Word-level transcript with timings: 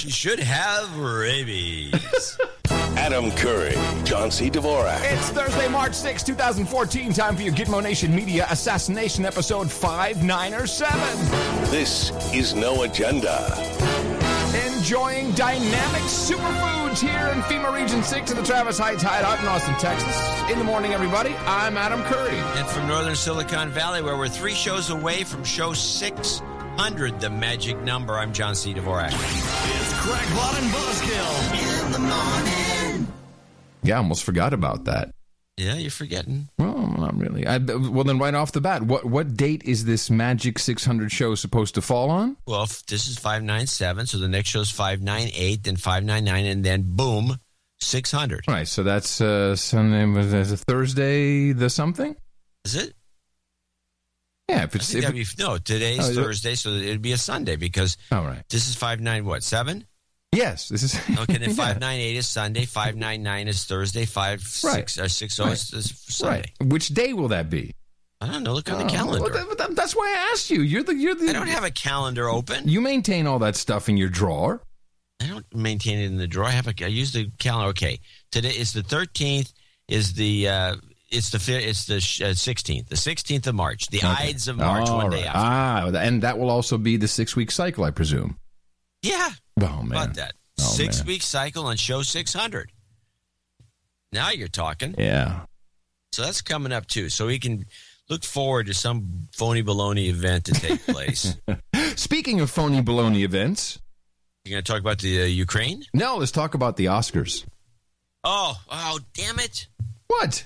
She 0.00 0.08
should 0.08 0.40
have 0.40 0.98
rabies. 0.98 2.38
Adam 2.96 3.30
Curry, 3.32 3.74
John 4.02 4.30
C. 4.30 4.48
Dvorak. 4.48 4.98
It's 5.02 5.28
Thursday, 5.28 5.68
March 5.68 5.92
6, 5.92 6.22
2014. 6.22 7.12
Time 7.12 7.36
for 7.36 7.42
your 7.42 7.52
Gitmo 7.52 7.82
Nation 7.82 8.14
Media 8.14 8.46
Assassination 8.48 9.26
Episode 9.26 9.70
5, 9.70 10.24
9, 10.24 10.54
or 10.54 10.66
7. 10.66 10.98
This 11.70 12.12
is 12.32 12.54
No 12.54 12.84
Agenda. 12.84 13.52
Enjoying 14.74 15.32
dynamic 15.32 16.02
superfoods 16.04 16.98
here 16.98 17.28
in 17.34 17.42
FEMA 17.42 17.70
Region 17.70 18.02
6 18.02 18.30
of 18.30 18.38
the 18.38 18.42
Travis 18.42 18.78
Heights 18.78 19.02
Hideout 19.02 19.38
in 19.40 19.46
Austin, 19.48 19.74
Texas. 19.74 20.16
In 20.50 20.58
the 20.58 20.64
morning, 20.64 20.94
everybody, 20.94 21.34
I'm 21.44 21.76
Adam 21.76 22.02
Curry. 22.04 22.38
and 22.58 22.66
from 22.68 22.88
northern 22.88 23.14
Silicon 23.14 23.68
Valley, 23.68 24.00
where 24.00 24.16
we're 24.16 24.28
three 24.28 24.54
shows 24.54 24.88
away 24.88 25.24
from 25.24 25.44
show 25.44 25.74
600, 26.80 27.20
the 27.20 27.28
magic 27.28 27.78
number, 27.82 28.14
I'm 28.14 28.32
John 28.32 28.54
C. 28.54 28.72
Dvorak. 28.72 29.08
It's 29.12 29.92
Crackpot 30.00 30.62
and 30.62 30.72
Buzzkill 30.72 31.86
in 31.86 31.92
the 31.92 31.98
morning. 31.98 33.12
Yeah, 33.82 33.96
I 33.96 33.98
almost 33.98 34.24
forgot 34.24 34.54
about 34.54 34.86
that. 34.86 35.14
Yeah, 35.58 35.74
you're 35.74 35.90
forgetting. 35.90 36.48
Well, 36.58 36.86
not 36.96 37.18
really. 37.18 37.46
I, 37.46 37.58
well, 37.58 38.04
then, 38.04 38.18
right 38.18 38.32
off 38.32 38.52
the 38.52 38.62
bat, 38.62 38.82
what 38.82 39.04
what 39.04 39.36
date 39.36 39.62
is 39.64 39.84
this 39.84 40.08
Magic 40.08 40.58
600 40.58 41.12
show 41.12 41.34
supposed 41.34 41.74
to 41.74 41.82
fall 41.82 42.08
on? 42.08 42.38
Well, 42.46 42.62
if 42.62 42.86
this 42.86 43.08
is 43.08 43.18
597, 43.18 44.06
so 44.06 44.16
the 44.16 44.26
next 44.26 44.48
show 44.48 44.60
is 44.60 44.70
598, 44.70 45.62
then 45.62 45.76
599, 45.76 46.46
and 46.46 46.64
then 46.64 46.84
boom, 46.86 47.36
600. 47.80 48.46
Right, 48.48 48.66
so 48.66 48.82
that's 48.82 49.20
uh, 49.20 49.54
Sunday, 49.54 50.06
was 50.06 50.32
a 50.50 50.56
Thursday, 50.56 51.52
the 51.52 51.68
something? 51.68 52.16
Is 52.64 52.74
it? 52.74 52.94
Yeah, 54.50 54.64
if 54.64 54.74
it's. 54.74 54.92
If 54.94 55.02
that'd 55.02 55.16
be, 55.16 55.24
no, 55.38 55.58
today's 55.58 56.00
Oh, 56.08 56.10
it? 56.10 56.14
Thursday, 56.14 56.54
so 56.54 56.70
it'd 56.70 57.02
be 57.02 57.12
a 57.12 57.18
Sunday 57.18 57.56
because 57.56 57.96
all 58.12 58.24
right. 58.24 58.42
this 58.50 58.68
is 58.68 58.74
five 58.74 59.00
nine 59.00 59.24
what, 59.24 59.42
7? 59.42 59.86
Yes, 60.32 60.68
this 60.68 60.82
is. 60.82 60.94
Okay, 61.18 61.38
then 61.38 61.42
Yeah. 61.50 61.54
598 61.56 62.16
is 62.16 62.26
Sunday, 62.26 62.64
599 62.64 63.48
is 63.48 63.64
Thursday, 63.64 64.04
5 64.06 64.60
Right. 64.64 64.88
6 64.90 64.98
or 64.98 65.08
60 65.08 65.42
Right. 65.42 65.52
is, 65.52 65.72
is 65.72 66.04
Sunday. 66.08 66.44
Right. 66.60 66.68
Which 66.70 66.88
day 66.88 67.12
will 67.12 67.28
that 67.28 67.50
be? 67.50 67.74
I 68.20 68.26
don't 68.30 68.42
know. 68.44 68.52
Look 68.54 68.70
on 68.70 68.78
the 68.78 68.84
Oh, 68.84 68.88
calendar. 68.88 69.22
well, 69.32 69.56
that- 69.56 69.74
that's 69.74 69.96
why 69.96 70.06
I 70.16 70.30
asked 70.32 70.50
you. 70.50 70.60
You're 70.62 70.82
the. 70.82 70.94
You're 70.94 71.14
the. 71.14 71.30
I 71.30 71.32
don't 71.32 71.48
have 71.48 71.64
a 71.64 71.70
calendar 71.70 72.28
open. 72.28 72.68
You 72.68 72.80
maintain 72.80 73.26
all 73.26 73.38
that 73.40 73.56
stuff 73.56 73.88
in 73.88 73.96
your 73.96 74.08
drawer. 74.10 74.62
I 75.22 75.26
don't 75.26 75.46
maintain 75.54 75.98
it 75.98 76.06
in 76.06 76.16
the 76.16 76.26
drawer. 76.28 76.46
I 76.46 76.50
have 76.52 76.68
a. 76.68 76.74
I 76.84 76.88
use 76.88 77.12
the 77.12 77.30
calendar. 77.38 77.70
Okay, 77.70 77.98
today 78.30 78.50
is 78.50 78.72
the 78.72 78.82
thirteenth. 78.82 79.52
Is 79.88 80.12
the 80.12 80.48
uh, 80.48 80.76
it's 81.10 81.30
the 81.30 81.68
it's 81.68 81.86
the 81.86 82.00
sixteenth. 82.00 82.88
the 82.88 82.96
sixteenth 82.96 83.46
of 83.46 83.54
March. 83.54 83.88
The 83.88 84.02
Ides 84.02 84.48
of 84.48 84.56
March. 84.56 84.88
All 84.88 84.98
one 84.98 85.10
day 85.10 85.24
right. 85.24 85.34
after. 85.34 85.96
Ah, 85.96 86.00
and 86.00 86.22
that 86.22 86.38
will 86.38 86.50
also 86.50 86.78
be 86.78 86.96
the 86.96 87.08
six 87.08 87.34
week 87.36 87.50
cycle, 87.50 87.84
I 87.84 87.90
presume. 87.90 88.38
Yeah. 89.02 89.30
Oh 89.60 89.82
man. 89.82 89.90
About 90.02 90.14
that. 90.16 90.34
Oh, 90.60 90.62
Six 90.64 90.98
man. 90.98 91.06
week 91.06 91.22
cycle 91.22 91.66
on 91.66 91.76
show 91.76 92.02
six 92.02 92.32
hundred. 92.34 92.70
Now 94.12 94.30
you're 94.30 94.48
talking. 94.48 94.94
Yeah. 94.98 95.40
So 96.12 96.22
that's 96.22 96.42
coming 96.42 96.72
up 96.72 96.86
too. 96.86 97.08
So 97.08 97.26
we 97.26 97.38
can 97.38 97.64
look 98.08 98.24
forward 98.24 98.66
to 98.66 98.74
some 98.74 99.28
phony 99.32 99.62
baloney 99.62 100.08
event 100.08 100.46
to 100.46 100.52
take 100.52 100.84
place. 100.84 101.36
Speaking 101.96 102.40
of 102.40 102.50
phony 102.50 102.82
baloney 102.82 103.20
events, 103.20 103.78
You're 104.44 104.56
going 104.56 104.64
to 104.64 104.72
talk 104.72 104.80
about 104.80 104.98
the 104.98 105.22
uh, 105.22 105.26
Ukraine? 105.26 105.84
No, 105.94 106.16
let's 106.16 106.32
talk 106.32 106.54
about 106.54 106.76
the 106.76 106.86
Oscars. 106.86 107.44
Oh, 108.24 108.60
oh, 108.68 108.98
damn 109.14 109.38
it! 109.38 109.68
What? 110.08 110.44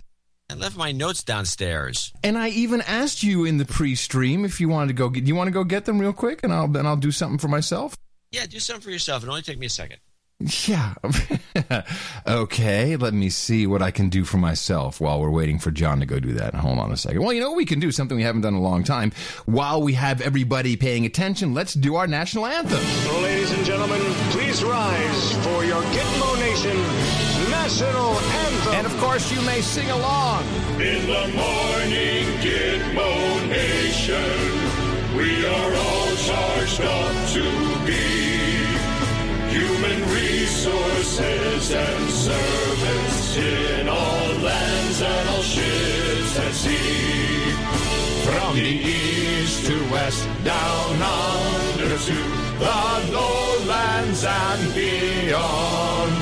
I 0.50 0.54
left 0.54 0.76
my 0.76 0.92
notes 0.92 1.22
downstairs. 1.24 2.12
And 2.22 2.36
I 2.36 2.48
even 2.50 2.82
asked 2.82 3.22
you 3.22 3.44
in 3.44 3.56
the 3.56 3.64
pre-stream 3.64 4.44
if 4.44 4.60
you 4.60 4.68
wanted 4.68 4.88
to 4.88 4.94
go. 4.94 5.08
Get, 5.08 5.24
Do 5.24 5.28
you 5.28 5.34
want 5.34 5.48
to 5.48 5.52
go 5.52 5.64
get 5.64 5.86
them 5.86 5.98
real 5.98 6.12
quick, 6.12 6.40
and 6.42 6.52
I'll 6.52 6.64
and 6.76 6.86
I'll 6.86 6.96
do 6.96 7.10
something 7.10 7.38
for 7.38 7.48
myself. 7.48 7.96
Yeah, 8.30 8.46
do 8.46 8.58
something 8.58 8.82
for 8.82 8.90
yourself. 8.90 9.22
It'll 9.22 9.32
only 9.32 9.42
take 9.42 9.58
me 9.58 9.66
a 9.66 9.70
second. 9.70 10.00
Yeah. 10.40 10.94
okay, 12.26 12.96
let 12.96 13.14
me 13.14 13.30
see 13.30 13.66
what 13.66 13.82
I 13.82 13.90
can 13.90 14.08
do 14.08 14.24
for 14.24 14.36
myself 14.36 15.00
while 15.00 15.20
we're 15.20 15.30
waiting 15.30 15.58
for 15.58 15.70
John 15.70 16.00
to 16.00 16.06
go 16.06 16.18
do 16.18 16.32
that. 16.34 16.54
Hold 16.54 16.78
on 16.78 16.90
a 16.90 16.96
second. 16.96 17.22
Well, 17.22 17.32
you 17.32 17.40
know 17.40 17.50
what 17.50 17.56
we 17.56 17.64
can 17.64 17.80
do? 17.80 17.92
Something 17.92 18.16
we 18.16 18.24
haven't 18.24 18.42
done 18.42 18.54
in 18.54 18.60
a 18.60 18.62
long 18.62 18.82
time. 18.82 19.12
While 19.46 19.80
we 19.82 19.94
have 19.94 20.20
everybody 20.20 20.76
paying 20.76 21.06
attention, 21.06 21.54
let's 21.54 21.74
do 21.74 21.94
our 21.94 22.06
national 22.06 22.46
anthem. 22.46 22.82
Ladies 23.22 23.52
and 23.52 23.64
gentlemen, 23.64 24.00
please 24.30 24.64
rise 24.64 25.32
for 25.44 25.64
your 25.64 25.82
Gitmo 25.82 26.38
Nation 26.40 26.76
National 27.50 28.18
Anthem. 28.18 28.74
And 28.74 28.86
of 28.86 28.96
course, 28.98 29.32
you 29.32 29.40
may 29.42 29.60
sing 29.60 29.88
along. 29.90 30.42
In 30.80 31.06
the 31.06 31.28
morning, 31.34 32.26
Gitmo 32.42 33.48
Nation, 33.48 35.16
we 35.16 35.46
are 35.46 35.74
all 35.74 36.16
charged 36.16 36.80
up 36.80 37.28
to 37.30 37.86
be 37.86 38.33
human 39.54 40.00
resources 40.10 41.70
and 41.70 42.10
servants 42.10 43.36
in 43.36 43.88
all 43.88 44.26
lands 44.42 45.00
and 45.00 45.28
all 45.28 45.42
ships 45.42 46.38
at 46.40 46.52
sea. 46.52 47.52
From 48.26 48.56
the 48.56 48.74
east 48.98 49.66
to 49.66 49.76
west, 49.92 50.26
down 50.42 50.96
under 51.02 51.96
to 52.08 52.18
the 52.64 52.78
lowlands 53.14 54.24
and 54.24 54.74
beyond. 54.74 56.14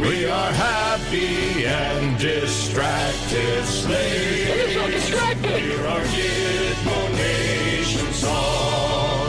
We 0.00 0.26
are 0.26 0.52
happy 0.52 1.66
and 1.66 2.18
distracted 2.18 3.64
slaves. 3.64 4.74
so 4.74 4.86
distracted. 4.90 5.60
Hear 5.60 5.86
our 5.86 6.04
Gitmo 6.14 6.98
Nation 7.16 8.12
song. 8.12 9.28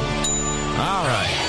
All 0.79 1.05
right. 1.07 1.46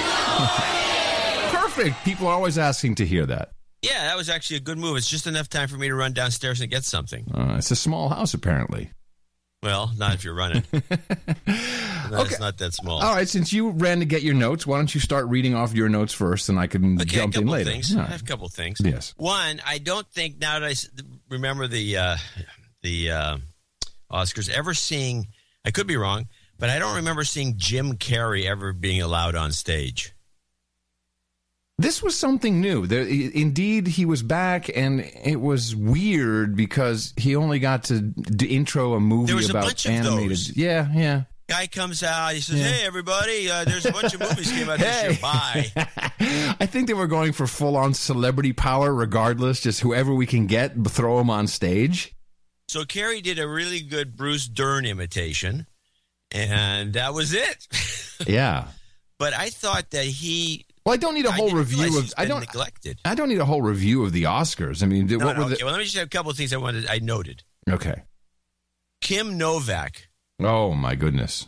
Perfect. 1.78 2.05
People 2.05 2.27
are 2.27 2.34
always 2.34 2.59
asking 2.59 2.97
to 2.97 3.06
hear 3.06 3.25
that. 3.27 3.53
Yeah, 3.83 4.03
that 4.09 4.16
was 4.16 4.28
actually 4.28 4.56
a 4.56 4.61
good 4.61 4.78
move. 4.78 4.97
It's 4.97 5.09
just 5.09 5.27
enough 5.28 5.49
time 5.49 5.69
for 5.69 5.77
me 5.77 5.87
to 5.89 5.94
run 5.94 6.12
downstairs 6.12 6.61
and 6.61 6.69
get 6.71 6.84
something. 6.84 7.25
Uh, 7.33 7.55
it's 7.59 7.71
a 7.71 7.77
small 7.77 8.09
house, 8.09 8.34
apparently. 8.34 8.91
Well, 9.62 9.93
not 9.97 10.15
if 10.15 10.25
you're 10.25 10.34
running. 10.34 10.65
no, 10.72 10.81
It's 12.22 12.41
not 12.41 12.59
that 12.59 12.75
small. 12.75 13.00
All 13.00 13.15
right. 13.15 13.28
Since 13.28 13.53
you 13.53 13.71
ran 13.71 14.00
to 14.00 14.05
get 14.05 14.22
your 14.22 14.34
notes, 14.34 14.67
why 14.67 14.77
don't 14.78 14.93
you 14.93 15.00
start 15.00 15.27
reading 15.28 15.55
off 15.55 15.75
your 15.75 15.88
notes 15.88 16.12
first, 16.12 16.49
and 16.49 16.59
I 16.59 16.67
can 16.67 17.00
Okay, 17.00 17.17
jump 17.17 17.37
in 17.37 17.47
later. 17.47 17.71
things. 17.71 17.94
All 17.94 18.03
I 18.03 18.06
have 18.06 18.22
a 18.22 18.25
couple 18.25 18.49
things. 18.49 18.78
Yes. 18.83 19.15
One, 19.17 19.61
I 19.65 19.78
don't 19.78 20.09
think 20.11 20.38
now 20.41 20.59
that 20.59 20.69
I 20.69 20.75
remember 21.28 21.67
the 21.69 21.97
uh, 21.97 22.17
the 22.83 23.11
uh, 23.12 23.37
Oscars 24.12 24.49
ever 24.50 24.75
seeing. 24.75 25.28
I 25.65 25.71
could 25.71 25.87
be 25.87 25.97
wrong, 25.97 26.28
but 26.59 26.71
I 26.71 26.78
don't 26.78 26.97
remember 26.97 27.25
seeing 27.25 27.55
Jim 27.56 27.94
Carrey 27.94 28.47
ever 28.47 28.72
being 28.72 29.03
allowed 29.03 29.34
on 29.34 29.53
stage. 29.53 30.15
This 31.81 32.03
was 32.03 32.19
something 32.19 32.61
new. 32.61 32.87
There, 32.89 33.03
indeed, 33.06 33.87
he 33.87 34.05
was 34.05 34.22
back, 34.22 34.69
and 34.77 35.00
it 35.22 35.41
was 35.41 35.77
weird 35.77 36.56
because 36.56 37.15
he 37.16 37.37
only 37.37 37.61
got 37.61 37.84
to 37.84 38.00
d- 38.00 38.47
intro 38.47 38.94
a 38.94 39.00
movie 39.00 39.27
There 39.28 39.37
was 39.37 39.49
a 39.49 39.53
about 39.53 39.65
bunch 39.65 39.87
of 39.87 39.93
animated. 39.93 40.31
those. 40.31 40.56
Yeah, 40.56 40.88
yeah. 40.93 41.22
Guy 41.49 41.67
comes 41.69 42.03
out. 42.03 42.34
He 42.34 42.41
says, 42.41 42.56
Yeah. 42.61 42.67
"Hey, 42.69 42.84
everybody! 42.87 43.49
Uh, 43.50 43.65
there's 43.65 43.87
a 43.87 43.93
bunch 43.93 44.12
of 44.12 44.21
movies 44.21 44.50
came 44.50 44.69
out 44.69 44.81
this 44.81 45.03
year. 45.03 45.19
Bye." 45.22 45.72
I 46.61 46.67
think 46.67 46.88
they 46.88 46.94
were 46.94 47.06
going 47.06 47.33
for 47.33 47.47
full 47.47 47.77
on 47.77 47.94
celebrity 47.94 48.53
power, 48.53 48.93
regardless. 48.93 49.61
Just 49.61 49.81
whoever 49.81 50.12
we 50.12 50.27
can 50.27 50.47
get, 50.47 50.75
throw 50.88 51.17
them 51.19 51.31
on 51.31 51.47
stage. 51.47 52.12
So 52.67 52.83
Carrey 52.84 53.22
did 53.22 53.38
a 53.38 53.49
really 53.49 53.81
good 53.81 54.15
Bruce 54.17 54.47
Dern 54.47 54.84
imitation, 54.84 55.67
and 56.33 56.93
that 56.94 57.15
was 57.15 57.33
it. 57.33 57.67
Yeah. 58.27 58.67
but 59.17 59.33
I 59.33 59.49
thought 59.50 59.91
that 59.93 60.05
he 60.05 60.67
Well, 60.88 60.94
I 60.94 60.97
don't 60.97 61.12
need 61.15 61.26
a 61.26 61.32
whole 61.32 61.50
review 61.53 61.99
of. 61.99 62.15
I 62.16 62.25
don't. 62.25 62.41
neglected. 62.41 62.99
I 63.04 63.15
don't 63.15 63.28
need 63.28 63.41
a 63.41 63.44
whole 63.44 63.60
review 63.60 64.04
of 64.04 64.12
the 64.12 64.22
Oscars. 64.22 64.82
I 64.82 64.87
mean, 64.87 65.06
No, 65.06 65.19
what 65.19 65.37
no, 65.37 65.41
were 65.44 65.47
okay, 65.53 65.56
the? 65.59 65.65
well, 65.66 65.72
let 65.75 65.78
me 65.78 65.84
just 65.84 65.97
have 65.99 66.06
a 66.06 66.09
couple 66.09 66.31
of 66.31 66.37
things 66.38 66.54
I 66.54 66.56
wanted. 66.56 66.87
I 66.88 66.99
noted 67.00 67.43
Okay. 67.69 68.04
Kim 69.03 69.37
Novak. 69.37 70.09
Oh 70.41 70.72
my 70.72 70.94
goodness. 70.94 71.47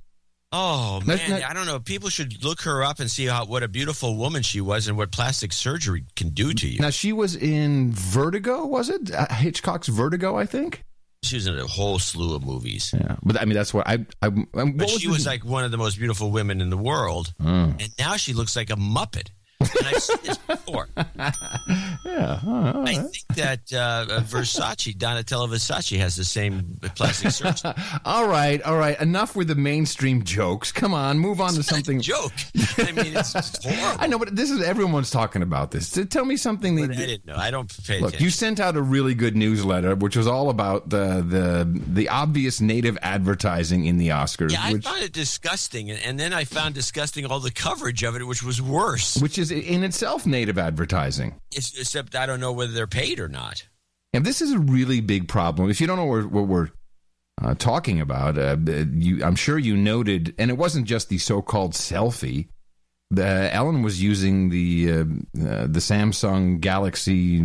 Oh 0.52 1.00
man, 1.06 1.18
not- 1.30 1.42
I 1.44 1.54
don't 1.54 1.64
know. 1.64 1.78
People 1.80 2.10
should 2.10 2.44
look 2.44 2.60
her 2.62 2.82
up 2.84 3.00
and 3.00 3.10
see 3.10 3.24
how 3.26 3.46
what 3.46 3.62
a 3.62 3.68
beautiful 3.68 4.16
woman 4.16 4.42
she 4.42 4.60
was 4.60 4.88
and 4.88 4.96
what 4.98 5.10
plastic 5.10 5.52
surgery 5.54 6.04
can 6.16 6.30
do 6.30 6.52
to 6.52 6.68
you. 6.68 6.78
Now 6.80 6.90
she 6.90 7.12
was 7.14 7.34
in 7.34 7.92
Vertigo, 7.92 8.66
was 8.66 8.90
it 8.90 9.10
Uh, 9.10 9.32
Hitchcock's 9.32 9.88
Vertigo? 9.88 10.36
I 10.36 10.44
think. 10.44 10.84
She 11.22 11.36
was 11.36 11.46
in 11.46 11.58
a 11.58 11.66
whole 11.66 11.98
slew 11.98 12.34
of 12.34 12.44
movies. 12.44 12.94
Yeah, 12.94 13.16
but 13.22 13.40
I 13.40 13.44
mean 13.44 13.54
that's 13.54 13.74
what 13.74 13.86
I. 13.86 14.06
I 14.22 14.28
what 14.28 14.76
But 14.76 14.88
she 14.88 15.06
the- 15.06 15.12
was 15.12 15.26
like 15.26 15.44
one 15.44 15.64
of 15.64 15.70
the 15.70 15.76
most 15.76 15.98
beautiful 15.98 16.30
women 16.30 16.60
in 16.62 16.70
the 16.70 16.78
world, 16.78 17.34
Oh. 17.40 17.44
and 17.78 17.90
now 17.98 18.16
she 18.16 18.32
looks 18.32 18.56
like 18.56 18.70
a 18.70 18.76
muppet. 18.76 19.28
And 19.60 19.86
I've 19.86 20.02
seen 20.02 20.16
this 20.24 20.38
before. 20.38 20.88
yeah. 20.96 22.40
all 22.46 22.86
I 22.88 22.94
think 22.94 23.16
that 23.36 23.72
uh, 23.72 24.20
Versace, 24.22 24.96
Donatella 24.96 25.48
Versace, 25.48 25.98
has 25.98 26.16
the 26.16 26.24
same 26.24 26.78
plastic 26.96 27.30
surgery. 27.30 27.72
all 28.04 28.26
right, 28.26 28.60
all 28.62 28.76
right. 28.78 28.98
Enough 29.00 29.36
with 29.36 29.48
the 29.48 29.54
mainstream 29.54 30.24
jokes. 30.24 30.72
Come 30.72 30.94
on, 30.94 31.18
move 31.18 31.40
on 31.40 31.52
to 31.54 31.62
something. 31.62 32.00
Joke. 32.00 32.32
I 32.78 32.92
mean, 32.92 33.16
it's, 33.16 33.34
it's 33.34 33.64
horrible. 33.64 34.02
I 34.02 34.06
know, 34.06 34.18
but 34.18 34.34
this 34.34 34.50
is 34.50 34.62
everyone's 34.62 35.10
talking 35.10 35.42
about 35.42 35.70
this. 35.70 35.90
Tell 36.08 36.24
me 36.24 36.36
something 36.36 36.76
But 36.76 36.84
I 36.84 36.86
that. 36.86 36.96
didn't 36.96 37.26
know. 37.26 37.36
I 37.36 37.50
don't 37.50 37.68
pay 37.86 38.00
Look, 38.00 38.10
attention. 38.10 38.24
you 38.24 38.30
sent 38.30 38.60
out 38.60 38.76
a 38.76 38.82
really 38.82 39.14
good 39.14 39.36
newsletter, 39.36 39.94
which 39.94 40.16
was 40.16 40.26
all 40.26 40.48
about 40.50 40.88
the 40.88 41.24
the 41.26 41.80
the 41.92 42.08
obvious 42.08 42.60
native 42.60 42.96
advertising 43.02 43.84
in 43.84 43.98
the 43.98 44.08
Oscars, 44.08 44.52
yeah, 44.52 44.60
I 44.62 44.72
which 44.72 44.84
found 44.84 45.02
it 45.02 45.12
disgusting, 45.12 45.90
and, 45.90 46.00
and 46.04 46.18
then 46.18 46.32
I 46.32 46.44
found 46.44 46.74
disgusting 46.74 47.26
all 47.26 47.40
the 47.40 47.50
coverage 47.50 48.02
of 48.02 48.16
it, 48.16 48.26
which 48.26 48.42
was 48.42 48.62
worse. 48.62 49.16
which 49.18 49.38
is 49.38 49.49
in 49.50 49.82
itself 49.84 50.26
native 50.26 50.58
advertising. 50.58 51.40
It's, 51.52 51.78
except 51.78 52.14
I 52.14 52.26
don't 52.26 52.40
know 52.40 52.52
whether 52.52 52.72
they're 52.72 52.86
paid 52.86 53.20
or 53.20 53.28
not. 53.28 53.66
And 54.12 54.24
this 54.24 54.42
is 54.42 54.52
a 54.52 54.58
really 54.58 55.00
big 55.00 55.28
problem. 55.28 55.70
If 55.70 55.80
you 55.80 55.86
don't 55.86 55.96
know 55.96 56.04
what, 56.04 56.26
what 56.26 56.48
we're 56.48 56.68
uh, 57.42 57.54
talking 57.54 58.00
about, 58.00 58.36
uh, 58.36 58.56
you, 58.92 59.24
I'm 59.24 59.36
sure 59.36 59.58
you 59.58 59.76
noted, 59.76 60.34
and 60.38 60.50
it 60.50 60.58
wasn't 60.58 60.86
just 60.86 61.08
the 61.08 61.18
so-called 61.18 61.74
selfie. 61.74 62.48
The 63.12 63.52
Ellen 63.52 63.82
was 63.82 64.00
using 64.00 64.50
the 64.50 64.92
uh, 64.92 64.94
uh, 64.94 65.66
the 65.66 65.80
Samsung 65.80 66.60
Galaxy. 66.60 67.40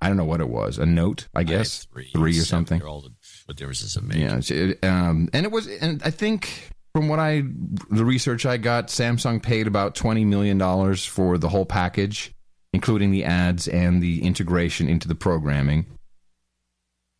I 0.00 0.08
don't 0.08 0.16
know 0.16 0.24
what 0.24 0.40
it 0.40 0.48
was, 0.48 0.78
a 0.78 0.86
Note, 0.86 1.28
I 1.34 1.42
guess, 1.42 1.84
three, 1.84 2.10
three 2.12 2.38
or 2.38 2.44
something. 2.44 2.82
Old, 2.82 3.12
what 3.44 3.58
difference 3.58 3.82
does 3.82 3.96
it 3.96 4.04
make? 4.04 4.16
Yeah, 4.18 4.72
um, 4.82 5.28
and 5.34 5.44
it 5.44 5.52
was, 5.52 5.66
and 5.66 6.02
I 6.02 6.10
think 6.10 6.71
from 6.94 7.08
what 7.08 7.18
I, 7.18 7.42
the 7.90 8.04
research 8.04 8.44
I 8.46 8.56
got, 8.58 8.88
Samsung 8.88 9.42
paid 9.42 9.66
about 9.66 9.94
twenty 9.94 10.24
million 10.24 10.58
dollars 10.58 11.04
for 11.04 11.38
the 11.38 11.48
whole 11.48 11.66
package, 11.66 12.32
including 12.72 13.10
the 13.10 13.24
ads 13.24 13.66
and 13.68 14.02
the 14.02 14.22
integration 14.22 14.88
into 14.88 15.08
the 15.08 15.14
programming. 15.14 15.86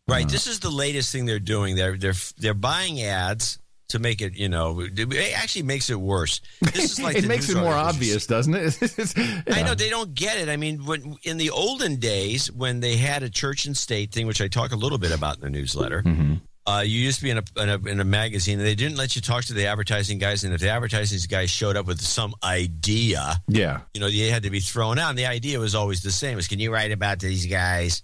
Right. 0.09 0.29
This 0.29 0.47
is 0.47 0.61
the 0.61 0.71
latest 0.71 1.13
thing 1.13 1.27
they're 1.27 1.39
doing. 1.39 1.77
They're 1.77 1.97
they're 1.97 2.15
they're 2.39 2.55
buying 2.55 3.01
ads 3.03 3.59
to 3.91 3.99
make 3.99 4.21
it. 4.21 4.35
You 4.35 4.49
know, 4.49 4.81
it 4.81 5.39
actually 5.39 5.63
makes 5.63 5.89
it 5.91 5.99
worse. 6.01 6.41
This 6.61 6.93
is 6.93 7.01
like 7.01 7.17
it 7.17 7.27
makes 7.27 7.49
it 7.49 7.55
more 7.57 7.67
articles 7.73 7.95
obvious, 7.97 8.27
doesn't 8.27 8.55
it? 8.55 8.83
It's- 8.83 9.15
I 9.51 9.63
know 9.63 9.75
they 9.75 9.89
don't 9.91 10.13
get 10.13 10.39
it. 10.39 10.49
I 10.49 10.57
mean, 10.57 10.85
when, 10.85 11.17
in 11.23 11.39
the 11.39 11.51
olden 11.51 11.97
days, 11.97 12.51
when 12.53 12.81
they 12.81 12.97
had 12.97 13.23
a 13.23 13.31
church 13.31 13.65
and 13.65 13.77
state 13.77 14.13
thing, 14.13 14.27
which 14.27 14.41
I 14.43 14.49
talk 14.49 14.73
a 14.73 14.77
little 14.77 14.99
bit 14.99 15.13
about 15.13 15.37
in 15.37 15.43
the 15.43 15.51
newsletter, 15.51 16.03
Mm-hmm. 16.03 16.35
Uh, 16.67 16.83
you 16.87 17.01
used 17.01 17.19
to 17.19 17.25
be 17.25 17.31
in 17.31 17.39
a, 17.39 17.43
in 17.63 17.69
a 17.69 17.89
in 17.91 18.01
a 18.01 18.05
magazine, 18.05 18.59
and 18.59 18.67
they 18.67 18.75
didn't 18.75 18.97
let 18.97 19.17
you 19.17 19.23
talk 19.23 19.45
to 19.47 19.53
the 19.55 19.67
advertising 19.67 20.19
guys. 20.19 20.45
And 20.45 20.55
if 20.55 20.61
the 20.61 20.69
advertising 20.71 21.19
guys 21.29 21.51
showed 21.51 21.77
up 21.77 21.87
with 21.87 22.01
some 22.01 22.35
idea, 22.45 23.43
Yeah. 23.49 23.81
you 23.95 24.01
know, 24.01 24.09
they 24.09 24.29
had 24.31 24.45
to 24.45 24.51
be 24.51 24.61
thrown 24.61 24.99
out. 24.99 25.11
And 25.11 25.19
the 25.19 25.27
idea 25.27 25.59
was 25.59 25.75
always 25.75 26.03
the 26.03 26.13
same: 26.13 26.37
was 26.37 26.47
can 26.49 26.59
you 26.61 26.73
write 26.73 26.93
about 26.93 27.19
these 27.19 27.47
guys? 27.47 28.03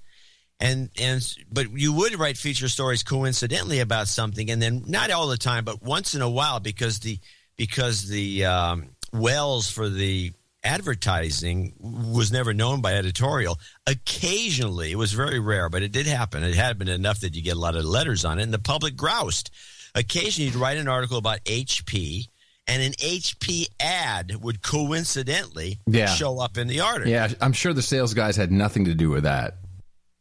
And 0.61 0.91
and 1.01 1.25
but 1.53 1.71
you 1.71 1.93
would 1.93 2.19
write 2.19 2.37
feature 2.37 2.69
stories 2.69 3.05
coincidentally 3.05 3.79
about 3.79 4.09
something, 4.09 4.51
and 4.51 4.61
then 4.61 4.83
not 4.89 5.11
all 5.13 5.29
the 5.29 5.37
time, 5.39 5.65
but 5.65 5.81
once 5.83 6.15
in 6.15 6.23
a 6.23 6.29
while, 6.29 6.59
because 6.59 6.99
the 6.99 7.21
because 7.57 8.09
the 8.09 8.45
um, 8.45 8.89
wells 9.13 9.71
for 9.71 9.89
the 9.89 10.33
advertising 10.65 11.75
was 11.79 12.33
never 12.33 12.53
known 12.55 12.81
by 12.81 12.95
editorial. 12.95 13.59
Occasionally, 13.87 14.93
it 14.93 14.97
was 14.97 15.13
very 15.13 15.39
rare, 15.41 15.69
but 15.69 15.83
it 15.83 15.93
did 15.93 16.07
happen. 16.07 16.43
It 16.43 16.55
had 16.55 16.79
been 16.79 16.89
enough 16.89 17.21
that 17.21 17.35
you 17.35 17.43
get 17.43 17.57
a 17.57 17.61
lot 17.61 17.77
of 17.77 17.85
letters 17.85 18.25
on 18.25 18.39
it, 18.39 18.43
and 18.43 18.53
the 18.53 18.59
public 18.59 18.97
groused. 18.97 19.51
Occasionally, 19.95 20.47
you'd 20.51 20.57
write 20.57 20.77
an 20.79 20.89
article 20.89 21.19
about 21.19 21.43
HP, 21.45 22.27
and 22.67 22.83
an 22.83 22.93
HP 22.93 23.67
ad 23.81 24.37
would 24.43 24.63
coincidentally 24.63 25.79
Yeah. 25.87 26.07
show 26.07 26.39
up 26.41 26.59
in 26.59 26.69
the 26.69 26.81
article. 26.81 27.11
Yeah, 27.11 27.33
I'm 27.41 27.53
sure 27.53 27.73
the 27.73 27.83
sales 27.83 28.15
guys 28.15 28.37
had 28.37 28.53
nothing 28.53 28.85
to 28.87 28.95
do 28.95 29.11
with 29.11 29.25
that. 29.25 29.59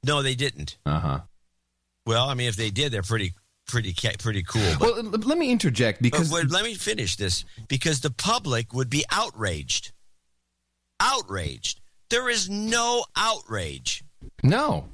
No, 0.03 0.21
they 0.21 0.35
didn't. 0.35 0.77
Uh 0.85 0.99
huh. 0.99 1.19
Well, 2.05 2.29
I 2.29 2.33
mean, 2.35 2.47
if 2.47 2.55
they 2.55 2.69
did, 2.69 2.93
they're 2.93 3.01
pretty, 3.01 3.33
pretty, 3.67 3.93
pretty 4.17 4.43
cool. 4.43 4.61
But, 4.79 4.95
Well, 4.95 5.03
let 5.03 5.37
me 5.37 5.51
interject 5.51 6.01
but 6.01 6.11
because 6.11 6.31
let 6.31 6.63
me 6.63 6.75
finish 6.75 7.17
this 7.17 7.43
because 7.67 7.99
the 7.99 8.11
public 8.11 8.73
would 8.73 8.89
be 8.89 9.03
outraged. 9.11 9.91
Outraged. 10.99 11.79
There 12.09 12.29
is 12.29 12.49
no 12.49 13.05
outrage. 13.15 14.03
no, 14.43 14.87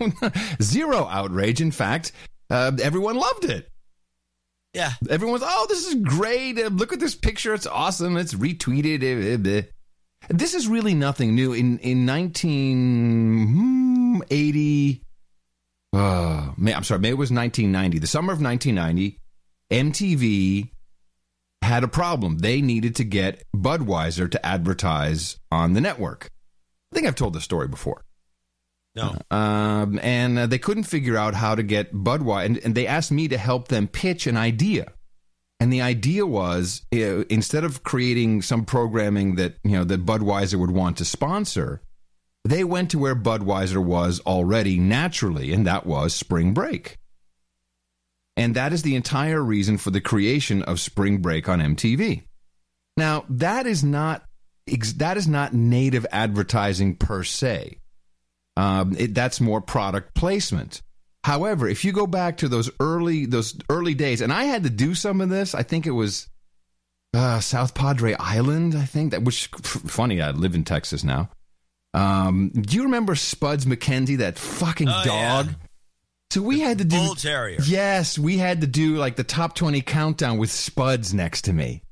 no, 0.00 0.12
zero 0.62 1.06
outrage. 1.06 1.60
In 1.60 1.70
fact, 1.70 2.12
uh, 2.50 2.72
everyone 2.82 3.16
loved 3.16 3.44
it. 3.44 3.68
Yeah. 4.74 4.92
Everyone's, 5.08 5.42
oh, 5.44 5.66
this 5.68 5.86
is 5.86 5.94
great. 5.94 6.58
Uh, 6.58 6.68
look 6.68 6.92
at 6.92 7.00
this 7.00 7.14
picture. 7.14 7.54
It's 7.54 7.66
awesome. 7.66 8.16
It's 8.16 8.34
retweeted. 8.34 9.02
Eh, 9.02 9.34
eh, 9.34 9.38
eh. 9.58 9.62
This 10.28 10.54
is 10.54 10.66
really 10.66 10.94
nothing 10.94 11.34
new. 11.34 11.52
In 11.52 11.78
in 11.78 12.06
1980, 12.06 15.02
uh, 15.92 16.52
May, 16.56 16.74
I'm 16.74 16.82
sorry, 16.82 17.00
May 17.00 17.10
it 17.10 17.18
was 17.18 17.30
1990. 17.30 17.98
The 17.98 18.06
summer 18.06 18.32
of 18.32 18.40
1990, 18.40 19.18
MTV 19.70 20.70
had 21.64 21.82
a 21.82 21.88
problem. 21.88 22.38
They 22.38 22.60
needed 22.60 22.94
to 22.96 23.04
get 23.04 23.42
Budweiser 23.54 24.30
to 24.30 24.46
advertise 24.46 25.38
on 25.50 25.72
the 25.72 25.80
network. 25.80 26.30
I 26.92 26.94
think 26.94 27.06
I've 27.06 27.16
told 27.16 27.34
this 27.34 27.44
story 27.44 27.66
before. 27.66 28.04
No. 28.94 29.16
Um, 29.30 29.98
and 30.02 30.38
uh, 30.38 30.46
they 30.46 30.58
couldn't 30.58 30.84
figure 30.84 31.16
out 31.16 31.34
how 31.34 31.56
to 31.56 31.64
get 31.64 31.92
Budweiser, 31.92 32.46
and, 32.46 32.58
and 32.58 32.74
they 32.74 32.86
asked 32.86 33.10
me 33.10 33.26
to 33.28 33.38
help 33.38 33.68
them 33.68 33.88
pitch 33.88 34.26
an 34.28 34.36
idea. 34.36 34.92
And 35.58 35.72
the 35.72 35.82
idea 35.82 36.26
was 36.26 36.82
uh, 36.94 37.24
instead 37.24 37.64
of 37.64 37.82
creating 37.82 38.42
some 38.42 38.64
programming 38.64 39.36
that 39.36 39.54
you 39.64 39.72
know 39.72 39.84
that 39.84 40.04
Budweiser 40.04 40.58
would 40.58 40.70
want 40.70 40.98
to 40.98 41.04
sponsor, 41.04 41.80
they 42.44 42.64
went 42.64 42.90
to 42.90 42.98
where 42.98 43.16
Budweiser 43.16 43.82
was 43.82 44.20
already 44.20 44.78
naturally, 44.78 45.52
and 45.52 45.66
that 45.66 45.86
was 45.86 46.14
Spring 46.14 46.52
Break. 46.52 46.98
And 48.36 48.56
that 48.56 48.72
is 48.72 48.82
the 48.82 48.96
entire 48.96 49.40
reason 49.42 49.78
for 49.78 49.90
the 49.90 50.00
creation 50.00 50.62
of 50.62 50.80
Spring 50.80 51.18
Break 51.18 51.48
on 51.48 51.60
MTV. 51.60 52.22
Now, 52.96 53.24
that 53.28 53.66
is 53.66 53.84
not 53.84 54.24
that 54.96 55.16
is 55.16 55.28
not 55.28 55.52
native 55.52 56.06
advertising 56.10 56.96
per 56.96 57.22
se. 57.22 57.78
Um, 58.56 58.94
it, 58.96 59.14
that's 59.14 59.40
more 59.40 59.60
product 59.60 60.14
placement. 60.14 60.80
However, 61.24 61.68
if 61.68 61.84
you 61.84 61.92
go 61.92 62.06
back 62.06 62.38
to 62.38 62.48
those 62.48 62.70
early 62.80 63.26
those 63.26 63.56
early 63.68 63.94
days, 63.94 64.20
and 64.20 64.32
I 64.32 64.44
had 64.44 64.62
to 64.64 64.70
do 64.70 64.94
some 64.94 65.20
of 65.20 65.28
this, 65.28 65.54
I 65.54 65.62
think 65.62 65.86
it 65.86 65.90
was 65.92 66.28
uh, 67.14 67.40
South 67.40 67.74
Padre 67.74 68.14
Island. 68.18 68.74
I 68.74 68.84
think 68.84 69.10
that 69.12 69.22
which 69.22 69.46
funny. 69.48 70.20
I 70.22 70.30
live 70.30 70.54
in 70.54 70.64
Texas 70.64 71.04
now. 71.04 71.30
Um, 71.94 72.48
do 72.50 72.74
you 72.76 72.84
remember 72.84 73.14
Spuds 73.14 73.66
MacKenzie, 73.66 74.18
that 74.18 74.38
fucking 74.38 74.88
Oh, 74.88 75.02
dog? 75.04 75.46
yeah. 75.46 75.52
So 76.34 76.42
we 76.42 76.58
had 76.58 76.78
to 76.78 76.84
do 76.84 76.96
Bull 76.96 77.14
Terrier. 77.14 77.58
Yes, 77.64 78.18
we 78.18 78.38
had 78.38 78.62
to 78.62 78.66
do 78.66 78.96
like 78.96 79.14
the 79.14 79.22
top 79.22 79.54
twenty 79.54 79.80
countdown 79.80 80.36
with 80.36 80.50
Spuds 80.50 81.14
next 81.14 81.42
to 81.42 81.52
me. 81.52 81.84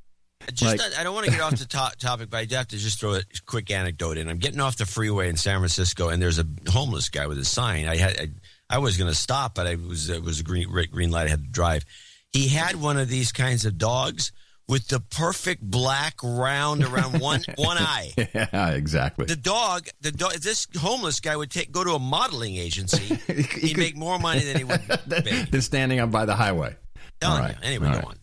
Just 0.53 0.63
Like- 0.63 0.79
not- 0.79 0.99
I 0.99 1.05
don't 1.05 1.15
want 1.15 1.27
to 1.27 1.31
get 1.31 1.41
off 1.41 1.53
the 1.57 1.65
to- 1.65 1.93
topic, 2.01 2.29
but 2.29 2.39
I 2.39 2.45
do 2.47 2.57
have 2.57 2.67
to 2.67 2.77
just 2.77 2.99
throw 2.99 3.15
a 3.15 3.23
quick 3.47 3.71
anecdote 3.71 4.19
in. 4.19 4.29
I'm 4.29 4.39
getting 4.39 4.59
off 4.59 4.77
the 4.77 4.85
freeway 4.85 5.29
in 5.29 5.37
San 5.37 5.61
Francisco, 5.61 6.09
and 6.09 6.21
there's 6.21 6.41
a 6.41 6.47
homeless 6.69 7.09
guy 7.09 7.29
with 7.29 7.39
a 7.39 7.45
sign. 7.45 7.87
I 7.87 7.95
had 7.97 8.19
I, 8.19 8.29
I 8.69 8.79
was 8.79 8.97
going 8.97 9.09
to 9.09 9.15
stop, 9.17 9.55
but 9.55 9.69
I 9.69 9.77
was 9.77 10.11
it 10.11 10.25
was 10.25 10.41
a 10.41 10.43
green 10.43 10.69
green 10.91 11.13
light. 11.13 11.29
I 11.29 11.31
had 11.31 11.45
to 11.45 11.49
drive. 11.49 11.85
He 12.33 12.49
had 12.49 12.75
one 12.75 12.97
of 12.99 13.09
these 13.09 13.31
kinds 13.31 13.65
of 13.65 13.79
dogs 13.79 14.33
with 14.69 14.89
the 14.89 15.01
perfect 15.01 15.63
black 15.63 16.15
round 16.23 16.85
around 16.85 17.21
one 17.21 17.43
one 17.57 17.79
eye. 17.79 18.13
yeah, 18.17 18.71
exactly. 18.71 19.27
The 19.27 19.37
dog, 19.37 19.89
the 20.01 20.13
dog. 20.13 20.35
This 20.35 20.67
homeless 20.79 21.21
guy 21.21 21.37
would 21.37 21.51
take 21.51 21.73
go 21.73 21.85
to 21.85 21.93
a 21.93 21.99
modeling 21.99 22.57
agency. 22.57 23.15
He'd 23.61 23.77
make 23.77 23.97
more 23.97 24.19
money 24.19 24.41
than 24.41 24.57
he 24.57 24.65
would. 24.65 24.81
make. 25.09 25.51
They're 25.51 25.61
standing 25.61 25.99
up 25.99 26.11
by 26.11 26.25
the 26.25 26.35
highway. 26.35 26.77
Telling 27.21 27.37
All 27.39 27.45
right. 27.49 27.57
you. 27.61 27.67
Anyway, 27.67 27.87
All 27.89 27.93
go 27.93 27.99
right. 27.99 28.07
on. 28.09 28.17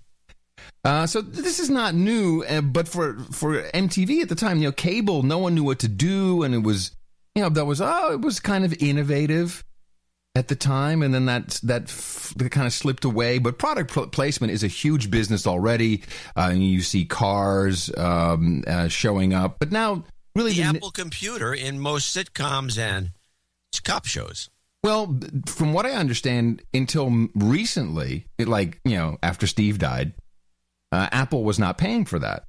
Uh, 0.86 1.06
so 1.08 1.22
this 1.22 1.60
is 1.60 1.70
not 1.70 1.94
new, 1.94 2.44
uh, 2.44 2.62
but 2.62 2.88
for 2.88 3.18
for 3.32 3.62
MTV 3.74 4.22
at 4.22 4.30
the 4.30 4.36
time, 4.36 4.60
you 4.60 4.66
know, 4.66 4.72
cable, 4.72 5.24
no 5.24 5.38
one 5.38 5.54
knew 5.54 5.64
what 5.64 5.80
to 5.80 5.90
do, 5.90 6.44
and 6.44 6.56
it 6.56 6.64
was, 6.64 6.92
you 7.36 7.44
know, 7.44 7.50
that 7.50 7.66
was 7.66 7.82
oh, 7.82 8.14
it 8.14 8.22
was 8.22 8.40
kind 8.40 8.64
of 8.64 8.74
innovative 8.82 9.64
at 10.36 10.48
the 10.48 10.56
time, 10.56 11.02
and 11.02 11.14
then 11.14 11.26
that 11.26 11.60
that, 11.64 11.84
f- 11.84 12.34
that 12.38 12.50
kind 12.52 12.68
of 12.68 12.74
slipped 12.74 13.04
away. 13.04 13.40
But 13.40 13.58
product 13.58 13.92
pl- 13.92 14.08
placement 14.08 14.54
is 14.54 14.64
a 14.64 14.68
huge 14.68 15.10
business 15.12 15.48
already. 15.48 16.04
Uh, 16.36 16.50
and 16.52 16.64
you 16.64 16.82
see 16.82 17.06
cars 17.06 17.90
um, 17.98 18.64
uh, 18.68 18.88
showing 18.88 19.34
up, 19.34 19.58
but 19.60 19.72
now 19.72 20.04
really 20.36 20.52
The 20.54 20.62
the- 20.62 20.68
Apple 20.78 20.92
computer 20.92 21.54
in 21.54 21.80
most 21.80 22.16
sitcoms 22.16 22.78
and 22.78 23.10
cop 23.84 24.06
shows. 24.06 24.50
Well, 24.84 25.20
from 25.46 25.74
what 25.74 25.86
I 25.86 25.92
understand, 25.92 26.62
until 26.74 27.28
recently, 27.36 28.26
it, 28.38 28.48
like 28.48 28.80
you 28.86 28.96
know, 28.96 29.18
after 29.22 29.46
Steve 29.46 29.78
died, 29.80 30.14
uh, 30.92 31.10
Apple 31.12 31.44
was 31.44 31.60
not 31.60 31.78
paying 31.78 32.06
for 32.06 32.20
that. 32.20 32.46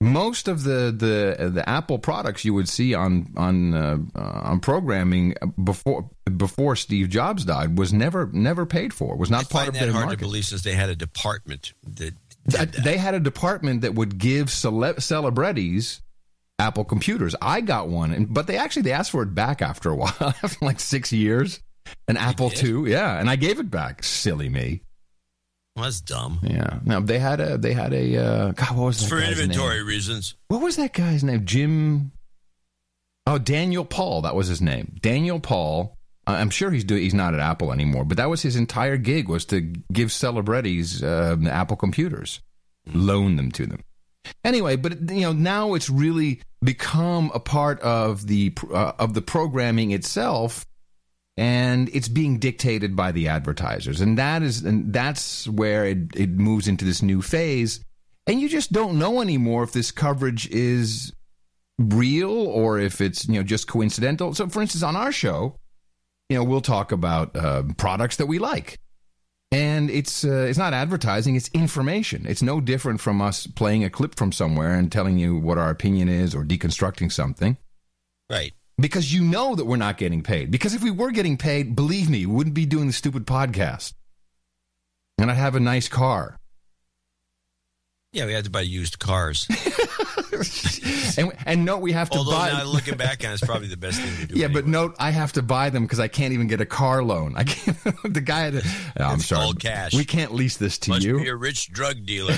Most 0.00 0.46
of 0.46 0.62
the 0.62 0.94
the 0.96 1.50
the 1.50 1.66
Apple 1.66 1.98
products 1.98 2.44
you 2.44 2.52
would 2.52 2.68
see 2.68 2.92
on 2.94 3.32
on 3.36 3.72
uh, 3.74 3.96
uh, 4.14 4.40
on 4.44 4.60
programming 4.60 5.34
before 5.62 6.10
before 6.36 6.76
Steve 6.76 7.08
Jobs 7.08 7.46
died 7.46 7.78
was 7.78 7.94
never 7.94 8.28
never 8.32 8.66
paid 8.66 8.92
for. 8.92 9.16
Was 9.16 9.30
not 9.30 9.40
I 9.40 9.42
part 9.44 9.50
find 9.50 9.68
of 9.68 9.74
that 9.74 9.80
their 9.80 9.92
hard 9.92 10.04
market. 10.06 10.18
to 10.18 10.24
believe 10.26 10.44
since 10.44 10.62
they 10.62 10.74
had 10.74 10.90
a 10.90 10.96
department 10.96 11.72
that 11.84 12.14
Th- 12.48 12.68
that. 12.68 12.72
They 12.84 12.98
had 12.98 13.14
a 13.14 13.20
department 13.20 13.80
that 13.80 13.94
would 13.94 14.18
give 14.18 14.50
cele- 14.50 15.00
celebrities 15.00 16.02
Apple 16.58 16.84
computers. 16.84 17.34
I 17.40 17.60
got 17.62 17.88
one, 17.88 18.12
and, 18.12 18.32
but 18.32 18.46
they 18.46 18.56
actually 18.58 18.82
they 18.82 18.92
asked 18.92 19.10
for 19.12 19.22
it 19.22 19.34
back 19.34 19.62
after 19.62 19.88
a 19.88 19.96
while, 19.96 20.14
after 20.20 20.64
like 20.64 20.78
six 20.78 21.12
years. 21.12 21.60
An 22.08 22.16
Apple 22.16 22.50
did? 22.50 22.64
II, 22.64 22.90
yeah, 22.90 23.18
and 23.18 23.30
I 23.30 23.36
gave 23.36 23.60
it 23.60 23.70
back. 23.70 24.02
Silly 24.02 24.48
me. 24.48 24.82
Well, 25.76 25.84
that's 25.84 26.00
dumb. 26.00 26.40
Yeah. 26.42 26.78
Now 26.84 27.00
they 27.00 27.18
had 27.18 27.38
a 27.38 27.58
they 27.58 27.74
had 27.74 27.92
a 27.92 28.16
uh, 28.16 28.52
God. 28.52 28.76
What 28.76 28.86
was 28.86 29.00
that 29.00 29.08
for 29.08 29.20
guy's 29.20 29.38
inventory 29.38 29.76
name? 29.76 29.86
reasons. 29.86 30.34
What 30.48 30.62
was 30.62 30.76
that 30.76 30.94
guy's 30.94 31.22
name? 31.22 31.44
Jim. 31.44 32.12
Oh, 33.26 33.38
Daniel 33.38 33.84
Paul. 33.84 34.22
That 34.22 34.34
was 34.34 34.46
his 34.46 34.62
name. 34.62 34.96
Daniel 35.02 35.38
Paul. 35.38 35.96
I'm 36.26 36.50
sure 36.50 36.70
he's 36.70 36.84
doing. 36.84 37.02
He's 37.02 37.14
not 37.14 37.34
at 37.34 37.40
Apple 37.40 37.72
anymore, 37.72 38.04
but 38.04 38.16
that 38.16 38.30
was 38.30 38.40
his 38.42 38.56
entire 38.56 38.96
gig 38.96 39.28
was 39.28 39.44
to 39.46 39.60
give 39.92 40.10
celebrities 40.10 41.02
uh, 41.02 41.36
Apple 41.46 41.76
computers, 41.76 42.40
loan 42.92 43.36
them 43.36 43.52
to 43.52 43.66
them. 43.66 43.84
Anyway, 44.44 44.76
but 44.76 45.10
you 45.10 45.20
know 45.20 45.32
now 45.32 45.74
it's 45.74 45.90
really 45.90 46.40
become 46.64 47.30
a 47.34 47.38
part 47.38 47.78
of 47.80 48.26
the 48.26 48.52
uh, 48.72 48.92
of 48.98 49.12
the 49.14 49.22
programming 49.22 49.90
itself, 49.90 50.66
and 51.36 51.88
it's 51.92 52.08
being 52.08 52.38
dictated 52.38 52.96
by 52.96 53.12
the 53.12 53.28
advertisers, 53.28 54.00
and 54.00 54.18
that 54.18 54.42
is 54.42 54.62
and 54.62 54.92
that's 54.92 55.48
where 55.48 55.84
it, 55.84 56.14
it 56.14 56.30
moves 56.30 56.68
into 56.68 56.84
this 56.84 57.02
new 57.02 57.22
phase, 57.22 57.80
and 58.26 58.40
you 58.40 58.48
just 58.48 58.72
don't 58.72 58.98
know 58.98 59.20
anymore 59.20 59.62
if 59.62 59.72
this 59.72 59.90
coverage 59.90 60.48
is 60.48 61.12
real 61.78 62.30
or 62.30 62.78
if 62.78 63.00
it's 63.00 63.28
you 63.28 63.34
know 63.34 63.42
just 63.42 63.68
coincidental. 63.68 64.34
So, 64.34 64.48
for 64.48 64.62
instance, 64.62 64.82
on 64.82 64.96
our 64.96 65.12
show, 65.12 65.56
you 66.28 66.36
know, 66.36 66.44
we'll 66.44 66.60
talk 66.60 66.92
about 66.92 67.36
uh, 67.36 67.62
products 67.76 68.16
that 68.16 68.26
we 68.26 68.38
like. 68.38 68.78
And 69.52 69.90
it's 69.90 70.24
uh, 70.24 70.46
it's 70.48 70.58
not 70.58 70.72
advertising 70.74 71.36
it's 71.36 71.48
information. 71.54 72.26
It's 72.26 72.42
no 72.42 72.60
different 72.60 73.00
from 73.00 73.22
us 73.22 73.46
playing 73.46 73.84
a 73.84 73.90
clip 73.90 74.16
from 74.16 74.32
somewhere 74.32 74.74
and 74.74 74.90
telling 74.90 75.18
you 75.18 75.38
what 75.38 75.56
our 75.56 75.70
opinion 75.70 76.08
is 76.08 76.34
or 76.34 76.44
deconstructing 76.44 77.12
something. 77.12 77.56
Right. 78.28 78.54
Because 78.78 79.12
you 79.12 79.22
know 79.22 79.54
that 79.54 79.64
we're 79.64 79.76
not 79.76 79.96
getting 79.98 80.22
paid 80.22 80.50
because 80.50 80.74
if 80.74 80.82
we 80.82 80.90
were 80.90 81.10
getting 81.10 81.36
paid 81.36 81.74
believe 81.76 82.08
me 82.10 82.26
we 82.26 82.32
wouldn't 82.34 82.54
be 82.54 82.66
doing 82.66 82.86
the 82.86 82.92
stupid 82.92 83.26
podcast 83.26 83.94
and 85.18 85.30
i'd 85.30 85.36
have 85.36 85.54
a 85.56 85.60
nice 85.60 85.88
car 85.88 86.38
Yeah, 88.12 88.24
we 88.26 88.32
had 88.32 88.44
to 88.44 88.50
buy 88.50 88.62
used 88.62 88.98
cars. 88.98 89.46
and 91.18 91.32
and 91.44 91.64
note 91.66 91.82
we 91.82 91.92
have 91.92 92.08
to 92.10 92.14
buy. 92.16 92.18
Although 92.18 92.30
buy 92.32 92.50
now 92.52 92.64
looking 92.76 92.96
back 92.96 93.22
on 93.24 93.30
it, 93.30 93.34
it's 93.34 93.44
probably 93.44 93.68
the 93.68 93.76
best 93.76 94.00
thing 94.00 94.16
to 94.28 94.32
do. 94.32 94.38
yeah, 94.40 94.48
but 94.48 94.64
anyway. 94.64 94.70
note 94.72 94.96
I 94.98 95.10
have 95.10 95.32
to 95.34 95.42
buy 95.42 95.68
them 95.70 95.82
because 95.84 96.00
I 96.00 96.08
can't 96.08 96.32
even 96.32 96.46
get 96.46 96.60
a 96.62 96.66
car 96.66 97.02
loan. 97.02 97.34
I 97.36 97.44
can't. 97.44 97.76
the 98.14 98.22
guy 98.22 98.40
had. 98.50 98.52
To, 98.54 98.62
Oh, 99.00 99.04
I'm 99.04 99.14
It's 99.16 99.26
sorry. 99.26 99.44
all 99.44 99.52
cash. 99.54 99.92
We 99.92 100.04
can't 100.06 100.32
lease 100.32 100.56
this 100.56 100.78
to 100.78 100.90
must 100.90 101.04
you. 101.04 101.18
be 101.20 101.28
a 101.28 101.36
rich 101.36 101.70
drug 101.72 102.06
dealer. 102.06 102.36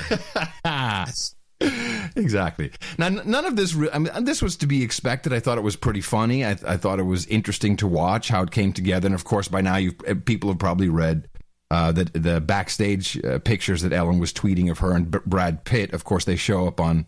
exactly. 2.17 2.71
Now, 2.99 3.09
none 3.09 3.45
of 3.45 3.57
this. 3.57 3.75
Re- 3.75 3.91
I 3.93 3.99
mean, 3.99 4.25
this 4.25 4.41
was 4.41 4.57
to 4.59 4.67
be 4.67 4.83
expected. 4.83 5.33
I 5.33 5.41
thought 5.41 5.59
it 5.59 5.63
was 5.63 5.77
pretty 5.77 6.01
funny. 6.01 6.45
I, 6.45 6.51
I 6.67 6.77
thought 6.77 7.01
it 7.01 7.05
was 7.05 7.27
interesting 7.27 7.77
to 7.79 7.87
watch 7.87 8.29
how 8.29 8.43
it 8.43 8.51
came 8.51 8.73
together. 8.73 9.07
And 9.07 9.15
of 9.15 9.25
course, 9.25 9.49
by 9.49 9.61
now, 9.61 9.77
you 9.77 9.93
people 9.93 10.51
have 10.51 10.59
probably 10.59 10.89
read 10.89 11.29
uh, 11.71 11.93
the 11.93 12.05
the 12.05 12.41
backstage 12.41 13.23
uh, 13.25 13.39
pictures 13.41 13.83
that 13.83 13.93
Ellen 13.93 14.19
was 14.19 14.33
tweeting 14.33 14.71
of 14.71 14.79
her 14.79 14.93
and 14.93 15.11
B- 15.11 15.19
Brad 15.27 15.65
Pitt. 15.65 15.93
Of 15.93 16.05
course, 16.05 16.25
they 16.25 16.37
show 16.37 16.67
up 16.67 16.81
on 16.81 17.07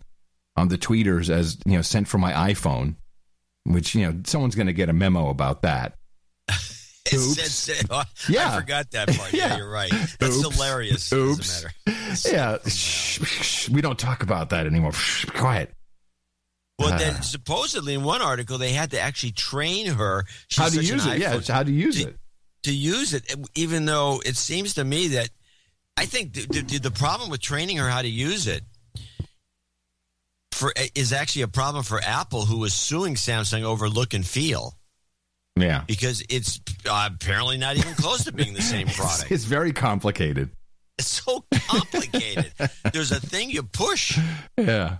on 0.57 0.69
the 0.69 0.78
tweeters 0.78 1.30
as 1.30 1.59
you 1.64 1.76
know 1.76 1.83
sent 1.83 2.09
from 2.09 2.21
my 2.21 2.33
iPhone, 2.52 2.97
which 3.64 3.95
you 3.95 4.04
know 4.04 4.21
someone's 4.25 4.57
going 4.57 4.66
to 4.66 4.73
get 4.73 4.88
a 4.88 4.92
memo 4.92 5.28
about 5.28 5.62
that. 5.62 5.95
It 7.07 7.14
Oops. 7.14 7.35
said- 7.35 7.76
said- 7.76 7.87
oh, 7.90 8.02
Yeah. 8.28 8.52
I 8.54 8.61
forgot 8.61 8.90
that 8.92 9.09
part. 9.16 9.33
Yeah, 9.33 9.49
Yeah. 9.50 9.57
you're 9.59 9.71
right. 9.71 9.90
That's 10.19 10.37
Oops. 10.37 10.54
hilarious. 10.57 11.12
Oops. 11.12 11.38
Doesn't 11.38 11.73
matter. 11.87 11.97
Yeah, 12.33 12.59
shh, 12.69 13.21
shh, 13.25 13.69
we 13.69 13.80
don't 13.80 13.99
talk 13.99 14.23
about 14.25 14.50
that 14.50 14.66
anymore. 14.66 14.92
Shh, 14.92 15.25
be 15.26 15.30
quiet. 15.30 15.73
Well, 16.78 16.92
Ah. 16.92 16.99
then 16.99 17.23
supposedly 17.23 17.95
in 17.95 18.02
one 18.02 18.21
article 18.21 18.59
they 18.59 18.73
had 18.73 18.90
to 18.92 19.00
actually 19.00 19.33
train 19.33 19.87
her. 19.87 20.25
She's 20.49 20.59
How 20.59 20.69
to 20.71 20.83
use 20.83 21.07
it? 21.07 21.19
Yeah, 21.19 21.38
how 21.47 21.62
to 21.62 21.71
use 21.71 22.02
to, 22.02 22.09
it. 22.09 22.16
to 22.64 22.73
use 22.75 23.14
it, 23.14 23.33
even 23.54 23.85
though 23.85 24.21
it 24.26 24.37
seems 24.37 24.75
to 24.75 24.85
me 24.85 25.09
that 25.09 25.30
I 25.97 26.07
think 26.07 26.33
the, 26.35 26.47
the, 26.62 26.78
the 26.78 26.90
problem 26.90 27.30
with 27.30 27.40
training 27.40 27.76
her 27.76 27.88
how 27.88 28.02
to 28.02 28.09
use 28.09 28.47
it 28.49 28.62
for 30.52 30.73
is 30.95 31.12
actually 31.12 31.42
a 31.42 31.49
problem 31.49 31.85
for 31.85 32.00
Apple, 32.02 32.45
who 32.47 32.62
is 32.64 32.75
suing 32.75 33.14
Samsung 33.14 33.62
over 33.62 33.88
look 33.88 34.14
and 34.14 34.26
feel 34.26 34.75
Yeah. 35.57 35.85
because 35.87 36.23
it's 36.28 36.61
uh, 36.88 37.09
apparently 37.12 37.59
not 37.59 37.76
even 37.76 37.95
close 37.95 38.25
to 38.25 38.33
being 38.33 38.54
the 38.54 38.62
same 38.62 38.87
product. 38.97 39.30
It's 39.30 39.45
very 39.45 39.73
complicated. 39.73 40.50
It's 40.99 41.09
so 41.09 41.45
complicated. 41.69 42.52
There's 42.92 43.12
a 43.12 43.21
thing 43.21 43.50
you 43.50 43.62
push. 43.62 44.19
Yeah. 44.57 44.99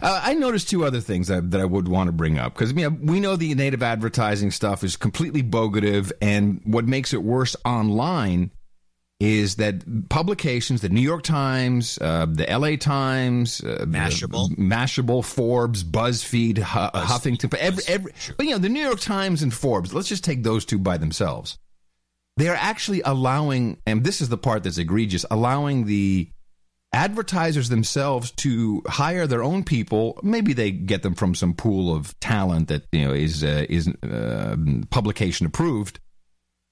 Uh, 0.00 0.20
I 0.24 0.34
noticed 0.34 0.70
two 0.70 0.84
other 0.84 1.00
things 1.00 1.28
that, 1.28 1.50
that 1.50 1.60
I 1.60 1.64
would 1.64 1.88
want 1.88 2.08
to 2.08 2.12
bring 2.12 2.38
up 2.38 2.54
because 2.54 2.72
you 2.72 2.88
know, 2.88 2.96
we 3.00 3.20
know 3.20 3.36
the 3.36 3.54
native 3.54 3.82
advertising 3.82 4.50
stuff 4.50 4.82
is 4.82 4.96
completely 4.96 5.42
bogative, 5.42 6.10
and 6.22 6.60
what 6.64 6.86
makes 6.86 7.12
it 7.12 7.22
worse 7.22 7.54
online 7.64 8.50
is 9.20 9.56
that 9.56 10.08
publications, 10.08 10.80
the 10.80 10.88
New 10.88 11.00
York 11.00 11.24
Times, 11.24 11.98
uh, 12.00 12.26
the 12.30 12.48
L.A. 12.48 12.76
Times, 12.76 13.60
uh, 13.64 13.84
Mashable. 13.88 14.56
Mashable, 14.56 15.24
Forbes, 15.24 15.82
BuzzFeed, 15.82 16.58
Hu- 16.58 16.98
Huffington, 17.00 17.52
every, 17.54 17.82
every, 17.88 18.12
but 18.36 18.46
you 18.46 18.52
know 18.52 18.58
the 18.58 18.68
New 18.68 18.82
York 18.82 19.00
Times 19.00 19.42
and 19.42 19.52
Forbes. 19.52 19.92
Let's 19.92 20.08
just 20.08 20.22
take 20.22 20.44
those 20.44 20.64
two 20.64 20.78
by 20.78 20.98
themselves. 20.98 21.58
They 22.36 22.48
are 22.48 22.56
actually 22.56 23.02
allowing, 23.04 23.78
and 23.84 24.04
this 24.04 24.20
is 24.20 24.28
the 24.28 24.38
part 24.38 24.62
that's 24.62 24.78
egregious, 24.78 25.26
allowing 25.28 25.86
the 25.86 26.30
advertisers 26.92 27.68
themselves 27.68 28.30
to 28.30 28.82
hire 28.86 29.26
their 29.26 29.42
own 29.42 29.64
people. 29.64 30.20
Maybe 30.22 30.52
they 30.52 30.70
get 30.70 31.02
them 31.02 31.14
from 31.14 31.34
some 31.34 31.54
pool 31.54 31.92
of 31.94 32.18
talent 32.20 32.68
that 32.68 32.84
you 32.92 33.04
know 33.04 33.12
is 33.12 33.42
uh, 33.42 33.66
is 33.68 33.88
uh, 33.88 34.56
publication 34.90 35.46
approved, 35.46 35.98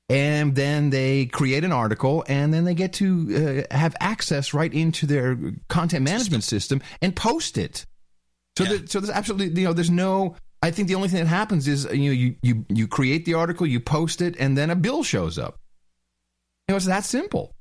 and 0.08 0.54
then 0.54 0.90
they 0.90 1.26
create 1.26 1.64
an 1.64 1.72
article, 1.72 2.24
and 2.28 2.54
then 2.54 2.64
they 2.64 2.74
get 2.74 2.92
to 2.94 3.64
uh, 3.70 3.74
have 3.76 3.96
access 4.00 4.54
right 4.54 4.72
into 4.72 5.06
their 5.06 5.36
content 5.68 6.04
management 6.04 6.44
system 6.44 6.80
and 7.02 7.14
post 7.16 7.58
it. 7.58 7.84
So, 8.56 8.64
Yeah. 8.64 8.70
there, 8.70 8.86
so 8.86 9.00
there's 9.00 9.10
absolutely 9.10 9.60
you 9.60 9.66
know 9.66 9.72
there's 9.72 9.90
no. 9.90 10.36
I 10.62 10.70
think 10.70 10.88
the 10.88 10.94
only 10.94 11.08
thing 11.08 11.20
that 11.20 11.26
happens 11.26 11.68
is 11.68 11.84
you 11.92 12.06
know 12.06 12.12
you 12.12 12.36
you 12.42 12.64
you 12.68 12.88
create 12.88 13.24
the 13.24 13.34
article, 13.34 13.66
you 13.66 13.80
post 13.80 14.22
it, 14.22 14.36
and 14.38 14.56
then 14.56 14.70
a 14.70 14.76
bill 14.76 15.02
shows 15.02 15.38
up. 15.38 15.58
You 16.68 16.72
know, 16.72 16.76
it's 16.76 16.86
that 16.86 17.04
simple. 17.04 17.54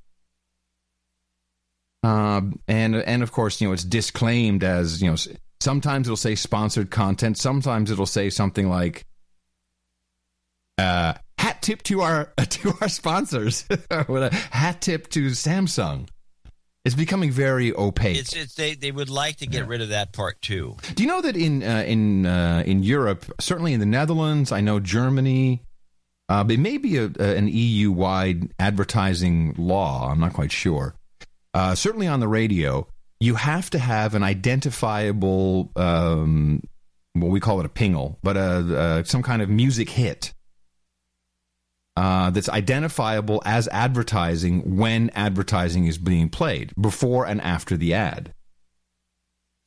Um, 2.03 2.59
and 2.67 2.95
and 2.95 3.23
of 3.23 3.31
course, 3.31 3.59
you 3.59 3.67
know, 3.67 3.73
it's 3.73 3.83
disclaimed 3.83 4.63
as 4.63 5.01
you 5.01 5.09
know. 5.09 5.17
Sometimes 5.59 6.07
it'll 6.07 6.15
say 6.17 6.35
sponsored 6.35 6.91
content. 6.91 7.37
Sometimes 7.37 7.89
it'll 7.89 8.05
say 8.05 8.29
something 8.29 8.69
like, 8.69 9.05
uh, 10.77 11.13
"Hat 11.13 11.24
tip 11.65 11.83
to 11.83 12.01
our 12.01 12.25
to 12.49 12.73
our 12.81 12.89
sponsors." 12.89 13.65
Hat 13.89 14.81
tip 14.81 15.09
to 15.09 15.27
Samsung. 15.27 16.07
It's 16.85 16.95
becoming 16.95 17.31
very 17.31 17.75
opaque. 17.75 18.19
It's, 18.19 18.35
it's 18.35 18.53
they, 18.53 18.75
they 18.75 18.91
would 18.91 19.09
like 19.09 19.37
to 19.37 19.47
get 19.47 19.67
rid 19.67 19.81
of 19.81 19.89
that 19.89 20.13
part 20.13 20.39
too. 20.41 20.77
Do 20.93 21.01
you 21.01 21.09
know 21.09 21.19
that 21.21 21.35
in 21.35 21.63
uh, 21.63 21.83
in 21.85 22.27
uh, 22.27 22.61
in 22.65 22.83
Europe, 22.83 23.25
certainly 23.39 23.73
in 23.73 23.79
the 23.79 23.87
Netherlands, 23.87 24.51
I 24.51 24.61
know 24.61 24.79
Germany, 24.79 25.63
uh, 26.29 26.45
it 26.47 26.59
may 26.59 26.77
be 26.77 26.97
a, 26.97 27.05
a, 27.19 27.35
an 27.37 27.47
EU 27.47 27.91
wide 27.91 28.51
advertising 28.59 29.55
law. 29.57 30.11
I'm 30.11 30.19
not 30.19 30.33
quite 30.33 30.51
sure. 30.51 30.93
Uh, 31.55 31.73
certainly 31.73 32.05
on 32.05 32.19
the 32.19 32.27
radio, 32.27 32.87
you 33.19 33.33
have 33.33 33.71
to 33.71 33.79
have 33.79 34.13
an 34.13 34.21
identifiable, 34.21 35.71
um, 35.75 36.61
well, 37.15 37.31
we 37.31 37.39
call 37.39 37.59
it 37.59 37.65
a 37.65 37.69
pingle, 37.69 38.19
but 38.21 38.37
a, 38.37 38.77
uh 38.77 39.03
some 39.03 39.23
kind 39.23 39.41
of 39.41 39.49
music 39.49 39.89
hit. 39.89 40.34
Uh, 41.97 42.29
that's 42.29 42.49
identifiable 42.49 43.41
as 43.45 43.69
advertising 43.69 44.75
when 44.75 45.09
advertising 45.11 45.87
is 45.87 45.97
being 45.97 46.27
played 46.27 46.73
before 46.79 47.25
and 47.25 47.39
after 47.39 47.77
the 47.77 47.93
ad. 47.93 48.33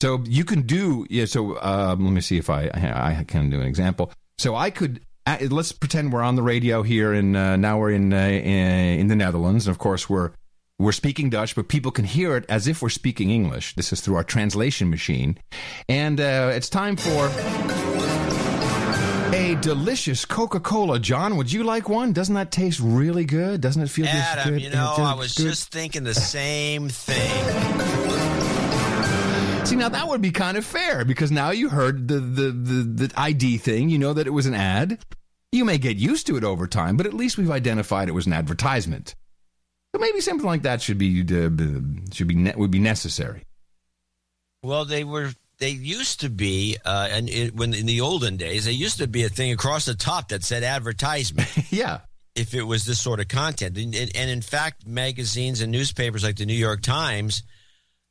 So 0.02 0.22
you 0.26 0.44
can 0.44 0.62
do 0.62 1.06
yeah. 1.08 1.24
So 1.24 1.60
um, 1.62 2.04
let 2.04 2.12
me 2.12 2.20
see 2.20 2.36
if 2.36 2.50
I 2.50 2.70
I 2.74 3.24
can 3.26 3.48
do 3.48 3.60
an 3.60 3.66
example. 3.66 4.12
So 4.36 4.54
I 4.54 4.70
could 4.70 5.00
uh, 5.26 5.38
let's 5.50 5.72
pretend 5.72 6.12
we're 6.12 6.22
on 6.22 6.36
the 6.36 6.42
radio 6.42 6.82
here, 6.82 7.12
and 7.12 7.36
uh, 7.36 7.56
now 7.56 7.78
we're 7.78 7.90
in, 7.90 8.12
uh, 8.12 8.16
in 8.16 9.00
in 9.00 9.06
the 9.08 9.16
Netherlands, 9.16 9.66
and 9.66 9.74
of 9.74 9.78
course 9.78 10.08
we're 10.08 10.30
we're 10.78 10.92
speaking 10.92 11.30
Dutch, 11.30 11.56
but 11.56 11.68
people 11.68 11.90
can 11.90 12.04
hear 12.04 12.36
it 12.36 12.44
as 12.48 12.68
if 12.68 12.80
we're 12.80 12.88
speaking 12.88 13.30
English. 13.30 13.74
This 13.74 13.92
is 13.92 14.00
through 14.00 14.16
our 14.16 14.24
translation 14.24 14.88
machine, 14.90 15.38
and 15.88 16.20
uh, 16.20 16.52
it's 16.54 16.68
time 16.68 16.96
for. 16.96 18.27
A 19.32 19.54
delicious 19.60 20.24
Coca 20.24 20.58
Cola, 20.58 20.98
John. 20.98 21.36
Would 21.36 21.52
you 21.52 21.62
like 21.62 21.88
one? 21.88 22.12
Doesn't 22.12 22.34
that 22.34 22.50
taste 22.50 22.80
really 22.82 23.24
good? 23.24 23.60
Doesn't 23.60 23.82
it 23.82 23.90
feel 23.90 24.06
Adam, 24.06 24.54
good? 24.54 24.62
you 24.62 24.70
know, 24.70 24.94
I 24.98 25.14
was 25.14 25.34
good. 25.34 25.48
just 25.48 25.70
thinking 25.70 26.02
the 26.04 26.14
same 26.14 26.88
thing. 26.88 27.16
See, 29.66 29.76
now 29.76 29.90
that 29.90 30.08
would 30.08 30.22
be 30.22 30.30
kind 30.30 30.56
of 30.56 30.64
fair 30.64 31.04
because 31.04 31.30
now 31.30 31.50
you 31.50 31.68
heard 31.68 32.08
the, 32.08 32.20
the, 32.20 32.50
the, 32.50 33.06
the 33.06 33.12
ID 33.16 33.58
thing. 33.58 33.90
You 33.90 33.98
know 33.98 34.14
that 34.14 34.26
it 34.26 34.30
was 34.30 34.46
an 34.46 34.54
ad. 34.54 34.98
You 35.52 35.64
may 35.66 35.76
get 35.76 35.98
used 35.98 36.26
to 36.28 36.36
it 36.38 36.44
over 36.44 36.66
time, 36.66 36.96
but 36.96 37.06
at 37.06 37.12
least 37.12 37.36
we've 37.36 37.50
identified 37.50 38.08
it 38.08 38.12
was 38.12 38.26
an 38.26 38.32
advertisement. 38.32 39.14
So 39.94 40.00
maybe 40.00 40.20
something 40.20 40.46
like 40.46 40.62
that 40.62 40.80
should 40.80 40.98
be 40.98 41.20
uh, 41.20 41.50
should 42.12 42.28
be 42.28 42.34
ne- 42.34 42.54
would 42.56 42.70
be 42.70 42.78
necessary. 42.78 43.44
Well, 44.62 44.84
they 44.84 45.04
were. 45.04 45.32
They 45.58 45.70
used 45.70 46.20
to 46.20 46.28
be, 46.30 46.76
uh, 46.84 47.08
and 47.10 47.28
it, 47.28 47.54
when 47.54 47.74
in 47.74 47.86
the 47.86 48.00
olden 48.00 48.36
days, 48.36 48.64
they 48.64 48.72
used 48.72 48.98
to 48.98 49.08
be 49.08 49.24
a 49.24 49.28
thing 49.28 49.50
across 49.52 49.84
the 49.86 49.94
top 49.94 50.28
that 50.28 50.44
said 50.44 50.62
advertisement. 50.62 51.48
yeah, 51.70 52.00
if 52.36 52.54
it 52.54 52.62
was 52.62 52.84
this 52.84 53.00
sort 53.00 53.18
of 53.18 53.26
content, 53.28 53.76
and, 53.76 53.94
and, 53.94 54.10
and 54.14 54.30
in 54.30 54.40
fact, 54.40 54.86
magazines 54.86 55.60
and 55.60 55.72
newspapers 55.72 56.22
like 56.22 56.36
the 56.36 56.46
New 56.46 56.54
York 56.54 56.82
Times 56.82 57.42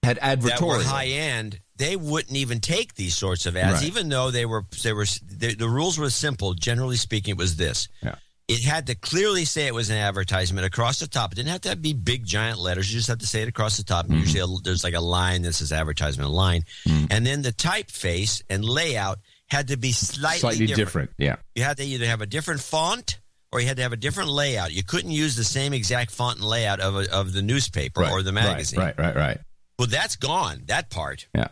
had 0.03 0.17
that 0.17 0.41
were 0.41 0.49
advertorial. 0.49 0.83
high 0.83 1.05
end, 1.07 1.59
they 1.77 1.95
wouldn't 1.95 2.35
even 2.35 2.59
take 2.59 2.95
these 2.95 3.15
sorts 3.15 3.45
of 3.45 3.55
ads, 3.55 3.75
Right. 3.81 3.83
even 3.85 4.09
though 4.09 4.29
they 4.31 4.45
were 4.45 4.65
they 4.83 4.91
were 4.91 5.05
the, 5.05 5.55
the 5.55 5.69
rules 5.69 5.97
were 5.97 6.09
simple. 6.09 6.53
Generally 6.53 6.97
speaking, 6.97 7.31
it 7.31 7.37
was 7.37 7.55
this: 7.55 7.87
Yeah. 8.03 8.15
It 8.47 8.63
had 8.63 8.87
to 8.87 8.95
clearly 8.95 9.43
say 9.43 9.67
it 9.67 9.73
was 9.73 9.89
an 9.89 9.97
advertisement 9.97 10.65
across 10.65 10.99
the 10.99 11.07
top. 11.07 11.33
It 11.33 11.35
didn't 11.35 11.51
have 11.51 11.61
to 11.61 11.75
be 11.75 11.91
big 11.93 12.25
giant 12.25 12.59
letters. 12.59 12.89
You 12.91 12.97
just 12.97 13.09
have 13.09 13.17
to 13.17 13.27
say 13.27 13.41
it 13.41 13.49
across 13.49 13.75
the 13.75 13.83
top. 13.83 14.05
Mm-hmm. 14.05 14.19
Usually 14.19 14.57
there's 14.63 14.85
like 14.85 14.93
a 14.93 15.01
line 15.01 15.41
that 15.41 15.53
says 15.53 15.73
advertisement 15.73 16.29
line. 16.29 16.63
Mm. 16.87 17.07
And 17.11 17.25
then 17.25 17.41
the 17.41 17.51
typeface 17.51 18.41
and 18.49 18.63
layout 18.63 19.19
had 19.49 19.67
to 19.67 19.77
be 19.77 19.91
slightly, 19.91 20.39
Slightly 20.39 20.65
different. 20.67 20.77
different. 20.77 21.11
Yeah. 21.17 21.35
You 21.55 21.63
had 21.63 21.75
to 21.77 21.83
either 21.83 22.05
have 22.05 22.21
a 22.21 22.25
different 22.25 22.61
font 22.61 23.19
or 23.51 23.59
you 23.59 23.67
had 23.67 23.77
to 23.77 23.83
have 23.83 23.93
a 23.93 23.97
different 23.97 24.29
layout. 24.29 24.71
You 24.71 24.83
couldn't 24.83 25.11
use 25.11 25.35
the 25.35 25.43
same 25.43 25.73
exact 25.73 26.11
font 26.11 26.37
and 26.37 26.47
layout 26.47 26.79
of, 26.79 26.95
a, 26.95 27.13
of 27.13 27.33
the 27.33 27.41
newspaper 27.41 28.05
or 28.05 28.21
the 28.23 28.31
magazine. 28.31 28.79
Right, 28.79 28.97
right, 28.97 29.07
right, 29.07 29.15
right. 29.15 29.39
Well, 29.77 29.87
that's 29.87 30.15
gone, 30.15 30.63
that 30.67 30.89
part. 30.89 31.27
Yeah. 31.35 31.49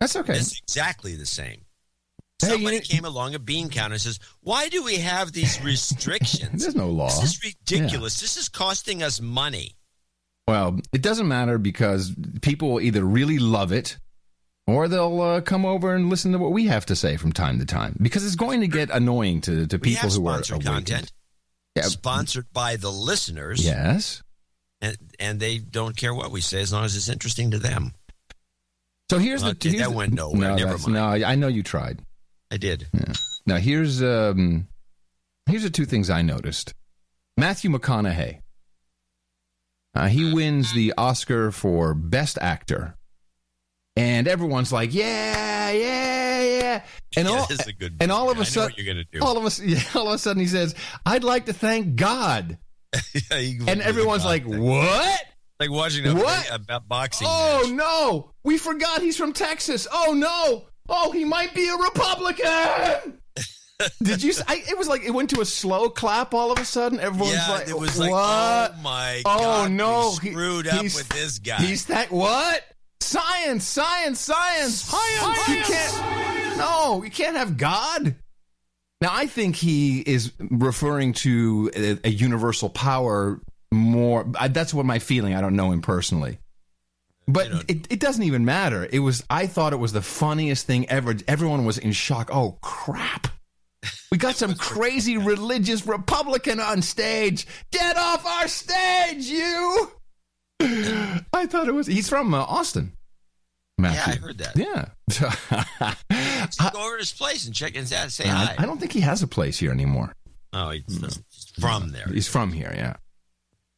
That's 0.00 0.16
okay. 0.16 0.34
It's 0.34 0.60
exactly 0.60 1.14
the 1.14 1.26
same. 1.26 1.62
Hey, 2.40 2.48
Somebody 2.48 2.76
need- 2.78 2.84
came 2.84 3.04
along, 3.04 3.34
a 3.34 3.38
bean 3.38 3.68
counter, 3.68 3.94
and 3.94 4.00
says, 4.00 4.18
Why 4.40 4.68
do 4.68 4.82
we 4.82 4.96
have 4.96 5.32
these 5.32 5.60
restrictions? 5.64 6.62
There's 6.62 6.74
no 6.74 6.88
law. 6.88 7.06
This 7.20 7.34
is 7.36 7.44
ridiculous. 7.44 8.20
This 8.20 8.36
is 8.36 8.48
costing 8.48 9.02
us 9.02 9.20
money. 9.20 9.76
Well, 10.48 10.80
it 10.92 11.02
doesn't 11.02 11.28
matter 11.28 11.58
because 11.58 12.12
people 12.42 12.70
will 12.72 12.80
either 12.80 13.04
really 13.04 13.38
love 13.38 13.72
it 13.72 13.98
or 14.66 14.88
they'll 14.88 15.20
uh, 15.20 15.40
come 15.42 15.64
over 15.64 15.94
and 15.94 16.10
listen 16.10 16.32
to 16.32 16.38
what 16.38 16.52
we 16.52 16.66
have 16.66 16.86
to 16.86 16.96
say 16.96 17.16
from 17.16 17.32
time 17.32 17.58
to 17.60 17.64
time 17.66 17.94
because 18.00 18.24
it's 18.24 18.34
going 18.36 18.60
to 18.60 18.66
get 18.68 18.90
annoying 18.90 19.40
to, 19.42 19.66
to 19.66 19.78
people 19.78 20.08
who 20.10 20.26
are 20.28 20.42
sponsored 20.42 20.66
awakened. 20.66 20.86
content 20.86 21.12
Yeah. 21.76 21.82
sponsored 21.84 22.46
by 22.52 22.76
the 22.76 22.90
listeners, 22.90 23.64
Yes. 23.64 24.22
and, 24.80 24.96
and 25.20 25.38
they 25.40 25.58
don't 25.58 25.96
care 25.96 26.14
what 26.14 26.30
we 26.32 26.40
say 26.40 26.60
as 26.62 26.72
long 26.72 26.84
as 26.84 26.96
it's 26.96 27.08
interesting 27.08 27.52
to 27.52 27.58
them. 27.58 27.92
So 29.10 29.18
here's 29.18 29.42
Okay, 29.44 29.52
the 29.52 29.68
here's 29.70 29.82
that 29.82 29.90
the- 29.90 29.96
went 29.96 30.12
nowhere. 30.14 30.40
No, 30.50 30.56
Never 30.56 30.78
mind. 30.90 30.92
no, 31.22 31.26
I 31.26 31.34
know 31.36 31.48
you 31.48 31.62
tried. 31.62 32.00
I 32.50 32.56
did. 32.56 32.88
Now 33.46 33.56
here's 33.56 34.02
um 34.02 34.68
here's 35.46 35.62
the 35.62 35.70
two 35.70 35.84
things 35.86 36.10
I 36.10 36.22
noticed. 36.22 36.74
Matthew 37.36 37.70
McConaughey. 37.70 38.40
Uh, 39.94 40.06
he 40.08 40.32
wins 40.32 40.72
the 40.72 40.94
Oscar 40.96 41.50
for 41.50 41.94
Best 41.94 42.38
Actor, 42.40 42.94
and 43.96 44.28
everyone's 44.28 44.72
like, 44.72 44.94
"Yeah, 44.94 45.70
yeah, 45.70 46.40
yeah!" 46.42 46.82
And 47.16 47.26
Yeah, 47.26 47.34
all 47.34 47.46
this 47.46 47.60
is 47.60 47.66
a 47.66 47.72
good 47.72 47.96
and 48.00 48.12
all 48.12 48.30
of 48.30 48.38
a 48.38 48.44
sudden, 48.44 48.70
what 48.70 48.78
you're 48.78 48.86
gonna 48.94 49.04
do. 49.10 49.18
all 49.20 49.36
of 49.36 49.44
us, 49.44 49.58
yeah, 49.64 49.82
all 49.96 50.06
of 50.08 50.14
a 50.14 50.18
sudden, 50.18 50.40
he 50.40 50.46
says, 50.46 50.76
"I'd 51.04 51.24
like 51.24 51.46
to 51.46 51.52
thank 51.52 51.96
God," 51.96 52.58
and 53.32 53.80
everyone's 53.82 54.24
like, 54.24 54.44
"What?" 54.44 55.20
like 55.58 55.70
watching 55.70 56.06
a, 56.06 56.14
What? 56.14 56.50
a, 56.50 56.76
a 56.76 56.80
boxing 56.80 57.26
Oh 57.28 57.62
match. 57.64 57.72
no! 57.72 58.30
We 58.44 58.58
forgot 58.58 59.02
he's 59.02 59.16
from 59.16 59.32
Texas. 59.32 59.88
Oh 59.90 60.12
no! 60.14 60.66
Oh, 60.92 61.12
he 61.12 61.24
might 61.24 61.54
be 61.54 61.68
a 61.68 61.76
Republican. 61.76 63.20
Did 64.02 64.22
you? 64.22 64.30
s- 64.30 64.42
I, 64.46 64.62
it 64.68 64.76
was 64.76 64.88
like 64.88 65.02
it 65.04 65.10
went 65.12 65.30
to 65.30 65.40
a 65.40 65.44
slow 65.46 65.88
clap 65.88 66.34
all 66.34 66.52
of 66.52 66.58
a 66.58 66.64
sudden. 66.66 67.00
Everyone's 67.00 67.32
Yeah, 67.34 67.48
like, 67.50 67.68
it 67.68 67.78
was 67.78 67.96
"What?" 67.98 68.10
like, 68.10 68.12
oh 68.12 68.82
my 68.82 69.22
Oh, 69.24 69.38
god, 69.38 69.70
no, 69.70 70.14
we 70.22 70.28
he- 70.28 70.34
screwed 70.34 70.66
up 70.66 70.80
he's- 70.80 70.94
with 70.96 71.08
this 71.08 71.38
guy. 71.38 71.56
He's 71.62 71.86
that 71.86 72.10
what? 72.10 72.62
Science, 73.00 73.64
science, 73.66 74.20
science, 74.20 74.82
science. 74.82 75.48
You 75.48 75.62
can't. 75.62 76.58
No, 76.58 77.02
you 77.02 77.10
can't 77.10 77.36
have 77.36 77.56
God. 77.56 78.14
Now, 79.00 79.08
I 79.12 79.26
think 79.26 79.56
he 79.56 80.00
is 80.00 80.32
referring 80.38 81.14
to 81.14 81.70
a, 81.74 81.98
a 82.04 82.10
universal 82.10 82.68
power 82.68 83.40
more. 83.72 84.26
I, 84.38 84.48
that's 84.48 84.74
what 84.74 84.84
my 84.84 84.98
feeling. 84.98 85.34
I 85.34 85.40
don't 85.40 85.56
know 85.56 85.72
him 85.72 85.80
personally. 85.80 86.38
But 87.32 87.48
it, 87.68 87.86
it 87.90 88.00
doesn't 88.00 88.22
even 88.22 88.44
matter. 88.44 88.88
It 88.90 89.00
was. 89.00 89.24
I 89.28 89.46
thought 89.46 89.72
it 89.72 89.78
was 89.78 89.92
the 89.92 90.02
funniest 90.02 90.66
thing 90.66 90.88
ever. 90.88 91.14
Everyone 91.28 91.64
was 91.64 91.78
in 91.78 91.92
shock. 91.92 92.30
Oh 92.32 92.58
crap! 92.62 93.28
We 94.10 94.18
got 94.18 94.36
some 94.36 94.54
crazy 94.58 95.18
religious 95.18 95.86
Republican 95.86 96.60
on 96.60 96.82
stage. 96.82 97.46
Get 97.70 97.96
off 97.96 98.24
our 98.26 98.48
stage, 98.48 99.26
you! 99.26 99.90
I 100.60 101.46
thought 101.46 101.68
it 101.68 101.74
was. 101.74 101.86
He's 101.86 102.08
from 102.08 102.34
uh, 102.34 102.38
Austin. 102.38 102.92
yeah, 103.80 104.04
I 104.06 104.12
heard 104.16 104.38
that. 104.38 104.56
Yeah. 104.56 104.88
Go 106.72 106.80
over 106.80 106.96
to 106.96 107.00
his 107.00 107.12
place 107.12 107.46
and 107.46 107.54
check 107.54 107.76
and 107.76 107.88
say 107.88 108.24
I, 108.24 108.28
hi. 108.28 108.54
I 108.58 108.66
don't 108.66 108.78
think 108.78 108.92
he 108.92 109.00
has 109.00 109.22
a 109.22 109.26
place 109.26 109.58
here 109.58 109.70
anymore. 109.70 110.12
oh, 110.52 110.70
he's 110.70 111.20
from 111.58 111.92
there. 111.92 112.06
He's 112.08 112.28
from 112.28 112.52
here, 112.52 112.72
yeah. 112.76 112.96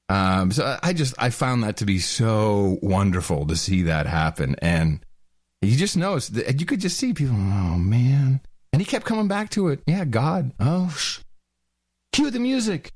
Um, 0.08 0.52
so 0.52 0.78
I- 0.82 0.92
just 0.92 1.14
I 1.18 1.30
found 1.30 1.62
that 1.64 1.78
to 1.78 1.86
be 1.86 1.98
so 1.98 2.78
wonderful 2.82 3.46
to 3.46 3.56
see 3.56 3.82
that 3.82 4.06
happen, 4.06 4.56
and 4.60 5.04
you 5.62 5.76
just 5.76 5.96
noticed 5.96 6.34
that 6.34 6.60
you 6.60 6.66
could 6.66 6.80
just 6.80 6.98
see 6.98 7.12
people. 7.14 7.34
Oh 7.36 7.78
man! 7.78 8.40
And 8.72 8.82
he 8.82 8.86
kept 8.86 9.06
coming 9.06 9.28
back 9.28 9.50
to 9.50 9.68
it. 9.68 9.80
Yeah, 9.86 10.04
God. 10.04 10.52
Oh, 10.60 10.88
sh- 10.96 11.20
cue 12.12 12.30
the 12.30 12.40
music. 12.40 12.92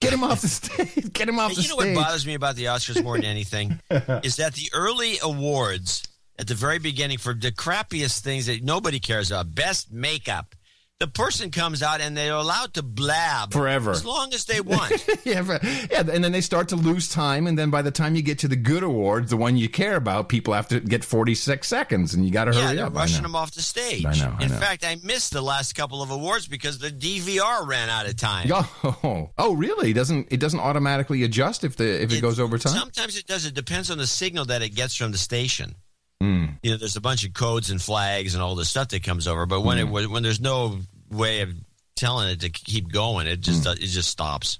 Get 0.00 0.12
him 0.12 0.24
off 0.24 0.40
the 0.40 0.48
stage. 0.48 1.12
Get 1.12 1.28
him 1.28 1.38
off 1.38 1.50
Hey, 1.50 1.54
the 1.56 1.62
stage. 1.62 1.70
you 1.78 1.84
know 1.86 1.94
what 2.00 2.04
bothers 2.06 2.26
me 2.26 2.34
about 2.34 2.56
the 2.56 2.64
Oscars 2.64 3.02
more 3.02 3.16
than 3.16 3.24
anything 3.26 3.78
is 3.90 4.36
that 4.36 4.54
the 4.54 4.68
early 4.74 5.18
awards 5.22 6.02
at 6.38 6.48
the 6.48 6.54
very 6.54 6.78
beginning 6.78 7.18
for 7.18 7.32
the 7.32 7.52
crappiest 7.52 8.20
things 8.20 8.46
that 8.46 8.62
nobody 8.62 8.98
cares 8.98 9.30
about, 9.30 9.54
best 9.54 9.92
makeup. 9.92 10.54
The 10.98 11.06
person 11.06 11.50
comes 11.50 11.82
out 11.82 12.00
and 12.00 12.16
they're 12.16 12.32
allowed 12.32 12.72
to 12.74 12.82
blab 12.82 13.52
Forever. 13.52 13.90
as 13.90 14.02
long 14.02 14.32
as 14.32 14.46
they 14.46 14.62
want. 14.62 15.06
yeah, 15.26 15.42
but- 15.42 15.62
yeah, 15.62 16.00
and 16.10 16.24
then 16.24 16.32
they 16.32 16.40
start 16.40 16.68
to 16.70 16.76
lose 16.76 17.10
time, 17.10 17.46
and 17.46 17.58
then 17.58 17.68
by 17.68 17.82
the 17.82 17.90
time 17.90 18.14
you 18.16 18.22
get 18.22 18.38
to 18.38 18.48
the 18.48 18.56
good 18.56 18.82
awards, 18.82 19.28
the 19.28 19.36
one 19.36 19.58
you 19.58 19.68
care 19.68 19.96
about, 19.96 20.30
people 20.30 20.54
have 20.54 20.68
to 20.68 20.80
get 20.80 21.04
forty 21.04 21.34
six 21.34 21.68
seconds, 21.68 22.14
and 22.14 22.24
you 22.24 22.30
got 22.30 22.46
to 22.46 22.54
yeah, 22.54 22.68
hurry 22.68 22.76
they're 22.76 22.86
up. 22.86 22.94
Rushing 22.94 23.22
them 23.24 23.36
off 23.36 23.50
the 23.52 23.60
stage. 23.60 24.06
I 24.06 24.14
know, 24.14 24.36
I 24.38 24.44
In 24.44 24.50
know. 24.50 24.56
fact, 24.56 24.86
I 24.86 24.96
missed 25.02 25.32
the 25.34 25.42
last 25.42 25.74
couple 25.74 26.00
of 26.00 26.10
awards 26.10 26.48
because 26.48 26.78
the 26.78 26.88
DVR 26.90 27.66
ran 27.66 27.90
out 27.90 28.06
of 28.08 28.16
time. 28.16 28.50
Oh, 29.02 29.30
oh, 29.36 29.52
really? 29.54 29.90
It 29.90 29.94
doesn't 29.94 30.28
it 30.30 30.40
doesn't 30.40 30.60
automatically 30.60 31.24
adjust 31.24 31.62
if 31.64 31.76
the 31.76 32.02
if 32.02 32.10
it, 32.12 32.22
goes 32.22 32.40
over 32.40 32.56
time? 32.56 32.72
Sometimes 32.72 33.18
it 33.18 33.26
does. 33.26 33.44
It 33.44 33.52
depends 33.52 33.90
on 33.90 33.98
the 33.98 34.06
signal 34.06 34.46
that 34.46 34.62
it 34.62 34.70
gets 34.70 34.96
from 34.96 35.12
the 35.12 35.18
station. 35.18 35.74
Hmm. 36.20 36.46
You 36.62 36.72
know, 36.72 36.76
there's 36.78 36.96
a 36.96 37.00
bunch 37.00 37.24
of 37.26 37.34
codes 37.34 37.70
and 37.70 37.80
flags 37.80 38.34
and 38.34 38.42
all 38.42 38.54
this 38.54 38.70
stuff 38.70 38.88
that 38.88 39.02
comes 39.04 39.28
over, 39.28 39.46
but 39.46 39.60
when 39.60 39.78
it 39.78 39.84
when 39.84 40.22
there's 40.22 40.40
no 40.40 40.78
way 41.10 41.42
of 41.42 41.54
telling 41.94 42.28
it 42.28 42.40
to 42.40 42.50
keep 42.50 42.90
going, 42.90 43.26
it 43.26 43.40
just 43.40 43.66
it 43.66 43.78
just 43.80 44.10
stops. 44.10 44.58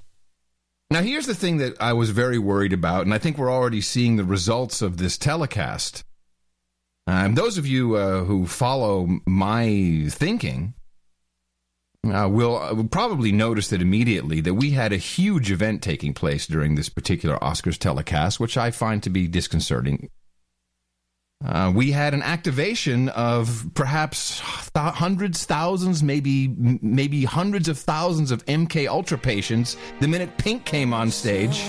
Now, 0.90 1.02
here's 1.02 1.26
the 1.26 1.34
thing 1.34 1.56
that 1.58 1.74
I 1.80 1.94
was 1.94 2.10
very 2.10 2.38
worried 2.38 2.72
about, 2.72 3.02
and 3.02 3.12
I 3.12 3.18
think 3.18 3.38
we're 3.38 3.52
already 3.52 3.80
seeing 3.80 4.16
the 4.16 4.24
results 4.24 4.82
of 4.82 4.98
this 4.98 5.18
telecast. 5.18 6.04
Um, 7.08 7.34
those 7.34 7.58
of 7.58 7.66
you 7.66 7.96
uh, 7.96 8.24
who 8.24 8.46
follow 8.46 9.08
my 9.26 10.06
thinking 10.08 10.74
uh, 12.04 12.28
will, 12.28 12.56
uh, 12.56 12.74
will 12.74 12.88
probably 12.88 13.32
notice 13.32 13.68
that 13.68 13.82
immediately 13.82 14.40
that 14.40 14.54
we 14.54 14.70
had 14.70 14.92
a 14.92 14.96
huge 14.96 15.50
event 15.50 15.82
taking 15.82 16.14
place 16.14 16.46
during 16.46 16.76
this 16.76 16.88
particular 16.88 17.36
Oscars 17.38 17.78
telecast, 17.78 18.38
which 18.38 18.56
I 18.56 18.70
find 18.70 19.02
to 19.02 19.10
be 19.10 19.26
disconcerting. 19.26 20.10
Uh, 21.44 21.70
we 21.74 21.90
had 21.90 22.14
an 22.14 22.22
activation 22.22 23.10
of 23.10 23.68
perhaps 23.74 24.40
th- 24.74 24.94
hundreds, 24.94 25.44
thousands, 25.44 26.02
maybe 26.02 26.48
maybe 26.48 27.24
hundreds 27.24 27.68
of 27.68 27.78
thousands 27.78 28.30
of 28.30 28.44
MK 28.46 28.88
Ultra 28.88 29.18
patients 29.18 29.76
the 30.00 30.08
minute 30.08 30.38
Pink 30.38 30.64
came 30.64 30.94
on 30.94 31.10
stage. 31.10 31.62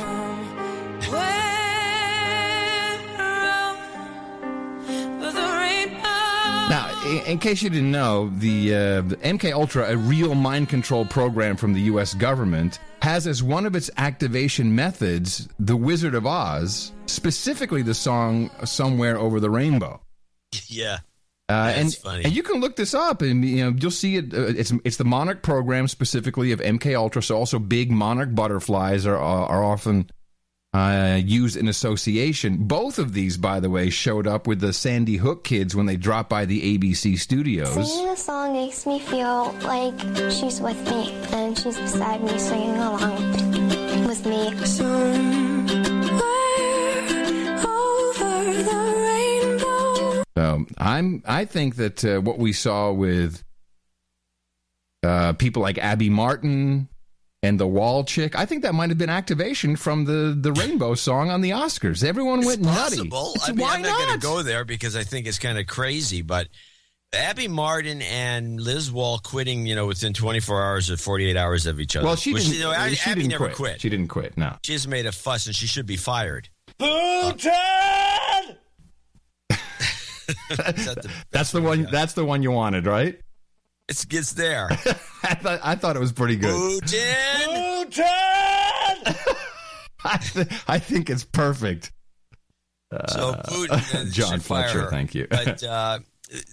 In, 7.08 7.26
in 7.26 7.39
case 7.39 7.62
you 7.62 7.70
didn't 7.70 7.91
know, 7.91 8.30
the, 8.38 8.74
uh, 8.74 9.02
the 9.02 9.17
MK 9.17 9.52
Ultra, 9.54 9.89
a 9.91 9.98
real 9.98 10.36
mind 10.36 10.70
control 10.70 11.06
program 11.06 11.56
from 11.56 11.74
the 11.74 11.82
U.S. 11.82 12.13
government, 12.13 12.80
has 13.02 13.28
as 13.28 13.41
one 13.43 13.65
of 13.65 13.76
its 13.76 13.89
activation 13.98 14.74
methods 14.76 15.48
the 15.60 15.76
Wizard 15.76 16.15
of 16.15 16.26
Oz, 16.26 16.91
specifically 17.06 17.82
the 17.82 17.93
song 17.93 18.50
"Somewhere 18.65 19.17
Over 19.17 19.39
the 19.39 19.50
Rainbow." 19.50 20.02
yeah, 20.67 21.00
Uh, 21.50 21.67
That's 21.67 21.78
and, 21.80 21.96
funny. 21.96 22.24
and 22.26 22.34
you 22.36 22.43
can 22.43 22.60
look 22.60 22.76
this 22.76 22.93
up, 22.93 23.22
and 23.22 23.43
you 23.46 23.63
know 23.63 23.78
you'll 23.80 23.91
see 23.91 24.17
it. 24.17 24.34
Uh, 24.34 24.41
it's 24.48 24.74
it's 24.84 24.98
the 24.98 25.06
Monarch 25.06 25.43
program 25.43 25.88
specifically 25.88 26.52
of 26.52 26.60
MK 26.60 26.96
Ultra. 26.96 27.22
So 27.24 27.38
also 27.38 27.60
big 27.60 27.91
Monarch 27.91 28.34
butterflies 28.36 29.06
are, 29.06 29.17
are 29.17 29.63
often 29.63 30.10
uh, 30.78 31.16
used 31.16 31.58
in 31.58 31.68
association. 31.68 32.58
Both 32.58 33.00
of 33.00 33.13
these, 33.13 33.38
by 33.38 33.60
the 33.60 33.70
way, 33.70 33.90
showed 33.90 34.28
up 34.28 34.46
with 34.48 34.60
the 34.60 34.74
Sandy 34.74 35.18
Hook 35.18 35.44
kids 35.44 35.76
when 35.76 35.86
they 35.88 35.98
dropped 35.98 36.30
by 36.30 36.46
the 36.46 36.78
ABC 36.78 37.18
studios. 37.18 37.74
Singing 37.74 38.08
the 38.08 38.16
song 38.16 38.54
makes 38.54 38.86
me 38.86 39.00
feel 39.00 39.54
like 39.63 40.00
she's 40.32 40.62
with 40.62 40.80
me 40.90 41.12
and 41.32 41.58
she's 41.58 41.78
beside 41.78 42.24
me 42.24 42.38
singing 42.38 42.78
along 42.78 44.08
with 44.08 44.26
me. 44.26 44.66
So 44.66 45.46
I'm 50.78 51.24
I 51.26 51.46
think 51.46 51.76
that 51.78 52.06
uh, 52.06 52.22
what 52.22 52.38
we 52.38 52.54
saw 52.54 52.92
with 52.92 53.44
uh, 55.04 55.34
people 55.34 55.62
like 55.62 55.78
Abby 55.78 56.10
Martin 56.10 56.90
and 57.43 57.60
the 57.60 57.67
Wahl 57.67 58.04
Chick, 58.04 58.36
I 58.36 58.45
think 58.45 58.63
that 58.63 58.73
might 58.73 58.89
have 58.89 58.97
been 58.97 59.10
activation 59.10 59.76
from 59.76 60.06
the 60.06 60.36
the 60.39 60.52
Rainbow 60.52 60.95
song 60.95 61.30
on 61.30 61.41
the 61.41 61.52
Oscars. 61.52 62.04
Everyone 62.04 62.43
went 62.45 62.62
nutty. 62.62 63.02
It's- 63.08 63.50
I 63.50 63.52
mean, 63.52 63.60
why 63.62 63.76
I'm 63.76 63.82
not, 63.82 63.97
going 64.00 64.13
to 64.13 64.19
go 64.19 64.41
there 64.43 64.65
because 64.65 64.95
I 64.95 65.04
think 65.04 65.28
it's 65.28 65.39
kind 65.39 65.58
of 65.60 65.67
crazy, 65.67 66.21
but 66.21 66.47
Abby 67.13 67.47
Martin 67.47 68.02
and 68.02 68.60
Liz 68.60 68.91
Wahl 68.91 69.19
quitting, 69.19 69.65
you 69.65 69.76
know, 69.76 69.86
within 69.88 70.13
24 70.13 70.62
hours 70.63 70.91
or 70.91 70.97
48 70.97 71.38
hours 71.38 71.65
of 71.65 71.80
each 71.80 71.95
other. 71.95 72.06
Well, 72.06 72.15
she 72.17 72.34
didn't. 72.34 72.54
you 72.54 72.60
know, 72.60 72.71
Abby, 72.71 72.95
she 72.95 73.10
Abby 73.12 73.21
didn't 73.21 73.32
never 73.32 73.45
quit. 73.45 73.56
quit. 73.56 73.82
She 73.82 73.89
didn't 73.89 74.08
quit. 74.10 74.38
No. 74.38 74.56
She 74.65 74.73
has 74.73 74.88
made 74.88 75.06
a 75.06 75.12
fuss 75.12 75.45
and 75.45 75.56
she 75.56 75.67
should 75.67 75.86
be 75.86 75.95
fired. 75.95 76.50
Putin! 76.80 78.58
Is 80.50 80.86
that 80.86 81.02
the- 81.04 81.10
That's 81.32 81.52
the 81.52 81.62
one. 81.62 81.88
That's 81.91 82.13
the 82.13 82.26
one 82.26 82.43
you 82.43 82.52
wanted, 82.52 82.86
right? 82.86 83.19
It's 83.89 84.06
gets 84.06 84.34
there. 84.34 84.67
I 85.23 85.34
thought. 85.36 85.60
I 85.63 85.76
thought 85.76 85.95
it 85.95 86.00
was 86.00 86.12
pretty 86.12 86.36
good. 86.36 86.54
Putin. 86.84 87.86
Putin! 87.86 88.04
I, 90.04 90.17
th- 90.17 90.47
I 90.67 90.80
think 90.80 91.10
it's 91.10 91.23
perfect. 91.23 91.91
So 93.10 93.34
Putin. 93.34 93.95
uh, 93.95 94.10
John 94.12 94.39
Fletcher, 94.39 94.84
her. 94.84 94.89
thank 94.89 95.13
you. 95.15 95.28
But 95.30 95.62
uh, 95.63 96.00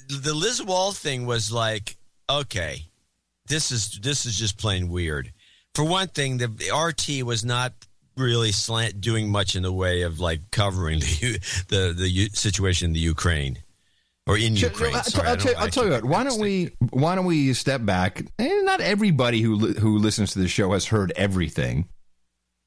the 0.08 0.34
Liz 0.34 0.62
Wahl 0.62 0.92
thing 0.92 1.26
was 1.26 1.52
like, 1.52 1.96
okay, 2.28 2.86
this 3.46 3.70
is 3.70 3.98
this 4.02 4.26
is 4.26 4.36
just 4.38 4.58
plain 4.58 4.88
weird. 4.88 5.32
For 5.74 5.84
one 5.84 6.08
thing, 6.08 6.38
the 6.38 6.48
RT 6.72 7.24
was 7.26 7.44
not 7.44 7.72
really 8.16 8.52
slant 8.52 9.00
doing 9.00 9.28
much 9.28 9.56
in 9.56 9.62
the 9.64 9.72
way 9.72 10.02
of 10.02 10.20
like 10.20 10.50
covering 10.52 11.00
the 11.00 11.38
the 11.68 11.94
the 11.96 12.08
U- 12.08 12.28
situation 12.30 12.86
in 12.86 12.92
the 12.92 13.00
Ukraine 13.00 13.58
or 14.26 14.38
in 14.38 14.54
Sure, 14.56 14.70
Ukraine. 14.70 14.94
I'll, 14.94 15.02
Sorry, 15.04 15.28
I'll 15.28 15.56
I'll 15.58 15.68
tell 15.68 15.84
you 15.84 15.90
what. 15.92 16.04
Why 16.04 16.24
don't 16.24 16.40
we? 16.40 16.70
Why 16.90 17.14
don't 17.14 17.26
we 17.26 17.52
step 17.52 17.84
back? 17.84 18.24
And 18.38 18.64
not 18.64 18.80
everybody 18.80 19.40
who 19.42 19.54
li- 19.56 19.78
who 19.78 19.98
listens 19.98 20.32
to 20.32 20.38
the 20.38 20.48
show 20.48 20.72
has 20.72 20.87
heard 20.87 21.12
everything. 21.16 21.88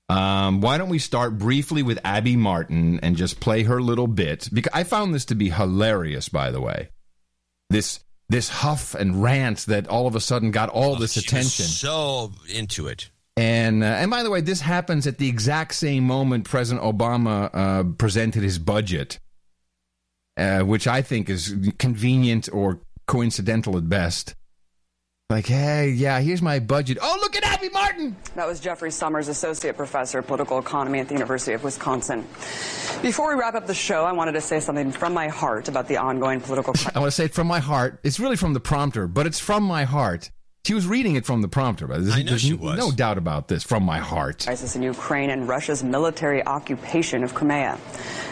Um, 0.10 0.62
why 0.62 0.78
don't 0.78 0.88
we 0.90 1.00
start 1.00 1.38
briefly 1.38 1.84
with 1.84 2.00
Abby 2.06 2.38
Martin 2.38 3.00
and 3.02 3.18
just 3.18 3.40
play 3.42 3.64
her 3.64 3.82
little 3.82 4.08
bit? 4.08 4.48
Because 4.54 4.72
I 4.74 4.84
found 4.84 5.14
this 5.14 5.26
to 5.26 5.36
be 5.36 5.50
hilarious. 5.50 6.30
By 6.30 6.52
the 6.52 6.62
way, 6.62 6.90
this 7.70 8.00
this 8.30 8.50
huff 8.50 8.94
and 8.96 9.22
rant 9.24 9.60
that 9.66 9.88
all 9.88 10.08
of 10.08 10.16
a 10.16 10.20
sudden 10.22 10.52
got 10.52 10.70
all 10.70 10.96
this 10.96 11.14
She 11.14 11.20
was 11.20 11.26
attention. 11.26 11.66
so 11.66 12.32
into 12.54 12.88
it. 12.88 13.10
And 13.36 13.84
uh, 13.84 13.88
and 13.88 14.10
by 14.10 14.24
the 14.24 14.30
way, 14.30 14.42
this 14.42 14.62
happens 14.62 15.08
at 15.08 15.18
the 15.18 15.28
exact 15.28 15.74
same 15.76 16.04
moment 16.06 16.46
President 16.46 16.86
Obama 16.86 17.50
uh, 17.54 17.84
presented 17.98 18.44
his 18.44 18.60
budget, 18.60 19.20
uh, 20.38 20.60
which 20.62 20.88
I 20.88 21.02
think 21.02 21.30
is 21.30 21.56
convenient 21.80 22.48
or 22.52 22.80
coincidental 23.08 23.78
at 23.78 23.90
best. 23.90 24.36
Like, 25.30 25.48
hey, 25.48 25.90
yeah, 25.90 26.22
here's 26.22 26.42
my 26.42 26.60
budget. 26.60 27.00
Oh, 27.02 27.18
look 27.20 27.36
at 27.36 27.44
Abby 27.44 27.68
Martin. 27.68 28.16
That 28.36 28.48
was 28.48 28.62
Jeffrey 28.62 28.92
Sommers, 28.92 29.28
Associate 29.28 29.76
Professor 29.76 30.20
of 30.20 30.28
Political 30.28 30.60
Economy 30.60 31.00
at 31.00 31.10
the 31.10 31.16
University 31.16 31.52
of 31.52 31.66
Wisconsin. 31.66 32.22
Before 33.02 33.28
we 33.28 33.36
wrap 33.40 33.54
up 33.54 33.68
the 33.68 33.74
show, 33.74 34.06
I 34.06 34.14
wanted 34.14 34.34
to 34.34 34.42
say 34.42 34.62
something 34.62 34.90
from 34.94 35.14
my 35.14 35.28
heart 35.28 35.68
about 35.68 35.90
the 35.90 35.98
ongoing 35.98 36.40
political. 36.40 36.74
I 36.96 37.00
want 37.00 37.12
to 37.12 37.16
say 37.16 37.26
it 37.26 37.34
from 37.34 37.48
my 37.48 37.60
heart. 37.60 38.00
It's 38.04 38.22
really 38.22 38.38
from 38.38 38.54
the 38.54 38.62
prompter, 38.62 39.06
but 39.06 39.28
it's 39.28 39.40
from 39.40 39.64
my 39.64 39.84
heart. 39.84 40.32
She 40.68 40.74
was 40.74 40.86
reading 40.86 41.16
it 41.16 41.26
from 41.26 41.42
the 41.42 41.48
prompter. 41.48 41.88
But 41.88 42.04
there's, 42.04 42.14
I 42.14 42.24
know 42.24 42.32
there's 42.32 42.42
she 42.42 42.54
was. 42.54 42.78
no 42.78 42.92
doubt 42.92 43.18
about 43.18 43.48
this. 43.48 43.64
From 43.64 43.84
my 43.84 44.00
heart. 44.00 44.44
crisis 44.44 44.76
in 44.76 44.82
Ukraine 44.82 45.30
and 45.30 45.48
Russia's 45.48 45.82
military 45.82 46.46
occupation 46.46 47.24
of 47.24 47.34
Crimea. 47.34 47.80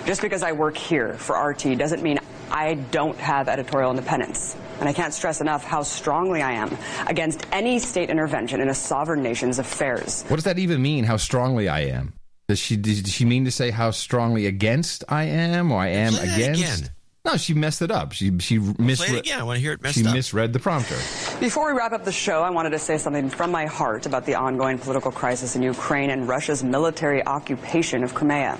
Just 0.05 0.21
because 0.21 0.43
I 0.43 0.51
work 0.51 0.75
here 0.75 1.13
for 1.13 1.41
RT 1.41 1.77
doesn't 1.77 2.03
mean 2.03 2.19
I 2.51 2.73
don't 2.91 3.17
have 3.19 3.47
editorial 3.47 3.89
independence. 3.89 4.57
And 4.81 4.89
I 4.89 4.91
can't 4.91 5.13
stress 5.13 5.39
enough 5.39 5.63
how 5.63 5.83
strongly 5.83 6.41
I 6.41 6.51
am 6.51 6.77
against 7.07 7.47
any 7.53 7.79
state 7.79 8.09
intervention 8.09 8.59
in 8.59 8.67
a 8.67 8.75
sovereign 8.75 9.23
nation's 9.23 9.57
affairs. 9.57 10.23
What 10.23 10.35
does 10.35 10.43
that 10.43 10.59
even 10.59 10.81
mean? 10.81 11.05
How 11.05 11.15
strongly 11.15 11.69
I 11.69 11.83
am? 11.85 12.11
Does 12.49 12.59
she 12.59 12.75
did 12.75 13.07
she 13.07 13.23
mean 13.23 13.45
to 13.45 13.51
say 13.51 13.71
how 13.71 13.91
strongly 13.91 14.45
against 14.45 15.05
I 15.07 15.23
am, 15.23 15.71
or 15.71 15.79
I 15.79 15.87
am 15.87 16.11
Play 16.11 16.25
that 16.25 16.37
against? 16.37 16.91
Again. 17.25 17.33
No, 17.33 17.37
she 17.37 17.53
messed 17.53 17.81
it 17.81 17.91
up. 17.91 18.13
She 18.13 18.37
she 18.39 18.59
Play 18.59 18.73
misread. 18.79 19.15
it 19.15 19.19
again. 19.19 19.39
I 19.39 19.43
want 19.43 19.57
to 19.57 19.61
hear 19.61 19.73
it 19.73 19.81
messed 19.81 19.97
She 19.97 20.05
up. 20.05 20.13
misread 20.13 20.53
the 20.53 20.59
prompter. 20.59 20.95
Before 21.39 21.71
we 21.71 21.77
wrap 21.77 21.91
up 21.91 22.05
the 22.05 22.11
show, 22.11 22.41
I 22.41 22.49
wanted 22.49 22.71
to 22.71 22.79
say 22.79 22.97
something 22.97 23.29
from 23.29 23.51
my 23.51 23.65
heart 23.65 24.05
about 24.05 24.25
the 24.25 24.35
ongoing 24.35 24.77
political 24.77 25.11
crisis 25.11 25.55
in 25.55 25.61
Ukraine 25.61 26.09
and 26.09 26.27
Russia's 26.27 26.63
military 26.63 27.25
occupation 27.25 28.03
of 28.03 28.13
Crimea. 28.13 28.59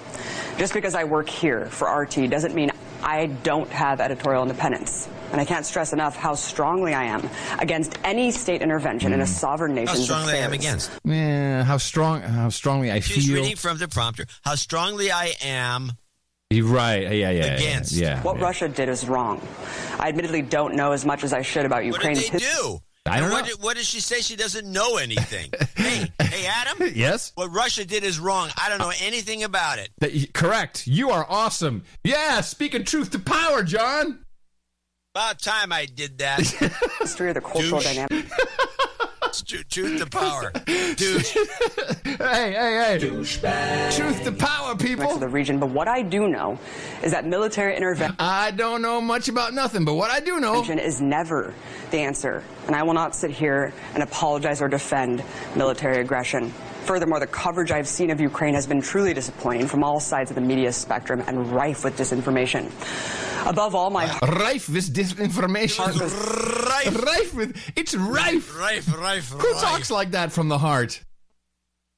Just 0.58 0.73
because 0.73 0.95
I 0.95 1.04
work 1.04 1.30
here 1.30 1.65
for 1.65 1.88
RT 1.88 2.30
doesn't 2.30 2.56
mean 2.56 2.71
I 3.04 3.28
don't 3.28 3.69
have 3.69 4.01
editorial 4.01 4.41
independence. 4.41 5.08
And 5.32 5.41
I 5.41 5.45
can't 5.45 5.65
stress 5.65 5.91
enough 5.91 6.15
how 6.15 6.34
strongly 6.36 6.93
I 6.93 7.04
am 7.06 7.30
against 7.60 7.97
any 8.04 8.32
state 8.32 8.62
intervention 8.62 9.12
in 9.12 9.21
a 9.21 9.25
hmm. 9.25 9.32
sovereign 9.32 9.75
nation. 9.75 9.88
How 9.88 9.93
nation's 9.93 10.08
strongly 10.08 10.34
I 10.34 10.38
am 10.38 10.54
against. 10.54 10.91
Yeah, 11.04 11.63
how 11.63 11.78
strong? 11.78 12.21
How 12.21 12.49
strongly 12.49 12.91
I 12.91 12.99
She's 12.99 13.28
feel. 13.28 13.36
reading 13.36 13.58
from 13.58 13.78
the 13.78 13.88
prompter. 13.88 14.25
How 14.43 14.56
strongly 14.56 15.12
I 15.12 15.34
am. 15.43 15.91
You're 16.51 16.67
right. 16.67 17.01
Yeah, 17.03 17.10
yeah, 17.10 17.31
yeah. 17.31 17.45
Against. 17.55 17.91
Yeah. 17.93 18.21
What 18.21 18.38
yeah. 18.38 18.43
Russia 18.43 18.69
did 18.69 18.88
is 18.89 19.08
wrong. 19.08 19.41
I 19.99 20.10
admittedly 20.10 20.41
don't 20.41 20.75
know 20.75 20.91
as 20.91 21.05
much 21.05 21.23
as 21.23 21.34
I 21.34 21.41
should 21.41 21.65
about 21.65 21.77
What 21.77 21.86
Ukraine's 21.86 22.19
did 22.23 22.34
they 22.34 22.39
history. 22.39 22.63
do? 22.63 22.79
I 23.08 23.19
don't 23.19 23.31
what 23.31 23.41
know. 23.45 23.51
Did, 23.53 23.63
what 23.63 23.77
does 23.77 23.88
she 23.88 23.99
say? 23.99 24.21
She 24.21 24.36
doesn't 24.36 24.71
know 24.71 24.97
anything. 24.97 25.51
hey, 25.75 26.12
hey, 26.21 26.45
Adam. 26.47 26.91
Yes. 26.95 27.31
What 27.36 27.51
Russia 27.51 27.86
did 27.86 28.03
is 28.03 28.19
wrong. 28.19 28.49
I 28.62 28.69
don't 28.69 28.79
know 28.79 28.91
anything 29.01 29.43
about 29.43 29.79
it. 29.79 29.89
That- 29.99 30.34
correct. 30.34 30.88
You 30.88 31.12
are 31.12 31.25
awesome. 31.29 31.84
Yeah, 32.03 32.41
speaking 32.41 32.84
truth 32.84 33.12
to 33.12 33.19
power, 33.19 33.63
John. 33.63 34.25
About 35.13 35.39
time 35.39 35.71
I 35.71 35.86
did 35.86 36.17
that. 36.19 36.39
history 36.99 37.29
or 37.29 37.34
the 37.34 37.41
cultural 37.41 37.79
Douche. 37.79 37.84
dynamic 37.95 38.25
It's 39.36 39.43
tru- 39.43 39.63
truth 39.63 40.00
to 40.00 40.06
power, 40.10 40.50
dude. 40.65 41.21
Hey, 41.26 42.54
hey, 42.54 42.54
hey. 42.54 42.98
Douchebag. 43.02 43.93
Truth 43.93 44.24
to 44.24 44.32
power, 44.32 44.71
of 44.71 44.80
people. 44.80 45.17
the 45.17 45.28
region. 45.28 45.60
But 45.60 45.71
what 45.71 45.89
I 45.89 46.04
do 46.04 46.30
know 46.30 46.58
is 47.04 47.12
that 47.12 47.26
military 47.26 47.76
intervention. 47.76 48.15
I 48.17 48.52
don't 48.52 48.82
know 48.82 49.02
much 49.02 49.28
about 49.28 49.54
nothing, 49.54 49.84
but 49.84 49.95
what 49.95 50.10
I 50.10 50.21
do 50.21 50.39
know. 50.39 50.63
is 50.63 51.02
never 51.02 51.54
the 51.91 51.98
answer. 51.98 52.43
And 52.67 52.78
I 52.78 52.84
will 52.84 52.93
not 52.93 53.13
sit 53.13 53.30
here 53.30 53.74
and 53.93 54.02
apologize 54.04 54.62
or 54.62 54.69
defend 54.69 55.21
military 55.54 56.00
aggression. 56.00 56.54
Furthermore, 56.86 57.19
the 57.19 57.26
coverage 57.28 57.71
I've 57.71 57.88
seen 57.88 58.12
of 58.12 58.19
Ukraine 58.19 58.54
has 58.54 58.67
been 58.67 58.80
truly 58.82 59.13
disappointing 59.13 59.65
from 59.67 59.84
all 59.84 60.00
sides 60.00 60.30
of 60.30 60.36
the 60.36 60.41
media 60.41 60.71
spectrum 60.71 61.24
and 61.26 61.52
rife 61.52 61.84
with 61.84 61.98
disinformation. 61.98 62.67
Above 63.50 63.74
all, 63.76 63.89
my 63.89 64.06
heart 64.08 64.32
Rife 64.39 64.69
with 64.69 64.93
disinformation. 64.93 65.80
Rife, 66.69 67.04
rife 67.04 67.34
with. 67.34 67.71
It's 67.76 67.95
rife. 67.95 68.60
rife, 68.60 68.88
rife, 69.00 69.30
Who 69.32 69.52
rife. 69.54 69.62
talks 69.62 69.89
like 69.91 70.12
that 70.12 70.32
from 70.32 70.48
the 70.48 70.58
heart? 70.60 71.04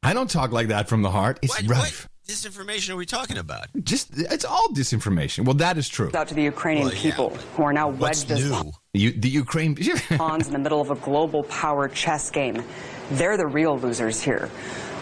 I 0.04 0.13
don't 0.13 0.30
talk 0.30 0.52
like 0.52 0.69
that 0.69 0.88
from 0.88 1.02
the 1.02 1.12
heart. 1.12 1.39
It's 1.41 1.54
What, 1.62 1.69
rife. 1.69 2.08
what 2.26 2.34
disinformation 2.36 2.91
are 2.91 2.95
we 2.95 3.06
talking 3.06 3.38
about? 3.38 3.67
Just 3.84 4.10
it's 4.17 4.45
all 4.45 4.69
disinformation. 4.69 5.43
Well, 5.45 5.56
that 5.56 5.78
is 5.78 5.89
true. 5.89 6.12
out 6.13 6.28
to 6.30 6.34
the 6.34 6.43
Ukrainian 6.43 6.88
Well, 6.88 6.95
yeah, 6.95 7.02
people 7.02 7.30
who 7.56 7.63
are 7.63 7.73
now 7.73 7.89
What's 7.89 8.21
wedged 8.21 8.32
as 8.32 8.50
new? 8.50 8.56
You, 8.56 8.71
the 8.97 9.29
Ukraine. 9.29 9.75
pawns 10.17 10.47
in 10.47 10.53
the 10.53 10.60
middle 10.60 10.81
of 10.81 10.91
a 10.91 10.95
global 10.95 11.43
power 11.43 11.88
chess 11.88 12.29
game. 12.29 12.63
They're 13.12 13.38
the 13.38 13.47
real 13.47 13.77
losers 13.79 14.21
here. 14.21 14.49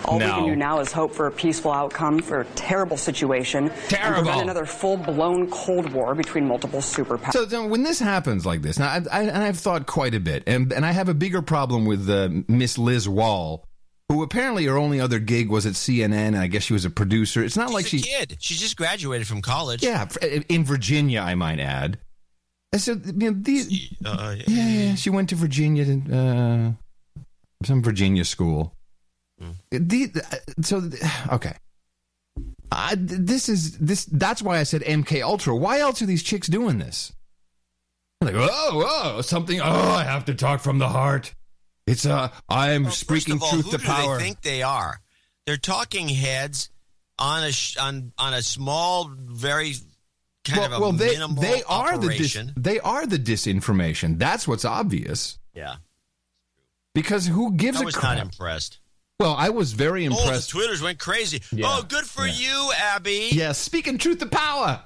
All 0.05 0.19
we 0.19 0.25
can 0.25 0.45
do 0.45 0.55
now 0.55 0.81
is 0.81 0.91
hope 0.91 1.15
for 1.15 1.25
a 1.25 1.31
peaceful 1.31 1.71
outcome 1.71 2.19
for 2.19 2.41
a 2.41 2.45
terrible 2.53 2.95
situation 2.95 3.69
and 3.69 3.89
Terrible. 3.89 4.21
prevent 4.21 4.41
another 4.43 4.67
full-blown 4.67 5.49
Cold 5.49 5.91
War 5.93 6.13
between 6.13 6.47
multiple 6.47 6.79
superpowers. 6.79 7.33
So, 7.33 7.47
so 7.47 7.65
when 7.65 7.81
this 7.81 7.99
happens 7.99 8.45
like 8.45 8.61
this, 8.61 8.77
now 8.77 8.87
I, 8.87 9.01
I, 9.11 9.21
and 9.23 9.43
I've 9.43 9.57
thought 9.57 9.87
quite 9.87 10.13
a 10.13 10.19
bit, 10.19 10.43
and 10.45 10.71
and 10.71 10.85
I 10.85 10.91
have 10.91 11.09
a 11.09 11.15
bigger 11.15 11.41
problem 11.41 11.85
with 11.85 12.07
uh, 12.07 12.29
Miss 12.47 12.77
Liz 12.77 13.09
Wahl, 13.09 13.67
who 14.09 14.21
apparently 14.21 14.65
her 14.65 14.77
only 14.77 14.99
other 14.99 15.17
gig 15.17 15.49
was 15.49 15.65
at 15.65 15.73
CNN, 15.73 16.13
and 16.13 16.37
I 16.37 16.45
guess 16.47 16.61
she 16.61 16.73
was 16.73 16.85
a 16.85 16.91
producer. 16.91 17.43
It's 17.43 17.57
not 17.57 17.69
She's 17.69 17.73
like 17.73 17.85
a 17.85 17.89
she, 17.89 18.01
kid. 18.01 18.37
She 18.39 18.53
just 18.53 18.77
graduated 18.77 19.25
from 19.25 19.41
college. 19.41 19.81
yeah, 19.81 20.07
in 20.49 20.63
Virginia, 20.65 21.21
I 21.21 21.33
might 21.33 21.59
add. 21.59 21.97
And 22.75 22.81
so 22.81 22.91
you 23.05 23.31
know, 23.31 23.37
these, 23.39 23.95
Uh, 24.03 24.35
yeah, 24.47 24.67
yeah, 24.67 24.95
she 24.95 25.09
went 25.09 25.29
to 25.29 25.35
Virginia, 25.35 25.85
to, 25.85 25.95
uh, 26.13 27.21
some 27.63 27.81
Virginia 27.81 28.25
school. 28.25 28.75
The, 29.71 30.11
so 30.61 30.89
okay. 31.31 31.55
I, 32.73 32.95
this 32.97 33.47
is 33.47 33.77
this. 33.77 34.03
That's 34.03 34.41
why 34.41 34.59
I 34.59 34.63
said 34.63 34.81
MK 34.81 35.21
Ultra. 35.23 35.55
Why 35.55 35.79
else 35.79 36.01
are 36.01 36.05
these 36.05 36.21
chicks 36.21 36.49
doing 36.49 36.77
this? 36.77 37.13
Like, 38.19 38.35
oh, 38.35 38.83
oh, 38.85 39.21
something. 39.21 39.61
Oh, 39.61 39.63
I 39.91 40.03
have 40.03 40.25
to 40.25 40.35
talk 40.35 40.59
from 40.59 40.77
the 40.77 40.89
heart. 40.89 41.33
It's 41.87 42.05
uh, 42.05 42.27
I'm 42.49 42.83
Well, 42.83 42.91
speaking 42.91 43.35
of 43.35 43.43
all, 43.43 43.51
truth 43.51 43.65
who 43.65 43.71
to 43.71 43.77
do 43.77 43.83
power. 43.85 44.17
They 44.17 44.23
think 44.25 44.41
they 44.41 44.63
are. 44.63 44.99
They're 45.45 45.55
talking 45.55 46.09
heads 46.09 46.69
on 47.19 47.45
a 47.45 47.53
sh- 47.53 47.77
on 47.77 48.11
on 48.17 48.33
a 48.33 48.41
small, 48.41 49.09
very 49.17 49.75
kind 50.45 50.59
well, 50.59 50.65
of 50.65 50.73
a 50.73 50.79
well, 50.81 50.91
they 50.93 51.11
minimal 51.13 51.41
they 51.41 51.63
are 51.63 51.97
the 51.97 52.09
dis, 52.09 52.37
they 52.55 52.79
are 52.79 53.05
the 53.05 53.19
disinformation. 53.19 54.17
That's 54.19 54.47
what's 54.47 54.65
obvious. 54.65 55.37
yeah, 55.53 55.75
Because 56.93 57.27
who 57.27 57.53
gives 57.53 57.79
I 57.79 57.81
a 57.81 57.85
was 57.85 57.95
crap? 57.95 58.17
not 58.17 58.25
impressed. 58.25 58.79
well, 59.19 59.33
I 59.37 59.49
was 59.49 59.73
very 59.73 60.05
impressed. 60.05 60.21
Oh, 60.21 60.25
the 60.25 60.29
impressed. 60.31 60.49
Twitters 60.51 60.81
went 60.81 60.99
crazy. 60.99 61.41
Yeah. 61.51 61.65
Oh, 61.69 61.83
good 61.83 62.05
for 62.05 62.25
Yeah. 62.27 62.33
you, 62.33 62.71
Abby. 62.77 63.29
Yeah, 63.31 63.51
speaking 63.51 63.97
truth 63.97 64.19
to 64.19 64.25
power. 64.27 64.83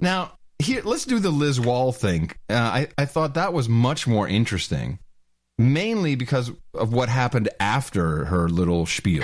Now, 0.00 0.32
here, 0.60 0.82
let's 0.84 1.04
do 1.04 1.18
the 1.20 1.30
Liz 1.30 1.60
Wahl 1.60 1.92
thing. 1.92 2.30
Uh, 2.50 2.54
I, 2.54 2.88
I 2.98 3.04
thought 3.04 3.34
that 3.34 3.52
was 3.52 3.68
much 3.68 4.06
more 4.06 4.26
interesting, 4.28 4.98
mainly 5.58 6.14
because 6.14 6.50
of 6.74 6.92
what 6.92 7.08
happened 7.08 7.48
after 7.60 8.24
her 8.26 8.48
little 8.48 8.86
spiel. 8.86 9.22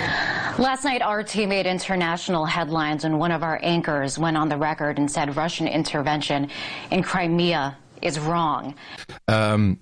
Last 0.57 0.83
night, 0.83 1.01
RT 1.07 1.47
made 1.47 1.65
international 1.65 2.45
headlines 2.45 3.03
when 3.03 3.17
one 3.17 3.31
of 3.31 3.41
our 3.43 3.59
anchors 3.63 4.19
went 4.19 4.35
on 4.37 4.49
the 4.49 4.57
record 4.57 4.97
and 4.99 5.09
said 5.09 5.35
Russian 5.37 5.67
intervention 5.67 6.49
in 6.91 7.03
Crimea 7.03 7.77
is 8.01 8.19
wrong. 8.19 8.75
Um, 9.27 9.79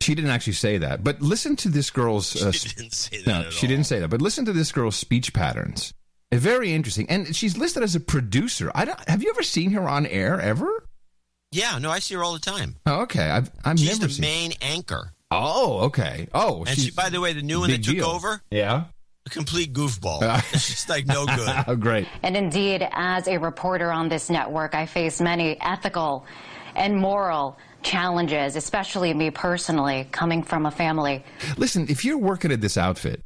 she 0.00 0.14
didn't 0.14 0.30
actually 0.30 0.52
say 0.52 0.78
that, 0.78 1.02
but 1.02 1.20
listen 1.20 1.56
to 1.56 1.68
this 1.68 1.90
girl's. 1.90 2.40
Uh, 2.40 2.52
She 2.52 2.68
didn't 2.68 2.92
say 2.94 3.18
that 3.22 3.26
no, 3.26 3.46
at 3.48 3.52
she 3.52 3.66
all. 3.66 3.70
didn't 3.70 3.84
say 3.86 3.98
that. 4.00 4.08
But 4.08 4.22
listen 4.22 4.44
to 4.44 4.52
this 4.52 4.70
girl's 4.70 4.94
speech 4.96 5.32
patterns. 5.34 5.92
Very 6.32 6.72
interesting, 6.72 7.08
and 7.08 7.34
she's 7.34 7.56
listed 7.56 7.82
as 7.82 7.94
a 7.96 8.00
producer. 8.00 8.70
I 8.74 8.84
don't, 8.84 9.08
have 9.08 9.22
you 9.22 9.30
ever 9.30 9.42
seen 9.42 9.70
her 9.72 9.88
on 9.88 10.06
air 10.06 10.40
ever? 10.40 10.86
Yeah, 11.52 11.78
no, 11.78 11.90
I 11.90 12.00
see 12.00 12.14
her 12.14 12.22
all 12.24 12.34
the 12.34 12.38
time. 12.40 12.76
Oh, 12.84 13.02
okay. 13.02 13.30
I've 13.30 13.50
I've 13.64 13.78
She's 13.78 13.98
never 13.98 14.08
the 14.08 14.12
seen. 14.14 14.22
main 14.22 14.52
anchor. 14.60 15.12
Oh, 15.30 15.80
okay. 15.86 16.28
Oh, 16.32 16.64
And 16.66 16.78
she, 16.78 16.90
by 16.90 17.10
the 17.10 17.20
way, 17.20 17.32
the 17.32 17.42
new 17.42 17.60
one 17.60 17.70
that 17.70 17.82
took 17.82 17.94
deal. 17.96 18.06
over, 18.06 18.40
Yeah. 18.50 18.84
a 19.26 19.30
complete 19.30 19.72
goofball. 19.72 20.40
She's 20.52 20.88
like 20.88 21.06
no 21.06 21.26
good. 21.26 21.48
Oh, 21.66 21.74
great. 21.76 22.06
And 22.22 22.36
indeed, 22.36 22.86
as 22.92 23.26
a 23.26 23.38
reporter 23.38 23.90
on 23.90 24.08
this 24.08 24.30
network, 24.30 24.74
I 24.74 24.86
face 24.86 25.20
many 25.20 25.60
ethical 25.60 26.24
and 26.76 26.96
moral 26.96 27.58
challenges, 27.82 28.54
especially 28.56 29.12
me 29.14 29.30
personally, 29.30 30.06
coming 30.12 30.42
from 30.42 30.66
a 30.66 30.70
family 30.70 31.24
Listen, 31.56 31.86
if 31.88 32.04
you're 32.04 32.18
working 32.18 32.52
at 32.52 32.60
this 32.60 32.76
outfit, 32.76 33.22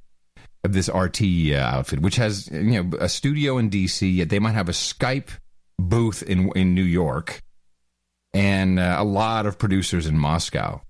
of 0.64 0.72
this 0.74 0.88
RT 0.92 1.22
uh, 1.52 1.56
outfit, 1.56 2.00
which 2.00 2.16
has 2.16 2.48
you 2.52 2.82
know 2.82 2.90
a 2.98 3.08
studio 3.08 3.56
in 3.58 3.70
DC, 3.70 4.14
yet 4.16 4.28
they 4.28 4.38
might 4.38 4.52
have 4.52 4.68
a 4.68 4.72
Skype 4.72 5.28
booth 5.78 6.22
in 6.22 6.50
in 6.54 6.74
New 6.74 6.82
York, 6.82 7.40
and 8.34 8.78
uh, 8.78 8.96
a 8.98 9.04
lot 9.04 9.46
of 9.46 9.58
producers 9.58 10.06
in 10.06 10.18
Moscow. 10.18 10.82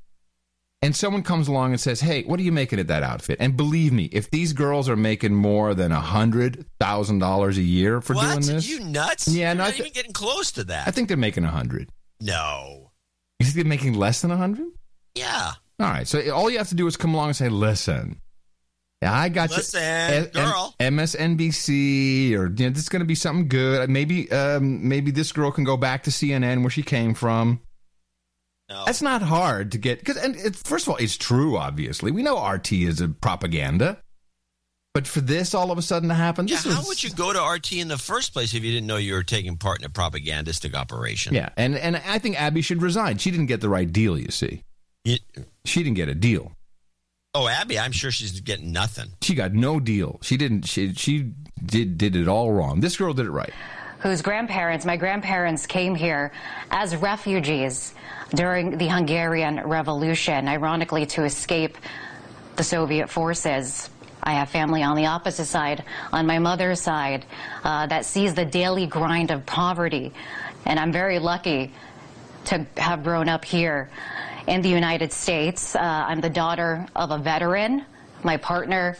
And 0.83 0.97
someone 0.97 1.23
comes 1.23 1.47
along 1.47 1.73
and 1.73 1.81
says, 1.81 2.01
"Hey, 2.01 2.23
what 2.23 2.41
are 2.41 2.43
you 2.43 2.53
making 2.53 2.79
at 2.79 2.87
that 2.89 3.03
outfit?" 3.03 3.37
And 3.39 3.55
believe 3.57 3.93
me, 3.93 4.05
if 4.13 4.31
these 4.31 4.55
girls 4.55 4.89
are 4.89 4.97
making 4.97 5.35
more 5.35 5.75
than 5.75 5.93
a 5.93 6.01
hundred 6.01 6.65
thousand 6.81 7.19
dollars 7.19 7.59
a 7.59 7.63
year 7.63 8.01
for 8.01 8.15
what? 8.15 8.41
doing 8.43 8.55
this, 8.57 8.67
you 8.67 8.81
nuts? 8.81 9.29
Yeah, 9.29 9.49
You're 9.49 9.57
no, 9.57 9.65
not 9.65 9.73
thi- 9.75 9.81
even 9.81 9.93
getting 9.93 10.15
close 10.15 10.51
to 10.53 10.65
that. 10.65 10.89
I 10.89 10.91
think 10.91 11.09
they're 11.09 11.17
making 11.19 11.45
a 11.45 11.51
hundred. 11.51 11.91
no. 12.21 12.93
You 13.39 13.45
think 13.47 13.57
they're 13.57 13.65
making 13.65 13.95
less 13.95 14.21
than 14.23 14.31
a 14.31 14.37
hundred? 14.37 14.69
Yeah. 15.15 15.53
All 15.81 15.87
right. 15.87 16.07
So 16.07 16.31
all 16.31 16.51
you 16.51 16.59
have 16.59 16.69
to 16.69 16.75
do 16.75 16.87
is 16.87 16.97
come 16.97 17.15
along 17.15 17.29
and 17.29 17.37
say, 17.37 17.49
"Listen, 17.51 18.21
I 19.03 19.29
got 19.31 19.51
Listen, 19.51 20.25
you, 20.25 20.31
girl. 20.31 20.75
M- 20.81 20.97
MSNBC, 20.97 22.33
or 22.35 22.49
you 22.49 22.67
know, 22.67 22.71
this 22.71 22.83
is 22.83 22.89
going 22.89 23.01
to 23.01 23.07
be 23.07 23.15
something 23.15 23.49
good. 23.49 23.89
Maybe, 23.91 24.31
um, 24.31 24.87
maybe 24.89 25.11
this 25.11 25.33
girl 25.33 25.51
can 25.51 25.65
go 25.65 25.77
back 25.77 26.03
to 26.05 26.11
CNN 26.11 26.61
where 26.63 26.71
she 26.71 26.83
came 26.83 27.15
from. 27.15 27.61
No. 28.71 28.85
That's 28.87 29.03
not 29.03 29.21
hard 29.21 29.73
to 29.73 29.79
get 29.79 29.99
because, 29.99 30.17
and 30.17 30.37
it, 30.37 30.55
first 30.55 30.87
of 30.87 30.91
all, 30.91 30.97
it's 30.97 31.17
true. 31.17 31.59
Obviously, 31.59 32.13
we 32.13 32.23
know 32.23 32.43
RT 32.49 32.73
is 32.73 33.01
a 33.01 33.09
propaganda, 33.09 33.99
but 34.95 35.09
for 35.09 35.21
this 35.21 35.55
all 35.55 35.73
of 35.73 35.79
a 35.79 35.83
sudden 35.83 36.09
to 36.09 36.15
happen, 36.15 36.47
yeah, 36.47 36.59
how 36.59 36.83
would 36.87 37.03
you 37.03 37.11
go 37.11 37.33
to 37.33 37.43
RT 37.43 37.73
in 37.73 37.89
the 37.89 37.99
first 37.99 38.33
place 38.33 38.55
if 38.55 38.63
you 38.63 38.71
didn't 38.71 38.87
know 38.87 38.97
you 38.97 39.15
were 39.15 39.25
taking 39.25 39.57
part 39.57 39.81
in 39.81 39.85
a 39.87 39.89
propagandistic 39.89 40.75
operation? 40.77 41.35
Yeah, 41.35 41.49
and 41.57 41.77
and 41.77 41.97
I 41.97 42.19
think 42.21 42.41
Abby 42.41 42.63
should 42.63 42.81
resign. 42.81 43.19
She 43.19 43.33
didn't 43.33 43.47
get 43.47 43.61
the 43.61 43.69
right 43.69 43.91
deal. 43.93 44.17
You 44.17 44.31
see, 44.31 44.63
You- 45.05 45.19
she 45.65 45.83
didn't 45.83 45.97
get 45.97 46.09
a 46.09 46.15
deal. 46.15 46.53
oh, 47.35 47.49
Abby, 47.49 47.77
I'm 47.77 47.93
sure 47.93 48.13
she's 48.13 48.41
getting 48.41 48.71
nothing. 48.71 49.11
She 49.23 49.35
got 49.35 49.53
no 49.53 49.81
deal. 49.81 50.21
She 50.23 50.37
didn't. 50.37 50.63
She 50.69 50.95
she 50.95 51.33
did 51.67 51.99
did 51.99 52.15
it 52.15 52.29
all 52.29 52.53
wrong. 52.53 52.79
This 52.81 52.97
girl 52.97 53.15
did 53.15 53.27
it 53.27 53.31
right. 53.31 53.53
Whose 54.01 54.23
grandparents, 54.23 54.85
my 54.85 54.97
grandparents, 54.97 55.67
came 55.67 55.95
here 55.95 56.33
as 56.71 56.97
refugees 56.97 57.95
during 58.35 58.79
the 58.79 58.89
Hungarian 58.89 59.61
Revolution, 59.67 60.49
ironically 60.49 61.07
to 61.07 61.25
escape 61.25 61.77
the 62.57 62.65
Soviet 62.65 63.09
forces. 63.09 63.91
I 64.23 64.33
have 64.33 64.49
family 64.51 64.83
on 64.83 64.97
the 64.97 65.07
opposite 65.07 65.47
side, 65.47 65.85
on 66.13 66.27
my 66.27 66.39
mother's 66.39 66.81
side, 66.81 67.25
uh, 67.65 67.87
that 67.87 68.05
sees 68.05 68.35
the 68.35 68.45
daily 68.45 68.87
grind 68.87 69.31
of 69.31 69.47
poverty. 69.47 70.13
And 70.67 70.79
I'm 70.79 70.93
very 70.93 71.19
lucky 71.19 71.73
to 72.47 72.67
have 72.77 73.03
grown 73.03 73.29
up 73.29 73.45
here 73.45 73.91
in 74.47 74.63
the 74.63 74.69
United 74.69 75.13
States. 75.13 75.75
Uh, 75.75 75.81
I'm 75.81 76.21
the 76.21 76.31
daughter 76.31 76.87
of 76.97 77.11
a 77.11 77.19
veteran. 77.19 77.85
My 78.23 78.37
partner 78.37 78.97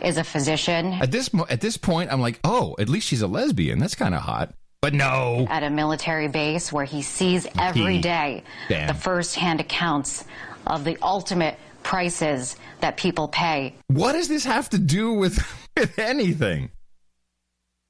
is 0.00 0.16
a 0.18 0.24
physician 0.24 0.92
At 0.94 1.10
this 1.10 1.30
at 1.48 1.60
this 1.60 1.76
point, 1.76 2.12
I'm 2.12 2.20
like, 2.20 2.40
oh, 2.44 2.74
at 2.78 2.88
least 2.88 3.06
she's 3.08 3.22
a 3.22 3.26
lesbian. 3.26 3.78
That's 3.78 3.94
kind 3.94 4.14
of 4.14 4.20
hot. 4.22 4.54
But 4.82 4.92
no, 4.94 5.46
at 5.48 5.62
a 5.62 5.70
military 5.70 6.28
base 6.28 6.70
where 6.72 6.84
he 6.84 7.00
sees 7.02 7.46
every 7.58 7.94
He- 7.96 8.00
day 8.02 8.42
Damn. 8.68 8.88
the 8.88 8.94
first-hand 8.94 9.60
accounts 9.60 10.24
of 10.66 10.84
the 10.84 10.98
ultimate 11.00 11.58
prices 11.82 12.56
that 12.80 12.96
people 12.98 13.28
pay. 13.28 13.74
what 13.88 14.12
does 14.12 14.28
this 14.28 14.44
have 14.44 14.68
to 14.70 14.78
do 14.78 15.12
with 15.14 15.38
with 15.76 15.98
anything? 15.98 16.70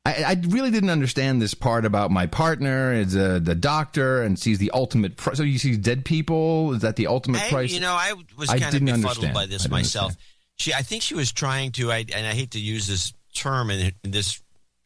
I, 0.06 0.22
I 0.24 0.36
really 0.48 0.70
didn't 0.70 0.90
understand 0.90 1.40
this 1.40 1.54
part 1.54 1.86
about 1.86 2.10
my 2.10 2.26
partner 2.26 2.92
is 2.92 3.16
uh, 3.16 3.40
the 3.42 3.54
doctor 3.54 4.22
and 4.22 4.38
sees 4.38 4.58
the 4.58 4.70
ultimate 4.72 5.16
price. 5.16 5.38
So 5.38 5.42
you 5.44 5.58
see 5.58 5.76
dead 5.78 6.04
people. 6.04 6.74
Is 6.74 6.82
that 6.82 6.96
the 6.96 7.06
ultimate 7.06 7.42
I, 7.42 7.48
price? 7.48 7.72
you 7.72 7.80
know, 7.80 7.92
I 7.94 8.12
was 8.36 8.50
I 8.50 8.58
kind 8.58 8.64
of 8.64 8.70
didn't 8.72 8.86
befuddled 9.00 9.24
understand. 9.24 9.34
by 9.34 9.46
this 9.46 9.68
myself. 9.68 10.04
understand. 10.10 10.30
She, 10.56 10.72
I 10.72 10.82
think 10.82 11.02
she 11.02 11.14
was 11.14 11.32
trying 11.32 11.72
to, 11.72 11.90
I, 11.92 12.04
and 12.14 12.26
I 12.26 12.32
hate 12.32 12.52
to 12.52 12.60
use 12.60 12.86
this 12.86 13.12
term 13.34 13.70
in, 13.70 13.92
in 14.04 14.10
this 14.12 14.40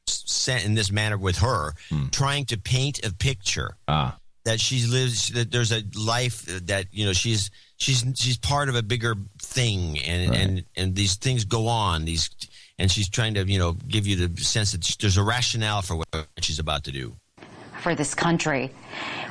sen- 0.06 0.64
in 0.64 0.74
this 0.74 0.90
manner 0.90 1.18
with 1.18 1.38
her, 1.38 1.74
trying 2.10 2.46
to 2.46 2.56
paint 2.58 3.04
a 3.04 3.12
picture 3.12 3.76
Hmm. 3.88 3.92
ah, 3.94 4.18
that 4.44 4.60
she 4.60 4.86
lives 4.86 5.28
that 5.30 5.50
there's 5.52 5.72
a 5.72 5.82
life 5.94 6.42
that 6.66 6.86
you 6.90 7.04
know 7.04 7.12
she's 7.12 7.50
she's 7.76 8.02
she's 8.16 8.38
part 8.38 8.70
of 8.70 8.74
a 8.76 8.82
bigger 8.82 9.14
thing 9.42 9.98
and 9.98 10.34
and 10.34 10.64
and 10.74 10.94
these 10.94 11.16
things 11.16 11.44
go 11.44 11.66
on 11.68 12.06
these 12.06 12.30
and 12.78 12.90
she's 12.90 13.10
trying 13.10 13.34
to 13.34 13.44
you 13.46 13.58
know 13.58 13.72
give 13.74 14.06
you 14.06 14.16
the 14.26 14.40
sense 14.42 14.72
that 14.72 14.82
there's 15.00 15.18
a 15.18 15.22
rationale 15.22 15.82
for 15.82 15.96
what 15.96 16.26
she's 16.40 16.58
about 16.58 16.84
to 16.84 16.90
do 16.92 17.14
for 17.82 17.94
this 17.94 18.14
country. 18.14 18.72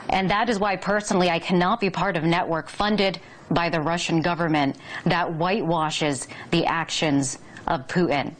And 0.10 0.30
that 0.30 0.50
is 0.50 0.60
why 0.60 0.76
personally 0.76 1.30
I 1.30 1.40
cannot 1.40 1.80
be 1.80 1.90
part 1.90 2.16
of 2.18 2.24
a 2.24 2.28
network 2.28 2.70
funded 2.70 3.20
by 3.52 3.70
the 3.70 3.82
Russian 3.82 4.22
government 4.22 4.76
that 5.06 5.34
whitewashes 5.34 6.28
the 6.52 6.66
actions 6.66 7.40
of 7.68 7.88
Putin. 7.88 8.34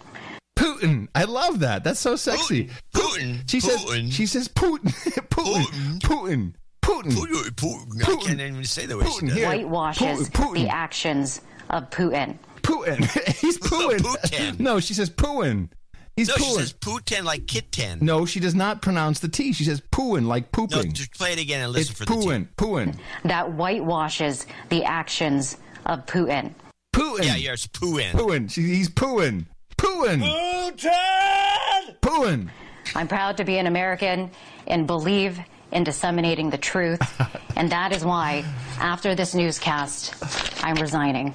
Putin. 0.58 1.08
I 1.14 1.24
love 1.26 1.60
that. 1.60 1.84
That's 1.84 2.00
so 2.00 2.16
sexy. 2.16 2.70
Putin, 2.96 3.50
She 3.50 3.60
says. 3.60 3.84
Putin. 3.84 4.12
She 4.12 4.26
says 4.26 4.48
Putin. 4.56 4.92
Putin. 5.30 6.00
Putin. 6.00 6.54
Putin. 6.82 7.12
Putin, 7.12 7.52
Putin. 7.52 8.02
I 8.04 8.16
can't 8.26 8.40
even 8.42 8.64
say 8.64 8.86
the 8.86 8.98
way 8.98 9.06
she 9.06 9.10
Putin, 9.12 9.28
does. 9.28 9.38
here. 9.38 9.48
Whitewashes 9.48 10.30
Putin. 10.30 10.54
the 10.54 10.70
actions 10.70 11.42
of 11.70 11.90
Putin. 11.90 12.38
Putin. 12.64 12.98
He's 13.42 13.58
Putin. 13.60 14.00
Putin. 14.00 14.60
No, 14.60 14.80
she 14.80 14.94
says 14.94 15.10
Putin. 15.10 15.70
He's 16.18 16.28
No, 16.28 16.36
she 16.36 16.44
Putin. 16.44 16.56
says 16.56 16.74
Putin 16.74 17.24
like 17.24 17.48
kitten. 17.48 18.00
no, 18.02 18.26
she 18.26 18.40
does 18.42 18.56
not 18.56 18.82
pronounce 18.82 19.20
the 19.20 19.30
T. 19.30 19.54
She 19.54 19.64
says 19.64 19.82
Putin 19.92 20.26
like 20.28 20.44
No, 20.58 20.68
pooping. 20.68 20.92
just 20.92 21.14
play 21.14 21.32
it 21.32 21.40
again 21.40 21.62
and 21.62 21.70
it's 21.78 21.90
listen 21.92 21.96
for 21.96 22.06
the 22.06 22.22
T. 22.22 22.28
Putin. 22.28 22.48
Putin. 22.58 22.96
that 23.26 23.52
whitewashes 23.54 24.46
the 24.70 24.84
actions 24.84 25.58
of 25.86 26.06
Putin. 26.08 26.54
Putin. 26.94 27.24
Yeah, 27.26 27.36
yeah, 27.36 27.54
it's 27.54 27.68
Putin. 27.68 28.12
Putin. 28.12 28.52
She, 28.52 28.64
he's 28.64 28.90
Putin. 28.90 29.46
Putin. 29.78 30.22
Putin! 30.22 32.00
Putin. 32.02 32.50
I'm 32.96 33.08
proud 33.08 33.38
to 33.38 33.44
be 33.44 33.58
an 33.60 33.68
American 33.68 34.32
and 34.66 34.88
believe 34.88 35.40
in 35.72 35.84
disseminating 35.84 36.50
the 36.50 36.58
truth. 36.58 37.00
and 37.56 37.72
that 37.72 37.92
is 37.92 38.04
why, 38.04 38.44
after 38.80 39.14
this 39.14 39.36
newscast, 39.36 40.16
I'm 40.64 40.76
resigning. 40.78 41.34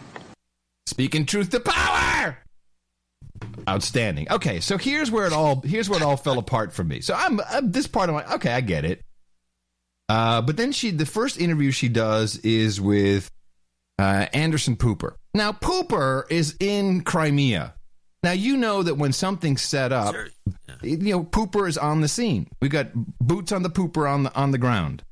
Speaking 0.87 1.25
truth 1.27 1.51
to 1.51 1.61
power. 1.61 2.39
Outstanding. 3.69 4.27
Okay, 4.31 4.61
so 4.61 4.77
here's 4.79 5.11
where 5.11 5.27
it 5.27 5.33
all 5.33 5.61
here's 5.63 5.89
where 5.89 6.01
it 6.01 6.05
all 6.05 6.17
fell 6.17 6.39
apart 6.39 6.73
for 6.73 6.83
me. 6.85 7.01
So 7.01 7.15
I'm, 7.15 7.41
I'm 7.51 7.71
this 7.71 7.87
part 7.87 8.09
of 8.09 8.15
my 8.15 8.35
okay, 8.35 8.53
I 8.53 8.61
get 8.61 8.85
it. 8.85 9.03
Uh, 10.09 10.43
but 10.43 10.57
then 10.57 10.73
she 10.73 10.91
the 10.91 11.07
first 11.07 11.41
interview 11.41 11.71
she 11.71 11.89
does 11.89 12.37
is 12.39 12.81
with 12.81 13.31
uh, 13.99 14.27
Anderson 14.33 14.77
Pooper. 14.77 15.15
Now 15.35 15.53
Pooper 15.53 16.25
is 16.31 16.57
in 16.61 17.03
Crimea. 17.03 17.75
Now 18.23 18.33
you 18.33 18.57
know 18.57 18.83
that 18.83 18.95
when 18.97 19.13
something's 19.13 19.63
set 19.63 19.93
up, 19.93 20.15
Sure. 20.15 20.29
you 20.83 20.97
know 20.99 21.25
Pooper 21.25 21.69
is 21.69 21.79
on 21.79 22.01
the 22.01 22.09
scene. 22.09 22.49
We 22.61 22.69
got 22.69 22.89
boots 23.21 23.53
on 23.53 23.63
the 23.63 23.71
Pooper 23.71 24.09
on 24.11 24.25
the 24.25 24.35
on 24.35 24.51
the 24.51 24.59
ground. 24.59 25.03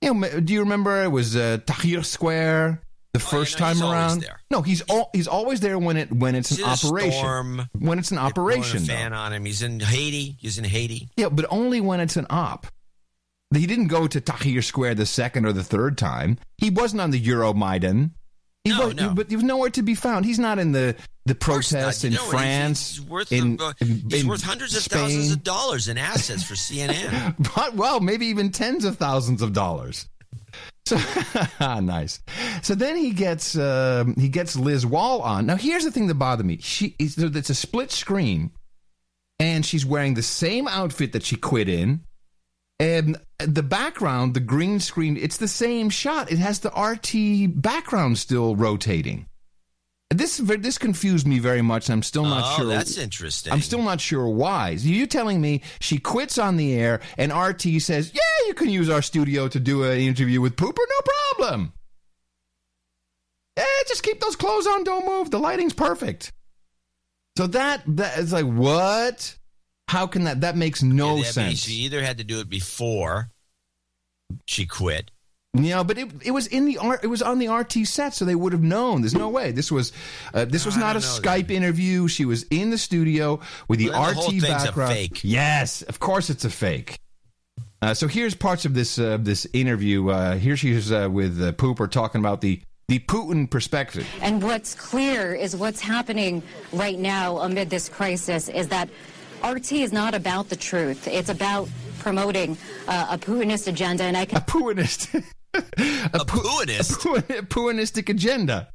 You 0.00 0.14
know, 0.14 0.40
do 0.40 0.52
you 0.52 0.60
remember 0.60 1.02
it 1.04 1.08
was 1.08 1.36
uh, 1.36 1.58
Tahrir 1.64 2.04
Square 2.04 2.82
the 3.12 3.18
first 3.20 3.56
Oh, 3.56 3.58
no, 3.58 3.66
time 3.66 3.74
he's 3.76 3.82
around? 3.82 4.26
No, 4.50 4.62
he's 4.62 4.80
all 4.82 5.10
he's 5.12 5.28
always 5.28 5.60
there 5.60 5.78
when 5.78 5.96
it 5.96 6.12
when 6.12 6.34
it's 6.34 6.48
He's 6.50 6.58
an 6.60 6.64
operation. 6.64 7.12
storm. 7.12 7.68
When 7.78 7.98
it's 7.98 8.10
an 8.10 8.16
They're 8.16 8.24
operation, 8.24 8.80
fan 8.84 9.12
on 9.12 9.32
him. 9.32 9.44
He's 9.44 9.62
in 9.62 9.80
Haiti. 9.80 10.36
He's 10.40 10.58
in 10.58 10.64
Haiti. 10.64 11.08
Yeah, 11.16 11.28
but 11.28 11.46
only 11.50 11.80
when 11.80 12.00
it's 12.00 12.16
an 12.16 12.26
op. 12.30 12.66
He 13.54 13.66
didn't 13.66 13.88
go 13.88 14.06
to 14.06 14.18
Tahrir 14.20 14.64
Square 14.64 14.94
the 14.94 15.04
second 15.04 15.44
or 15.44 15.52
the 15.52 15.62
third 15.64 15.98
time. 15.98 16.38
He 16.56 16.70
wasn't 16.70 17.02
on 17.02 17.10
the 17.10 17.22
Euromaidan. 17.22 18.12
He 18.64 18.70
No, 18.70 18.86
was, 18.86 18.94
no. 18.94 19.12
But 19.12 19.28
he 19.28 19.36
was 19.36 19.44
nowhere 19.44 19.68
to 19.70 19.82
be 19.82 19.94
found. 19.94 20.24
He's 20.24 20.38
not 20.38 20.58
in 20.58 20.72
the, 20.72 20.94
the 21.26 21.34
protests 21.34 22.04
in 22.04 22.12
know, 22.14 22.20
he's- 22.20 22.30
France. 22.30 22.90
He's, 22.96 23.00
worth 23.02 23.30
in, 23.32 23.60
uh, 23.60 23.72
in- 23.80 24.08
he's 24.08 24.22
in 24.22 24.28
worth 24.28 24.42
hundreds 24.42 24.74
of 24.74 24.84
thousands 24.84 25.32
of 25.32 25.42
dollars 25.42 25.88
in 25.88 25.98
assets 25.98 26.44
for 26.44 26.54
CNN. 26.54 27.34
But, 27.56 27.74
well, 27.74 28.00
maybe 28.00 28.26
even 28.26 28.52
tens 28.52 28.84
of 28.86 28.96
thousands 28.96 29.42
of 29.42 29.52
dollars. 29.52 30.08
So 30.84 30.98
nice. 31.80 32.20
So 32.62 32.74
then 32.74 32.96
he 32.96 33.12
gets 33.12 33.56
um, 33.56 34.14
he 34.16 34.28
gets 34.28 34.56
Liz 34.56 34.84
Wahl 34.84 35.22
on. 35.22 35.46
Now 35.46 35.56
here's 35.56 35.84
the 35.84 35.92
thing 35.92 36.08
that 36.08 36.14
bothered 36.14 36.46
me. 36.46 36.58
She 36.58 36.96
it's, 36.98 37.16
it's 37.18 37.50
a 37.50 37.54
split 37.54 37.90
screen, 37.92 38.50
and 39.38 39.64
she's 39.64 39.86
wearing 39.86 40.14
the 40.14 40.22
same 40.22 40.68
outfit 40.68 41.12
that 41.12 41.24
she 41.24 41.36
quit 41.36 41.68
in, 41.68 42.02
And 42.78 43.16
the 43.38 43.62
background, 43.62 44.34
the 44.34 44.40
green 44.40 44.80
screen, 44.80 45.16
it's 45.16 45.36
the 45.36 45.48
same 45.48 45.90
shot. 45.90 46.30
It 46.32 46.38
has 46.38 46.60
the 46.60 46.70
RT 46.70 47.60
background 47.62 48.18
still 48.18 48.56
rotating. 48.56 49.26
This 50.12 50.38
this 50.38 50.78
confused 50.78 51.26
me 51.26 51.38
very 51.38 51.62
much. 51.62 51.88
I'm 51.88 52.02
still 52.02 52.24
not 52.24 52.42
oh, 52.44 52.56
sure. 52.56 52.66
that's 52.66 52.98
interesting. 52.98 53.52
I'm 53.52 53.60
still 53.60 53.82
not 53.82 54.00
sure 54.00 54.28
why. 54.28 54.76
So 54.76 54.88
you're 54.88 55.06
telling 55.06 55.40
me 55.40 55.62
she 55.80 55.98
quits 55.98 56.38
on 56.38 56.56
the 56.56 56.74
air 56.74 57.00
and 57.16 57.32
RT 57.32 57.80
says, 57.80 58.12
"Yeah, 58.14 58.46
you 58.46 58.54
can 58.54 58.68
use 58.68 58.88
our 58.88 59.02
studio 59.02 59.48
to 59.48 59.60
do 59.60 59.84
an 59.84 59.98
interview 59.98 60.40
with 60.40 60.56
Pooper, 60.56 60.78
no 60.78 61.12
problem." 61.38 61.72
Yeah, 63.56 63.64
just 63.86 64.02
keep 64.02 64.20
those 64.20 64.36
clothes 64.36 64.66
on. 64.66 64.84
Don't 64.84 65.06
move. 65.06 65.30
The 65.30 65.38
lighting's 65.38 65.74
perfect. 65.74 66.32
So 67.36 67.46
that 67.48 67.82
that 67.86 68.18
is 68.18 68.32
like 68.32 68.46
what? 68.46 69.36
How 69.88 70.06
can 70.06 70.24
that? 70.24 70.40
That 70.40 70.56
makes 70.56 70.82
no 70.82 71.16
Yeah, 71.16 71.24
sense. 71.24 71.60
She 71.60 71.72
either 71.84 72.02
had 72.02 72.18
to 72.18 72.24
do 72.24 72.40
it 72.40 72.48
before 72.48 73.30
she 74.46 74.66
quit. 74.66 75.10
You 75.54 75.68
know, 75.68 75.84
but 75.84 75.98
it, 75.98 76.10
it 76.24 76.30
was 76.30 76.46
in 76.46 76.64
the 76.64 76.78
art. 76.78 77.00
It 77.04 77.08
was 77.08 77.20
on 77.20 77.38
the 77.38 77.48
RT 77.48 77.86
set, 77.86 78.14
so 78.14 78.24
they 78.24 78.34
would 78.34 78.54
have 78.54 78.62
known. 78.62 79.02
There's 79.02 79.14
no 79.14 79.28
way. 79.28 79.52
This 79.52 79.70
was 79.70 79.92
uh, 80.32 80.46
this 80.46 80.64
was 80.64 80.78
not 80.78 80.96
a 80.96 81.00
know 81.00 81.04
Skype 81.04 81.50
interview. 81.50 82.08
She 82.08 82.24
was 82.24 82.44
in 82.44 82.70
the 82.70 82.78
studio 82.78 83.38
with 83.68 83.78
the 83.78 83.90
Well, 83.90 84.02
RT 84.02 84.08
the 84.08 84.14
whole 84.14 84.30
thing's 84.30 84.44
a 84.44 84.48
background. 84.48 84.94
fake. 84.94 85.20
Yes, 85.22 85.82
of 85.82 86.00
course 86.00 86.30
it's 86.30 86.46
a 86.46 86.50
fake. 86.50 86.98
Uh, 87.82 87.92
so 87.92 88.08
here's 88.08 88.34
parts 88.34 88.64
of 88.64 88.72
this 88.72 88.98
uh, 88.98 89.18
this 89.20 89.46
interview. 89.52 90.08
Uh, 90.08 90.36
here 90.36 90.56
she 90.56 90.70
is 90.70 90.90
uh, 90.90 91.08
with 91.12 91.38
uh, 91.42 91.52
Pooper 91.52 91.90
talking 91.90 92.20
about 92.20 92.40
the 92.40 92.62
the 92.88 93.00
Putin 93.00 93.50
perspective. 93.50 94.06
And 94.22 94.42
what's 94.42 94.74
clear 94.74 95.34
is 95.34 95.54
what's 95.54 95.82
happening 95.82 96.42
right 96.72 96.98
now 96.98 97.38
amid 97.38 97.68
this 97.68 97.90
crisis 97.90 98.48
is 98.48 98.68
that 98.68 98.88
RT 99.46 99.72
is 99.72 99.92
not 99.92 100.14
about 100.14 100.48
the 100.48 100.56
truth. 100.56 101.06
It's 101.08 101.28
about 101.28 101.68
promoting 101.98 102.56
uh, 102.88 103.08
a 103.10 103.18
Putinist 103.18 103.68
agenda, 103.68 104.04
and 104.04 104.16
I 104.16 104.24
can 104.24 104.38
A 104.38 104.40
Putinist. 104.40 105.22
a, 105.54 105.58
A 106.14 106.24
Putinist? 106.24 107.04
A 107.18 107.22
Pu- 107.22 107.42
Puinistic 107.42 108.08
agenda. 108.08 108.68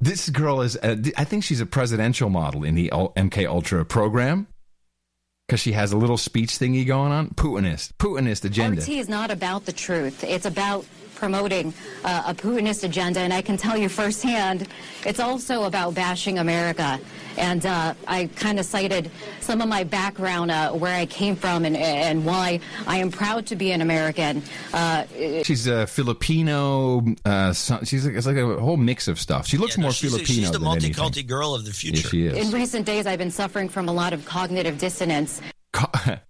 This 0.00 0.28
girl 0.30 0.60
is. 0.60 0.76
Uh, 0.76 0.96
I 1.16 1.24
think 1.24 1.42
she's 1.44 1.60
a 1.60 1.66
presidential 1.66 2.30
model 2.30 2.62
in 2.64 2.74
the 2.76 2.88
MK 2.90 3.46
Ultra 3.48 3.84
program 3.84 4.46
because 5.46 5.60
she 5.60 5.72
has 5.72 5.92
a 5.92 5.96
little 5.96 6.16
speech 6.16 6.50
thingy 6.50 6.86
going 6.86 7.10
on. 7.10 7.30
Putinist, 7.30 7.92
Putinist 7.98 8.44
agenda. 8.44 8.80
RT 8.80 8.88
is 8.90 9.08
not 9.08 9.30
about 9.30 9.64
the 9.66 9.72
truth. 9.72 10.22
It's 10.22 10.46
about 10.46 10.86
promoting 11.18 11.74
uh, 12.04 12.22
a 12.26 12.34
Putinist 12.34 12.84
agenda, 12.84 13.20
and 13.20 13.32
I 13.32 13.42
can 13.42 13.56
tell 13.56 13.76
you 13.76 13.88
firsthand, 13.88 14.68
it's 15.04 15.20
also 15.20 15.64
about 15.64 15.94
bashing 15.94 16.38
America. 16.38 16.98
And 17.36 17.64
uh, 17.66 17.94
I 18.06 18.28
kind 18.36 18.58
of 18.58 18.64
cited 18.66 19.10
some 19.40 19.60
of 19.60 19.68
my 19.68 19.84
background, 19.84 20.50
uh, 20.50 20.72
where 20.72 20.94
I 20.94 21.06
came 21.06 21.36
from, 21.36 21.64
and, 21.64 21.76
and 21.76 22.24
why 22.24 22.60
I 22.86 22.98
am 22.98 23.10
proud 23.10 23.46
to 23.46 23.56
be 23.56 23.70
an 23.72 23.80
American. 23.80 24.42
Uh, 24.72 25.04
She's 25.44 25.66
a 25.66 25.86
Filipino. 25.86 27.04
Uh, 27.24 27.52
she's 27.52 28.04
like, 28.06 28.14
it's 28.14 28.26
like 28.26 28.36
a 28.36 28.56
whole 28.58 28.76
mix 28.76 29.06
of 29.08 29.20
stuff. 29.20 29.46
She 29.46 29.56
looks 29.56 29.76
Yeah, 29.76 29.82
no, 29.82 29.86
more 29.86 29.92
she's, 29.92 30.10
Filipino 30.10 30.40
she's 30.40 30.50
the 30.50 30.58
than 30.58 30.68
anything. 30.68 31.26
girl 31.26 31.54
of 31.54 31.64
the 31.64 31.72
future. 31.72 31.98
Yes, 31.98 32.08
she 32.10 32.26
is. 32.26 32.46
in 32.48 32.52
recent 32.52 32.86
days, 32.86 33.06
I've 33.06 33.18
been 33.18 33.30
suffering 33.30 33.68
from 33.68 33.88
a 33.88 33.92
lot 33.92 34.12
of 34.12 34.24
cognitive 34.24 34.78
dissonance 34.78 35.40
Co- 35.72 35.90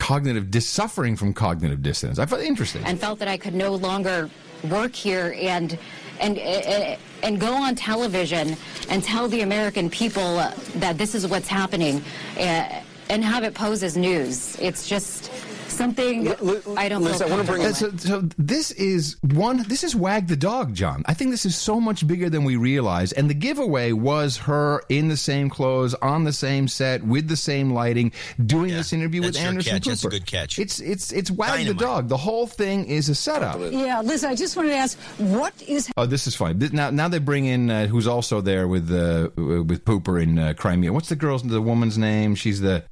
cognitive 0.00 0.50
dis- 0.50 0.66
suffering 0.66 1.14
from 1.14 1.32
cognitive 1.32 1.82
dissonance. 1.82 2.18
I 2.18 2.26
find 2.26 2.42
it 2.42 2.46
interesting. 2.46 2.82
and 2.84 2.98
felt 2.98 3.20
that 3.20 3.28
I 3.28 3.36
could 3.36 3.54
no 3.54 3.74
longer 3.74 4.28
work 4.68 4.94
here 4.94 5.36
and 5.38 5.78
and 6.20 6.36
and, 6.38 6.98
and 7.22 7.40
go 7.40 7.52
on 7.54 7.76
television 7.76 8.56
and 8.88 9.04
tell 9.04 9.28
the 9.28 9.42
American 9.42 9.88
people 9.88 10.38
uh, 10.38 10.52
that 10.76 10.98
this 10.98 11.14
is 11.14 11.26
what's 11.28 11.48
happening 11.48 12.02
uh, 12.36 12.82
and 13.08 13.24
have 13.24 13.44
it 13.44 13.54
pose 13.54 13.82
as 13.82 13.96
news. 13.96 14.56
It's 14.58 14.88
just 14.88 15.30
something 15.70 16.28
I 16.76 16.88
don't 16.88 17.02
Liz, 17.02 17.18
feel 17.18 17.26
I 17.26 17.30
wanna 17.30 17.44
bring- 17.44 17.62
comfortable 17.62 17.94
Uh, 17.94 17.98
so, 17.98 18.20
so 18.20 18.28
this 18.38 18.70
is 18.72 19.16
one. 19.22 19.64
This 19.68 19.84
is 19.84 19.94
Wag 19.96 20.26
the 20.28 20.36
Dog, 20.36 20.74
John. 20.74 21.02
I 21.06 21.14
think 21.14 21.30
this 21.30 21.46
is 21.46 21.56
so 21.56 21.80
much 21.80 22.06
bigger 22.06 22.28
than 22.30 22.44
we 22.44 22.56
realize. 22.56 23.12
And 23.12 23.28
the 23.30 23.34
giveaway 23.34 23.92
was 23.92 24.36
her 24.38 24.82
in 24.88 25.08
the 25.08 25.16
same 25.16 25.48
clothes, 25.50 25.94
on 25.94 26.24
the 26.24 26.32
same 26.32 26.68
set, 26.68 27.04
with 27.04 27.28
the 27.28 27.36
same 27.36 27.72
lighting, 27.72 28.12
doing 28.44 28.70
Yeah, 28.70 28.76
this 28.78 28.92
interview 28.92 29.22
with 29.22 29.36
Anderson 29.36 29.72
catch. 29.74 29.82
Cooper. 29.84 29.90
That's 29.90 30.04
a 30.04 30.08
good 30.10 30.26
catch. 30.26 30.58
It's 30.58 30.80
it's 30.80 31.12
it's 31.12 31.30
Wag 31.30 31.50
Dynamite. 31.50 31.78
the 31.78 31.84
Dog. 31.84 32.08
The 32.08 32.16
whole 32.16 32.46
thing 32.46 32.86
is 32.86 33.08
a 33.08 33.14
setup. 33.14 33.58
Yeah, 33.72 34.00
Liz, 34.00 34.24
I 34.24 34.34
just 34.34 34.56
wanted 34.56 34.70
to 34.70 34.76
ask, 34.76 34.98
what 35.18 35.52
is 35.62 35.90
Oh, 35.96 36.06
this 36.06 36.26
is 36.26 36.34
fine. 36.34 36.58
Now, 36.72 36.90
now 36.90 37.08
they 37.08 37.18
bring 37.18 37.46
in 37.46 37.70
uh, 37.70 37.86
who's 37.86 38.06
also 38.06 38.40
there 38.40 38.66
with 38.68 38.90
uh, 38.90 39.30
with 39.36 39.84
Pooper 39.84 40.22
in 40.22 40.38
uh, 40.38 40.54
Crimea. 40.56 40.92
What's 40.92 41.08
the 41.08 41.16
girl's 41.16 41.42
the 41.42 41.60
woman's 41.62 41.96
name? 41.98 42.34
She's 42.34 42.60
the 42.60 42.84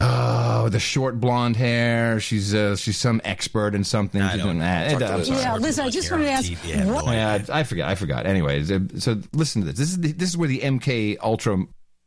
oh, 0.00 0.68
the 0.68 0.80
short 0.80 1.20
blonde 1.20 1.56
hair. 1.56 2.20
She's 2.20 2.54
uh, 2.54 2.76
she's 2.76 2.96
some 2.96 3.20
expert 3.24 3.74
in 3.74 3.84
something. 3.84 4.20
I 4.20 4.30
She's 4.32 4.38
don't 4.38 4.46
doing 4.48 4.58
that. 4.60 4.90
Talk 4.90 5.00
to 5.00 5.06
I'm 5.12 5.18
Liz. 5.18 5.28
sorry. 5.28 5.40
Yeah, 5.40 5.56
Liz, 5.56 5.78
I 5.78 5.90
just 5.90 6.10
wanted 6.10 6.24
to 6.24 6.30
ask, 6.30 6.50
TV, 6.50 6.74
I 6.74 6.76
have 6.78 6.88
what- 6.88 7.04
Yeah, 7.06 7.44
I 7.52 7.62
forgot. 7.64 7.88
I 7.90 7.94
forgot. 7.94 8.26
Anyways, 8.26 8.70
uh, 8.70 8.80
so 8.98 9.20
listen 9.32 9.62
to 9.62 9.66
this. 9.68 9.76
This 9.78 9.88
is 9.90 10.00
the, 10.00 10.12
this 10.12 10.28
is 10.30 10.36
where 10.36 10.48
the 10.48 10.60
MK 10.60 11.18
Ultra 11.22 11.58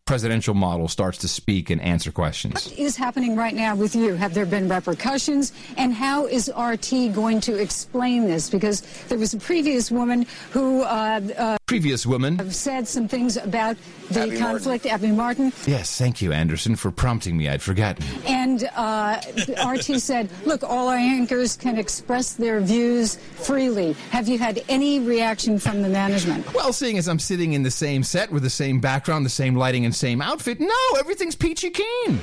presidential 0.06 0.54
model 0.54 0.90
starts 0.90 1.18
to 1.20 1.30
speak 1.30 1.70
and 1.70 1.80
answer 1.82 2.12
questions. 2.12 2.54
What 2.68 2.78
is 2.78 2.98
happening 2.98 3.38
right 3.38 3.54
now 3.56 3.74
with 3.74 3.96
you? 3.96 4.16
Have 4.16 4.34
there 4.34 4.46
been 4.46 4.68
repercussions? 4.68 5.54
And 5.78 5.94
how 5.94 6.26
is 6.26 6.52
RT 6.60 7.14
going 7.14 7.40
to 7.42 7.56
explain 7.56 8.26
this? 8.28 8.50
Because 8.50 8.82
there 9.08 9.18
was 9.18 9.34
a 9.34 9.38
previous 9.38 9.90
woman 9.92 10.26
who 10.52 10.82
uh, 10.82 11.22
uh, 11.38 11.58
Previous 11.68 12.06
woman. 12.06 12.38
Have 12.38 12.54
said 12.54 12.86
some 12.86 13.08
things 13.08 13.38
about 13.38 13.78
the 14.12 14.22
Abby 14.24 14.38
conflict, 14.38 14.86
Abby 14.86 15.12
Martin, 15.12 15.52
Yes, 15.66 15.98
thank 15.98 16.22
you, 16.22 16.32
Anderson, 16.34 16.76
for 16.76 16.92
prompting 16.92 17.38
me. 17.38 17.50
I'd 17.50 17.62
forgotten. 17.62 18.06
and 18.26 18.70
uh, 18.76 19.22
RT 19.66 20.00
said, 20.00 20.30
look, 20.46 20.64
all 20.64 20.88
our 20.90 20.98
anchors 20.98 21.56
can 21.58 21.78
express 21.78 22.34
their 22.34 22.60
views 22.62 23.16
freely. 23.16 23.94
Have 24.12 24.28
you 24.28 24.38
had 24.38 24.64
any 24.70 25.00
reaction 25.00 25.60
from 25.60 25.82
the 25.82 25.90
management? 25.90 26.54
Well, 26.54 26.74
seeing 26.74 26.98
as 26.98 27.08
I'm 27.08 27.20
sitting 27.20 27.54
in 27.54 27.64
the 27.64 27.72
same 27.72 28.04
set 28.04 28.32
with 28.32 28.44
the 28.44 28.50
same 28.50 28.80
background, 28.80 29.26
the 29.26 29.30
same 29.30 29.56
lighting, 29.56 29.86
and 29.86 29.96
same 29.96 30.22
outfit, 30.22 30.60
no, 30.60 30.74
everything's 31.00 31.36
peachy 31.36 31.70
keen. 31.70 32.20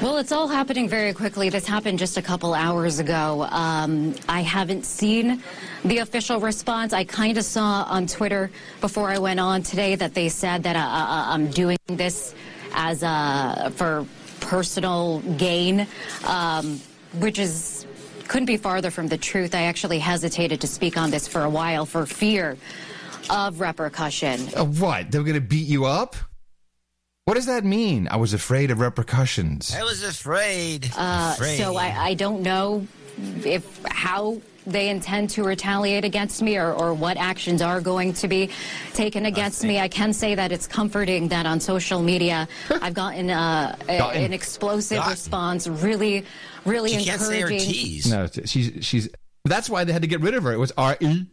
Well, 0.00 0.18
it's 0.18 0.30
all 0.30 0.46
happening 0.46 0.88
very 0.88 1.12
quickly. 1.12 1.48
This 1.48 1.66
happened 1.66 1.98
just 1.98 2.16
a 2.18 2.22
couple 2.22 2.54
hours 2.54 3.00
ago. 3.00 3.48
Um, 3.50 4.14
I 4.28 4.42
haven't 4.42 4.84
seen 4.86 5.42
the 5.84 5.98
official 5.98 6.38
response. 6.38 6.92
I 6.92 7.02
kind 7.02 7.36
of 7.36 7.44
saw 7.44 7.82
on 7.82 8.06
Twitter 8.06 8.48
before 8.80 9.10
I 9.10 9.18
went 9.18 9.40
on 9.40 9.64
today 9.64 9.96
that 9.96 10.14
they 10.14 10.28
said 10.28 10.62
that 10.62 10.76
uh, 10.76 10.78
uh, 10.78 11.34
I'm 11.34 11.50
doing 11.50 11.78
this 11.88 12.32
as 12.74 13.02
uh, 13.02 13.72
for 13.74 14.06
personal 14.38 15.18
gain, 15.36 15.84
um, 16.28 16.80
which 17.14 17.40
is 17.40 17.84
couldn't 18.28 18.46
be 18.46 18.56
farther 18.56 18.92
from 18.92 19.08
the 19.08 19.18
truth. 19.18 19.52
I 19.52 19.62
actually 19.62 19.98
hesitated 19.98 20.60
to 20.60 20.68
speak 20.68 20.96
on 20.96 21.10
this 21.10 21.26
for 21.26 21.42
a 21.42 21.50
while 21.50 21.84
for 21.84 22.06
fear 22.06 22.56
of 23.30 23.60
repercussion. 23.60 24.48
Uh, 24.56 24.64
what? 24.64 25.10
They're 25.10 25.24
going 25.24 25.34
to 25.34 25.40
beat 25.40 25.66
you 25.66 25.86
up? 25.86 26.14
What 27.28 27.34
does 27.34 27.44
that 27.44 27.62
mean? 27.62 28.08
I 28.10 28.16
was 28.16 28.32
afraid 28.32 28.70
of 28.70 28.80
repercussions. 28.80 29.76
I 29.76 29.82
was 29.82 30.02
afraid. 30.02 30.90
Uh, 30.96 31.32
afraid. 31.34 31.58
so 31.58 31.76
I, 31.76 31.88
I 32.06 32.14
don't 32.14 32.40
know 32.40 32.86
if 33.44 33.84
how 33.84 34.40
they 34.66 34.88
intend 34.88 35.28
to 35.30 35.44
retaliate 35.44 36.06
against 36.06 36.40
me 36.40 36.56
or, 36.56 36.72
or 36.72 36.94
what 36.94 37.18
actions 37.18 37.60
are 37.60 37.82
going 37.82 38.14
to 38.14 38.28
be 38.28 38.48
taken 38.94 39.26
against 39.26 39.62
me. 39.62 39.78
I 39.78 39.88
can 39.88 40.14
say 40.14 40.36
that 40.36 40.52
it's 40.52 40.66
comforting 40.66 41.28
that 41.28 41.44
on 41.44 41.60
social 41.60 42.00
media 42.00 42.48
I've 42.70 42.94
gotten, 42.94 43.28
uh, 43.28 43.76
a- 43.86 43.98
Gotten. 43.98 44.22
an 44.24 44.32
explosive 44.32 44.96
Gotten. 44.96 45.10
response, 45.10 45.68
really, 45.68 46.24
really 46.64 46.96
she 46.96 47.04
can't 47.04 47.20
say 47.20 47.40
her 47.42 47.48
encouraging. 47.48 47.72
T's. 47.74 48.10
No, 48.10 48.24
it's- 48.24 48.48
she's 48.48 48.72
she's. 48.86 49.06
That's 49.44 49.68
why 49.68 49.84
they 49.84 49.92
had 49.92 50.00
to 50.00 50.08
get 50.08 50.22
rid 50.22 50.32
of 50.32 50.44
her. 50.44 50.52
It 50.54 50.58
was 50.58 50.72
R 50.78 50.96
E. 51.00 51.26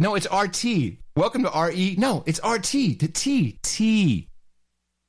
No, 0.00 0.16
it's 0.16 0.26
R 0.26 0.48
T. 0.48 0.98
Welcome 1.14 1.44
to 1.44 1.50
R 1.52 1.70
E. 1.70 1.94
No, 1.96 2.24
it's 2.26 2.40
R 2.40 2.58
T. 2.58 2.94
The 2.94 3.06
T 3.06 3.60
T. 3.62 4.27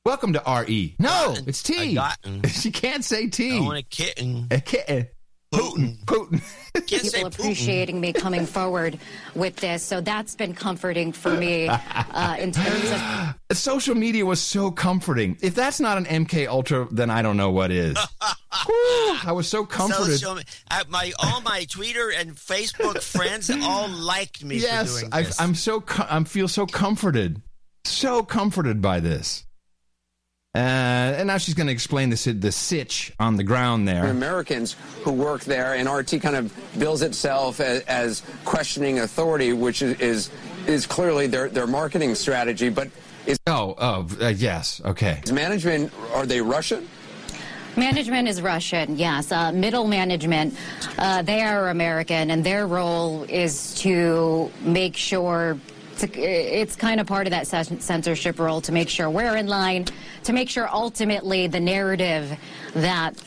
Welcome 0.06 0.32
to 0.32 0.42
R 0.44 0.64
E. 0.66 0.94
No, 0.98 1.08
Gotten. 1.08 1.44
it's 1.48 1.62
T. 1.62 1.76
I 1.76 1.92
gotten. 1.94 2.42
She 2.48 2.70
can't 2.70 3.04
say 3.04 3.28
T. 3.28 3.58
I 3.58 3.60
want 3.60 3.78
a 3.78 3.82
kitten. 3.82 4.46
A 4.50 4.58
kitten. 4.58 5.08
Putin. 5.52 6.02
Putin. 6.06 6.40
Can't 6.86 7.04
say 7.04 7.18
People 7.18 7.28
Putin. 7.30 7.38
appreciating 7.38 8.00
me 8.00 8.14
coming 8.14 8.46
forward 8.56 8.98
with 9.34 9.56
this, 9.56 9.82
so 9.82 10.00
that's 10.00 10.34
been 10.34 10.54
comforting 10.54 11.12
for 11.12 11.34
me 11.36 11.68
uh, 11.68 12.36
in 12.38 12.50
terms 12.52 12.90
of 12.92 13.34
Social 13.58 13.94
media 13.94 14.24
was 14.24 14.40
so 14.40 14.70
comforting. 14.70 15.36
If 15.42 15.54
that's 15.54 15.80
not 15.80 15.98
an 15.98 16.06
MK 16.06 16.46
Ultra, 16.48 16.88
then 16.90 17.10
I 17.10 17.20
don't 17.20 17.36
know 17.36 17.50
what 17.50 17.70
is. 17.70 17.98
Whew, 17.98 19.16
I 19.26 19.32
was 19.32 19.48
so 19.48 19.66
comforted. 19.66 20.18
Social, 20.18 20.38
I, 20.70 20.84
my 20.88 21.12
all 21.18 21.42
my 21.42 21.66
Twitter 21.68 22.10
and 22.10 22.34
Facebook 22.36 23.02
friends 23.02 23.50
all 23.50 23.88
liked 23.88 24.42
me 24.44 24.60
for 24.60 24.64
yes, 24.66 25.00
doing 25.00 25.12
I, 25.12 25.22
this. 25.24 25.38
I'm 25.38 25.54
so 25.54 25.82
co- 25.82 26.06
I 26.08 26.24
feel 26.24 26.48
so 26.48 26.64
comforted, 26.64 27.42
so 27.84 28.22
comforted 28.22 28.80
by 28.80 29.00
this. 29.00 29.44
Uh, 30.52 30.58
and 30.58 31.28
now 31.28 31.38
she's 31.38 31.54
going 31.54 31.68
to 31.68 31.72
explain 31.72 32.10
the 32.10 32.16
si- 32.16 32.32
the 32.32 32.50
sitch 32.50 33.12
on 33.20 33.36
the 33.36 33.44
ground 33.44 33.86
there. 33.86 34.06
Americans 34.06 34.74
who 35.04 35.12
work 35.12 35.44
there, 35.44 35.74
and 35.74 35.88
RT 35.88 36.20
kind 36.20 36.34
of 36.34 36.52
bills 36.76 37.02
itself 37.02 37.60
as, 37.60 37.82
as 37.82 38.22
questioning 38.44 38.98
authority, 38.98 39.52
which 39.52 39.80
is, 39.80 40.00
is 40.00 40.30
is 40.66 40.86
clearly 40.88 41.28
their 41.28 41.48
their 41.48 41.68
marketing 41.68 42.16
strategy. 42.16 42.68
But 42.68 42.90
is 43.26 43.38
Oh, 43.46 43.76
oh, 43.78 44.08
uh, 44.20 44.26
yes, 44.26 44.80
okay. 44.84 45.20
Is 45.22 45.30
management 45.30 45.92
are 46.14 46.26
they 46.26 46.40
Russian? 46.40 46.88
Management 47.76 48.26
is 48.26 48.42
Russian, 48.42 48.98
yes. 48.98 49.30
Uh, 49.30 49.52
middle 49.52 49.86
management, 49.86 50.56
uh, 50.98 51.22
they 51.22 51.42
are 51.42 51.68
American, 51.68 52.32
and 52.32 52.42
their 52.42 52.66
role 52.66 53.22
is 53.28 53.72
to 53.76 54.50
make 54.62 54.96
sure. 54.96 55.56
To, 56.00 56.20
it's 56.20 56.76
kind 56.76 56.98
of 57.00 57.06
part 57.06 57.26
of 57.26 57.30
that 57.32 57.46
censorship 57.46 58.38
role 58.38 58.60
to 58.62 58.72
make 58.72 58.88
sure 58.88 59.10
we're 59.10 59.36
in 59.36 59.46
line, 59.46 59.84
to 60.24 60.32
make 60.32 60.48
sure 60.48 60.68
ultimately 60.72 61.46
the 61.46 61.60
narrative 61.60 62.38
that 62.74 63.22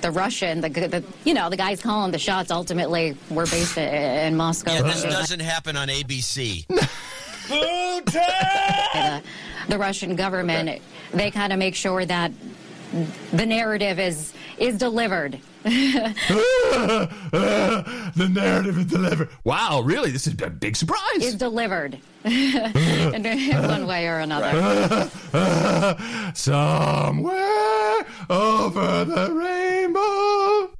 the 0.00 0.10
Russian, 0.10 0.60
the, 0.60 0.68
the 0.68 1.04
you 1.24 1.34
know 1.34 1.48
the 1.50 1.56
guys 1.56 1.80
calling 1.80 2.10
the 2.10 2.18
shots 2.18 2.50
ultimately 2.50 3.16
were 3.30 3.46
based 3.46 3.78
in 3.78 4.36
Moscow. 4.36 4.72
Yeah, 4.72 4.82
this 4.82 5.02
doesn't 5.02 5.40
happen 5.40 5.76
on 5.76 5.88
ABC. 5.88 6.66
the, 7.48 9.22
the 9.68 9.78
Russian 9.78 10.16
government, 10.16 10.82
they 11.12 11.30
kind 11.30 11.52
of 11.52 11.58
make 11.58 11.74
sure 11.74 12.04
that 12.04 12.32
the 13.32 13.46
narrative 13.46 13.98
is 13.98 14.32
is 14.58 14.76
delivered. 14.78 15.38
the 15.62 17.08
narrative 18.30 18.78
is 18.78 18.86
delivered. 18.86 19.28
Wow, 19.44 19.82
really? 19.82 20.10
This 20.10 20.26
is 20.26 20.40
a 20.40 20.48
big 20.48 20.74
surprise. 20.74 21.00
Is 21.16 21.34
delivered 21.34 21.98
in 22.24 22.72
one 23.68 23.86
way 23.86 24.08
or 24.08 24.20
another. 24.20 25.10
Somewhere 26.34 28.06
over 28.30 29.04
the 29.04 29.30
rainbow. 29.32 30.74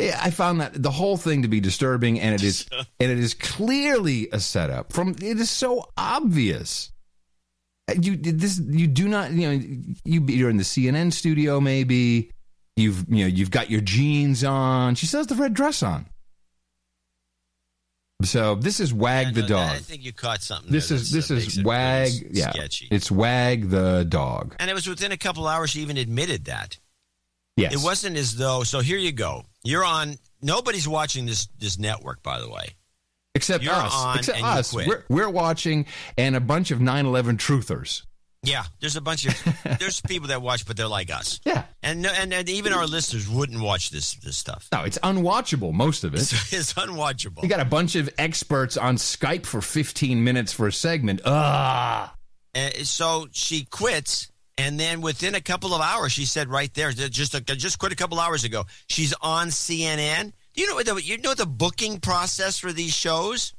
Yeah, 0.00 0.18
I 0.20 0.30
found 0.30 0.60
that 0.60 0.82
the 0.82 0.90
whole 0.90 1.16
thing 1.16 1.42
to 1.42 1.48
be 1.48 1.60
disturbing, 1.60 2.18
and 2.18 2.34
it 2.34 2.42
is, 2.42 2.66
and 2.98 3.12
it 3.12 3.20
is 3.20 3.34
clearly 3.34 4.28
a 4.32 4.40
setup. 4.40 4.92
From 4.92 5.10
it 5.10 5.38
is 5.38 5.48
so 5.48 5.88
obvious. 5.96 6.90
You 8.00 8.16
this 8.16 8.58
you 8.58 8.88
do 8.88 9.06
not 9.06 9.30
you 9.30 9.48
know 9.48 9.64
you 10.04 10.24
you're 10.26 10.50
in 10.50 10.56
the 10.56 10.64
CNN 10.64 11.12
studio 11.12 11.60
maybe 11.60 12.32
you've 12.76 13.04
you 13.08 13.24
know 13.24 13.28
you've 13.28 13.50
got 13.50 13.70
your 13.70 13.80
jeans 13.80 14.44
on. 14.44 14.94
She 14.94 15.06
says 15.06 15.26
the 15.26 15.34
red 15.34 15.54
dress 15.54 15.82
on. 15.82 16.06
So 18.24 18.54
this 18.54 18.80
is 18.80 18.94
Wag 18.94 19.26
Yeah, 19.26 19.32
the 19.32 19.40
no, 19.42 19.48
dog. 19.48 19.70
I 19.70 19.78
think 19.78 20.04
you 20.04 20.12
caught 20.12 20.42
something. 20.42 20.70
This 20.70 20.90
is 20.90 21.10
this 21.10 21.30
uh, 21.30 21.34
is 21.34 21.62
Wag. 21.62 22.10
Yeah, 22.30 22.50
sketchy. 22.50 22.88
it's 22.90 23.10
Wag 23.10 23.68
the 23.68 24.04
dog. 24.08 24.54
And 24.58 24.70
it 24.70 24.74
was 24.74 24.86
within 24.86 25.12
a 25.12 25.16
couple 25.16 25.46
hours 25.46 25.70
she 25.70 25.80
even 25.80 25.96
admitted 25.96 26.46
that. 26.46 26.78
Yes. 27.56 27.74
It 27.74 27.84
wasn't 27.84 28.16
as 28.16 28.36
though. 28.36 28.62
So 28.62 28.80
here 28.80 28.98
you 28.98 29.12
go. 29.12 29.44
You're 29.62 29.84
on. 29.84 30.18
Nobody's 30.40 30.88
watching 30.88 31.26
this 31.26 31.48
this 31.58 31.78
network, 31.78 32.22
by 32.22 32.40
the 32.40 32.48
way. 32.48 32.76
Except 33.34 33.64
You're 33.64 33.74
us. 33.74 34.16
Except 34.18 34.42
us. 34.42 34.74
We're, 34.74 35.04
we're 35.08 35.30
watching, 35.30 35.86
and 36.18 36.36
a 36.36 36.40
bunch 36.40 36.70
of 36.70 36.80
9/11 36.80 37.38
truthers. 37.38 38.02
Yeah, 38.44 38.64
there's 38.80 38.96
a 38.96 39.00
bunch 39.00 39.24
of 39.26 39.78
there's 39.78 40.00
people 40.00 40.28
that 40.28 40.42
watch, 40.42 40.66
but 40.66 40.76
they're 40.76 40.88
like 40.88 41.12
us. 41.12 41.40
Yeah, 41.44 41.64
and 41.82 42.04
and, 42.04 42.34
and 42.34 42.48
even 42.48 42.72
our 42.72 42.86
listeners 42.86 43.28
wouldn't 43.28 43.60
watch 43.62 43.90
this 43.90 44.14
this 44.14 44.36
stuff. 44.36 44.68
No, 44.72 44.82
it's 44.82 44.98
unwatchable. 44.98 45.72
Most 45.72 46.02
of 46.02 46.14
it. 46.14 46.20
It's, 46.20 46.32
it's 46.52 46.72
unwatchable. 46.72 47.42
You 47.44 47.48
got 47.48 47.60
a 47.60 47.64
bunch 47.64 47.94
of 47.94 48.10
experts 48.18 48.76
on 48.76 48.96
Skype 48.96 49.46
for 49.46 49.60
15 49.60 50.24
minutes 50.24 50.52
for 50.52 50.66
a 50.66 50.72
segment. 50.72 51.20
Ah. 51.24 52.14
So 52.82 53.28
she 53.30 53.64
quits, 53.64 54.30
and 54.58 54.78
then 54.78 55.00
within 55.00 55.34
a 55.36 55.40
couple 55.40 55.72
of 55.72 55.80
hours, 55.80 56.12
she 56.12 56.24
said 56.24 56.48
right 56.48 56.72
there, 56.74 56.90
just 56.90 57.34
a, 57.34 57.40
just 57.40 57.78
quit 57.78 57.92
a 57.92 57.96
couple 57.96 58.18
hours 58.18 58.44
ago. 58.44 58.64
She's 58.88 59.14
on 59.22 59.48
CNN. 59.48 60.32
Do 60.54 60.60
you 60.60 60.68
know 60.68 60.74
what 60.74 60.86
the, 60.86 60.96
you 60.96 61.16
know 61.18 61.32
the 61.34 61.46
booking 61.46 62.00
process 62.00 62.58
for 62.58 62.72
these 62.72 62.92
shows? 62.94 63.54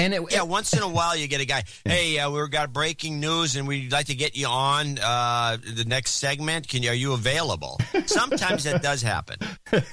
And 0.00 0.14
it, 0.14 0.22
yeah, 0.32 0.42
once 0.42 0.72
in 0.72 0.82
a 0.82 0.88
while 0.88 1.14
you 1.14 1.28
get 1.28 1.42
a 1.42 1.44
guy. 1.44 1.62
Hey, 1.84 2.18
uh, 2.18 2.30
we've 2.30 2.50
got 2.50 2.72
breaking 2.72 3.20
news, 3.20 3.56
and 3.56 3.68
we'd 3.68 3.92
like 3.92 4.06
to 4.06 4.14
get 4.14 4.34
you 4.34 4.46
on 4.46 4.98
uh, 4.98 5.58
the 5.74 5.84
next 5.84 6.12
segment. 6.12 6.68
Can 6.68 6.82
you? 6.82 6.88
Are 6.88 6.94
you 6.94 7.12
available? 7.12 7.78
Sometimes 8.06 8.64
that 8.64 8.82
does 8.82 9.02
happen, 9.02 9.36
but 9.70 9.84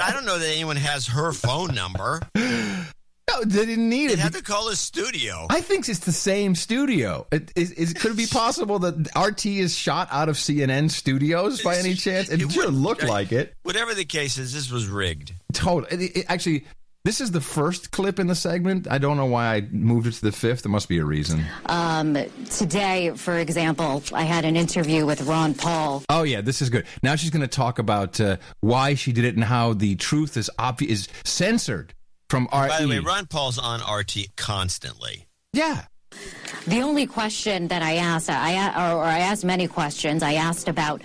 I 0.00 0.10
don't 0.10 0.24
know 0.24 0.38
that 0.38 0.48
anyone 0.48 0.76
has 0.76 1.06
her 1.08 1.32
phone 1.32 1.74
number. 1.74 2.20
No, 2.34 3.44
they 3.44 3.66
didn't 3.66 3.88
need 3.90 4.06
it. 4.10 4.16
They 4.16 4.22
had 4.22 4.32
to 4.32 4.42
call 4.42 4.68
a 4.68 4.76
studio. 4.76 5.46
I 5.50 5.60
think 5.60 5.86
it's 5.88 6.00
the 6.00 6.12
same 6.12 6.54
studio. 6.54 7.26
It, 7.30 7.52
is, 7.54 7.72
is, 7.72 7.92
could 7.92 8.12
it 8.12 8.16
be 8.16 8.26
possible 8.26 8.78
that 8.80 9.08
RT 9.16 9.46
is 9.46 9.76
shot 9.76 10.08
out 10.10 10.28
of 10.28 10.36
CNN 10.36 10.90
studios 10.90 11.62
by 11.62 11.76
any 11.76 11.94
chance? 11.94 12.30
It, 12.30 12.50
sure 12.50 12.68
looked 12.68 13.04
like 13.04 13.32
it. 13.32 13.54
Whatever 13.62 13.94
the 13.94 14.04
case 14.04 14.38
is, 14.38 14.52
this 14.52 14.70
was 14.70 14.88
rigged. 14.88 15.32
Totally. 15.52 16.06
It, 16.06 16.16
it- 16.16 16.26
actually, 16.28 16.64
this 17.04 17.20
is 17.20 17.32
the 17.32 17.40
first 17.40 17.90
clip 17.90 18.18
in 18.18 18.28
the 18.28 18.34
segment. 18.34 18.86
I 18.90 18.98
don't 18.98 19.16
know 19.16 19.26
why 19.26 19.54
I 19.56 19.60
moved 19.70 20.06
it 20.06 20.12
to 20.12 20.22
the 20.22 20.32
fifth. 20.32 20.62
There 20.62 20.70
must 20.70 20.88
be 20.88 20.98
a 20.98 21.04
reason. 21.04 21.44
Um, 21.66 22.16
today, 22.50 23.12
for 23.16 23.38
example, 23.38 24.02
I 24.12 24.22
had 24.22 24.44
an 24.44 24.56
interview 24.56 25.04
with 25.04 25.22
Ron 25.22 25.54
Paul. 25.54 26.04
Oh 26.08 26.22
yeah, 26.22 26.40
this 26.40 26.62
is 26.62 26.70
good. 26.70 26.86
Now 27.02 27.16
she's 27.16 27.30
going 27.30 27.42
to 27.42 27.48
talk 27.48 27.78
about 27.78 28.20
uh, 28.20 28.36
why 28.60 28.94
she 28.94 29.12
did 29.12 29.24
it 29.24 29.34
and 29.34 29.44
how 29.44 29.72
the 29.72 29.96
truth 29.96 30.36
is 30.36 30.48
obvi- 30.58 30.86
is 30.86 31.08
censored 31.24 31.94
from 32.30 32.44
RE. 32.52 32.68
By 32.68 32.82
the 32.82 32.88
way, 32.88 32.98
Ron 33.00 33.26
Paul's 33.26 33.58
on 33.58 33.80
RT 33.80 34.36
constantly. 34.36 35.26
Yeah. 35.52 35.84
The 36.66 36.80
only 36.82 37.06
question 37.06 37.68
that 37.68 37.82
I 37.82 37.96
asked, 37.96 38.30
I 38.30 38.54
or 38.94 39.02
I 39.02 39.18
asked 39.20 39.44
many 39.44 39.66
questions. 39.66 40.22
I 40.22 40.34
asked 40.34 40.68
about 40.68 41.02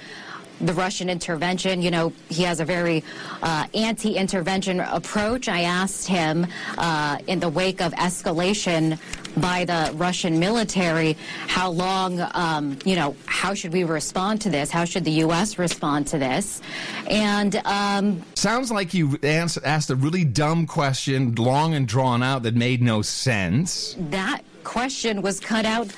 the 0.62 0.74
Russian 0.74 1.10
intervention. 1.10 1.82
You 1.82 1.92
know, 1.92 2.14
he 2.30 2.44
has 2.44 2.60
a 2.60 2.66
very 2.66 3.04
uh, 3.42 3.68
anti-intervention 3.74 4.80
approach. 4.80 5.48
I 5.48 5.62
asked 5.62 6.08
him 6.08 6.48
uh, 6.78 7.18
in 7.28 7.40
the 7.40 7.50
wake 7.50 7.82
of 7.82 7.94
escalation 7.94 9.00
by 9.38 9.66
the 9.66 9.92
Russian 9.96 10.40
military, 10.40 11.16
how 11.48 11.70
long, 11.70 12.20
um, 12.34 12.80
you 12.86 12.96
know, 12.96 13.16
how 13.26 13.54
should 13.54 13.72
we 13.72 13.84
respond 13.84 14.42
to 14.42 14.50
this? 14.50 14.72
How 14.72 14.84
should 14.84 15.04
the 15.04 15.12
U.S. 15.12 15.60
respond 15.60 16.08
to 16.08 16.18
this? 16.18 16.62
And 17.08 17.56
um, 17.66 18.24
Sounds 18.36 18.72
like 18.72 18.94
you 18.94 19.20
asked 19.24 19.90
a 19.90 19.96
really 19.96 20.26
dumb 20.26 20.66
question, 20.66 21.36
long 21.36 21.76
and 21.76 21.88
drawn 21.88 22.24
out, 22.24 22.44
that 22.44 22.56
made 22.56 22.82
no 22.82 23.02
sense. 23.02 23.96
that 24.10 24.42
question 24.64 25.22
was 25.22 25.40
cut 25.40 25.66
out 25.66 25.86
of 25.86 25.94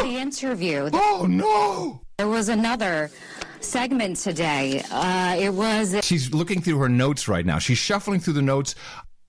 the 0.00 0.16
interview. 0.16 0.88
Oh 0.92 1.26
no! 1.28 2.00
There 2.16 2.28
was 2.28 2.48
another 2.48 3.10
segment 3.60 4.16
today. 4.16 4.82
Uh, 4.90 5.36
it 5.38 5.50
was 5.50 5.96
She's 6.02 6.32
looking 6.32 6.60
through 6.60 6.78
her 6.78 6.88
notes 6.88 7.28
right 7.28 7.44
now. 7.44 7.58
She's 7.58 7.78
shuffling 7.78 8.20
through 8.20 8.34
the 8.34 8.42
notes 8.42 8.74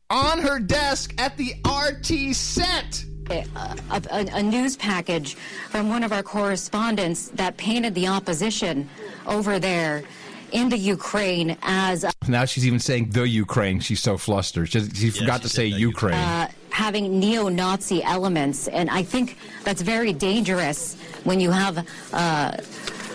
on 0.10 0.40
her 0.40 0.60
desk 0.60 1.14
at 1.20 1.38
the 1.38 1.54
RT 1.66 2.36
set. 2.36 3.06
a, 3.30 3.46
a, 3.92 4.02
a 4.12 4.42
news 4.42 4.76
package 4.76 5.36
from 5.36 5.88
one 5.90 6.04
of 6.04 6.12
our 6.12 6.24
correspondents 6.24 7.28
that 7.30 7.56
painted 7.58 7.94
the 7.94 8.08
opposition 8.08 8.90
over 9.28 9.60
there 9.60 10.04
in 10.52 10.70
the 10.70 10.78
Ukraine 10.78 11.56
as 11.62 12.06
Now 12.28 12.46
she's 12.46 12.66
even 12.66 12.80
saying 12.80 13.12
the 13.12 13.28
Ukraine. 13.28 13.80
She's 13.80 14.00
so 14.00 14.18
flustered. 14.18 14.70
She, 14.72 14.90
she 14.90 15.10
forgot 15.12 15.44
to 15.44 15.50
say 15.50 15.68
Ukraine. 15.68 16.16
uh, 16.16 16.48
having 16.72 17.20
neo-Nazi 17.20 18.02
elements, 18.04 18.68
and 18.68 18.90
I 18.90 19.04
think 19.04 19.38
that's 19.64 19.82
very 19.82 20.14
dangerous 20.14 20.96
when 21.24 21.40
you 21.40 21.52
have 21.52 21.86
uh, 22.14 22.58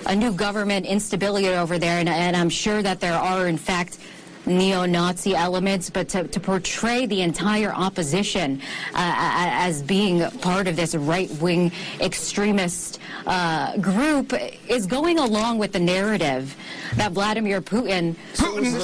a 0.07 0.15
new 0.15 0.33
government 0.33 0.87
instability 0.87 1.49
over 1.49 1.79
there, 1.79 1.99
and, 1.99 2.09
and 2.09 2.37
I'm 2.37 2.51
sure 2.51 2.83
that 2.83 3.01
there 3.01 3.15
are, 3.15 3.47
in 3.47 3.57
fact, 3.57 3.99
neo-Nazi 4.47 5.35
elements, 5.35 5.89
but 5.89 6.09
to, 6.11 6.29
to 6.29 6.39
portray 6.39 7.07
the 7.07 7.23
entire 7.23 7.73
opposition 7.73 8.61
uh, 8.93 8.95
as 8.95 9.83
being 9.83 10.21
part 10.41 10.69
of 10.69 10.77
this 10.77 10.95
right-wing 10.95 11.73
extremist 12.01 12.99
uh, 13.27 13.75
group 13.79 14.35
is 14.69 14.85
going 14.87 15.19
along 15.19 15.57
with 15.57 15.73
the 15.73 15.79
narrative 15.79 16.55
that 16.97 17.13
Vladimir 17.13 17.63
Putin, 17.63 18.15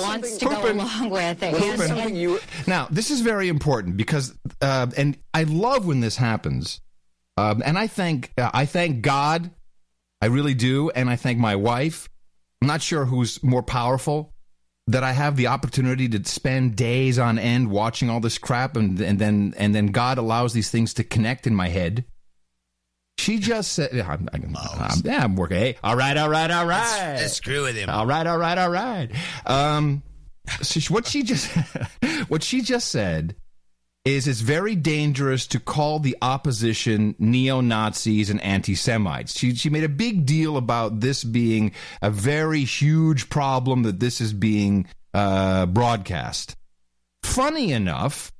wants 0.02 0.38
to 0.38 0.46
go 0.46 0.50
Putin. 0.52 0.74
along 0.76 1.10
with. 1.10 1.42
And- 1.42 1.56
Putin. 1.56 2.36
and- 2.38 2.66
Now, 2.66 2.88
this 2.90 3.10
is 3.10 3.20
very 3.20 3.48
important 3.48 3.98
because, 3.98 4.34
uh, 4.62 4.86
and 4.96 5.18
I 5.34 5.42
love 5.42 5.86
when 5.86 6.00
this 6.00 6.16
happens. 6.16 6.80
Um, 7.36 7.62
and 7.64 7.78
I 7.78 7.86
thank, 7.86 8.32
uh, 8.38 8.50
I 8.52 8.64
thank 8.66 9.02
God, 9.02 9.50
I 10.20 10.26
really 10.26 10.54
do, 10.54 10.90
and 10.90 11.08
I 11.08 11.16
thank 11.16 11.38
my 11.38 11.56
wife. 11.56 12.08
I'm 12.62 12.68
not 12.68 12.82
sure 12.82 13.04
who's 13.06 13.42
more 13.42 13.62
powerful. 13.62 14.32
That 14.86 15.04
I 15.04 15.12
have 15.12 15.36
the 15.36 15.46
opportunity 15.46 16.08
to 16.08 16.24
spend 16.28 16.74
days 16.74 17.16
on 17.18 17.38
end 17.38 17.70
watching 17.70 18.10
all 18.10 18.18
this 18.18 18.38
crap, 18.38 18.76
and 18.76 19.00
and 19.00 19.18
then 19.20 19.54
and 19.56 19.72
then 19.74 19.86
God 19.88 20.18
allows 20.18 20.52
these 20.52 20.68
things 20.70 20.94
to 20.94 21.04
connect 21.04 21.46
in 21.46 21.54
my 21.54 21.68
head. 21.68 22.04
She 23.18 23.38
just 23.38 23.72
said, 23.72 23.90
yeah, 23.92 24.08
I'm, 24.10 24.28
I'm, 24.32 24.56
I'm- 24.56 25.02
yeah, 25.04 25.22
I'm 25.22 25.36
working. 25.36 25.58
Hey, 25.58 25.76
all 25.84 25.94
right, 25.94 26.16
all 26.16 26.30
right, 26.30 26.50
all 26.50 26.66
right. 26.66 27.16
Let's 27.20 27.34
screw 27.34 27.62
with 27.64 27.76
him. 27.76 27.88
All 27.90 28.06
right, 28.06 28.26
all 28.26 28.38
right, 28.38 28.56
all 28.56 28.70
right. 28.70 29.10
Um, 29.46 30.02
so 30.62 30.80
what 30.92 31.06
she 31.06 31.22
just 31.22 31.48
what 32.28 32.42
she 32.42 32.62
just 32.62 32.88
said 32.90 33.36
is 34.04 34.26
it's 34.26 34.40
very 34.40 34.74
dangerous 34.74 35.46
to 35.48 35.60
call 35.60 35.98
the 35.98 36.16
opposition 36.22 37.14
neo 37.18 37.60
Nazis 37.60 38.30
and 38.30 38.40
anti 38.40 38.74
Semites. 38.74 39.38
She 39.38 39.54
she 39.54 39.70
made 39.70 39.84
a 39.84 39.88
big 39.88 40.24
deal 40.24 40.56
about 40.56 41.00
this 41.00 41.22
being 41.22 41.72
a 42.00 42.10
very 42.10 42.64
huge 42.64 43.28
problem 43.28 43.82
that 43.82 44.00
this 44.00 44.20
is 44.20 44.32
being 44.32 44.86
uh, 45.12 45.66
broadcast. 45.66 46.56
Funny 47.22 47.72
enough, 47.72 48.32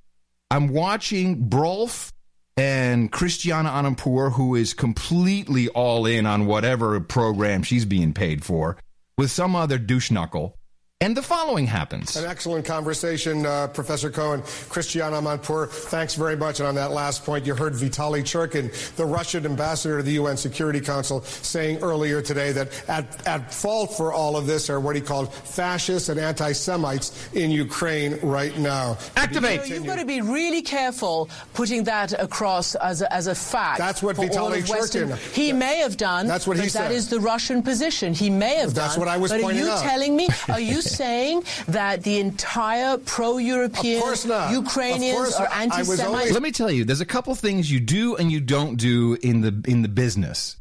I'm 0.51 0.69
watching 0.69 1.49
Brolf 1.49 2.13
and 2.57 3.13
Christiana 3.13 3.71
Amanpour, 3.71 4.33
who 4.33 4.55
is 4.55 4.75
completely 4.75 5.69
all 5.69 6.07
in 6.07 6.27
on 6.27 6.47
whatever 6.47 6.99
program 7.01 7.63
she's 7.63 7.85
being 7.85 8.13
paid 8.13 8.45
for, 8.45 8.77
with 9.17 9.31
some 9.31 9.55
other 9.55 9.79
douche 9.79 10.11
knuckle, 10.11 10.59
and 11.03 11.17
the 11.17 11.23
following 11.23 11.67
happens. 11.67 12.15
An 12.17 12.27
excellent 12.27 12.67
conversation, 12.67 13.47
uh, 13.47 13.69
Professor 13.69 14.11
Cohen. 14.11 14.43
Christiane 14.69 15.13
Amanpour, 15.15 15.71
thanks 15.71 16.15
very 16.15 16.37
much. 16.37 16.61
And 16.61 16.69
on 16.69 16.75
that 16.75 16.91
last 16.91 17.25
point, 17.25 17.47
you 17.47 17.55
heard 17.55 17.73
Vitaly 17.73 18.21
Churkin, 18.23 18.71
the 18.97 19.07
Russian 19.07 19.47
ambassador 19.47 19.97
to 19.97 20.03
the 20.03 20.13
UN 20.13 20.37
Security 20.37 20.79
Council, 20.79 21.23
saying 21.23 21.79
earlier 21.83 22.21
today 22.21 22.53
that 22.53 22.69
at, 22.87 23.27
at 23.27 23.53
fault 23.55 23.95
for 23.97 24.13
all 24.13 24.37
of 24.37 24.47
this 24.47 24.69
are 24.69 24.79
what 24.79 24.95
he 24.95 25.01
called 25.01 25.33
fascists 25.33 26.11
and 26.11 26.21
anti-Semites 26.21 27.31
in 27.33 27.51
Ukraine 27.51 28.19
right 28.23 28.57
now. 28.59 28.99
Activate! 29.17 29.63
So 29.63 29.67
you've 29.75 29.87
got 29.87 29.99
to 30.01 30.05
be 30.05 30.21
really 30.21 30.61
careful 30.61 31.31
putting 31.55 31.85
that 31.85 32.13
across 32.21 32.75
as 32.75 33.01
a, 33.01 33.11
as 33.11 33.27
a 33.27 33.35
fact. 33.35 33.79
That's 33.79 34.03
what 34.03 34.17
for 34.17 34.23
all 34.39 34.51
Vitaly 34.51 34.59
of 34.65 34.69
Western- 34.69 35.09
Churkin- 35.13 35.33
He 35.35 35.55
may 35.55 35.79
have 35.79 35.97
done. 35.97 36.27
That's 36.27 36.47
what 36.47 36.59
he 36.59 36.65
but 36.65 36.73
said. 36.73 36.91
That 36.91 36.93
is 36.93 37.09
the 37.09 37.21
Russian 37.21 37.63
position. 37.63 38.13
He 38.13 38.29
may 38.29 38.57
have 38.57 38.75
That's 38.75 38.97
done. 38.97 39.01
what 39.01 39.09
I 39.09 39.17
was 39.17 39.31
but 39.31 39.41
pointing 39.41 39.63
are 39.63 39.65
you 39.67 39.71
out. 39.73 39.83
telling 39.83 40.15
me? 40.15 40.29
Are 40.51 40.61
you 40.61 40.83
saying 40.97 41.45
that 41.69 42.03
the 42.03 42.19
entire 42.19 42.99
pro-European 42.99 43.99
Of 43.99 44.03
course 44.05 44.25
not. 44.25 44.49
Of 44.49 44.53
Ukrainians 44.65 45.35
are 45.35 45.45
not. 45.45 45.53
I 45.53 45.67
was 45.81 45.91
anti-Semites? 46.01 46.03
only- 46.05 46.31
Let 46.33 46.43
me 46.43 46.53
tell 46.53 46.71
you, 46.71 46.85
there's 46.85 47.01
a 47.01 47.07
couple 47.07 47.35
things 47.35 47.71
you 47.71 47.81
do 47.81 48.17
and 48.17 48.31
you 48.31 48.41
don't 48.41 48.77
do 48.77 49.17
in 49.23 49.41
the 49.41 49.63
in 49.67 49.83
the 49.83 49.89
business. 49.89 50.57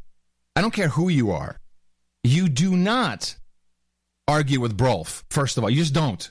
I 0.56 0.60
don't 0.62 0.72
care 0.72 0.88
who 0.88 1.08
you 1.08 1.30
are. 1.30 1.56
You 2.24 2.48
do 2.48 2.76
not 2.76 3.36
argue 4.28 4.60
with 4.60 4.76
Brolf. 4.76 5.22
First 5.30 5.56
of 5.58 5.64
all, 5.64 5.70
you 5.70 5.76
just 5.76 5.94
don't. 5.94 6.30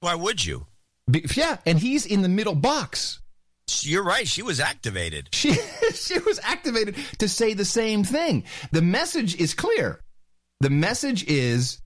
Why 0.00 0.14
would 0.14 0.44
you? 0.44 0.66
Be- 1.10 1.26
yeah, 1.34 1.58
and 1.66 1.78
he's 1.78 2.06
in 2.06 2.22
the 2.22 2.28
middle 2.28 2.54
box. 2.54 3.20
You're 3.82 4.02
right. 4.02 4.26
She 4.26 4.42
was 4.42 4.58
activated. 4.60 5.28
She 5.34 5.52
she 5.94 6.18
was 6.20 6.40
activated 6.42 6.96
to 7.18 7.28
say 7.28 7.54
the 7.54 7.64
same 7.64 8.02
thing. 8.04 8.44
The 8.72 8.82
message 8.82 9.36
is 9.36 9.54
clear. 9.54 10.00
The 10.60 10.70
message 10.70 11.24
is 11.26 11.80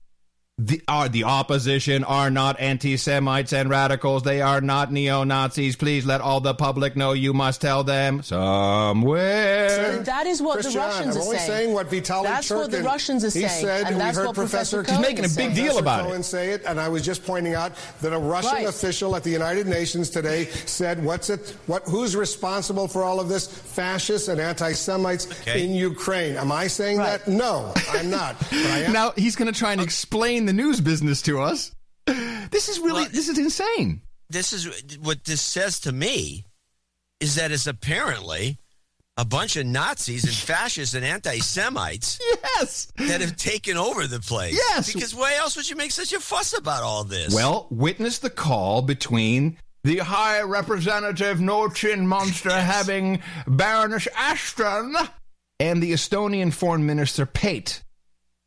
the 0.57 0.81
are 0.87 1.09
the 1.09 1.25
opposition 1.25 2.05
are 2.05 2.29
not 2.31 2.57
anti-Semites 2.61 3.51
and 3.51 3.69
radicals. 3.69 4.23
They 4.23 4.39
are 4.41 4.61
not 4.61 4.89
neo-Nazis. 4.89 5.75
Please 5.75 6.05
let 6.05 6.21
all 6.21 6.39
the 6.39 6.53
public 6.53 6.95
know. 6.95 7.11
You 7.11 7.33
must 7.33 7.59
tell 7.59 7.83
them 7.83 8.23
somewhere. 8.23 9.97
That 10.03 10.27
is 10.27 10.41
what 10.41 10.61
Christiane, 10.61 10.73
the 10.73 10.79
Russians 10.79 11.15
I'm 11.17 11.21
are 11.21 11.25
only 11.25 11.37
saying. 11.39 11.49
saying 11.49 11.73
what 11.73 11.89
Vitaly 11.89 12.23
That's 12.23 12.49
what 12.49 12.71
the 12.71 12.83
Russians 12.83 13.25
are 13.25 13.31
saying. 13.31 13.43
he 13.43 13.49
saying, 13.49 13.65
said, 13.65 13.85
and 13.87 13.95
we 13.97 13.99
that's 13.99 14.17
heard 14.17 14.27
what 14.27 14.35
Professor 14.35 14.77
Professor 14.83 15.01
He's 15.01 15.01
making 15.09 15.25
a 15.25 15.27
big 15.27 15.37
Cohen 15.37 15.55
deal 15.55 15.71
saying. 15.73 15.79
about 15.79 16.05
Cohen 16.05 16.21
it. 16.21 16.23
say 16.23 16.49
it, 16.51 16.63
and 16.65 16.79
I 16.79 16.87
was 16.87 17.03
just 17.03 17.25
pointing 17.25 17.53
out 17.53 17.73
that 18.01 18.13
a 18.13 18.17
Russian 18.17 18.51
Right. 18.53 18.65
official 18.67 19.13
at 19.17 19.23
the 19.23 19.31
United 19.31 19.67
Nations 19.67 20.09
today 20.09 20.45
said, 20.65 21.03
"What's 21.03 21.29
it? 21.29 21.53
What? 21.67 21.83
Who's 21.85 22.15
responsible 22.15 22.87
for 22.87 23.03
all 23.03 23.19
of 23.19 23.27
this? 23.27 23.45
Fascists 23.45 24.29
and 24.29 24.39
anti-Semites 24.39 25.27
Okay. 25.41 25.65
in 25.65 25.71
Ukraine." 25.73 26.37
Am 26.37 26.49
I 26.51 26.67
saying 26.67 26.99
Right. 26.99 27.19
that? 27.25 27.27
No, 27.29 27.73
I'm 27.91 28.09
not. 28.09 28.37
But 28.49 28.53
I 28.71 28.79
am. 28.83 28.93
Now 28.93 29.11
he's 29.17 29.35
going 29.35 29.51
to 29.51 29.57
try 29.59 29.73
and 29.73 29.81
explain 29.81 30.44
the 30.45 30.53
news 30.53 30.81
business 30.81 31.21
to 31.23 31.41
us. 31.41 31.71
This 32.07 32.69
is 32.69 32.79
really 32.79 33.03
Well- 33.03 33.11
this 33.11 33.27
is 33.29 33.37
insane. 33.37 34.01
This 34.29 34.53
is 34.53 34.67
what 34.99 35.23
this 35.25 35.41
says 35.41 35.79
to 35.81 35.91
me 35.91 36.45
is 37.19 37.35
that 37.35 37.51
it's 37.51 37.67
apparently 37.67 38.57
a 39.17 39.23
bunch 39.23 39.55
of 39.55 39.65
Nazis 39.65 40.23
and 40.25 40.33
fascists 40.33 40.93
and 40.93 41.05
anti-Semites 41.05 42.19
Yes. 42.43 42.87
that 42.97 43.21
have 43.21 43.37
taken 43.37 43.77
over 43.77 44.07
the 44.07 44.19
place. 44.19 44.53
Yes. 44.55 44.91
Because 44.91 45.15
why 45.15 45.35
else 45.35 45.55
would 45.55 45.69
you 45.69 45.75
make 45.75 45.91
such 45.91 46.11
a 46.11 46.19
fuss 46.19 46.53
about 46.57 46.83
all 46.83 47.03
this? 47.05 47.33
Well, 47.33 47.67
witness 47.69 48.19
the 48.19 48.29
call 48.29 48.81
between 48.81 49.57
the 49.85 49.99
High 49.99 50.41
Representative 50.41 51.39
No 51.39 51.69
Chin 51.69 52.05
Monster 52.07 52.51
having 52.51 53.21
Baroness 53.47 54.07
Ashton 54.17 54.95
and 55.59 55.81
the 55.81 55.93
Estonian 55.93 56.51
Foreign 56.53 56.85
Minister 56.85 57.25
Paet. 57.25 57.83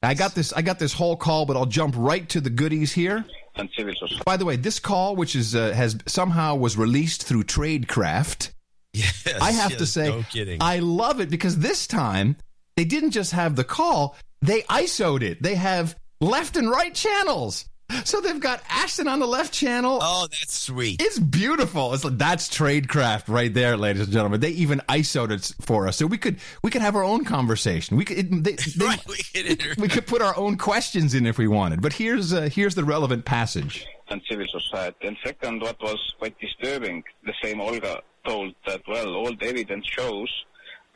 I 0.03 0.15
got 0.15 0.35
this. 0.35 0.53
I 0.53 0.63
got 0.63 0.79
this 0.79 0.93
whole 0.93 1.17
call, 1.17 1.45
but 1.47 1.57
I'll 1.57 1.67
jump 1.67 1.95
right 1.99 2.29
to 2.31 2.41
the 2.41 2.51
goodies 2.51 2.93
here. 2.93 3.25
and 3.57 3.69
civil 3.77 3.95
society. 3.95 4.23
By 4.25 4.37
the 4.37 4.45
way, 4.45 4.57
this 4.57 4.79
call, 4.79 5.17
which 5.17 5.35
is 5.35 5.55
uh, 5.55 5.73
has 5.73 5.99
somehow 6.07 6.55
was 6.55 6.77
released 6.77 7.25
through 7.25 7.45
Tradecraft, 7.45 8.51
yes, 8.93 9.27
I 9.41 9.53
have 9.53 9.77
to 9.77 9.87
say, 9.87 10.09
no 10.09 10.23
kidding. 10.31 10.59
I 10.63 10.79
love 10.79 11.21
it 11.21 11.31
because 11.31 11.59
this 11.59 11.87
time 11.87 12.37
they 12.77 12.85
didn't 12.85 13.11
just 13.11 13.33
have 13.33 13.57
the 13.57 13.65
call; 13.65 14.17
they 14.41 14.63
ISO'd 14.63 15.23
it. 15.23 15.43
They 15.43 15.57
have 15.57 15.97
left 16.21 16.57
and 16.57 16.71
right 16.71 16.95
channels. 16.95 17.65
So 18.05 18.21
they've 18.21 18.39
got 18.41 18.63
Ashton 18.69 19.09
on 19.09 19.19
the 19.19 19.27
left 19.27 19.53
channel. 19.53 19.99
oh, 20.03 20.27
that's 20.31 20.53
sweet. 20.59 21.01
It's 21.03 21.19
beautiful. 21.19 21.95
It's 21.95 22.05
like 22.05 22.19
that's 22.19 22.49
tradecraft 22.49 23.25
right 23.29 23.53
there, 23.53 23.77
ladies 23.77 24.03
and 24.03 24.13
gentlemen. 24.13 24.41
They 24.41 24.51
even 24.51 24.81
ISO'd 24.89 25.33
it 25.33 25.53
for 25.61 25.89
us, 25.89 25.97
so 25.97 26.07
we 26.07 26.19
could 26.19 26.39
we 26.63 26.71
could 26.71 26.83
have 26.83 26.97
our 26.97 27.03
own 27.05 27.25
conversation. 27.25 27.97
We 27.97 28.05
could 28.05 28.19
it, 28.19 28.45
they, 28.45 28.53
they- 28.77 28.85
right, 28.85 29.01
we 29.07 29.17
could 29.17 29.79
we 29.79 29.89
could 29.89 30.07
put 30.07 30.21
our 30.23 30.37
own 30.37 30.57
questions 30.59 31.15
in 31.15 31.27
if 31.27 31.39
we 31.39 31.49
wanted. 31.49 31.81
But 31.83 31.95
here's 31.95 32.33
uh, 32.33 32.43
here's 32.53 32.75
the 32.75 32.85
relevant 32.85 33.25
passage. 33.25 33.87
and 34.11 34.21
civil 34.31 34.47
society. 34.51 35.07
And 35.09 35.17
second, 35.25 35.63
what 35.63 35.81
was 35.83 35.99
quite 36.19 36.39
disturbing, 36.39 37.05
the 37.25 37.35
same 37.43 37.61
Olga 37.61 38.01
told 38.27 38.55
that, 38.67 38.83
well, 38.89 39.15
all 39.15 39.35
the 39.35 39.47
evidence 39.47 39.87
shows 39.87 40.31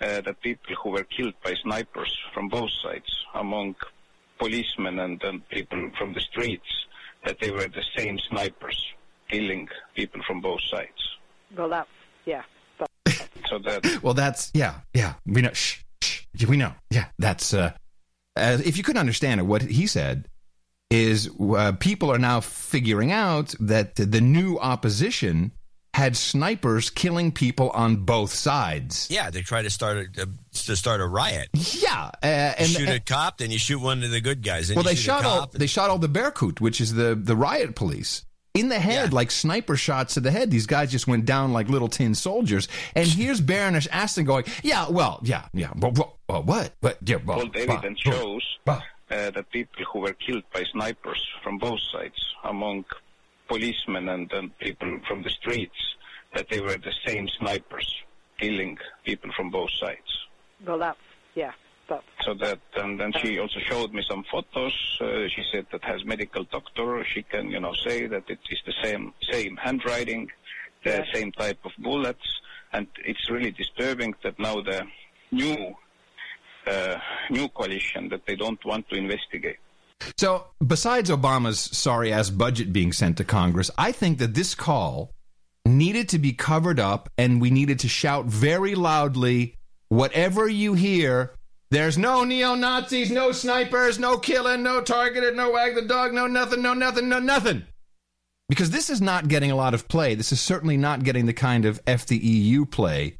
uh, 0.00 0.20
that 0.22 0.40
people 0.42 0.74
who 0.82 0.90
were 0.90 1.04
killed 1.04 1.34
by 1.44 1.54
snipers 1.62 2.16
from 2.34 2.48
both 2.48 2.70
sides, 2.82 3.10
among 3.34 3.74
policemen 4.42 4.98
and, 4.98 5.22
and 5.22 5.48
people 5.48 5.90
from 5.98 6.12
the 6.14 6.20
streets, 6.20 6.66
that 7.24 7.36
they 7.40 7.50
were 7.50 7.68
the 7.68 7.84
same 7.96 8.18
snipers 8.28 8.78
killing 9.30 9.68
people 9.94 10.20
from 10.26 10.40
both 10.40 10.60
sides. 10.70 11.02
Well, 11.56 11.68
that's, 11.68 11.88
yeah. 12.26 12.42
So 13.48 13.58
that 13.58 14.00
Well, 14.02 14.14
that's 14.14 14.50
yeah, 14.54 14.80
yeah. 14.94 15.14
We 15.26 15.42
know. 15.42 15.52
Shh, 15.52 15.82
shh, 16.02 16.46
we 16.48 16.56
know. 16.56 16.72
Yeah, 16.90 17.06
that's. 17.18 17.52
Uh, 17.54 17.72
uh, 18.36 18.58
if 18.64 18.76
you 18.76 18.82
couldn't 18.82 19.00
understand 19.00 19.40
it, 19.40 19.44
what 19.44 19.62
he 19.62 19.86
said 19.86 20.26
is 20.90 21.30
uh, 21.40 21.72
people 21.72 22.10
are 22.10 22.18
now 22.18 22.40
figuring 22.40 23.12
out 23.12 23.54
that 23.60 23.96
the 23.96 24.20
new 24.20 24.58
opposition 24.58 25.52
had 25.94 26.16
snipers 26.16 26.88
killing 26.90 27.30
people 27.32 27.70
on 27.70 27.96
both 27.96 28.32
sides. 28.32 29.08
yeah, 29.10 29.30
they 29.30 29.42
try 29.42 29.60
to 29.62 29.70
start 29.70 29.98
a, 30.16 30.22
uh, 30.22 30.26
to 30.52 30.74
start 30.76 31.00
a 31.00 31.06
riot. 31.06 31.48
Yeah, 31.52 32.10
uh, 32.22 32.26
You 32.26 32.30
and 32.58 32.68
shoot 32.68 32.88
a 32.88 33.00
cop, 33.00 33.38
then 33.38 33.50
you 33.50 33.58
shoot 33.58 33.80
one 33.80 34.02
of 34.02 34.10
the 34.10 34.20
good 34.20 34.42
guys. 34.42 34.68
Then 34.68 34.76
well, 34.76 34.84
you 34.84 34.90
they 34.90 34.94
shoot 34.96 35.02
shot 35.02 35.24
a 35.24 35.28
all 35.28 35.40
cop. 35.40 35.52
they 35.52 35.66
shot 35.66 35.90
all 35.90 35.98
the 35.98 36.08
Berkut, 36.08 36.60
which 36.60 36.80
is 36.80 36.94
the 36.94 37.14
the 37.14 37.36
riot 37.36 37.74
police. 37.76 38.24
In 38.54 38.68
the 38.68 38.78
head, 38.78 39.10
Yeah. 39.10 39.14
like 39.16 39.30
sniper 39.30 39.76
shots 39.76 40.14
to 40.14 40.20
the 40.20 40.30
head. 40.30 40.50
These 40.50 40.66
guys 40.66 40.90
just 40.92 41.06
went 41.06 41.24
down 41.24 41.52
like 41.54 41.68
little 41.70 41.88
tin 41.88 42.14
soldiers. 42.14 42.68
And 42.94 43.06
here's 43.20 43.40
Baroness 43.40 43.86
Ashton 43.88 44.24
going, 44.24 44.44
"Yeah, 44.62 44.88
well, 44.90 45.20
yeah, 45.22 45.46
yeah, 45.54 45.72
but, 45.76 45.94
but, 45.94 46.12
but 46.26 46.44
what? 46.46 46.72
But 46.80 46.98
yeah, 47.04 47.16
well, 47.24 47.38
all 47.40 47.44
the 47.46 47.66
but- 47.66 47.70
evidence 47.70 48.00
but- 48.04 48.14
shows 48.14 48.58
but- 48.64 48.82
uh, 49.10 49.30
that 49.30 49.50
people 49.50 49.84
who 49.92 50.00
were 50.00 50.14
killed 50.14 50.42
by 50.54 50.64
snipers 50.72 51.22
from 51.42 51.58
both 51.58 51.80
sides, 51.92 52.14
among 52.44 52.84
policemen 53.52 54.08
and, 54.14 54.32
and 54.32 54.46
people 54.58 54.90
from 55.08 55.22
the 55.22 55.30
streets, 55.40 55.80
that 56.34 56.46
they 56.50 56.60
were 56.60 56.78
the 56.78 56.94
same 57.06 57.26
snipers 57.38 57.88
killing 58.40 58.76
people 59.04 59.30
from 59.36 59.50
both 59.50 59.70
sides. 59.82 60.10
Well, 60.66 60.78
that's, 60.78 60.98
yeah. 61.34 61.52
That's, 61.88 62.04
So 62.26 62.34
that, 62.34 62.60
and 62.76 62.98
then 63.00 63.12
she 63.20 63.38
also 63.38 63.60
showed 63.70 63.90
me 63.92 64.02
some 64.08 64.24
photos. 64.32 64.72
Uh, 65.00 65.28
she 65.34 65.42
said 65.52 65.66
that 65.72 65.84
has 65.84 66.00
medical 66.04 66.44
doctor. 66.44 67.04
She 67.12 67.22
can, 67.32 67.44
you 67.54 67.60
know, 67.60 67.74
say 67.86 68.06
that 68.06 68.24
it 68.34 68.38
is 68.54 68.60
the 68.64 68.74
same 68.84 69.12
same 69.34 69.54
handwriting, 69.66 70.22
the 70.84 70.90
Yeah. 70.98 71.12
same 71.16 71.30
type 71.42 71.60
of 71.68 71.72
bullets, 71.86 72.28
and 72.72 72.86
it's 73.10 73.24
really 73.34 73.50
disturbing 73.62 74.14
that 74.24 74.36
now 74.38 74.56
the 74.70 74.80
new 75.42 75.74
uh, 76.72 76.96
new 77.36 77.46
coalition 77.58 78.02
that 78.12 78.22
they 78.26 78.36
don't 78.44 78.62
want 78.64 78.84
to 78.90 78.94
investigate. 79.04 79.58
So, 80.16 80.46
besides 80.64 81.10
Obama's 81.10 81.58
sorry 81.60 82.12
ass 82.12 82.30
budget 82.30 82.72
being 82.72 82.92
sent 82.92 83.16
to 83.18 83.24
Congress, 83.24 83.70
I 83.76 83.92
think 83.92 84.18
that 84.18 84.34
this 84.34 84.54
call 84.54 85.12
needed 85.64 86.08
to 86.10 86.18
be 86.18 86.32
covered 86.32 86.80
up 86.80 87.08
and 87.16 87.40
we 87.40 87.50
needed 87.50 87.80
to 87.80 87.88
shout 87.88 88.26
very 88.26 88.74
loudly 88.74 89.56
whatever 89.88 90.48
you 90.48 90.74
hear. 90.74 91.34
There's 91.70 91.96
no 91.96 92.24
neo 92.24 92.54
Nazis, 92.54 93.10
no 93.10 93.32
snipers, 93.32 93.98
no 93.98 94.18
killing, 94.18 94.62
no 94.62 94.82
targeted, 94.82 95.36
no 95.36 95.50
wag 95.50 95.74
the 95.74 95.82
dog, 95.82 96.12
no 96.12 96.26
nothing, 96.26 96.62
no 96.62 96.74
nothing, 96.74 97.08
no 97.08 97.18
nothing. 97.18 97.64
Because 98.48 98.70
this 98.70 98.90
is 98.90 99.00
not 99.00 99.28
getting 99.28 99.50
a 99.50 99.56
lot 99.56 99.72
of 99.72 99.88
play. 99.88 100.14
This 100.14 100.32
is 100.32 100.40
certainly 100.40 100.76
not 100.76 101.04
getting 101.04 101.24
the 101.24 101.32
kind 101.32 101.64
of 101.64 101.82
FDEU 101.86 102.70
play 102.70 103.16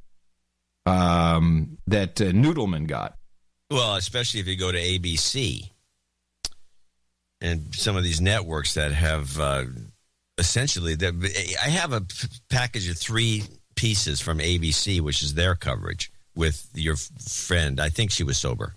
um, 0.84 1.78
that 1.86 2.20
uh, 2.20 2.26
Noodleman 2.26 2.86
got. 2.86 3.16
Well, 3.70 3.96
especially 3.96 4.40
if 4.40 4.46
you 4.46 4.56
go 4.56 4.70
to 4.70 4.78
ABC 4.78 5.70
and 7.42 7.74
some 7.74 7.96
of 7.96 8.04
these 8.04 8.20
networks 8.20 8.74
that 8.74 8.92
have 8.92 9.38
uh, 9.38 9.64
essentially, 10.38 10.94
that 10.94 11.56
I 11.62 11.68
have 11.68 11.92
a 11.92 12.00
p- 12.02 12.28
package 12.48 12.88
of 12.88 12.96
three 12.96 13.42
pieces 13.74 14.20
from 14.20 14.38
ABC, 14.38 15.00
which 15.00 15.22
is 15.22 15.34
their 15.34 15.54
coverage 15.54 16.12
with 16.34 16.68
your 16.74 16.94
f- 16.94 17.10
friend. 17.28 17.80
I 17.80 17.88
think 17.88 18.10
she 18.10 18.22
was 18.24 18.38
sober. 18.38 18.76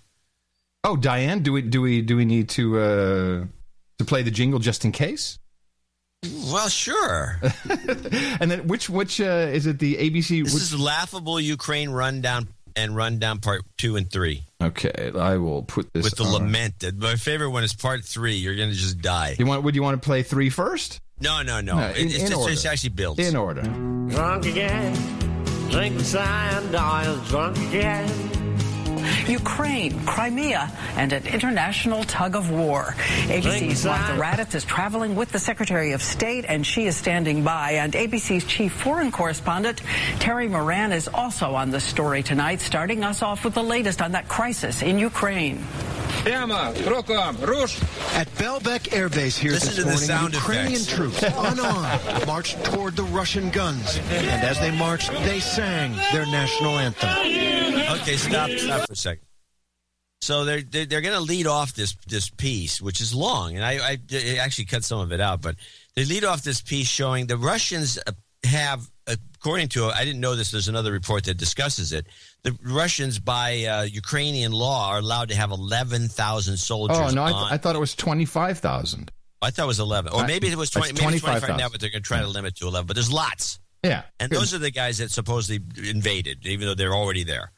Oh, 0.84 0.96
Diane, 0.96 1.42
do 1.42 1.52
we 1.52 1.62
do 1.62 1.80
we 1.80 2.02
do 2.02 2.16
we 2.16 2.24
need 2.24 2.48
to 2.50 2.78
uh, 2.78 3.44
to 3.98 4.04
play 4.04 4.22
the 4.22 4.30
jingle 4.30 4.58
just 4.58 4.84
in 4.84 4.92
case? 4.92 5.38
Well, 6.52 6.68
sure. 6.68 7.40
and 8.40 8.50
then 8.50 8.66
which 8.66 8.90
which 8.90 9.20
uh, 9.20 9.48
is 9.52 9.66
it? 9.66 9.78
The 9.78 9.96
ABC. 9.96 10.44
This 10.44 10.54
which- 10.54 10.62
is 10.62 10.78
laughable 10.78 11.40
Ukraine 11.40 11.90
rundown 11.90 12.48
and 12.76 12.94
run 12.94 13.18
down 13.18 13.40
part 13.40 13.62
two 13.78 13.96
and 13.96 14.10
three 14.10 14.44
Okay, 14.62 15.12
I 15.14 15.36
will 15.36 15.62
put 15.62 15.92
this 15.92 16.04
with 16.04 16.16
the 16.16 16.24
on. 16.24 16.32
lamented. 16.32 16.98
My 16.98 17.16
favorite 17.16 17.50
one 17.50 17.62
is 17.64 17.74
part 17.74 18.04
three. 18.04 18.36
You're 18.36 18.56
going 18.56 18.70
to 18.70 18.74
just 18.74 19.00
die. 19.02 19.36
You 19.38 19.44
want? 19.46 19.64
Would 19.64 19.74
you 19.74 19.82
want 19.82 20.00
to 20.00 20.06
play 20.06 20.22
three 20.22 20.48
first? 20.48 21.00
No, 21.20 21.42
no, 21.42 21.60
no. 21.60 21.76
No, 21.76 21.88
in- 21.90 22.06
it's, 22.06 22.14
in 22.16 22.22
it's, 22.26 22.34
order. 22.34 22.52
it's 22.52 22.64
actually 22.64 22.90
built. 22.90 23.18
In 23.18 23.36
order. 23.36 23.62
Drunk 23.62 24.46
again. 24.46 24.94
Drinking 25.70 26.02
sand, 26.04 26.74
I 26.74 27.08
was 27.10 27.28
drunk 27.28 27.58
again. 27.58 28.08
Ukraine, 29.26 30.04
Crimea, 30.04 30.70
and 30.96 31.12
an 31.12 31.26
international 31.26 32.04
tug 32.04 32.36
of 32.36 32.50
war. 32.50 32.94
ABC's 33.28 33.84
Martha 33.84 34.12
Raddatz 34.12 34.54
is 34.54 34.64
traveling 34.64 35.16
with 35.16 35.32
the 35.32 35.38
Secretary 35.38 35.92
of 35.92 36.02
State, 36.02 36.44
and 36.46 36.66
she 36.66 36.86
is 36.86 36.96
standing 36.96 37.44
by. 37.44 37.72
And 37.72 37.92
ABC's 37.92 38.44
chief 38.44 38.72
foreign 38.72 39.12
correspondent, 39.12 39.82
Terry 40.18 40.48
Moran, 40.48 40.92
is 40.92 41.08
also 41.08 41.54
on 41.54 41.70
the 41.70 41.80
story 41.80 42.22
tonight, 42.22 42.60
starting 42.60 43.04
us 43.04 43.22
off 43.22 43.44
with 43.44 43.54
the 43.54 43.62
latest 43.62 44.02
on 44.02 44.12
that 44.12 44.28
crisis 44.28 44.82
in 44.82 44.98
Ukraine. 44.98 45.64
At 46.26 46.48
Belbek 48.34 48.92
Air 48.92 49.08
Base 49.08 49.38
here 49.38 49.52
Listen 49.52 49.68
this 49.68 49.76
to 49.76 49.82
the 49.82 49.90
morning, 49.90 50.06
sound 50.06 50.34
Ukrainian 50.34 50.82
effects. 50.82 50.92
troops 50.92 51.22
unarmed 51.22 52.26
marched 52.26 52.64
toward 52.64 52.96
the 52.96 53.04
Russian 53.04 53.48
guns. 53.50 54.00
And 54.10 54.42
as 54.42 54.58
they 54.58 54.76
marched, 54.76 55.12
they 55.22 55.38
sang 55.38 55.94
their 56.12 56.26
national 56.26 56.78
anthem. 56.78 57.08
Okay, 58.00 58.16
stop, 58.16 58.50
stop 58.50 58.88
for 58.88 58.94
a 58.96 59.00
second. 59.00 59.26
So 60.22 60.44
they're 60.44 60.62
they're, 60.62 60.86
they're 60.86 61.00
going 61.02 61.14
to 61.14 61.20
lead 61.20 61.46
off 61.46 61.74
this 61.74 61.94
this 62.06 62.30
piece, 62.30 62.80
which 62.80 63.00
is 63.00 63.14
long, 63.14 63.54
and 63.54 63.64
I, 63.64 63.72
I, 63.78 63.98
I 64.12 64.36
actually 64.40 64.64
cut 64.64 64.82
some 64.82 64.98
of 65.00 65.12
it 65.12 65.20
out, 65.20 65.42
but 65.42 65.56
they 65.94 66.04
lead 66.04 66.24
off 66.24 66.42
this 66.42 66.60
piece 66.62 66.88
showing 66.88 67.26
the 67.26 67.36
Russians 67.36 67.98
have, 68.44 68.88
according 69.06 69.68
to 69.68 69.86
I 69.86 70.04
didn't 70.04 70.20
know 70.20 70.34
this. 70.34 70.50
There's 70.50 70.68
another 70.68 70.92
report 70.92 71.24
that 71.24 71.36
discusses 71.36 71.92
it. 71.92 72.06
The 72.42 72.56
Russians, 72.64 73.18
by 73.18 73.64
uh, 73.64 73.82
Ukrainian 73.82 74.52
law, 74.52 74.90
are 74.90 74.98
allowed 74.98 75.28
to 75.28 75.36
have 75.36 75.50
eleven 75.50 76.08
thousand 76.08 76.56
soldiers. 76.56 76.98
Oh 76.98 77.10
no, 77.10 77.24
I, 77.24 77.32
th- 77.32 77.52
I 77.52 77.56
thought 77.58 77.76
it 77.76 77.80
was 77.80 77.94
twenty 77.94 78.24
five 78.24 78.58
thousand. 78.58 79.12
I 79.42 79.50
thought 79.50 79.64
it 79.64 79.66
was 79.66 79.80
eleven, 79.80 80.12
or 80.12 80.26
maybe 80.26 80.48
it 80.48 80.56
was 80.56 80.70
twenty. 80.70 80.94
Maybe 80.94 81.16
it's 81.16 81.22
twenty-five 81.22 81.58
now, 81.58 81.68
but 81.68 81.80
they're 81.80 81.90
going 81.90 82.02
to 82.02 82.08
try 82.08 82.20
to 82.20 82.26
limit 82.26 82.56
to 82.56 82.66
eleven. 82.66 82.86
But 82.86 82.94
there's 82.94 83.12
lots. 83.12 83.60
Yeah, 83.84 84.02
And 84.18 84.32
those 84.32 84.52
are 84.52 84.58
the 84.58 84.72
guys 84.72 84.98
that 84.98 85.12
supposedly 85.12 85.60
invaded, 85.88 86.44
even 86.46 86.66
though 86.66 86.74
they're 86.74 86.94
already 86.94 87.22
there. 87.22 87.52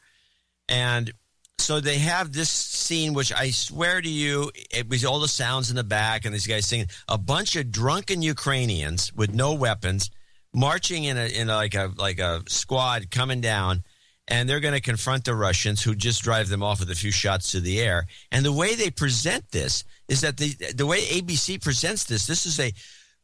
And 0.67 1.11
so 1.59 1.79
they 1.79 1.99
have 1.99 2.31
this 2.33 2.49
scene, 2.49 3.13
which 3.13 3.33
I 3.33 3.51
swear 3.51 4.01
to 4.01 4.09
you, 4.09 4.51
it 4.71 4.89
was 4.89 5.05
all 5.05 5.19
the 5.19 5.27
sounds 5.27 5.69
in 5.69 5.75
the 5.75 5.83
back 5.83 6.25
and 6.25 6.33
these 6.33 6.47
guys 6.47 6.65
singing. 6.65 6.87
A 7.07 7.17
bunch 7.17 7.55
of 7.55 7.71
drunken 7.71 8.21
Ukrainians 8.21 9.13
with 9.13 9.33
no 9.33 9.53
weapons 9.53 10.09
marching 10.53 11.03
in 11.03 11.17
a 11.17 11.25
in 11.25 11.49
a, 11.49 11.55
like 11.55 11.75
a 11.75 11.91
like 11.97 12.19
a 12.19 12.43
squad 12.47 13.11
coming 13.11 13.41
down, 13.41 13.83
and 14.27 14.47
they're 14.47 14.59
going 14.59 14.73
to 14.73 14.81
confront 14.81 15.25
the 15.25 15.35
Russians, 15.35 15.83
who 15.83 15.95
just 15.95 16.23
drive 16.23 16.49
them 16.49 16.63
off 16.63 16.79
with 16.79 16.91
a 16.91 16.95
few 16.95 17.11
shots 17.11 17.51
to 17.51 17.59
the 17.59 17.79
air. 17.81 18.05
And 18.31 18.45
the 18.45 18.53
way 18.53 18.75
they 18.75 18.89
present 18.89 19.51
this 19.51 19.83
is 20.07 20.21
that 20.21 20.37
the 20.37 20.55
the 20.75 20.85
way 20.85 21.01
ABC 21.01 21.61
presents 21.61 22.05
this, 22.05 22.25
this 22.25 22.45
is 22.45 22.59
a 22.59 22.73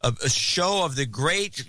a, 0.02 0.12
a 0.24 0.28
show 0.28 0.84
of 0.84 0.96
the 0.96 1.06
great 1.06 1.64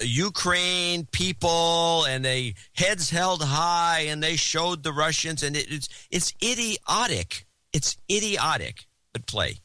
Ukraine 0.00 1.06
people, 1.06 2.04
and 2.04 2.24
they 2.24 2.54
heads 2.74 3.10
held 3.10 3.42
high, 3.42 4.06
and 4.08 4.22
they 4.22 4.36
showed 4.36 4.82
the 4.82 4.92
Russians, 4.92 5.42
and 5.42 5.56
it, 5.56 5.70
it's 5.70 5.88
it's 6.10 6.34
idiotic. 6.42 7.46
It's 7.72 7.96
idiotic. 8.10 8.86
But 9.12 9.26
play. 9.26 9.60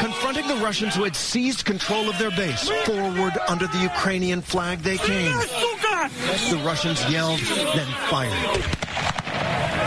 Confronting 0.00 0.48
the 0.48 0.60
Russians 0.62 0.94
who 0.94 1.04
had 1.04 1.14
seized 1.14 1.64
control 1.64 2.08
of 2.08 2.18
their 2.18 2.30
base, 2.30 2.68
forward 2.86 3.34
under 3.48 3.66
the 3.66 3.78
Ukrainian 3.78 4.40
flag 4.40 4.80
they 4.80 4.96
came. 4.96 5.32
The 5.32 6.60
Russians 6.64 7.04
yelled, 7.10 7.40
then 7.40 7.86
fired. 8.08 8.87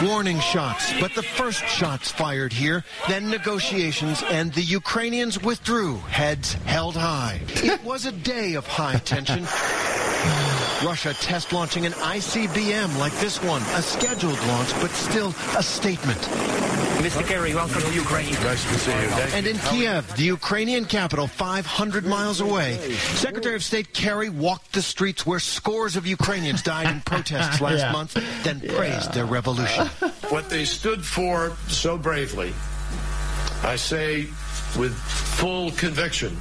Warning 0.04 0.40
shots, 0.40 0.94
but 1.00 1.14
the 1.14 1.22
first 1.22 1.68
shots 1.68 2.10
fired 2.12 2.52
here, 2.52 2.84
then 3.08 3.30
negotiations, 3.30 4.24
and 4.24 4.52
the 4.54 4.64
Ukrainians 4.64 5.42
withdrew, 5.42 5.98
heads 5.98 6.54
held 6.66 6.96
high. 6.96 7.40
It 7.48 7.84
was 7.84 8.08
a 8.08 8.12
day 8.12 8.56
of 8.56 8.66
high 8.66 8.98
tension. 8.98 9.46
Russia 10.84 11.14
test 11.14 11.54
launching 11.54 11.86
an 11.86 11.92
ICBM 11.94 12.98
like 12.98 13.14
this 13.20 13.42
one, 13.44 13.62
a 13.76 13.82
scheduled 13.82 14.40
launch, 14.48 14.74
but 14.82 14.90
still 14.92 15.30
a 15.58 15.62
statement. 15.64 16.18
Mr. 17.02 17.26
Kerry, 17.26 17.54
welcome 17.56 17.82
to 17.82 17.94
Ukraine. 17.94 18.32
Nice 18.34 18.64
to 18.64 18.80
see 18.80 18.92
you. 18.92 18.98
And 19.36 19.48
in 19.48 19.58
Kiev, 19.60 20.16
the 20.18 20.24
Ukrainian 20.24 20.86
capital, 20.86 21.28
500 21.28 22.06
miles 22.06 22.42
away, 22.42 22.78
Secretary 22.98 23.56
of 23.56 23.64
State 23.64 23.94
Kerry 23.94 24.30
walked 24.30 24.74
the 24.74 24.82
streets 24.82 25.26
where 25.26 25.40
scores 25.40 25.96
of 25.96 26.06
Ukrainians 26.08 26.62
died 26.62 26.88
in 26.90 27.02
protests 27.06 27.62
last 27.62 27.80
Yeah. 27.80 27.92
month, 27.92 28.14
then 28.44 28.60
praised 28.62 29.14
their 29.14 29.26
revolution. 29.26 29.88
what 30.30 30.50
they 30.50 30.66
stood 30.66 31.04
for 31.06 31.56
so 31.68 31.98
bravely, 31.98 32.54
I 33.64 33.76
say 33.76 34.28
with 34.78 34.96
full 34.96 35.72
conviction, 35.72 36.36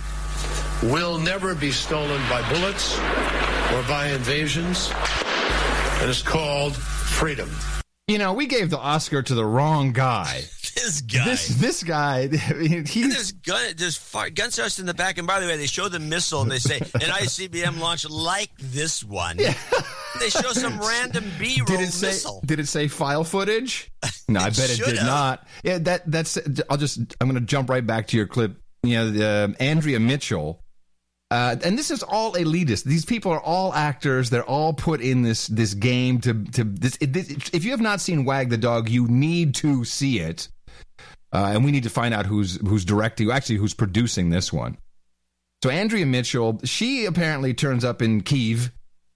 will 0.83 1.19
never 1.19 1.55
be 1.55 1.71
stolen 1.71 2.21
by 2.29 2.47
bullets 2.53 2.97
or 2.99 3.83
by 3.89 4.09
invasions, 4.15 4.91
and 6.01 6.09
it's 6.11 6.23
called 6.23 6.75
freedom. 6.77 7.51
You 8.09 8.19
know, 8.19 8.33
we 8.33 8.47
gave 8.47 8.71
the 8.71 8.79
Oscar 8.79 9.23
to 9.23 9.35
the 9.35 9.45
wrong 9.45 9.93
guy. 9.93 10.43
This 10.73 11.01
guy. 11.01 11.25
This 11.25 11.49
this 11.49 11.83
guy. 11.83 12.29
I 12.49 12.53
mean, 12.55 12.87
he's 12.87 13.13
There's 13.13 13.33
gun, 13.33 13.75
there's 13.77 13.97
far, 13.97 14.31
gun 14.31 14.53
starts 14.53 14.79
in 14.79 14.87
the 14.87 14.95
back, 14.95 15.19
and 15.19 15.27
by 15.27 15.41
the 15.41 15.47
way, 15.47 15.57
they 15.57 15.67
show 15.67 15.89
the 15.89 15.99
missile, 15.99 16.43
and 16.43 16.51
they 16.51 16.59
say 16.61 16.77
an 16.95 17.01
ICBM 17.01 17.81
launch 17.81 18.09
like 18.09 18.51
this 18.57 19.03
one. 19.03 19.37
They 19.37 20.31
show 20.31 20.53
some 20.53 20.79
random 20.79 21.25
B-roll 21.41 21.67
did 21.67 21.81
it 21.81 21.93
say 21.93 22.07
missile. 22.07 22.41
did 22.47 22.61
it 22.61 22.69
say 22.69 22.87
file 22.87 23.25
footage? 23.25 23.91
No, 24.29 24.41
I 24.41 24.47
It 24.47 24.57
bet 24.57 24.71
it 24.71 24.77
did 24.77 24.87
should've. 24.87 25.03
not. 25.05 25.47
Yeah, 25.65 25.79
that 25.79 26.09
that's. 26.11 26.39
I'll 26.71 26.77
just. 26.79 26.99
I'm 27.21 27.29
going 27.29 27.35
to 27.41 27.47
jump 27.47 27.69
right 27.69 27.85
back 27.87 28.07
to 28.09 28.17
your 28.17 28.27
clip. 28.29 28.57
You 28.85 28.95
know, 28.95 29.11
the, 29.11 29.27
uh, 29.27 29.49
Andrea 29.63 29.99
Mitchell. 29.99 30.63
Uh, 31.31 31.55
and 31.63 31.79
this 31.79 31.91
is 31.93 32.03
all 32.03 32.33
elitist. 32.33 32.85
These 32.85 33.05
people 33.05 33.31
are 33.31 33.41
all 33.41 33.73
actors. 33.73 34.31
They're 34.31 34.43
all 34.45 34.73
put 34.73 35.01
in 35.01 35.23
this 35.23 35.47
this 35.47 35.75
game 35.75 36.21
to 36.23 36.45
to 36.45 36.65
this. 36.65 36.99
It, 37.01 37.13
this 37.13 37.31
if 37.53 37.65
you 37.65 37.71
have 37.71 37.81
not 37.81 38.01
seen 38.01 38.25
Wag 38.25 38.51
the 38.51 38.59
Dog, 38.59 38.89
you 38.89 39.07
need 39.07 39.55
to 39.57 39.85
see 39.85 40.19
it. 40.19 40.49
Uh, 41.33 41.53
and 41.55 41.65
we 41.65 41.71
need 41.71 41.85
to 41.85 41.91
find 41.91 42.13
out 42.13 42.27
who's 42.27 42.57
who's 42.67 42.85
directing, 42.85 43.31
actually 43.31 43.57
who's 43.57 43.75
producing 43.75 44.31
this 44.31 44.53
one. 44.53 44.77
So 45.63 45.71
Andrea 45.71 46.07
Mitchell, 46.07 46.61
she 46.65 47.05
apparently 47.05 47.55
turns 47.55 47.85
up 47.85 48.03
in 48.03 48.23
Kiev. 48.23 48.73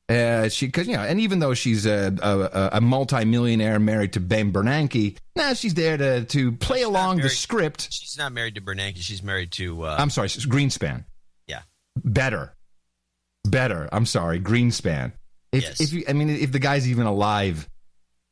Uh, 0.06 0.50
she, 0.50 0.70
cause, 0.70 0.86
you 0.86 0.94
know, 0.94 1.02
and 1.02 1.18
even 1.18 1.38
though 1.38 1.54
she's 1.54 1.86
a, 1.86 2.14
a, 2.22 2.76
a 2.76 2.80
multi-millionaire 2.82 3.80
married 3.80 4.12
to 4.12 4.20
Ben 4.20 4.52
Bernanke, 4.52 5.16
nah, 5.34 5.54
she's 5.54 5.72
there 5.72 5.96
to, 5.96 6.24
to 6.26 6.52
play 6.52 6.82
along 6.82 7.16
the 7.16 7.30
script. 7.30 7.90
She's 7.90 8.18
not 8.18 8.32
married 8.32 8.56
to 8.56 8.60
Bernanke. 8.60 8.98
She's 8.98 9.22
married 9.22 9.50
to. 9.52 9.84
Uh, 9.84 9.96
I'm 9.98 10.10
sorry, 10.10 10.28
Greenspan. 10.28 11.06
Yeah. 11.96 12.00
Better. 12.04 12.54
Better. 13.44 13.88
I'm 13.92 14.06
sorry, 14.06 14.40
Greenspan. 14.40 15.12
If, 15.52 15.62
Yes. 15.62 15.80
if 15.80 15.92
you, 15.92 16.04
I 16.08 16.12
mean, 16.14 16.30
if 16.30 16.50
the 16.52 16.58
guy's 16.58 16.88
even 16.88 17.06
alive, 17.06 17.68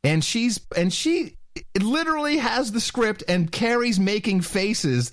and 0.03 0.25
she's, 0.25 0.61
and 0.77 0.93
she 0.93 1.37
it 1.75 1.83
literally 1.83 2.39
has 2.39 2.73
the 2.73 2.81
script, 2.81 3.23
and 3.29 3.51
Kerry's 3.53 4.01
making 4.01 4.41
faces 4.41 5.13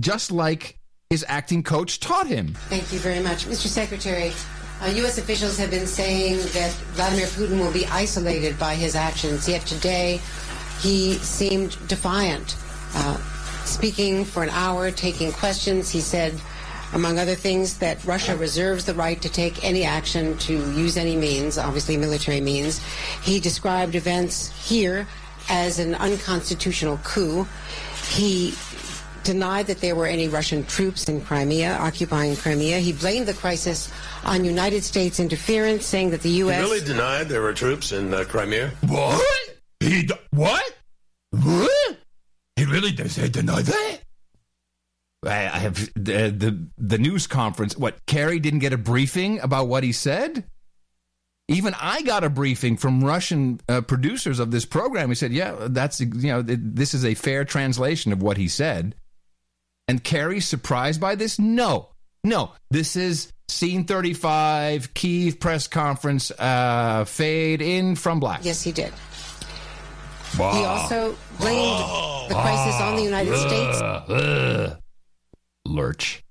just 0.00 0.32
like 0.32 0.78
his 1.10 1.24
acting 1.28 1.62
coach 1.62 2.00
taught 2.00 2.26
him. 2.26 2.54
Thank 2.68 2.90
you 2.92 2.98
very 2.98 3.20
much. 3.20 3.44
Mr. 3.44 3.66
Secretary, 3.68 4.32
uh, 4.82 4.86
U.S. 4.96 5.18
officials 5.18 5.58
have 5.58 5.70
been 5.70 5.86
saying 5.86 6.38
that 6.54 6.72
Vladimir 6.94 7.26
Putin 7.26 7.58
will 7.60 7.72
be 7.72 7.86
isolated 7.86 8.58
by 8.58 8.74
his 8.74 8.96
actions, 8.96 9.46
yet 9.48 9.60
today 9.66 10.20
he 10.80 11.14
seemed 11.18 11.76
defiant. 11.86 12.56
Uh, 12.94 13.18
speaking 13.64 14.24
for 14.24 14.42
an 14.42 14.50
hour, 14.50 14.90
taking 14.90 15.30
questions, 15.32 15.90
he 15.90 16.00
said, 16.00 16.32
among 16.94 17.18
other 17.18 17.34
things, 17.34 17.78
that 17.78 18.02
Russia 18.04 18.36
reserves 18.36 18.84
the 18.84 18.94
right 18.94 19.20
to 19.20 19.28
take 19.28 19.62
any 19.64 19.84
action 19.84 20.38
to 20.38 20.52
use 20.72 20.96
any 20.96 21.16
means, 21.16 21.58
obviously 21.58 21.96
military 21.96 22.40
means. 22.40 22.80
He 23.22 23.40
described 23.40 23.94
events 23.94 24.48
here 24.68 25.06
as 25.50 25.78
an 25.78 25.94
unconstitutional 25.96 26.98
coup. 27.04 27.46
He 28.08 28.54
denied 29.24 29.66
that 29.66 29.80
there 29.80 29.96
were 29.96 30.06
any 30.06 30.28
Russian 30.28 30.64
troops 30.64 31.08
in 31.08 31.20
Crimea, 31.20 31.76
occupying 31.78 32.36
Crimea. 32.36 32.78
He 32.78 32.92
blamed 32.92 33.26
the 33.26 33.34
crisis 33.34 33.92
on 34.24 34.44
United 34.44 34.84
States 34.84 35.18
interference, 35.18 35.84
saying 35.84 36.10
that 36.10 36.22
the 36.22 36.30
You 36.30 36.46
U.S. 36.46 36.62
really 36.62 36.84
denied 36.84 37.28
there 37.28 37.42
were 37.42 37.54
troops 37.54 37.92
in 37.92 38.14
uh, 38.14 38.24
Crimea? 38.24 38.70
What? 38.86 39.54
He 39.80 40.04
d- 40.04 40.14
what? 40.30 40.74
What? 41.30 41.96
He 42.56 42.64
really 42.66 42.92
does 42.92 43.16
he 43.16 43.28
deny 43.28 43.62
that? 43.62 44.03
I 45.26 45.58
have 45.58 45.76
the, 45.94 46.30
the 46.30 46.68
the 46.78 46.98
news 46.98 47.26
conference. 47.26 47.76
What? 47.76 48.04
Kerry 48.06 48.38
didn't 48.38 48.60
get 48.60 48.72
a 48.72 48.78
briefing 48.78 49.40
about 49.40 49.68
what 49.68 49.82
he 49.82 49.92
said. 49.92 50.44
Even 51.48 51.74
I 51.78 52.02
got 52.02 52.24
a 52.24 52.30
briefing 52.30 52.76
from 52.76 53.04
Russian 53.04 53.60
uh, 53.68 53.82
producers 53.82 54.38
of 54.38 54.50
this 54.50 54.64
program. 54.64 55.08
He 55.10 55.14
said, 55.14 55.32
"Yeah, 55.32 55.68
that's 55.68 56.00
you 56.00 56.08
know 56.28 56.42
th- 56.42 56.58
this 56.62 56.94
is 56.94 57.04
a 57.04 57.14
fair 57.14 57.44
translation 57.44 58.12
of 58.12 58.22
what 58.22 58.36
he 58.36 58.48
said." 58.48 58.94
And 59.86 60.02
Kerry's 60.02 60.46
surprised 60.46 61.00
by 61.00 61.14
this? 61.14 61.38
No, 61.38 61.90
no. 62.22 62.52
This 62.70 62.96
is 62.96 63.32
Scene 63.48 63.84
35, 63.84 64.94
Kiev 64.94 65.38
press 65.38 65.68
conference, 65.68 66.30
uh, 66.30 67.04
fade 67.04 67.60
in 67.60 67.94
from 67.94 68.20
black. 68.20 68.40
Yes, 68.42 68.62
he 68.62 68.72
did. 68.72 68.92
Wow. 70.38 70.52
He 70.54 70.64
also 70.64 71.16
blamed 71.38 72.30
the 72.30 72.34
crisis 72.34 72.80
on 72.80 72.96
the 72.96 73.02
United 73.02 73.36
States. 73.36 74.80
Lurch. 75.64 76.22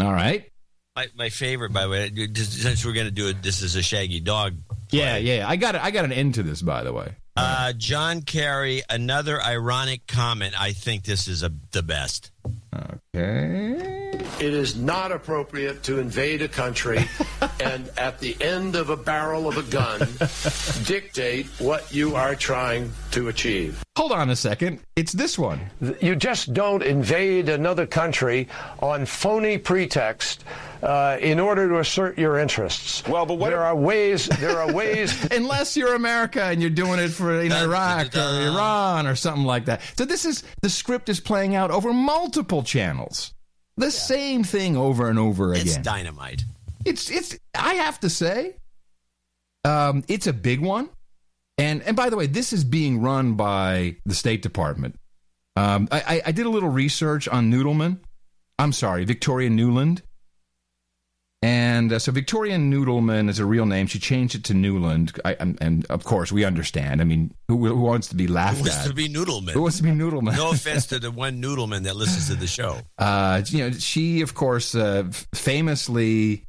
All 0.00 0.12
right. 0.12 0.50
My, 0.96 1.08
my 1.14 1.28
favorite, 1.28 1.72
by 1.72 1.84
the 1.84 1.88
way, 1.88 2.10
since 2.34 2.84
we're 2.84 2.92
going 2.92 3.06
to 3.06 3.12
do 3.12 3.28
it, 3.28 3.42
this 3.42 3.62
is 3.62 3.76
a 3.76 3.82
Shaggy 3.82 4.20
Dog. 4.20 4.56
Yeah, 4.90 5.16
yeah. 5.16 5.48
I 5.48 5.56
got 5.56 5.74
it. 5.74 5.82
I 5.82 5.90
got 5.90 6.04
an 6.04 6.12
end 6.12 6.34
to 6.34 6.42
this, 6.42 6.62
by 6.62 6.82
the 6.82 6.92
way. 6.92 7.16
Uh, 7.36 7.72
John 7.74 8.22
Kerry, 8.22 8.82
another 8.90 9.40
ironic 9.40 10.06
comment. 10.06 10.60
I 10.60 10.72
think 10.72 11.04
this 11.04 11.28
is 11.28 11.42
a, 11.42 11.52
the 11.70 11.82
best. 11.82 12.30
Okay. 12.74 14.10
It 14.40 14.54
is 14.54 14.76
not 14.76 15.12
appropriate 15.12 15.82
to 15.84 15.98
invade 15.98 16.42
a 16.42 16.48
country 16.48 17.04
and 17.60 17.90
at 17.98 18.20
the 18.20 18.36
end 18.40 18.74
of 18.74 18.90
a 18.90 18.96
barrel 18.96 19.48
of 19.48 19.58
a 19.58 19.62
gun 19.62 20.00
dictate 20.86 21.46
what 21.58 21.92
you 21.92 22.16
are 22.16 22.34
trying 22.34 22.92
to 23.12 23.28
achieve. 23.28 23.82
Hold 23.96 24.12
on 24.12 24.30
a 24.30 24.36
second. 24.36 24.80
It's 24.96 25.12
this 25.12 25.38
one. 25.38 25.60
You 26.00 26.16
just 26.16 26.54
don't 26.54 26.82
invade 26.82 27.48
another 27.48 27.86
country 27.86 28.48
on 28.80 29.04
phony 29.04 29.58
pretext 29.58 30.44
uh, 30.82 31.18
in 31.20 31.38
order 31.38 31.68
to 31.68 31.78
assert 31.78 32.18
your 32.18 32.38
interests. 32.38 33.06
Well, 33.06 33.26
but 33.26 33.38
there 33.38 33.62
are 33.62 33.74
ways. 33.74 34.26
There 34.26 34.58
are 34.58 34.72
ways. 34.72 35.16
Unless 35.30 35.76
you're 35.76 35.94
America 35.94 36.42
and 36.42 36.60
you're 36.60 36.70
doing 36.70 36.98
it 36.98 37.08
for 37.08 37.40
in 37.40 37.52
Iraq 37.52 38.16
or 38.16 38.20
Iran 38.20 39.06
or 39.06 39.14
something 39.14 39.44
like 39.44 39.66
that. 39.66 39.82
So 39.96 40.04
this 40.04 40.24
is 40.24 40.42
the 40.62 40.70
script 40.70 41.08
is 41.08 41.20
playing 41.20 41.54
out 41.54 41.70
over 41.70 41.92
multiple 41.92 42.62
channels. 42.62 43.34
The 43.76 43.90
same 43.90 44.44
thing 44.44 44.76
over 44.76 45.08
and 45.08 45.18
over 45.18 45.52
again. 45.52 45.66
It's 45.66 45.76
dynamite. 45.78 46.44
It's 46.84 47.10
it's. 47.10 47.38
I 47.54 47.74
have 47.74 48.00
to 48.00 48.10
say, 48.10 48.56
um, 49.64 50.04
it's 50.08 50.26
a 50.26 50.32
big 50.32 50.60
one. 50.60 50.88
And 51.58 51.82
and 51.82 51.96
by 51.96 52.10
the 52.10 52.16
way, 52.16 52.26
this 52.26 52.52
is 52.52 52.64
being 52.64 53.02
run 53.02 53.34
by 53.34 53.96
the 54.06 54.14
State 54.14 54.42
Department. 54.42 54.96
Um, 55.56 55.88
I, 55.90 56.00
I, 56.00 56.22
I 56.26 56.32
did 56.32 56.46
a 56.46 56.48
little 56.48 56.68
research 56.68 57.28
on 57.28 57.50
Noodleman. 57.50 57.98
I'm 58.58 58.72
sorry, 58.72 59.04
Victoria 59.04 59.50
Nuland. 59.50 60.02
And 61.42 61.90
uh, 61.94 61.98
so 61.98 62.12
Victoria 62.12 62.58
Noodleman 62.58 63.30
is 63.30 63.38
a 63.38 63.46
real 63.46 63.64
name. 63.64 63.86
She 63.86 63.98
changed 63.98 64.34
it 64.34 64.44
to 64.44 64.52
Nuland. 64.52 65.18
I, 65.24 65.36
and, 65.40 65.56
and 65.62 65.86
of 65.86 66.04
course, 66.04 66.30
we 66.30 66.44
understand. 66.44 67.00
I 67.00 67.04
mean, 67.04 67.32
who, 67.48 67.66
who 67.66 67.80
wants 67.80 68.08
to 68.08 68.14
be 68.14 68.26
laughed 68.26 68.58
Who 68.58 68.64
wants 68.64 68.76
at? 68.80 68.88
to 68.88 68.94
be 68.94 69.08
Noodleman? 69.08 69.52
Who 69.52 69.62
wants 69.62 69.78
to 69.78 69.82
be 69.82 69.90
Noodleman? 69.90 70.36
No 70.36 70.50
offense 70.52 70.86
to 70.88 70.98
the 70.98 71.10
one 71.10 71.40
Noodleman 71.40 71.84
that 71.84 71.96
listens 71.96 72.28
to 72.28 72.34
the 72.34 72.46
show. 72.46 72.80
Uh, 72.98 73.40
you 73.46 73.58
know, 73.70 73.70
she 73.72 74.20
of 74.20 74.34
course 74.34 74.74
uh, 74.74 75.04
famously 75.34 76.44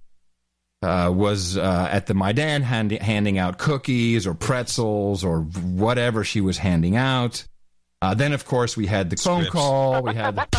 uh, 0.84 1.10
was 1.14 1.58
uh, 1.58 1.88
at 1.90 2.08
the 2.08 2.14
Maidan 2.14 2.62
hand- 2.62 2.92
handing 2.92 3.38
out 3.38 3.58
cookies 3.60 4.28
or 4.28 4.34
pretzels 4.34 5.24
or 5.24 5.42
whatever 5.42 6.26
she 6.26 6.42
was 6.42 6.58
handing 6.58 6.98
out. 6.98 7.46
Uh, 8.02 8.14
then, 8.16 8.34
of 8.34 8.46
course, 8.46 8.76
we 8.76 8.88
had 8.88 9.10
the 9.12 9.16
phone 9.16 9.46
call. 9.46 10.02
We 10.02 10.16
had 10.16 10.36
the 10.52 10.58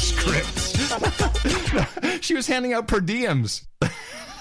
scripts. 0.00 0.51
she 2.20 2.34
was 2.34 2.46
handing 2.46 2.72
out 2.72 2.88
per 2.88 3.00
diems. 3.00 3.66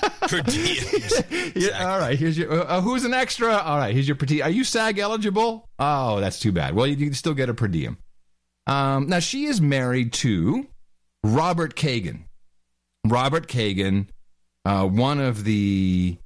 Per 0.01 0.41
diems. 0.41 1.53
Yeah, 1.55 1.91
all 1.91 1.99
right. 1.99 2.17
Here's 2.17 2.38
your. 2.38 2.51
Uh, 2.51 2.63
uh, 2.63 2.82
who's 2.82 3.03
an 3.03 3.13
extra? 3.13 3.55
All 3.55 3.77
right. 3.77 3.93
Here's 3.93 4.07
your 4.07 4.15
per 4.15 4.25
diem. 4.25 4.45
Are 4.45 4.49
you 4.49 4.63
SAG 4.63 4.97
eligible? 4.97 5.69
Oh, 5.77 6.19
that's 6.19 6.39
too 6.39 6.51
bad. 6.51 6.73
Well, 6.73 6.88
you 6.88 6.95
can 6.95 7.13
still 7.13 7.34
get 7.34 7.49
a 7.49 7.53
per 7.53 7.67
diem. 7.67 7.97
Um, 8.67 9.07
now 9.09 9.19
she 9.19 9.45
is 9.45 9.61
married 9.61 10.13
to 10.13 10.65
Robert 11.23 11.75
Kagan. 11.75 12.23
Robert 13.05 13.47
Kagan, 13.47 14.07
uh, 14.65 14.88
one 14.88 15.19
of 15.19 15.43
the 15.43 16.17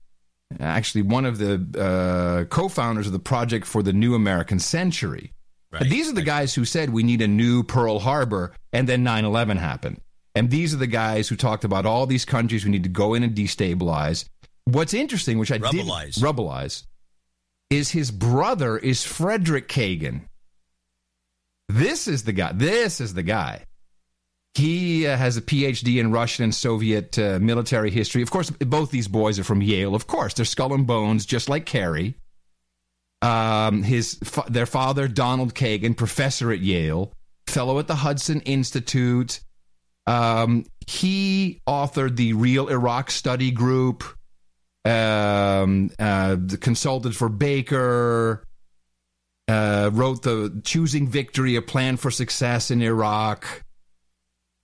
actually 0.60 1.02
one 1.02 1.26
of 1.26 1.38
the 1.38 1.66
uh, 1.78 2.46
co-founders 2.54 3.08
of 3.08 3.14
the 3.14 3.20
Project 3.20 3.66
for 3.66 3.82
the 3.82 3.94
New 3.94 4.16
American 4.16 4.60
Century. 4.60 5.34
And 5.74 5.90
these 5.90 6.10
are 6.10 6.14
the 6.14 6.22
guys 6.22 6.56
who 6.56 6.64
said 6.64 6.92
we 6.92 7.04
need 7.04 7.22
a 7.22 7.28
new 7.28 7.62
Pearl 7.62 8.00
Harbor, 8.00 8.54
and 8.72 8.88
then 8.88 9.04
9/11 9.04 9.58
happened. 9.58 10.00
And 10.36 10.50
these 10.50 10.74
are 10.74 10.78
the 10.78 10.88
guys 10.88 11.30
who 11.30 11.36
talked 11.36 11.64
about 11.64 11.86
all 11.86 12.06
these 12.06 12.26
countries 12.26 12.66
we 12.66 12.72
need 12.72 12.84
to 12.84 12.90
go 12.90 13.14
in 13.14 13.24
and 13.24 13.34
destabilize. 13.34 14.26
What's 14.66 14.94
interesting, 14.94 15.38
which 15.38 15.52
I 15.52 15.60
Rebelize. 15.60 16.16
did 16.16 16.24
rebelize, 16.24 16.84
is 17.70 17.92
his 17.92 18.12
brother 18.12 18.78
is 18.78 19.04
Frederick 19.04 19.70
Kagan. 19.70 20.22
This 21.70 22.08
is 22.08 22.24
the 22.24 22.34
guy. 22.34 22.52
This 22.54 23.00
is 23.00 23.14
the 23.14 23.24
guy. 23.24 23.64
He 24.56 25.08
uh, 25.08 25.18
has 25.18 25.36
a 25.38 25.42
PhD 25.42 26.00
in 26.00 26.12
Russian 26.12 26.44
and 26.46 26.56
Soviet 26.56 27.18
uh, 27.20 27.40
military 27.42 27.92
history. 27.92 28.22
Of 28.22 28.32
course, 28.32 28.50
both 28.50 28.92
these 28.92 29.08
boys 29.08 29.40
are 29.40 29.44
from 29.44 29.62
Yale. 29.62 29.96
Of 29.96 30.08
course, 30.08 30.34
they're 30.34 30.46
skull 30.46 30.74
and 30.74 30.88
bones, 30.88 31.26
just 31.26 31.50
like 31.50 31.66
Kerry. 31.66 32.16
Um, 33.22 33.84
his 33.84 34.20
their 34.50 34.66
father, 34.66 35.08
Donald 35.08 35.56
Kagan, 35.56 35.98
professor 35.98 36.52
at 36.52 36.60
Yale, 36.60 37.12
fellow 37.48 37.80
at 37.80 37.88
the 37.88 37.96
Hudson 37.96 38.42
Institute. 38.42 39.40
Um, 40.08 40.66
he 40.88 41.62
authored 41.68 42.16
the 42.16 42.34
Real 42.34 42.68
Iraq 42.68 43.12
Study 43.12 43.52
Group. 43.52 44.04
Um, 44.84 45.90
uh, 45.98 46.38
consulted 46.62 47.16
for 47.16 47.30
Baker. 47.30 48.46
Uh, 49.48 49.90
wrote 49.94 50.24
the 50.24 50.62
Choosing 50.64 51.08
Victory: 51.08 51.56
A 51.56 51.62
Plan 51.62 51.98
for 51.98 52.12
Success 52.12 52.72
in 52.72 52.82
Iraq. 52.82 53.64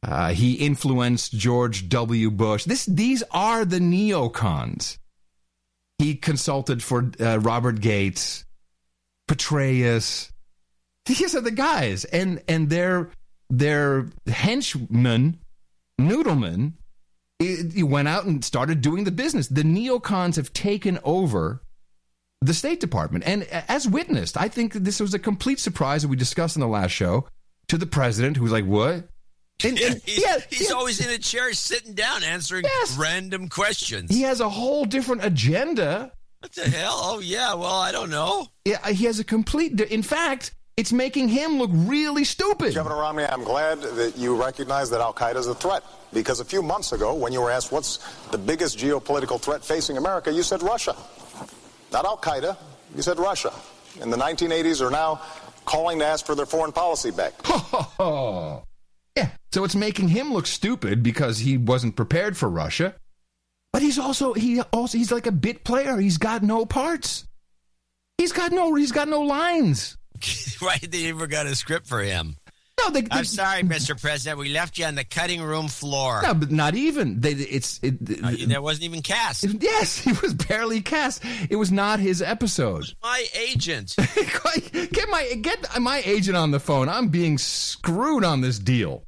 Uh, 0.04 0.34
he 0.34 0.54
influenced 0.54 1.34
George 1.34 1.88
W. 1.90 2.32
Bush. 2.32 2.66
This, 2.66 2.86
these 2.86 3.24
are 3.32 3.66
the 3.66 3.80
neocons. 3.80 4.98
He 6.00 6.16
consulted 6.16 6.82
for 6.82 7.12
uh, 7.20 7.40
Robert 7.40 7.80
Gates, 7.80 8.46
Petraeus. 9.30 10.32
These 11.06 11.36
are 11.36 11.42
the 11.42 11.52
guys, 11.52 12.06
and 12.06 12.42
and 12.48 12.70
their 12.70 13.12
their 13.52 14.08
henchman, 14.28 15.40
Noodleman, 16.00 16.74
he 17.40 17.84
went 17.84 18.08
out 18.08 18.26
and 18.26 18.44
started 18.46 18.82
doing 18.82 19.04
the 19.04 19.12
business. 19.12 19.48
The 19.48 19.64
neocons 19.64 20.36
have 20.36 20.54
taken 20.54 21.00
over 21.04 21.62
the 22.42 22.54
State 22.54 22.80
Department, 22.80 23.24
and 23.28 23.44
as 23.44 23.88
witnessed, 23.88 24.40
I 24.40 24.48
think 24.48 24.74
that 24.74 24.84
this 24.84 25.00
was 25.00 25.14
a 25.14 25.20
complete 25.20 25.60
surprise 25.60 26.02
that 26.02 26.08
we 26.08 26.16
discussed 26.16 26.56
in 26.56 26.62
the 26.62 26.68
last 26.68 26.92
show 26.92 27.28
to 27.68 27.78
the 27.78 27.86
president, 27.86 28.38
who 28.38 28.44
was 28.44 28.52
like, 28.52 28.66
"What?" 28.66 29.10
And, 29.64 29.80
and 29.80 30.02
he's 30.06 30.22
yeah, 30.22 30.38
he's 30.50 30.70
yeah. 30.70 30.76
always 30.76 31.06
in 31.06 31.12
a 31.12 31.20
chair 31.20 31.54
sitting 31.54 31.94
down 31.94 32.24
answering 32.24 32.66
random 32.98 33.50
questions. 33.50 34.10
He 34.10 34.24
has 34.24 34.40
a 34.40 34.50
whole 34.50 34.86
different 34.86 35.24
agenda. 35.24 36.12
What 36.40 36.54
the 36.54 36.70
hell? 36.70 36.96
Oh, 36.96 37.20
yeah. 37.20 37.54
Well, 37.54 37.68
I 37.68 37.92
don't 37.92 38.10
know. 38.10 38.48
Yeah, 38.66 38.88
he 38.90 39.06
has 39.06 39.20
a 39.20 39.24
complete. 39.24 39.80
In 39.80 40.02
fact, 40.02 40.56
it's 40.78 40.92
making 40.92 41.30
him 41.30 41.58
look 41.58 41.70
really 41.74 42.24
stupid. 42.24 42.74
Governor 42.74 42.98
Romney, 42.98 43.26
I'm 43.26 43.44
glad 43.44 43.82
that 43.82 44.18
you 44.18 44.42
recognize 44.42 44.90
that 44.90 45.02
Al 45.02 45.14
Qaeda 45.14 45.36
is 45.36 45.48
a 45.48 45.56
threat. 45.56 45.84
Because 46.14 46.42
a 46.42 46.46
few 46.46 46.62
months 46.62 46.92
ago, 46.92 47.14
when 47.14 47.32
you 47.32 47.40
were 47.42 47.52
asked 47.52 47.72
what's 47.72 47.98
the 48.32 48.38
biggest 48.38 48.78
geopolitical 48.78 49.40
threat 49.40 49.64
facing 49.64 49.98
America, 49.98 50.32
you 50.32 50.44
said 50.44 50.62
Russia. 50.62 50.96
Not 51.94 52.06
Al 52.06 52.18
Qaeda, 52.18 52.58
you 52.96 53.02
said 53.02 53.18
Russia. 53.18 53.54
In 54.02 54.10
the 54.10 54.18
1980s 54.18 54.82
are 54.82 54.92
now 54.92 55.22
calling 55.66 56.00
to 56.00 56.06
ask 56.06 56.26
for 56.26 56.36
their 56.36 56.46
foreign 56.46 56.72
policy 56.72 57.12
back. 57.12 57.34
Yeah. 59.18 59.30
So 59.52 59.66
it's 59.66 59.76
making 59.76 60.08
him 60.08 60.32
look 60.32 60.48
stupid 60.48 61.04
because 61.04 61.40
he 61.40 61.58
wasn't 61.58 61.98
prepared 61.98 62.38
for 62.38 62.50
Russia. 62.50 62.96
But 63.74 63.82
he's 63.82 64.00
also 64.00 64.32
he 64.32 64.62
also 64.62 64.98
he's 64.98 65.12
like 65.12 65.28
a 65.28 65.32
bit 65.32 65.66
player. 65.66 65.98
He's 65.98 66.18
got 66.18 66.44
no 66.44 66.66
parts. 66.66 67.26
He's 68.18 68.32
got 68.32 68.54
no 68.54 68.74
he's 68.76 68.94
got 68.94 69.10
no 69.10 69.22
lines. 69.22 69.98
right? 70.62 70.92
They 70.92 71.06
never 71.06 71.28
got 71.28 71.46
a 71.46 71.56
script 71.56 71.88
for 71.88 72.02
him. 72.02 72.38
No, 72.80 72.90
they, 72.90 73.06
I'm 73.12 73.26
sorry, 73.26 73.62
Mr. 73.64 74.00
President. 74.00 74.40
We 74.40 74.50
left 74.50 74.78
you 74.78 74.86
on 74.86 74.96
the 74.96 75.04
cutting 75.04 75.42
room 75.42 75.68
floor. 75.68 76.22
No, 76.24 76.34
but 76.34 76.52
not 76.52 76.74
even. 76.74 77.20
They, 77.22 77.34
it's 77.34 77.80
it, 77.84 77.98
Uh, 78.24 78.32
there 78.48 78.62
wasn't 78.62 78.86
even 78.86 79.02
cast. 79.02 79.46
yes, 79.60 79.98
he 80.00 80.12
was 80.14 80.34
barely 80.34 80.82
cast. 80.82 81.24
It 81.50 81.58
was 81.58 81.72
not 81.72 82.00
his 82.00 82.22
episode. 82.22 82.86
My 83.04 83.26
agent. 83.36 83.96
Get 84.74 85.10
my 85.10 85.34
get 85.42 85.80
my 85.80 86.02
agent 86.06 86.38
on 86.38 86.52
the 86.52 86.60
phone. 86.60 86.90
I'm 86.90 87.10
being 87.10 87.38
screwed 87.38 88.24
on 88.24 88.42
this 88.42 88.58
deal. 88.60 89.06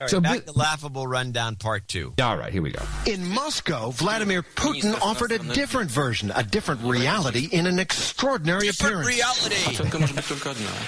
All 0.00 0.06
right, 0.06 0.10
So 0.10 0.20
back 0.20 0.40
thi- 0.40 0.52
to 0.52 0.58
laughable 0.58 1.06
rundown 1.06 1.54
part 1.54 1.86
two. 1.86 2.14
All 2.20 2.36
right, 2.36 2.52
here 2.52 2.62
we 2.62 2.72
go. 2.72 2.82
In 3.06 3.28
Moscow, 3.28 3.90
Vladimir 3.90 4.42
Putin 4.42 5.00
offered 5.00 5.30
a 5.30 5.38
different 5.38 5.88
version, 5.88 6.32
a 6.34 6.42
different 6.42 6.82
reality 6.82 7.48
in 7.52 7.68
an 7.68 7.78
extraordinary 7.78 8.66
appearance. 8.66 9.06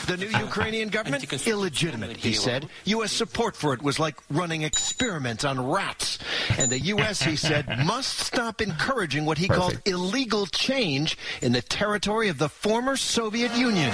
The 0.08 0.16
new 0.18 0.26
Ukrainian 0.26 0.88
government? 0.88 1.22
Illegitimate, 1.46 2.16
he 2.16 2.32
said. 2.32 2.68
U.S. 2.86 3.12
support 3.12 3.54
for 3.54 3.72
it 3.74 3.80
was 3.80 4.00
like 4.00 4.16
running 4.28 4.62
experiments 4.62 5.44
on 5.44 5.64
rats. 5.64 6.18
And 6.58 6.68
the 6.68 6.80
U.S., 6.80 7.22
he 7.22 7.36
said, 7.36 7.68
must 7.86 8.18
stop 8.18 8.60
encouraging 8.60 9.24
what 9.24 9.38
he 9.38 9.46
called 9.46 9.80
illegal 9.84 10.46
change 10.46 11.16
in 11.42 11.52
the 11.52 11.62
territory 11.62 12.28
of 12.28 12.38
the 12.38 12.48
former 12.48 12.96
Soviet 12.96 13.56
Union. 13.56 13.92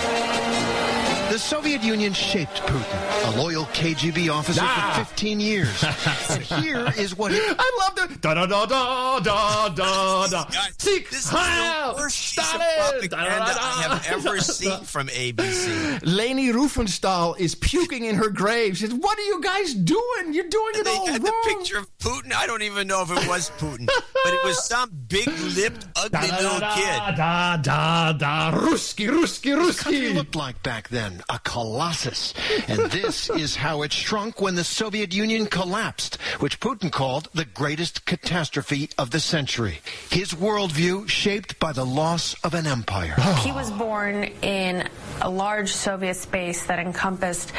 The 1.33 1.39
Soviet 1.39 1.83
Union 1.83 2.13
shaped 2.13 2.57
Putin, 2.67 3.35
a 3.35 3.41
loyal 3.41 3.65
KGB 3.73 4.29
officer 4.31 4.61
Ah. 4.63 4.93
for 4.99 5.05
15 5.07 5.41
years. 5.41 5.83
and 6.29 6.43
here 6.63 6.93
is 6.99 7.17
what 7.17 7.33
he. 7.33 7.39
I 7.41 7.71
love 7.81 7.95
the 7.97 8.19
da 8.19 8.35
da 8.35 8.45
da 8.45 8.67
da 8.67 9.19
da 9.21 9.69
da 9.71 10.27
da. 10.27 10.45
Seek 10.79 11.09
This 11.09 11.25
is 11.25 11.31
the 11.31 11.95
worst 11.97 12.19
piece 12.37 12.39
of 12.39 12.45
Stalin. 12.45 12.91
propaganda 12.91 13.57
I 13.59 13.83
have 13.89 14.07
ever 14.09 14.41
seen 14.43 14.79
from 14.85 15.09
ABC. 15.09 16.01
Leni 16.05 16.49
Riefenstahl 16.53 17.39
is 17.41 17.55
puking 17.55 18.05
in 18.05 18.17
her 18.17 18.29
grave. 18.29 18.77
She 18.77 18.85
says, 18.85 18.93
"What 18.95 19.19
are 19.19 19.23
you 19.25 19.41
guys 19.41 19.73
doing? 19.73 20.35
You're 20.35 20.51
doing 20.51 20.73
it 20.75 20.85
They 20.85 20.91
all 20.91 21.07
had 21.07 21.23
wrong." 21.23 21.33
the 21.45 21.55
picture 21.55 21.79
of 21.79 21.87
Putin. 21.99 22.35
I 22.35 22.47
don't 22.47 22.61
even 22.63 22.87
know 22.87 23.01
if 23.01 23.11
it 23.11 23.27
was 23.27 23.51
Putin, 23.59 23.87
but 23.87 24.35
it 24.35 24.45
was 24.45 24.63
some 24.67 24.91
big-lipped, 25.09 25.87
ugly 25.97 26.31
little 26.31 26.61
kid. 26.75 27.17
Da 27.17 27.57
da 27.57 28.13
da. 28.13 28.51
Ruski, 28.53 29.09
Ruski, 29.09 29.55
country 29.79 30.01
Ruski. 30.11 30.15
looked 30.15 30.37
like 30.37 30.63
back 30.63 30.89
then 30.91 31.22
a 31.29 31.39
colossus. 31.41 32.35
And 32.69 32.91
this 32.91 33.31
is 33.45 33.57
how 33.57 33.83
it 33.83 33.93
shrunk 33.93 34.41
when 34.41 34.55
the 34.55 34.65
Soviet 34.65 35.15
Union 35.15 35.47
collapsed, 35.47 36.17
which 36.41 36.61
Putin 36.61 36.91
called 36.91 37.29
the 37.35 37.45
greatest 37.45 38.05
catastrophe 38.07 38.91
of 38.99 39.11
the 39.11 39.21
century. 39.21 39.81
His 40.11 40.33
worldview 40.33 41.09
shaped 41.09 41.59
by 41.59 41.73
the 41.73 41.85
loss 41.85 42.35
of 42.45 42.55
an 42.55 42.67
empire. 42.67 43.15
He 43.41 43.53
was 43.53 43.71
born 43.71 44.25
in 44.43 44.89
a 45.21 45.31
large 45.31 45.71
Soviet 45.73 46.15
space 46.15 46.65
that 46.67 46.79
encompassed 46.79 47.53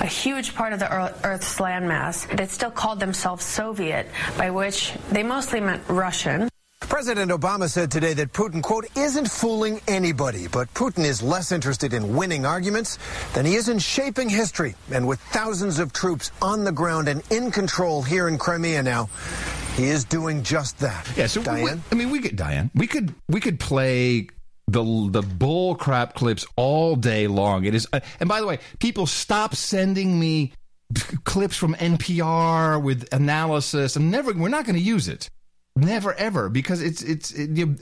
a 0.00 0.06
huge 0.06 0.54
part 0.54 0.72
of 0.72 0.78
the 0.78 0.90
Earth's 0.92 1.58
landmass. 1.58 2.26
They 2.36 2.46
still 2.46 2.70
called 2.70 3.00
themselves 3.00 3.44
Soviet, 3.44 4.06
by 4.36 4.50
which 4.50 4.92
they 5.10 5.22
mostly 5.22 5.60
meant 5.60 5.82
Russian. 5.88 6.48
President 6.88 7.30
Obama 7.30 7.68
said 7.68 7.90
today 7.90 8.14
that 8.14 8.32
Putin, 8.32 8.62
quote, 8.62 8.86
isn't 8.96 9.28
fooling 9.30 9.80
anybody, 9.88 10.46
but 10.48 10.72
Putin 10.74 11.04
is 11.04 11.22
less 11.22 11.50
interested 11.50 11.92
in 11.92 12.14
winning 12.16 12.46
arguments 12.46 12.98
than 13.34 13.44
he 13.44 13.54
is 13.56 13.68
in 13.68 13.78
shaping 13.78 14.28
history. 14.28 14.74
And 14.92 15.06
with 15.06 15.20
thousands 15.20 15.78
of 15.78 15.92
troops 15.92 16.30
on 16.40 16.62
the 16.64 16.72
ground 16.72 17.08
and 17.08 17.22
in 17.30 17.50
control 17.50 18.02
here 18.02 18.28
in 18.28 18.38
Crimea 18.38 18.82
now, 18.82 19.08
he 19.76 19.86
is 19.86 20.04
doing 20.04 20.42
just 20.44 20.78
that. 20.80 21.10
Yeah, 21.16 21.26
so 21.26 21.40
we- 21.40 21.46
Diane? 21.46 21.82
I 21.90 21.94
mean, 21.96 22.10
we 22.10 22.20
could 22.20 22.36
Diane. 22.36 22.70
We 22.74 22.86
could 22.86 23.12
we 23.28 23.40
could 23.40 23.58
play 23.58 24.28
the 24.68 25.08
the 25.10 25.22
bull 25.22 25.74
crap 25.74 26.14
clips 26.14 26.46
all 26.56 26.94
day 26.96 27.26
long. 27.26 27.64
It 27.64 27.74
is, 27.74 27.88
uh, 27.92 28.00
and 28.20 28.28
by 28.28 28.40
the 28.40 28.46
way, 28.46 28.60
people 28.78 29.06
stop 29.06 29.54
sending 29.56 30.18
me 30.18 30.52
clips 31.24 31.56
from 31.56 31.74
NPR 31.74 32.80
with 32.80 33.12
analysis. 33.12 33.96
I'm 33.96 34.10
never. 34.10 34.32
We're 34.32 34.48
not 34.48 34.64
going 34.64 34.76
to 34.76 34.80
use 34.80 35.08
it. 35.08 35.28
Never 35.76 36.14
ever 36.14 36.48
because 36.48 36.82
it's 36.82 37.02
it's 37.02 37.32
it, 37.32 37.50
you, 37.50 37.76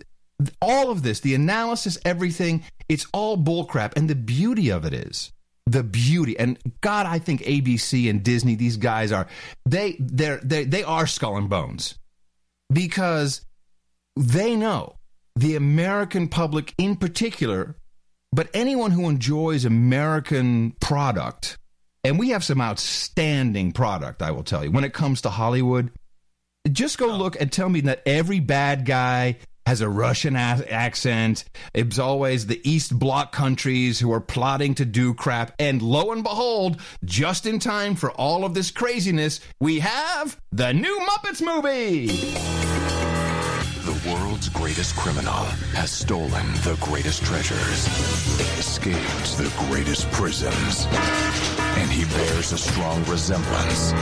all 0.61 0.91
of 0.91 1.03
this, 1.03 1.21
the 1.21 1.35
analysis, 1.35 1.99
everything. 2.05 2.65
It's 2.89 3.07
all 3.13 3.37
bull 3.37 3.65
crap, 3.65 3.97
and 3.97 4.09
the 4.09 4.15
beauty 4.15 4.71
of 4.71 4.85
it 4.85 4.93
is 4.93 5.33
the 5.67 5.85
beauty 5.85 6.37
and 6.41 6.59
god 6.81 7.07
i 7.07 7.21
think 7.21 7.41
abc 7.43 8.11
and 8.11 8.25
disney 8.25 8.57
these 8.57 8.77
guys 8.77 9.13
are 9.13 9.29
they 9.65 9.95
they're 10.01 10.39
they, 10.39 10.65
they 10.65 10.83
are 10.83 11.07
skull 11.07 11.37
and 11.37 11.49
bones 11.49 11.95
because 12.73 13.43
they 14.17 14.57
know 14.57 14.97
the 15.35 15.57
American 15.57 16.29
public 16.29 16.75
in 16.79 16.97
particular, 16.97 17.77
but 18.33 18.49
anyone 18.55 18.91
who 18.91 19.09
enjoys 19.09 19.65
American 19.65 20.73
product, 20.81 21.59
and 22.05 22.19
we 22.19 22.31
have 22.31 22.45
some 22.45 22.61
outstanding 22.61 23.73
product, 23.73 24.23
I 24.23 24.31
will 24.31 24.45
tell 24.45 24.65
you, 24.65 24.71
when 24.71 24.85
it 24.85 24.93
comes 24.93 25.23
to 25.23 25.31
Hollywood. 25.31 25.91
Just 26.71 26.97
go 26.97 27.09
look 27.17 27.41
and 27.41 27.51
tell 27.51 27.69
me 27.69 27.81
that 27.83 28.03
every 28.07 28.39
bad 28.39 28.87
guy 28.87 29.39
has 29.67 29.81
a 29.81 29.89
Russian 29.89 30.37
a- 30.37 30.65
accent. 30.71 31.45
It's 31.75 31.99
always 31.99 32.47
the 32.47 32.61
East 32.69 32.97
Bloc 32.97 33.33
countries 33.33 33.99
who 33.99 34.13
are 34.13 34.21
plotting 34.21 34.77
to 34.77 34.85
do 34.85 35.13
crap. 35.13 35.55
And 35.59 35.83
lo 35.83 36.13
and 36.13 36.23
behold, 36.23 36.81
just 37.05 37.47
in 37.47 37.59
time 37.59 37.97
for 37.97 38.13
all 38.13 38.45
of 38.45 38.55
this 38.55 38.71
craziness, 38.71 39.41
we 39.61 39.81
have 39.81 40.41
the 40.53 40.73
new 40.73 41.01
Muppets 41.01 41.43
movie. 41.43 42.07
The 44.03 44.11
world's 44.11 44.49
greatest 44.49 44.97
criminal 44.97 45.45
has 45.75 45.91
stolen 45.91 46.47
the 46.65 46.77
greatest 46.81 47.25
treasures, 47.25 47.87
escaped 48.59 49.39
the 49.39 49.53
greatest 49.69 50.11
prisons, 50.11 50.87
and 51.79 51.91
he 51.91 52.05
bears 52.17 52.53
a 52.53 52.59
strong 52.59 53.05
resemblance 53.05 53.93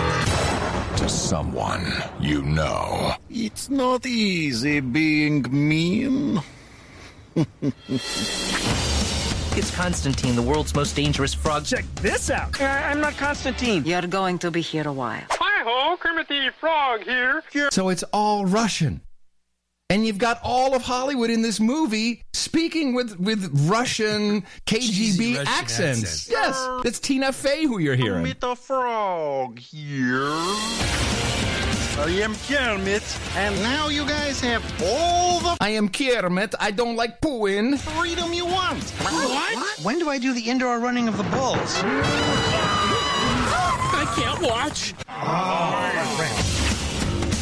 to 0.99 1.09
someone 1.09 1.93
you 2.19 2.43
know. 2.43 3.15
It's 3.29 3.69
not 3.69 4.07
easy 4.07 4.81
being 4.81 5.45
mean. 5.51 6.41
It's 9.57 9.75
Constantine, 9.75 10.37
the 10.37 10.43
world's 10.43 10.75
most 10.77 10.95
dangerous 10.95 11.35
frog. 11.35 11.65
Check 11.65 11.85
this 11.97 12.31
out. 12.31 12.59
Uh, 12.61 12.65
I'm 12.65 13.01
not 13.01 13.17
Constantine. 13.17 13.85
You're 13.85 14.03
going 14.03 14.39
to 14.39 14.51
be 14.51 14.61
here 14.61 14.87
a 14.87 14.93
while. 14.93 15.25
Hi 15.29 15.65
ho, 15.65 15.97
Kermit 15.99 16.29
the 16.29 16.51
Frog 16.59 17.03
here. 17.03 17.43
So 17.73 17.89
it's 17.89 18.05
all 18.13 18.47
Russian. 18.47 19.03
And 19.91 20.07
you've 20.07 20.19
got 20.19 20.39
all 20.45 20.77
of 20.77 20.83
Hollywood 20.83 21.31
in 21.31 21.43
this 21.43 21.59
movie 21.59 22.23
speaking 22.33 22.95
with, 22.95 23.19
with 23.19 23.51
Russian 23.69 24.43
KGB 24.65 25.39
Russian 25.39 25.49
accents. 25.49 26.31
accents. 26.31 26.31
Yes, 26.31 26.57
it's 26.85 27.01
Tina 27.01 27.33
Fey 27.33 27.65
who 27.67 27.79
you're 27.79 27.97
hearing. 27.97 28.23
Kermit 28.23 28.41
the 28.41 28.55
Frog 28.55 29.59
here. 29.59 30.31
I 31.99 32.09
am 32.23 32.37
Kermit, 32.47 33.03
and 33.35 33.55
now 33.63 33.89
you 33.89 34.07
guys 34.07 34.41
have 34.41 34.63
all 34.81 35.41
the 35.41 35.57
I 35.61 35.71
am 35.71 35.89
Kermit. 35.89 36.55
I 36.61 36.71
don't 36.71 36.95
like 36.95 37.21
pooing. 37.21 37.77
freedom 37.77 38.33
you 38.33 38.47
want. 38.47 38.85
What? 38.85 39.81
When 39.83 39.99
do 39.99 40.09
I 40.09 40.19
do 40.19 40.33
the 40.33 40.41
indoor 40.49 40.79
running 40.79 41.09
of 41.09 41.17
the 41.17 41.25
bulls? 41.25 41.81
I 43.93 44.07
can't 44.17 44.41
watch. 44.41 44.95
Ah, 45.09 46.60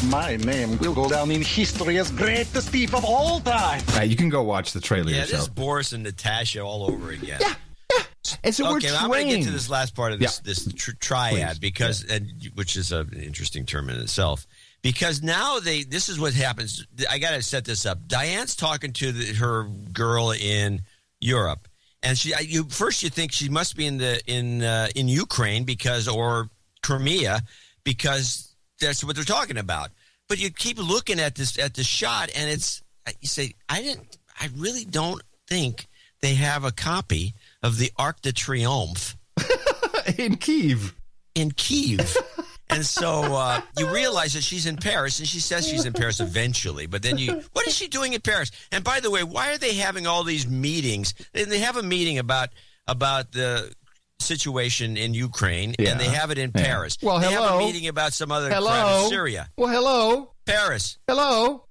My 0.09 0.37
name 0.37 0.77
will 0.79 0.93
go 0.95 1.07
down 1.07 1.29
in 1.29 1.41
history 1.43 1.97
as 1.99 2.09
greatest 2.11 2.69
thief 2.69 2.95
of 2.95 3.05
all 3.05 3.39
time. 3.41 3.81
You 4.09 4.15
can 4.15 4.29
go 4.29 4.41
watch 4.41 4.73
the 4.73 4.79
trailer 4.81 5.11
Yeah, 5.11 5.21
this 5.21 5.29
yourself. 5.31 5.49
is 5.49 5.53
Boris 5.53 5.91
and 5.91 6.03
Natasha 6.03 6.61
all 6.61 6.83
over 6.89 7.11
again. 7.11 7.39
Yeah, 7.39 8.03
And 8.43 8.55
so 8.55 8.75
okay, 8.77 8.89
we're 8.91 8.97
I'm 8.97 9.09
going 9.09 9.27
to 9.29 9.35
get 9.37 9.45
to 9.45 9.51
this 9.51 9.69
last 9.69 9.95
part 9.95 10.11
of 10.13 10.19
this 10.19 10.41
Yeah. 10.43 10.47
this 10.51 10.73
tr- 10.73 10.91
triad 10.99 11.49
Please. 11.55 11.59
because, 11.59 12.03
and 12.05 12.31
which 12.55 12.75
is 12.75 12.91
an 12.91 13.13
interesting 13.21 13.65
term 13.65 13.89
in 13.89 13.99
itself. 13.99 14.47
Because 14.81 15.21
now 15.21 15.59
they, 15.59 15.83
this 15.83 16.09
is 16.09 16.19
what 16.19 16.33
happens. 16.33 16.85
I 17.09 17.19
got 17.19 17.31
to 17.31 17.41
set 17.43 17.65
this 17.65 17.85
up. 17.85 18.07
Diane's 18.07 18.55
talking 18.55 18.93
to 18.93 19.11
the, 19.11 19.33
her 19.35 19.65
girl 19.93 20.31
in 20.31 20.81
Europe, 21.19 21.67
and 22.01 22.17
she, 22.17 22.33
I- 22.33 22.39
you 22.39 22.63
first 22.69 23.03
you 23.03 23.09
think 23.09 23.31
she 23.31 23.49
must 23.49 23.75
be 23.75 23.85
in 23.85 23.97
the 23.97 24.19
in 24.25 24.63
uh, 24.63 24.87
in 24.95 25.07
Ukraine 25.07 25.65
because 25.65 26.07
or 26.07 26.49
Crimea 26.81 27.41
because 27.83 28.55
that's 28.79 29.03
what 29.03 29.15
they're 29.15 29.25
talking 29.25 29.57
about. 29.57 29.91
But 30.29 30.39
you 30.39 30.51
keep 30.51 30.77
looking 30.77 31.19
at 31.19 31.35
this 31.35 31.57
at 31.57 31.73
the 31.73 31.83
shot, 31.83 32.29
and 32.35 32.49
it's 32.49 32.83
you 33.19 33.27
say, 33.27 33.55
I 33.67 33.81
didn't, 33.81 34.17
I 34.39 34.49
really 34.55 34.85
don't 34.85 35.21
think 35.47 35.87
they 36.21 36.35
have 36.35 36.63
a 36.63 36.71
copy 36.71 37.33
of 37.63 37.77
the 37.77 37.91
Arc 37.97 38.21
de 38.21 38.31
Triomphe 38.31 39.15
in 40.17 40.37
Kiev. 40.37 40.95
In 41.35 41.51
Kiev. 41.51 42.15
And 42.69 42.85
so 42.85 43.35
uh, 43.35 43.61
you 43.77 43.91
realize 43.91 44.33
that 44.33 44.43
she's 44.43 44.67
in 44.67 44.77
Paris, 44.77 45.17
and 45.17 45.27
she 45.27 45.39
says 45.39 45.67
she's 45.67 45.85
in 45.85 45.93
Paris 45.93 46.19
eventually. 46.19 46.85
But 46.85 47.01
then 47.01 47.17
you, 47.17 47.41
what 47.53 47.67
is 47.67 47.75
she 47.75 47.87
doing 47.87 48.13
in 48.13 48.21
Paris? 48.21 48.51
And 48.71 48.83
by 48.83 48.99
the 48.99 49.09
way, 49.09 49.23
why 49.23 49.51
are 49.51 49.57
they 49.57 49.73
having 49.73 50.05
all 50.05 50.23
these 50.23 50.47
meetings? 50.47 51.15
And 51.33 51.51
they 51.51 51.59
have 51.59 51.77
a 51.77 51.83
meeting 51.83 52.19
about 52.19 52.49
about 52.87 53.31
the 53.31 53.73
situation 54.21 54.97
in 54.97 55.13
Ukraine, 55.13 55.75
Yeah. 55.79 55.91
and 55.91 55.99
they 55.99 56.09
have 56.09 56.31
it 56.31 56.37
in 56.37 56.51
Yeah. 56.55 56.63
Paris. 56.63 56.97
Well, 57.01 57.19
they 57.19 57.31
have 57.31 57.51
a 57.55 57.57
meeting 57.59 57.87
about 57.87 58.13
some 58.13 58.31
other 58.31 58.47
crap 58.49 58.61
Hello. 58.61 59.03
in 59.05 59.09
Syria. 59.09 59.49
Well, 59.57 59.71
hello. 59.71 60.33
Paris. 60.45 60.97
Hello. 61.07 61.65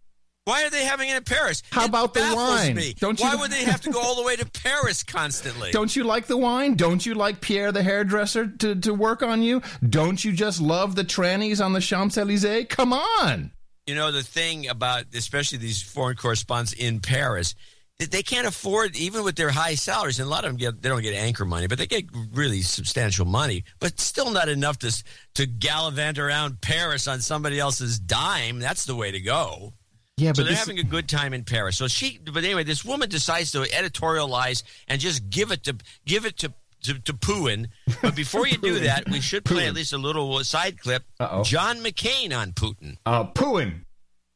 Why 0.45 0.65
are 0.65 0.71
they 0.71 0.85
having 0.85 1.11
it 1.11 1.17
in 1.19 1.25
Paris? 1.25 1.63
How 1.71 1.83
It 1.83 1.89
about 1.91 2.15
the 2.15 2.21
wine? 2.35 2.75
Me. 2.75 2.95
Don't 2.99 3.21
you- 3.21 3.27
Why 3.27 3.35
would 3.35 3.51
they 3.51 3.65
have 3.65 3.83
to 3.83 3.91
go 3.91 4.01
all 4.03 4.15
the 4.17 4.23
way 4.23 4.35
to 4.37 4.47
Paris 4.47 5.03
constantly? 5.03 5.71
Don't 5.73 5.95
you 5.95 6.05
like 6.05 6.27
the 6.27 6.39
wine? 6.39 6.75
Don't 6.75 7.05
you 7.05 7.13
like 7.15 7.43
Pierre 7.43 7.71
the 7.71 7.83
hairdresser 7.83 8.47
to, 8.47 8.75
to 8.77 8.95
work 8.95 9.23
on 9.23 9.43
you? 9.43 9.61
Don't 9.87 10.25
you 10.25 10.33
just 10.33 10.59
love 10.61 10.95
the 10.95 11.05
trannies 11.05 11.63
on 11.63 11.75
the 11.75 11.81
Champs 11.81 12.17
Elysees? 12.17 12.67
Come 12.71 12.95
on. 12.95 13.53
you 13.87 13.95
know 13.95 14.11
the 14.11 14.23
thing 14.23 14.69
about 14.69 15.05
especially 15.15 15.59
these 15.59 15.83
foreign 15.83 16.17
correspondents 16.17 16.73
in 16.73 17.01
Paris 17.01 17.55
that 17.55 17.59
they 17.99 18.23
can't 18.23 18.47
afford 18.47 18.97
even 18.97 19.25
with 19.25 19.35
their 19.37 19.51
high 19.51 19.75
salaries 19.75 20.21
and 20.21 20.27
a 20.27 20.31
lot 20.31 20.45
of 20.45 20.51
them 20.51 20.57
get 20.57 20.81
they 20.83 20.89
don't 20.89 21.03
get 21.03 21.15
anchor 21.15 21.45
money 21.45 21.67
but 21.67 21.79
they 21.79 21.87
get 21.87 22.05
really 22.33 22.63
substantial 22.63 23.27
money 23.27 23.65
but 23.81 23.99
still 23.99 24.31
not 24.31 24.49
enough 24.49 24.79
to 24.79 25.05
to 25.35 25.47
gallivant 25.47 26.17
around 26.19 26.61
Paris 26.61 27.09
on 27.09 27.21
somebody 27.21 27.59
else's 27.59 27.99
dime 27.99 28.61
that's 28.61 28.85
the 28.85 28.95
way 28.95 29.11
to 29.11 29.21
go 29.21 29.73
Yeah, 30.17 30.29
so 30.33 30.35
but 30.35 30.45
they're 30.45 30.51
this- 30.53 30.59
having 30.61 30.79
a 30.79 30.85
good 30.85 31.09
time 31.09 31.35
in 31.35 31.43
Paris. 31.45 31.77
So 31.77 31.87
she, 31.89 32.19
but 32.25 32.43
anyway, 32.45 32.65
this 32.65 32.85
woman 32.85 33.09
decides 33.09 33.51
to 33.53 33.61
editorialize 33.63 34.63
and 34.89 35.01
just 35.01 35.29
give 35.31 35.51
it 35.53 35.65
to 35.65 35.77
give 36.07 36.25
it 36.25 36.37
to 36.39 36.53
to, 36.85 36.95
to 37.01 37.13
Putin. 37.13 37.67
But 38.03 38.15
before 38.15 38.47
you 38.47 38.57
do 38.59 38.79
that, 38.89 39.09
we 39.11 39.21
should 39.21 39.45
play 39.45 39.67
at 39.67 39.75
least 39.75 39.93
a 39.93 39.99
little 39.99 40.43
side 40.45 40.79
clip. 40.81 41.03
Uh-oh. 41.19 41.43
John 41.43 41.79
McCain 41.79 42.37
on 42.37 42.53
Putin. 42.53 42.97
Uh, 43.05 43.25
Putin. 43.27 43.81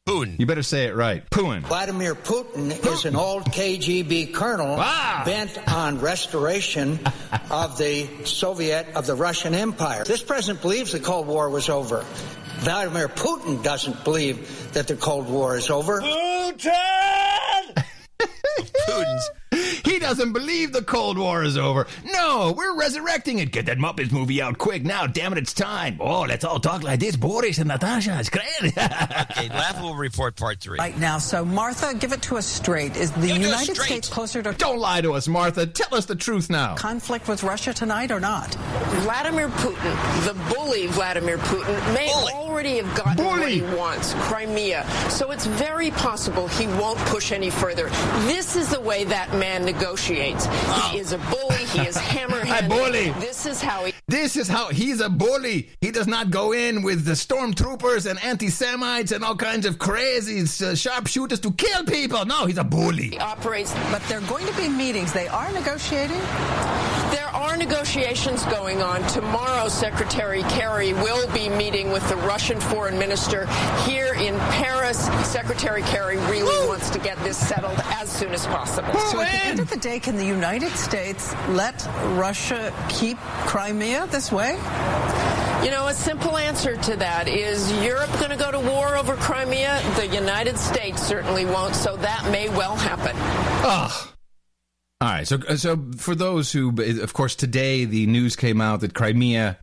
Putin. 0.07 0.37
You 0.37 0.45
better 0.45 0.63
say 0.63 0.85
it 0.85 0.95
right. 0.95 1.27
Putin. 1.29 1.61
Vladimir 1.61 2.13
Putin, 2.13 2.71
is 2.85 3.05
an 3.05 3.15
old 3.15 3.45
KGB 3.45 4.33
colonel 4.33 4.75
ah. 4.77 5.23
bent 5.25 5.57
on 5.71 5.99
restoration 6.01 6.99
of 7.49 7.77
the 7.77 8.25
Soviet, 8.25 8.95
of 8.95 9.07
the 9.07 9.15
Russian 9.15 9.55
Empire. 9.55 10.03
This 10.03 10.21
president 10.21 10.61
believes 10.61 10.91
the 10.91 10.99
Cold 10.99 11.27
War 11.27 11.49
was 11.49 11.69
over. 11.69 12.05
Vladimir 12.59 13.07
Putin 13.07 13.63
doesn't 13.63 14.03
believe 14.03 14.73
that 14.73 14.87
the 14.87 14.95
Cold 14.97 15.29
War 15.29 15.55
is 15.55 15.69
over. 15.69 16.01
Putin! 16.01 16.63
Putin's. 18.19 19.29
He 19.83 19.99
doesn't 19.99 20.33
believe 20.33 20.71
the 20.71 20.81
Cold 20.81 21.17
War 21.17 21.43
is 21.43 21.57
over. 21.57 21.87
No, 22.05 22.53
we're 22.55 22.77
resurrecting 22.77 23.39
it. 23.39 23.51
Get 23.51 23.65
that 23.67 23.77
Muppets 23.77 24.11
movie 24.11 24.41
out 24.41 24.57
quick 24.57 24.83
now. 24.83 25.05
Damn 25.07 25.33
it, 25.33 25.37
it's 25.39 25.53
time. 25.53 25.97
Oh, 25.99 26.21
let's 26.21 26.43
all 26.43 26.59
talk 26.59 26.83
like 26.83 26.99
this. 26.99 27.15
Boris 27.15 27.57
and 27.57 27.67
Natasha. 27.67 28.17
It's 28.19 28.29
great. 28.29 28.43
Okay, 29.33 29.49
Laughable 29.49 29.95
Report 29.95 30.35
Part 30.35 30.59
3. 30.59 30.77
Right 30.79 30.97
now, 30.97 31.17
so 31.17 31.43
Martha, 31.45 31.93
give 31.95 32.11
it 32.13 32.21
to 32.23 32.37
us 32.37 32.45
straight. 32.45 32.95
Is 32.95 33.11
the 33.11 33.27
Give 33.27 33.37
it 33.37 33.41
United. 33.41 33.75
States 33.77 34.09
closer 34.09 34.41
to 34.43 34.53
Don't 34.53 34.79
lie 34.79 35.01
to 35.01 35.13
us, 35.13 35.27
Martha. 35.27 35.65
Tell 35.65 35.95
us 35.97 36.05
the 36.05 36.15
truth 36.15 36.49
now. 36.49 36.75
conflict 36.75 37.27
with 37.27 37.43
Russia 37.43 37.73
tonight 37.73 38.11
or 38.11 38.19
not? 38.19 38.53
Vladimir 39.03 39.49
Putin, 39.49 40.25
the 40.25 40.53
bully 40.53 40.87
Vladimir 40.87 41.37
Putin, 41.37 41.93
may 41.93 42.09
already 42.33 42.77
have 42.77 42.95
gotten 42.95 43.25
what 43.25 43.49
he 43.49 43.61
wants, 43.61 44.13
Crimea. 44.15 44.85
So 45.09 45.31
it's 45.31 45.45
very 45.45 45.91
possible 45.91 46.47
he 46.47 46.67
won't 46.67 46.99
push 46.99 47.31
any 47.31 47.49
further. 47.49 47.89
This 48.27 48.55
is 48.55 48.69
the 48.69 48.79
way 48.81 49.03
that 49.05 49.33
man 49.43 49.65
negotiates. 49.65 50.45
He 50.91 50.99
is 50.99 51.11
a 51.11 51.17
bully. 51.17 51.65
He 51.75 51.81
is 51.81 51.97
hammerhead. 52.13 52.65
A 52.65 52.69
bully. 52.69 53.09
This 53.19 53.45
is 53.45 53.61
how 53.61 53.83
he. 53.83 53.93
This 54.07 54.37
is 54.37 54.47
how 54.47 54.69
he's 54.69 55.01
a 55.01 55.09
bully. 55.09 55.69
He 55.81 55.91
does 55.91 56.07
not 56.07 56.31
go 56.31 56.53
in 56.53 56.81
with 56.81 57.03
the 57.03 57.11
stormtroopers 57.11 58.09
and 58.09 58.23
anti 58.23 58.49
Semites 58.49 59.11
and 59.11 59.21
all 59.23 59.35
kinds 59.35 59.65
of 59.65 59.79
crazy 59.79 60.39
uh, 60.41 60.75
sharpshooters 60.75 61.41
to 61.41 61.51
kill 61.51 61.83
people. 61.83 62.25
No, 62.25 62.45
he's 62.45 62.57
a 62.57 62.63
bully. 62.63 63.19
operates. 63.19 63.73
But 63.91 64.01
they're 64.07 64.21
going 64.33 64.47
to 64.47 64.55
be 64.55 64.69
meetings. 64.69 65.11
They 65.11 65.27
are 65.27 65.51
negotiating. 65.51 66.21
There 67.33 67.41
are 67.41 67.57
negotiations 67.57 68.45
going 68.45 68.83
on. 68.83 69.01
Tomorrow, 69.07 69.67
Secretary 69.67 70.43
Kerry 70.43 70.93
will 70.93 71.27
be 71.33 71.49
meeting 71.49 71.91
with 71.91 72.07
the 72.07 72.15
Russian 72.17 72.59
foreign 72.59 72.99
minister 72.99 73.47
here 73.87 74.13
in 74.13 74.37
Paris. 74.51 75.07
Secretary 75.27 75.81
Kerry 75.81 76.17
really 76.29 76.67
wants 76.67 76.91
to 76.91 76.99
get 76.99 77.17
this 77.23 77.35
settled 77.35 77.79
as 77.85 78.11
soon 78.11 78.33
as 78.33 78.45
possible. 78.45 78.93
So 78.93 79.19
at 79.19 79.31
the 79.31 79.45
end 79.45 79.59
of 79.59 79.69
the 79.69 79.77
day, 79.77 79.99
can 79.99 80.15
the 80.15 80.25
United 80.25 80.73
States 80.73 81.33
let 81.49 81.83
Russia 82.15 82.71
keep 82.87 83.17
Crimea 83.47 84.05
this 84.07 84.31
way? 84.31 84.51
You 85.63 85.71
know, 85.71 85.87
a 85.87 85.93
simple 85.93 86.37
answer 86.37 86.75
to 86.75 86.95
that 86.97 87.27
is 87.27 87.71
Europe 87.83 88.11
going 88.19 88.29
to 88.29 88.37
go 88.37 88.51
to 88.51 88.59
war 88.59 88.95
over 88.95 89.15
Crimea? 89.15 89.81
The 89.95 90.07
United 90.07 90.59
States 90.59 91.01
certainly 91.01 91.45
won't, 91.45 91.73
so 91.73 91.97
that 91.97 92.29
may 92.31 92.49
well 92.49 92.75
happen. 92.75 93.15
Ugh. 93.65 94.12
All 95.03 95.09
right. 95.09 95.27
So, 95.27 95.37
so 95.57 95.77
for 95.97 96.15
those 96.15 96.49
who, 96.53 96.73
of 97.01 97.11
course, 97.11 97.35
today 97.35 97.83
the 97.83 98.07
news 98.07 98.37
came 98.37 98.61
out 98.61 98.79
that 98.79 98.93
Crimea 98.93 99.57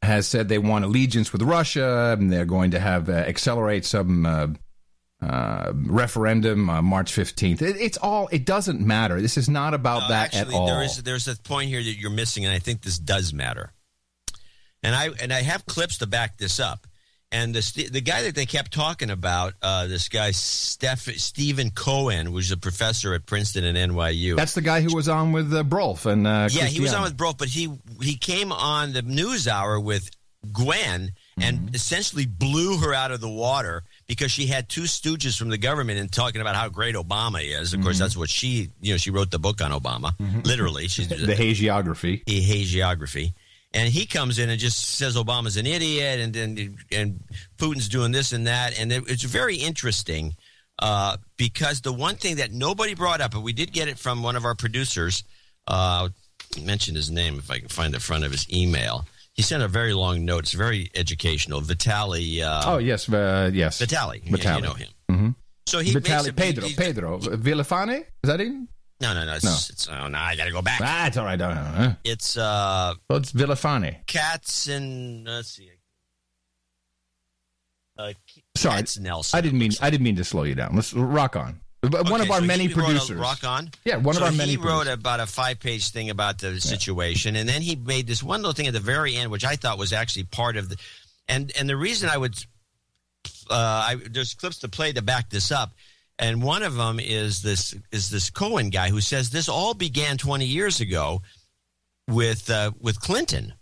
has 0.00 0.26
said 0.26 0.48
they 0.48 0.56
want 0.56 0.86
allegiance 0.86 1.34
with 1.34 1.42
Russia, 1.42 2.16
and 2.18 2.32
they're 2.32 2.46
going 2.46 2.70
to 2.70 2.80
have 2.80 3.10
uh, 3.10 3.12
accelerate 3.12 3.84
some 3.84 4.24
uh, 4.24 4.46
uh, 5.20 5.72
referendum 5.74 6.70
uh, 6.70 6.80
March 6.80 7.12
fifteenth. 7.12 7.60
It, 7.60 7.76
it's 7.76 7.98
all. 7.98 8.30
It 8.32 8.46
doesn't 8.46 8.80
matter. 8.80 9.20
This 9.20 9.36
is 9.36 9.50
not 9.50 9.74
about 9.74 10.04
No, 10.04 10.08
that 10.08 10.34
actually, 10.34 10.54
at 10.54 10.58
all. 10.58 10.66
There 10.66 10.82
is 10.82 11.02
there's 11.02 11.28
a 11.28 11.36
point 11.36 11.68
here 11.68 11.82
that 11.82 11.98
you're 11.98 12.10
missing, 12.10 12.46
and 12.46 12.54
I 12.54 12.58
think 12.58 12.80
this 12.80 12.98
does 12.98 13.34
matter. 13.34 13.74
And 14.82 14.94
I 14.94 15.10
and 15.20 15.30
I 15.30 15.42
have 15.42 15.66
clips 15.66 15.98
to 15.98 16.06
back 16.06 16.38
this 16.38 16.58
up. 16.58 16.86
And 17.32 17.52
the 17.54 17.88
the 17.90 18.00
guy 18.00 18.22
that 18.22 18.34
they 18.36 18.46
kept 18.46 18.72
talking 18.72 19.10
about, 19.10 19.54
uh, 19.60 19.88
this 19.88 20.08
guy 20.08 20.30
Steph, 20.30 21.00
Stephen 21.18 21.70
Cohen, 21.70 22.30
was 22.32 22.52
a 22.52 22.56
professor 22.56 23.14
at 23.14 23.26
Princeton 23.26 23.64
and 23.64 23.76
NYU. 23.92 24.36
That's 24.36 24.54
the 24.54 24.60
guy 24.62 24.80
who 24.80 24.94
was 24.94 25.08
on 25.08 25.32
with 25.32 25.52
uh, 25.52 25.64
Brolf 25.64 26.06
and 26.06 26.24
uh, 26.26 26.48
yeah, 26.52 26.66
he 26.66 26.80
was 26.80 26.94
on 26.94 27.02
with 27.02 27.16
Broke, 27.16 27.38
but 27.38 27.48
he 27.48 27.68
he 28.00 28.16
came 28.16 28.52
on 28.52 28.92
the 28.92 29.02
news 29.02 29.48
hour 29.48 29.78
with 29.80 30.08
Gwen 30.52 31.12
and 31.38 31.58
Mm-hmm. 31.58 31.74
essentially 31.74 32.24
blew 32.24 32.78
her 32.78 32.94
out 32.94 33.10
of 33.10 33.20
the 33.20 33.28
water 33.28 33.82
because 34.06 34.30
she 34.32 34.46
had 34.46 34.70
two 34.70 34.82
stooges 34.84 35.36
from 35.38 35.50
the 35.50 35.58
government 35.58 35.98
and 35.98 36.10
talking 36.10 36.40
about 36.40 36.54
how 36.56 36.68
great 36.70 36.94
Obama 36.94 37.42
is. 37.44 37.74
Of 37.74 37.82
course, 37.82 37.96
Mhm. 37.96 38.00
that's 38.00 38.16
what 38.16 38.30
she 38.30 38.70
you 38.80 38.94
know 38.94 38.96
she 38.96 39.10
wrote 39.10 39.30
the 39.30 39.38
book 39.38 39.60
on 39.60 39.70
Obama. 39.72 40.14
Literally, 40.46 40.88
she's 40.88 41.08
the 41.08 41.16
hagiography. 41.34 42.22
a 42.26 42.40
hagiography. 42.42 43.34
And 43.76 43.92
he 43.92 44.06
comes 44.06 44.38
in 44.38 44.48
and 44.48 44.58
just 44.58 44.78
says 44.96 45.16
Obama's 45.16 45.56
an 45.58 45.66
idiot, 45.66 46.18
and 46.20 46.32
then 46.32 46.76
and 46.90 47.20
Putin's 47.58 47.88
doing 47.88 48.10
this 48.10 48.32
and 48.32 48.46
that, 48.46 48.78
and 48.80 48.90
it- 48.90 49.04
it's 49.06 49.22
very 49.22 49.56
interesting 49.56 50.34
uh, 50.78 51.16
because 51.36 51.80
the 51.82 51.92
one 51.92 52.16
thing 52.16 52.36
that 52.36 52.52
nobody 52.52 52.94
brought 52.94 53.20
up, 53.20 53.32
but 53.32 53.40
we 53.42 53.52
did 53.52 53.72
get 53.72 53.86
it 53.88 53.98
from 53.98 54.22
one 54.22 54.34
of 54.36 54.44
our 54.44 54.54
producers. 54.54 55.24
Uh, 55.68 56.08
I'll 56.56 56.64
mention 56.64 56.94
his 56.94 57.10
name 57.10 57.38
if 57.38 57.50
I 57.50 57.58
can 57.58 57.68
find 57.68 57.92
the 57.92 58.00
front 58.00 58.24
of 58.24 58.30
his 58.30 58.50
email. 58.52 59.04
He 59.34 59.42
sent 59.42 59.62
a 59.62 59.68
very 59.68 59.92
long 59.92 60.24
note. 60.24 60.44
It's 60.44 60.52
very 60.52 60.90
educational. 60.94 61.60
Vitali. 61.60 62.42
Uh, 62.42 62.72
oh 62.74 62.78
yes, 62.78 63.08
uh, 63.12 63.50
yes. 63.52 63.78
Vitali. 63.78 64.22
Vitali. 64.24 64.56
you 64.56 64.62
know 64.68 64.74
him. 64.74 64.88
hmm 65.10 65.28
So 65.66 65.80
he 65.80 65.92
Vitali 65.92 66.24
makes 66.24 66.28
a, 66.28 66.32
Pedro 66.32 66.64
he- 66.68 66.74
Pedro 66.74 67.18
Villafane. 67.18 68.00
Is 68.00 68.06
that 68.30 68.40
him? 68.40 68.68
No, 69.00 69.12
no, 69.12 69.24
no. 69.26 69.34
It's, 69.34 69.44
No. 69.44 69.52
it's 69.52 69.88
oh, 69.88 70.08
no, 70.08 70.18
I 70.18 70.36
got 70.36 70.44
to 70.46 70.52
go 70.52 70.62
back. 70.62 70.80
Ah, 70.82 71.06
it's 71.06 71.16
all 71.16 71.24
right. 71.26 71.40
I 71.40 71.54
don't 71.54 71.54
know. 71.78 71.96
It's 72.04 72.36
uh, 72.36 72.94
Well, 73.10 73.18
it's 73.18 73.32
Villafane. 73.32 74.06
Cats 74.06 74.68
and 74.68 75.26
let's 75.26 75.48
see. 75.50 75.70
Uh, 77.98 78.12
Sorry, 78.56 78.76
Katz 78.76 78.98
Nelson. 78.98 79.36
I 79.38 79.40
didn't 79.40 79.58
mean 79.58 79.72
I 79.80 79.90
didn't 79.90 80.04
mean 80.04 80.16
to 80.16 80.24
slow 80.24 80.42
you 80.44 80.54
down. 80.54 80.74
Let's 80.74 80.92
rock 80.92 81.36
on. 81.36 81.60
But 81.82 82.10
one 82.10 82.20
of 82.20 82.30
our 82.30 82.40
so 82.40 82.46
many 82.46 82.66
he 82.66 82.74
wrote 82.74 82.84
a 82.84 82.86
producers. 82.88 83.16
Rock 83.18 83.44
on. 83.44 83.70
Yeah, 83.84 83.96
one 83.96 84.14
So 84.14 84.20
of 84.22 84.26
our 84.26 84.32
many. 84.32 84.52
He 84.52 84.56
wrote 84.56 84.84
producers. 84.86 84.94
about 84.94 85.20
a 85.20 85.26
five-page 85.26 85.90
thing 85.90 86.10
about 86.10 86.38
the 86.38 86.60
situation, 86.60 87.36
and 87.36 87.48
then 87.48 87.62
he 87.62 87.76
made 87.76 88.06
this 88.06 88.22
one 88.22 88.40
little 88.40 88.54
thing 88.54 88.66
at 88.66 88.72
the 88.72 88.80
very 88.80 89.14
end, 89.16 89.30
which 89.30 89.44
I 89.44 89.56
thought 89.56 89.78
was 89.78 89.92
actually 89.92 90.24
part 90.24 90.56
of 90.56 90.68
the. 90.68 90.76
And 91.28 91.52
and 91.58 91.68
the 91.68 91.76
reason 91.76 92.08
I 92.08 92.16
would, 92.16 92.34
uh, 93.50 93.54
I, 93.54 93.96
there's 94.10 94.34
clips 94.34 94.58
to 94.60 94.68
play 94.68 94.92
to 94.92 95.02
back 95.02 95.30
this 95.30 95.50
up, 95.52 95.72
and 96.18 96.42
one 96.42 96.62
of 96.62 96.76
them 96.76 96.98
is 96.98 97.42
this 97.42 97.74
is 97.92 98.10
this 98.10 98.30
Cohen 98.30 98.70
guy 98.70 98.88
who 98.88 99.00
says 99.00 99.30
this 99.30 99.48
all 99.48 99.74
began 99.74 100.16
20 100.16 100.46
years 100.46 100.80
ago 100.80 101.22
with 102.08 102.50
uh, 102.50 102.72
with 102.80 103.00
Clinton, 103.00 103.54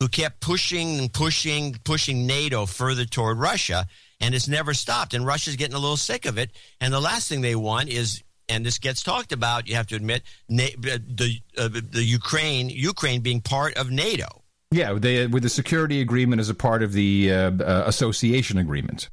who 0.00 0.08
kept 0.08 0.40
pushing 0.40 0.98
and 0.98 1.12
pushing, 1.12 1.76
pushing 1.84 2.26
NATO 2.26 2.66
further 2.66 3.04
toward 3.04 3.38
Russia, 3.38 3.86
and 4.20 4.34
it's 4.34 4.48
never 4.48 4.74
stopped. 4.74 5.14
And 5.14 5.26
Russia's 5.26 5.56
getting 5.56 5.74
a 5.74 5.80
little 5.80 5.96
sick 5.96 6.26
of 6.26 6.38
it. 6.38 6.50
And 6.80 6.92
the 6.92 7.00
last 7.00 7.28
thing 7.28 7.40
they 7.40 7.56
want 7.56 7.88
is, 7.88 8.22
and 8.48 8.64
this 8.64 8.78
gets 8.78 9.02
talked 9.02 9.32
about, 9.32 9.68
you 9.68 9.74
have 9.74 9.88
to 9.88 9.96
admit, 9.96 10.22
uh, 10.50 10.68
the 10.78 11.38
uh, 11.56 11.68
the 11.68 12.04
Ukraine 12.04 12.70
Ukraine 12.70 13.22
being 13.22 13.40
part 13.40 13.76
of 13.76 13.90
NATO. 13.90 14.44
Yeah, 14.70 14.92
they, 14.92 15.26
with 15.26 15.42
the 15.42 15.48
security 15.48 16.02
agreement 16.02 16.40
as 16.40 16.50
a 16.50 16.54
part 16.54 16.82
of 16.82 16.92
the 16.92 17.32
uh, 17.32 17.52
uh, 17.52 17.84
association 17.86 18.58
agreement. 18.58 19.08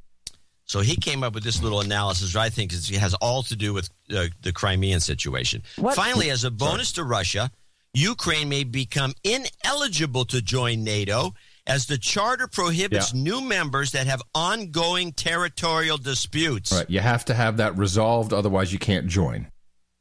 So 0.66 0.80
he 0.80 0.96
came 0.96 1.22
up 1.22 1.32
with 1.34 1.44
this 1.44 1.62
little 1.62 1.80
analysis, 1.80 2.28
which 2.34 2.36
I 2.36 2.50
think 2.50 2.72
is, 2.72 2.88
has 2.90 3.14
all 3.14 3.42
to 3.44 3.56
do 3.56 3.72
with 3.72 3.88
uh, 4.14 4.26
the 4.42 4.52
Crimean 4.52 5.00
situation. 5.00 5.62
What- 5.76 5.94
Finally, 5.94 6.30
as 6.30 6.44
a 6.44 6.50
bonus 6.50 6.92
to 6.92 7.04
Russia, 7.04 7.50
Ukraine 7.94 8.48
may 8.48 8.64
become 8.64 9.14
ineligible 9.24 10.24
to 10.26 10.42
join 10.42 10.84
NATO 10.84 11.34
as 11.68 11.86
the 11.86 11.96
charter 11.98 12.46
prohibits 12.46 13.14
new 13.14 13.40
members 13.40 13.92
that 13.92 14.06
have 14.06 14.20
ongoing 14.34 15.12
territorial 15.12 15.98
disputes. 15.98 16.72
Right, 16.72 16.90
you 16.90 17.00
have 17.00 17.24
to 17.26 17.34
have 17.34 17.56
that 17.56 17.76
resolved, 17.78 18.32
otherwise 18.32 18.72
you 18.72 18.78
can't 18.78 19.06
join. 19.06 19.46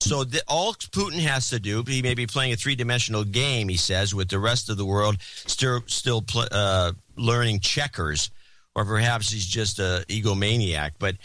So 0.02 0.24
the, 0.24 0.42
all 0.48 0.74
Putin 0.74 1.20
has 1.20 1.50
to 1.50 1.60
do, 1.60 1.84
he 1.88 2.02
may 2.02 2.14
be 2.16 2.28
playing 2.28 2.54
a 2.54 2.56
three-dimensional 2.56 3.24
game, 3.24 3.70
he 3.70 3.78
says, 3.78 4.14
with 4.14 4.30
the 4.30 4.40
rest 4.40 4.70
of 4.70 4.78
the 4.78 4.86
world 4.86 5.18
still 5.22 5.82
still 5.88 6.22
pl- 6.22 6.48
uh, 6.52 6.92
learning 7.16 7.62
checkers, 7.62 8.30
or 8.76 8.86
perhaps 8.86 9.32
he's 9.32 9.46
just 9.46 9.80
a 9.80 10.06
egomaniac. 10.10 10.92
But 11.00 11.16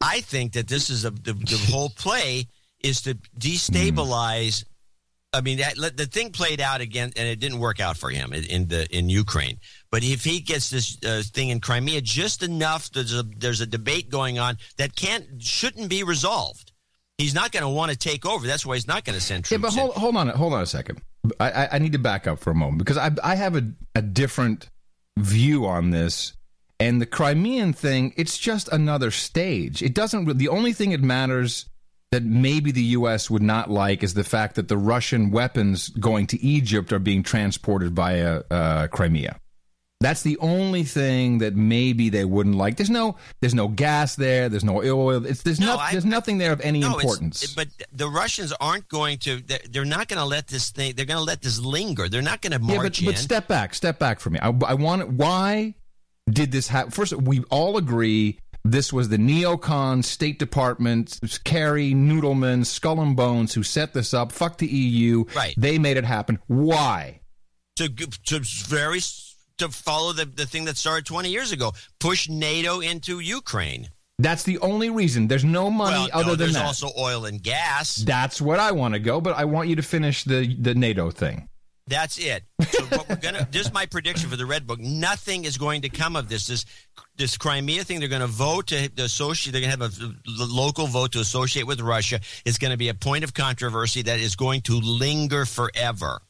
I 0.00 0.20
think 0.20 0.52
that 0.52 0.68
this 0.68 0.90
is 0.90 1.04
a 1.04 1.10
the, 1.10 1.32
the 1.32 1.60
whole 1.70 1.90
play 1.90 2.46
is 2.80 3.02
to 3.02 3.14
destabilize. 3.38 4.64
I 5.32 5.40
mean, 5.40 5.58
that, 5.58 5.96
the 5.96 6.06
thing 6.06 6.30
played 6.30 6.60
out 6.60 6.80
again, 6.80 7.10
and 7.16 7.26
it 7.26 7.40
didn't 7.40 7.58
work 7.58 7.80
out 7.80 7.96
for 7.96 8.08
him 8.08 8.32
in, 8.32 8.44
in 8.44 8.68
the 8.68 8.86
in 8.96 9.08
Ukraine. 9.08 9.58
But 9.90 10.04
if 10.04 10.22
he 10.22 10.40
gets 10.40 10.70
this 10.70 10.96
uh, 11.04 11.22
thing 11.26 11.48
in 11.48 11.60
Crimea 11.60 12.02
just 12.02 12.42
enough, 12.42 12.90
there's 12.92 13.12
a 13.12 13.24
there's 13.24 13.60
a 13.60 13.66
debate 13.66 14.10
going 14.10 14.38
on 14.38 14.58
that 14.76 14.94
can't 14.94 15.42
shouldn't 15.42 15.88
be 15.88 16.04
resolved. 16.04 16.70
He's 17.18 17.34
not 17.34 17.52
going 17.52 17.62
to 17.62 17.68
want 17.68 17.92
to 17.92 17.96
take 17.96 18.26
over. 18.26 18.46
That's 18.46 18.66
why 18.66 18.74
he's 18.74 18.88
not 18.88 19.04
going 19.04 19.16
to 19.16 19.24
send 19.24 19.44
troops. 19.44 19.62
Yeah, 19.62 19.68
but 19.68 19.72
hold, 19.72 19.94
hold 19.94 20.16
on, 20.16 20.28
hold 20.28 20.52
on 20.52 20.62
a 20.62 20.66
second. 20.66 21.00
I, 21.38 21.50
I, 21.50 21.68
I 21.72 21.78
need 21.78 21.92
to 21.92 21.98
back 21.98 22.26
up 22.26 22.40
for 22.40 22.50
a 22.50 22.54
moment 22.54 22.78
because 22.78 22.98
I, 22.98 23.10
I 23.22 23.36
have 23.36 23.56
a, 23.56 23.72
a 23.94 24.02
different 24.02 24.68
view 25.16 25.66
on 25.66 25.90
this. 25.90 26.34
And 26.80 27.00
the 27.00 27.06
Crimean 27.06 27.72
thing, 27.72 28.12
it's 28.16 28.36
just 28.36 28.68
another 28.68 29.10
stage. 29.10 29.82
It 29.82 29.94
doesn't. 29.94 30.38
The 30.38 30.48
only 30.48 30.72
thing 30.72 30.92
it 30.92 31.02
matters 31.02 31.66
that 32.10 32.22
maybe 32.24 32.70
the 32.72 32.82
U.S. 32.82 33.30
would 33.30 33.42
not 33.42 33.70
like 33.70 34.02
is 34.02 34.14
the 34.14 34.24
fact 34.24 34.56
that 34.56 34.68
the 34.68 34.76
Russian 34.76 35.30
weapons 35.30 35.88
going 35.90 36.26
to 36.28 36.40
Egypt 36.44 36.92
are 36.92 36.98
being 36.98 37.22
transported 37.22 37.92
via 37.94 38.42
uh, 38.50 38.86
Crimea. 38.88 39.38
That's 40.00 40.22
the 40.22 40.36
only 40.38 40.82
thing 40.82 41.38
that 41.38 41.54
maybe 41.56 42.10
they 42.10 42.24
wouldn't 42.26 42.56
like. 42.56 42.76
There's 42.76 42.90
no 42.90 43.16
there's 43.40 43.54
no 43.54 43.68
gas 43.68 44.16
there. 44.16 44.48
There's 44.48 44.64
no 44.64 44.82
oil. 44.82 45.24
It's 45.24 45.42
there's 45.42 45.60
No, 45.60 45.66
no, 45.66 45.76
I- 45.78 45.92
there's 45.92 46.04
nothing 46.04 46.38
there 46.38 46.52
of 46.52 46.60
any 46.60 46.80
No, 46.80 46.94
importance. 46.98 47.54
But 47.54 47.68
the 47.92 48.08
Russians 48.08 48.52
aren't 48.60 48.86
going 48.88 49.18
to. 49.18 49.40
They're, 49.40 49.60
they're 49.70 49.84
not 49.86 50.08
going 50.08 50.18
to 50.18 50.26
let 50.26 50.48
this 50.48 50.70
thing. 50.72 50.94
They're 50.94 51.06
going 51.06 51.18
to 51.20 51.24
let 51.24 51.40
this 51.40 51.58
linger. 51.58 52.08
They're 52.08 52.20
not 52.20 52.42
going 52.42 52.52
to 52.52 52.64
Yeah, 52.66 52.76
march 52.76 52.98
but, 53.00 53.04
but 53.06 53.14
in. 53.14 53.20
step 53.20 53.48
back, 53.48 53.74
step 53.74 53.98
back 53.98 54.20
for 54.20 54.28
me. 54.30 54.38
I, 54.40 54.48
I 54.66 54.74
want 54.74 55.08
why 55.10 55.74
did 56.28 56.52
this 56.52 56.68
happen? 56.68 56.90
First, 56.90 57.12
we 57.14 57.42
all 57.50 57.76
agree 57.76 58.38
this 58.64 58.92
was 58.92 59.08
the 59.08 59.18
neocon 59.18 60.02
State 60.02 60.38
Department, 60.38 61.20
Kerry, 61.44 61.92
Noodleman, 61.92 62.64
Skull 62.64 63.00
and 63.00 63.16
Bones 63.16 63.54
who 63.54 63.62
set 63.62 63.92
this 63.92 64.14
up. 64.14 64.32
Fuck 64.32 64.58
the 64.58 64.66
EU. 64.66 65.24
Right. 65.36 65.54
They 65.56 65.78
made 65.78 65.96
it 65.96 66.04
happen. 66.04 66.38
Why? 66.46 67.20
to 67.76 67.88
to 67.88 68.40
very 68.66 69.00
to 69.58 69.68
follow 69.68 70.12
the 70.12 70.24
the 70.24 70.46
thing 70.46 70.64
that 70.64 70.76
started 70.76 71.06
20 71.06 71.30
years 71.30 71.52
ago. 71.52 71.72
Push 72.00 72.28
NATO 72.28 72.80
into 72.80 73.20
Ukraine. 73.20 73.88
That's 74.18 74.44
the 74.44 74.58
only 74.60 74.90
reason. 74.90 75.26
There's 75.26 75.44
no 75.44 75.70
money 75.70 75.96
well, 75.96 76.08
other 76.12 76.24
no, 76.24 76.30
than 76.30 76.38
there's 76.38 76.52
that. 76.54 76.66
also 76.66 76.90
oil 76.96 77.24
and 77.24 77.42
gas. 77.42 77.96
That's 77.96 78.40
what 78.40 78.60
I 78.60 78.70
want 78.70 78.94
to 78.94 79.00
go, 79.00 79.20
but 79.20 79.36
I 79.36 79.44
want 79.44 79.68
you 79.68 79.76
to 79.76 79.82
finish 79.82 80.24
the 80.24 80.54
the 80.54 80.74
NATO 80.74 81.10
thing. 81.10 81.48
That's 81.86 82.18
it. 82.18 82.44
So 82.70 82.84
what 82.84 83.08
we're 83.08 83.16
gonna. 83.16 83.46
This 83.50 83.66
is 83.66 83.72
my 83.72 83.84
prediction 83.84 84.30
for 84.30 84.36
the 84.36 84.46
Red 84.46 84.66
Book. 84.66 84.80
Nothing 84.80 85.44
is 85.44 85.58
going 85.58 85.82
to 85.82 85.90
come 85.90 86.16
of 86.16 86.28
this. 86.30 86.46
This 86.46 86.64
this 87.16 87.36
Crimea 87.36 87.84
thing. 87.84 88.00
They're 88.00 88.08
going 88.08 88.22
to 88.22 88.26
vote 88.26 88.68
to, 88.68 88.90
associate. 88.98 89.52
They're 89.52 89.60
going 89.60 89.78
to 89.78 89.84
have 89.84 90.02
a 90.02 90.44
local 90.44 90.86
vote 90.86 91.12
to 91.12 91.20
associate 91.20 91.66
with 91.66 91.80
Russia. 91.80 92.20
It's 92.46 92.58
going 92.58 92.70
to 92.70 92.78
be 92.78 92.88
a 92.88 92.94
point 92.94 93.22
of 93.22 93.34
controversy 93.34 94.02
that 94.02 94.18
is 94.18 94.34
going 94.34 94.62
to 94.62 94.80
linger 94.80 95.44
forever, 95.44 96.22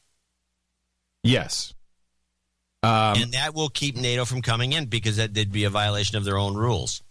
Yes. 1.25 1.73
Um, 2.83 3.17
and 3.17 3.31
that 3.33 3.55
will 3.55 3.69
keep 3.69 3.95
NATO 3.95 4.25
from 4.25 4.43
coming 4.43 4.73
in 4.73 4.85
because 4.85 5.17
that 5.17 5.35
would 5.35 5.51
be 5.51 5.63
a 5.63 5.71
violation 5.71 6.17
of 6.17 6.23
their 6.23 6.37
own 6.37 6.55
rules. 6.55 7.01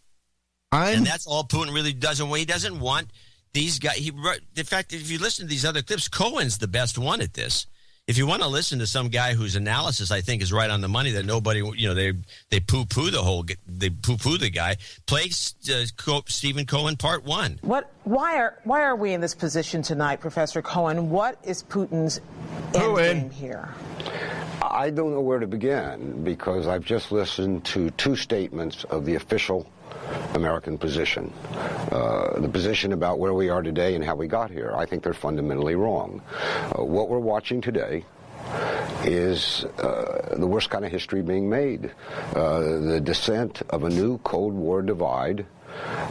I'm, 0.70 0.98
and 0.98 1.06
that's 1.06 1.26
all 1.26 1.44
Putin 1.44 1.74
really 1.74 1.92
doesn't. 1.92 2.28
He 2.28 2.44
doesn't 2.44 2.78
want 2.78 3.08
these 3.52 3.80
guys. 3.80 3.96
He, 3.96 4.12
in 4.56 4.64
fact, 4.64 4.92
if 4.92 5.10
you 5.10 5.18
listen 5.18 5.46
to 5.46 5.50
these 5.50 5.64
other 5.64 5.82
clips, 5.82 6.06
Cohen's 6.08 6.58
the 6.58 6.68
best 6.68 6.96
one 6.96 7.20
at 7.20 7.34
this. 7.34 7.66
If 8.06 8.18
you 8.18 8.26
want 8.26 8.42
to 8.42 8.48
listen 8.48 8.80
to 8.80 8.86
some 8.86 9.08
guy 9.08 9.32
whose 9.32 9.56
analysis 9.56 10.10
I 10.10 10.20
think 10.20 10.42
is 10.42 10.52
right 10.52 10.68
on 10.68 10.82
the 10.82 10.88
money, 10.88 11.12
that 11.12 11.24
nobody, 11.24 11.60
you 11.74 11.88
know, 11.88 11.94
they 11.94 12.12
they 12.50 12.60
poo 12.60 12.84
poo 12.84 13.10
the 13.10 13.22
whole, 13.22 13.46
they 13.66 13.88
poo 13.88 14.18
poo 14.18 14.36
the 14.36 14.50
guy. 14.50 14.76
Play 15.06 15.30
uh, 15.70 16.20
Stephen 16.26 16.66
Cohen 16.66 16.96
part 16.96 17.24
one. 17.24 17.58
What? 17.62 17.90
Why 18.02 18.36
are 18.36 18.58
why 18.64 18.82
are 18.82 18.94
we 18.94 19.14
in 19.14 19.22
this 19.22 19.34
position 19.34 19.80
tonight, 19.80 20.20
Professor 20.20 20.60
Cohen? 20.60 21.08
What 21.08 21.38
is 21.44 21.62
Putin's 21.62 22.20
end 22.74 22.96
game 22.98 23.30
here? 23.30 23.74
I 24.74 24.90
don't 24.90 25.12
know 25.12 25.20
where 25.20 25.38
to 25.38 25.46
begin 25.46 26.24
because 26.24 26.66
I've 26.66 26.84
just 26.84 27.12
listened 27.12 27.64
to 27.66 27.90
two 27.92 28.16
statements 28.16 28.82
of 28.82 29.04
the 29.04 29.14
official 29.14 29.70
American 30.34 30.78
position. 30.78 31.32
Uh, 31.92 32.40
the 32.40 32.48
position 32.48 32.92
about 32.92 33.20
where 33.20 33.32
we 33.32 33.50
are 33.50 33.62
today 33.62 33.94
and 33.94 34.04
how 34.04 34.16
we 34.16 34.26
got 34.26 34.50
here. 34.50 34.72
I 34.74 34.84
think 34.84 35.04
they're 35.04 35.14
fundamentally 35.14 35.76
wrong. 35.76 36.20
Uh, 36.76 36.82
what 36.82 37.08
we're 37.08 37.20
watching 37.20 37.60
today 37.60 38.04
is 39.04 39.64
uh, 39.78 40.34
the 40.36 40.46
worst 40.46 40.70
kind 40.70 40.84
of 40.84 40.90
history 40.90 41.22
being 41.22 41.48
made. 41.48 41.92
Uh, 42.34 42.60
the 42.80 43.00
descent 43.00 43.62
of 43.70 43.84
a 43.84 43.88
new 43.88 44.18
Cold 44.18 44.54
War 44.54 44.82
divide 44.82 45.46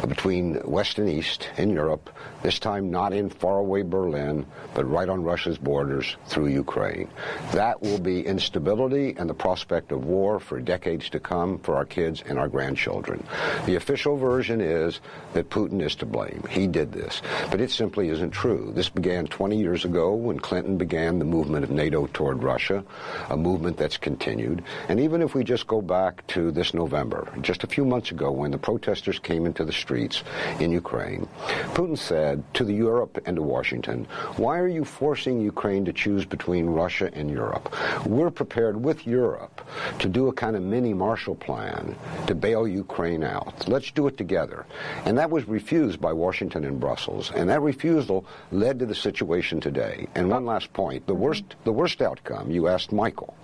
between 0.07 0.61
West 0.63 0.97
and 0.97 1.09
East 1.09 1.49
in 1.57 1.69
Europe, 1.69 2.09
this 2.41 2.59
time 2.59 2.91
not 2.91 3.13
in 3.13 3.29
faraway 3.29 3.81
Berlin, 3.81 4.45
but 4.73 4.89
right 4.89 5.07
on 5.07 5.23
Russia's 5.23 5.57
borders 5.57 6.15
through 6.27 6.47
Ukraine. 6.47 7.07
That 7.51 7.81
will 7.81 7.99
be 7.99 8.25
instability 8.25 9.15
and 9.17 9.29
the 9.29 9.33
prospect 9.33 9.91
of 9.91 10.05
war 10.05 10.39
for 10.39 10.59
decades 10.59 11.09
to 11.11 11.19
come 11.19 11.59
for 11.59 11.75
our 11.75 11.85
kids 11.85 12.23
and 12.27 12.37
our 12.37 12.47
grandchildren. 12.47 13.25
The 13.65 13.75
official 13.75 14.17
version 14.17 14.61
is 14.61 14.99
that 15.33 15.49
Putin 15.49 15.81
is 15.81 15.95
to 15.95 16.05
blame. 16.05 16.43
He 16.49 16.67
did 16.67 16.91
this. 16.91 17.21
But 17.49 17.61
it 17.61 17.71
simply 17.71 18.09
isn't 18.09 18.31
true. 18.31 18.71
This 18.75 18.89
began 18.89 19.27
20 19.27 19.57
years 19.57 19.85
ago 19.85 20.13
when 20.13 20.39
Clinton 20.39 20.77
began 20.77 21.19
the 21.19 21.25
movement 21.25 21.63
of 21.63 21.71
NATO 21.71 22.07
toward 22.07 22.43
Russia, 22.43 22.83
a 23.29 23.37
movement 23.37 23.77
that's 23.77 23.97
continued. 23.97 24.63
And 24.89 24.99
even 24.99 25.21
if 25.21 25.33
we 25.33 25.43
just 25.43 25.67
go 25.67 25.81
back 25.81 26.25
to 26.27 26.51
this 26.51 26.73
November, 26.73 27.27
just 27.41 27.63
a 27.63 27.67
few 27.67 27.85
months 27.85 28.11
ago 28.11 28.31
when 28.31 28.51
the 28.51 28.57
protesters 28.57 29.19
came 29.19 29.45
into 29.45 29.62
the 29.65 29.73
streets 29.73 30.23
in 30.59 30.71
Ukraine, 30.71 31.27
Putin 31.73 31.97
said 31.97 32.43
to 32.55 32.63
the 32.63 32.73
Europe 32.73 33.21
and 33.25 33.35
to 33.35 33.41
Washington, 33.41 34.05
why 34.37 34.57
are 34.59 34.67
you 34.67 34.85
forcing 34.85 35.41
Ukraine 35.41 35.85
to 35.85 35.93
choose 35.93 36.25
between 36.25 36.67
Russia 36.67 37.09
and 37.13 37.29
Europe? 37.29 37.73
We're 38.05 38.31
prepared 38.31 38.83
with 38.83 39.07
Europe 39.07 39.61
to 39.99 40.07
do 40.09 40.27
a 40.27 40.33
kind 40.33 40.55
of 40.55 40.63
mini 40.63 40.93
Marshall 40.93 41.35
Plan 41.35 41.95
to 42.27 42.35
bail 42.35 42.67
Ukraine 42.67 43.23
out. 43.23 43.67
Let's 43.67 43.91
do 43.91 44.07
it 44.07 44.17
together. 44.17 44.65
And 45.05 45.17
that 45.17 45.29
was 45.29 45.47
refused 45.47 45.99
by 45.99 46.13
Washington 46.13 46.65
and 46.65 46.79
Brussels. 46.79 47.31
And 47.35 47.49
that 47.49 47.61
refusal 47.61 48.25
led 48.51 48.79
to 48.79 48.85
the 48.85 48.95
situation 48.95 49.59
today. 49.59 50.07
And 50.15 50.29
one 50.29 50.45
last 50.45 50.73
point, 50.73 51.07
the 51.07 51.13
worst 51.13 51.43
the 51.63 51.71
worst 51.71 52.01
outcome, 52.01 52.51
you 52.51 52.67
asked 52.67 52.91
Michael. 52.91 53.35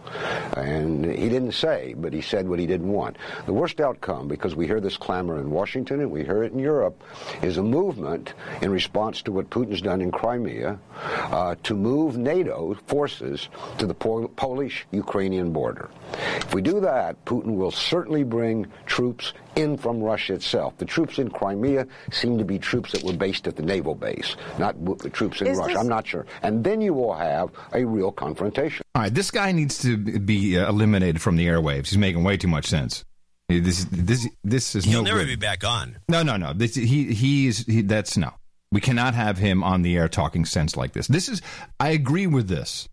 And 0.55 1.05
he 1.05 1.29
didn't 1.29 1.53
say, 1.53 1.95
but 1.97 2.13
he 2.13 2.21
said 2.21 2.47
what 2.47 2.59
he 2.59 2.67
didn't 2.67 2.91
want. 2.91 3.17
The 3.45 3.53
worst 3.53 3.79
outcome, 3.79 4.27
because 4.27 4.55
we 4.55 4.65
hear 4.65 4.79
this 4.79 4.97
clamor 4.97 5.39
in 5.39 5.49
Washington 5.51 6.01
and 6.01 6.11
we 6.11 6.23
hear 6.23 6.43
it 6.43 6.51
in 6.51 6.59
Europe, 6.59 7.01
is 7.41 7.57
a 7.57 7.63
movement 7.63 8.33
in 8.61 8.71
response 8.71 9.21
to 9.23 9.31
what 9.31 9.49
Putin's 9.49 9.81
done 9.81 10.01
in 10.01 10.11
Crimea 10.11 10.79
uh, 11.03 11.55
to 11.63 11.75
move 11.75 12.17
NATO 12.17 12.75
forces 12.87 13.49
to 13.77 13.85
the 13.85 13.93
Pol- 13.93 14.27
Polish-Ukrainian 14.29 15.51
border. 15.51 15.89
If 16.37 16.53
we 16.53 16.61
do 16.61 16.79
that, 16.81 17.23
Putin 17.25 17.55
will 17.55 17.71
certainly 17.71 18.23
bring 18.23 18.67
troops 18.85 19.33
in 19.55 19.77
from 19.77 19.99
Russia 20.01 20.33
itself. 20.33 20.77
The 20.77 20.85
troops 20.85 21.19
in 21.19 21.29
Crimea 21.29 21.87
seem 22.11 22.37
to 22.37 22.43
be 22.45 22.59
troops 22.59 22.91
that 22.93 23.03
were 23.03 23.13
based 23.13 23.47
at 23.47 23.55
the 23.55 23.63
naval 23.63 23.95
base, 23.95 24.35
not 24.57 24.73
w- 24.85 25.09
troops 25.11 25.41
in 25.41 25.47
Is 25.47 25.57
Russia. 25.57 25.69
this- 25.73 25.79
I'm 25.81 25.87
not 25.87 26.07
sure. 26.07 26.25
And 26.43 26.63
then 26.63 26.81
you 26.81 26.93
will 26.93 27.13
have 27.13 27.49
a 27.73 27.83
real 27.85 28.11
confrontation. 28.11 28.83
All 28.95 29.01
right, 29.03 29.13
this 29.13 29.31
guy 29.31 29.51
needs 29.51 29.77
to 29.83 29.97
be 29.97 30.57
uh, 30.57 30.69
eliminated 30.69 31.21
from 31.21 31.35
the 31.35 31.47
airwaves. 31.47 31.87
He's 31.89 31.97
making 31.97 32.23
way 32.23 32.37
too 32.37 32.47
much 32.47 32.65
sense. 32.65 33.03
This 33.47 33.85
this 33.91 34.27
this 34.43 34.75
is 34.75 34.85
He'll 34.85 35.01
no 35.01 35.09
never 35.09 35.19
good. 35.21 35.27
be 35.27 35.35
back 35.35 35.63
on. 35.63 35.97
No, 36.07 36.21
no, 36.21 36.37
no. 36.37 36.53
This 36.53 36.75
he 36.75 37.13
he's 37.15 37.65
he, 37.65 37.81
that's 37.81 38.15
no. 38.15 38.31
We 38.71 38.79
cannot 38.79 39.15
have 39.15 39.39
him 39.39 39.63
on 39.63 39.81
the 39.81 39.97
air 39.97 40.07
talking 40.07 40.45
sense 40.45 40.77
like 40.77 40.93
this. 40.93 41.07
This 41.07 41.27
is 41.27 41.41
I 41.79 41.89
agree 41.89 42.27
with 42.27 42.47
this. 42.47 42.87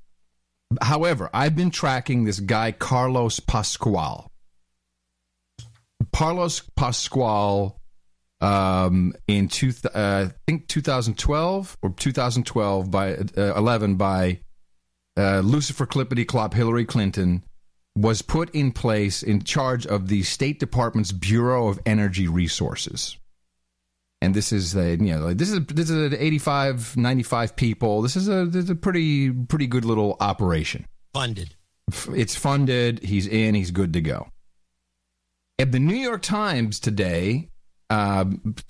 However, 0.80 1.28
I've 1.34 1.54
been 1.54 1.70
tracking 1.70 2.24
this 2.24 2.40
guy 2.40 2.72
Carlos 2.72 3.38
Pascual. 3.40 4.30
Carlos 6.12 6.60
Pascual 6.76 7.80
um, 8.40 9.12
in 9.28 9.48
two, 9.48 9.72
uh, 9.94 10.28
I 10.28 10.34
think 10.46 10.68
2012 10.68 11.78
or 11.82 11.90
2012 11.90 12.90
by 12.90 13.14
uh, 13.14 13.54
11 13.54 13.96
by 13.96 14.40
uh, 15.16 15.40
Lucifer 15.40 15.86
Clippity 15.86 16.26
Clop 16.26 16.54
Hillary 16.54 16.84
Clinton 16.84 17.44
was 17.96 18.20
put 18.20 18.54
in 18.54 18.72
place 18.72 19.22
in 19.22 19.42
charge 19.42 19.86
of 19.86 20.08
the 20.08 20.22
State 20.22 20.60
Department's 20.60 21.12
Bureau 21.12 21.68
of 21.68 21.80
Energy 21.86 22.28
Resources. 22.28 23.16
And 24.20 24.34
this 24.34 24.52
is 24.52 24.74
a 24.74 24.92
you 24.92 25.14
know 25.14 25.20
like 25.20 25.36
this 25.36 25.50
is 25.50 25.64
this 25.66 25.90
is 25.90 26.12
an 26.12 26.18
85 26.18 26.96
95 26.96 27.56
people. 27.56 28.02
This 28.02 28.16
is 28.16 28.28
a 28.28 28.46
this 28.46 28.64
is 28.64 28.70
a 28.70 28.74
pretty 28.74 29.30
pretty 29.30 29.66
good 29.66 29.84
little 29.84 30.16
operation. 30.20 30.86
Funded. 31.12 31.54
It's 32.14 32.34
funded. 32.34 33.02
He's 33.02 33.26
in. 33.26 33.54
He's 33.54 33.70
good 33.70 33.92
to 33.92 34.00
go. 34.00 34.28
And 35.58 35.72
the 35.72 35.80
New 35.80 35.96
York 35.96 36.22
Times 36.22 36.78
today, 36.80 37.48
uh, 37.88 38.26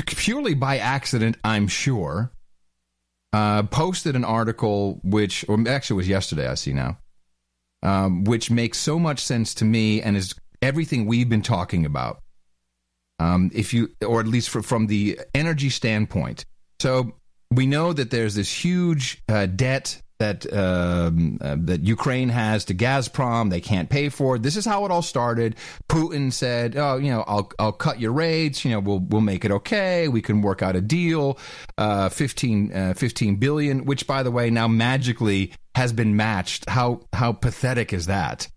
purely 0.07 0.55
by 0.55 0.79
accident, 0.79 1.37
I'm 1.43 1.67
sure, 1.67 2.33
uh, 3.33 3.65
posted 3.65 4.15
an 4.15 4.25
article 4.25 5.01
which, 5.03 5.45
or 5.49 5.59
actually 5.69 5.95
it 5.95 5.99
was 5.99 6.09
yesterday. 6.09 6.49
I 6.49 6.55
see 6.55 6.73
now, 6.73 6.99
um, 7.83 8.25
which 8.25 8.51
makes 8.51 8.79
so 8.79 8.99
much 8.99 9.19
sense 9.21 9.55
to 9.55 9.65
me 9.65 10.01
and 10.01 10.17
is 10.17 10.35
everything 10.63 11.07
we've 11.07 11.29
been 11.29 11.43
talking 11.43 11.85
about. 11.85 12.21
Um, 13.19 13.51
if 13.55 13.75
you, 13.75 13.91
or 14.07 14.21
at 14.21 14.27
least 14.27 14.51
fr 14.51 14.61
from 14.61 14.87
the 14.87 15.19
energy 15.35 15.71
standpoint. 15.71 16.45
So 16.81 17.15
we 17.51 17.67
know 17.67 17.93
that 17.95 18.11
there's 18.11 18.35
this 18.35 18.53
huge 18.53 19.23
uh, 19.29 19.47
debt 19.47 20.03
that 20.19 20.51
um, 20.53 21.39
uh, 21.41 21.57
that 21.61 21.83
Ukraine 21.83 22.29
has 22.29 22.65
to 22.67 22.75
Gazprom. 22.75 23.51
They 23.51 23.61
can't 23.61 23.89
pay 23.89 24.09
for 24.09 24.37
it. 24.37 24.43
This 24.43 24.57
is 24.57 24.65
how 24.65 24.85
it 24.85 24.91
all 24.91 25.03
started. 25.03 25.57
Putin 25.89 26.33
said, 26.33 26.77
"Oh, 26.77 26.97
you 26.97 27.11
know, 27.11 27.25
I'll 27.27 27.51
I'll 27.59 27.73
cut 27.73 28.01
your 28.01 28.13
rates. 28.13 28.65
You 28.65 28.73
know, 28.73 28.81
we'll 28.81 29.01
we'll 29.01 29.21
make 29.21 29.45
it 29.45 29.51
okay. 29.51 30.09
We 30.09 30.23
can 30.23 30.43
work 30.43 30.63
out 30.63 30.77
a 30.77 30.81
deal. 30.81 31.39
Uh, 31.79 32.09
15, 32.09 32.73
uh, 32.73 32.95
15 32.95 33.37
billion, 33.37 33.85
which 33.85 34.07
by 34.07 34.23
the 34.23 34.31
way 34.31 34.51
now 34.51 34.69
magically 34.69 35.53
has 35.75 35.93
been 35.93 36.17
matched. 36.17 36.69
How 36.69 37.01
how 37.13 37.33
pathetic 37.33 37.93
is 37.93 38.07
that? 38.07 38.49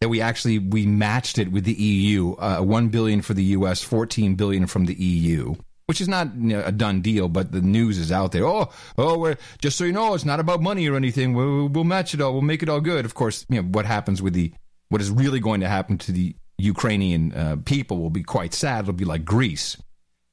That 0.00 0.08
we 0.08 0.20
actually 0.20 0.60
we 0.60 0.86
matched 0.86 1.38
it 1.38 1.50
with 1.50 1.64
the 1.64 1.74
EU. 1.74 2.34
Uh, 2.34 2.60
One 2.60 2.88
billion 2.88 3.22
for 3.22 3.34
the 3.34 3.44
U.S., 3.44 3.82
fourteen 3.82 4.36
billion 4.36 4.66
from 4.66 4.86
the 4.86 4.94
EU 4.94 5.56
which 5.88 6.02
is 6.02 6.08
not 6.08 6.28
a 6.52 6.70
done 6.70 7.00
deal, 7.00 7.30
but 7.30 7.50
the 7.50 7.62
news 7.62 7.96
is 7.96 8.12
out 8.12 8.32
there. 8.32 8.46
Oh, 8.46 8.68
oh, 8.98 9.18
we're, 9.18 9.38
just 9.58 9.78
so 9.78 9.84
you 9.84 9.92
know, 9.92 10.12
it's 10.12 10.26
not 10.26 10.38
about 10.38 10.60
money 10.60 10.86
or 10.86 10.96
anything. 10.96 11.32
We'll, 11.32 11.68
we'll 11.68 11.84
match 11.84 12.12
it 12.12 12.20
all. 12.20 12.34
We'll 12.34 12.42
make 12.42 12.62
it 12.62 12.68
all 12.68 12.82
good. 12.82 13.06
Of 13.06 13.14
course, 13.14 13.46
you 13.48 13.62
know 13.62 13.68
what 13.68 13.86
happens 13.86 14.20
with 14.20 14.34
the 14.34 14.52
what 14.90 15.00
is 15.00 15.10
really 15.10 15.40
going 15.40 15.60
to 15.62 15.68
happen 15.68 15.96
to 15.98 16.12
the 16.12 16.36
Ukrainian 16.58 17.32
uh, 17.32 17.56
people 17.64 17.98
will 17.98 18.10
be 18.10 18.22
quite 18.22 18.52
sad. 18.52 18.82
It'll 18.82 18.92
be 18.92 19.06
like 19.06 19.24
Greece. 19.24 19.78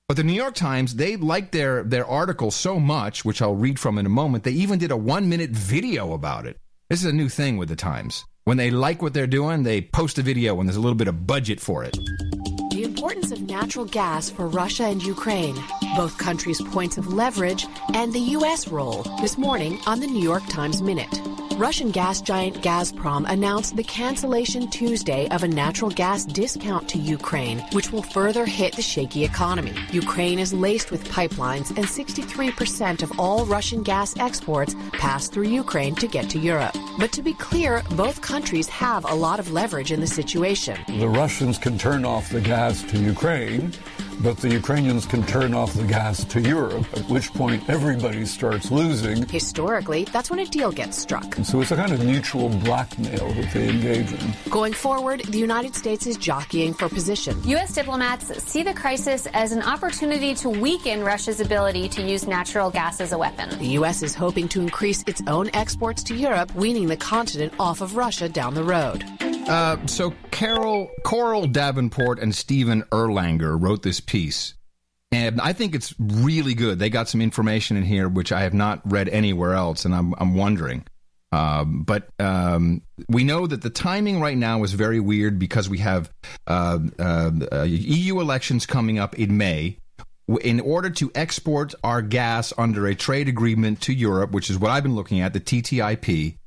But 0.10 0.18
the 0.18 0.24
New 0.24 0.34
York 0.34 0.56
Times, 0.56 0.96
they 0.96 1.16
liked 1.16 1.54
their, 1.54 1.84
their 1.84 2.06
article 2.06 2.52
so 2.52 2.78
much, 2.78 3.24
which 3.24 3.42
I'll 3.42 3.56
read 3.56 3.80
from 3.80 3.98
in 3.98 4.06
a 4.06 4.10
moment, 4.10 4.44
they 4.44 4.52
even 4.52 4.78
did 4.78 4.92
a 4.92 4.98
one 4.98 5.30
minute 5.30 5.52
video 5.52 6.14
about 6.14 6.46
it. 6.46 6.58
This 6.90 7.00
is 7.00 7.10
a 7.10 7.14
new 7.14 7.30
thing 7.30 7.56
with 7.58 7.70
the 7.70 7.76
Times. 7.78 8.26
When 8.44 8.58
they 8.58 8.72
like 8.72 9.02
what 9.02 9.14
they're 9.14 9.26
doing, 9.26 9.64
they 9.64 9.82
post 9.82 10.20
a 10.20 10.22
video 10.22 10.54
when 10.54 10.68
there's 10.68 10.76
a 10.76 10.82
little 10.82 10.98
bit 10.98 11.08
of 11.08 11.26
budget 11.26 11.60
for 11.60 11.84
it. 11.84 11.98
Importance 12.96 13.34
of 13.34 13.42
natural 13.42 13.84
gas 13.84 14.30
for 14.30 14.48
Russia 14.48 14.86
and 14.86 15.04
Ukraine, 15.04 15.62
both 15.98 16.18
countries' 16.18 16.62
points 16.62 16.98
of 16.98 17.14
leverage, 17.14 17.66
and 17.94 18.14
the 18.14 18.22
U.S. 18.38 18.70
role 18.70 19.04
this 19.20 19.38
morning 19.38 19.78
on 19.86 20.00
the 20.00 20.08
New 20.08 20.24
York 20.24 20.48
Times 20.48 20.82
Minute. 20.82 21.35
Russian 21.58 21.90
gas 21.90 22.20
giant 22.20 22.62
Gazprom 22.62 23.26
announced 23.30 23.78
the 23.78 23.84
cancellation 23.84 24.70
Tuesday 24.70 25.30
of 25.30 25.44
a 25.44 25.48
natural 25.48 25.90
gas 25.90 26.26
discount 26.26 26.90
to 26.90 26.98
Ukraine, 26.98 27.60
which 27.72 27.94
will 27.94 28.02
further 28.02 28.46
hit 28.46 28.76
the 28.76 28.82
shaky 28.82 29.24
economy. 29.24 29.74
Ukraine 29.94 30.38
is 30.38 30.52
laced 30.52 30.92
with 30.92 31.08
pipelines, 31.08 31.70
and 31.70 31.86
63% 31.86 33.04
of 33.04 33.18
all 33.18 33.46
Russian 33.46 33.84
gas 33.84 34.18
exports 34.18 34.76
pass 34.92 35.30
through 35.30 35.48
Ukraine 35.48 35.96
to 35.96 36.08
get 36.08 36.30
to 36.32 36.40
Europe. 36.40 36.76
But 37.00 37.14
to 37.14 37.22
be 37.22 37.34
clear, 37.34 37.84
both 37.92 38.20
countries 38.20 38.68
have 38.68 39.10
a 39.10 39.16
lot 39.16 39.40
of 39.40 39.54
leverage 39.54 39.94
in 39.94 40.02
the 40.02 40.08
situation. 40.08 40.78
The 41.00 41.08
Russians 41.08 41.58
can 41.58 41.78
turn 41.78 42.04
off 42.04 42.30
the 42.30 42.42
gas 42.42 42.84
to 42.84 43.00
Ukraine, 43.00 43.72
but 44.22 44.38
the 44.38 44.50
Ukrainians 44.50 45.06
can 45.06 45.24
turn 45.26 45.54
off 45.54 45.74
the 45.74 45.84
gas 45.84 46.24
to 46.26 46.42
Europe, 46.42 46.86
at 46.94 47.06
which 47.10 47.34
point 47.34 47.70
everybody 47.70 48.26
starts 48.26 48.72
losing. 48.72 49.28
Historically, 49.28 50.06
that's 50.06 50.30
when 50.30 50.40
a 50.40 50.46
deal 50.46 50.72
gets 50.72 50.98
struck. 50.98 51.36
So 51.44 51.62
it's 51.62 51.72
a 51.72 51.76
kind 51.76 51.92
of 51.92 52.04
mutual 52.04 52.50
blackmail 52.50 53.34
that 53.34 53.52
they 53.54 53.70
engage 53.70 54.12
in. 54.12 54.34
Going 54.50 54.74
forward, 54.74 55.22
the 55.26 55.38
United 55.38 55.76
States 55.76 56.08
is 56.08 56.18
jockeying 56.18 56.74
for 56.74 56.90
position. 56.90 57.42
U.S. 57.46 57.74
diplomats 57.74 58.44
see 58.44 58.64
the 58.64 58.74
crisis 58.74 59.28
as 59.34 59.52
an 59.52 59.62
opportunity 59.62 60.34
to 60.36 60.50
weaken 60.50 61.04
Russia's 61.04 61.40
ability 61.40 61.90
to 61.90 62.02
use 62.02 62.28
natural 62.28 62.70
gas 62.70 63.02
as 63.02 63.12
a 63.12 63.18
weapon. 63.18 63.50
The 63.60 63.70
U.S. 63.80 64.04
is 64.04 64.16
hoping 64.16 64.48
to 64.50 64.62
increase 64.62 65.04
its 65.08 65.22
own 65.28 65.50
exports 65.54 66.04
to 66.04 66.16
Europe, 66.16 66.54
weaning 66.56 66.88
the 66.88 66.98
continent 66.98 67.54
off 67.60 67.82
of 67.82 67.98
Russia 67.98 68.30
down 68.30 68.54
the 68.54 68.64
road. 68.64 69.04
Uh, 69.48 69.78
so 69.86 70.12
Carol 70.32 70.90
Coral 71.04 71.46
Davenport 71.46 72.20
and 72.20 72.34
Stephen 72.34 72.82
Erlanger 72.92 73.62
wrote 73.62 73.84
this 73.84 74.00
piece. 74.00 74.15
And 75.12 75.40
I 75.40 75.54
think 75.54 75.76
it's 75.76 75.94
really 76.00 76.54
good. 76.54 76.80
They 76.80 76.90
got 76.90 77.08
some 77.08 77.22
information 77.22 77.78
in 77.78 77.84
here 77.84 78.10
which 78.10 78.32
I 78.32 78.42
have 78.42 78.54
not 78.54 78.82
read 78.84 79.08
anywhere 79.10 79.54
else, 79.54 79.86
and 79.86 79.96
I'm, 79.96 80.14
I'm 80.18 80.36
wondering. 80.36 80.86
Um, 81.32 81.84
but 81.84 82.08
um, 82.20 82.82
we 83.10 83.24
know 83.24 83.46
that 83.48 83.62
the 83.62 83.70
timing 83.70 84.22
right 84.22 84.38
now 84.38 84.64
is 84.64 84.74
very 84.74 85.00
weird 85.00 85.38
because 85.38 85.68
we 85.68 85.80
have 85.80 86.10
uh, 86.48 86.80
uh, 86.98 87.32
uh, 87.52 87.64
EU 87.64 88.20
elections 88.20 88.66
coming 88.66 89.00
up 89.00 89.18
in 89.20 89.38
May. 89.38 89.78
In 90.42 90.60
order 90.60 90.90
to 90.90 91.12
export 91.14 91.76
our 91.84 92.02
gas 92.02 92.52
under 92.58 92.88
a 92.88 92.96
trade 92.96 93.28
agreement 93.28 93.82
to 93.82 93.94
Europe, 93.94 94.32
which 94.32 94.50
is 94.50 94.58
what 94.58 94.72
I've 94.72 94.82
been 94.82 94.96
looking 94.96 95.20
at, 95.20 95.34
the 95.34 95.40
TTIP, 95.40 96.38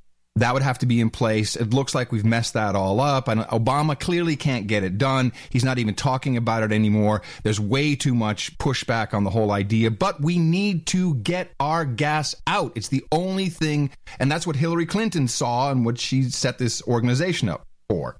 that 0.40 0.54
would 0.54 0.62
have 0.62 0.78
to 0.78 0.86
be 0.86 1.00
in 1.00 1.10
place. 1.10 1.56
It 1.56 1.72
looks 1.72 1.94
like 1.94 2.12
we've 2.12 2.24
messed 2.24 2.54
that 2.54 2.76
all 2.76 3.00
up. 3.00 3.28
And 3.28 3.40
Obama 3.42 3.98
clearly 3.98 4.36
can't 4.36 4.66
get 4.66 4.84
it 4.84 4.98
done. 4.98 5.32
He's 5.50 5.64
not 5.64 5.78
even 5.78 5.94
talking 5.94 6.36
about 6.36 6.62
it 6.62 6.72
anymore. 6.72 7.22
There's 7.42 7.60
way 7.60 7.94
too 7.94 8.14
much 8.14 8.56
pushback 8.58 9.14
on 9.14 9.24
the 9.24 9.30
whole 9.30 9.50
idea. 9.50 9.90
But 9.90 10.20
we 10.20 10.38
need 10.38 10.86
to 10.88 11.14
get 11.16 11.52
our 11.58 11.84
gas 11.84 12.34
out. 12.46 12.72
It's 12.76 12.88
the 12.88 13.04
only 13.12 13.48
thing. 13.48 13.90
And 14.18 14.30
that's 14.30 14.46
what 14.46 14.56
Hillary 14.56 14.86
Clinton 14.86 15.28
saw 15.28 15.70
and 15.70 15.84
what 15.84 15.98
she 15.98 16.24
set 16.24 16.58
this 16.58 16.82
organization 16.82 17.48
up 17.48 17.66
for. 17.88 18.18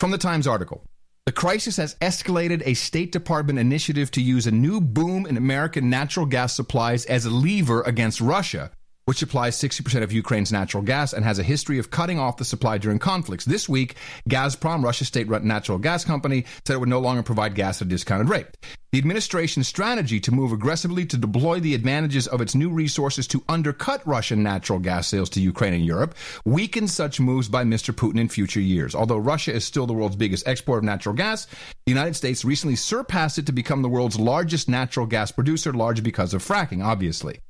From 0.00 0.10
the 0.10 0.18
Times 0.18 0.46
article. 0.46 0.84
The 1.24 1.32
crisis 1.32 1.76
has 1.76 1.94
escalated 2.00 2.62
a 2.66 2.74
State 2.74 3.12
Department 3.12 3.60
initiative 3.60 4.10
to 4.12 4.20
use 4.20 4.48
a 4.48 4.50
new 4.50 4.80
boom 4.80 5.24
in 5.24 5.36
American 5.36 5.88
natural 5.88 6.26
gas 6.26 6.52
supplies 6.52 7.06
as 7.06 7.24
a 7.24 7.30
lever 7.30 7.82
against 7.82 8.20
Russia 8.20 8.72
which 9.04 9.18
supplies 9.18 9.58
60% 9.58 10.02
of 10.02 10.12
Ukraine's 10.12 10.52
natural 10.52 10.82
gas 10.82 11.12
and 11.12 11.24
has 11.24 11.38
a 11.38 11.42
history 11.42 11.78
of 11.78 11.90
cutting 11.90 12.18
off 12.18 12.36
the 12.36 12.44
supply 12.44 12.78
during 12.78 12.98
conflicts. 12.98 13.44
This 13.44 13.68
week, 13.68 13.96
Gazprom, 14.28 14.84
Russia's 14.84 15.08
state 15.08 15.28
run 15.28 15.46
natural 15.46 15.78
gas 15.78 16.04
company, 16.04 16.44
said 16.66 16.74
it 16.74 16.80
would 16.80 16.88
no 16.88 17.00
longer 17.00 17.22
provide 17.22 17.54
gas 17.54 17.80
at 17.80 17.86
a 17.86 17.90
discounted 17.90 18.28
rate. 18.28 18.46
The 18.92 18.98
administration's 18.98 19.68
strategy 19.68 20.20
to 20.20 20.32
move 20.32 20.52
aggressively 20.52 21.06
to 21.06 21.16
deploy 21.16 21.60
the 21.60 21.74
advantages 21.74 22.26
of 22.26 22.42
its 22.42 22.54
new 22.54 22.68
resources 22.68 23.26
to 23.28 23.42
undercut 23.48 24.06
Russian 24.06 24.42
natural 24.42 24.78
gas 24.78 25.08
sales 25.08 25.30
to 25.30 25.40
Ukraine 25.40 25.72
and 25.72 25.84
Europe 25.84 26.14
weakens 26.44 26.92
such 26.92 27.18
moves 27.18 27.48
by 27.48 27.64
Mr. 27.64 27.94
Putin 27.94 28.20
in 28.20 28.28
future 28.28 28.60
years. 28.60 28.94
Although 28.94 29.16
Russia 29.16 29.54
is 29.54 29.64
still 29.64 29.86
the 29.86 29.94
world's 29.94 30.16
biggest 30.16 30.46
exporter 30.46 30.80
of 30.80 30.84
natural 30.84 31.14
gas, 31.14 31.46
the 31.86 31.92
United 31.92 32.16
States 32.16 32.44
recently 32.44 32.76
surpassed 32.76 33.38
it 33.38 33.46
to 33.46 33.52
become 33.52 33.80
the 33.80 33.88
world's 33.88 34.20
largest 34.20 34.68
natural 34.68 35.06
gas 35.06 35.32
producer, 35.32 35.72
large 35.72 36.02
because 36.02 36.34
of 36.34 36.44
fracking, 36.44 36.84
obviously. 36.84 37.40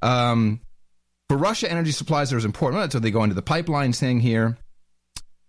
Um, 0.00 0.60
for 1.28 1.36
Russia, 1.36 1.70
energy 1.70 1.90
supplies 1.90 2.32
are 2.32 2.36
as 2.36 2.44
important. 2.44 2.92
So 2.92 2.98
they 2.98 3.10
go 3.10 3.22
into 3.22 3.34
the 3.34 3.42
pipeline 3.42 3.92
thing 3.92 4.20
here. 4.20 4.58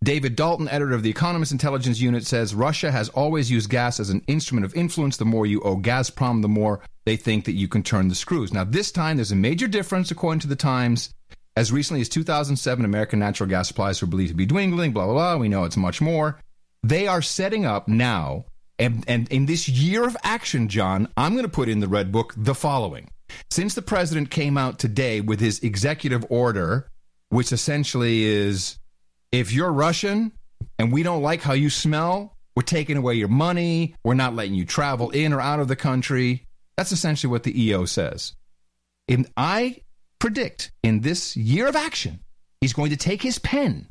David 0.04 0.36
Dalton, 0.36 0.70
editor 0.70 0.94
of 0.94 1.04
the 1.04 1.10
Economist 1.10 1.52
Intelligence 1.52 2.00
Unit, 2.00 2.26
says 2.26 2.54
Russia 2.54 2.92
has 2.92 3.10
always 3.10 3.50
used 3.50 3.70
gas 3.70 4.00
as 4.00 4.10
an 4.12 4.22
instrument 4.28 4.66
of 4.66 4.76
influence. 4.76 5.18
The 5.18 5.26
more 5.26 5.46
you 5.46 5.62
owe 5.62 5.78
Gazprom, 5.78 6.42
the 6.42 6.48
more 6.48 6.82
they 7.06 7.16
think 7.16 7.46
that 7.46 7.54
you 7.54 7.68
can 7.68 7.82
turn 7.82 8.08
the 8.08 8.16
screws. 8.16 8.54
Now, 8.54 8.64
this 8.64 8.92
time, 8.92 9.18
there's 9.18 9.32
a 9.32 9.36
major 9.36 9.68
difference, 9.68 10.12
according 10.12 10.42
to 10.42 10.48
the 10.48 10.56
Times. 10.56 11.14
As 11.58 11.72
recently 11.72 12.02
as 12.02 12.10
2007, 12.10 12.86
American 12.86 13.18
natural 13.18 13.50
gas 13.50 13.68
supplies 13.68 14.02
were 14.02 14.08
believed 14.08 14.32
to 14.32 14.36
be 14.36 14.46
dwindling, 14.46 14.92
blah, 14.92 15.06
blah, 15.06 15.14
blah. 15.14 15.38
We 15.38 15.50
know 15.50 15.64
it's 15.64 15.78
much 15.78 16.02
more. 16.02 16.40
They 16.84 17.08
are 17.08 17.22
setting 17.22 17.66
up 17.66 17.88
now, 17.88 18.46
and, 18.78 19.04
and 19.08 19.28
in 19.32 19.48
this 19.48 19.68
year 19.68 20.06
of 20.06 20.16
action, 20.24 20.68
John, 20.68 21.08
I'm 21.18 21.34
going 21.34 21.46
to 21.46 21.50
put 21.50 21.70
in 21.70 21.80
the 21.80 21.88
Red 21.88 22.12
Book 22.12 22.34
the 22.38 22.54
following. 22.54 23.10
Since 23.50 23.74
the 23.74 23.82
president 23.82 24.30
came 24.30 24.58
out 24.58 24.80
today 24.80 25.22
with 25.22 25.40
his 25.40 25.60
executive 25.60 26.26
order, 26.30 26.90
which 27.30 27.52
essentially 27.52 28.24
is 28.24 28.80
if 29.32 29.52
you're 29.52 29.72
Russian 29.72 30.32
and 30.80 30.92
we 30.92 31.04
don't 31.04 31.22
like 31.22 31.42
how 31.42 31.54
you 31.54 31.70
smell, 31.70 32.38
we're 32.56 32.64
taking 32.64 32.98
away 32.98 33.16
your 33.16 33.28
money, 33.28 33.96
we're 34.04 34.14
not 34.14 34.36
letting 34.36 34.54
you 34.54 34.66
travel 34.66 35.10
in 35.10 35.34
or 35.34 35.42
out 35.42 35.60
of 35.60 35.68
the 35.68 35.76
country. 35.76 36.46
That's 36.78 36.92
essentially 36.92 37.32
what 37.32 37.44
the 37.44 37.64
EO 37.64 37.86
says. 37.86 38.34
And 39.08 39.28
I 39.36 39.82
predict 40.20 40.72
in 40.84 41.02
this 41.02 41.36
year 41.36 41.68
of 41.68 41.76
action, 41.76 42.22
he's 42.62 42.74
going 42.74 42.92
to 42.92 42.98
take 42.98 43.22
his 43.22 43.40
pen 43.40 43.90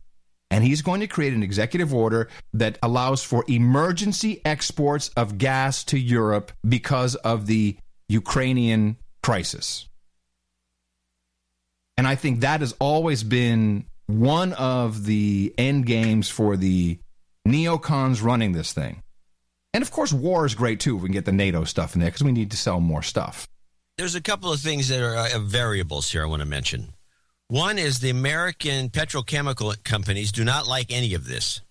and 0.51 0.65
he's 0.65 0.83
going 0.83 1.01
to 1.01 1.07
create 1.07 1.33
an 1.33 1.43
executive 1.43 1.93
order 1.93 2.29
that 2.53 2.79
allows 2.83 3.23
for 3.23 3.45
emergency 3.49 4.41
exports 4.45 5.09
of 5.17 5.39
gas 5.39 5.85
to 5.85 5.99
Europe 5.99 6.53
because 6.67 7.15
of 7.17 7.47
the 7.47 7.77
Ukrainian 8.09 8.97
crisis. 9.25 9.89
And 11.97 12.07
I 12.07 12.15
think 12.15 12.41
that 12.41 12.61
has 12.61 12.75
always 12.79 13.23
been 13.23 13.87
one 14.07 14.53
of 14.53 15.07
the 15.07 15.55
end 15.57 15.87
games 15.87 16.29
for 16.29 16.59
the 16.59 16.99
neocons 17.49 18.23
running 18.23 18.53
this 18.53 18.75
thing. 18.75 19.03
And 19.73 19.83
of 19.83 19.91
course, 19.91 20.13
war 20.13 20.45
is 20.45 20.55
great 20.55 20.79
too. 20.79 20.97
If 20.97 21.03
We 21.03 21.09
can 21.09 21.15
get 21.15 21.25
the 21.25 21.33
NATO 21.33 21.65
stuff 21.65 21.95
in 21.95 22.03
there 22.03 22.11
because 22.11 22.23
we 22.23 22.33
need 22.33 22.51
to 22.51 22.57
sell 22.59 22.81
more 22.81 23.03
stuff. 23.03 23.49
There's 23.97 24.15
a 24.15 24.21
couple 24.21 24.53
of 24.53 24.61
things 24.61 24.89
that 24.89 25.01
are 25.01 25.17
uh, 25.17 25.39
variables 25.39 26.11
here 26.11 26.23
I 26.23 26.27
want 26.27 26.41
to 26.41 26.47
mention. 26.47 26.93
One 27.49 27.79
is 27.79 28.01
the 28.01 28.11
American 28.11 28.91
petrochemical 28.91 29.83
companies 29.85 30.33
do 30.33 30.45
not 30.45 30.67
like 30.67 30.93
any 30.93 31.15
of 31.15 31.27
this. 31.27 31.63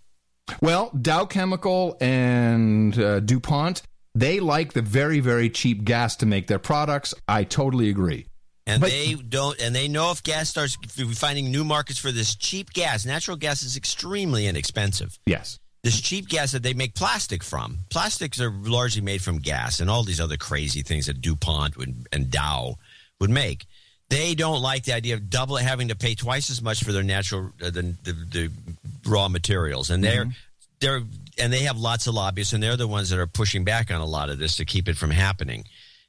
Well, 0.59 0.89
Dow 0.99 1.25
Chemical 1.25 1.97
and 2.01 2.97
uh, 2.97 3.19
DuPont, 3.19 3.83
they 4.15 4.39
like 4.39 4.73
the 4.73 4.81
very, 4.81 5.19
very 5.19 5.49
cheap 5.49 5.83
gas 5.83 6.15
to 6.17 6.25
make 6.25 6.47
their 6.47 6.59
products. 6.59 7.13
I 7.27 7.43
totally 7.43 7.89
agree. 7.89 8.27
And 8.65 8.79
But- 8.81 8.91
they 8.91 9.13
don't, 9.15 9.59
and 9.59 9.75
they 9.75 9.87
know 9.87 10.11
if 10.11 10.23
gas 10.23 10.49
starts 10.49 10.77
finding 11.15 11.51
new 11.51 11.63
markets 11.63 11.99
for 11.99 12.11
this 12.11 12.35
cheap 12.35 12.71
gas. 12.73 13.05
Natural 13.05 13.35
gas 13.35 13.63
is 13.63 13.75
extremely 13.75 14.47
inexpensive. 14.47 15.19
Yes. 15.25 15.59
This 15.83 15.99
cheap 15.99 16.29
gas 16.29 16.53
that 16.53 16.63
they 16.63 16.73
make 16.73 16.95
plastic 16.95 17.43
from. 17.43 17.79
Plastics 17.89 18.39
are 18.39 18.49
largely 18.49 19.01
made 19.01 19.21
from 19.21 19.39
gas 19.39 19.81
and 19.81 19.89
all 19.89 20.03
these 20.03 20.21
other 20.21 20.37
crazy 20.37 20.81
things 20.81 21.07
that 21.07 21.19
DuPont 21.19 21.75
would, 21.75 22.07
and 22.13 22.29
Dow 22.31 22.75
would 23.19 23.29
make. 23.29 23.65
They 24.09 24.33
don't 24.33 24.61
like 24.61 24.83
the 24.85 24.93
idea 24.93 25.15
of 25.15 25.29
double 25.29 25.57
having 25.57 25.89
to 25.89 25.95
pay 25.95 26.15
twice 26.15 26.49
as 26.49 26.61
much 26.61 26.83
for 26.85 26.93
their 26.93 27.03
natural 27.03 27.51
uh, 27.61 27.69
the, 27.69 27.95
the, 28.03 28.13
the 28.13 28.51
raw 29.05 29.27
materials, 29.27 29.89
and 29.89 30.01
they're 30.03 30.27
they're 30.79 31.01
and 31.37 31.51
they 31.51 31.59
have 31.63 31.77
lots 31.77 32.07
of 32.07 32.13
lobbyists, 32.13 32.53
and 32.53 32.61
they're 32.61 32.77
the 32.77 32.87
ones 32.87 33.09
that 33.09 33.19
are 33.19 33.27
pushing 33.27 33.63
back 33.63 33.91
on 33.91 34.01
a 34.01 34.05
lot 34.05 34.29
of 34.29 34.37
this 34.39 34.57
to 34.57 34.65
keep 34.65 34.87
it 34.87 34.97
from 34.97 35.11
happening. 35.11 35.63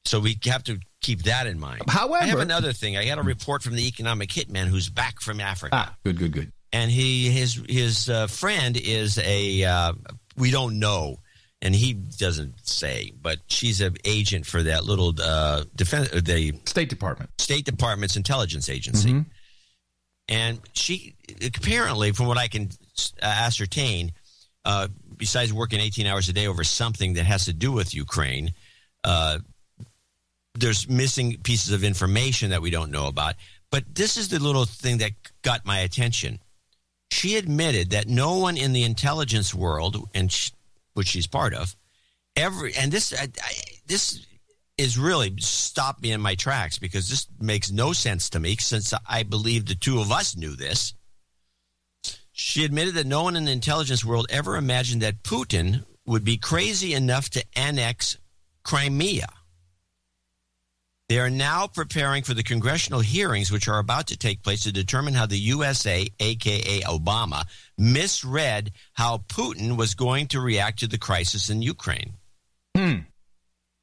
So 0.04 0.20
we 0.20 0.38
have 0.44 0.62
to 0.64 0.78
keep 1.00 1.22
that 1.22 1.46
in 1.46 1.58
mind. 1.58 1.82
However- 1.88 2.24
I 2.24 2.26
have 2.26 2.40
another 2.40 2.72
thing. 2.72 2.96
I 2.96 3.06
got 3.06 3.18
a 3.18 3.22
report 3.22 3.62
from 3.62 3.74
the 3.74 3.86
economic 3.86 4.28
hitman 4.30 4.66
who's 4.66 4.88
back 4.90 5.20
from 5.20 5.40
Africa 5.40 5.74
Ah, 5.74 5.96
good, 6.04 6.18
good, 6.18 6.32
good. 6.32 6.52
and 6.72 6.90
he 6.90 7.30
his 7.30 7.62
his 7.68 8.08
uh, 8.10 8.26
friend 8.26 8.76
is 8.76 9.16
a 9.18 9.64
uh, 9.64 9.92
we 10.36 10.50
don't 10.50 10.78
know 10.78 11.16
and 11.62 11.74
he 11.74 11.94
doesn't 11.94 12.54
say 12.68 13.12
but 13.22 13.38
she's 13.46 13.80
an 13.80 13.96
agent 14.04 14.44
for 14.44 14.62
that 14.62 14.84
little 14.84 15.14
uh, 15.22 15.64
defense 15.74 16.10
uh, 16.12 16.20
the 16.22 16.52
State 16.66 16.90
Department 16.90 17.30
State 17.38 17.64
Department's 17.64 18.16
intelligence 18.16 18.68
agency 18.68 19.12
Mhm. 19.12 19.26
and 20.28 20.60
she 20.74 21.14
apparently 21.42 22.12
from 22.12 22.26
what 22.26 22.36
I 22.38 22.48
can 22.48 22.68
uh, 23.22 23.26
ascertain 23.26 24.12
uh, 24.66 24.88
besides 25.16 25.52
working 25.52 25.80
18 25.80 26.06
hours 26.06 26.28
a 26.28 26.32
day 26.32 26.46
over 26.46 26.64
something 26.64 27.14
that 27.14 27.24
has 27.24 27.44
to 27.46 27.52
do 27.52 27.72
with 27.72 27.94
Ukraine, 27.94 28.52
uh, 29.04 29.38
there's 30.54 30.88
missing 30.88 31.38
pieces 31.42 31.72
of 31.72 31.84
information 31.84 32.50
that 32.50 32.62
we 32.62 32.70
don't 32.70 32.90
know 32.90 33.06
about. 33.06 33.34
But 33.70 33.94
this 33.94 34.16
is 34.16 34.28
the 34.28 34.38
little 34.38 34.66
thing 34.66 34.98
that 34.98 35.12
got 35.42 35.66
my 35.66 35.80
attention. 35.80 36.38
She 37.10 37.36
admitted 37.36 37.90
that 37.90 38.08
no 38.08 38.38
one 38.38 38.56
in 38.56 38.72
the 38.72 38.84
intelligence 38.84 39.54
world, 39.54 40.08
and 40.14 40.30
she, 40.30 40.52
which 40.94 41.08
she's 41.08 41.26
part 41.26 41.54
of, 41.54 41.76
every 42.36 42.74
and 42.74 42.90
this 42.90 43.12
I, 43.12 43.24
I, 43.42 43.52
this 43.86 44.26
is 44.76 44.98
really 44.98 45.34
stopped 45.38 46.02
me 46.02 46.12
in 46.12 46.20
my 46.20 46.34
tracks 46.34 46.78
because 46.78 47.08
this 47.08 47.28
makes 47.40 47.70
no 47.70 47.92
sense 47.92 48.30
to 48.30 48.40
me 48.40 48.56
since 48.56 48.92
I 49.08 49.22
believe 49.22 49.66
the 49.66 49.74
two 49.74 50.00
of 50.00 50.10
us 50.10 50.36
knew 50.36 50.56
this. 50.56 50.94
She 52.36 52.64
admitted 52.64 52.96
that 52.96 53.06
no 53.06 53.22
one 53.22 53.36
in 53.36 53.44
the 53.44 53.52
intelligence 53.52 54.04
world 54.04 54.26
ever 54.28 54.56
imagined 54.56 55.02
that 55.02 55.22
Putin 55.22 55.84
would 56.04 56.24
be 56.24 56.36
crazy 56.36 56.92
enough 56.92 57.30
to 57.30 57.44
annex 57.54 58.18
Crimea. 58.64 59.28
They 61.08 61.20
are 61.20 61.30
now 61.30 61.68
preparing 61.68 62.24
for 62.24 62.34
the 62.34 62.42
congressional 62.42 62.98
hearings, 62.98 63.52
which 63.52 63.68
are 63.68 63.78
about 63.78 64.08
to 64.08 64.16
take 64.16 64.42
place 64.42 64.64
to 64.64 64.72
determine 64.72 65.14
how 65.14 65.26
the 65.26 65.38
USA, 65.38 66.08
aka 66.18 66.80
Obama, 66.80 67.44
misread 67.78 68.72
how 68.94 69.18
Putin 69.28 69.76
was 69.76 69.94
going 69.94 70.26
to 70.28 70.40
react 70.40 70.80
to 70.80 70.88
the 70.88 70.98
crisis 70.98 71.50
in 71.50 71.62
Ukraine. 71.62 72.14
Hmm. 72.76 72.94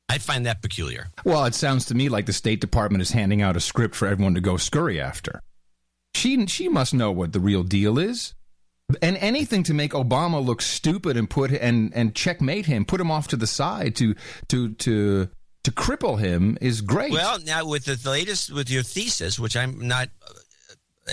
I 0.10 0.18
find 0.18 0.46
that 0.46 0.62
peculiar. 0.62 1.08
Well, 1.24 1.46
it 1.46 1.56
sounds 1.56 1.86
to 1.86 1.96
me 1.96 2.10
like 2.10 2.26
the 2.26 2.34
State 2.34 2.60
Department 2.60 3.02
is 3.02 3.12
handing 3.12 3.42
out 3.42 3.56
a 3.56 3.62
script 3.62 3.96
for 3.96 4.10
everyone 4.10 4.34
to 4.34 4.42
go 4.42 4.58
scurry 4.58 5.00
after. 5.00 5.42
She 6.14 6.46
she 6.48 6.68
must 6.68 6.94
know 6.94 7.14
what 7.14 7.32
the 7.32 7.40
real 7.40 7.64
deal 7.64 7.98
is. 7.98 8.34
And 9.02 9.18
anything 9.18 9.64
to 9.64 9.74
make 9.74 9.92
Obama 9.94 10.44
look 10.44 10.62
stupid 10.62 11.18
and 11.18 11.30
put 11.30 11.52
and 11.52 11.94
and 11.94 12.16
checkmate 12.16 12.66
him, 12.66 12.86
put 12.86 13.00
him 13.02 13.12
off 13.12 13.28
to 13.30 13.36
the 13.38 13.48
side 13.48 13.96
to 13.98 14.16
to 14.50 14.74
to 14.74 15.30
to 15.64 15.72
cripple 15.72 16.20
him 16.20 16.58
is 16.62 16.82
great. 16.82 17.12
Well, 17.12 17.40
now 17.46 17.66
with 17.66 17.86
the 17.86 18.00
latest 18.10 18.52
with 18.52 18.70
your 18.70 18.84
thesis, 18.84 19.40
which 19.40 19.56
I'm 19.56 19.88
not 19.88 20.10
uh, 20.28 20.34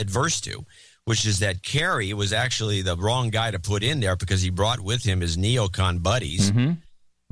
adverse 0.00 0.40
to, 0.42 0.64
which 1.04 1.26
is 1.26 1.38
that 1.40 1.62
Kerry 1.62 2.12
was 2.14 2.32
actually 2.32 2.82
the 2.82 2.96
wrong 2.96 3.30
guy 3.30 3.50
to 3.50 3.58
put 3.58 3.82
in 3.82 4.00
there 4.00 4.16
because 4.16 4.40
he 4.42 4.50
brought 4.50 4.80
with 4.80 5.04
him 5.04 5.20
his 5.20 5.36
neocon 5.36 6.02
buddies, 6.02 6.50
Mm-hmm. 6.50 6.72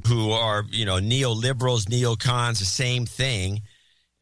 who 0.08 0.30
are 0.32 0.64
you 0.70 0.84
know 0.84 0.96
neoliberals, 0.98 1.84
neocons, 1.86 2.58
the 2.58 2.64
same 2.66 3.06
thing. 3.06 3.62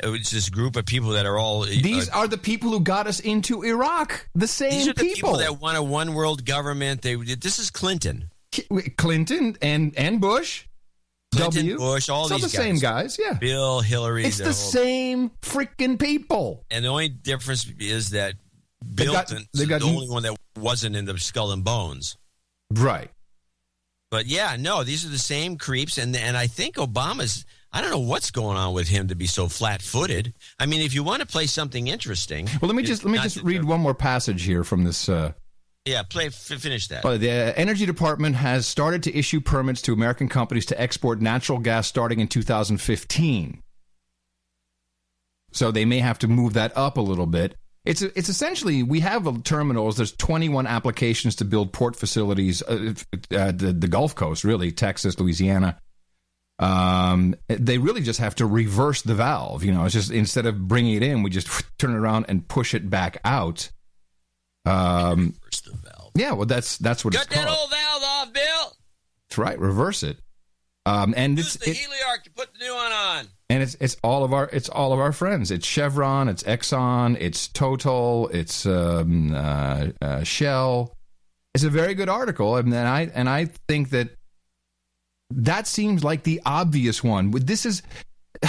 It's 0.03 0.31
this 0.31 0.49
group 0.51 0.77
of 0.77 0.87
people 0.87 1.11
that 1.11 1.25
are 1.25 1.39
all 1.39 1.63
These 1.63 2.09
uh, 2.11 2.13
are 2.19 2.29
the 2.29 2.37
people 2.39 2.71
who 2.71 2.81
got 2.81 3.07
us 3.07 3.21
into 3.21 3.63
Iraq. 3.63 4.29
The 4.35 4.49
same 4.49 4.71
these 4.71 4.89
are 4.89 4.93
the 4.93 5.01
people. 5.03 5.15
people. 5.35 5.39
that 5.39 5.61
want 5.61 5.79
a 5.79 5.83
one 5.83 6.15
world 6.15 6.45
government. 6.45 7.03
They 7.03 7.15
this 7.15 7.59
is 7.59 7.71
Clinton. 7.71 8.31
Clinton 8.97 9.57
and 9.63 9.95
and 9.97 10.21
Bush. 10.21 10.67
Clinton, 11.33 11.67
W. 11.67 11.79
Bush, 11.79 12.09
all 12.09 12.25
It's 12.25 12.33
all 12.33 12.39
these 12.39 12.43
the 12.53 12.57
same 12.57 12.77
guys, 12.79 13.19
yeah. 13.21 13.33
Bill, 13.35 13.81
Hillary. 13.81 14.25
It's 14.25 14.39
the 14.39 14.53
same 14.53 15.31
freaking 15.43 15.99
people. 15.99 16.65
And 16.71 16.85
the 16.85 16.89
only 16.89 17.09
difference 17.09 17.67
is 17.81 18.11
that 18.11 18.35
got- 18.95 19.29
they've 19.29 19.39
is 19.53 19.67
got- 19.67 19.81
the 19.81 19.87
only 19.87 20.09
one 20.09 20.23
that 20.23 20.37
wasn't 20.57 20.95
in 20.95 21.05
the 21.07 21.19
skull 21.19 21.51
and 21.51 21.65
bones. 21.65 22.17
Right. 22.71 23.11
But 24.11 24.27
yeah, 24.27 24.57
no, 24.59 24.85
these 24.85 25.05
are 25.05 25.09
the 25.09 25.19
same 25.19 25.57
creeps, 25.59 25.99
and 25.99 26.15
and 26.15 26.37
I 26.37 26.47
think 26.47 26.77
Obama's. 26.77 27.45
I 27.75 27.81
don't 27.81 27.91
know 27.91 27.99
what's 27.99 28.31
going 28.31 28.57
on 28.57 28.73
with 28.73 28.87
him 28.87 29.09
to 29.09 29.17
be 29.17 29.27
so 29.27 29.49
flat-footed. 29.49 30.33
I 30.61 30.67
mean, 30.67 30.81
if 30.81 30.95
you 30.95 31.03
want 31.03 31.21
to 31.21 31.27
play 31.27 31.47
something 31.47 31.89
interesting, 31.89 32.49
Well, 32.63 32.69
let 32.69 32.77
me 32.77 32.85
just 32.85 33.05
let 33.05 33.11
me 33.11 33.19
just 33.19 33.43
read 33.43 33.65
one 33.65 33.81
more 33.81 33.95
passage 33.95 34.45
here 34.45 34.63
from 34.63 34.85
this. 34.85 35.09
Uh, 35.09 35.33
Yeah, 35.85 36.05
play. 36.05 36.27
F- 36.27 36.35
finish 36.35 36.87
that. 36.89 37.05
Uh, 37.05 37.19
the 37.19 37.29
Energy 37.59 37.85
Department 37.85 38.37
has 38.37 38.65
started 38.69 39.03
to 39.03 39.19
issue 39.19 39.41
permits 39.41 39.83
to 39.83 39.93
American 39.93 40.29
companies 40.29 40.67
to 40.67 40.81
export 40.81 41.21
natural 41.21 41.59
gas 41.59 41.89
starting 41.89 42.21
in 42.21 42.29
2015. 42.29 43.61
So 45.53 45.73
they 45.73 45.85
may 45.85 45.99
have 45.99 46.21
to 46.21 46.29
move 46.29 46.53
that 46.55 46.77
up 46.77 46.97
a 46.97 47.01
little 47.01 47.27
bit. 47.27 47.57
It's 47.85 48.03
it's 48.03 48.29
essentially 48.29 48.85
we 48.85 49.01
have 49.01 49.43
terminals. 49.43 49.97
There's 49.97 50.13
21 50.13 50.67
applications 50.69 51.35
to 51.37 51.45
build 51.45 51.73
port 51.73 51.97
facilities, 51.97 52.63
uh, 52.63 52.95
uh, 53.33 53.53
the 53.53 53.75
the 53.77 53.89
Gulf 53.89 54.15
Coast, 54.15 54.45
really 54.45 54.71
Texas, 54.73 55.19
Louisiana. 55.19 55.81
Um, 56.59 57.35
they 57.49 57.79
really 57.79 58.01
just 58.03 58.21
have 58.21 58.37
to 58.37 58.47
reverse 58.47 59.03
the 59.03 59.15
valve. 59.15 59.65
You 59.65 59.73
know, 59.73 59.85
it's 59.85 59.95
just 59.95 60.11
instead 60.13 60.47
of 60.47 60.69
bringing 60.69 60.95
it 60.95 61.03
in, 61.03 61.23
we 61.23 61.31
just 61.31 61.49
turn 61.79 61.93
it 61.93 61.97
around 61.99 62.27
and 62.29 62.47
push 62.47 62.75
it 62.75 62.89
back 62.89 63.19
out. 63.25 63.71
Um, 64.67 65.35
yeah, 66.15 66.33
well, 66.33 66.47
that's 66.47 66.79
that's 66.79 67.05
what 67.05 67.15
Cut 67.15 67.27
it's 67.27 67.35
that 67.35 67.47
called. 67.47 67.59
old 67.59 67.71
valve 67.71 68.03
off, 68.03 68.33
Bill. 68.33 68.77
That's 69.29 69.39
right. 69.39 69.59
Reverse 69.59 70.03
it. 70.03 70.19
Um, 70.87 71.15
and 71.17 71.39
it's 71.39 71.55
The 71.57 71.71
it, 71.71 71.77
heliarc 71.77 72.25
to 72.25 72.31
put 72.31 72.53
the 72.53 72.65
new 72.65 72.75
one 72.75 72.93
on. 72.93 73.27
and 73.49 73.63
it's 73.63 73.75
it's 73.81 73.97
all 74.05 74.23
of 74.23 74.33
our 74.35 74.49
it's 74.53 74.69
all 74.69 74.93
of 74.93 75.01
our 75.01 75.13
friends. 75.13 75.51
It's 75.51 75.67
Chevron, 75.67 76.29
it's 76.29 76.43
Exxon, 76.45 77.17
it's 77.19 77.49
Total, 77.49 78.29
it's 78.29 78.65
um, 78.67 79.35
uh, 79.35 79.87
uh, 80.03 80.23
Shell. 80.25 80.95
It's 81.55 81.65
a 81.65 81.71
very 81.71 81.95
good 81.95 82.09
article, 82.09 82.57
and 82.57 82.73
then 82.73 82.87
I 82.87 83.07
and 83.15 83.29
I 83.29 83.47
think 83.69 83.91
that 83.91 84.11
that 85.43 85.67
seems 85.67 86.05
like 86.05 86.23
the 86.23 86.41
obvious 86.47 87.03
one. 87.03 87.31
This 87.31 87.67
is 87.67 87.83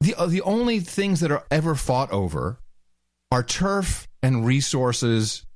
the 0.00 0.14
the 0.26 0.42
only 0.42 0.80
things 0.80 1.20
that 1.20 1.30
are 1.30 1.44
ever 1.50 1.74
fought 1.74 2.10
over 2.10 2.58
are 3.30 3.42
turf 3.42 4.08
and 4.22 4.44
resources 4.44 5.46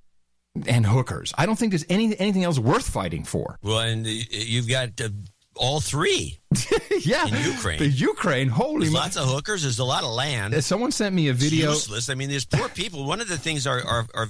and 0.66 0.86
hookers. 0.86 1.32
I 1.36 1.46
don't 1.46 1.58
think 1.58 1.72
there's 1.72 1.86
any 1.88 2.18
anything 2.18 2.44
else 2.44 2.58
worth 2.58 2.88
fighting 2.88 3.24
for. 3.24 3.58
Well, 3.62 3.80
and 3.80 4.06
you've 4.06 4.68
got 4.68 5.00
uh, 5.00 5.08
all 5.56 5.80
three. 5.80 6.38
yeah, 7.04 7.26
in 7.26 7.52
Ukraine. 7.52 7.78
The 7.78 7.88
Ukraine, 7.88 8.48
holy 8.48 8.80
There's 8.80 8.92
lots 8.92 9.16
of 9.16 9.28
hookers. 9.28 9.62
There's 9.62 9.78
a 9.78 9.84
lot 9.84 10.04
of 10.04 10.10
land. 10.10 10.54
Uh, 10.54 10.60
Someone 10.60 10.92
sent 10.92 11.14
me 11.14 11.28
a 11.28 11.32
It's 11.32 11.42
video. 11.42 11.70
useless. 11.70 12.08
I 12.08 12.14
mean, 12.14 12.30
there's 12.30 12.44
poor 12.44 12.68
people. 12.68 13.04
One 13.04 13.20
of 13.20 13.28
the 13.28 13.38
things 13.38 13.66
our, 13.66 13.82
our, 13.84 14.06
our 14.14 14.26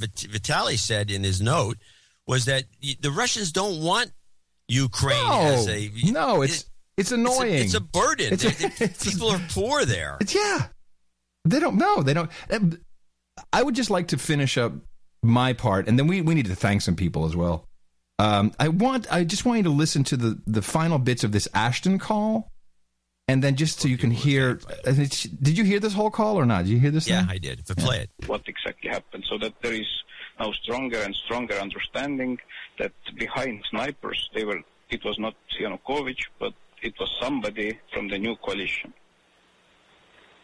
said 0.76 1.10
in 1.10 1.22
his 1.24 1.40
note 1.40 1.78
was 2.26 2.46
that 2.46 2.64
the 3.00 3.10
Russians 3.10 3.52
don't 3.52 3.82
want 3.82 4.12
Ukraine 4.68 5.24
No, 5.26 5.40
as 5.54 5.68
a 5.68 5.90
no, 6.10 6.42
it's 6.42 6.64
it's 6.96 7.12
annoying. 7.12 7.54
It's 7.64 7.74
a, 7.74 7.80
burden. 7.80 8.32
It's 8.32 8.44
a- 8.44 8.48
They- 8.50 8.68
they- 8.86 9.10
people 9.10 9.30
are 9.30 9.40
poor 9.50 9.84
there. 9.84 10.16
Yeah. 10.32 10.68
They 11.44 11.60
don't 11.60 11.76
know. 11.76 12.02
They 12.02 12.14
don't. 12.14 12.30
um, 12.50 12.78
I 13.52 13.62
would 13.62 13.74
just 13.74 13.90
like 13.90 14.08
to 14.08 14.18
finish 14.18 14.56
up 14.56 14.72
my 15.22 15.52
part, 15.52 15.88
and 15.88 15.98
then 15.98 16.06
we, 16.06 16.20
we 16.20 16.34
need 16.34 16.46
to 16.46 16.54
thank 16.54 16.80
some 16.82 16.96
people 16.96 17.26
as 17.26 17.34
well. 17.36 17.66
Um, 18.18 18.52
I 18.60 18.68
want. 18.68 19.12
I 19.12 19.24
just 19.24 19.44
want 19.44 19.58
you 19.58 19.64
to 19.64 19.70
listen 19.70 20.04
to 20.04 20.16
the 20.16 20.40
the 20.46 20.62
final 20.62 20.98
bits 20.98 21.24
of 21.24 21.32
this 21.32 21.48
Ashton 21.52 21.98
call, 21.98 22.50
and 23.28 23.42
then 23.42 23.56
just 23.56 23.80
so 23.80 23.88
you 23.88 23.98
can 23.98 24.10
hear. 24.12 24.60
uh, 24.86 24.92
Did 24.92 25.58
you 25.58 25.64
hear 25.64 25.80
this 25.80 25.92
whole 25.92 26.10
call 26.10 26.36
or 26.38 26.46
not? 26.46 26.64
Did 26.64 26.70
you 26.70 26.78
hear 26.78 26.92
this? 26.92 27.08
Yeah, 27.08 27.22
thing? 27.22 27.30
I 27.30 27.38
did. 27.38 27.62
But 27.66 27.76
play 27.78 27.98
it. 28.00 28.10
what 28.28 28.42
exactly 28.46 28.88
happened 28.88 29.24
so 29.28 29.36
that 29.38 29.52
there 29.62 29.72
is 29.74 29.86
now 30.38 30.50
stronger 30.52 30.98
and 30.98 31.14
stronger 31.14 31.54
understanding 31.54 32.38
that 32.78 32.92
behind 33.16 33.62
snipers 33.70 34.28
they 34.34 34.44
were 34.44 34.60
it 34.90 35.04
was 35.04 35.18
not 35.18 35.34
Yanukovych 35.60 36.24
but 36.38 36.52
it 36.82 36.94
was 37.00 37.10
somebody 37.20 37.78
from 37.92 38.08
the 38.08 38.18
new 38.18 38.36
coalition. 38.36 38.92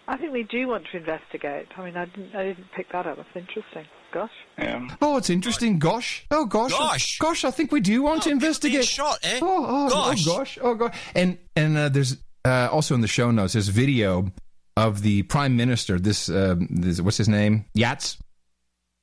I 0.09 0.17
think 0.17 0.33
we 0.33 0.43
do 0.43 0.67
want 0.67 0.87
to 0.91 0.97
investigate. 0.97 1.69
I 1.77 1.85
mean, 1.85 1.97
I 1.97 2.07
didn't, 2.07 2.35
I 2.35 2.45
didn't 2.47 2.73
pick 2.75 2.91
that 2.91 3.07
up. 3.07 3.17
That's 3.17 3.29
interesting. 3.37 3.85
Gosh. 4.13 4.31
Yeah. 4.59 4.89
Oh, 5.01 5.19
it's 5.19 5.31
interesting. 5.31 5.79
Gosh. 5.79 6.27
Oh, 6.33 6.47
gosh. 6.47 6.73
Gosh. 6.73 7.19
Gosh, 7.19 7.45
I 7.45 7.53
think 7.53 7.71
we 7.71 7.81
do 7.81 8.03
want 8.03 8.25
to 8.25 8.31
investigate. 8.31 8.87
shot, 8.87 9.19
eh? 9.23 9.39
Oh, 9.41 9.67
oh, 9.69 9.89
Gosh. 9.89 10.27
oh, 10.27 10.37
gosh. 10.37 10.59
Oh, 10.61 10.75
gosh. 10.75 10.99
And, 11.15 11.39
and 11.55 11.77
uh, 11.77 11.89
there's 11.91 12.17
uh, 12.45 12.69
also 12.73 12.97
in 12.97 13.03
the 13.03 13.07
show 13.07 13.31
notes, 13.31 13.53
there's 13.53 13.69
video 13.69 14.33
of 14.77 15.03
the 15.03 15.23
prime 15.25 15.57
minister, 15.57 16.01
this, 16.01 16.29
um, 16.29 16.67
this 16.71 17.01
what's 17.01 17.19
his 17.19 17.29
name? 17.29 17.67
Yats, 17.77 18.17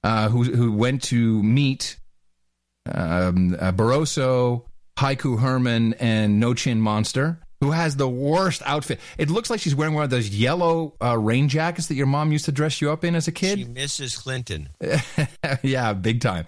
uh, 0.08 0.30
who, 0.30 0.44
who 0.44 0.72
went 0.72 1.04
to 1.04 1.44
meet 1.44 1.98
um, 2.90 3.58
uh, 3.60 3.74
Barroso, 3.74 4.64
Haiku 4.98 5.40
Herman, 5.40 5.96
and 5.96 6.40
No 6.40 6.54
Chin 6.54 6.80
Monster. 6.80 7.42
Who 7.62 7.72
has 7.72 7.96
the 7.96 8.08
worst 8.08 8.62
outfit? 8.66 9.00
It 9.18 9.32
looks 9.32 9.50
like 9.50 9.60
she's 9.60 9.74
wearing 9.74 9.96
one 9.96 10.04
of 10.04 10.12
those 10.12 10.30
yellow 10.30 10.94
uh, 11.02 11.18
rain 11.18 11.50
jackets 11.50 11.88
that 11.88 11.96
your 11.96 12.06
mom 12.06 12.32
used 12.32 12.46
to 12.46 12.52
dress 12.52 12.82
you 12.82 12.92
up 12.92 13.04
in 13.04 13.16
as 13.16 13.28
a 13.28 13.32
kid. 13.32 13.60
She 13.60 13.66
misses 13.66 14.16
Clinton. 14.16 14.70
yeah, 15.64 15.94
big 15.94 16.22
time. 16.22 16.46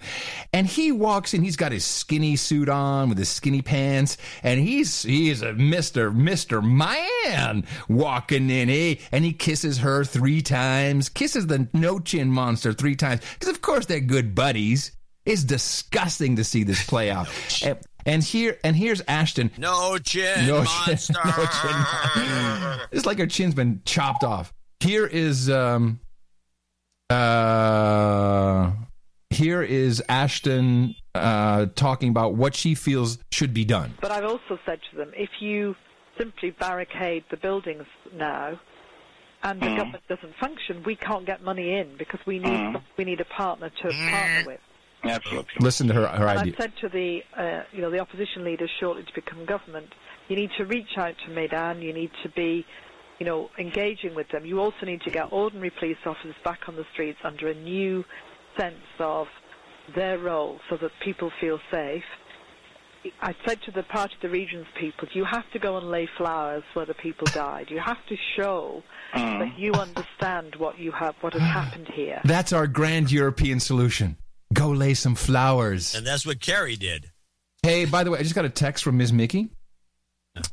And 0.52 0.68
he 0.68 0.92
walks 0.92 1.34
in. 1.34 1.42
He's 1.42 1.56
got 1.56 1.72
his 1.72 1.84
skinny 1.84 2.36
suit 2.36 2.68
on 2.68 3.08
with 3.08 3.18
his 3.18 3.28
skinny 3.28 3.60
pants, 3.60 4.18
and 4.44 4.60
he's 4.60 5.02
he's 5.02 5.42
a 5.42 5.52
Mister 5.52 6.12
Mister 6.12 6.62
Man 6.62 7.64
walking 7.88 8.48
in. 8.48 8.70
Eh? 8.70 8.94
And 9.10 9.24
he 9.24 9.32
kisses 9.32 9.78
her 9.78 10.04
three 10.04 10.42
times. 10.42 11.08
Kisses 11.08 11.48
the 11.48 11.68
no 11.72 11.98
chin 11.98 12.30
monster 12.30 12.72
three 12.72 12.94
times 12.94 13.22
because 13.34 13.48
of 13.48 13.60
course 13.62 13.86
they're 13.86 13.98
good 14.00 14.34
buddies. 14.34 14.92
It's 15.26 15.44
disgusting 15.44 16.36
to 16.36 16.44
see 16.44 16.64
this 16.64 16.84
play 16.86 17.10
out. 17.10 17.28
and, 17.64 17.78
and 18.06 18.22
here 18.22 18.58
and 18.64 18.74
here's 18.74 19.02
Ashton. 19.06 19.50
No 19.58 19.98
chin 19.98 20.46
No 20.46 20.64
monster. 20.64 21.12
chin- 21.14 21.16
no 21.36 21.46
chin. 21.46 22.80
It's 22.92 23.04
like 23.06 23.18
her 23.18 23.26
chin's 23.26 23.54
been 23.54 23.82
chopped 23.84 24.24
off. 24.24 24.52
Here 24.80 25.06
is 25.06 25.50
um 25.50 26.00
uh 27.10 28.70
here 29.30 29.62
is 29.62 30.02
Ashton 30.08 30.94
uh, 31.14 31.66
talking 31.76 32.08
about 32.10 32.34
what 32.34 32.54
she 32.54 32.74
feels 32.74 33.18
should 33.30 33.54
be 33.54 33.64
done. 33.64 33.94
But 34.00 34.10
I've 34.10 34.24
also 34.24 34.58
said 34.66 34.80
to 34.90 34.96
them, 34.96 35.12
if 35.16 35.30
you 35.40 35.76
simply 36.18 36.50
barricade 36.50 37.24
the 37.30 37.36
buildings 37.36 37.84
now, 38.12 38.58
and 39.42 39.60
the 39.60 39.66
Mm. 39.66 39.76
government 39.76 40.02
doesn't 40.08 40.34
function, 40.40 40.82
we 40.84 40.96
can't 40.96 41.24
get 41.26 41.42
money 41.42 41.78
in 41.78 41.96
because 41.96 42.20
we 42.26 42.38
need 42.38 42.48
Mm. 42.74 42.82
we 42.98 43.04
need 43.04 43.20
a 43.20 43.24
partner 43.24 43.70
to 43.70 43.82
partner 44.10 44.42
with. 44.46 44.60
Absolutely. 45.04 45.50
Listen 45.60 45.86
to 45.88 45.94
her, 45.94 46.06
her 46.06 46.26
and 46.26 46.38
idea. 46.38 46.52
I've 46.56 46.62
said 46.62 46.72
to 46.82 46.88
the 46.88 47.20
uh, 47.36 47.62
you 47.72 47.80
know 47.80 47.90
the 47.90 47.98
opposition 48.00 48.44
leaders 48.44 48.70
shortly 48.80 49.02
to 49.02 49.12
become 49.14 49.44
government, 49.46 49.88
you 50.28 50.36
need 50.36 50.50
to 50.58 50.64
reach 50.64 50.96
out 50.96 51.14
to 51.26 51.32
Maidan. 51.32 51.80
You 51.82 51.92
need 51.92 52.10
to 52.22 52.28
be 52.30 52.64
you 53.18 53.26
know 53.26 53.50
engaging 53.58 54.14
with 54.14 54.28
them. 54.30 54.44
You 54.44 54.60
also 54.60 54.84
need 54.84 55.00
to 55.02 55.10
get 55.10 55.32
ordinary 55.32 55.70
police 55.78 55.96
officers 56.04 56.34
back 56.44 56.60
on 56.68 56.76
the 56.76 56.84
streets 56.92 57.18
under 57.24 57.48
a 57.48 57.54
new 57.54 58.04
sense 58.58 58.76
of 58.98 59.26
their 59.94 60.18
role, 60.18 60.60
so 60.68 60.76
that 60.76 60.90
people 61.02 61.30
feel 61.40 61.58
safe. 61.70 62.04
I 63.22 63.34
said 63.46 63.62
to 63.62 63.70
the 63.70 63.82
part 63.82 64.12
of 64.12 64.20
the 64.20 64.28
Regions 64.28 64.66
people, 64.78 65.08
you 65.14 65.24
have 65.24 65.50
to 65.54 65.58
go 65.58 65.78
and 65.78 65.90
lay 65.90 66.06
flowers 66.18 66.62
where 66.74 66.84
the 66.84 66.92
people 66.92 67.26
died. 67.32 67.68
You 67.70 67.80
have 67.80 68.04
to 68.08 68.16
show 68.36 68.82
Mm. 69.14 69.38
that 69.40 69.58
you 69.58 69.72
understand 69.72 70.54
what 70.56 70.78
you 70.78 70.92
have, 70.92 71.16
what 71.20 71.32
has 71.32 71.42
happened 71.42 71.88
here. 71.92 72.20
That's 72.24 72.52
our 72.52 72.68
grand 72.68 73.10
European 73.10 73.58
solution. 73.58 74.16
Go 74.52 74.70
lay 74.70 74.94
some 74.94 75.14
flowers. 75.14 75.94
And 75.94 76.06
that's 76.06 76.26
what 76.26 76.40
Kerry 76.40 76.76
did. 76.76 77.10
Hey, 77.62 77.84
by 77.84 78.04
the 78.04 78.10
way, 78.10 78.18
I 78.18 78.22
just 78.22 78.34
got 78.34 78.44
a 78.44 78.48
text 78.50 78.82
from 78.84 78.96
Ms. 78.96 79.12
Mickey. 79.12 79.50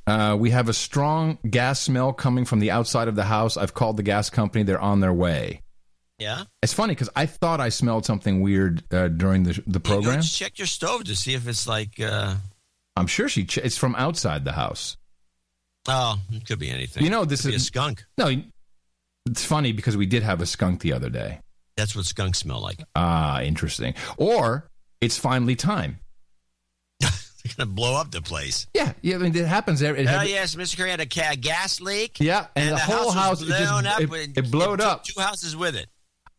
Uh, 0.06 0.36
we 0.40 0.50
have 0.52 0.70
a 0.70 0.74
strong 0.74 1.38
gas 1.50 1.80
smell 1.80 2.12
coming 2.14 2.46
from 2.46 2.60
the 2.60 2.72
outside 2.72 3.08
of 3.08 3.16
the 3.16 3.24
house. 3.24 3.58
I've 3.58 3.74
called 3.74 3.98
the 3.98 4.04
gas 4.04 4.30
company. 4.30 4.64
They're 4.64 4.80
on 4.82 5.00
their 5.00 5.14
way. 5.14 5.62
Yeah. 6.20 6.44
It's 6.64 6.74
funny 6.74 6.94
because 6.96 7.10
I 7.16 7.28
thought 7.28 7.62
I 7.62 7.70
smelled 7.70 8.06
something 8.06 8.42
weird 8.42 8.84
uh, 8.92 9.08
during 9.08 9.44
the 9.44 9.54
the 9.68 9.74
You 9.74 9.80
program. 9.80 10.16
go 10.16 10.22
check 10.22 10.58
your 10.58 10.66
stove 10.68 11.04
to 11.06 11.16
see 11.16 11.36
if 11.36 11.48
it's 11.48 11.68
like. 11.68 12.00
Uh, 12.00 12.36
I'm 12.96 13.08
sure 13.08 13.30
she. 13.30 13.46
Ch- 13.46 13.60
it's 13.60 13.78
from 13.78 13.94
outside 13.96 14.44
the 14.44 14.54
house. 14.54 14.98
oh, 15.88 16.20
it 16.32 16.46
could 16.48 16.58
be 16.60 16.70
anything. 16.72 17.04
You 17.04 17.12
know, 17.12 17.24
this 17.24 17.44
Could 17.44 17.50
be 17.50 17.56
is 17.56 17.62
a 17.62 17.66
skunk. 17.66 18.04
No, 18.18 18.32
it's 19.28 19.46
funny 19.46 19.72
because 19.74 19.96
we 19.96 20.08
did 20.08 20.24
have 20.24 20.42
a 20.42 20.48
skunk 20.48 20.82
the 20.82 20.94
other 20.94 21.10
day. 21.12 21.40
That's 21.78 21.96
what 21.96 22.06
skunks 22.06 22.40
smell 22.40 22.60
like. 22.60 22.84
Ah, 22.96 23.42
interesting. 23.42 23.94
Or 24.18 24.70
it's 25.00 25.18
finally 25.18 25.56
time. 25.56 26.00
They're 27.00 27.10
gonna 27.56 27.70
blow 27.70 27.96
up 27.96 28.12
the 28.12 28.22
place. 28.22 28.68
Yeah, 28.74 28.94
yeah. 29.02 29.16
I 29.16 29.20
mean, 29.20 29.36
it 29.36 29.46
happens. 29.46 29.82
Every, 29.82 30.02
it 30.02 30.08
Oh 30.10 30.24
yes, 30.24 30.56
Mr. 30.56 30.76
Kerry 30.76 30.90
had 30.90 31.00
a 31.00 31.06
ca- 31.06 31.36
gas 31.40 31.80
leak. 31.80 32.20
Yeah, 32.20 32.48
and, 32.56 32.72
the, 32.72 32.78
whole 32.80 33.12
house, 33.12 33.40
was 33.40 33.50
it, 33.50 33.54
just, 33.54 33.72
up. 33.86 34.02
it, 34.02 34.12
and 34.12 34.38
it 34.38 34.52
blowed 34.52 34.82
up. 34.82 35.04
Two 35.04 35.22
houses 35.22 35.56
with 35.56 35.76
it. 35.76 35.88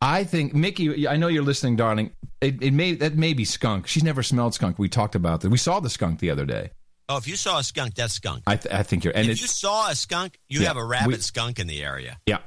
I 0.02 0.24
think 0.24 0.54
Mickey. 0.54 1.08
I 1.08 1.16
know 1.16 1.28
you're 1.28 1.42
listening, 1.42 1.76
darling. 1.76 2.10
It, 2.40 2.62
it 2.62 2.72
may 2.72 2.94
that 2.96 3.16
may 3.16 3.32
be 3.32 3.44
skunk. 3.44 3.86
She's 3.86 4.04
never 4.04 4.22
smelled 4.22 4.54
skunk. 4.54 4.78
We 4.78 4.88
talked 4.88 5.14
about 5.14 5.40
that. 5.40 5.50
We 5.50 5.58
saw 5.58 5.80
the 5.80 5.90
skunk 5.90 6.18
the 6.20 6.30
other 6.30 6.44
day. 6.46 6.70
Oh, 7.08 7.16
if 7.16 7.26
you 7.26 7.36
saw 7.36 7.58
a 7.58 7.64
skunk, 7.64 7.94
that's 7.94 8.12
skunk. 8.14 8.42
I, 8.46 8.56
th- 8.56 8.74
I 8.74 8.82
think 8.82 9.02
you're. 9.04 9.14
And 9.16 9.28
if 9.30 9.40
you 9.40 9.46
saw 9.46 9.88
a 9.88 9.94
skunk, 9.94 10.38
you 10.48 10.60
Yeah, 10.60 10.68
have 10.68 10.76
a 10.76 10.84
rabid 10.84 11.06
we- 11.08 11.16
skunk 11.18 11.58
in 11.58 11.66
the 11.68 11.82
area. 11.82 12.18
yeah. 12.26 12.38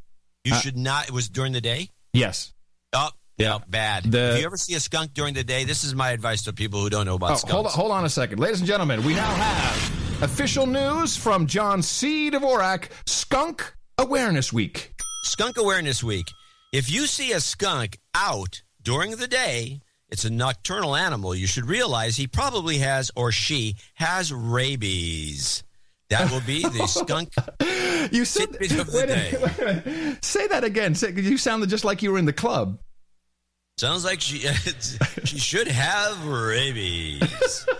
You 0.44 0.54
Uh, 0.54 0.60
should 0.60 0.78
not. 0.78 1.08
It 1.08 1.12
was 1.14 1.30
during 1.30 1.52
the 1.54 1.62
day. 1.62 1.90
Yes. 2.14 2.52
Oh, 2.94 3.10
Yeah. 3.38 3.60
bad. 3.68 4.12
The- 4.12 4.34
if 4.36 4.40
you 4.40 4.46
ever 4.46 4.58
see 4.58 4.74
a 4.76 4.80
skunk 4.80 5.14
during 5.14 5.34
the 5.34 5.44
day, 5.44 5.64
this 5.64 5.84
is 5.84 5.96
my 5.96 6.12
advice 6.12 6.44
to 6.44 6.54
people 6.54 6.82
who 6.82 6.90
don't 6.90 7.06
know 7.06 7.16
about 7.16 7.32
Oh, 7.32 7.36
skunks. 7.36 7.52
hold 7.54 7.66
on, 7.68 7.72
hold 7.74 7.92
on 7.92 8.06
a 8.06 8.10
second, 8.10 8.40
ladies 8.40 8.60
and 8.60 8.68
gentlemen. 8.68 9.04
We 9.04 9.14
now 9.16 9.34
have 9.34 10.22
official 10.24 10.66
news 10.68 11.16
from 11.18 11.48
John 11.48 11.82
C. 11.82 12.30
Dvorak. 12.30 12.90
Skunk 13.08 13.74
Awareness 13.98 14.52
Week. 14.54 14.94
Skunk 15.24 15.58
Awareness 15.58 16.04
Week. 16.04 16.26
If 16.74 16.90
you 16.90 17.08
see 17.08 17.32
a 17.32 17.40
skunk 17.42 18.00
out 18.14 18.62
during 18.82 19.12
the 19.18 19.28
day, 19.28 19.82
it's 20.10 20.26
a 20.26 20.30
nocturnal 20.30 20.96
animal. 20.96 21.34
You 21.36 21.48
should 21.48 21.66
realize 21.66 22.18
he 22.18 22.28
probably 22.28 22.80
has 22.80 23.12
or 23.16 23.32
she 23.32 23.76
has 23.96 24.32
rabies. 24.34 25.64
That 26.12 26.30
will 26.32 26.42
be 26.42 26.62
the 26.62 26.86
skunk 26.88 27.30
You 28.14 28.26
said 28.26 28.52
tidbit 28.52 28.72
of 28.80 28.92
the 28.92 28.98
wait 28.98 29.08
day. 29.08 29.38
wait 29.42 29.60
a. 29.60 30.18
Say 30.24 30.48
that 30.48 30.64
again. 30.64 30.94
Say, 30.96 31.12
you 31.14 31.38
sounded 31.38 31.70
just 31.70 31.84
like 31.86 32.02
you 32.04 32.12
were 32.12 32.18
in 32.20 32.26
the 32.26 32.34
club. 32.34 32.80
Sounds 33.80 34.04
like 34.06 34.22
she 34.22 34.40
she 35.24 35.40
should 35.40 35.68
have 35.68 36.26
rabies. 36.28 37.66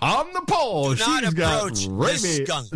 On 0.00 0.32
the 0.32 0.42
pole, 0.48 0.94
Do 0.94 1.00
not 1.04 1.24
she's 1.24 1.34
got 1.34 1.58
approach 1.58 1.86
rabies. 1.88 2.22
this 2.22 2.48
skunk. 2.48 2.68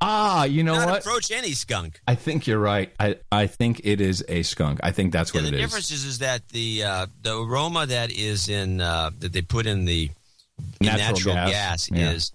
ah, 0.00 0.44
you 0.44 0.62
know 0.64 0.74
what? 0.74 1.00
approach 1.00 1.30
any 1.30 1.52
skunk. 1.52 2.00
I 2.06 2.14
think 2.16 2.46
you're 2.46 2.58
right. 2.58 2.92
I, 2.98 3.16
I 3.30 3.46
think 3.46 3.80
it 3.84 4.00
is 4.00 4.24
a 4.28 4.42
skunk. 4.42 4.80
I 4.82 4.90
think 4.90 5.12
that's 5.12 5.32
what 5.32 5.42
Yeah, 5.44 5.48
it 5.48 5.52
the 5.52 5.56
difference 5.58 5.90
is, 5.90 6.04
is 6.04 6.18
that 6.18 6.48
the 6.48 6.82
uh, 6.84 7.06
the 7.22 7.38
aroma 7.40 7.86
that 7.86 8.10
is 8.12 8.48
in 8.48 8.80
uh, 8.80 9.10
that 9.20 9.32
they 9.32 9.42
put 9.42 9.66
in 9.66 9.84
the 9.84 10.10
Natural 10.80 10.98
natural, 11.12 11.34
gas. 11.34 11.50
gas, 11.50 11.90
Yeah. 11.90 12.10
is 12.12 12.32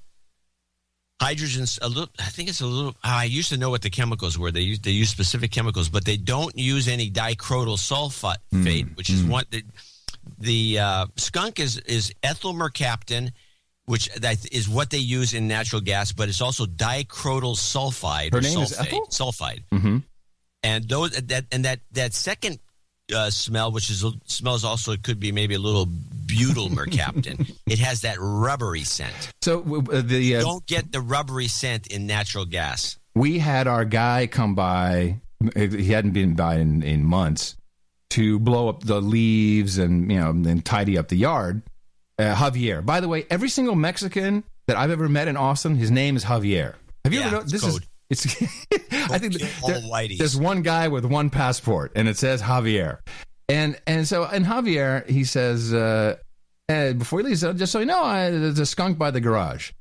hydrogen. 1.22 1.66
A 1.82 1.88
little. 1.88 2.10
I 2.20 2.24
think 2.30 2.50
it's 2.50 2.62
a 2.62 2.66
little. 2.66 2.96
I 3.04 3.26
used 3.26 3.50
to 3.50 3.58
know 3.58 3.70
what 3.70 3.82
the 3.82 3.90
chemicals 3.90 4.38
were. 4.38 4.52
They 4.52 4.62
use 4.62 4.80
they 4.80 4.92
use 4.92 5.10
specific 5.10 5.52
chemicals, 5.52 5.90
but 5.90 6.06
they 6.06 6.18
don't 6.18 6.58
use 6.58 6.88
any 6.88 7.10
dicrotyl 7.12 7.78
sulfate, 7.78 8.38
Hmm. 8.52 8.94
which 8.96 9.10
is 9.10 9.24
what 9.24 9.50
the 9.52 9.64
the 10.40 10.80
uh, 10.80 11.06
skunk 11.16 11.60
is 11.60 11.78
is 11.80 12.14
ethyl 12.24 12.54
mercaptan. 12.54 13.32
Which 13.86 14.14
that 14.16 14.46
is 14.52 14.68
what 14.68 14.90
they 14.90 14.98
use 14.98 15.34
in 15.34 15.48
natural 15.48 15.80
gas, 15.82 16.12
but 16.12 16.28
it's 16.28 16.42
also 16.42 16.66
dicrotyl 16.66 17.56
sulfide. 17.56 18.34
Her 18.34 18.40
or 18.40 18.42
name 18.42 18.60
is 18.60 18.74
sulfate, 18.74 18.88
Ethel? 18.88 19.08
Sulfide 19.08 19.64
Mm-hmm. 19.72 19.98
and 20.64 20.90
those 20.90 21.12
that 21.12 21.46
and 21.54 21.64
that 21.64 21.80
that 21.94 22.14
second 22.14 22.60
uh, 23.16 23.30
smell, 23.30 23.72
which 23.72 23.90
is 23.90 24.04
smells 24.26 24.66
also 24.66 24.92
it 24.92 25.04
could 25.04 25.22
be 25.22 25.32
maybe 25.32 25.56
a 25.56 25.60
little 25.60 25.88
butyl 26.28 26.70
mercaptan. 26.70 27.52
it 27.66 27.80
has 27.80 28.02
that 28.02 28.18
rubbery 28.20 28.84
scent. 28.84 29.32
So 29.42 29.62
w- 29.62 30.02
the 30.02 30.36
uh, 30.38 30.42
Don't 30.42 30.66
get 30.66 30.92
the 30.92 31.02
rubbery 31.02 31.48
scent 31.48 31.88
in 31.88 32.06
natural 32.08 32.46
gas. 32.46 32.98
we 33.16 33.40
had 33.40 33.68
our 33.68 33.86
guy 33.86 34.28
come 34.28 34.54
by. 34.56 35.20
He 35.56 35.90
hadn't 35.92 36.12
been 36.12 36.36
by 36.36 36.56
in, 36.58 36.82
in 36.84 37.04
months 37.04 37.56
to 38.12 38.40
blow 38.40 38.70
up 38.70 38.84
the 38.84 39.02
leaves 39.02 39.78
and 39.78 40.12
you 40.12 40.20
know 40.20 40.30
and 40.32 40.64
tidy 40.66 40.98
up 40.98 41.08
the 41.10 41.18
yard. 41.18 41.62
Uh, 42.20 42.34
Javier. 42.34 42.84
By 42.84 43.00
the 43.02 43.08
way, 43.08 43.26
every 43.30 43.50
single 43.50 43.76
Mexican 43.76 44.44
that 44.68 44.76
I've 44.78 44.90
ever 44.92 45.08
met 45.08 45.28
in 45.28 45.38
Austin, 45.38 45.76
his 45.76 45.92
name 45.92 46.16
is 46.16 46.26
Javier. 46.26 46.74
Have 47.06 47.14
you 47.14 47.20
Yeah, 47.20 47.28
ever 47.28 47.38
it's 47.42 47.52
this 47.52 47.62
code. 47.62 47.84
is 48.10 48.26
it's 48.26 48.42
I 49.12 49.20
think 49.20 49.34
there- 49.38 50.08
there's 50.18 50.36
one 50.36 50.62
guy 50.64 50.88
with 50.88 51.06
one 51.06 51.30
passport 51.30 51.92
and 51.96 52.08
it 52.08 52.18
says 52.18 52.42
Javier. 52.42 53.00
And 53.50 53.80
and 53.88 54.08
so 54.08 54.26
and 54.26 54.46
Javier 54.46 55.08
he 55.10 55.24
says 55.24 55.74
uh, 55.74 56.18
uh, 56.70 56.94
before 56.94 57.20
he 57.20 57.26
leaves, 57.26 57.42
just 57.42 57.72
so 57.72 57.80
you 57.80 57.86
know, 57.86 58.04
I, 58.04 58.30
there's 58.30 58.60
a 58.60 58.66
skunk 58.66 58.98
by 58.98 59.12
the 59.12 59.22
garage. 59.22 59.72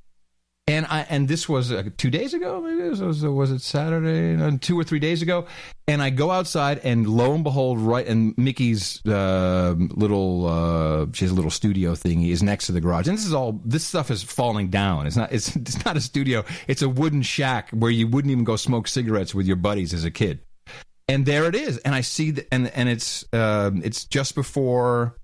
And 0.68 0.84
I 0.86 1.06
and 1.08 1.28
this 1.28 1.48
was 1.48 1.70
uh, 1.70 1.84
two 1.96 2.10
days 2.10 2.34
ago. 2.34 2.60
Maybe 2.60 2.82
it 2.82 3.00
was, 3.00 3.24
was 3.24 3.52
it 3.52 3.60
Saturday? 3.60 4.40
Uh, 4.40 4.58
two 4.60 4.78
or 4.78 4.82
three 4.82 4.98
days 4.98 5.22
ago. 5.22 5.46
And 5.86 6.02
I 6.02 6.10
go 6.10 6.32
outside, 6.32 6.80
and 6.82 7.08
lo 7.08 7.34
and 7.34 7.44
behold, 7.44 7.78
right 7.78 8.04
and 8.04 8.36
Mickey's 8.36 9.00
uh, 9.06 9.76
little 9.78 10.46
uh, 10.46 11.06
she 11.12 11.24
has 11.24 11.30
a 11.30 11.36
little 11.36 11.52
studio 11.52 11.92
thingy 11.92 12.30
is 12.30 12.42
next 12.42 12.66
to 12.66 12.72
the 12.72 12.80
garage. 12.80 13.06
And 13.06 13.16
this 13.16 13.26
is 13.26 13.32
all 13.32 13.60
this 13.64 13.84
stuff 13.84 14.10
is 14.10 14.24
falling 14.24 14.68
down. 14.68 15.06
It's 15.06 15.16
not 15.16 15.32
it's 15.32 15.54
it's 15.56 15.84
not 15.84 15.96
a 15.96 16.00
studio. 16.00 16.44
It's 16.66 16.82
a 16.82 16.88
wooden 16.88 17.22
shack 17.22 17.70
where 17.70 17.92
you 17.92 18.08
wouldn't 18.08 18.32
even 18.32 18.42
go 18.42 18.56
smoke 18.56 18.88
cigarettes 18.88 19.36
with 19.36 19.46
your 19.46 19.56
buddies 19.56 19.94
as 19.94 20.04
a 20.04 20.10
kid. 20.10 20.40
And 21.08 21.24
there 21.24 21.44
it 21.44 21.54
is. 21.54 21.78
And 21.78 21.94
I 21.94 22.00
see 22.00 22.32
the, 22.32 22.46
and 22.52 22.68
and 22.68 22.88
it's 22.88 23.24
um 23.32 23.82
it's 23.84 24.04
just 24.04 24.34
before. 24.34 25.16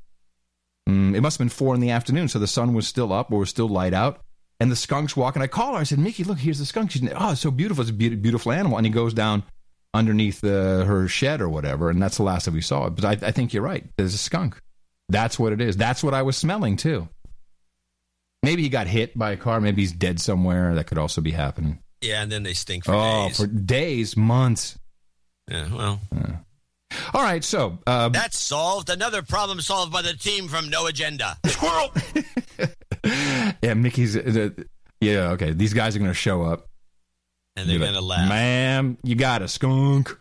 Mm, 0.88 1.14
it 1.14 1.20
must 1.20 1.38
have 1.38 1.44
been 1.44 1.48
four 1.48 1.74
in 1.74 1.80
the 1.80 1.90
afternoon, 1.90 2.26
so 2.28 2.40
the 2.40 2.46
sun 2.48 2.74
was 2.74 2.88
still 2.88 3.12
up 3.12 3.30
or 3.30 3.40
was 3.40 3.50
still 3.50 3.68
light 3.68 3.94
out. 3.94 4.20
And 4.59 4.70
the 4.70 4.76
skunk's 4.76 5.16
walk, 5.16 5.36
and 5.36 5.42
I 5.42 5.46
call 5.46 5.74
her. 5.74 5.80
I 5.80 5.84
said, 5.84 5.98
"Mickey, 5.98 6.24
look, 6.24 6.38
here's 6.38 6.59
the 6.59 6.66
skunk." 6.66 6.90
She's, 6.90 7.09
"Oh, 7.14 7.32
it's 7.32 7.40
so 7.40 7.50
beautiful. 7.50 7.82
It's 7.82 7.90
a 7.90 7.94
beautiful, 7.94 8.22
beautiful 8.22 8.52
animal." 8.52 8.78
And 8.78 8.86
he 8.86 8.92
goes 8.92 9.14
down 9.14 9.44
underneath 9.94 10.42
uh, 10.42 10.84
her 10.84 11.09
shed 11.09 11.40
or 11.40 11.48
whatever, 11.48 11.90
and 11.90 12.00
that's 12.00 12.16
the 12.16 12.22
last 12.22 12.46
that 12.46 12.54
we 12.54 12.60
saw 12.60 12.86
it. 12.86 12.96
But 12.96 13.04
I, 13.04 13.28
I 13.28 13.30
think 13.32 13.52
you're 13.52 13.62
right. 13.62 13.84
There's 13.96 14.14
a 14.14 14.18
skunk. 14.18 14.60
That's 15.09 15.38
what 15.38 15.52
it 15.52 15.60
is. 15.60 15.76
That's 15.76 16.02
what 16.02 16.14
I 16.14 16.22
was 16.22 16.36
smelling 16.36 16.76
too. 16.76 17.09
Maybe 18.42 18.62
he 18.62 18.68
got 18.68 18.86
hit 18.86 19.16
by 19.16 19.32
a 19.32 19.36
car. 19.36 19.60
Maybe 19.60 19.82
he's 19.82 19.92
dead 19.92 20.20
somewhere. 20.20 20.74
That 20.74 20.86
could 20.86 20.98
also 20.98 21.20
be 21.20 21.30
happening. 21.30 21.80
Yeah, 22.00 22.22
and 22.22 22.32
then 22.32 22.42
they 22.42 22.54
stink 22.54 22.84
for 22.84 22.94
oh, 22.94 23.28
days. 23.28 23.36
for 23.36 23.46
days, 23.46 24.16
months. 24.16 24.78
Yeah, 25.51 25.74
well, 25.74 26.01
All 27.14 27.23
right, 27.23 27.43
so 27.43 27.78
uh, 27.86 28.09
that's 28.10 28.39
solved. 28.39 28.90
Another 28.90 29.23
problem 29.23 29.60
solved 29.60 29.93
by 29.93 30.02
the 30.02 30.12
team 30.14 30.48
from 30.48 30.70
No 30.70 30.86
Agenda. 30.86 31.36
Squirrel. 31.47 31.93
yeah, 33.62 33.74
Mickey's. 33.74 34.16
Uh, 34.16 34.51
yeah, 35.01 35.31
okay. 35.32 35.52
These 35.52 35.74
guys 35.74 35.97
are 35.97 35.98
going 35.98 36.10
to 36.10 36.14
show 36.14 36.43
up. 36.43 36.69
and 37.56 37.69
they're 37.69 37.78
Be 37.78 37.85
gonna 37.86 38.01
laugh. 38.01 38.28
Ma'am, 38.28 38.98
you 39.02 39.14
got 39.16 39.43
a 39.43 39.48
skunk. 39.48 40.16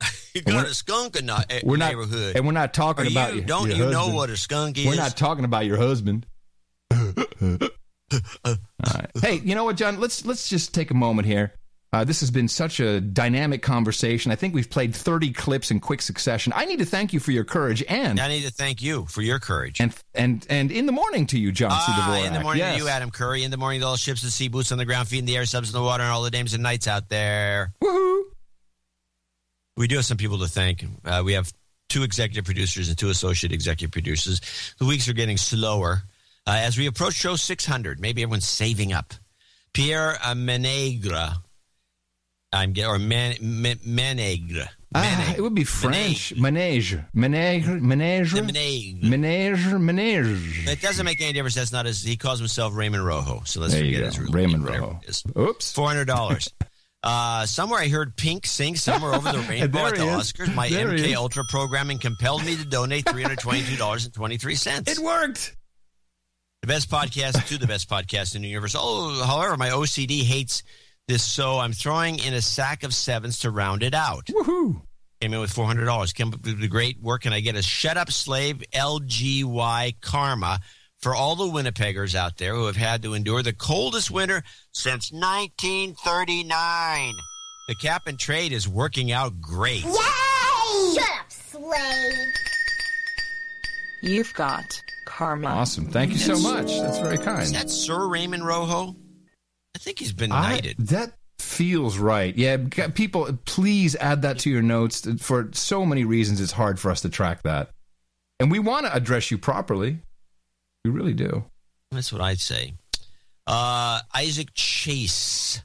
You 0.34 0.42
got 0.42 0.54
we're- 0.54 0.70
a 0.70 0.74
skunk 0.74 1.14
in 1.16 1.26
the 1.26 1.60
We're 1.62 1.76
not, 1.76 1.90
neighborhood. 1.90 2.34
and 2.34 2.44
we're 2.44 2.50
not 2.52 2.74
talking 2.74 3.06
Are 3.06 3.10
about 3.10 3.36
you, 3.36 3.42
don't 3.42 3.68
your 3.68 3.76
you 3.86 3.90
know 3.92 4.08
what 4.08 4.30
a 4.30 4.36
skunk 4.36 4.76
is? 4.76 4.84
We're 4.84 4.96
not 4.96 5.16
talking 5.16 5.44
about 5.44 5.64
your 5.64 5.76
husband. 5.76 6.26
All 6.90 6.98
right. 8.42 9.10
Hey, 9.22 9.36
you 9.44 9.54
know 9.54 9.62
what, 9.62 9.76
John? 9.76 10.00
Let's 10.00 10.26
let's 10.26 10.48
just 10.48 10.74
take 10.74 10.90
a 10.90 10.94
moment 10.94 11.26
here. 11.28 11.52
Uh, 11.94 12.02
this 12.02 12.18
has 12.18 12.30
been 12.32 12.48
such 12.48 12.80
a 12.80 13.00
dynamic 13.00 13.62
conversation. 13.62 14.32
I 14.32 14.34
think 14.34 14.52
we've 14.52 14.68
played 14.68 14.92
30 14.96 15.32
clips 15.32 15.70
in 15.70 15.78
quick 15.78 16.02
succession. 16.02 16.52
I 16.56 16.64
need 16.64 16.80
to 16.80 16.84
thank 16.84 17.12
you 17.12 17.20
for 17.20 17.30
your 17.30 17.44
courage 17.44 17.84
and 17.88 18.18
I 18.18 18.26
need 18.26 18.42
to 18.42 18.50
thank 18.50 18.82
you 18.82 19.06
for 19.06 19.22
your 19.22 19.38
courage. 19.38 19.80
and 19.80 19.94
and 20.12 20.44
and 20.50 20.72
in 20.72 20.86
the 20.86 20.92
morning 20.92 21.24
to 21.28 21.38
you, 21.38 21.52
John 21.52 21.70
C. 21.70 21.76
Ah, 21.78 22.16
Dvorak. 22.18 22.26
in 22.26 22.32
the 22.34 22.40
morning 22.40 22.58
Yes. 22.58 22.78
to 22.78 22.82
you, 22.82 22.88
Adam 22.88 23.12
Curry. 23.12 23.44
In 23.44 23.52
the 23.52 23.56
morning 23.56 23.80
to 23.80 23.86
all 23.86 23.96
ships 23.96 24.24
and 24.24 24.32
sea, 24.32 24.48
boots 24.48 24.72
on 24.72 24.78
the 24.78 24.84
ground, 24.84 25.06
feet 25.06 25.20
in 25.20 25.24
the 25.24 25.36
air, 25.36 25.44
subs 25.46 25.68
in 25.68 25.72
the 25.72 25.82
water, 25.82 26.02
and 26.02 26.10
all 26.10 26.22
the 26.24 26.32
dames 26.32 26.52
and 26.52 26.64
knights 26.64 26.88
out 26.88 27.08
there. 27.08 27.72
Woohoo! 27.80 28.22
We 29.76 29.86
do 29.86 29.94
have 29.94 30.04
some 30.04 30.16
people 30.16 30.38
to 30.40 30.48
thank. 30.48 30.84
Uh, 31.04 31.22
we 31.24 31.34
have 31.34 31.52
two 31.88 32.02
executive 32.02 32.44
producers 32.44 32.88
and 32.88 32.98
two 32.98 33.10
associate 33.10 33.52
executive 33.52 33.92
producers. 33.92 34.40
The 34.80 34.84
weeks 34.84 35.08
are 35.08 35.12
getting 35.12 35.36
slower. 35.36 36.02
Uh, 36.44 36.56
as 36.58 36.76
we 36.76 36.86
approach 36.86 37.14
show 37.14 37.36
600, 37.36 38.00
maybe 38.00 38.22
everyone's 38.24 38.48
saving 38.48 38.92
up. 38.92 39.14
Pierre 39.72 40.14
Menegre. 40.24 41.36
I'm 42.54 42.72
get 42.72 42.86
or 42.86 42.98
Man, 42.98 43.36
Man, 43.40 43.76
Menegre. 43.78 44.68
Ah, 44.96 45.34
it 45.36 45.40
would 45.40 45.54
be 45.54 45.64
French. 45.64 46.34
Manege. 46.36 47.02
Manege. 47.12 47.66
Manege. 47.66 48.32
Manege. 49.02 49.72
Manege. 49.72 50.68
It 50.68 50.80
doesn't 50.80 51.04
make 51.04 51.20
any 51.20 51.32
difference. 51.32 51.56
That's 51.56 51.72
not 51.72 51.86
his. 51.86 52.02
He 52.02 52.16
calls 52.16 52.38
himself 52.38 52.76
Raymond 52.76 53.04
Rojo. 53.04 53.42
So 53.44 53.60
let's 53.60 53.74
There 53.74 53.82
forget 53.82 54.04
his 54.04 54.20
real 54.20 54.30
Raymond 54.30 54.64
name, 54.64 54.80
Rojo. 54.80 55.00
Oops. 55.36 55.72
Four 55.72 55.88
hundred 55.88 56.06
dollars. 56.06 56.48
Uh, 57.06 57.44
somewhere 57.44 57.78
I 57.80 57.88
heard 57.88 58.16
Pink 58.16 58.46
sing 58.46 58.76
somewhere 58.76 59.12
over 59.12 59.30
the 59.30 59.38
rainbow 59.50 59.80
at 59.80 59.96
the 59.96 60.08
is. 60.08 60.32
Oscars. 60.32 60.54
My 60.54 60.70
There 60.70 60.88
MK. 60.88 61.14
Ultra 61.14 61.44
programming 61.50 61.98
compelled 61.98 62.42
me 62.46 62.56
to 62.56 62.64
donate 62.64 63.06
three 63.06 63.20
hundred 63.20 63.40
twenty-two 63.40 63.76
dollars 63.76 64.06
and 64.06 64.14
twenty-three 64.14 64.54
cents. 64.54 64.90
It 64.90 64.98
worked. 65.04 65.54
The 66.62 66.66
best 66.66 66.90
podcast 66.90 67.46
to 67.48 67.58
the 67.58 67.66
best 67.66 67.90
podcast 67.90 68.36
in 68.36 68.40
the 68.40 68.48
universe. 68.48 68.74
Oh, 68.74 69.22
however, 69.22 69.58
my 69.58 69.68
OCD 69.68 70.22
hates 70.22 70.62
this, 71.06 71.22
so 71.22 71.58
I'm 71.58 71.72
throwing 71.72 72.18
in 72.18 72.34
a 72.34 72.40
sack 72.40 72.82
of 72.82 72.94
sevens 72.94 73.40
to 73.40 73.50
round 73.50 73.82
it 73.82 73.94
out. 73.94 74.26
Woohoo! 74.26 74.82
Came 75.20 75.34
in 75.34 75.40
with 75.40 75.52
four 75.52 75.66
hundred 75.66 75.86
dollars. 75.86 76.12
Came 76.12 76.28
up 76.28 76.44
with 76.44 76.60
the 76.60 76.68
great 76.68 77.00
work, 77.00 77.24
and 77.24 77.34
I 77.34 77.40
get 77.40 77.56
a 77.56 77.62
shut 77.62 77.96
up 77.96 78.10
slave 78.10 78.62
LGY 78.72 80.00
karma 80.00 80.60
for 80.98 81.14
all 81.14 81.36
the 81.36 81.44
Winnipeggers 81.44 82.14
out 82.14 82.38
there 82.38 82.54
who 82.54 82.66
have 82.66 82.76
had 82.76 83.02
to 83.02 83.14
endure 83.14 83.42
the 83.42 83.52
coldest 83.52 84.10
winter 84.10 84.42
since 84.72 85.12
1939. 85.12 87.12
The 87.68 87.74
cap 87.74 88.02
and 88.06 88.18
trade 88.18 88.52
is 88.52 88.68
working 88.68 89.12
out 89.12 89.40
great. 89.40 89.84
Yay! 89.84 90.94
Shut 90.94 91.10
up, 91.20 91.30
slave. 91.30 92.14
You've 94.02 94.34
got 94.34 94.82
karma. 95.06 95.48
Awesome. 95.48 95.86
Thank 95.86 96.12
you 96.12 96.18
so 96.18 96.38
much. 96.38 96.66
That's 96.66 96.98
very 96.98 97.18
kind. 97.18 97.42
Is 97.42 97.52
that 97.52 97.70
Sir 97.70 98.08
Raymond 98.08 98.46
Rojo? 98.46 98.94
I 99.84 99.86
think 99.86 99.98
he's 99.98 100.12
been 100.12 100.32
I- 100.32 100.50
knighted. 100.52 100.76
that 100.78 101.12
feels 101.38 101.98
right. 101.98 102.34
Yeah, 102.34 102.56
people, 102.94 103.38
please 103.44 103.94
add 103.96 104.22
that 104.22 104.38
to 104.40 104.50
your 104.50 104.62
notes. 104.62 105.06
For 105.20 105.50
so 105.52 105.84
many 105.84 106.04
reasons, 106.06 106.40
it's 106.40 106.52
hard 106.52 106.80
for 106.80 106.90
us 106.90 107.02
to 107.02 107.10
track 107.10 107.42
that. 107.42 107.68
And 108.40 108.50
we 108.50 108.58
want 108.60 108.86
to 108.86 108.94
address 108.94 109.30
you 109.30 109.36
properly. 109.36 109.98
We 110.86 110.90
really 110.90 111.12
do. 111.12 111.44
That's 111.90 112.12
what 112.12 112.22
I'd 112.22 112.40
say. 112.40 112.72
Uh, 113.46 114.00
Isaac 114.14 114.48
Chase, 114.54 115.62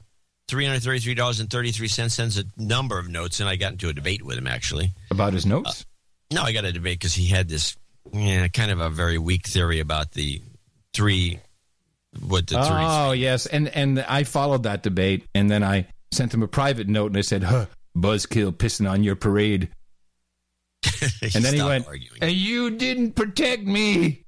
three 0.48 0.66
hundred 0.66 0.82
thirty-three 0.82 1.14
dollars 1.14 1.40
and 1.40 1.48
thirty-three 1.48 1.88
cents, 1.88 2.14
sends 2.14 2.36
a 2.38 2.44
number 2.58 2.98
of 2.98 3.08
notes, 3.08 3.40
and 3.40 3.48
I 3.48 3.56
got 3.56 3.72
into 3.72 3.88
a 3.88 3.94
debate 3.94 4.22
with 4.22 4.36
him 4.36 4.46
actually. 4.46 4.92
About 5.10 5.32
his 5.32 5.46
notes? 5.46 5.86
No, 6.30 6.42
I 6.42 6.52
got 6.52 6.66
a 6.66 6.72
debate 6.72 6.98
because 6.98 7.14
he 7.14 7.26
had 7.26 7.48
this, 7.48 7.74
yeah, 8.12 8.46
kind 8.48 8.70
of 8.70 8.80
a 8.80 8.90
very 8.90 9.16
weak 9.18 9.46
theory 9.46 9.80
about 9.80 10.12
the 10.12 10.42
three, 10.92 11.40
what 12.26 12.46
the. 12.46 12.56
Oh, 12.58 13.12
yes. 13.12 13.46
And 13.46 13.68
and 13.68 14.00
I 14.00 14.24
followed 14.24 14.64
that 14.64 14.82
debate, 14.82 15.26
and 15.34 15.50
then 15.50 15.62
I 15.62 15.86
sent 16.12 16.34
him 16.34 16.42
a 16.42 16.48
private 16.48 16.88
note, 16.88 17.06
and 17.06 17.16
I 17.16 17.22
said, 17.22 17.42
huh, 17.44 17.66
Buzzkill 17.96 18.52
pissing 18.52 18.90
on 18.90 19.02
your 19.04 19.16
parade. 19.16 19.68
and 21.02 21.44
then 21.44 21.54
he 21.54 21.62
went, 21.62 21.86
arguing. 21.86 22.18
and 22.22 22.32
you 22.32 22.70
didn't 22.70 23.12
protect 23.12 23.62
me. 23.64 24.24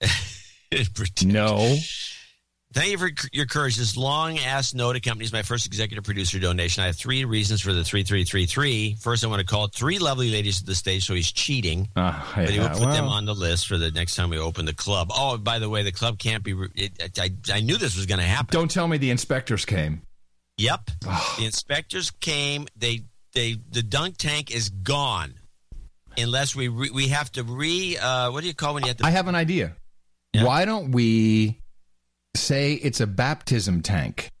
Protect- 0.94 1.24
No. 1.26 1.76
Thank 2.76 2.90
you 2.90 2.98
for 2.98 3.10
your 3.32 3.46
courage. 3.46 3.76
This 3.76 3.96
long 3.96 4.38
ass 4.38 4.74
note 4.74 4.96
accompanies 4.96 5.32
my 5.32 5.40
first 5.40 5.64
executive 5.64 6.04
producer 6.04 6.38
donation. 6.38 6.82
I 6.82 6.88
have 6.88 6.96
three 6.96 7.24
reasons 7.24 7.62
for 7.62 7.72
the 7.72 7.82
3333. 7.82 8.98
First, 9.00 9.24
I 9.24 9.28
want 9.28 9.40
to 9.40 9.46
call 9.46 9.68
three 9.68 9.98
lovely 9.98 10.30
ladies 10.30 10.58
to 10.58 10.66
the 10.66 10.74
stage, 10.74 11.06
so 11.06 11.14
he's 11.14 11.32
cheating. 11.32 11.88
Ah, 11.96 12.30
but 12.36 12.50
he 12.50 12.58
will 12.58 12.66
yeah, 12.66 12.74
put 12.74 12.90
them 12.90 13.08
on 13.08 13.24
the 13.24 13.34
list 13.34 13.66
for 13.66 13.78
the 13.78 13.90
next 13.92 14.14
time 14.14 14.28
we 14.28 14.36
open 14.36 14.66
the 14.66 14.74
club. 14.74 15.08
Oh, 15.10 15.38
by 15.38 15.58
the 15.58 15.70
way, 15.70 15.84
the 15.84 15.90
club 15.90 16.18
can't 16.18 16.44
be. 16.44 16.54
It, 16.74 17.18
I, 17.18 17.30
I 17.50 17.60
knew 17.60 17.78
this 17.78 17.96
was 17.96 18.04
going 18.04 18.20
to 18.20 18.26
happen. 18.26 18.52
Don't 18.52 18.70
tell 18.70 18.86
me 18.86 18.98
the 18.98 19.10
inspectors 19.10 19.64
came. 19.64 20.02
Yep. 20.58 20.90
the 21.38 21.46
inspectors 21.46 22.10
came. 22.10 22.66
They 22.76 23.04
they 23.32 23.56
the 23.70 23.82
dunk 23.82 24.18
tank 24.18 24.54
is 24.54 24.68
gone, 24.68 25.32
unless 26.18 26.54
we 26.54 26.68
re, 26.68 26.90
we 26.90 27.08
have 27.08 27.32
to 27.32 27.42
re. 27.42 27.96
Uh, 27.96 28.32
what 28.32 28.42
do 28.42 28.48
you 28.48 28.54
call 28.54 28.74
when 28.74 28.82
you 28.82 28.88
have 28.88 28.98
to? 28.98 29.06
I 29.06 29.12
have 29.12 29.28
an 29.28 29.34
idea. 29.34 29.76
Why 30.34 30.66
don't 30.66 30.92
we 30.92 31.58
say 32.36 32.74
it's 32.74 33.00
a 33.00 33.06
baptism 33.06 33.82
tank? 33.82 34.32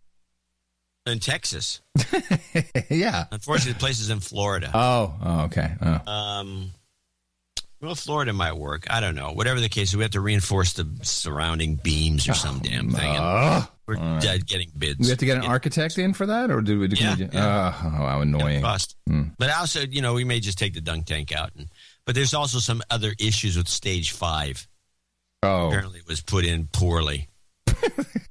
in 1.06 1.20
Texas. 1.20 1.80
yeah. 2.90 3.26
Unfortunately, 3.30 3.72
the 3.72 3.78
place 3.78 4.00
is 4.00 4.10
in 4.10 4.20
Florida. 4.20 4.70
Oh, 4.74 5.14
oh 5.22 5.40
okay. 5.44 5.72
Oh. 5.80 6.10
Um, 6.10 6.70
well, 7.80 7.94
Florida 7.94 8.32
might 8.32 8.56
work. 8.56 8.86
I 8.90 9.00
don't 9.00 9.14
know. 9.14 9.32
Whatever 9.32 9.60
the 9.60 9.68
case, 9.68 9.94
we 9.94 10.02
have 10.02 10.12
to 10.12 10.20
reinforce 10.20 10.72
the 10.72 10.88
surrounding 11.02 11.76
beams 11.76 12.28
or 12.28 12.34
some 12.34 12.58
damn 12.58 12.90
thing. 12.90 13.16
Ah. 13.16 13.70
we're 13.86 13.96
right. 13.96 14.46
getting 14.46 14.70
bids. 14.76 14.98
We 14.98 15.08
have 15.08 15.18
to 15.18 15.26
get 15.26 15.36
an 15.38 15.44
architect 15.44 15.98
in 15.98 16.14
for 16.14 16.26
that, 16.26 16.50
or 16.50 16.62
do 16.62 16.80
we? 16.80 16.88
Do 16.88 16.96
Yeah, 16.96 17.16
we, 17.16 17.26
yeah. 17.26 17.74
Oh, 17.84 17.88
how 17.88 18.20
annoying! 18.20 18.64
Hmm. 19.06 19.22
But 19.38 19.54
also, 19.54 19.80
you 19.80 20.00
know, 20.00 20.14
we 20.14 20.24
may 20.24 20.40
just 20.40 20.58
take 20.58 20.74
the 20.74 20.80
dunk 20.80 21.06
tank 21.06 21.32
out. 21.32 21.50
And, 21.54 21.68
but 22.06 22.14
there's 22.14 22.34
also 22.34 22.58
some 22.58 22.82
other 22.90 23.12
issues 23.18 23.56
with 23.56 23.68
stage 23.68 24.12
five. 24.12 24.66
Oh, 25.42 25.68
Apparently, 25.68 25.98
it 25.98 26.08
was 26.08 26.22
put 26.22 26.46
in 26.46 26.68
poorly. 26.72 27.28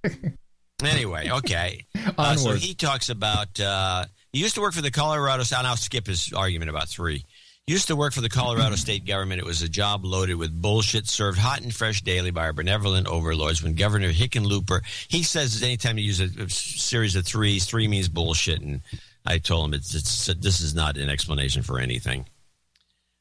anyway, 0.83 1.29
okay. 1.29 1.85
Uh, 2.17 2.35
so 2.35 2.53
he 2.53 2.73
talks 2.73 3.09
about. 3.09 3.59
Uh, 3.59 4.05
he 4.35 4.41
used 4.41 4.55
to 4.55 4.61
work 4.61 4.73
for 4.73 4.81
the 4.81 4.91
Colorado. 4.91 5.43
And 5.55 5.65
I'll 5.65 5.77
skip 5.77 6.07
his 6.07 6.33
argument 6.33 6.69
about 6.69 6.89
three. 6.89 7.23
He 7.65 7.73
used 7.73 7.87
to 7.87 7.95
work 7.95 8.13
for 8.13 8.21
the 8.21 8.29
Colorado 8.29 8.75
state 8.75 9.07
government. 9.07 9.39
It 9.39 9.45
was 9.45 9.61
a 9.61 9.69
job 9.69 10.05
loaded 10.05 10.35
with 10.35 10.61
bullshit, 10.61 11.07
served 11.07 11.39
hot 11.39 11.61
and 11.61 11.73
fresh 11.73 12.01
daily 12.01 12.29
by 12.31 12.41
our 12.41 12.53
benevolent 12.53 13.07
overlords. 13.07 13.63
When 13.63 13.73
Governor 13.73 14.11
Hickenlooper, 14.11 14.81
he 15.07 15.23
says 15.23 15.63
anytime 15.63 15.97
you 15.97 16.03
use 16.03 16.19
a, 16.19 16.25
a 16.43 16.49
series 16.49 17.15
of 17.15 17.25
threes, 17.25 17.65
three 17.65 17.87
means 17.87 18.07
bullshit, 18.07 18.61
and 18.61 18.81
I 19.25 19.39
told 19.39 19.65
him 19.65 19.73
it's, 19.73 19.95
it's 19.95 20.25
this 20.25 20.61
is 20.61 20.75
not 20.75 20.97
an 20.97 21.09
explanation 21.09 21.63
for 21.63 21.79
anything. 21.79 22.25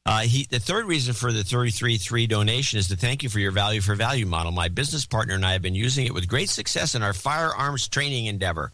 Uh, 0.07 0.21
he, 0.21 0.45
the 0.49 0.59
third 0.59 0.85
reason 0.85 1.13
for 1.15 1.31
the 1.31 1.41
33.3 1.41 2.29
donation 2.29 2.77
is 2.77 2.87
to 2.89 2.95
thank 2.95 3.23
you 3.23 3.29
for 3.29 3.39
your 3.39 3.51
value 3.51 3.81
for 3.81 3.95
value 3.95 4.27
model. 4.27 4.51
My 4.51 4.67
business 4.67 5.05
partner 5.05 5.33
and 5.33 5.43
I 5.43 5.53
have 5.53 5.63
been 5.63 5.73
using 5.73 6.05
it 6.05 6.13
with 6.13 6.27
great 6.27 6.49
success 6.49 6.93
in 6.93 7.01
our 7.01 7.13
firearms 7.13 7.87
training 7.87 8.27
endeavor. 8.27 8.71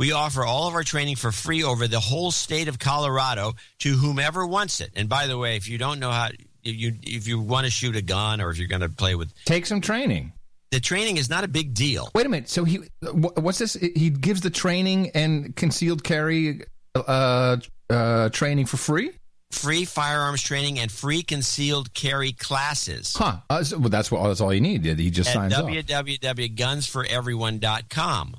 We 0.00 0.10
offer 0.10 0.44
all 0.44 0.66
of 0.66 0.74
our 0.74 0.82
training 0.82 1.14
for 1.14 1.30
free 1.30 1.62
over 1.62 1.86
the 1.86 2.00
whole 2.00 2.32
state 2.32 2.66
of 2.66 2.80
Colorado 2.80 3.52
to 3.80 3.90
whomever 3.94 4.44
wants 4.44 4.80
it. 4.80 4.90
And 4.96 5.08
by 5.08 5.28
the 5.28 5.38
way, 5.38 5.56
if 5.56 5.68
you 5.68 5.78
don't 5.78 6.00
know 6.00 6.10
how, 6.10 6.30
if 6.64 6.74
you 6.74 6.94
if 7.04 7.28
you 7.28 7.38
want 7.40 7.66
to 7.66 7.70
shoot 7.70 7.94
a 7.94 8.02
gun 8.02 8.40
or 8.40 8.50
if 8.50 8.58
you're 8.58 8.66
going 8.66 8.80
to 8.80 8.88
play 8.88 9.14
with, 9.14 9.32
Take 9.44 9.66
some 9.66 9.80
training. 9.80 10.32
the 10.72 10.80
training 10.80 11.18
is 11.18 11.30
not 11.30 11.44
a 11.44 11.48
big 11.48 11.74
deal. 11.74 12.10
Wait 12.16 12.26
a 12.26 12.28
minute. 12.28 12.48
So 12.48 12.64
he, 12.64 12.80
what's 13.12 13.58
this? 13.58 13.74
He 13.74 14.10
gives 14.10 14.40
the 14.40 14.50
training 14.50 15.10
and 15.14 15.54
concealed 15.54 16.02
carry 16.02 16.62
uh, 16.96 17.58
uh, 17.88 18.28
training 18.30 18.66
for 18.66 18.76
free. 18.78 19.12
Free 19.54 19.84
firearms 19.84 20.42
training 20.42 20.78
and 20.78 20.90
free 20.90 21.22
concealed 21.22 21.92
carry 21.94 22.32
classes. 22.32 23.14
Huh? 23.16 23.36
Uh, 23.48 23.64
so- 23.64 23.78
well, 23.78 23.88
that's 23.88 24.10
what. 24.10 24.26
That's 24.26 24.40
all 24.40 24.52
you 24.52 24.60
need. 24.60 24.84
He 24.84 25.10
just 25.10 25.30
at 25.30 25.34
signs 25.34 25.54
www.gunsforeveryone.com. 25.54 28.36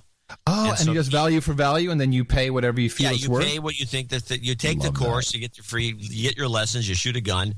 Oh, 0.48 0.62
and 0.62 0.70
and, 0.70 0.80
so- 0.80 0.92
he 0.92 0.96
does 0.96 1.08
value 1.08 1.42
for 1.42 1.54
value, 1.54 1.92
and 1.92 2.02
then 2.02 2.12
you 2.12 2.26
pay 2.26 2.50
whatever 2.50 2.82
you 2.82 2.90
feel 2.90 3.12
yeah, 3.12 3.18
you 3.18 3.30
worth. 3.30 3.46
pay 3.46 3.60
what 3.60 3.80
you 3.80 3.86
think 3.86 4.10
that, 4.10 4.26
that 4.28 4.42
you 4.42 4.56
take 4.56 4.80
the 4.80 4.86
Love 4.88 4.96
course, 4.96 5.34
you 5.34 5.40
get 5.40 5.58
your 5.58 5.64
free, 5.64 5.94
you 5.98 6.24
get 6.24 6.38
your 6.38 6.48
lessons, 6.48 6.90
you 6.90 6.96
shoot 6.96 7.16
a 7.16 7.22
gun, 7.22 7.56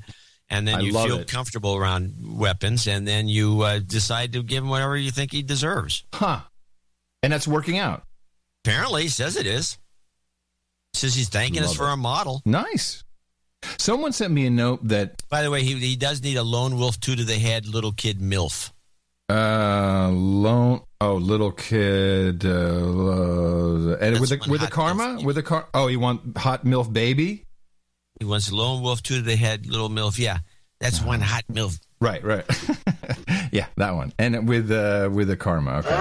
and 0.50 0.68
then 0.68 0.76
I 0.76 0.80
you 0.80 0.92
feel 0.92 1.20
it. 1.20 1.28
comfortable 1.28 1.76
around 1.76 2.14
weapons, 2.22 2.86
and 2.86 3.08
then 3.08 3.28
you 3.28 3.62
uh, 3.62 3.78
decide 3.80 4.32
to 4.34 4.42
give 4.42 4.64
him 4.64 4.70
whatever 4.70 4.96
you 4.96 5.10
think 5.10 5.32
he 5.32 5.42
deserves. 5.42 6.04
Huh? 6.12 6.40
And 7.22 7.32
that's 7.32 7.48
working 7.48 7.78
out. 7.78 8.04
Apparently, 8.64 9.02
he 9.02 9.08
says 9.08 9.36
it 9.36 9.46
is. 9.46 9.78
Says 10.94 11.14
he's 11.14 11.28
thanking 11.28 11.62
us 11.62 11.74
for 11.74 11.84
it. 11.84 11.90
our 11.90 11.96
model. 11.96 12.42
Nice. 12.44 13.04
Someone 13.78 14.12
sent 14.12 14.32
me 14.32 14.46
a 14.46 14.50
note 14.50 14.86
that 14.88 15.22
By 15.28 15.42
the 15.42 15.50
way, 15.50 15.62
he 15.62 15.74
he 15.74 15.96
does 15.96 16.22
need 16.22 16.36
a 16.36 16.42
lone 16.42 16.76
wolf, 16.78 16.98
two 17.00 17.16
to 17.16 17.24
the 17.24 17.38
head, 17.38 17.66
little 17.66 17.92
kid 17.92 18.20
milf. 18.20 18.70
uh 19.30 20.08
lone 20.10 20.80
oh 21.00 21.16
little 21.16 21.52
kid 21.52 22.44
uh, 22.44 22.48
uh 22.50 23.96
and 24.00 24.18
with 24.20 24.30
the 24.30 24.38
with 24.48 24.60
the 24.60 24.66
hot 24.66 24.70
karma 24.72 25.20
with 25.22 25.36
the 25.36 25.42
car 25.42 25.68
oh 25.74 25.86
you 25.86 26.00
want 26.00 26.20
hot 26.36 26.64
milf 26.64 26.90
baby 26.92 27.44
He 28.18 28.24
wants 28.24 28.48
a 28.50 28.54
lone 28.56 28.82
wolf, 28.82 29.02
two 29.02 29.16
to 29.16 29.22
the 29.22 29.36
head, 29.36 29.66
little 29.66 29.90
milf. 29.90 30.18
Yeah, 30.18 30.38
that's 30.80 31.02
one 31.02 31.20
hot 31.20 31.44
milf. 31.52 31.78
right 32.00 32.22
right 32.24 32.44
yeah 33.52 33.66
that 33.76 33.94
one 33.94 34.12
and 34.18 34.48
with 34.48 34.70
uh 34.70 35.08
with 35.12 35.28
the 35.28 35.36
karma 35.36 35.72
okay 35.80 35.98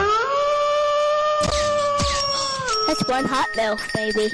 That's 2.87 3.03
one 3.09 3.25
hot 3.25 3.47
milf 3.55 3.81
baby. 3.93 4.29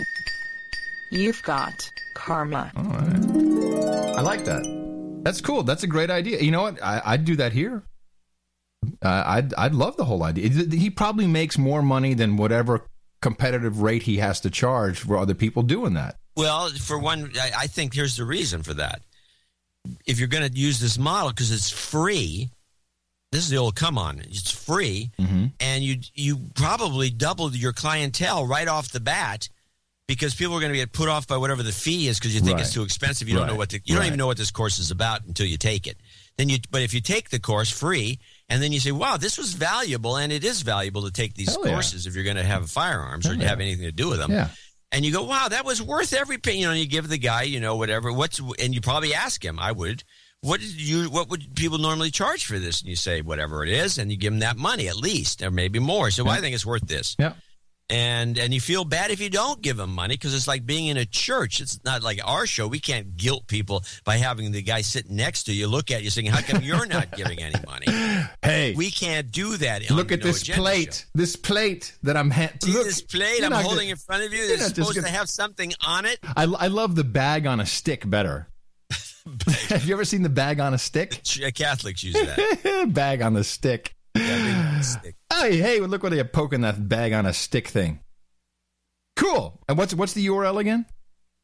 You've 1.12 1.42
got 1.44 1.92
karma. 2.14 2.72
I 4.18 4.22
like 4.22 4.46
that. 4.46 4.64
That's 5.24 5.42
cool. 5.42 5.64
That's 5.64 5.84
a 5.84 5.88
great 5.88 6.10
idea. 6.10 6.40
You 6.40 6.52
know 6.52 6.62
what? 6.64 6.82
I, 6.84 7.02
I'd 7.06 7.26
do 7.26 7.36
that 7.38 7.54
here. 7.54 7.84
Uh, 9.02 9.24
I'd 9.26 9.54
I'd 9.54 9.74
love 9.74 9.96
the 9.98 10.06
whole 10.06 10.24
idea. 10.24 10.50
He 10.50 10.90
probably 10.90 11.28
makes 11.28 11.58
more 11.58 11.82
money 11.82 12.14
than 12.14 12.36
whatever 12.38 12.82
competitive 13.22 13.82
rate 13.82 14.04
he 14.04 14.18
has 14.18 14.42
to 14.42 14.50
charge 14.50 15.00
for 15.00 15.18
other 15.18 15.34
people 15.34 15.64
doing 15.64 15.94
that. 15.94 16.18
Well, 16.36 16.70
for 16.70 17.00
one, 17.00 17.32
I, 17.40 17.52
I 17.60 17.68
think 17.68 17.94
here's 17.94 18.18
the 18.18 18.26
reason 18.26 18.62
for 18.64 18.74
that. 18.74 19.02
If 20.06 20.20
you're 20.20 20.28
going 20.28 20.50
to 20.52 20.58
use 20.58 20.80
this 20.80 20.98
model 20.98 21.30
because 21.30 21.52
it's 21.52 21.70
free, 21.70 22.50
this 23.32 23.44
is 23.44 23.50
the 23.50 23.58
old 23.58 23.76
come 23.76 23.98
on. 23.98 24.20
It's 24.20 24.52
free, 24.52 25.12
Mm-hmm. 25.20 25.46
and 25.62 25.84
you 25.84 25.98
you 26.14 26.40
probably 26.56 27.10
doubled 27.10 27.56
your 27.56 27.72
clientele 27.74 28.46
right 28.46 28.68
off 28.68 28.92
the 28.92 29.00
bat 29.00 29.48
because 30.08 30.36
people 30.36 30.56
are 30.56 30.60
going 30.60 30.72
to 30.72 30.78
get 30.78 30.92
put 30.92 31.08
off 31.10 31.28
by 31.28 31.38
whatever 31.38 31.64
the 31.64 31.72
fee 31.72 32.08
is 32.08 32.20
because 32.20 32.36
you 32.36 32.42
think 32.42 32.60
it's 32.60 32.74
too 32.74 32.84
expensive. 32.84 33.30
You 33.30 33.36
don't 33.36 33.48
know 33.48 33.56
what 33.56 33.70
the, 33.70 33.82
you 33.86 33.96
don't 33.96 34.00
Right. 34.02 34.08
even 34.08 34.18
know 34.20 34.28
what 34.28 34.38
this 34.38 34.52
course 34.52 34.78
is 34.80 34.92
about 34.92 35.26
until 35.26 35.46
you 35.46 35.58
take 35.58 35.88
it. 35.88 35.98
Then 36.38 36.50
you, 36.50 36.58
but 36.72 36.82
if 36.82 36.94
you 36.94 37.00
take 37.02 37.30
the 37.30 37.40
course 37.40 37.70
free, 37.70 38.20
and 38.50 38.62
then 38.62 38.72
you 38.72 38.80
say, 38.80 38.92
"Wow, 38.92 39.18
this 39.18 39.38
was 39.38 39.54
valuable," 39.54 40.18
and 40.18 40.32
it 40.34 40.44
is 40.44 40.62
valuable 40.64 41.04
to 41.04 41.12
take 41.12 41.36
these 41.36 41.50
Hell 41.50 41.62
yeah. 41.66 41.72
courses 41.74 42.08
if 42.08 42.16
you're 42.16 42.24
going 42.24 42.38
to 42.38 42.44
have 42.44 42.70
firearms 42.72 43.26
or 43.28 43.34
Hell 43.34 43.42
yeah. 43.44 43.50
have 43.50 43.60
anything 43.62 43.86
to 43.86 43.92
do 43.92 44.10
with 44.10 44.18
them 44.20 44.32
Yeah. 44.32 44.50
and 44.92 45.06
you 45.06 45.12
go, 45.14 45.24
"Wow, 45.24 45.48
that 45.50 45.64
was 45.64 45.82
worth 45.82 46.12
every 46.14 46.38
penny." 46.40 46.62
You 46.62 46.68
know, 46.68 46.74
you 46.74 46.88
give 46.88 47.08
the 47.08 47.18
guy, 47.20 47.44
you 47.44 47.60
know, 47.60 47.76
whatever. 47.76 48.12
What's 48.12 48.40
and 48.60 48.74
you 48.74 48.82
probably 48.82 49.14
ask 49.14 49.44
him. 49.46 49.60
I 49.60 49.72
would. 49.72 50.04
What 50.42 50.60
did 50.60 50.72
you? 50.72 51.10
What 51.10 51.30
would 51.30 51.56
people 51.56 51.78
normally 51.78 52.10
charge 52.12 52.46
for 52.46 52.58
this? 52.60 52.82
And 52.82 52.90
you 52.90 52.96
say 52.96 53.22
whatever 53.22 53.64
it 53.64 53.70
is, 53.70 53.98
and 54.00 54.12
you 54.12 54.18
give 54.18 54.34
them 54.34 54.40
that 54.40 54.58
money 54.58 54.88
at 54.90 54.98
least, 54.98 55.42
or 55.44 55.52
maybe 55.52 55.80
more. 55.80 56.10
So 56.12 56.28
I 56.28 56.42
think 56.42 56.54
it's 56.56 56.66
worth 56.66 56.88
this. 56.88 57.16
Yeah. 57.20 57.34
And 57.90 58.38
and 58.38 58.54
you 58.54 58.62
feel 58.62 58.86
bad 58.86 59.12
if 59.12 59.20
you 59.20 59.30
don't 59.30 59.62
give 59.62 59.76
them 59.78 59.94
money 59.94 60.16
because 60.16 60.34
it's 60.34 60.48
like 60.48 60.66
being 60.66 60.88
in 60.88 60.98
a 60.98 61.06
church. 61.06 61.60
It's 61.60 61.84
not 61.84 62.02
like 62.02 62.20
our 62.26 62.48
show. 62.48 62.68
We 62.68 62.80
can't 62.80 63.18
guilt 63.18 63.46
people 63.48 63.84
by 64.06 64.18
having 64.18 64.52
the 64.52 64.62
guy 64.62 64.82
sitting 64.82 65.16
next 65.18 65.44
to 65.44 65.54
you 65.54 65.68
look 65.68 65.92
at 65.92 66.02
you 66.02 66.10
saying, 66.10 66.28
"How 66.28 66.42
come 66.42 66.64
you're 66.64 66.86
not 66.88 67.12
giving 67.16 67.40
any 67.40 67.56
money?" 67.66 67.86
Hey, 68.42 68.74
We 68.76 68.90
can't 68.90 69.32
do 69.32 69.58
that. 69.58 69.90
look 69.92 70.12
at 70.12 70.20
No 70.20 70.26
this 70.26 70.44
plate. 70.48 70.94
show. 70.94 71.10
This 71.14 71.36
plate 71.36 71.96
that 72.04 72.16
I'm. 72.18 72.32
Ha- 72.32 72.50
See 72.64 72.72
look, 72.74 72.86
this 72.86 73.02
plate 73.02 73.44
I'm 73.44 73.52
holding 73.52 73.76
gonna- 73.78 73.90
in 73.92 73.98
front 73.98 74.24
of 74.24 74.34
you. 74.34 74.48
That's 74.48 74.68
supposed 74.70 74.96
gonna- 74.96 75.08
to 75.08 75.14
have 75.14 75.30
something 75.30 75.74
on 75.86 76.06
it. 76.06 76.20
I, 76.24 76.44
I 76.44 76.68
love 76.68 76.96
the 76.96 77.04
bag 77.04 77.46
on 77.46 77.60
a 77.60 77.66
stick 77.66 78.10
better. 78.10 78.48
Have 79.70 79.86
you 79.86 79.94
ever 79.94 80.06
seen 80.06 80.22
the 80.22 80.30
bag 80.30 80.60
on 80.60 80.74
a 80.74 80.78
stick? 80.78 81.22
Catholics 81.56 82.04
use 82.04 82.14
that. 82.14 82.90
bag 82.94 83.22
on 83.22 83.34
the 83.34 83.44
stick. 83.44 83.94
stick. 84.82 85.16
Hey, 85.40 85.58
hey, 85.58 85.80
look 85.80 86.04
what 86.04 86.12
they're 86.12 86.24
poking 86.24 86.62
that 86.62 86.88
bag 86.88 87.14
on 87.14 87.26
a 87.26 87.34
stick 87.34 87.68
thing. 87.68 88.00
Cool. 89.16 89.60
And 89.68 89.78
what's 89.78 89.94
what's 89.94 90.14
the 90.14 90.28
URL 90.28 90.60
again? 90.60 90.86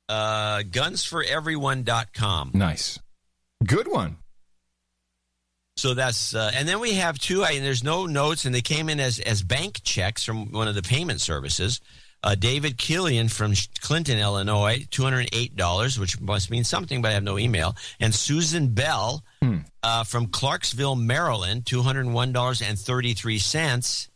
Uh, 0.07 0.59
gunsforeveryone.com. 0.59 2.51
Nice. 2.53 2.99
Good 3.65 3.87
one. 3.87 4.17
So 5.77 5.93
that's 5.93 6.35
uh, 6.35 6.51
and 6.53 6.67
then 6.67 6.79
we 6.79 6.95
have 6.95 7.17
two. 7.19 7.43
I, 7.43 7.51
and 7.51 7.65
there's 7.65 7.83
no 7.83 8.05
notes, 8.05 8.45
and 8.45 8.53
they 8.53 8.61
came 8.61 8.89
in 8.89 8.99
as 8.99 9.19
as 9.19 9.43
bank 9.43 9.81
checks 9.83 10.23
from 10.23 10.51
one 10.51 10.67
of 10.67 10.75
the 10.75 10.81
payment 10.81 11.21
services. 11.21 11.79
Uh, 12.21 12.35
David 12.35 12.77
Killian 12.77 13.29
from 13.29 13.53
Clinton, 13.79 14.19
Illinois, 14.19 14.85
two 14.91 15.03
hundred 15.03 15.29
eight 15.31 15.55
dollars, 15.55 15.97
which 15.97 16.19
must 16.19 16.51
mean 16.51 16.63
something, 16.65 17.01
but 17.01 17.11
I 17.11 17.13
have 17.13 17.23
no 17.23 17.37
email. 17.37 17.75
And 17.99 18.13
Susan 18.13 18.67
Bell 18.73 19.23
Hmm. 19.41 19.59
uh, 19.83 20.03
from 20.03 20.27
Clarksville, 20.27 20.95
Maryland, 20.97 21.65
two 21.65 21.81
hundred 21.81 22.07
one 22.07 22.33
dollars 22.33 22.61
and 22.61 22.77
thirty 22.77 23.13
three 23.13 23.39
cents. 23.39 24.09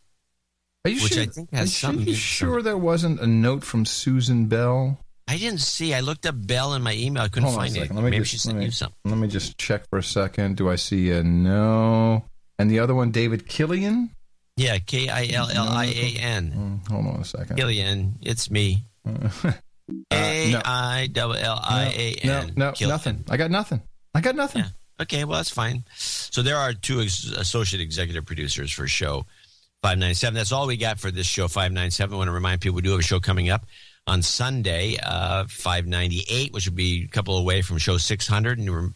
Are 0.86 0.92
you 0.92 1.02
Which 1.02 1.14
sure, 1.14 1.24
I 1.24 1.26
think 1.28 1.54
has 1.54 1.82
are 1.86 1.94
you 1.94 2.14
sure 2.14 2.62
there 2.62 2.78
wasn't 2.78 3.22
a 3.22 3.28
note 3.28 3.64
from 3.64 3.86
Susan 3.86 4.48
Bell? 4.48 5.00
I 5.30 5.38
didn't 5.38 5.62
see. 5.62 5.94
I 5.94 6.02
looked 6.02 6.26
up 6.26 6.36
Bell 6.38 6.74
in 6.74 6.82
my 6.82 6.94
email. 6.94 7.24
I 7.24 7.30
couldn't 7.30 7.44
Hold 7.48 7.56
find 7.56 7.78
it. 7.78 7.90
Let 7.90 7.96
me 8.04 8.10
Maybe 8.10 8.18
just, 8.18 8.32
she 8.32 8.38
sent 8.38 8.58
me, 8.58 8.66
you 8.66 8.72
something. 8.72 8.98
Let 9.06 9.18
me 9.18 9.30
just 9.30 9.58
check 9.58 9.88
for 9.90 9.98
a 9.98 10.04
second. 10.04 10.58
Do 10.58 10.70
I 10.70 10.76
see 10.76 11.12
a 11.12 11.24
no? 11.24 12.26
And 12.60 12.70
the 12.70 12.80
other 12.80 12.94
one, 12.94 13.12
David 13.12 13.48
Killian? 13.48 14.10
Yeah, 14.56 14.78
K 14.80 15.10
I 15.10 15.26
L 15.34 15.50
L 15.50 15.68
I 15.70 15.86
A 15.86 16.18
N. 16.20 16.82
Mm, 16.86 16.92
Hold 16.92 17.08
on 17.08 17.22
a 17.22 17.26
second. 17.26 17.56
Killian, 17.58 18.16
it's 18.22 18.52
me. 18.52 18.84
A 20.12 20.56
I 20.64 21.10
L 21.16 21.34
L 21.34 21.60
I 21.64 21.86
A 22.24 22.28
No, 22.28 22.40
N. 22.40 22.54
no, 22.56 22.74
nothing. 22.88 23.24
I 23.30 23.38
got 23.38 23.52
nothing. 23.52 23.82
I 24.14 24.22
got 24.22 24.36
nothing. 24.36 24.64
Okay, 25.02 25.26
well 25.26 25.38
that's 25.38 25.50
fine. 25.50 25.84
So 25.96 26.42
there 26.42 26.56
are 26.58 26.74
two 26.74 27.02
ex- 27.02 27.26
associate 27.26 27.82
executive 27.82 28.26
producers 28.26 28.72
for 28.72 28.88
show 28.88 29.26
597. 29.82 30.36
That's 30.36 30.52
all 30.52 30.68
we 30.68 30.78
got 30.78 31.00
for 31.00 31.10
this 31.12 31.26
show 31.28 31.48
597. 31.48 32.14
I 32.14 32.18
want 32.18 32.28
to 32.28 32.32
remind 32.32 32.62
people 32.62 32.76
we 32.76 32.82
do 32.84 32.92
have 32.92 33.00
a 33.00 33.04
show 33.04 33.20
coming 33.20 33.50
up 33.50 33.66
on 34.08 34.22
Sunday, 34.22 34.98
uh, 35.04 35.46
598, 35.50 36.54
which 36.54 36.68
will 36.68 36.76
be 36.76 37.04
a 37.04 37.08
couple 37.08 37.38
away 37.38 37.62
from 37.64 37.78
show 37.80 37.98
600. 37.98 38.60
And 38.60 38.94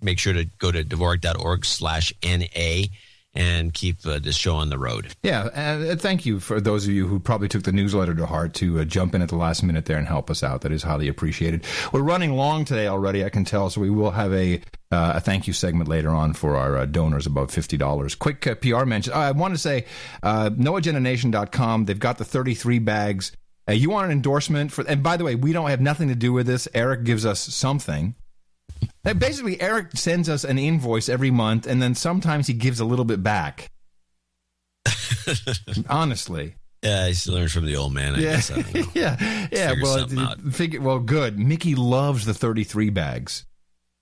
make 0.00 0.18
sure 0.18 0.32
to 0.32 0.46
go 0.58 0.72
to 0.72 0.82
dvorak.org 0.82 1.64
slash 1.64 2.12
NA 2.24 2.86
and 3.34 3.74
keep 3.74 4.06
uh, 4.06 4.18
this 4.18 4.36
show 4.36 4.54
on 4.56 4.70
the 4.70 4.78
road. 4.78 5.08
Yeah, 5.22 5.48
and 5.54 5.90
uh, 5.90 5.96
thank 5.96 6.24
you 6.24 6.40
for 6.40 6.60
those 6.60 6.86
of 6.86 6.92
you 6.92 7.06
who 7.06 7.18
probably 7.18 7.48
took 7.48 7.64
the 7.64 7.72
newsletter 7.72 8.14
to 8.14 8.26
heart 8.26 8.54
to 8.54 8.80
uh, 8.80 8.84
jump 8.84 9.14
in 9.14 9.22
at 9.22 9.28
the 9.28 9.36
last 9.36 9.62
minute 9.62 9.86
there 9.86 9.98
and 9.98 10.06
help 10.06 10.30
us 10.30 10.42
out. 10.42 10.60
That 10.62 10.72
is 10.72 10.82
highly 10.82 11.08
appreciated. 11.08 11.64
We're 11.92 12.02
running 12.02 12.32
long 12.32 12.64
today 12.64 12.86
already, 12.86 13.24
I 13.24 13.28
can 13.28 13.44
tell, 13.44 13.70
so 13.70 13.80
we 13.80 13.90
will 13.90 14.12
have 14.12 14.32
a 14.32 14.60
uh, 14.90 15.14
a 15.16 15.20
thank 15.20 15.46
you 15.46 15.52
segment 15.52 15.88
later 15.88 16.10
on 16.10 16.34
for 16.34 16.56
our 16.56 16.76
uh, 16.76 16.86
donors 16.86 17.26
above 17.26 17.50
fifty 17.50 17.76
dollars. 17.76 18.14
Quick 18.14 18.46
uh, 18.46 18.54
PR 18.54 18.84
mention. 18.84 19.12
I 19.12 19.32
want 19.32 19.54
to 19.54 19.58
say, 19.58 19.86
uh, 20.22 20.50
noagendanation.com. 20.50 21.86
They've 21.86 21.98
got 21.98 22.18
the 22.18 22.24
thirty 22.24 22.54
three 22.54 22.78
bags. 22.78 23.32
Uh, 23.68 23.72
you 23.72 23.90
want 23.90 24.06
an 24.06 24.12
endorsement 24.12 24.70
for? 24.72 24.86
And 24.86 25.02
by 25.02 25.16
the 25.16 25.24
way, 25.24 25.34
we 25.34 25.52
don't 25.52 25.70
have 25.70 25.80
nothing 25.80 26.08
to 26.08 26.14
do 26.14 26.32
with 26.32 26.46
this. 26.46 26.68
Eric 26.74 27.04
gives 27.04 27.26
us 27.26 27.40
something. 27.40 28.14
Basically, 29.02 29.60
Eric 29.60 29.92
sends 29.96 30.28
us 30.28 30.44
an 30.44 30.58
invoice 30.58 31.08
every 31.08 31.30
month, 31.30 31.66
and 31.66 31.80
then 31.82 31.94
sometimes 31.94 32.46
he 32.46 32.54
gives 32.54 32.80
a 32.80 32.84
little 32.84 33.04
bit 33.04 33.22
back. 33.22 33.70
Honestly, 35.88 36.54
Yeah, 36.82 37.04
I 37.04 37.08
used 37.08 37.24
to 37.24 37.32
learn 37.32 37.48
from 37.48 37.66
the 37.66 37.76
old 37.76 37.92
man. 37.94 38.14
I 38.14 38.18
yeah, 38.18 38.32
guess. 38.36 38.50
I 38.50 38.56
yeah, 38.94 39.48
yeah. 39.52 39.68
Figure 39.70 39.82
Well, 39.82 40.36
figure, 40.50 40.80
well, 40.80 40.98
good. 40.98 41.38
Mickey 41.38 41.74
loves 41.74 42.26
the 42.26 42.34
thirty-three 42.34 42.90
bags. 42.90 43.46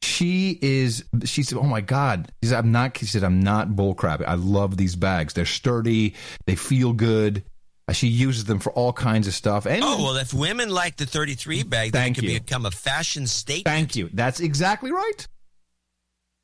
She 0.02 0.58
is. 0.60 1.04
She 1.24 1.44
said, 1.44 1.58
"Oh 1.58 1.62
my 1.62 1.80
god." 1.80 2.32
She 2.42 2.48
said, 2.48 2.58
"I'm 2.58 2.72
not." 2.72 2.96
She 2.98 3.06
said, 3.06 3.22
"I'm 3.22 3.38
not 3.40 3.68
bullcrap. 3.70 4.24
I 4.26 4.34
love 4.34 4.76
these 4.76 4.96
bags. 4.96 5.32
They're 5.34 5.44
sturdy. 5.46 6.14
They 6.46 6.56
feel 6.56 6.92
good." 6.92 7.44
Uh, 7.88 7.92
She 7.92 8.06
uses 8.08 8.44
them 8.44 8.58
for 8.60 8.72
all 8.72 8.92
kinds 8.92 9.26
of 9.26 9.34
stuff. 9.34 9.66
And 9.66 9.82
Oh, 9.82 10.02
well, 10.02 10.16
if 10.16 10.32
women 10.32 10.68
like 10.70 10.96
the 10.96 11.06
33 11.06 11.62
bag, 11.64 11.92
then 11.92 12.02
Thank 12.02 12.18
it 12.18 12.20
could 12.20 12.30
you. 12.30 12.40
become 12.40 12.66
a 12.66 12.70
fashion 12.70 13.26
statement. 13.26 13.64
thank 13.66 13.96
you. 13.96 14.08
That's 14.12 14.40
exactly 14.40 14.92
right. 14.92 15.26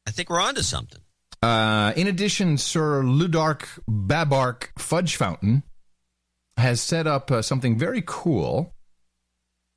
I 0.07 0.11
think 0.11 0.31
we're 0.31 0.41
onto 0.41 0.63
something. 0.63 1.01
Uh, 1.43 1.93
in 1.97 2.09
addition, 2.09 2.59
Sir 2.59 3.03
Ludark 3.03 3.67
Babark 3.89 4.69
Fudge 4.79 5.15
Fountain 5.17 5.63
has 6.57 6.81
set 6.81 7.07
up 7.07 7.31
uh, 7.31 7.43
something 7.43 7.79
very 7.79 8.03
cool. 8.05 8.75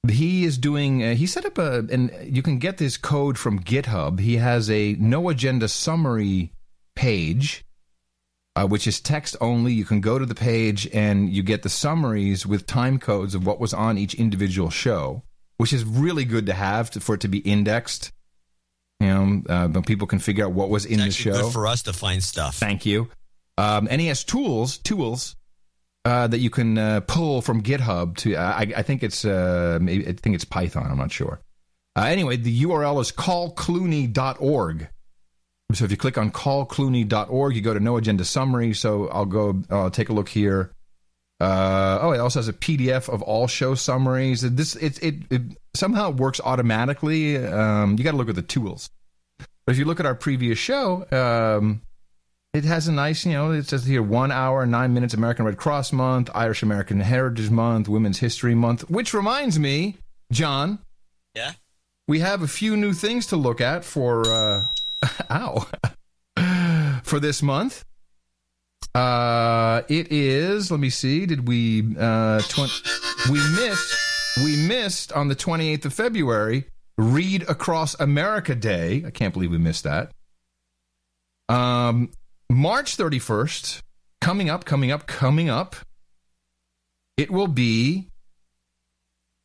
He 0.10 0.46
is 0.46 0.58
doing. 0.58 1.04
Uh, 1.04 1.14
he 1.14 1.28
set 1.28 1.46
up 1.46 1.60
a, 1.60 1.86
and 1.92 2.12
you 2.24 2.42
can 2.42 2.58
get 2.58 2.78
this 2.80 2.98
code 2.98 3.38
from 3.38 3.60
GitHub. 3.60 4.20
He 4.20 4.38
has 4.38 4.68
a 4.72 4.94
no 5.00 5.30
agenda 5.30 5.68
summary 5.68 6.54
page, 6.96 7.64
uh, 8.56 8.68
which 8.68 8.88
is 8.88 9.00
text 9.00 9.36
only. 9.42 9.74
You 9.74 9.86
can 9.86 10.02
go 10.02 10.20
to 10.20 10.26
the 10.26 10.36
page 10.36 10.88
and 10.94 11.30
you 11.30 11.44
get 11.44 11.64
the 11.64 11.70
summaries 11.70 12.46
with 12.46 12.66
time 12.66 13.00
codes 13.00 13.36
of 13.36 13.46
what 13.46 13.60
was 13.60 13.74
on 13.74 13.98
each 13.98 14.14
individual 14.14 14.70
show, 14.70 15.24
which 15.58 15.74
is 15.74 15.84
really 15.84 16.26
good 16.26 16.46
to 16.48 16.54
have 16.54 16.92
to, 16.92 17.00
for 17.00 17.16
it 17.16 17.22
to 17.22 17.28
be 17.28 17.40
indexed. 17.40 18.12
You 19.00 19.08
know, 19.08 19.42
uh, 19.50 19.68
but 19.68 19.86
people 19.86 20.06
can 20.08 20.20
figure 20.20 20.46
out 20.46 20.52
what 20.52 20.70
was 20.70 20.86
in 20.86 21.00
the 21.00 21.12
show. 21.12 21.32
good 21.32 21.54
for 21.54 21.66
us 21.66 21.84
to 21.84 21.94
find 21.94 22.24
stuff. 22.24 22.56
Thank 22.56 22.86
you. 22.86 23.10
Um, 23.58 23.88
and 23.90 24.00
he 24.00 24.08
has 24.08 24.24
tools, 24.24 24.78
tools 24.78 25.36
uh, 26.06 26.28
that 26.28 26.40
you 26.40 26.50
can 26.50 26.78
uh, 26.78 27.02
pull 27.02 27.42
from 27.42 27.64
GitHub 27.64 28.16
to. 28.18 28.36
Uh, 28.36 28.42
I, 28.42 28.74
I 28.78 28.82
think 28.84 29.04
it's 29.04 29.26
uh, 29.26 29.80
maybe 29.82 30.08
I 30.08 30.14
think 30.14 30.36
it's 30.36 30.46
Python. 30.46 30.88
I'm 30.90 30.98
not 30.98 31.12
sure. 31.12 31.42
Uh, 31.96 32.04
anyway, 32.04 32.38
the 32.38 32.64
URL 32.64 33.02
is 33.02 33.12
callclooney.org. 33.12 34.90
So 35.76 35.86
if 35.86 35.92
you 35.92 35.98
click 35.98 36.18
on 36.18 36.32
callclooney.org, 36.32 37.56
you 37.56 37.62
go 37.62 37.74
to 37.74 37.80
No 37.80 37.98
Agenda 37.98 38.26
Summary. 38.26 38.74
So 38.74 39.08
I'll 39.10 39.26
go. 39.26 39.62
I'll 39.70 39.92
take 39.92 40.10
a 40.10 40.14
look 40.14 40.30
here. 40.30 40.72
Uh, 41.40 41.98
oh, 42.02 42.12
it 42.12 42.20
also 42.20 42.40
has 42.40 42.48
a 42.48 42.54
PDF 42.54 43.10
of 43.10 43.22
all 43.24 43.48
show 43.48 43.74
summaries. 43.74 44.42
This 44.42 44.76
it 44.76 45.02
it, 45.04 45.16
it 45.32 45.42
somehow 45.74 46.12
works 46.12 46.40
automatically. 46.44 47.38
Um, 47.44 47.96
you 47.98 48.04
got 48.04 48.12
to 48.12 48.18
look 48.18 48.30
at 48.30 48.36
the 48.36 48.42
tools. 48.44 48.90
But 49.66 49.74
if 49.74 49.78
you 49.80 49.86
look 49.86 50.00
at 50.00 50.06
our 50.06 50.16
previous 50.16 50.58
show, 50.60 51.06
um, 51.12 51.82
it 52.54 52.64
has 52.66 52.88
a 52.88 52.92
nice, 52.92 53.26
you 53.26 53.34
know, 53.34 53.52
it 53.52 53.68
says 53.68 53.86
here 53.86 54.04
one 54.04 54.32
hour, 54.32 54.66
nine 54.66 54.94
minutes, 54.94 55.14
American 55.14 55.46
Red 55.46 55.58
Cross 55.58 55.94
Month, 55.94 56.30
Irish 56.36 56.62
American 56.64 57.00
Heritage 57.00 57.50
Month, 57.50 57.88
Women's 57.88 58.20
History 58.20 58.54
Month, 58.56 58.90
which 58.90 59.14
reminds 59.14 59.58
me, 59.58 59.98
John, 60.32 60.80
Yeah. 61.36 61.54
we 62.08 62.20
have 62.20 62.42
a 62.42 62.48
few 62.48 62.76
new 62.76 62.92
things 62.94 63.28
to 63.28 63.36
look 63.38 63.62
at 63.62 63.86
for, 63.86 64.28
uh, 64.30 64.61
ow, 65.30 65.68
for 67.04 67.20
this 67.20 67.42
month. 67.42 67.86
Uh, 68.94 69.84
it 69.88 70.12
is, 70.12 70.70
let 70.70 70.80
me 70.80 70.90
see, 70.90 71.26
did 71.26 71.48
we, 71.48 71.96
uh, 71.98 72.42
20, 72.42 72.74
we 73.32 73.40
missed 73.56 73.96
we 74.38 74.56
missed 74.56 75.12
on 75.12 75.28
the 75.28 75.36
28th 75.36 75.86
of 75.86 75.94
February 75.94 76.66
Read 76.98 77.44
Across 77.50 78.00
America 78.00 78.56
Day. 78.56 79.04
I 79.06 79.12
can't 79.12 79.34
believe 79.34 79.52
we 79.52 79.58
missed 79.58 79.84
that. 79.84 80.12
Um, 81.50 82.12
March 82.50 82.96
31st, 82.96 83.82
coming 84.22 84.50
up, 84.50 84.64
coming 84.64 84.92
up, 84.92 85.08
coming 85.08 85.50
up. 85.50 85.76
It 87.18 87.30
will 87.30 87.48
be. 87.48 88.08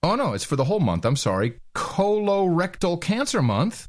Oh 0.02 0.14
no, 0.14 0.34
it's 0.34 0.44
for 0.44 0.56
the 0.56 0.64
whole 0.64 0.80
month. 0.80 1.04
I'm 1.04 1.16
sorry, 1.16 1.58
colorectal 1.74 3.00
cancer 3.00 3.42
month, 3.42 3.88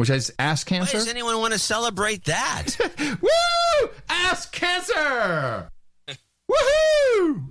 which 0.00 0.08
is 0.08 0.32
ass 0.38 0.64
Why 0.64 0.78
cancer. 0.78 0.96
does 0.96 1.08
anyone 1.08 1.38
want 1.40 1.52
to 1.52 1.58
celebrate 1.58 2.24
that? 2.24 2.74
Woo! 3.20 3.90
Ass 4.08 4.46
cancer. 4.46 5.68
Woohoo! 6.50 7.44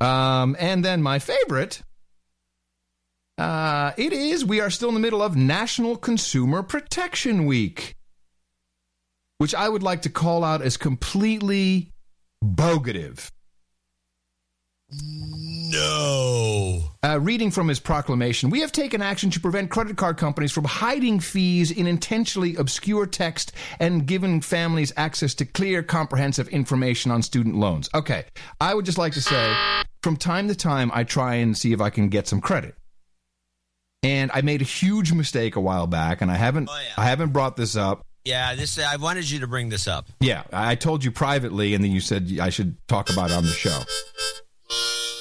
Um, 0.00 0.56
and 0.58 0.84
then 0.84 1.04
my 1.04 1.20
favorite. 1.20 1.82
Uh, 3.38 3.92
it 3.96 4.12
is. 4.12 4.44
We 4.44 4.60
are 4.60 4.70
still 4.70 4.88
in 4.88 4.94
the 4.94 5.00
middle 5.00 5.22
of 5.22 5.36
National 5.36 5.96
Consumer 5.96 6.64
Protection 6.64 7.46
Week, 7.46 7.94
which 9.38 9.54
I 9.54 9.68
would 9.68 9.84
like 9.84 10.02
to 10.02 10.10
call 10.10 10.42
out 10.42 10.62
as 10.62 10.76
completely 10.76 11.92
bogative. 12.44 13.30
No. 14.88 16.82
Uh, 17.02 17.18
reading 17.20 17.50
from 17.50 17.68
his 17.68 17.80
proclamation, 17.80 18.50
we 18.50 18.60
have 18.60 18.70
taken 18.72 19.02
action 19.02 19.30
to 19.30 19.40
prevent 19.40 19.70
credit 19.70 19.96
card 19.96 20.16
companies 20.16 20.52
from 20.52 20.64
hiding 20.64 21.18
fees 21.18 21.70
in 21.70 21.86
intentionally 21.86 22.56
obscure 22.56 23.06
text 23.06 23.52
and 23.80 24.06
giving 24.06 24.40
families 24.40 24.92
access 24.96 25.34
to 25.34 25.44
clear, 25.44 25.82
comprehensive 25.82 26.48
information 26.48 27.10
on 27.10 27.22
student 27.22 27.56
loans. 27.56 27.90
Okay, 27.94 28.24
I 28.60 28.74
would 28.74 28.84
just 28.84 28.98
like 28.98 29.12
to 29.14 29.20
say, 29.20 29.54
from 30.02 30.16
time 30.16 30.48
to 30.48 30.54
time, 30.54 30.90
I 30.94 31.04
try 31.04 31.36
and 31.36 31.56
see 31.56 31.72
if 31.72 31.80
I 31.80 31.90
can 31.90 32.08
get 32.08 32.28
some 32.28 32.40
credit. 32.40 32.76
And 34.02 34.30
I 34.32 34.42
made 34.42 34.62
a 34.62 34.64
huge 34.64 35.12
mistake 35.12 35.56
a 35.56 35.60
while 35.60 35.88
back, 35.88 36.20
and 36.20 36.30
I 36.30 36.36
haven't, 36.36 36.70
I 36.96 37.04
haven't 37.04 37.32
brought 37.32 37.56
this 37.56 37.74
up. 37.74 38.02
Yeah, 38.24 38.54
this. 38.54 38.78
I 38.78 38.96
wanted 38.96 39.28
you 39.28 39.40
to 39.40 39.46
bring 39.46 39.68
this 39.68 39.88
up. 39.88 40.08
Yeah, 40.20 40.44
I 40.52 40.74
told 40.76 41.04
you 41.04 41.10
privately, 41.10 41.74
and 41.74 41.82
then 41.82 41.90
you 41.90 42.00
said 42.00 42.38
I 42.40 42.50
should 42.50 42.76
talk 42.88 43.10
about 43.10 43.30
it 43.30 43.34
on 43.34 43.44
the 43.44 43.50
show. 43.50 43.82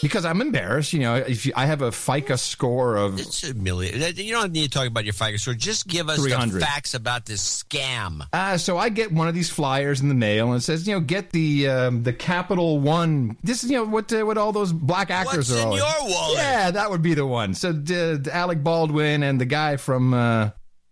Because 0.02 0.26
I'm 0.26 0.42
embarrassed, 0.42 0.94
you 0.94 1.00
know. 1.00 1.16
If 1.16 1.46
you, 1.46 1.54
I 1.56 1.66
have 1.66 1.82
a 1.82 1.90
FICA 1.90 2.38
score 2.38 2.96
of 2.96 3.20
It's 3.20 3.44
a 3.44 3.54
million. 3.54 4.00
You 4.16 4.34
don't 4.34 4.52
need 4.52 4.66
to 4.66 4.70
talk 4.70 4.88
about 4.88 5.06
your 5.06 5.14
FICA 5.14 5.40
score. 5.40 5.54
Just 5.54 5.88
give 5.88 6.10
us 6.10 6.22
the 6.22 6.60
facts 6.60 6.94
about 6.94 7.26
this 7.26 7.64
scam. 7.64 8.28
Uh, 8.34 8.58
so 8.58 8.78
I 8.78 8.90
get 8.90 9.12
one 9.12 9.28
of 9.28 9.34
these 9.34 9.50
flyers 9.50 10.02
in 10.02 10.10
the 10.10 10.16
mail 10.16 10.48
and 10.52 10.58
it 10.58 10.62
says, 10.64 10.88
you 10.88 10.94
know, 10.94 11.00
get 11.00 11.32
the 11.32 11.70
um, 11.70 12.04
the 12.04 12.14
Capital 12.14 12.80
One. 12.80 13.38
This 13.44 13.64
is 13.64 13.72
you 13.72 13.78
know 13.78 13.86
what 13.86 14.12
uh, 14.14 14.24
what 14.26 14.38
all 14.38 14.52
those 14.52 14.74
black 14.74 15.10
actors 15.12 15.50
What's 15.50 15.52
are. 15.54 15.58
in 15.60 15.66
always- 15.66 15.82
your 15.82 16.10
wallet? 16.10 16.38
Yeah, 16.38 16.72
that 16.72 16.92
would 16.92 17.02
be 17.02 17.14
the 17.14 17.26
one. 17.26 17.54
So 17.54 17.70
uh, 17.70 18.30
Alec 18.32 18.64
Baldwin 18.64 19.24
and 19.24 19.40
the 19.40 19.46
guy 19.46 19.78
from 19.78 20.14
uh, 20.14 20.50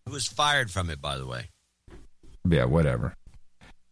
Who 0.08 0.14
was 0.14 0.28
fired 0.28 0.72
from 0.72 0.90
it, 0.90 1.02
by 1.02 1.18
the 1.18 1.28
way? 1.28 1.50
yeah, 2.50 2.66
whatever. 2.66 3.14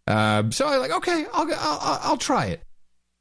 Um, 0.08 0.52
so 0.52 0.68
I 0.68 0.78
like 0.78 0.92
okay, 0.92 1.26
I'll, 1.34 1.48
I'll 1.54 1.80
I'll 1.82 2.00
I'll 2.04 2.18
try 2.18 2.46
it. 2.48 2.64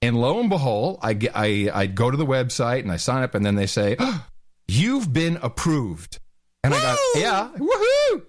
And 0.03 0.19
lo 0.19 0.41
and 0.41 0.49
behold, 0.49 0.99
I 1.03 1.13
get 1.13 1.33
I 1.35 1.71
I 1.73 1.87
go 1.87 2.11
to 2.11 2.17
the 2.17 2.27
website 2.27 2.81
and 2.81 2.91
I 2.91 2.97
sign 2.97 3.23
up, 3.23 3.35
and 3.35 3.45
then 3.45 3.55
they 3.55 3.67
say, 3.67 3.97
oh, 3.99 4.27
"You've 4.67 5.13
been 5.13 5.39
approved." 5.43 6.19
And 6.65 6.73
I 6.75 6.81
got 6.81 6.99
yeah, 7.17 7.51
woohoo! 7.57 8.23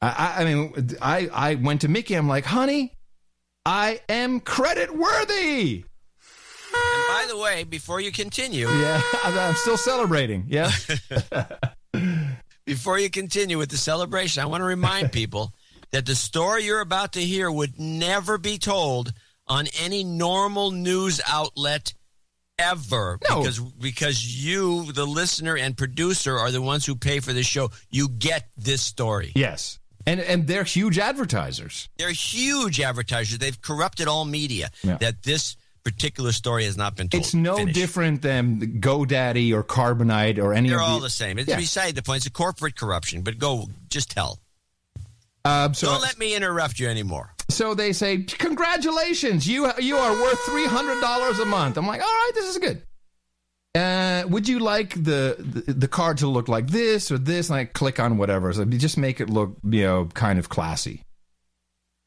I, 0.00 0.08
I 0.08 0.42
I 0.42 0.44
mean, 0.44 0.96
I 1.02 1.28
I 1.32 1.54
went 1.56 1.80
to 1.80 1.88
Mickey. 1.88 2.14
I'm 2.14 2.28
like, 2.28 2.44
honey, 2.44 2.92
I 3.64 4.00
am 4.08 4.38
credit 4.38 4.96
worthy. 4.96 5.84
And 6.74 7.08
by 7.08 7.26
the 7.28 7.38
way, 7.38 7.64
before 7.64 8.00
you 8.00 8.12
continue, 8.12 8.68
Yeah, 8.68 9.00
I'm, 9.24 9.38
I'm 9.38 9.54
still 9.54 9.76
celebrating. 9.76 10.44
Yeah. 10.46 10.70
before 12.66 12.98
you 12.98 13.10
continue 13.10 13.58
with 13.58 13.70
the 13.70 13.76
celebration, 13.76 14.42
I 14.42 14.46
want 14.46 14.60
to 14.60 14.66
remind 14.66 15.10
people 15.10 15.52
that 15.90 16.06
the 16.06 16.14
story 16.14 16.64
you're 16.64 16.80
about 16.80 17.14
to 17.14 17.20
hear 17.20 17.50
would 17.50 17.80
never 17.80 18.38
be 18.38 18.58
told 18.58 19.12
on 19.48 19.66
any 19.80 20.02
normal 20.04 20.70
news 20.70 21.20
outlet 21.26 21.94
ever 22.58 23.18
No. 23.28 23.40
because 23.40 23.58
because 23.60 24.44
you 24.44 24.90
the 24.92 25.04
listener 25.06 25.56
and 25.56 25.76
producer 25.76 26.38
are 26.38 26.50
the 26.50 26.62
ones 26.62 26.86
who 26.86 26.96
pay 26.96 27.20
for 27.20 27.32
the 27.34 27.42
show 27.42 27.70
you 27.90 28.08
get 28.08 28.48
this 28.56 28.80
story 28.82 29.32
yes. 29.34 29.78
And 30.06 30.20
and 30.20 30.46
they're 30.46 30.64
huge 30.64 30.98
advertisers. 30.98 31.88
they're 31.98 32.12
huge 32.12 32.80
advertisers 32.80 33.38
they've 33.38 33.60
corrupted 33.60 34.08
all 34.08 34.24
media 34.24 34.70
Yeah. 34.82 34.96
that 34.98 35.22
this 35.22 35.56
particular 35.84 36.32
story 36.32 36.64
has 36.64 36.76
not 36.76 36.96
been 36.96 37.08
told 37.08 37.22
It's 37.22 37.34
no 37.34 37.56
Finish. 37.56 37.74
different 37.74 38.22
than 38.22 38.80
GoDaddy 38.80 39.52
or 39.52 39.62
Carbonite 39.62 40.38
or 40.38 40.52
any 40.54 40.70
they're 40.70 40.78
of 40.80 40.84
all 40.88 40.98
the, 41.00 41.04
the 41.06 41.10
same 41.10 41.38
it's 41.38 41.48
Yeah. 41.48 41.56
beside 41.58 41.94
the 41.94 42.02
point 42.02 42.18
it's 42.18 42.26
a 42.26 42.30
corporate 42.30 42.74
corruption 42.74 43.20
but 43.22 43.38
go 43.38 43.68
just 43.90 44.10
tell 44.10 44.40
Um, 45.44 45.74
so 45.74 45.88
don't 45.88 46.00
let 46.02 46.18
me 46.18 46.34
interrupt 46.34 46.80
you 46.80 46.88
anymore 46.88 47.34
So 47.48 47.74
they 47.74 47.92
say, 47.92 48.24
"Congratulations, 48.24 49.46
you 49.46 49.70
you 49.78 49.96
are 49.96 50.12
worth 50.12 50.40
three 50.40 50.66
hundred 50.66 51.00
dollars 51.00 51.38
a 51.38 51.44
month." 51.44 51.76
I'm 51.76 51.86
like, 51.86 52.00
"All 52.00 52.06
right, 52.06 52.32
this 52.34 52.46
is 52.46 52.58
good." 52.58 52.82
Uh, 53.76 54.24
would 54.28 54.48
you 54.48 54.58
like 54.58 54.94
the, 54.94 55.36
the 55.38 55.72
the 55.72 55.88
card 55.88 56.18
to 56.18 56.26
look 56.26 56.48
like 56.48 56.68
this 56.68 57.12
or 57.12 57.18
this? 57.18 57.50
And 57.50 57.58
I 57.58 57.64
click 57.66 58.00
on 58.00 58.16
whatever. 58.16 58.52
So 58.52 58.64
just 58.64 58.96
make 58.96 59.20
it 59.20 59.28
look, 59.28 59.56
you 59.64 59.82
know, 59.82 60.06
kind 60.06 60.38
of 60.38 60.48
classy. 60.48 61.02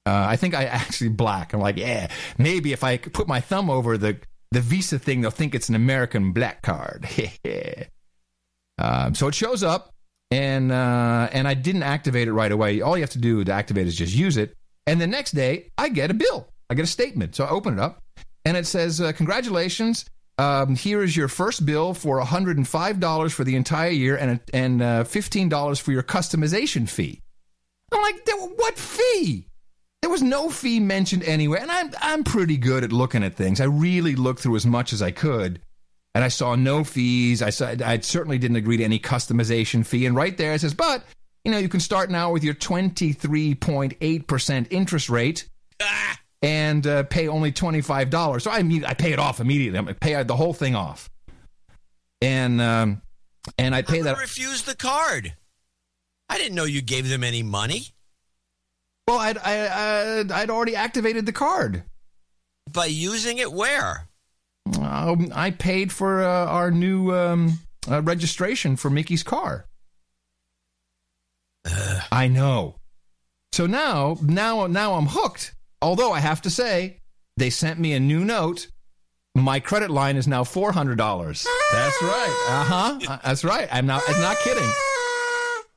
Uh, 0.05 0.25
I 0.27 0.35
think 0.35 0.55
I 0.55 0.65
actually 0.65 1.09
black. 1.09 1.53
I'm 1.53 1.59
like, 1.59 1.77
yeah, 1.77 2.09
maybe 2.37 2.73
if 2.73 2.83
I 2.83 2.97
put 2.97 3.27
my 3.27 3.39
thumb 3.39 3.69
over 3.69 3.97
the 3.97 4.17
the 4.51 4.61
Visa 4.61 4.97
thing, 4.97 5.21
they'll 5.21 5.29
think 5.29 5.53
it's 5.53 5.69
an 5.69 5.75
American 5.75 6.31
black 6.31 6.63
card. 6.63 7.07
um, 8.79 9.13
so 9.13 9.27
it 9.27 9.35
shows 9.35 9.61
up, 9.61 9.93
and 10.31 10.71
uh, 10.71 11.29
and 11.31 11.47
I 11.47 11.53
didn't 11.53 11.83
activate 11.83 12.27
it 12.27 12.33
right 12.33 12.51
away. 12.51 12.81
All 12.81 12.97
you 12.97 13.03
have 13.03 13.11
to 13.11 13.19
do 13.19 13.43
to 13.43 13.51
activate 13.51 13.87
is 13.87 13.95
just 13.95 14.15
use 14.15 14.37
it. 14.37 14.55
And 14.89 14.99
the 14.99 15.05
next 15.05 15.33
day, 15.33 15.69
I 15.77 15.89
get 15.89 16.09
a 16.09 16.15
bill. 16.15 16.49
I 16.67 16.73
get 16.73 16.83
a 16.83 16.87
statement. 16.87 17.35
So 17.35 17.43
I 17.43 17.49
open 17.51 17.75
it 17.75 17.79
up, 17.79 18.01
and 18.43 18.57
it 18.57 18.65
says, 18.65 18.99
uh, 18.99 19.11
"Congratulations." 19.11 20.05
Um, 20.39 20.75
here 20.75 21.03
is 21.03 21.15
your 21.15 21.27
first 21.27 21.63
bill 21.63 21.93
for 21.93 22.19
$105 22.19 23.33
for 23.33 23.43
the 23.43 23.55
entire 23.55 23.91
year 23.91 24.15
and 24.15 24.39
and 24.51 24.81
uh, 24.81 25.03
$15 25.03 25.79
for 25.79 25.91
your 25.91 26.01
customization 26.01 26.89
fee. 26.89 27.21
I'm 27.91 28.01
like, 28.01 28.27
what 28.55 28.79
fee? 28.79 29.45
There 30.01 30.09
was 30.09 30.23
no 30.23 30.49
fee 30.49 30.79
mentioned 30.79 31.23
anywhere, 31.23 31.61
and 31.61 31.69
I'm 31.69 31.91
I'm 32.01 32.23
pretty 32.23 32.57
good 32.57 32.83
at 32.83 32.91
looking 32.91 33.23
at 33.23 33.35
things. 33.35 33.61
I 33.61 33.65
really 33.65 34.15
looked 34.15 34.39
through 34.39 34.55
as 34.55 34.65
much 34.65 34.91
as 34.91 35.03
I 35.03 35.11
could, 35.11 35.61
and 36.15 36.23
I 36.23 36.29
saw 36.29 36.55
no 36.55 36.83
fees. 36.83 37.43
I 37.43 37.51
saw 37.51 37.75
I 37.85 37.99
certainly 37.99 38.39
didn't 38.39 38.57
agree 38.57 38.77
to 38.77 38.83
any 38.83 38.97
customization 38.97 39.85
fee, 39.85 40.07
and 40.07 40.15
right 40.15 40.35
there 40.35 40.53
it 40.53 40.61
says, 40.61 40.73
but 40.73 41.03
you 41.43 41.51
know 41.51 41.57
you 41.57 41.69
can 41.69 41.79
start 41.79 42.09
now 42.09 42.31
with 42.31 42.43
your 42.43 42.53
23.8 42.53 44.27
percent 44.27 44.67
interest 44.71 45.09
rate. 45.09 45.47
And 46.41 46.87
uh, 46.87 47.03
pay 47.03 47.27
only 47.27 47.51
twenty 47.51 47.81
five 47.81 48.09
dollars. 48.09 48.43
So 48.45 48.51
I 48.51 48.63
mean, 48.63 48.85
I 48.85 48.93
pay 48.93 49.11
it 49.11 49.19
off 49.19 49.41
immediately. 49.41 49.77
I 49.79 49.93
pay 49.93 50.23
the 50.23 50.37
whole 50.37 50.53
thing 50.53 50.73
off, 50.73 51.09
and 52.21 52.61
um, 52.61 53.01
and 53.57 53.75
I 53.75 53.81
pay 53.81 54.01
that. 54.01 54.15
You 54.15 54.21
refuse 54.21 54.61
the 54.63 54.75
card 54.75 55.33
i 56.31 56.37
didn't 56.37 56.53
know 56.53 56.63
you 56.63 56.79
gave 56.81 57.09
them 57.09 57.23
any 57.23 57.41
money 57.41 57.87
Well, 59.07 59.17
I'd 59.17 59.37
I, 59.39 60.19
I'd, 60.19 60.31
I'd 60.31 60.49
already 60.51 60.75
activated 60.75 61.25
the 61.25 61.31
card. 61.33 61.83
by 62.71 62.85
using 62.85 63.39
it 63.39 63.51
where 63.51 64.07
Um, 64.79 65.31
I 65.33 65.49
paid 65.51 65.91
for 65.91 66.21
uh, 66.23 66.45
our 66.45 66.69
new 66.69 67.11
um, 67.15 67.59
uh, 67.89 68.01
registration 68.03 68.75
for 68.75 68.89
Mickey's 68.91 69.23
car. 69.23 69.65
I 72.11 72.27
know. 72.27 72.75
So 73.51 73.65
now, 73.65 74.17
now, 74.21 74.67
now 74.67 74.93
I'm 74.93 75.07
hooked. 75.07 75.53
Although 75.81 76.11
I 76.11 76.19
have 76.19 76.41
to 76.43 76.49
say, 76.49 77.01
they 77.37 77.49
sent 77.49 77.79
me 77.79 77.93
a 77.93 77.99
new 77.99 78.23
note. 78.25 78.67
My 79.35 79.59
credit 79.59 79.89
line 79.89 80.17
is 80.17 80.27
now 80.27 80.43
four 80.43 80.71
hundred 80.71 80.97
dollars. 80.97 81.45
That's 81.71 82.01
right. 82.01 82.45
Uh 82.49 82.63
huh. 82.63 83.17
That's 83.23 83.43
right. 83.43 83.69
I'm 83.71 83.85
not. 83.85 84.01
I'm 84.07 84.21
not 84.21 84.37
kidding. 84.39 84.69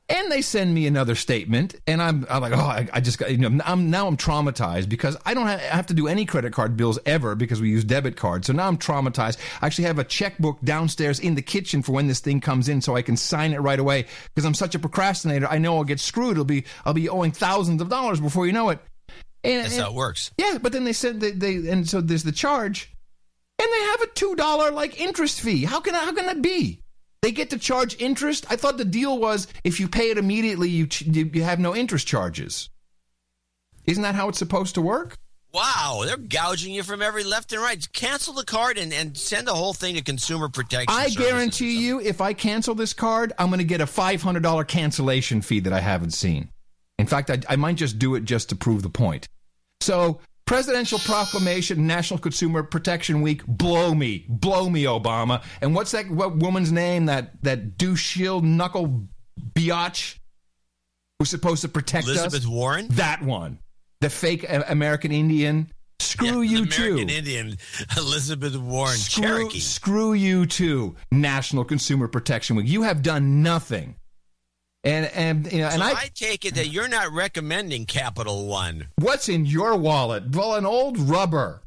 And 0.08 0.30
they 0.30 0.42
send 0.42 0.74
me 0.74 0.86
another 0.86 1.14
statement, 1.14 1.76
and 1.86 2.02
I'm, 2.02 2.26
I'm 2.28 2.42
like, 2.42 2.52
oh, 2.52 2.60
I, 2.60 2.86
I 2.92 3.00
just 3.00 3.18
got, 3.18 3.30
you 3.30 3.38
know, 3.38 3.62
I'm 3.64 3.88
now 3.88 4.06
I'm 4.06 4.16
traumatized 4.16 4.88
because 4.88 5.16
I 5.24 5.32
don't 5.32 5.46
have, 5.46 5.60
have 5.60 5.86
to 5.86 5.94
do 5.94 6.06
any 6.06 6.26
credit 6.26 6.52
card 6.52 6.76
bills 6.76 6.98
ever 7.06 7.34
because 7.34 7.62
we 7.62 7.70
use 7.70 7.82
debit 7.84 8.16
cards. 8.16 8.48
So 8.48 8.52
now 8.52 8.68
I'm 8.68 8.76
traumatized. 8.76 9.38
I 9.62 9.66
actually 9.66 9.84
have 9.84 9.98
a 9.98 10.04
checkbook 10.04 10.60
downstairs 10.62 11.18
in 11.18 11.34
the 11.34 11.40
kitchen 11.40 11.82
for 11.82 11.92
when 11.92 12.08
this 12.08 12.20
thing 12.20 12.40
comes 12.40 12.68
in, 12.68 12.82
so 12.82 12.94
I 12.94 13.02
can 13.02 13.16
sign 13.16 13.54
it 13.54 13.60
right 13.60 13.78
away. 13.78 14.06
Because 14.34 14.44
I'm 14.44 14.54
such 14.54 14.74
a 14.74 14.78
procrastinator, 14.78 15.46
I 15.48 15.58
know 15.58 15.76
I'll 15.76 15.84
get 15.84 16.00
screwed. 16.00 16.32
It'll 16.32 16.44
be 16.44 16.64
I'll 16.84 16.94
be 16.94 17.08
owing 17.08 17.32
thousands 17.32 17.80
of 17.80 17.88
dollars 17.88 18.20
before 18.20 18.46
you 18.46 18.52
know 18.52 18.68
it. 18.68 18.80
And, 19.44 19.64
that's 19.64 19.76
how 19.76 19.90
it 19.90 19.94
works 19.94 20.30
yeah, 20.38 20.58
but 20.60 20.72
then 20.72 20.84
they 20.84 20.92
said 20.92 21.20
they, 21.20 21.32
they 21.32 21.68
and 21.68 21.88
so 21.88 22.00
there's 22.00 22.22
the 22.22 22.32
charge, 22.32 22.92
and 23.58 23.68
they 23.72 23.80
have 23.86 24.02
a 24.02 24.06
two 24.08 24.34
dollar 24.34 24.70
like 24.70 25.00
interest 25.00 25.40
fee. 25.40 25.64
How 25.64 25.80
can 25.80 25.94
how 25.94 26.12
can 26.12 26.26
that 26.26 26.42
be? 26.42 26.81
They 27.22 27.30
get 27.30 27.50
to 27.50 27.58
charge 27.58 27.96
interest. 28.00 28.46
I 28.50 28.56
thought 28.56 28.78
the 28.78 28.84
deal 28.84 29.16
was 29.16 29.46
if 29.62 29.78
you 29.78 29.88
pay 29.88 30.10
it 30.10 30.18
immediately, 30.18 30.68
you 30.68 30.88
ch- 30.88 31.02
you 31.02 31.42
have 31.44 31.60
no 31.60 31.74
interest 31.74 32.06
charges. 32.06 32.68
Isn't 33.84 34.02
that 34.02 34.16
how 34.16 34.28
it's 34.28 34.38
supposed 34.38 34.74
to 34.74 34.82
work? 34.82 35.16
Wow, 35.52 36.02
they're 36.06 36.16
gouging 36.16 36.72
you 36.72 36.82
from 36.82 37.02
every 37.02 37.24
left 37.24 37.52
and 37.52 37.62
right. 37.62 37.86
Cancel 37.92 38.32
the 38.32 38.44
card 38.44 38.78
and, 38.78 38.92
and 38.92 39.16
send 39.16 39.46
the 39.46 39.54
whole 39.54 39.74
thing 39.74 39.96
to 39.96 40.02
Consumer 40.02 40.48
Protection. 40.48 40.88
I 40.88 41.10
guarantee 41.10 41.78
you, 41.78 42.00
if 42.00 42.20
I 42.22 42.32
cancel 42.32 42.74
this 42.74 42.94
card, 42.94 43.34
I'm 43.38 43.48
going 43.48 43.58
to 43.58 43.64
get 43.64 43.82
a 43.82 43.86
$500 43.86 44.66
cancellation 44.66 45.42
fee 45.42 45.60
that 45.60 45.72
I 45.72 45.80
haven't 45.80 46.12
seen. 46.12 46.48
In 46.98 47.06
fact, 47.06 47.30
I, 47.30 47.40
I 47.50 47.56
might 47.56 47.76
just 47.76 47.98
do 47.98 48.14
it 48.14 48.24
just 48.24 48.48
to 48.48 48.56
prove 48.56 48.82
the 48.82 48.88
point. 48.88 49.28
So, 49.82 50.20
presidential 50.47 50.98
proclamation, 50.98 51.86
National 51.86 52.19
Consumer 52.19 52.62
Protection 52.62 53.23
Week, 53.23 53.47
blow 53.47 53.94
me, 53.94 54.27
blow 54.28 54.69
me, 54.69 54.85
Obama. 54.85 55.43
And 55.60 55.74
what's 55.74 55.93
that 55.93 56.10
what 56.10 56.36
woman's 56.36 56.73
name? 56.73 57.06
That 57.06 57.43
that 57.43 57.77
douche 57.78 58.02
shield 58.02 58.44
knuckle 58.44 59.06
biatch 59.55 60.19
who's 61.19 61.31
supposed 61.31 61.62
to 61.62 61.69
protect 61.69 62.06
us? 62.09 62.19
Elizabeth 62.19 62.47
Warren? 62.48 62.89
That 62.90 63.23
one, 63.23 63.59
the 64.01 64.10
fake 64.10 64.44
American 64.48 65.12
Indian. 65.12 65.70
Screw 66.01 66.43
Yeah, 66.43 66.51
you 66.51 66.56
American 66.64 67.09
too. 67.09 67.14
Indian 67.14 67.56
Elizabeth 67.97 68.56
Warren 68.56 68.97
Screw, 68.97 69.23
Cherokee. 69.23 69.60
screw 69.60 70.12
you 70.14 70.47
too, 70.47 70.97
National 71.12 71.64
Consumer 71.64 72.09
Protection 72.09 72.56
Week. 72.56 72.66
You 72.66 72.82
have 72.82 73.02
done 73.02 73.43
nothing. 73.44 73.94
And 74.84 75.06
and 75.06 75.52
you 75.52 75.60
know, 75.60 75.68
and 75.68 75.80
so 75.80 75.88
I, 75.88 75.90
I 75.92 76.10
take 76.14 76.44
it 76.44 76.56
that 76.56 76.68
you're 76.68 76.88
not 76.88 77.12
recommending 77.12 77.86
Capital 77.86 78.46
One. 78.48 78.88
what's 78.98 79.28
in 79.28 79.46
your 79.46 79.76
wallet? 79.76 80.34
Well, 80.34 80.54
an 80.54 80.66
old 80.66 80.98
rubber. 80.98 81.62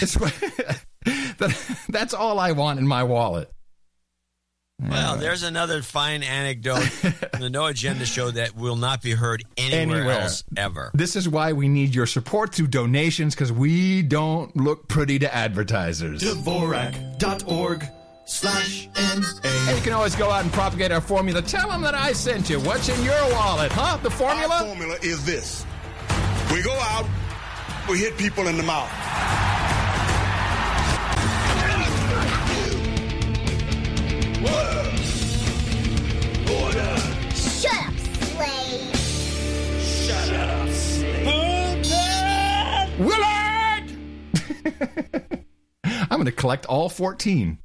It's 0.00 0.14
that, 1.04 1.82
that's 1.88 2.14
all 2.14 2.38
I 2.40 2.52
want 2.52 2.78
in 2.80 2.86
my 2.86 3.04
wallet. 3.04 3.50
Well, 4.80 5.16
there's 5.16 5.42
another 5.42 5.82
fine 5.82 6.22
anecdote 6.22 6.82
from 6.84 7.40
the 7.40 7.50
No 7.50 7.66
Agenda 7.66 8.06
show 8.06 8.30
that 8.30 8.54
will 8.54 8.76
not 8.76 9.02
be 9.02 9.10
heard 9.10 9.42
anywhere, 9.56 9.96
Anywhere. 10.02 10.20
else 10.20 10.44
ever. 10.56 10.92
This 10.94 11.16
is 11.16 11.28
why 11.28 11.52
we 11.52 11.66
need 11.68 11.92
your 11.96 12.06
support 12.06 12.54
through 12.54 12.68
donations 12.68 13.34
because 13.34 13.50
we 13.50 14.02
don't 14.02 14.56
look 14.56 14.86
pretty 14.86 15.18
to 15.18 15.34
advertisers. 15.34 16.22
Dvorak.org 16.22 17.88
slash 18.28 18.88
And 18.94 19.24
you 19.76 19.82
can 19.82 19.92
always 19.94 20.14
go 20.14 20.30
out 20.30 20.44
and 20.44 20.52
propagate 20.52 20.92
our 20.92 21.00
formula. 21.00 21.40
Tell 21.42 21.68
them 21.68 21.80
that 21.82 21.94
I 21.94 22.12
sent 22.12 22.50
you. 22.50 22.60
What's 22.60 22.88
in 22.88 23.02
your 23.02 23.20
wallet, 23.32 23.72
huh? 23.72 23.96
The 24.02 24.10
formula? 24.10 24.54
Our 24.54 24.66
formula 24.66 24.96
is 25.02 25.24
this. 25.24 25.64
We 26.52 26.62
go 26.62 26.72
out, 26.72 27.06
we 27.88 27.98
hit 27.98 28.16
people 28.18 28.46
in 28.48 28.56
the 28.56 28.62
mouth. 28.62 28.90
Shut 37.34 37.70
up, 37.70 37.94
slave. 38.28 38.94
Shut 39.82 40.32
up, 42.34 42.88
Willard! 42.98 43.84
I'm 46.10 46.18
going 46.18 46.24
to 46.24 46.32
collect 46.32 46.66
all 46.66 46.88
14 46.88 47.58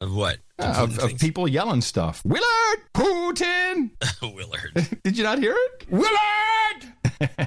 Of 0.00 0.14
what? 0.14 0.38
of, 0.58 0.98
of 0.98 1.18
people 1.18 1.48
yelling 1.48 1.80
stuff. 1.80 2.22
Willard! 2.24 2.78
Putin! 2.94 3.90
Willard. 4.22 5.00
Did 5.04 5.16
you 5.16 5.24
not 5.24 5.38
hear 5.38 5.54
it? 5.56 5.86
Willard! 5.90 7.40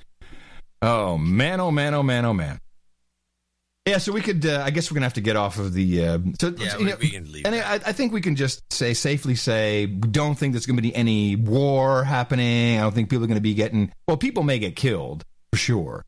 oh, 0.82 1.18
man, 1.18 1.60
oh, 1.60 1.70
man, 1.70 1.94
oh, 1.94 2.02
man, 2.02 2.24
oh, 2.24 2.32
man. 2.32 2.58
Yeah, 3.86 3.96
so 3.98 4.12
we 4.12 4.20
could. 4.20 4.44
Uh, 4.44 4.62
I 4.66 4.70
guess 4.70 4.90
we're 4.90 4.96
gonna 4.96 5.06
have 5.06 5.14
to 5.14 5.22
get 5.22 5.36
off 5.36 5.58
of 5.58 5.72
the. 5.72 6.04
Uh, 6.04 6.18
so 6.38 6.54
Yeah, 6.58 6.72
you 6.74 6.78
we- 6.84 6.90
know, 6.90 6.96
we 7.00 7.08
can 7.10 7.32
leave 7.32 7.46
And 7.46 7.54
I, 7.54 7.74
I 7.74 7.92
think 7.92 8.12
we 8.12 8.20
can 8.20 8.36
just 8.36 8.70
say 8.70 8.92
safely 8.92 9.34
say 9.34 9.86
we 9.86 10.08
don't 10.10 10.34
think 10.34 10.52
there's 10.52 10.66
going 10.66 10.76
to 10.76 10.82
be 10.82 10.94
any 10.94 11.36
war 11.36 12.04
happening. 12.04 12.76
I 12.78 12.82
don't 12.82 12.94
think 12.94 13.08
people 13.08 13.24
are 13.24 13.28
going 13.28 13.38
to 13.38 13.40
be 13.42 13.54
getting. 13.54 13.90
Well, 14.06 14.18
people 14.18 14.42
may 14.42 14.58
get 14.58 14.76
killed 14.76 15.24
for 15.52 15.58
sure. 15.58 16.04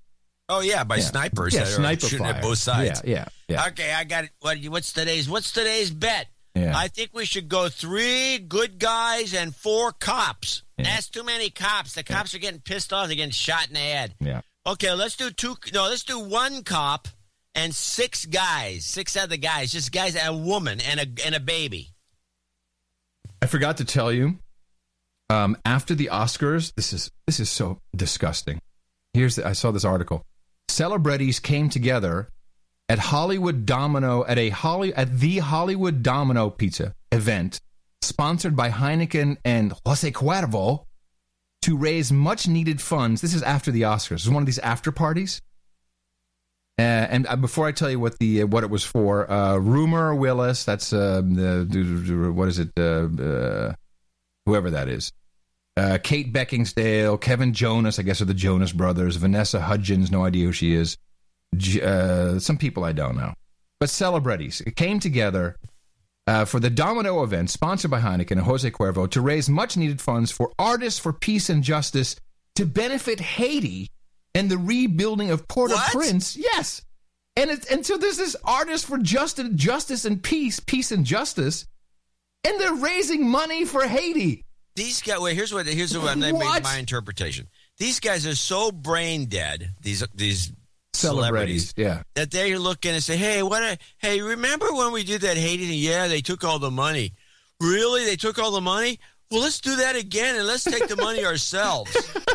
Oh 0.51 0.61
yeah, 0.61 0.85
by 0.85 0.97
Yeah. 0.97 1.03
snipers 1.05 1.55
Yeah, 1.55 1.61
that 1.61 1.69
are 1.69 1.73
sniper 1.77 2.07
shooting 2.07 2.27
fire. 2.27 2.35
at 2.35 2.43
both 2.43 2.59
sides. 2.59 3.01
Yeah, 3.03 3.11
yeah, 3.11 3.25
yeah. 3.51 3.67
Okay, 3.69 3.93
I 3.93 4.05
got 4.05 4.25
it. 4.25 4.31
What, 4.41 4.59
what's 4.69 4.93
today's? 4.93 5.29
What's 5.29 5.53
today's 5.53 5.91
bet? 5.91 6.29
Yeah. 6.55 6.77
I 6.77 6.89
think 6.89 7.11
we 7.13 7.25
should 7.25 7.49
go 7.49 7.69
three 7.69 8.39
good 8.39 8.79
guys 8.79 9.35
and 9.35 9.55
four 9.55 9.93
cops. 9.93 10.63
That's 10.77 11.09
too 11.09 11.23
many 11.23 11.51
cops. 11.51 11.95
The 11.95 12.03
cops 12.03 12.35
are 12.35 12.39
getting 12.39 12.61
pissed 12.61 12.93
off. 12.93 13.07
They're 13.07 13.17
getting 13.17 13.31
shot 13.31 13.69
in 13.69 13.75
the 13.75 13.81
head. 13.81 14.15
Yeah. 14.19 14.41
Okay, 14.67 14.93
let's 14.93 15.17
do 15.17 15.31
two. 15.31 15.57
No, 15.73 15.85
let's 15.85 16.05
do 16.05 16.19
one 16.19 16.63
cop 16.65 17.09
and 17.55 17.75
six 17.75 18.25
guys. 18.25 18.85
Six 18.85 19.17
other 19.17 19.37
guys. 19.37 19.73
Just 19.73 19.93
guys, 19.93 20.17
and 20.17 20.29
a 20.29 20.37
woman 20.37 20.81
and 20.81 21.01
a 21.01 21.07
and 21.25 21.35
a 21.35 21.41
baby. 21.41 21.91
I 23.43 23.47
forgot 23.47 23.79
to 23.79 23.85
tell 23.85 24.13
you. 24.13 24.39
Um, 25.29 25.57
after 25.65 25.95
the 25.95 26.11
Oscars, 26.13 26.75
this 26.75 26.93
is 26.93 27.11
this 27.27 27.41
is 27.41 27.49
so 27.49 27.79
disgusting. 27.95 28.61
Here's 29.15 29.37
the, 29.37 29.47
I 29.47 29.53
saw 29.53 29.71
this 29.71 29.85
article. 29.85 30.25
Celebrities 30.69 31.41
came 31.41 31.69
together 31.69 32.29
at 32.91 32.99
Hollywood 32.99 33.67
Domino 33.67 34.25
at 34.27 34.37
a 34.37 34.49
Holly 34.49 34.93
at 34.93 35.21
the 35.21 35.39
Hollywood 35.39 36.03
Domino 36.03 36.51
Pizza 36.51 36.93
event 37.13 37.61
sponsored 38.03 38.57
by 38.57 38.69
Heineken 38.69 39.37
and 39.45 39.73
Jose 39.87 40.11
Cuervo 40.11 40.87
to 41.63 41.77
raise 41.77 42.11
much 42.11 42.49
needed 42.49 42.81
funds. 42.81 43.21
This 43.21 43.33
is 43.33 43.45
after 43.45 43.71
the 43.71 43.83
Oscars. 43.83 44.09
This 44.09 44.25
is 44.25 44.31
one 44.31 44.43
of 44.43 44.47
these 44.47 44.59
after 44.59 44.91
parties. 44.91 45.41
Uh, 46.81 46.83
and 46.83 47.29
uh, 47.29 47.37
before 47.37 47.69
I 47.69 47.73
tell 47.73 47.91
you 47.91 48.01
what 48.01 48.19
the 48.19 48.43
uh, 48.43 48.47
what 48.47 48.65
it 48.65 48.71
was 48.71 48.83
for, 48.83 49.31
uh, 49.31 49.57
Rumor 49.57 50.13
Willis, 50.13 50.65
that's 50.65 50.93
uh, 50.93 51.23
the 51.25 52.33
what 52.35 52.49
is 52.49 52.59
it? 52.59 52.71
Uh, 52.77 53.73
whoever 54.47 54.71
that 54.71 54.89
is. 54.89 55.13
Kate 56.03 56.31
Beckinsale, 56.33 57.19
Kevin 57.21 57.55
Jonas, 57.55 57.99
I 57.99 58.03
guess 58.03 58.21
are 58.21 58.27
the 58.27 58.35
Jonas 58.35 58.73
brothers. 58.73 59.17
Vanessa 59.17 59.61
Hudgens, 59.61 60.11
no 60.11 60.25
idea 60.25 60.45
who 60.45 60.53
she 60.53 60.75
is. 60.75 60.99
Uh, 61.53 62.39
some 62.39 62.57
people 62.57 62.85
I 62.85 62.93
don't 62.93 63.17
know, 63.17 63.35
but 63.81 63.91
celebrities 63.91 64.63
came 64.77 65.01
together 65.01 65.57
uh, 66.27 66.45
for 66.45 66.61
the 66.61 66.71
Domino 66.71 67.23
event, 67.23 67.51
sponsored 67.51 67.91
by 67.91 68.01
Heineken 68.01 68.33
and 68.33 68.43
Jose 68.43 68.71
Cuervo, 68.71 69.11
to 69.11 69.21
raise 69.21 69.49
much 69.49 69.77
needed 69.77 70.01
funds 70.01 70.31
for 70.31 70.53
Artists 70.59 71.01
for 71.01 71.13
Peace 71.13 71.51
and 71.51 71.65
Justice 71.65 72.15
to 72.55 72.67
benefit 72.67 73.21
Haiti 73.21 73.89
and 74.35 74.49
the 74.49 74.59
rebuilding 74.59 75.31
of 75.33 75.49
Port-au-Prince. 75.49 76.37
Yes, 76.37 76.83
and 77.35 77.51
it, 77.51 77.69
and 77.71 77.85
so 77.85 77.97
there's 77.97 78.17
this 78.17 78.37
Artists 78.45 78.87
for 78.87 78.99
Justice, 78.99 79.49
Justice 79.57 80.05
and 80.05 80.23
Peace, 80.23 80.61
Peace 80.61 80.93
and 80.93 81.05
Justice, 81.05 81.67
and 82.45 82.61
they're 82.61 82.75
raising 82.75 83.29
money 83.29 83.65
for 83.65 83.83
Haiti. 83.83 84.45
These 84.77 85.03
guys. 85.03 85.19
Wait, 85.19 85.35
here's 85.35 85.53
what. 85.53 85.67
Here's 85.67 85.99
what. 85.99 86.17
What? 86.17 86.63
My 86.63 86.77
interpretation. 86.77 87.49
These 87.79 87.99
guys 87.99 88.25
are 88.25 88.37
so 88.37 88.71
brain 88.71 89.27
dead. 89.27 89.73
These 89.83 90.05
these 90.15 90.53
Celebrities, 91.01 91.75
yeah. 91.77 92.03
That 92.15 92.31
they 92.31 92.57
look 92.57 92.85
in 92.87 92.95
and 92.95 93.03
say, 93.03 93.17
"Hey, 93.17 93.43
what? 93.43 93.63
A, 93.63 93.79
hey, 93.99 94.21
remember 94.21 94.73
when 94.73 94.93
we 94.93 95.03
did 95.05 95.21
that 95.23 95.37
Haiti 95.37 95.67
thing? 95.69 95.79
Yeah, 95.79 96.09
they 96.09 96.21
took 96.21 96.45
all 96.45 96.59
the 96.59 96.71
money. 96.71 97.15
Really? 97.61 98.05
They 98.05 98.17
took 98.17 98.39
all 98.39 98.51
the 98.51 98.61
money? 98.61 98.99
Well, 99.31 99.41
let's 99.43 99.61
do 99.61 99.77
that 99.77 99.97
again 99.97 100.37
and 100.37 100.47
let's 100.47 100.65
take 100.65 100.89
the 100.89 100.97
money 100.97 101.25
ourselves. 101.25 101.91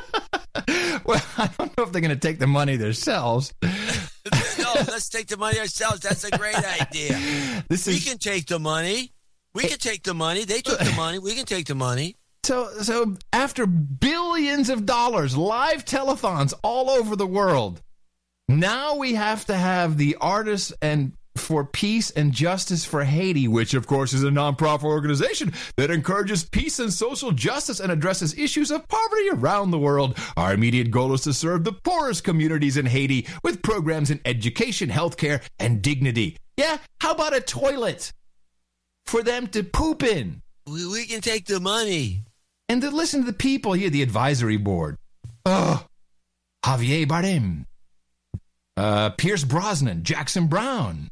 Well, 1.06 1.22
I 1.38 1.50
don't 1.58 1.78
know 1.78 1.84
if 1.84 1.92
they're 1.92 2.02
going 2.02 2.10
to 2.10 2.28
take 2.28 2.40
the 2.40 2.48
money 2.48 2.78
themselves. 2.78 3.54
no, 3.64 4.74
let's 4.88 5.10
take 5.10 5.28
the 5.28 5.38
money 5.38 5.60
ourselves. 5.60 6.00
That's 6.00 6.24
a 6.24 6.32
great 6.32 6.56
idea. 6.56 7.64
This 7.70 7.86
we 7.86 7.94
is- 7.96 8.06
can 8.06 8.18
take 8.18 8.48
the 8.48 8.58
money. 8.58 9.12
We 9.54 9.68
can 9.68 9.78
take 9.78 10.04
the 10.04 10.14
money. 10.14 10.46
They 10.46 10.62
took 10.62 10.80
the 10.80 10.94
money. 10.94 11.20
We 11.20 11.36
can 11.36 11.46
take 11.46 11.68
the 11.68 11.76
money. 11.76 12.16
So, 12.44 12.70
so 12.82 13.16
after 13.34 13.68
billions 13.68 14.70
of 14.70 14.86
dollars, 14.86 15.36
live 15.38 15.86
telethons 15.86 16.54
all 16.64 16.90
over 16.90 17.16
the 17.16 17.28
world, 17.28 17.82
now 18.48 18.96
we 18.96 19.16
have 19.16 19.46
to 19.46 19.56
have 19.56 19.98
the 19.98 20.18
artists 20.22 20.74
and 20.82 21.14
for 21.36 21.66
peace 21.66 22.12
and 22.12 22.32
justice 22.32 22.86
for 22.86 23.04
Haiti, 23.04 23.48
which 23.48 23.74
of 23.74 23.88
course 23.88 24.14
is 24.14 24.24
a 24.24 24.30
nonprofit 24.30 24.84
organization 24.86 25.54
that 25.76 25.92
encourages 25.92 26.46
peace 26.48 26.80
and 26.80 26.94
social 26.94 27.32
justice 27.32 27.82
and 27.82 27.92
addresses 27.92 28.38
issues 28.38 28.72
of 28.72 28.88
poverty 28.88 29.30
around 29.34 29.72
the 29.72 29.78
world. 29.80 30.18
Our 30.38 30.54
immediate 30.54 30.92
goal 30.92 31.14
is 31.14 31.22
to 31.22 31.34
serve 31.34 31.66
the 31.66 31.74
poorest 31.74 32.24
communities 32.24 32.78
in 32.78 32.86
Haiti 32.86 33.28
with 33.44 33.62
programs 33.62 34.12
in 34.12 34.22
education, 34.24 34.90
healthcare, 34.90 35.42
and 35.60 35.82
dignity. 35.82 36.38
Yeah, 36.56 36.78
how 37.02 37.12
about 37.14 37.36
a 37.36 37.42
toilet 37.42 38.14
for 39.06 39.22
them 39.22 39.48
to 39.48 39.64
poop 39.64 40.04
in? 40.04 40.42
We, 40.66 40.88
we 40.88 41.06
can 41.06 41.20
take 41.20 41.46
the 41.46 41.60
money. 41.60 42.24
and 42.70 42.82
to 42.82 42.90
listen 42.90 43.22
to 43.22 43.26
the 43.28 43.34
people 43.38 43.74
here, 43.74 43.90
the 43.90 44.02
advisory 44.04 44.58
board. 44.58 44.98
Oh, 45.46 45.86
Javier 46.64 47.06
Bardem, 47.06 47.66
uh, 48.77 49.10
Pierce 49.11 49.43
Brosnan, 49.43 50.03
Jackson 50.03 50.47
Browne, 50.47 51.10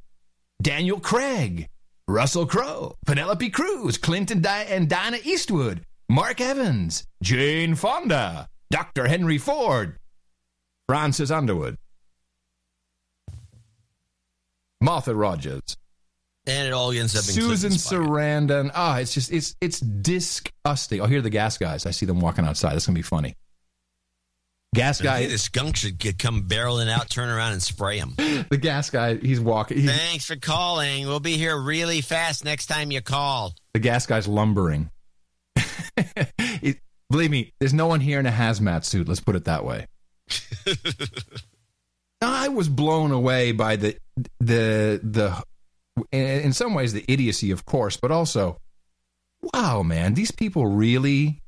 Daniel 0.61 0.99
Craig, 0.99 1.68
Russell 2.07 2.45
Crowe, 2.45 2.95
Penelope 3.06 3.49
Cruz, 3.49 3.98
Clinton 3.98 4.41
Di- 4.41 4.65
and 4.69 4.90
Dina 4.90 5.18
Eastwood, 5.23 5.81
Mark 6.10 6.41
Evans, 6.41 7.06
Jane 7.22 7.76
Fonda, 7.76 8.48
Dr. 8.69 9.07
Henry 9.07 9.38
Ford, 9.38 9.98
Francis 10.90 11.31
Underwood, 11.31 11.77
Martha 14.81 15.15
Rogers, 15.15 15.77
And 16.45 16.68
it 16.68 16.73
all 16.73 16.91
ends 16.91 17.15
up 17.15 17.23
Susan. 17.23 17.72
Sarandon. 17.72 18.69
Ah, 18.76 18.98
it's 18.99 19.14
just 19.14 19.31
it's 19.31 19.56
it's 19.61 19.80
disgusting. 19.80 20.99
Oh, 20.99 21.06
here 21.06 21.19
are 21.19 21.22
the 21.22 21.30
gas 21.30 21.57
guys. 21.57 21.85
I 21.85 21.91
see 21.91 22.06
them 22.06 22.19
walking 22.19 22.44
outside. 22.45 22.73
That's 22.73 22.85
gonna 22.85 22.95
be 22.98 23.02
funny. 23.02 23.35
Gas 24.74 25.02
guy, 25.02 25.28
the 25.28 25.38
skunk 25.38 25.76
should 25.76 25.98
get, 25.98 26.18
come 26.20 26.44
barreling 26.48 26.90
out, 26.90 27.10
turn 27.10 27.30
around, 27.30 27.54
and 27.54 27.62
spray 27.62 27.98
him. 28.00 28.14
the 28.18 28.58
gas 28.60 28.90
guy, 28.90 29.16
he's 29.16 29.40
walking. 29.40 29.78
He, 29.80 29.88
Thanks 29.88 30.26
for 30.26 30.36
calling. 30.36 31.08
We'll 31.08 31.20
be 31.20 31.38
here 31.38 31.58
really 31.58 32.02
fast 32.02 32.44
next 32.44 32.66
time 32.68 32.91
you 32.91 33.02
call. 33.02 33.54
the 33.74 33.80
gas 33.80 34.06
guy's 34.06 34.28
lumbering. 34.28 34.90
It- 36.62 36.80
believe 37.10 37.30
me, 37.30 37.54
there's 37.60 37.74
no 37.74 37.86
one 37.88 38.00
here 38.00 38.20
in 38.20 38.26
a 38.26 38.32
hazmat 38.32 38.84
suit. 38.86 39.08
Let's 39.08 39.20
put 39.20 39.36
it 39.36 39.45
that 39.45 39.64
way. 39.64 39.86
I 42.22 42.48
was 42.48 42.70
blown 42.70 43.12
away 43.12 43.52
by 43.52 43.76
the 43.76 43.98
the 44.40 45.00
the 45.04 45.44
in 46.12 46.54
some 46.54 46.74
ways 46.74 46.94
the 46.94 47.06
idiocy, 47.08 47.52
of 47.52 47.66
course, 47.66 47.98
but 47.98 48.12
also, 48.12 48.60
wow, 49.54 49.84
man, 49.84 50.14
these 50.14 50.32
people 50.32 50.66
really, 50.66 51.41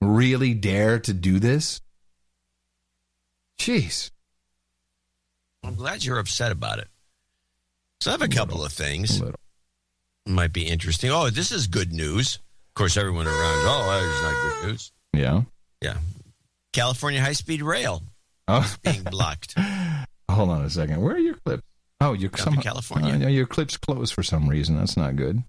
really 0.00 0.54
dare 0.54 0.98
to 1.00 1.12
do 1.12 1.38
this. 1.38 1.80
Jeez. 3.58 4.10
I'm 5.64 5.74
glad 5.74 6.04
you're 6.04 6.18
upset 6.18 6.52
about 6.52 6.78
it. 6.78 6.88
So 8.00 8.10
I 8.10 8.12
have 8.12 8.22
a 8.22 8.28
couple 8.28 8.64
of 8.64 8.72
things. 8.72 9.20
Might 10.26 10.52
be 10.52 10.66
interesting. 10.66 11.10
Oh, 11.10 11.30
this 11.30 11.50
is 11.50 11.66
good 11.66 11.92
news. 11.92 12.36
Of 12.36 12.74
course, 12.74 12.96
everyone 12.96 13.26
around. 13.26 13.36
Oh, 13.36 13.86
that 13.88 14.02
is 14.04 14.22
not 14.22 14.42
good 14.62 14.68
news. 14.68 14.92
Yeah. 15.12 15.42
Yeah. 15.82 15.96
California 16.72 17.20
high 17.20 17.32
speed 17.32 17.62
rail 17.62 18.02
Oh, 18.46 18.74
being 18.84 19.02
blocked. 19.02 19.54
hold 20.30 20.50
on 20.50 20.62
a 20.64 20.70
second. 20.70 21.00
Where 21.02 21.14
are 21.16 21.18
your 21.18 21.34
clips? 21.34 21.62
Oh, 22.00 22.12
you're 22.12 22.30
some, 22.36 22.54
California. 22.56 23.14
uh, 23.26 23.28
your 23.28 23.46
clips 23.46 23.76
closed 23.76 24.14
for 24.14 24.22
some 24.22 24.48
reason. 24.48 24.76
That's 24.78 24.96
not 24.96 25.16
good. 25.16 25.42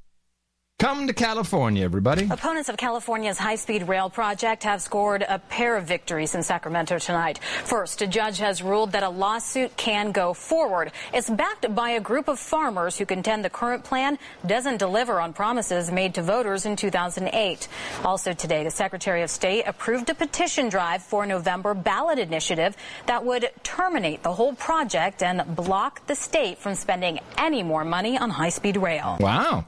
Come 0.80 1.07
to 1.07 1.14
California, 1.14 1.84
everybody. 1.84 2.30
Opponents 2.31 2.69
of 2.69 2.77
California's 2.77 3.38
high 3.38 3.57
speed 3.57 3.89
rail 3.89 4.10
project 4.10 4.64
have 4.64 4.81
scored 4.81 5.26
a 5.27 5.38
pair 5.38 5.76
of 5.76 5.84
victories 5.84 6.35
in 6.35 6.41
Sacramento 6.41 6.97
tonight. 6.99 7.39
First, 7.65 8.01
a 8.01 8.07
judge 8.07 8.38
has 8.38 8.64
ruled 8.64 8.93
that 8.93 9.03
a 9.03 9.10
lawsuit 9.10 9.76
can 9.76 10.14
go 10.14 10.34
forward. 10.34 10.93
It's 11.14 11.30
backed 11.30 11.76
by 11.76 11.89
a 11.89 11.99
group 11.99 12.30
of 12.30 12.39
farmers 12.39 12.97
who 12.97 13.06
contend 13.06 13.43
the 13.43 13.49
current 13.49 13.84
plan 13.84 14.18
doesn't 14.47 14.77
deliver 14.77 15.19
on 15.19 15.34
promises 15.34 15.91
made 15.91 16.14
to 16.14 16.22
voters 16.22 16.65
in 16.65 16.77
2008. 16.77 17.68
Also 18.06 18.31
today, 18.31 18.64
the 18.64 18.72
Secretary 18.72 19.22
of 19.22 19.30
State 19.30 19.65
approved 19.68 20.10
a 20.10 20.15
petition 20.15 20.69
drive 20.69 21.03
for 21.03 21.26
a 21.26 21.27
November 21.27 21.73
ballot 21.73 22.19
initiative 22.19 22.77
that 23.06 23.26
would 23.26 23.51
terminate 23.64 24.23
the 24.23 24.31
whole 24.31 24.53
project 24.53 25.23
and 25.23 25.57
block 25.57 26.07
the 26.07 26.15
state 26.15 26.57
from 26.57 26.73
spending 26.73 27.19
any 27.38 27.64
more 27.64 27.84
money 27.84 28.18
on 28.18 28.30
high 28.30 28.47
speed 28.47 28.77
rail. 28.77 29.18
Wow. 29.19 29.65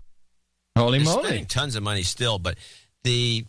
Holy 0.77 0.99
They're 0.99 1.05
moly. 1.05 1.23
spending 1.25 1.45
tons 1.45 1.75
of 1.75 1.83
money 1.83 2.03
still, 2.03 2.39
but 2.39 2.57
the 3.03 3.45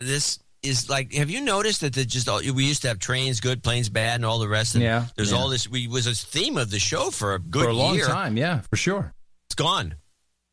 this 0.00 0.38
is 0.62 0.88
like. 0.88 1.12
Have 1.14 1.28
you 1.30 1.40
noticed 1.40 1.80
that 1.80 1.92
the 1.92 2.04
just 2.04 2.28
all, 2.28 2.38
we 2.54 2.64
used 2.64 2.82
to 2.82 2.88
have 2.88 2.98
trains 2.98 3.40
good, 3.40 3.62
planes 3.62 3.88
bad, 3.88 4.16
and 4.16 4.24
all 4.24 4.38
the 4.38 4.48
rest. 4.48 4.74
And 4.74 4.82
Yeah, 4.84 5.06
there's 5.16 5.32
yeah. 5.32 5.38
all 5.38 5.48
this. 5.48 5.68
We 5.68 5.88
was 5.88 6.06
a 6.06 6.14
theme 6.14 6.56
of 6.56 6.70
the 6.70 6.78
show 6.78 7.10
for 7.10 7.34
a 7.34 7.38
good 7.38 7.64
for 7.64 7.68
a 7.70 7.74
long 7.74 7.94
year. 7.96 8.06
time, 8.06 8.36
yeah, 8.36 8.60
for 8.70 8.76
sure. 8.76 9.12
It's 9.48 9.54
gone. 9.56 9.96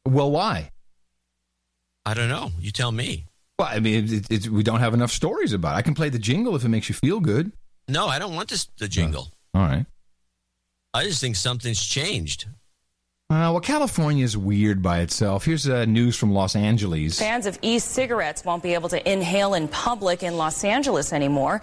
Well, 0.06 0.32
why? 0.32 0.72
I 2.06 2.14
don't 2.16 2.30
know. 2.30 2.52
You 2.60 2.72
tell 2.72 2.92
me. 2.92 3.26
Well, 3.60 3.68
I 3.70 3.80
mean, 3.80 4.12
it, 4.12 4.32
it, 4.32 4.48
we 4.50 4.64
don't 4.64 4.80
have 4.80 4.94
enough 4.94 5.12
stories 5.12 5.54
about 5.54 5.76
it. 5.76 5.78
I 5.78 5.82
can 5.84 5.94
play 5.94 6.10
the 6.10 6.18
jingle 6.18 6.56
if 6.56 6.64
it 6.64 6.70
makes 6.70 6.90
you 6.90 6.96
feel 6.96 7.20
good. 7.20 7.52
No, 7.88 8.08
I 8.08 8.18
don't 8.18 8.34
want 8.34 8.50
this 8.50 8.68
the 8.78 8.88
jingle. 8.88 9.28
All 9.54 9.62
right. 9.62 9.86
I 10.94 11.04
just 11.04 11.22
think 11.22 11.36
something's 11.36 11.86
changed. 11.86 12.48
Uh, 13.32 13.54
well, 13.54 13.60
California 13.60 14.26
is 14.26 14.36
weird 14.36 14.82
by 14.82 15.02
itself. 15.02 15.46
Here's 15.46 15.70
uh, 15.70 15.86
news 15.86 16.16
from 16.16 16.32
Los 16.32 16.56
Angeles. 16.56 17.20
Fans 17.20 17.46
of 17.46 17.60
e-cigarettes 17.62 18.44
won't 18.44 18.64
be 18.64 18.74
able 18.74 18.90
to 18.90 19.08
inhale 19.08 19.54
in 19.54 19.68
public 19.68 20.24
in 20.24 20.36
Los 20.36 20.64
Angeles 20.64 21.14
anymore. 21.14 21.62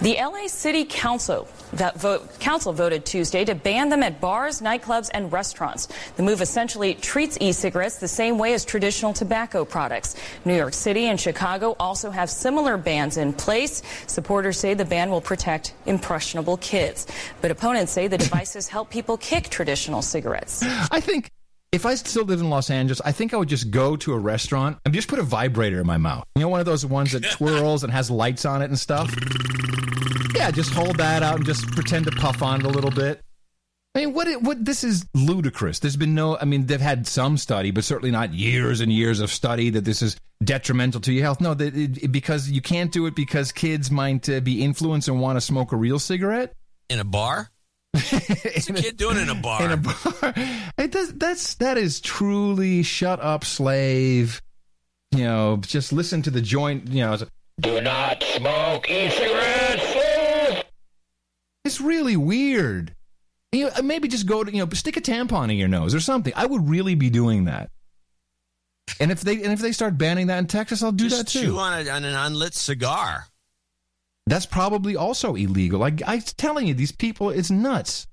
The 0.00 0.14
LA 0.14 0.46
City 0.46 0.84
Council 0.84 1.48
that 1.72 1.98
vote, 1.98 2.38
council 2.38 2.72
voted 2.72 3.04
Tuesday 3.04 3.44
to 3.44 3.54
ban 3.56 3.88
them 3.88 4.04
at 4.04 4.20
bars, 4.20 4.62
nightclubs, 4.62 5.10
and 5.12 5.32
restaurants. 5.32 5.88
The 6.16 6.22
move 6.22 6.40
essentially 6.40 6.94
treats 6.94 7.36
e-cigarettes 7.40 7.96
the 7.96 8.06
same 8.06 8.38
way 8.38 8.54
as 8.54 8.64
traditional 8.64 9.12
tobacco 9.12 9.64
products. 9.64 10.14
New 10.44 10.54
York 10.54 10.72
City 10.72 11.06
and 11.06 11.20
Chicago 11.20 11.74
also 11.80 12.10
have 12.10 12.30
similar 12.30 12.76
bans 12.76 13.16
in 13.16 13.32
place. 13.32 13.82
Supporters 14.06 14.56
say 14.56 14.72
the 14.72 14.84
ban 14.84 15.10
will 15.10 15.20
protect 15.20 15.74
impressionable 15.86 16.58
kids, 16.58 17.08
but 17.40 17.50
opponents 17.50 17.90
say 17.90 18.06
the 18.06 18.18
devices 18.28 18.68
help 18.68 18.90
people 18.90 19.16
kick 19.16 19.48
traditional 19.48 20.00
cigarettes. 20.00 20.62
I 20.92 21.00
think 21.00 21.32
if 21.70 21.84
I 21.84 21.96
still 21.96 22.24
lived 22.24 22.40
in 22.40 22.48
Los 22.48 22.70
Angeles, 22.70 23.02
I 23.04 23.12
think 23.12 23.34
I 23.34 23.36
would 23.36 23.48
just 23.48 23.70
go 23.70 23.94
to 23.96 24.14
a 24.14 24.18
restaurant 24.18 24.78
and 24.86 24.94
just 24.94 25.08
put 25.08 25.18
a 25.18 25.22
vibrator 25.22 25.80
in 25.80 25.86
my 25.86 25.98
mouth. 25.98 26.24
You 26.34 26.42
know, 26.42 26.48
one 26.48 26.60
of 26.60 26.66
those 26.66 26.86
ones 26.86 27.12
that 27.12 27.24
twirls 27.30 27.84
and 27.84 27.92
has 27.92 28.10
lights 28.10 28.46
on 28.46 28.62
it 28.62 28.66
and 28.66 28.78
stuff. 28.78 29.14
Yeah, 30.48 30.52
just 30.52 30.72
hold 30.72 30.96
that 30.96 31.22
out 31.22 31.36
and 31.36 31.44
just 31.44 31.66
pretend 31.72 32.06
to 32.06 32.10
puff 32.12 32.42
on 32.42 32.60
it 32.60 32.64
a 32.66 32.70
little 32.70 32.90
bit. 32.90 33.20
I 33.94 33.98
mean, 34.00 34.14
what? 34.14 34.28
it- 34.28 34.40
What? 34.40 34.64
This 34.64 34.82
is 34.82 35.04
ludicrous. 35.12 35.78
There's 35.80 35.96
been 35.98 36.14
no. 36.14 36.38
I 36.38 36.46
mean, 36.46 36.64
they've 36.64 36.80
had 36.80 37.06
some 37.06 37.36
study, 37.36 37.70
but 37.70 37.84
certainly 37.84 38.10
not 38.10 38.32
years 38.32 38.80
and 38.80 38.90
years 38.90 39.20
of 39.20 39.30
study 39.30 39.68
that 39.70 39.84
this 39.84 40.00
is 40.00 40.16
detrimental 40.42 41.02
to 41.02 41.12
your 41.12 41.22
health. 41.24 41.42
No, 41.42 41.52
that 41.52 41.76
it, 41.76 42.04
it- 42.04 42.12
because 42.12 42.48
you 42.48 42.62
can't 42.62 42.90
do 42.90 43.04
it 43.04 43.14
because 43.14 43.52
kids 43.52 43.90
might 43.90 44.26
uh, 44.30 44.40
be 44.40 44.64
influenced 44.64 45.08
and 45.08 45.20
want 45.20 45.36
to 45.36 45.42
smoke 45.42 45.72
a 45.72 45.76
real 45.76 45.98
cigarette 45.98 46.54
In 46.88 46.98
a 46.98 47.04
bar? 47.04 47.50
What's 47.92 48.70
a 48.70 48.72
kid 48.72 48.96
doing 48.96 49.18
in 49.18 49.28
a 49.28 49.34
bar? 49.34 49.62
in 49.64 49.72
a 49.72 49.76
bar. 49.76 50.34
It 50.78 50.92
does, 50.92 51.12
that's 51.12 51.56
that 51.56 51.76
is 51.76 52.00
truly 52.00 52.82
shut 52.84 53.20
up, 53.20 53.44
slave. 53.44 54.40
You 55.10 55.24
know, 55.24 55.56
just 55.58 55.92
listen 55.92 56.22
to 56.22 56.30
the 56.30 56.40
joint. 56.40 56.88
You 56.88 57.04
know, 57.04 57.18
Do 57.60 57.80
not 57.82 58.22
smoke 58.22 58.88
e-cigarettes. 58.88 59.57
It's 61.64 61.80
really 61.80 62.16
weird. 62.16 62.94
You 63.52 63.66
know, 63.66 63.82
maybe 63.82 64.08
just 64.08 64.26
go 64.26 64.44
to 64.44 64.52
you 64.52 64.64
know 64.64 64.68
stick 64.74 64.96
a 64.96 65.00
tampon 65.00 65.50
in 65.50 65.56
your 65.56 65.68
nose 65.68 65.94
or 65.94 66.00
something. 66.00 66.32
I 66.36 66.46
would 66.46 66.68
really 66.68 66.94
be 66.94 67.10
doing 67.10 67.44
that. 67.44 67.70
And 69.00 69.10
if 69.10 69.20
they 69.20 69.42
and 69.42 69.52
if 69.52 69.60
they 69.60 69.72
start 69.72 69.98
banning 69.98 70.26
that 70.28 70.38
in 70.38 70.46
Texas, 70.46 70.82
I'll 70.82 70.92
do 70.92 71.08
Just 71.08 71.18
that 71.18 71.28
too. 71.28 71.46
chew 71.46 71.58
on, 71.58 71.86
a, 71.86 71.90
on 71.90 72.04
an 72.04 72.14
unlit 72.14 72.54
cigar. 72.54 73.26
That's 74.26 74.46
probably 74.46 74.96
also 74.96 75.34
illegal. 75.34 75.80
Like 75.80 76.02
I'm 76.06 76.20
telling 76.20 76.66
you, 76.66 76.74
these 76.74 76.92
people, 76.92 77.30
it's 77.30 77.50
nuts. 77.50 78.06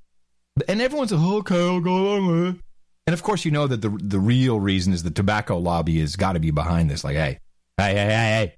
And 0.70 0.82
everyone's 0.82 1.12
like, 1.12 1.22
oh, 1.22 1.38
okay, 1.40 1.60
I'll 1.60 1.82
go 1.82 1.96
along 1.96 2.28
with 2.28 2.56
it. 2.56 2.62
And 3.08 3.14
of 3.14 3.22
course, 3.24 3.46
you 3.46 3.52
know 3.52 3.68
that 3.68 3.82
the 3.82 3.90
the 3.90 4.20
real 4.20 4.60
reason 4.60 4.94
is 4.94 5.04
the 5.04 5.12
tobacco 5.12 5.58
lobby 5.58 6.00
has 6.00 6.16
got 6.16 6.34
to 6.34 6.40
be 6.40 6.52
behind 6.52 6.90
this. 6.90 7.04
Like, 7.04 7.16
hey, 7.16 7.40
hey, 7.78 7.94
hey, 7.94 7.96
hey, 7.96 8.08
hey. 8.08 8.56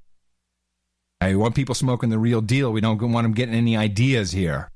Hey, 1.19 1.29
we 1.31 1.37
want 1.37 1.55
people 1.55 1.73
smoking 1.73 2.09
the 2.09 2.19
real 2.19 2.41
deal. 2.41 2.71
We 2.71 2.79
don't 2.81 2.99
want 3.11 3.25
them 3.25 3.33
getting 3.33 3.55
any 3.55 3.75
ideas 3.75 4.31
here. 4.31 4.69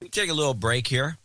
We 0.00 0.08
take 0.08 0.30
a 0.30 0.34
little 0.34 0.54
break 0.54 0.86
here 0.86 1.18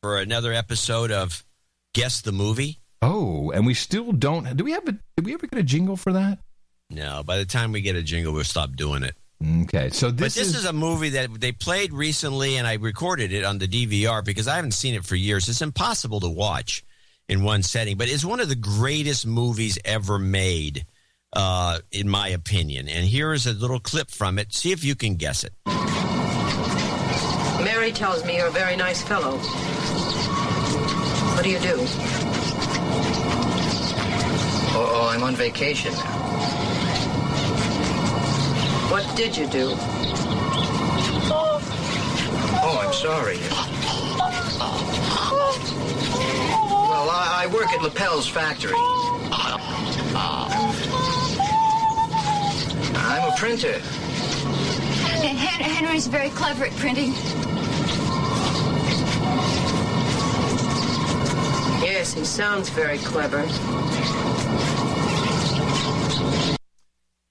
for 0.00 0.18
another 0.18 0.52
episode 0.52 1.10
of 1.10 1.44
Guess 1.92 2.20
the 2.20 2.30
Movie. 2.30 2.78
Oh, 3.02 3.50
and 3.50 3.66
we 3.66 3.74
still 3.74 4.12
don't. 4.12 4.56
Do 4.56 4.64
we 4.64 4.72
have 4.72 4.86
a? 4.86 4.92
Did 5.16 5.26
we 5.26 5.34
ever 5.34 5.46
get 5.46 5.58
a 5.58 5.64
jingle 5.64 5.96
for 5.96 6.12
that? 6.12 6.38
No, 6.88 7.22
by 7.24 7.38
the 7.38 7.44
time 7.44 7.72
we 7.72 7.80
get 7.80 7.96
a 7.96 8.02
jingle, 8.02 8.32
we'll 8.32 8.44
stop 8.44 8.76
doing 8.76 9.02
it. 9.02 9.16
Okay, 9.62 9.90
so 9.90 10.10
this, 10.10 10.36
but 10.36 10.40
this 10.40 10.54
is, 10.54 10.64
a 10.64 10.72
movie 10.72 11.10
that 11.10 11.40
they 11.40 11.50
played 11.50 11.92
recently, 11.92 12.56
and 12.56 12.66
I 12.66 12.74
recorded 12.74 13.32
it 13.32 13.44
on 13.44 13.58
the 13.58 13.66
DVR 13.66 14.24
because 14.24 14.46
I 14.46 14.54
haven't 14.56 14.72
seen 14.72 14.94
it 14.94 15.04
for 15.04 15.16
years. 15.16 15.48
It's 15.48 15.60
impossible 15.60 16.20
to 16.20 16.30
watch 16.30 16.84
in 17.28 17.42
one 17.42 17.62
setting, 17.62 17.96
but 17.96 18.08
it's 18.08 18.24
one 18.24 18.38
of 18.38 18.48
the 18.48 18.54
greatest 18.54 19.26
movies 19.26 19.78
ever 19.84 20.18
made, 20.18 20.86
uh, 21.32 21.80
in 21.90 22.08
my 22.08 22.28
opinion. 22.28 22.88
And 22.88 23.04
here 23.04 23.32
is 23.32 23.46
a 23.46 23.52
little 23.52 23.80
clip 23.80 24.10
from 24.10 24.38
it. 24.38 24.54
See 24.54 24.70
if 24.70 24.84
you 24.84 24.94
can 24.94 25.16
guess 25.16 25.44
it. 25.44 25.52
Mary 27.94 28.06
tells 28.06 28.24
me 28.24 28.36
you're 28.36 28.48
a 28.48 28.50
very 28.50 28.74
nice 28.76 29.00
fellow. 29.02 29.36
What 31.36 31.44
do 31.44 31.50
you 31.50 31.60
do? 31.60 31.76
Oh, 34.76 34.90
oh, 34.94 35.08
I'm 35.12 35.22
on 35.22 35.36
vacation 35.36 35.92
now. 35.92 36.00
What 38.90 39.16
did 39.16 39.36
you 39.36 39.46
do? 39.46 39.76
Oh, 42.66 42.80
I'm 42.84 42.92
sorry. 42.92 43.38
Well, 46.90 47.10
I, 47.10 47.44
I 47.44 47.46
work 47.52 47.68
at 47.68 47.80
Lapel's 47.80 48.26
factory. 48.26 48.74
I'm 52.96 53.32
a 53.32 53.34
printer. 53.36 53.78
Henry's 55.24 56.08
very 56.08 56.30
clever 56.30 56.64
at 56.64 56.72
printing. 56.72 57.14
Yes, 61.84 62.14
he 62.14 62.24
sounds 62.24 62.70
very 62.70 62.98
clever. 62.98 63.40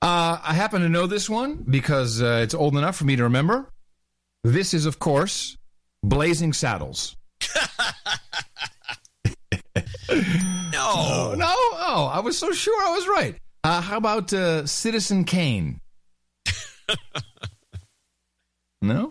Uh, 0.01 0.37
I 0.43 0.53
happen 0.53 0.81
to 0.81 0.89
know 0.89 1.07
this 1.07 1.27
one 1.29 1.63
because 1.67 2.21
uh, 2.21 2.41
it's 2.43 2.53
old 2.53 2.77
enough 2.77 2.95
for 2.95 3.05
me 3.05 3.15
to 3.15 3.23
remember. 3.23 3.69
This 4.43 4.73
is, 4.73 4.85
of 4.85 4.99
course, 4.99 5.57
Blazing 6.03 6.53
Saddles. 6.53 7.15
No. 10.71 11.33
no. 11.35 11.45
Oh, 11.49 12.09
I 12.11 12.19
was 12.19 12.37
so 12.37 12.51
sure 12.51 12.79
I 12.87 12.91
was 12.91 13.07
right. 13.07 13.35
Uh, 13.63 13.81
how 13.81 13.97
about 13.97 14.31
uh, 14.33 14.65
Citizen 14.65 15.23
Kane? 15.23 15.79
No, 18.81 19.09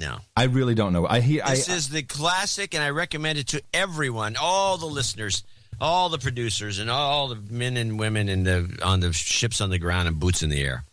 No. 0.00 0.18
I 0.34 0.44
really 0.44 0.74
don't 0.74 0.92
know. 0.94 1.06
I 1.06 1.20
hear. 1.20 1.42
I, 1.44 1.50
This 1.54 1.68
is 1.68 1.90
the 1.90 2.02
classic, 2.02 2.74
and 2.74 2.82
I 2.82 2.88
recommend 2.90 3.38
it 3.38 3.48
to 3.48 3.62
everyone, 3.74 4.34
all 4.40 4.78
the 4.78 4.86
listeners, 4.86 5.44
all 5.78 6.08
the 6.08 6.16
producers, 6.18 6.78
and 6.78 6.90
all 6.90 7.28
the 7.28 7.36
men 7.36 7.76
and 7.76 7.98
women 7.98 8.28
in 8.30 8.44
the 8.44 8.78
on 8.82 9.00
the 9.00 9.12
ships 9.12 9.60
on 9.60 9.68
the 9.70 9.78
ground 9.78 10.08
and 10.08 10.18
boots 10.18 10.42
in 10.42 10.48
the 10.48 10.62
air. 10.62 10.84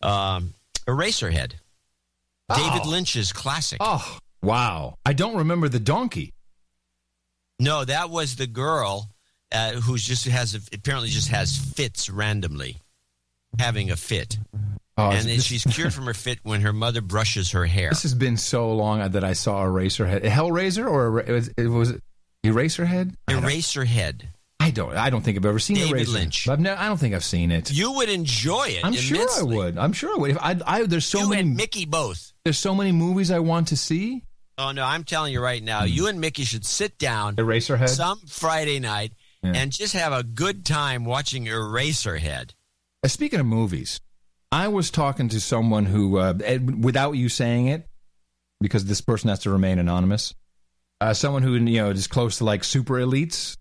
Um, 0.00 0.54
Eraserhead, 0.86 1.54
David 2.54 2.82
Oh. 2.84 2.88
Lynch's 2.88 3.32
classic. 3.32 3.78
oh 3.80 4.18
wow! 4.42 4.96
I 5.04 5.12
don't 5.12 5.36
remember 5.38 5.68
the 5.68 5.80
donkey. 5.80 6.32
No, 7.58 7.84
that 7.84 8.10
was 8.10 8.36
the 8.36 8.46
girl 8.46 9.08
uh, 9.50 9.72
who 9.72 9.96
just 9.98 10.26
has 10.26 10.54
apparently 10.72 11.08
just 11.08 11.28
has 11.30 11.56
fits 11.56 12.08
randomly, 12.08 12.76
having 13.58 13.90
a 13.90 13.96
fit, 13.96 14.38
Oh, 14.98 15.10
and 15.10 15.18
then 15.20 15.26
this- 15.36 15.44
she's 15.44 15.64
cured 15.70 15.92
from 15.92 16.06
her 16.06 16.14
fit 16.14 16.38
when 16.42 16.62
her 16.62 16.72
mother 16.72 17.00
brushes 17.02 17.50
her 17.52 17.66
hair. 17.66 17.90
This 17.90 18.02
has 18.02 18.14
been 18.14 18.36
so 18.36 18.72
long 18.74 19.10
that 19.10 19.24
I 19.24 19.34
saw 19.34 19.62
Eraserhead, 19.64 20.22
Hellraiser, 20.24 20.90
or 20.90 21.20
it 21.20 21.28
was 21.30 21.48
it 21.56 21.66
was 21.66 21.94
Eraserhead? 22.44 23.14
Eraserhead. 23.28 24.22
I 24.58 24.70
don't. 24.70 24.96
I 24.96 25.10
don't 25.10 25.22
think 25.22 25.36
I've 25.36 25.44
ever 25.46 25.58
seen 25.58 25.76
David 25.76 26.06
Eraserhead. 26.08 26.12
Lynch. 26.14 26.48
I've 26.48 26.60
never, 26.60 26.80
I 26.80 26.86
don't 26.88 26.96
think 26.98 27.14
I've 27.14 27.24
seen 27.24 27.50
it. 27.52 27.70
You 27.70 27.92
would 27.92 28.08
enjoy 28.08 28.64
it. 28.68 28.84
I'm 28.84 28.94
sure 28.94 29.28
I 29.38 29.42
would. 29.42 29.78
I'm 29.78 29.92
sure 29.92 30.12
I 30.12 30.18
would. 30.18 30.30
If 30.32 30.38
I, 30.40 30.56
I 30.66 30.82
there's 30.86 31.04
so 31.06 31.20
You 31.20 31.28
many 31.30 31.42
and 31.42 31.56
Mickey 31.56 31.84
both. 31.84 32.32
there's 32.44 32.58
so 32.58 32.74
many 32.74 32.90
movies 32.92 33.30
I 33.30 33.38
want 33.40 33.68
to 33.68 33.76
see. 33.76 34.22
Oh 34.58 34.72
no, 34.72 34.82
I'm 34.84 35.04
telling 35.04 35.32
you 35.34 35.40
right 35.42 35.62
now, 35.62 35.84
you 35.84 36.06
and 36.06 36.18
Mickey 36.20 36.44
should 36.44 36.64
sit 36.64 36.96
down 36.98 37.36
Eraserhead. 37.36 37.90
some 37.90 38.18
Friday 38.26 38.80
night 38.80 39.12
Yeah. 39.42 39.52
and 39.54 39.70
just 39.70 39.92
have 39.92 40.12
a 40.14 40.22
good 40.22 40.64
time 40.64 41.04
watching 41.04 41.44
Eraserhead. 41.44 42.52
Uh, 43.04 43.08
Speaking 43.08 43.38
of 43.38 43.46
movies, 43.46 44.00
I 44.52 44.68
was 44.68 44.90
talking 44.90 45.28
to 45.30 45.40
someone 45.40 45.86
who, 45.86 46.18
uh, 46.18 46.34
without 46.80 47.12
you 47.12 47.28
saying 47.28 47.66
it, 47.66 47.86
because 48.60 48.84
this 48.86 49.00
person 49.00 49.28
has 49.28 49.40
to 49.40 49.50
remain 49.50 49.78
anonymous, 49.78 50.34
uh, 51.00 51.12
someone 51.14 51.42
who 51.42 51.54
you 51.54 51.82
know 51.82 51.90
is 51.90 52.06
close 52.06 52.38
to 52.38 52.44
like 52.44 52.64
super 52.64 52.94
elites, 52.94 53.56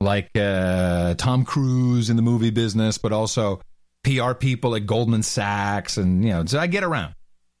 like 0.00 0.30
uh, 0.36 1.14
Tom 1.14 1.44
Cruise 1.44 2.08
in 2.08 2.16
the 2.16 2.22
movie 2.22 2.50
business, 2.50 2.98
but 2.98 3.12
also 3.12 3.60
PR 4.04 4.32
people 4.32 4.74
at 4.76 4.86
Goldman 4.86 5.22
Sachs, 5.22 5.96
and 5.98 6.24
you 6.24 6.30
know, 6.30 6.44
so 6.46 6.58
I 6.58 6.66
get 6.66 6.84
around. 6.84 7.14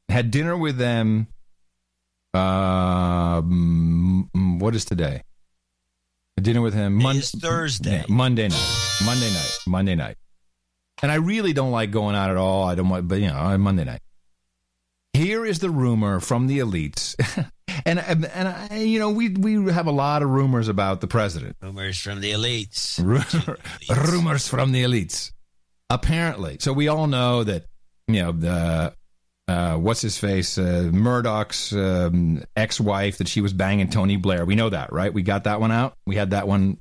Had 0.08 0.30
dinner 0.30 0.56
with 0.56 0.78
them. 0.78 1.26
Mm, 2.34 4.60
what 4.60 4.74
is 4.74 4.84
today? 4.84 5.22
Dinner 6.40 6.60
with 6.62 6.74
him. 6.74 6.94
Mon- 6.94 7.16
It's 7.16 7.32
Thursday. 7.32 7.98
yeah, 7.98 8.04
Monday 8.08 8.48
night. 8.48 8.98
Monday 9.04 9.30
night. 9.32 9.58
Monday 9.66 9.94
night. 9.96 10.16
And 11.02 11.12
I 11.12 11.16
really 11.16 11.52
don't 11.52 11.70
like 11.70 11.90
going 11.90 12.16
out 12.16 12.30
at 12.30 12.36
all. 12.36 12.64
I 12.64 12.74
don't 12.74 12.88
want, 12.88 13.08
but 13.08 13.20
you 13.20 13.28
know, 13.28 13.36
on 13.36 13.60
Monday 13.60 13.84
night. 13.84 14.00
Here 15.12 15.44
is 15.44 15.58
the 15.58 15.70
rumor 15.70 16.20
from 16.20 16.46
the 16.46 16.58
elites, 16.58 17.16
and 17.86 17.98
and, 17.98 18.24
and 18.26 18.48
I, 18.48 18.76
you 18.78 18.98
know 18.98 19.10
we 19.10 19.30
we 19.30 19.72
have 19.72 19.86
a 19.86 19.92
lot 19.92 20.22
of 20.22 20.30
rumors 20.30 20.68
about 20.68 21.00
the 21.00 21.06
president. 21.06 21.56
Rumors 21.60 21.98
from 21.98 22.20
the 22.20 22.32
elites. 22.32 22.98
rumors 24.12 24.46
from 24.46 24.72
the 24.72 24.84
elites. 24.84 25.32
Apparently, 25.90 26.58
so 26.60 26.72
we 26.72 26.88
all 26.88 27.06
know 27.06 27.42
that 27.42 27.64
you 28.06 28.22
know 28.22 28.32
the 28.32 28.94
uh, 29.48 29.76
what's 29.76 30.02
his 30.02 30.18
face 30.18 30.58
uh, 30.58 30.90
Murdoch's 30.92 31.72
um, 31.72 32.44
ex-wife 32.54 33.18
that 33.18 33.28
she 33.28 33.40
was 33.40 33.52
banging 33.52 33.88
Tony 33.88 34.16
Blair. 34.16 34.44
We 34.44 34.54
know 34.54 34.68
that, 34.68 34.92
right? 34.92 35.12
We 35.12 35.22
got 35.22 35.44
that 35.44 35.58
one 35.58 35.72
out. 35.72 35.94
We 36.06 36.16
had 36.16 36.30
that 36.30 36.46
one 36.46 36.78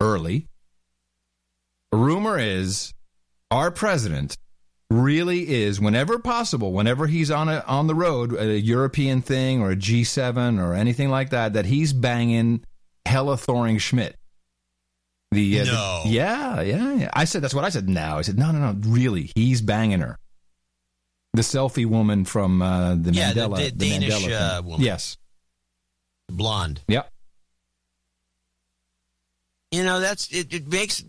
early. 0.00 0.48
Rumor 1.92 2.38
is 2.38 2.92
our 3.56 3.70
president 3.70 4.36
really 4.90 5.48
is 5.52 5.80
whenever 5.80 6.18
possible 6.18 6.72
whenever 6.72 7.08
he's 7.08 7.30
on 7.30 7.48
a 7.48 7.58
on 7.66 7.88
the 7.88 7.94
road 7.94 8.32
a 8.38 8.60
european 8.60 9.20
thing 9.20 9.60
or 9.60 9.72
a 9.72 9.76
g7 9.76 10.62
or 10.62 10.74
anything 10.74 11.08
like 11.10 11.30
that 11.30 11.54
that 11.54 11.66
he's 11.66 11.92
banging 11.92 12.64
Helle 13.04 13.36
Thorning-Schmidt. 13.36 14.16
The, 15.32 15.60
uh, 15.60 15.64
the- 15.64 16.02
yeah 16.08 16.60
yeah 16.60 16.94
yeah. 16.94 17.10
I 17.12 17.24
said 17.24 17.42
that's 17.42 17.54
what 17.54 17.64
i 17.64 17.68
said 17.68 17.88
now. 17.88 18.18
I 18.18 18.22
said 18.22 18.38
no 18.38 18.52
no 18.52 18.58
no 18.72 18.78
really 18.88 19.32
he's 19.34 19.60
banging 19.60 20.00
her. 20.00 20.16
The 21.34 21.42
selfie 21.42 21.84
woman 21.86 22.24
from 22.24 22.62
uh, 22.62 22.94
the 22.94 23.12
Yeah, 23.12 23.32
mandela 23.32 23.56
Da- 23.58 23.64
the 23.64 23.70
Danish, 23.72 24.14
mandela 24.24 24.58
uh, 24.58 24.62
woman. 24.62 24.80
yes. 24.86 25.16
Blonde. 26.28 26.80
yep 26.88 27.10
You 29.76 29.84
know, 29.84 30.00
that's 30.00 30.28
it, 30.32 30.52
it 30.54 30.68
makes 30.68 31.04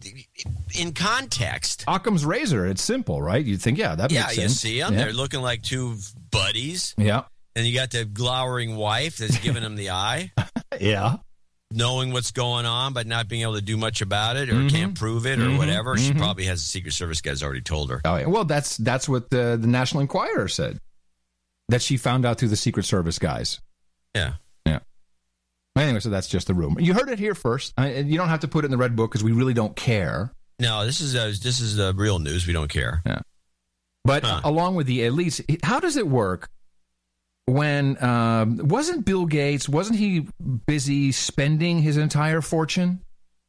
in 0.77 0.93
context. 0.93 1.83
occam's 1.87 2.25
razor 2.25 2.65
it's 2.67 2.81
simple 2.83 3.21
right 3.21 3.43
you'd 3.45 3.61
think 3.61 3.77
yeah 3.77 3.95
that 3.95 4.11
yeah, 4.11 4.23
makes 4.23 4.35
sense. 4.35 4.37
Yeah, 4.37 4.43
you 4.43 4.49
see 4.49 4.79
them. 4.81 4.93
yeah. 4.93 5.03
They're 5.05 5.13
looking 5.13 5.41
like 5.41 5.61
two 5.63 5.95
buddies. 6.31 6.93
yeah 6.97 7.23
And 7.55 7.65
you 7.65 7.73
got 7.73 7.91
the 7.91 8.05
glowering 8.05 8.75
wife 8.75 9.17
that's 9.17 9.37
giving 9.39 9.63
him 9.63 9.75
the 9.75 9.91
eye, 9.91 10.31
yeah 10.81 11.17
knowing 11.69 12.13
what's 12.13 12.31
going 12.31 12.65
on, 12.65 12.93
but 12.93 13.05
not 13.07 13.27
being 13.27 13.41
able 13.41 13.55
to 13.55 13.61
do 13.61 13.75
much 13.75 14.01
about 14.01 14.37
it 14.37 14.49
or 14.49 14.53
Mhm. 14.53 14.69
can't 14.69 14.95
prove 14.95 15.25
it 15.25 15.37
or 15.37 15.47
Mhm. 15.49 15.57
whatever. 15.57 15.97
She 15.97 16.11
Mhm. 16.13 16.17
probably 16.17 16.45
has 16.45 16.61
the 16.61 16.67
Secret 16.67 16.93
Service 16.93 17.19
guys 17.19 17.43
already 17.43 17.59
told 17.61 17.89
her. 17.89 17.99
Oh, 18.05 18.15
yeah. 18.15 18.25
Well, 18.27 18.45
that's 18.45 18.77
that's 18.77 19.09
what 19.09 19.29
the 19.29 19.57
the 19.59 19.67
National 19.67 19.99
Enquirer 20.01 20.47
said 20.47 20.79
that 21.67 21.81
she 21.81 21.97
found 21.97 22.25
out 22.25 22.37
through 22.39 22.47
the 22.49 22.55
Secret 22.55 22.85
Service 22.85 23.19
guys. 23.19 23.59
Yeah. 24.15 24.33
Anyway, 25.77 25.99
so 25.99 26.09
that's 26.09 26.27
just 26.27 26.47
the 26.47 26.53
rumor. 26.53 26.81
You 26.81 26.93
heard 26.93 27.09
it 27.09 27.19
here 27.19 27.35
first. 27.35 27.73
I, 27.77 27.95
you 27.95 28.17
don't 28.17 28.29
have 28.29 28.41
to 28.41 28.47
put 28.47 28.63
it 28.63 28.67
in 28.67 28.71
the 28.71 28.77
red 28.77 28.95
book 28.95 29.11
because 29.11 29.23
we 29.23 29.31
really 29.31 29.53
don't 29.53 29.75
care. 29.75 30.31
No, 30.59 30.85
this 30.85 31.01
is 31.01 31.15
uh, 31.15 31.33
this 31.41 31.59
is 31.59 31.79
uh, 31.79 31.93
real 31.95 32.19
news. 32.19 32.47
We 32.47 32.53
don't 32.53 32.69
care. 32.69 33.01
Yeah. 33.05 33.19
But 34.03 34.23
along 34.45 34.75
with 34.75 34.87
the 34.87 34.99
elites, 35.01 35.43
how 35.63 35.79
does 35.79 35.97
it 35.97 36.07
work 36.07 36.49
when 37.45 38.01
um, 38.03 38.57
wasn't 38.69 39.05
Bill 39.05 39.25
Gates 39.25 39.67
wasn't 39.67 39.99
he 39.99 40.27
busy 40.65 41.11
spending 41.11 41.81
his 41.81 41.97
entire 41.97 42.41
fortune? 42.41 43.01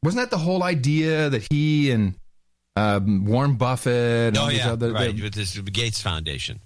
Wasn't 0.03 0.21
that 0.21 0.31
the 0.31 0.37
whole 0.37 0.63
idea 0.63 1.29
that 1.29 1.47
he 1.49 1.91
and 1.91 2.15
um, 2.75 3.25
Warren 3.25 3.55
Buffett 3.55 4.29
and 4.29 4.37
Oh 4.37 4.49
these 4.49 4.59
yeah, 4.59 4.71
other 4.71 4.91
right. 4.91 5.13
With 5.13 5.33
this 5.33 5.57
Gates 5.57 6.01
Foundation. 6.01 6.59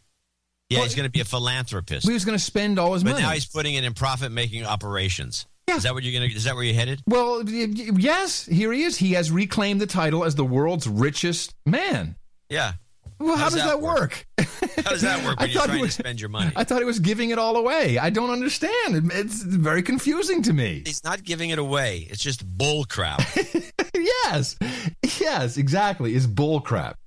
Yeah, 0.70 0.80
he's 0.82 0.96
going 0.96 1.08
to 1.08 1.12
be 1.12 1.22
a 1.22 1.26
philanthropist. 1.26 2.08
he 2.08 2.14
was 2.14 2.26
going 2.26 2.38
to 2.38 2.44
spend 2.44 2.80
all 2.80 2.94
his 2.94 3.04
but 3.04 3.12
money? 3.12 3.22
now 3.22 3.30
he's 3.32 3.46
putting 3.46 3.76
it 3.76 3.84
in 3.84 3.94
profit-making 3.94 4.66
operations. 4.66 5.46
Is 5.68 5.84
that 5.84 5.94
what 5.94 6.04
you're 6.04 6.22
to? 6.22 6.36
Is 6.36 6.44
that 6.44 6.56
where 6.56 6.64
you're 6.64 6.76
headed? 6.76 7.02
Well, 7.08 7.44
yes, 7.50 8.46
here 8.46 8.72
he 8.72 8.84
is. 8.84 8.98
He 8.98 9.14
has 9.14 9.32
reclaimed 9.32 9.82
the 9.82 9.88
title 9.88 10.24
as 10.24 10.36
the 10.36 10.46
world's 10.46 10.88
richest 10.88 11.56
man. 11.66 12.16
Yeah. 12.50 12.74
Well, 13.20 13.38
how, 13.38 13.46
does, 13.50 13.64
that, 13.64 13.80
work? 13.80 14.26
How 14.38 14.92
does 14.92 15.02
that 15.02 15.24
work 15.24 15.36
I 15.40 15.44
when 15.44 15.52
you're 15.52 15.62
thought 15.62 15.68
trying 15.70 15.82
was- 15.82 15.96
to 15.96 16.02
spend 16.02 16.20
your 16.20 16.30
money? 16.30 16.52
I 16.56 16.64
thought 16.66 16.80
he 16.80 16.86
was 16.86 17.00
giving 17.00 17.30
it 17.30 17.40
all 17.40 17.56
away. 17.56 17.98
I 17.98 18.10
don't 18.10 18.32
understand. 18.32 19.12
It's 19.14 19.42
very 19.42 19.82
confusing 19.82 20.42
to 20.44 20.54
me. 20.54 20.84
He's 20.86 21.04
not 21.04 21.24
giving 21.24 21.50
it 21.52 21.60
away. 21.60 22.08
It's 22.10 22.22
just 22.22 22.46
bull 22.46 22.84
crap. 22.84 23.22
yes, 23.96 24.58
yes, 25.20 25.58
exactly. 25.58 26.16
Is 26.16 26.28
bull 26.28 26.60
crap. 26.60 26.98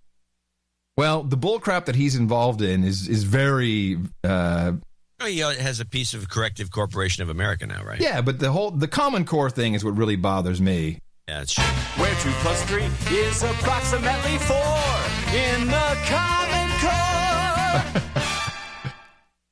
Well, 0.96 1.22
the 1.22 1.36
bull 1.36 1.60
crap 1.60 1.84
that 1.86 1.96
he's 1.96 2.14
involved 2.16 2.62
in 2.62 2.82
is 2.82 3.06
is 3.08 3.24
very 3.24 3.98
uh, 4.24 4.72
Oh, 5.20 5.26
he 5.26 5.38
has 5.38 5.80
a 5.80 5.84
piece 5.86 6.12
of 6.14 6.28
Corrections 6.28 6.68
Corporation 6.68 7.22
of 7.22 7.28
America 7.30 7.66
now, 7.66 7.82
right? 7.82 8.00
yeah. 8.00 8.20
But 8.20 8.38
the 8.38 8.52
whole 8.52 8.70
the 8.70 8.88
Common 8.88 9.24
Core 9.24 9.50
thing 9.50 9.74
is 9.74 9.84
what 9.84 9.96
really 9.96 10.16
bothers 10.16 10.60
me. 10.60 10.98
Yeah, 11.28 11.42
it's 11.42 11.54
true. 11.54 11.64
Where 11.96 12.14
two 12.16 12.30
plus 12.42 12.62
three 12.64 12.84
is 13.16 13.42
approximately 13.42 14.38
four 14.38 14.86
in 15.34 15.66
the 15.66 15.98
Common 16.06 16.70
Core. 16.80 18.02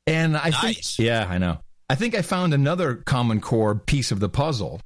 And 0.07 0.37
I 0.37 0.51
think, 0.51 0.99
yeah, 0.99 1.27
I 1.29 1.39
know. 1.39 1.61
I 1.89 1.95
think 1.95 2.15
I 2.15 2.21
found 2.21 2.53
another 2.53 2.97
Common 2.97 3.41
Core 3.41 3.75
piece 3.75 4.11
of 4.13 4.21
the 4.21 4.29
puzzle 4.29 4.81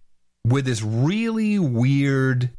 with 0.46 0.64
this 0.64 0.80
really 0.80 1.58
weird. 1.58 2.50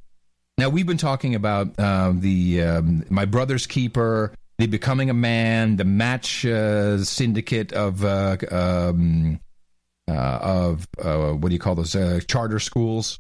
Now 0.58 0.68
we've 0.68 0.86
been 0.86 0.98
talking 0.98 1.36
about 1.36 1.80
uh, 1.80 2.12
the 2.14 2.62
um, 2.64 3.06
my 3.10 3.24
brother's 3.24 3.66
keeper, 3.66 4.34
the 4.60 4.68
becoming 4.68 5.10
a 5.10 5.14
man, 5.14 5.78
the 5.78 5.86
match 5.86 6.46
uh, 6.46 7.02
syndicate 7.04 7.72
of 7.72 8.04
uh, 8.04 8.36
um, 8.52 9.40
uh, 10.08 10.12
of 10.12 10.88
uh, 11.02 11.30
what 11.30 11.48
do 11.48 11.54
you 11.54 11.60
call 11.60 11.76
those 11.76 11.96
uh, 11.96 12.20
charter 12.28 12.60
schools? 12.60 13.20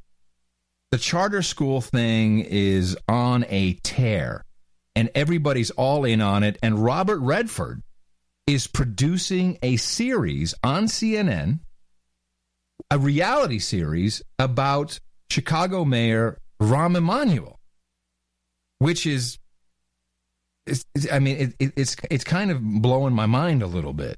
The 0.92 0.98
charter 0.98 1.42
school 1.42 1.80
thing 1.80 2.40
is 2.42 2.98
on 3.08 3.46
a 3.48 3.76
tear, 3.84 4.44
and 4.96 5.10
everybody's 5.16 5.72
all 5.72 6.04
in 6.04 6.20
on 6.20 6.44
it. 6.44 6.58
And 6.62 6.84
Robert 6.84 7.20
Redford 7.20 7.84
is 8.46 8.68
producing 8.68 9.58
a 9.64 9.78
series 9.78 10.54
on 10.62 10.86
CNN, 10.86 11.60
a 12.92 13.00
reality 13.00 13.60
series 13.60 14.22
about 14.38 15.00
Chicago 15.32 15.86
Mayor 15.86 16.38
Rahm 16.62 16.98
Emanuel, 16.98 17.60
which 18.80 19.06
is, 19.06 19.38
it's, 20.70 20.86
it's- 20.96 21.14
I 21.14 21.20
mean, 21.20 21.38
it, 21.38 21.54
it, 21.60 21.74
it's 21.76 21.96
it's 22.10 22.24
kind 22.24 22.52
of 22.52 22.62
blowing 22.62 23.14
my 23.14 23.26
mind 23.26 23.62
a 23.64 23.68
little 23.68 23.94
bit. 23.94 24.18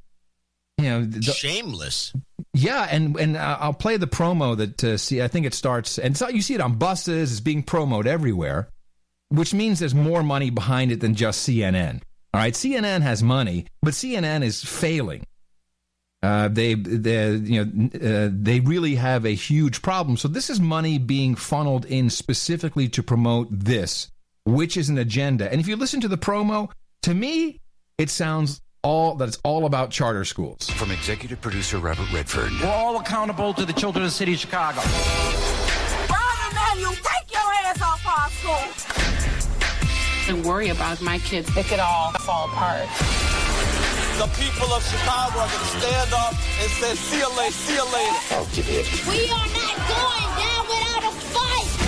You 0.78 0.90
know, 0.90 1.06
the, 1.06 1.22
Shameless. 1.22 2.14
yeah, 2.54 2.88
and 2.90 3.16
and 3.18 3.38
I'll 3.38 3.74
play 3.74 3.98
the 3.98 4.08
promo 4.08 4.58
that 4.58 4.84
uh, 4.84 4.98
see. 4.98 5.22
I 5.22 5.28
think 5.28 5.46
it 5.46 5.54
starts, 5.54 5.98
and 6.00 6.18
so 6.18 6.28
you 6.30 6.42
see 6.42 6.54
it 6.56 6.62
on 6.62 6.76
buses. 6.76 7.32
It's 7.32 7.40
being 7.40 7.62
promoted 7.64 8.08
everywhere, 8.12 8.70
which 9.30 9.54
means 9.54 9.80
there's 9.80 9.94
more 9.94 10.24
money 10.24 10.50
behind 10.50 10.92
it 10.92 11.00
than 11.00 11.14
just 11.16 11.48
CNN. 11.48 12.02
All 12.34 12.42
right, 12.42 12.54
CNN 12.54 13.02
has 13.02 13.22
money, 13.22 13.68
but 13.84 13.94
CNN 13.94 14.42
is 14.44 14.64
failing. 14.64 15.24
Uh, 16.24 16.48
they, 16.48 16.76
they, 16.76 17.32
you 17.34 17.66
know, 17.66 17.90
uh, 17.96 18.30
they 18.32 18.60
really 18.60 18.94
have 18.96 19.26
a 19.26 19.34
huge 19.34 19.82
problem. 19.82 20.16
So 20.18 20.28
this 20.28 20.50
is 20.52 20.60
money 20.60 20.98
being 21.00 21.34
funneled 21.36 21.84
in 21.86 22.10
specifically 22.12 22.88
to 22.90 23.02
promote 23.02 23.48
this, 23.52 24.10
which 24.46 24.78
is 24.78 24.90
an 24.90 24.98
agenda. 24.98 25.52
And 25.52 25.62
if 25.62 25.68
you 25.68 25.76
listen 25.76 26.02
to 26.02 26.08
the 26.08 26.18
promo, 26.18 26.72
to 27.04 27.14
me, 27.14 27.60
it 27.98 28.10
sounds 28.10 28.62
all 28.84 29.14
that 29.16 29.28
it's 29.28 29.38
all 29.44 29.66
about 29.66 29.92
charter 29.92 30.26
schools. 30.26 30.68
From 30.70 30.90
executive 30.92 31.40
producer 31.42 31.78
Robert 31.78 32.12
Redford. 32.12 32.52
We're 32.62 32.68
all 32.68 33.00
accountable 33.00 33.54
to 33.54 33.66
the 33.66 33.74
children 33.74 34.04
of 34.04 34.10
the 34.10 34.16
city 34.16 34.34
of 34.34 34.40
Chicago. 34.40 34.80
Rahm 34.80 36.52
Emanuel, 36.52 36.94
take 36.94 37.32
your 37.32 37.42
ass 37.42 37.80
off 37.82 38.06
our 38.08 38.30
school. 38.32 38.64
And 40.34 40.44
worry 40.46 40.70
about 40.70 41.02
my 41.02 41.20
kids. 41.20 41.56
It 41.56 41.66
could 41.66 41.80
all 41.80 42.12
fall 42.14 42.48
apart. 42.48 42.88
The 44.18 44.28
people 44.40 44.72
of 44.74 44.84
Chicago 44.84 45.40
are 45.40 45.48
going 45.48 45.60
to 45.60 45.66
stand 45.82 46.14
up 46.14 46.34
and 46.34 46.72
say, 46.72 46.96
see 46.96 47.20
you 47.20 47.30
later, 47.38 47.52
see 47.52 47.74
you 47.74 47.86
later. 47.86 48.18
I'll 48.32 48.46
give 48.54 48.70
it. 48.70 48.88
We 49.08 49.30
are 49.30 49.48
not 49.50 49.78
going 49.90 50.36
down 50.38 50.68
without 50.70 51.04
a 51.06 51.12
fight. 51.34 51.81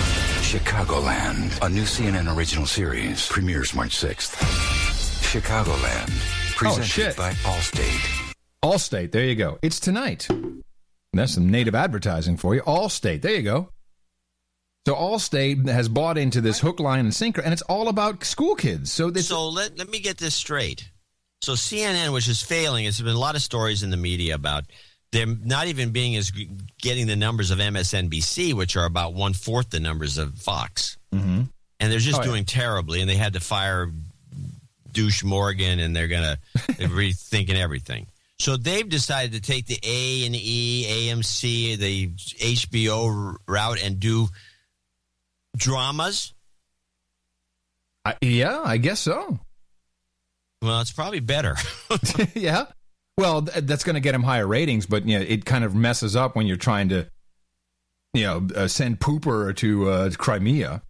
Chicagoland, 0.54 1.66
a 1.66 1.68
new 1.68 1.82
CNN 1.82 2.32
original 2.32 2.64
series, 2.64 3.26
premieres 3.26 3.74
March 3.74 3.90
6th. 3.96 4.36
Chicagoland, 5.20 6.08
oh, 6.08 6.52
presented 6.56 6.86
shit. 6.86 7.16
by 7.16 7.32
Allstate. 7.32 8.32
Allstate, 8.62 9.10
there 9.10 9.24
you 9.24 9.34
go. 9.34 9.58
It's 9.62 9.80
tonight. 9.80 10.28
That's 11.12 11.34
some 11.34 11.50
native 11.50 11.74
advertising 11.74 12.36
for 12.36 12.54
you. 12.54 12.60
Allstate, 12.62 13.22
there 13.22 13.34
you 13.34 13.42
go. 13.42 13.70
So 14.86 14.94
Allstate 14.94 15.66
has 15.68 15.88
bought 15.88 16.18
into 16.18 16.40
this 16.40 16.60
hook, 16.60 16.78
line, 16.78 17.00
and 17.00 17.12
sinker, 17.12 17.40
and 17.40 17.52
it's 17.52 17.62
all 17.62 17.88
about 17.88 18.22
school 18.22 18.54
kids. 18.54 18.92
So 18.92 19.10
this, 19.10 19.26
So 19.26 19.48
let, 19.48 19.76
let 19.76 19.90
me 19.90 19.98
get 19.98 20.18
this 20.18 20.36
straight. 20.36 20.88
So 21.42 21.54
CNN, 21.54 22.12
which 22.12 22.28
is 22.28 22.42
failing, 22.42 22.84
there's 22.84 23.00
been 23.00 23.16
a 23.16 23.18
lot 23.18 23.34
of 23.34 23.42
stories 23.42 23.82
in 23.82 23.90
the 23.90 23.96
media 23.96 24.36
about 24.36 24.66
them 25.14 25.40
not 25.44 25.68
even 25.68 25.90
being 25.90 26.16
as 26.16 26.30
getting 26.82 27.06
the 27.06 27.16
numbers 27.16 27.50
of 27.50 27.58
MSNBC, 27.58 28.52
which 28.52 28.76
are 28.76 28.84
about 28.84 29.14
one 29.14 29.32
fourth 29.32 29.70
the 29.70 29.80
numbers 29.80 30.18
of 30.18 30.34
Fox, 30.34 30.98
mm-hmm. 31.12 31.42
and 31.80 31.92
they're 31.92 31.98
just 31.98 32.18
Oh, 32.18 32.22
yeah. 32.22 32.28
doing 32.28 32.44
terribly. 32.44 33.00
And 33.00 33.08
they 33.08 33.16
had 33.16 33.32
to 33.32 33.40
fire 33.40 33.90
douche 34.92 35.24
Morgan, 35.24 35.78
and 35.80 35.94
they're 35.96 36.08
gonna 36.08 36.38
they're 36.76 36.88
rethinking 36.88 37.54
everything. 37.56 38.06
So 38.40 38.56
they've 38.56 38.88
decided 38.88 39.32
to 39.32 39.40
take 39.40 39.66
the 39.66 39.78
A 39.82 40.26
and 40.26 40.34
E, 40.34 41.08
AMC, 41.08 41.78
the 41.78 42.08
HBO 42.08 43.36
route, 43.46 43.82
and 43.82 44.00
do 44.00 44.28
dramas. 45.56 46.34
I, 48.04 48.16
yeah, 48.20 48.60
I 48.62 48.76
guess 48.76 49.00
so. 49.00 49.38
Well, 50.60 50.80
it's 50.80 50.92
probably 50.92 51.20
better. 51.20 51.56
yeah. 52.34 52.66
Well, 53.16 53.42
th- 53.42 53.64
that's 53.64 53.84
going 53.84 53.94
to 53.94 54.00
get 54.00 54.14
him 54.14 54.22
higher 54.22 54.46
ratings, 54.46 54.86
but 54.86 55.06
you 55.06 55.18
know, 55.18 55.24
it 55.26 55.44
kind 55.44 55.64
of 55.64 55.74
messes 55.74 56.16
up 56.16 56.34
when 56.36 56.46
you're 56.46 56.56
trying 56.56 56.88
to, 56.88 57.08
you 58.12 58.24
know, 58.24 58.48
uh, 58.54 58.68
send 58.68 59.00
Pooper 59.00 59.54
to 59.56 59.88
uh, 59.88 60.10
Crimea. 60.16 60.82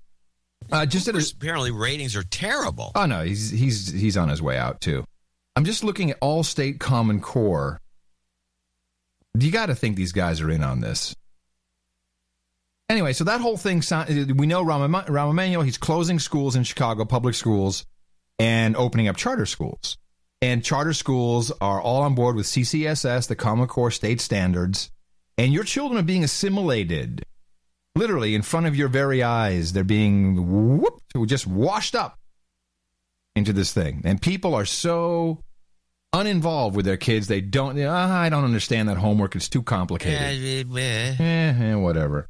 Uh, 0.72 0.86
just 0.86 1.08
a, 1.08 1.34
apparently 1.36 1.70
ratings 1.70 2.16
are 2.16 2.22
terrible. 2.22 2.90
oh 2.94 3.04
no, 3.04 3.22
he's 3.22 3.50
he's 3.50 3.90
he's 3.92 4.16
on 4.16 4.30
his 4.30 4.40
way 4.40 4.56
out 4.56 4.80
too. 4.80 5.04
I'm 5.56 5.64
just 5.64 5.84
looking 5.84 6.10
at 6.10 6.20
Allstate 6.20 6.80
Common 6.80 7.20
Core. 7.20 7.80
You 9.38 9.50
got 9.50 9.66
to 9.66 9.74
think 9.74 9.96
these 9.96 10.12
guys 10.12 10.40
are 10.40 10.50
in 10.50 10.62
on 10.62 10.80
this. 10.80 11.14
Anyway, 12.88 13.12
so 13.12 13.24
that 13.24 13.40
whole 13.40 13.56
thing, 13.56 13.82
we 14.36 14.46
know 14.46 14.64
Rahm 14.64 15.30
Emanuel, 15.30 15.62
he's 15.62 15.78
closing 15.78 16.18
schools 16.18 16.54
in 16.54 16.64
Chicago, 16.64 17.04
public 17.04 17.34
schools, 17.34 17.84
and 18.38 18.76
opening 18.76 19.08
up 19.08 19.16
charter 19.16 19.46
schools. 19.46 19.96
And 20.44 20.62
charter 20.62 20.92
schools 20.92 21.50
are 21.62 21.80
all 21.80 22.02
on 22.02 22.14
board 22.14 22.36
with 22.36 22.44
CCSS, 22.44 23.28
the 23.28 23.34
Common 23.34 23.66
Core 23.66 23.90
state 23.90 24.20
standards, 24.20 24.90
and 25.38 25.54
your 25.54 25.64
children 25.64 25.98
are 25.98 26.04
being 26.04 26.22
assimilated. 26.22 27.24
Literally 27.96 28.34
in 28.34 28.42
front 28.42 28.66
of 28.66 28.76
your 28.76 28.88
very 28.88 29.22
eyes, 29.22 29.72
they're 29.72 29.84
being 29.84 30.78
whooped, 30.82 31.02
just 31.24 31.46
washed 31.46 31.94
up 31.94 32.18
into 33.34 33.54
this 33.54 33.72
thing. 33.72 34.02
And 34.04 34.20
people 34.20 34.54
are 34.54 34.66
so 34.66 35.40
uninvolved 36.12 36.76
with 36.76 36.84
their 36.84 36.98
kids, 36.98 37.26
they 37.26 37.40
don't, 37.40 37.80
"Ah, 37.82 38.20
I 38.20 38.28
don't 38.28 38.44
understand 38.44 38.90
that 38.90 38.98
homework, 38.98 39.34
it's 39.36 39.48
too 39.48 39.62
complicated. 39.62 40.20
Yeah, 40.20 40.28
Eh, 41.18 41.70
eh, 41.70 41.74
whatever. 41.74 42.28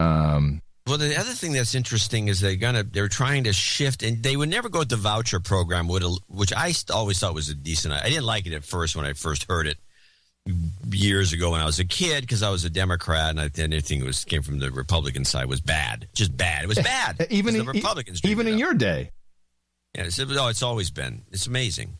Um, 0.00 0.62
Well, 0.86 0.98
the 0.98 1.18
other 1.18 1.32
thing 1.32 1.52
that's 1.52 1.74
interesting 1.74 2.28
is 2.28 2.40
they're 2.40 2.54
gonna 2.54 2.84
they're 2.84 3.08
trying 3.08 3.44
to 3.44 3.52
shift, 3.52 4.04
and 4.04 4.22
they 4.22 4.36
would 4.36 4.48
never 4.48 4.68
go 4.68 4.80
with 4.80 4.88
the 4.88 4.96
voucher 4.96 5.40
program, 5.40 5.88
which 5.88 6.52
I 6.52 6.72
always 6.92 7.18
thought 7.18 7.34
was 7.34 7.48
a 7.48 7.54
decent. 7.54 7.92
I 7.92 8.08
didn't 8.08 8.24
like 8.24 8.46
it 8.46 8.52
at 8.52 8.64
first 8.64 8.94
when 8.94 9.04
I 9.04 9.12
first 9.14 9.46
heard 9.48 9.66
it 9.66 9.78
years 10.90 11.32
ago 11.32 11.50
when 11.50 11.60
I 11.60 11.66
was 11.66 11.78
a 11.80 11.84
kid 11.84 12.20
because 12.20 12.42
I 12.42 12.50
was 12.50 12.64
a 12.64 12.70
Democrat 12.70 13.30
and 13.30 13.40
I 13.40 13.50
anything 13.60 14.04
was 14.04 14.24
came 14.24 14.42
from 14.42 14.58
the 14.58 14.70
Republican 14.70 15.24
side 15.24 15.46
was 15.46 15.60
bad, 15.60 16.08
just 16.14 16.36
bad. 16.36 16.62
It 16.62 16.68
was 16.68 16.78
bad. 16.78 17.26
even 17.30 17.56
in, 17.56 17.66
the 17.66 17.72
Republicans, 17.72 18.20
even 18.24 18.46
in 18.46 18.58
your 18.58 18.74
day. 18.74 19.10
yeah, 19.94 20.04
it's, 20.04 20.20
oh, 20.20 20.46
it's 20.48 20.62
always 20.62 20.90
been. 20.90 21.22
It's 21.32 21.46
amazing. 21.46 21.98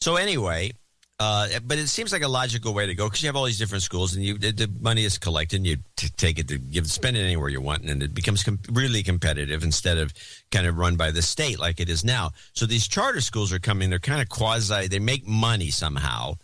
So 0.00 0.16
anyway, 0.16 0.72
uh, 1.20 1.48
but 1.66 1.78
it 1.78 1.88
seems 1.88 2.12
like 2.12 2.22
a 2.22 2.28
logical 2.28 2.72
way 2.72 2.86
to 2.86 2.94
go 2.94 3.06
because 3.06 3.22
you 3.22 3.28
have 3.28 3.34
all 3.36 3.44
these 3.44 3.58
different 3.58 3.82
schools 3.82 4.14
and 4.14 4.24
you 4.24 4.38
the, 4.38 4.52
the 4.52 4.70
money 4.80 5.04
is 5.04 5.18
collected 5.18 5.56
and 5.56 5.66
you 5.66 5.76
t- 5.96 6.08
take 6.16 6.38
it 6.38 6.46
to 6.48 6.58
give 6.58 6.86
spend 6.90 7.16
it 7.16 7.20
anywhere 7.20 7.48
you 7.48 7.60
want 7.60 7.82
and 7.82 8.02
it 8.02 8.14
becomes 8.14 8.42
com- 8.44 8.60
really 8.70 9.02
competitive 9.02 9.64
instead 9.64 9.98
of 9.98 10.12
kind 10.52 10.66
of 10.66 10.76
run 10.78 10.94
by 10.96 11.10
the 11.10 11.20
state 11.22 11.58
like 11.58 11.80
it 11.80 11.88
is 11.88 12.04
now. 12.04 12.30
So 12.52 12.66
these 12.66 12.86
charter 12.86 13.20
schools 13.20 13.52
are 13.52 13.58
coming. 13.58 13.90
They're 13.90 13.98
kind 13.98 14.22
of 14.22 14.28
quasi. 14.28 14.86
They 14.86 15.00
make 15.00 15.26
money 15.26 15.70
somehow. 15.70 16.34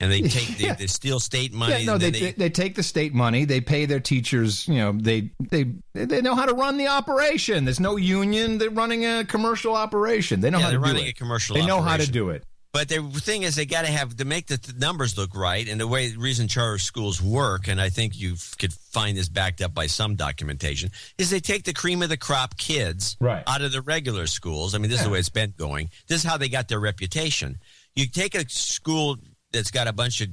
And 0.00 0.10
they 0.10 0.22
take 0.22 0.56
they, 0.58 0.72
they 0.78 0.86
steal 0.88 1.20
state 1.20 1.52
money. 1.52 1.74
Yeah, 1.80 1.92
no, 1.92 1.98
they, 1.98 2.10
they 2.10 2.32
they 2.32 2.50
take 2.50 2.74
the 2.74 2.82
state 2.82 3.14
money. 3.14 3.44
They 3.44 3.60
pay 3.60 3.84
their 3.86 4.00
teachers. 4.00 4.66
You 4.66 4.76
know, 4.78 4.92
they 4.92 5.30
they 5.38 5.66
they 5.92 6.20
know 6.22 6.34
how 6.34 6.46
to 6.46 6.54
run 6.54 6.76
the 6.76 6.88
operation. 6.88 7.64
There's 7.64 7.78
no 7.78 7.94
union. 7.96 8.58
They're 8.58 8.70
running 8.70 9.04
a 9.04 9.24
commercial 9.24 9.76
operation. 9.76 10.40
They 10.40 10.50
know 10.50 10.58
Yeah, 10.58 10.64
how 10.64 10.70
to 10.70 10.78
they're 10.78 10.86
do 10.86 10.92
running 10.92 11.06
it. 11.06 11.10
a 11.10 11.14
commercial 11.14 11.54
They 11.54 11.64
know 11.64 11.80
how 11.82 11.98
to 11.98 12.10
do 12.10 12.30
it. 12.30 12.44
But 12.72 12.88
the 12.88 13.02
thing 13.02 13.42
is, 13.42 13.54
they 13.54 13.66
got 13.66 13.82
to 13.84 13.90
have 13.92 14.16
to 14.16 14.24
make 14.24 14.46
the 14.46 14.56
th- 14.56 14.78
numbers 14.78 15.18
look 15.18 15.36
right, 15.36 15.68
and 15.68 15.78
the 15.78 15.86
way 15.86 16.08
the 16.08 16.18
reason 16.18 16.48
charter 16.48 16.78
schools 16.78 17.20
work, 17.20 17.68
and 17.68 17.78
I 17.78 17.90
think 17.90 18.18
you 18.18 18.32
f- 18.32 18.54
could 18.58 18.72
find 18.72 19.14
this 19.14 19.28
backed 19.28 19.60
up 19.60 19.74
by 19.74 19.86
some 19.88 20.14
documentation, 20.14 20.90
is 21.18 21.28
they 21.28 21.40
take 21.40 21.64
the 21.64 21.74
cream 21.74 22.00
of 22.02 22.08
the 22.08 22.16
crop 22.16 22.56
kids 22.56 23.16
Right. 23.20 23.42
out 23.46 23.60
of 23.60 23.72
the 23.72 23.82
regular 23.82 24.26
schools. 24.26 24.74
I 24.74 24.78
mean, 24.78 24.90
this 24.90 25.00
is 25.00 25.04
the 25.06 25.12
way 25.12 25.18
it's 25.18 25.28
been 25.28 25.52
going. 25.58 25.90
This 26.08 26.24
is 26.24 26.30
how 26.30 26.38
they 26.38 26.48
got 26.48 26.68
their 26.68 26.80
reputation. 26.80 27.58
You 27.94 28.06
take 28.06 28.34
a 28.34 28.48
school 28.48 29.18
that's 29.52 29.70
got 29.70 29.86
a 29.86 29.92
bunch 29.92 30.22
of 30.22 30.28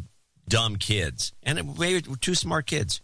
dumb 0.47 0.77
kids 0.77 1.33
and 1.43 1.77
maybe 1.77 2.01
two 2.21 2.35
smart 2.35 2.67
kids. 2.67 3.01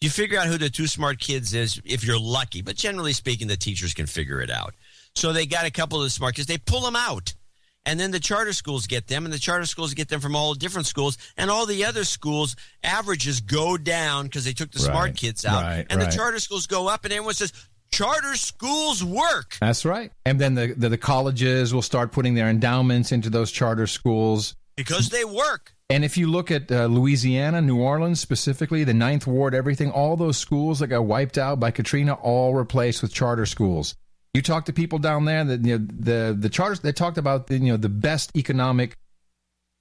You 0.00 0.10
figure 0.10 0.40
out 0.40 0.48
who 0.48 0.58
the 0.58 0.68
two 0.68 0.88
smart 0.88 1.20
kids 1.20 1.54
is 1.54 1.80
if 1.84 2.02
you're 2.02 2.18
lucky, 2.18 2.62
but 2.62 2.74
generally 2.74 3.12
speaking, 3.12 3.46
the 3.46 3.56
teachers 3.56 3.94
can 3.94 4.06
figure 4.06 4.40
it 4.40 4.50
out. 4.50 4.74
So 5.14 5.32
they 5.32 5.46
got 5.46 5.66
a 5.66 5.70
couple 5.70 5.98
of 5.98 6.04
the 6.04 6.10
smart 6.10 6.34
kids. 6.34 6.48
They 6.48 6.58
pull 6.58 6.80
them 6.80 6.96
out. 6.96 7.34
And 7.84 7.98
then 7.98 8.12
the 8.12 8.20
charter 8.20 8.52
schools 8.52 8.86
get 8.86 9.08
them, 9.08 9.24
and 9.24 9.32
the 9.34 9.38
charter 9.38 9.66
schools 9.66 9.92
get 9.94 10.08
them 10.08 10.20
from 10.20 10.36
all 10.36 10.54
the 10.54 10.58
different 10.60 10.86
schools, 10.86 11.18
and 11.36 11.50
all 11.50 11.66
the 11.66 11.84
other 11.84 12.04
schools' 12.04 12.54
averages 12.84 13.40
go 13.40 13.76
down 13.76 14.26
because 14.26 14.44
they 14.44 14.52
took 14.52 14.70
the 14.70 14.78
smart 14.78 15.16
kids 15.16 15.44
out, 15.44 15.62
right, 15.62 15.86
and 15.90 16.00
right. 16.00 16.10
the 16.10 16.16
charter 16.16 16.38
schools 16.38 16.66
go 16.66 16.88
up, 16.88 17.04
and 17.04 17.12
everyone 17.12 17.34
says 17.34 17.52
charter 17.90 18.36
schools 18.36 19.02
work. 19.02 19.56
That's 19.60 19.84
right. 19.84 20.12
And 20.24 20.40
then 20.40 20.54
the, 20.54 20.74
the 20.76 20.90
the 20.90 20.98
colleges 20.98 21.74
will 21.74 21.82
start 21.82 22.12
putting 22.12 22.34
their 22.34 22.48
endowments 22.48 23.10
into 23.12 23.30
those 23.30 23.50
charter 23.50 23.86
schools. 23.86 24.54
because 24.76 25.08
they 25.10 25.24
work. 25.24 25.74
And 25.90 26.06
if 26.06 26.16
you 26.16 26.30
look 26.30 26.50
at 26.50 26.72
uh, 26.72 26.86
Louisiana, 26.86 27.60
New 27.60 27.78
Orleans 27.78 28.18
specifically, 28.18 28.82
the 28.82 28.94
Ninth 28.94 29.26
Ward, 29.26 29.54
everything, 29.54 29.90
all 29.90 30.16
those 30.16 30.38
schools 30.38 30.78
that 30.78 30.86
got 30.86 31.04
wiped 31.04 31.36
out 31.36 31.60
by 31.60 31.70
Katrina, 31.70 32.14
all 32.14 32.54
replaced 32.54 33.02
with 33.02 33.12
charter 33.12 33.44
schools. 33.44 33.94
You 34.34 34.40
talk 34.40 34.64
to 34.66 34.72
people 34.72 34.98
down 34.98 35.26
there 35.26 35.44
that 35.44 35.64
you 35.64 35.78
know, 35.78 35.86
the 35.90 36.36
the 36.38 36.48
charters. 36.48 36.80
They 36.80 36.92
talked 36.92 37.18
about 37.18 37.50
you 37.50 37.58
know 37.60 37.76
the 37.76 37.90
best 37.90 38.34
economic 38.36 38.96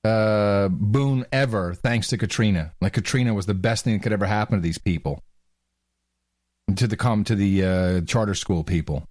uh, 0.04 0.68
boon 0.70 1.26
ever 1.32 1.74
thanks 1.74 2.08
to 2.10 2.18
Katrina. 2.18 2.74
Like 2.82 2.94
Katrina 2.94 3.34
was 3.34 3.46
the 3.46 3.54
best 3.54 3.86
thing 3.86 3.94
that 3.94 4.04
could 4.04 4.12
ever 4.14 4.26
happen 4.26 4.58
to 4.58 4.62
these 4.62 4.78
people, 4.78 5.24
to 6.76 6.86
the 6.86 6.98
come 6.98 7.24
to 7.24 7.36
the 7.36 7.64
uh, 7.64 8.02
charter 8.02 8.36
school 8.36 8.64
people. 8.66 9.06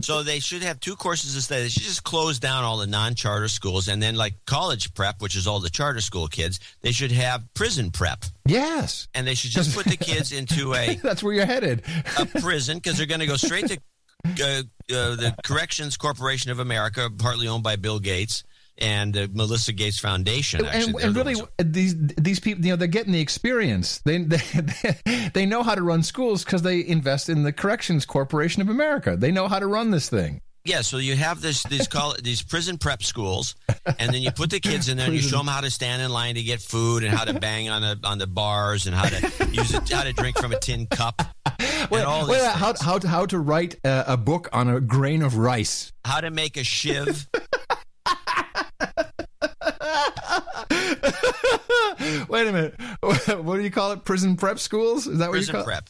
So 0.00 0.22
they 0.22 0.38
should 0.38 0.62
have 0.62 0.80
two 0.80 0.96
courses 0.96 1.34
instead. 1.34 1.64
They 1.64 1.68
should 1.68 1.82
just 1.82 2.02
close 2.02 2.38
down 2.38 2.64
all 2.64 2.78
the 2.78 2.86
non-charter 2.86 3.48
schools, 3.48 3.88
and 3.88 4.02
then 4.02 4.14
like 4.14 4.34
college 4.46 4.94
prep, 4.94 5.20
which 5.20 5.36
is 5.36 5.46
all 5.46 5.58
the 5.60 5.68
charter 5.68 6.00
school 6.00 6.28
kids, 6.28 6.60
they 6.80 6.92
should 6.92 7.12
have 7.12 7.42
prison 7.54 7.90
prep, 7.90 8.24
Yes, 8.46 9.06
and 9.14 9.26
they 9.26 9.34
should 9.34 9.50
just 9.50 9.74
put 9.74 9.84
the 9.84 9.98
kids 9.98 10.32
into 10.32 10.74
a 10.76 10.94
that's 11.02 11.22
where 11.22 11.34
you're 11.34 11.44
headed. 11.44 11.82
a 12.18 12.24
prison 12.24 12.78
because 12.78 12.96
they're 12.96 13.06
going 13.06 13.20
to 13.20 13.26
go 13.26 13.36
straight 13.36 13.66
to 13.66 13.78
uh, 14.24 14.30
uh, 14.44 14.62
the 14.88 15.34
Corrections 15.44 15.96
Corporation 15.96 16.50
of 16.50 16.58
America, 16.58 17.08
partly 17.16 17.48
owned 17.48 17.62
by 17.62 17.76
Bill 17.76 17.98
Gates 17.98 18.44
and 18.78 19.14
the 19.14 19.28
Melissa 19.32 19.72
Gates 19.72 19.98
Foundation. 19.98 20.64
Actually, 20.64 20.94
and, 20.94 21.04
and 21.04 21.16
really, 21.16 21.36
ones 21.36 21.48
these 21.58 21.94
these 21.96 22.40
people, 22.40 22.64
you 22.64 22.72
know, 22.72 22.76
they're 22.76 22.88
getting 22.88 23.12
the 23.12 23.20
experience. 23.20 23.98
They 24.04 24.18
they, 24.22 25.30
they 25.34 25.46
know 25.46 25.62
how 25.62 25.74
to 25.74 25.82
run 25.82 26.02
schools 26.02 26.44
because 26.44 26.62
they 26.62 26.86
invest 26.86 27.28
in 27.28 27.42
the 27.42 27.52
Corrections 27.52 28.06
Corporation 28.06 28.62
of 28.62 28.68
America. 28.68 29.16
They 29.16 29.30
know 29.30 29.48
how 29.48 29.58
to 29.58 29.66
run 29.66 29.90
this 29.90 30.08
thing. 30.08 30.40
Yeah, 30.64 30.82
so 30.82 30.98
you 30.98 31.16
have 31.16 31.40
this 31.40 31.64
these 31.64 31.88
call 31.88 32.14
these 32.22 32.40
prison 32.40 32.78
prep 32.78 33.02
schools, 33.02 33.56
and 33.98 34.14
then 34.14 34.22
you 34.22 34.30
put 34.30 34.50
the 34.50 34.60
kids 34.60 34.88
in 34.88 34.96
there 34.96 35.06
and 35.06 35.14
you 35.14 35.20
show 35.20 35.38
them 35.38 35.48
how 35.48 35.60
to 35.60 35.70
stand 35.70 36.00
in 36.02 36.10
line 36.10 36.36
to 36.36 36.42
get 36.42 36.60
food 36.60 37.02
and 37.02 37.12
how 37.12 37.24
to 37.24 37.34
bang 37.40 37.68
on 37.68 37.82
the 37.82 37.98
on 38.04 38.18
the 38.18 38.28
bars 38.28 38.86
and 38.86 38.94
how 38.94 39.08
to 39.08 39.48
use 39.50 39.74
it, 39.74 39.88
how 39.88 40.04
to 40.04 40.12
drink 40.12 40.38
from 40.38 40.52
a 40.52 40.60
tin 40.60 40.86
cup. 40.86 41.20
Wait, 41.90 41.98
and 41.98 42.06
all 42.06 42.28
wait, 42.28 42.40
how, 42.42 42.72
how, 42.80 42.98
to, 42.98 43.08
how 43.08 43.26
to 43.26 43.40
write 43.40 43.74
a, 43.84 44.12
a 44.12 44.16
book 44.16 44.48
on 44.52 44.68
a 44.68 44.80
grain 44.80 45.22
of 45.22 45.36
rice. 45.36 45.92
how 46.04 46.20
to 46.20 46.30
make 46.30 46.56
a 46.56 46.64
shiv. 46.64 47.28
Wait 52.28 52.46
a 52.46 52.52
minute. 52.52 52.74
What 53.02 53.56
do 53.56 53.60
you 53.62 53.70
call 53.70 53.92
it? 53.92 54.04
Prison 54.04 54.36
prep 54.36 54.58
schools? 54.58 55.06
Is 55.06 55.18
that 55.18 55.26
what 55.26 55.32
Prison 55.32 55.54
you 55.54 55.58
call 55.58 55.64
prep. 55.64 55.88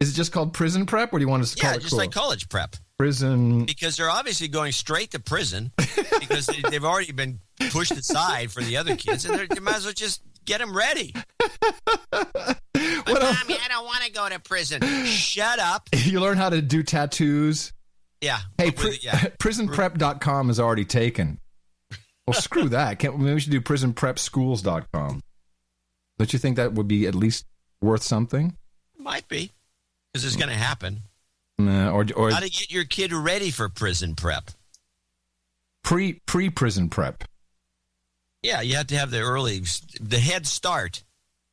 Is 0.00 0.10
it 0.10 0.14
just 0.14 0.32
called 0.32 0.52
prison 0.52 0.86
prep? 0.86 1.12
Or 1.12 1.18
do 1.18 1.24
you 1.24 1.28
want 1.28 1.42
us 1.42 1.54
to 1.54 1.60
call 1.60 1.70
it? 1.70 1.72
Yeah, 1.72 1.76
it 1.76 1.80
just 1.80 1.90
cool? 1.92 1.98
like 1.98 2.12
college 2.12 2.48
prep. 2.48 2.76
Prison? 2.98 3.64
Because 3.64 3.96
they're 3.96 4.10
obviously 4.10 4.48
going 4.48 4.72
straight 4.72 5.12
to 5.12 5.20
prison 5.20 5.72
because 6.20 6.46
they, 6.46 6.60
they've 6.70 6.84
already 6.84 7.12
been 7.12 7.40
pushed 7.70 7.92
aside 7.92 8.50
for 8.50 8.62
the 8.62 8.76
other 8.76 8.96
kids, 8.96 9.24
and 9.24 9.38
they're- 9.38 9.60
might 9.62 9.76
as 9.76 9.84
well 9.84 9.94
just 9.94 10.22
get 10.44 10.58
them 10.58 10.76
ready. 10.76 11.14
But, 12.10 13.22
Mommy, 13.22 13.56
I 13.58 13.68
don't 13.68 13.84
want 13.84 14.02
to 14.04 14.10
go 14.12 14.28
to 14.28 14.38
prison. 14.40 14.82
Shut 15.06 15.58
up. 15.58 15.88
You 15.94 16.20
learn 16.20 16.36
how 16.36 16.50
to 16.50 16.60
do 16.60 16.82
tattoos. 16.82 17.72
Yeah. 18.20 18.38
Hey, 18.58 18.70
but 18.70 18.84
with- 18.84 18.92
pri- 18.94 18.98
yeah. 19.02 19.18
prisonprep.com 19.38 20.50
is 20.50 20.60
already 20.60 20.84
taken. 20.84 21.38
Well, 22.26 22.34
screw 22.34 22.68
that. 22.70 22.98
Can't, 22.98 23.18
maybe 23.18 23.34
we 23.34 23.40
should 23.40 23.52
do 23.52 23.60
prisonprepschools.com. 23.60 25.20
Don't 26.18 26.32
you 26.32 26.38
think 26.38 26.56
that 26.56 26.72
would 26.74 26.88
be 26.88 27.06
at 27.06 27.14
least 27.14 27.46
worth 27.80 28.02
something? 28.02 28.56
Might 28.98 29.28
be 29.28 29.52
because 30.12 30.24
it's 30.24 30.36
going 30.36 30.48
to 30.50 30.54
happen. 30.56 31.00
Nah, 31.58 31.90
or 31.90 32.06
or 32.14 32.30
How 32.30 32.40
to 32.40 32.48
get 32.50 32.70
your 32.70 32.84
kid 32.84 33.12
ready 33.12 33.50
for 33.50 33.68
prison 33.68 34.14
prep? 34.14 34.50
pre 35.82 36.20
pre 36.26 36.50
prison 36.50 36.88
prep. 36.88 37.24
Yeah, 38.42 38.60
you 38.60 38.76
have 38.76 38.86
to 38.88 38.96
have 38.96 39.10
the 39.10 39.20
early, 39.20 39.62
the 40.00 40.20
head 40.20 40.46
start. 40.46 41.02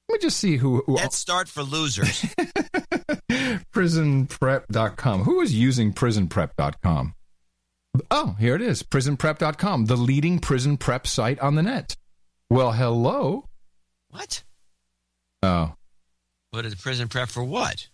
Let 0.07 0.21
me 0.21 0.21
just 0.21 0.37
see 0.37 0.57
who, 0.57 0.83
who 0.85 0.97
Head 0.97 1.13
start 1.13 1.47
for 1.49 1.63
losers. 1.63 2.21
prisonprep.com. 3.73 5.23
Who 5.23 5.41
is 5.41 5.53
using 5.53 5.93
prisonprep.com? 5.93 7.15
Oh, 8.11 8.35
here 8.39 8.55
it 8.55 8.61
is. 8.61 8.83
Prisonprep.com, 8.83 9.85
the 9.85 9.95
leading 9.95 10.37
prison 10.39 10.77
prep 10.77 11.07
site 11.07 11.39
on 11.39 11.55
the 11.55 11.63
net. 11.63 11.95
Well, 12.49 12.71
hello. 12.73 13.47
what? 14.09 14.43
Oh, 15.41 15.73
What 16.51 16.65
is 16.65 16.75
prison 16.75 17.07
prep 17.07 17.29
for? 17.29 17.43
What? 17.43 17.87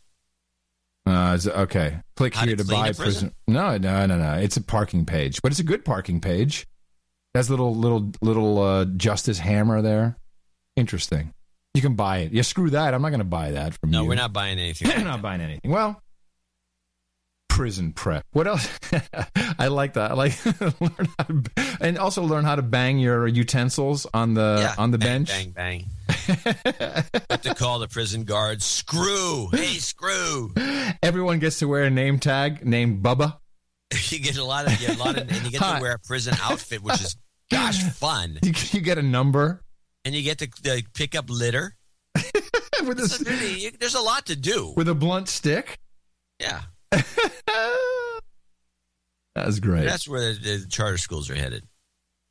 Uh, 1.06 1.34
is- 1.36 1.48
okay. 1.48 2.00
Click 2.16 2.36
How 2.36 2.46
here 2.46 2.56
to 2.56 2.64
to 2.64 2.70
buy 2.70 2.88
prison? 2.88 3.04
prison. 3.04 3.34
No, 3.48 3.78
no, 3.78 4.06
no, 4.06 4.18
no. 4.18 4.34
It's 4.36 4.58
a 4.58 4.62
parking 4.62 5.06
page, 5.06 5.42
but 5.42 5.52
it's 5.52 5.60
a 5.60 5.64
good 5.64 5.84
parking 5.86 6.22
page. 6.22 6.68
It 7.34 7.38
has 7.38 7.50
little, 7.50 7.74
little, 7.76 8.12
little 8.22 8.60
uh, 8.62 8.86
Justice 8.86 9.40
Hammer 9.40 9.82
there. 9.82 10.18
Interesting. 10.76 11.34
You 11.74 11.82
can 11.82 11.96
buy 11.96 12.20
it. 12.20 12.34
Yeah, 12.34 12.42
screw 12.42 12.70
that. 12.72 12.94
I'm 12.94 13.02
not 13.02 13.10
going 13.10 13.20
to 13.20 13.24
buy 13.26 13.52
that 13.52 13.74
from 13.80 13.92
No, 13.92 14.00
you. 14.00 14.04
No, 14.04 14.10
we're 14.10 14.16
not 14.16 14.34
buying 14.34 14.60
anything. 14.60 14.90
We're 14.90 15.04
not 15.06 15.22
buying 15.22 15.40
anything. 15.42 15.72
Well, 15.72 16.02
prison 17.50 17.94
prep. 17.94 18.24
What 18.32 18.48
else? 18.48 18.68
I 19.60 19.68
like 19.68 19.94
that. 19.94 20.12
I 20.12 20.14
like 20.14 20.46
learn 20.82 21.08
how 21.18 21.24
to, 21.26 21.44
and 21.80 21.98
also 21.98 22.24
learn 22.24 22.44
how 22.44 22.56
to 22.56 22.62
bang 22.62 23.00
your 23.00 23.28
utensils 23.28 24.06
on 24.14 24.34
the 24.34 24.58
Yeah, 24.62 24.76
on 24.78 24.92
the 24.92 24.98
bang, 24.98 25.08
bench. 25.24 25.30
Bang, 25.30 25.50
bang. 25.52 25.86
Have 27.30 27.42
to 27.42 27.56
call 27.56 27.80
the 27.80 27.88
prison 27.90 28.24
guards. 28.24 28.66
Screw. 28.66 29.48
Hey, 29.52 29.76
screw. 29.76 30.54
Everyone 31.04 31.40
gets 31.40 31.60
to 31.60 31.68
wear 31.68 31.84
a 31.84 31.90
name 31.90 32.20
tag 32.20 32.66
named 32.66 33.04
Bubba. 33.04 33.38
You 34.10 34.20
get 34.20 34.38
a 34.38 34.44
lot 34.44 34.66
of, 34.68 34.80
you 34.80 34.88
get 34.88 34.96
a 34.96 35.00
lot 35.00 35.18
of, 35.18 35.30
and 35.30 35.44
you 35.44 35.52
get 35.52 35.60
Hi. 35.62 35.76
to 35.76 35.82
wear 35.82 35.94
a 35.94 36.00
prison 36.00 36.34
outfit, 36.42 36.82
which 36.82 37.02
is, 37.02 37.18
gosh, 37.52 37.82
fun. 37.92 38.40
You, 38.42 38.54
you 38.72 38.80
get 38.80 38.98
a 38.98 39.02
number 39.02 39.62
And 40.06 40.16
you 40.16 40.22
get 40.24 40.38
to 40.40 40.48
uh, 40.72 40.78
pick 40.94 41.14
up 41.14 41.30
litter. 41.30 41.76
with 42.16 43.00
a, 43.00 43.24
really, 43.26 43.60
you- 43.64 43.72
there's 43.80 43.96
a 43.96 44.00
lot 44.02 44.28
to 44.28 44.36
do. 44.38 44.74
with 44.78 44.88
a 44.88 44.96
blunt 44.96 45.28
stick. 45.28 45.78
Yeah, 46.40 46.62
That's 49.36 49.60
great. 49.60 49.86
that's 49.86 50.08
where 50.08 50.34
the, 50.34 50.40
the 50.60 50.66
charter 50.70 50.98
schools 50.98 51.30
are 51.30 51.36
headed. 51.36 51.66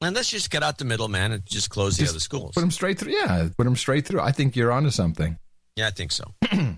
And 0.02 0.16
let's 0.16 0.30
just 0.30 0.50
cut 0.50 0.62
out 0.62 0.78
the 0.78 0.84
middleman 0.86 1.32
and 1.32 1.44
just 1.44 1.68
close 1.68 1.96
the 1.98 2.08
other 2.08 2.20
schools. 2.20 2.52
Put 2.54 2.60
them 2.60 2.70
straight 2.70 2.98
through. 2.98 3.12
Yeah, 3.12 3.48
put 3.56 3.64
them 3.64 3.76
straight 3.76 4.06
through. 4.06 4.20
I 4.20 4.32
think 4.32 4.56
you're 4.56 4.72
onto 4.72 4.90
something. 4.90 5.36
Yeah, 5.76 5.88
I 5.88 5.90
think 5.90 6.10
so. 6.12 6.24
I 6.42 6.76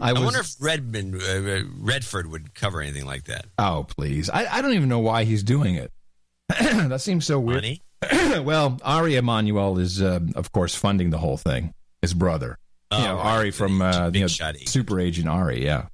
I, 0.00 0.12
was. 0.12 0.22
wonder 0.22 0.40
if 0.40 0.54
Redmond, 0.60 1.14
uh, 1.22 1.62
Redford 1.78 2.30
would 2.30 2.54
cover 2.54 2.80
anything 2.80 3.06
like 3.06 3.24
that. 3.24 3.46
oh, 3.58 3.86
please. 3.88 4.28
I, 4.30 4.46
I 4.46 4.62
don't 4.62 4.74
even 4.74 4.88
know 4.88 4.98
why 4.98 5.24
he's 5.24 5.42
doing 5.42 5.76
it. 5.76 5.92
that 6.48 7.00
seems 7.00 7.26
so 7.26 7.38
weird. 7.40 7.62
Money? 7.62 7.82
well, 8.44 8.78
Ari 8.82 9.16
Emanuel 9.16 9.78
is, 9.78 10.02
uh, 10.02 10.20
of 10.34 10.52
course, 10.52 10.74
funding 10.74 11.10
the 11.10 11.18
whole 11.18 11.36
thing. 11.36 11.72
His 12.02 12.12
brother, 12.12 12.58
Oh, 12.90 12.98
you 12.98 13.04
know, 13.04 13.16
right. 13.16 13.26
Ari 13.38 13.50
from 13.50 13.80
uh, 13.80 14.10
you 14.12 14.20
know. 14.20 14.26
Super 14.66 15.00
Agent 15.00 15.28
Ari. 15.28 15.64
Yeah. 15.64 15.86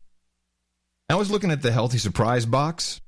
I 1.09 1.15
was 1.15 1.31
looking 1.31 1.51
at 1.51 1.62
the 1.62 1.73
healthy 1.73 1.99
surprise 1.99 2.47
box. 2.47 3.01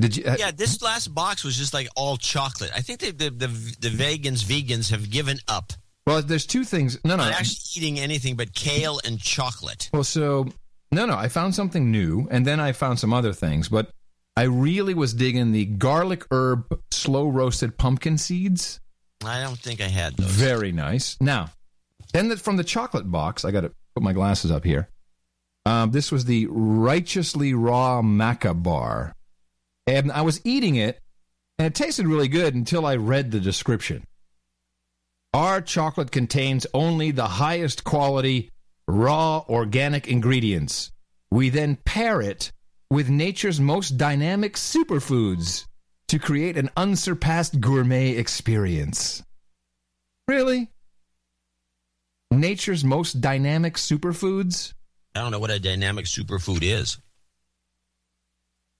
Did 0.00 0.16
you? 0.16 0.24
Uh, 0.24 0.36
Yeah, 0.38 0.50
this 0.50 0.82
last 0.82 1.08
box 1.14 1.44
was 1.44 1.56
just 1.56 1.72
like 1.74 1.88
all 1.96 2.16
chocolate. 2.16 2.70
I 2.74 2.80
think 2.80 3.00
they, 3.00 3.10
the, 3.10 3.30
the 3.30 3.46
the 3.46 3.88
vegans 3.90 4.42
vegans 4.44 4.90
have 4.90 5.10
given 5.10 5.38
up 5.48 5.72
Well, 6.06 6.22
there's 6.22 6.46
two 6.46 6.64
things. 6.64 6.98
No, 7.04 7.16
no. 7.16 7.22
on 7.22 7.32
actually 7.32 7.58
eating 7.76 7.98
anything 8.00 8.36
but 8.36 8.54
kale 8.54 9.00
and 9.04 9.18
chocolate. 9.20 9.90
Well, 9.92 10.04
so 10.04 10.48
no, 10.90 11.06
no. 11.06 11.16
I 11.16 11.28
found 11.28 11.54
something 11.54 11.90
new, 11.90 12.28
and 12.30 12.46
then 12.46 12.60
I 12.60 12.72
found 12.72 12.98
some 12.98 13.12
other 13.12 13.32
things, 13.32 13.68
but 13.68 13.90
I 14.36 14.42
really 14.44 14.94
was 14.94 15.14
digging 15.14 15.52
the 15.52 15.64
garlic 15.64 16.24
herb 16.30 16.80
slow 16.90 17.28
roasted 17.28 17.78
pumpkin 17.78 18.18
seeds. 18.18 18.80
I 19.24 19.40
don't 19.40 19.58
think 19.58 19.80
I 19.80 19.86
had 19.88 20.16
those. 20.16 20.26
Very 20.26 20.72
nice. 20.72 21.16
Now, 21.20 21.50
then 22.12 22.28
the, 22.28 22.36
from 22.36 22.56
the 22.56 22.64
chocolate 22.64 23.10
box, 23.10 23.44
I 23.44 23.52
got 23.52 23.60
to 23.62 23.72
put 23.94 24.02
my 24.02 24.12
glasses 24.12 24.50
up 24.50 24.64
here. 24.64 24.88
Um, 25.64 25.92
this 25.92 26.12
was 26.12 26.24
the 26.26 26.46
righteously 26.50 27.54
raw 27.54 28.02
maca 28.02 28.60
bar, 28.60 29.14
and 29.86 30.10
I 30.12 30.22
was 30.22 30.40
eating 30.44 30.76
it, 30.76 31.00
and 31.58 31.66
it 31.66 31.74
tasted 31.74 32.06
really 32.06 32.28
good 32.28 32.54
until 32.54 32.86
I 32.86 32.96
read 32.96 33.30
the 33.30 33.40
description. 33.40 34.04
Our 35.32 35.60
chocolate 35.60 36.12
contains 36.12 36.66
only 36.72 37.10
the 37.10 37.26
highest 37.26 37.84
quality 37.84 38.50
raw 38.86 39.44
organic 39.48 40.06
ingredients. 40.06 40.92
We 41.30 41.48
then 41.48 41.76
pair 41.84 42.20
it 42.20 42.52
with 42.90 43.08
nature's 43.08 43.60
most 43.60 43.96
dynamic 43.98 44.54
superfoods 44.54 45.66
to 46.08 46.18
create 46.18 46.56
an 46.56 46.70
unsurpassed 46.76 47.60
gourmet 47.60 48.10
experience. 48.10 49.22
Really? 50.28 50.70
Nature's 52.30 52.84
most 52.84 53.20
dynamic 53.20 53.74
superfoods? 53.74 54.74
I 55.14 55.20
don't 55.20 55.32
know 55.32 55.38
what 55.38 55.50
a 55.50 55.58
dynamic 55.58 56.06
superfood 56.06 56.62
is. 56.62 56.98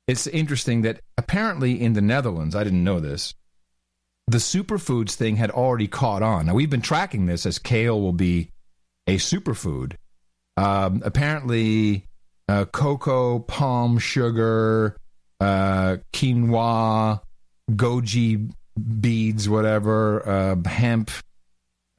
It's 0.06 0.26
interesting 0.26 0.82
that 0.82 1.00
apparently 1.16 1.80
in 1.80 1.94
the 1.94 2.02
Netherlands, 2.02 2.54
I 2.54 2.64
didn't 2.64 2.84
know 2.84 3.00
this, 3.00 3.34
the 4.26 4.38
superfoods 4.38 5.14
thing 5.14 5.36
had 5.36 5.50
already 5.50 5.88
caught 5.88 6.22
on. 6.22 6.46
Now, 6.46 6.54
we've 6.54 6.70
been 6.70 6.82
tracking 6.82 7.26
this 7.26 7.46
as 7.46 7.58
kale 7.58 8.00
will 8.00 8.12
be 8.12 8.50
a 9.06 9.16
superfood. 9.16 9.94
Um, 10.56 11.02
apparently, 11.04 12.06
uh, 12.48 12.64
cocoa, 12.66 13.40
palm 13.40 13.98
sugar, 13.98 14.96
uh, 15.40 15.98
quinoa, 16.12 17.20
goji 17.70 18.50
beads, 19.00 19.48
whatever, 19.48 20.26
uh, 20.28 20.68
hemp, 20.68 21.10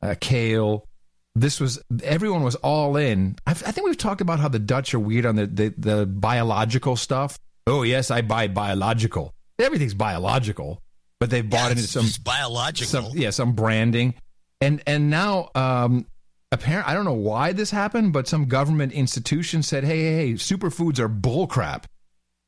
uh, 0.01 0.15
kale. 0.19 0.87
This 1.35 1.59
was 1.59 1.81
everyone 2.03 2.43
was 2.43 2.55
all 2.55 2.95
in. 2.95 3.35
I, 3.45 3.51
I 3.51 3.53
think 3.53 3.85
we've 3.87 3.97
talked 3.97 4.21
about 4.21 4.39
how 4.39 4.47
the 4.47 4.59
Dutch 4.59 4.93
are 4.93 4.99
weird 4.99 5.25
on 5.25 5.35
the, 5.35 5.47
the 5.47 5.73
the 5.77 6.05
biological 6.05 6.95
stuff. 6.95 7.37
Oh 7.67 7.83
yes, 7.83 8.11
I 8.11 8.21
buy 8.21 8.47
biological. 8.47 9.33
Everything's 9.57 9.93
biological, 9.93 10.81
but 11.19 11.29
they've 11.29 11.49
bought 11.49 11.71
into 11.71 11.83
it's 11.83 11.91
some 11.91 12.05
just 12.05 12.23
biological. 12.23 12.87
some 12.87 13.17
yeah 13.17 13.29
some 13.29 13.53
branding. 13.53 14.13
And 14.61 14.81
and 14.87 15.09
now 15.09 15.49
um 15.55 16.05
apparent 16.51 16.87
i 16.87 16.93
don't 16.93 17.05
know 17.05 17.11
why 17.11 17.51
this 17.51 17.71
happened 17.71 18.13
but 18.13 18.27
some 18.27 18.45
government 18.45 18.93
institution 18.93 19.61
said 19.63 19.83
hey 19.83 19.99
hey, 20.03 20.15
hey 20.27 20.33
superfoods 20.33 20.99
are 20.99 21.09
bullcrap. 21.09 21.85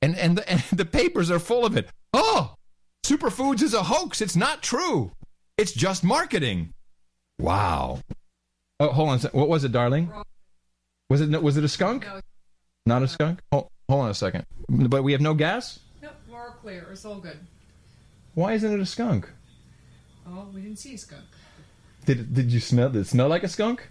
And 0.02 0.16
and 0.18 0.38
the, 0.38 0.50
and 0.52 0.62
the 0.72 0.86
papers 0.86 1.32
are 1.32 1.40
full 1.40 1.66
of 1.66 1.76
it. 1.78 1.90
Oh 2.14 2.54
superfoods 3.06 3.62
is 3.62 3.74
a 3.74 3.84
hoax. 3.84 4.22
It's 4.22 4.36
not 4.36 4.62
true. 4.62 5.12
It's 5.58 5.72
just 5.72 6.04
marketing. 6.04 6.74
Wow. 7.40 8.02
Oh 8.80 8.90
hold 8.90 9.10
on 9.10 9.16
a 9.16 9.20
sec. 9.20 9.34
what 9.34 9.50
was 9.50 9.64
it 9.64 9.72
darling? 9.72 10.12
Was 11.10 11.22
it 11.22 11.42
was 11.42 11.58
it 11.58 11.64
a 11.64 11.70
skunk? 11.70 12.06
Not 12.86 13.02
a 13.02 13.08
skunk? 13.08 13.40
Hold, 13.52 13.70
hold 13.90 14.04
on 14.04 14.10
a 14.10 14.14
second 14.14 14.46
but 14.70 15.04
we 15.04 15.12
have 15.12 15.22
no 15.22 15.34
gas 15.34 15.80
Nope, 16.02 16.12
we're 16.30 16.40
all 16.40 16.52
clear. 16.62 16.88
It's 16.92 17.06
all 17.06 17.20
good. 17.20 17.40
why 18.36 18.54
isn't 18.54 18.72
it 18.72 18.80
a 18.80 18.86
skunk 18.86 19.30
Oh, 20.30 20.48
we 20.54 20.62
didn't 20.62 20.80
see 20.80 20.94
a 20.94 20.98
skunk. 20.98 21.24
Did 22.06 22.34
did 22.34 22.52
you 22.52 22.60
smell? 22.60 22.90
Did 22.90 23.02
it 23.02 23.08
smell 23.08 23.28
like 23.30 23.44
a 23.44 23.48
skunk? 23.48 23.88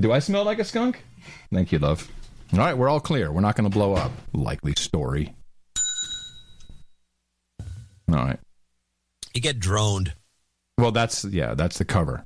Do 0.00 0.12
I 0.12 0.18
smell 0.20 0.44
like 0.44 0.58
a 0.58 0.64
skunk? 0.64 1.04
Thank 1.52 1.72
you, 1.72 1.78
love. 1.78 2.08
All 2.52 2.58
right, 2.60 2.76
we're 2.76 2.88
all 2.88 3.00
clear. 3.00 3.32
We're 3.32 3.40
not 3.40 3.56
going 3.56 3.68
to 3.68 3.74
blow 3.74 3.94
up. 3.94 4.12
Likely 4.32 4.72
story. 4.76 5.34
All 8.08 8.16
right. 8.16 8.38
You 9.34 9.40
get 9.40 9.58
droned. 9.58 10.14
Well, 10.78 10.92
that's 10.92 11.24
yeah, 11.24 11.54
that's 11.54 11.78
the 11.78 11.84
cover. 11.84 12.24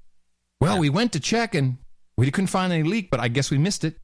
Well, 0.61 0.79
we 0.79 0.91
went 0.91 1.13
to 1.13 1.21
check 1.21 1.55
and 1.55 1.79
we 2.17 2.31
couldn't 2.31 2.49
find 2.49 2.73
any 2.73 2.83
leak, 2.83 3.11
but 3.11 3.21
I 3.21 3.29
guess 3.29 3.51
we 3.51 3.59
missed 3.59 3.85
it. 3.85 3.97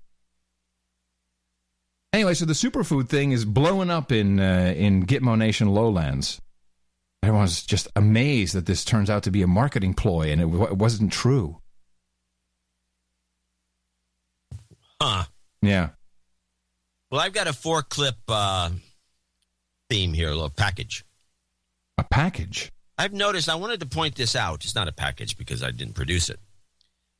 Anyway, 2.14 2.32
so 2.32 2.44
the 2.44 2.52
superfood 2.52 3.08
thing 3.08 3.32
is 3.32 3.44
blowing 3.44 3.90
up 3.90 4.12
in 4.12 4.38
uh, 4.38 4.72
in 4.76 5.04
Gitmo 5.04 5.36
Nation 5.36 5.66
lowlands. 5.66 6.40
Everyone's 7.24 7.64
just 7.64 7.88
amazed 7.96 8.54
that 8.54 8.66
this 8.66 8.84
turns 8.84 9.10
out 9.10 9.24
to 9.24 9.32
be 9.32 9.42
a 9.42 9.48
marketing 9.48 9.94
ploy, 9.94 10.30
and 10.30 10.40
it, 10.40 10.44
w- 10.44 10.62
it 10.62 10.76
wasn't 10.76 11.12
true. 11.12 11.60
Huh. 15.02 15.24
Yeah. 15.60 15.88
Well, 17.10 17.20
I've 17.20 17.32
got 17.32 17.48
a 17.48 17.52
four 17.52 17.82
clip 17.82 18.14
uh, 18.28 18.70
theme 19.90 20.12
here, 20.12 20.28
a 20.28 20.34
little 20.34 20.50
package. 20.50 21.04
A 21.98 22.04
package? 22.04 22.70
I've 22.96 23.12
noticed, 23.12 23.48
I 23.48 23.56
wanted 23.56 23.80
to 23.80 23.86
point 23.86 24.14
this 24.14 24.36
out. 24.36 24.64
It's 24.64 24.76
not 24.76 24.86
a 24.86 24.92
package 24.92 25.36
because 25.36 25.64
I 25.64 25.72
didn't 25.72 25.94
produce 25.94 26.28
it. 26.28 26.38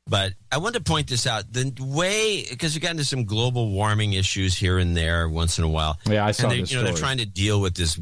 But 0.07 0.35
I 0.53 0.59
want 0.59 0.75
to 0.75 0.83
point 0.83 1.09
this 1.09 1.27
out. 1.27 1.51
The 1.51 1.73
way, 1.81 2.45
because 2.49 2.75
we 2.75 2.81
got 2.81 2.91
into 2.91 3.05
some 3.05 3.25
global 3.25 3.71
warming 3.71 4.13
issues 4.13 4.55
here 4.55 4.79
and 4.79 4.97
there 4.97 5.29
once 5.29 5.59
in 5.59 5.65
a 5.65 5.69
while. 5.69 5.99
Yeah, 6.07 6.27
I 6.27 6.33
saw 6.33 6.45
and 6.45 6.53
they, 6.53 6.61
this 6.61 6.73
You 6.73 6.79
know, 6.79 6.85
they're 6.85 6.95
trying 6.95 7.19
to 7.19 7.27
deal 7.27 7.61
with 7.61 7.75
this 7.75 7.99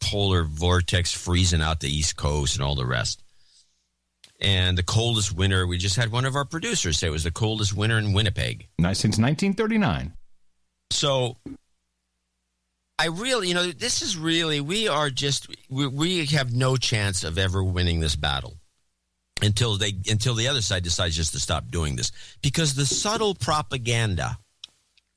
polar 0.00 0.42
vortex 0.42 1.12
freezing 1.12 1.62
out 1.62 1.80
the 1.80 1.88
East 1.88 2.16
Coast 2.16 2.56
and 2.56 2.64
all 2.64 2.74
the 2.74 2.86
rest. 2.86 3.22
And 4.40 4.76
the 4.76 4.82
coldest 4.82 5.34
winter, 5.34 5.66
we 5.66 5.78
just 5.78 5.96
had 5.96 6.10
one 6.10 6.24
of 6.24 6.34
our 6.34 6.44
producers 6.44 6.98
say 6.98 7.06
it 7.06 7.10
was 7.10 7.24
the 7.24 7.30
coldest 7.30 7.74
winter 7.74 7.98
in 7.98 8.12
Winnipeg. 8.12 8.66
Nice 8.78 8.98
since 8.98 9.16
1939. 9.16 10.12
So 10.90 11.36
I 12.98 13.06
really, 13.06 13.48
you 13.48 13.54
know, 13.54 13.70
this 13.70 14.02
is 14.02 14.18
really, 14.18 14.60
we 14.60 14.88
are 14.88 15.08
just, 15.08 15.48
we, 15.70 15.86
we 15.86 16.26
have 16.26 16.52
no 16.52 16.76
chance 16.76 17.22
of 17.22 17.38
ever 17.38 17.62
winning 17.62 18.00
this 18.00 18.16
battle 18.16 18.56
until 19.44 19.76
they, 19.76 19.92
until 20.10 20.34
the 20.34 20.48
other 20.48 20.62
side 20.62 20.82
decides 20.82 21.14
just 21.16 21.32
to 21.32 21.40
stop 21.40 21.70
doing 21.70 21.96
this 21.96 22.10
because 22.42 22.74
the 22.74 22.86
subtle 22.86 23.34
propaganda 23.34 24.38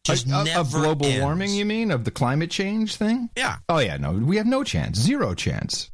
just 0.04 0.26
Of- 0.28 0.34
of- 0.34 0.46
never 0.46 0.60
of 0.78 0.84
global 0.84 1.06
ends. 1.08 1.22
warming, 1.22 1.54
you 1.54 1.66
mean? 1.66 1.92
Of 1.92 2.04
the 2.06 2.12
climate 2.12 2.52
change 2.52 2.96
thing? 2.96 3.30
Yeah. 3.36 3.58
Oh 3.68 3.80
yeah, 3.80 3.98
no, 3.98 4.12
we 4.14 4.38
have 4.38 4.46
no 4.46 4.64
chance, 4.64 4.98
zero 5.00 5.34
chance. 5.34 5.90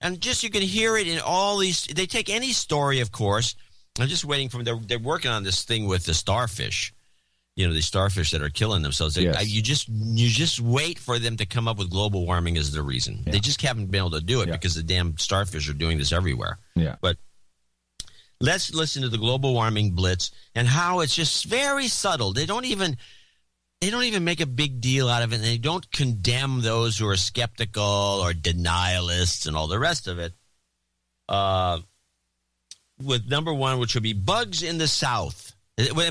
And 0.00 0.20
just 0.20 0.42
you 0.42 0.50
can 0.50 0.62
hear 0.62 0.96
it 0.96 1.06
in 1.08 1.18
all 1.20 1.58
these. 1.58 1.86
They 1.86 2.06
take 2.06 2.28
any 2.30 2.52
story, 2.52 3.00
of 3.00 3.10
course. 3.12 3.54
I'm 4.00 4.06
just 4.08 4.24
waiting 4.24 4.48
for 4.48 4.62
they're 4.62 4.78
they're 4.78 4.98
working 4.98 5.30
on 5.30 5.42
this 5.42 5.64
thing 5.64 5.86
with 5.86 6.04
the 6.04 6.14
starfish. 6.14 6.92
You 7.56 7.66
know, 7.66 7.74
the 7.74 7.80
starfish 7.82 8.30
that 8.30 8.40
are 8.42 8.48
killing 8.50 8.82
themselves. 8.82 9.16
They- 9.16 9.24
Yes. 9.24 9.48
You 9.48 9.60
just 9.60 9.88
you 9.88 10.28
just 10.28 10.60
wait 10.60 10.98
for 11.00 11.18
them 11.18 11.36
to 11.38 11.46
come 11.46 11.66
up 11.66 11.78
with 11.78 11.90
global 11.90 12.24
warming 12.26 12.56
as 12.56 12.70
the 12.70 12.82
reason. 12.82 13.24
They 13.26 13.40
just 13.40 13.60
haven't 13.62 13.86
been 13.90 13.98
able 13.98 14.12
to 14.12 14.20
do 14.20 14.40
it 14.42 14.46
because 14.52 14.76
the 14.76 14.84
damn 14.84 15.18
starfish 15.18 15.68
are 15.68 15.72
doing 15.74 15.98
this 15.98 16.12
everywhere. 16.12 16.58
Yeah. 16.76 16.94
But 17.00 17.16
let's 18.40 18.74
listen 18.74 19.02
to 19.02 19.08
the 19.08 19.18
global 19.18 19.54
warming 19.54 19.92
blitz 19.92 20.30
and 20.54 20.68
how 20.68 21.00
it's 21.00 21.14
just 21.14 21.44
very 21.46 21.88
subtle. 21.88 22.32
They 22.32 22.46
don't 22.46 22.64
even 22.64 22.96
they 23.80 23.90
don't 23.90 24.04
even 24.04 24.24
make 24.24 24.40
a 24.40 24.46
big 24.46 24.80
deal 24.80 25.08
out 25.08 25.22
of 25.22 25.32
it. 25.32 25.36
And 25.36 25.44
they 25.44 25.58
don't 25.58 25.90
condemn 25.92 26.62
those 26.62 26.98
who 26.98 27.08
are 27.08 27.16
skeptical 27.16 27.82
or 27.82 28.32
denialists 28.32 29.46
and 29.46 29.56
all 29.56 29.68
the 29.68 29.78
rest 29.78 30.08
of 30.08 30.18
it. 30.18 30.32
Uh, 31.28 31.80
with 33.00 33.28
number 33.28 33.54
one, 33.54 33.78
which 33.78 33.94
would 33.94 34.02
be 34.02 34.14
bugs 34.14 34.62
in 34.62 34.78
the 34.78 34.88
south. 34.88 35.54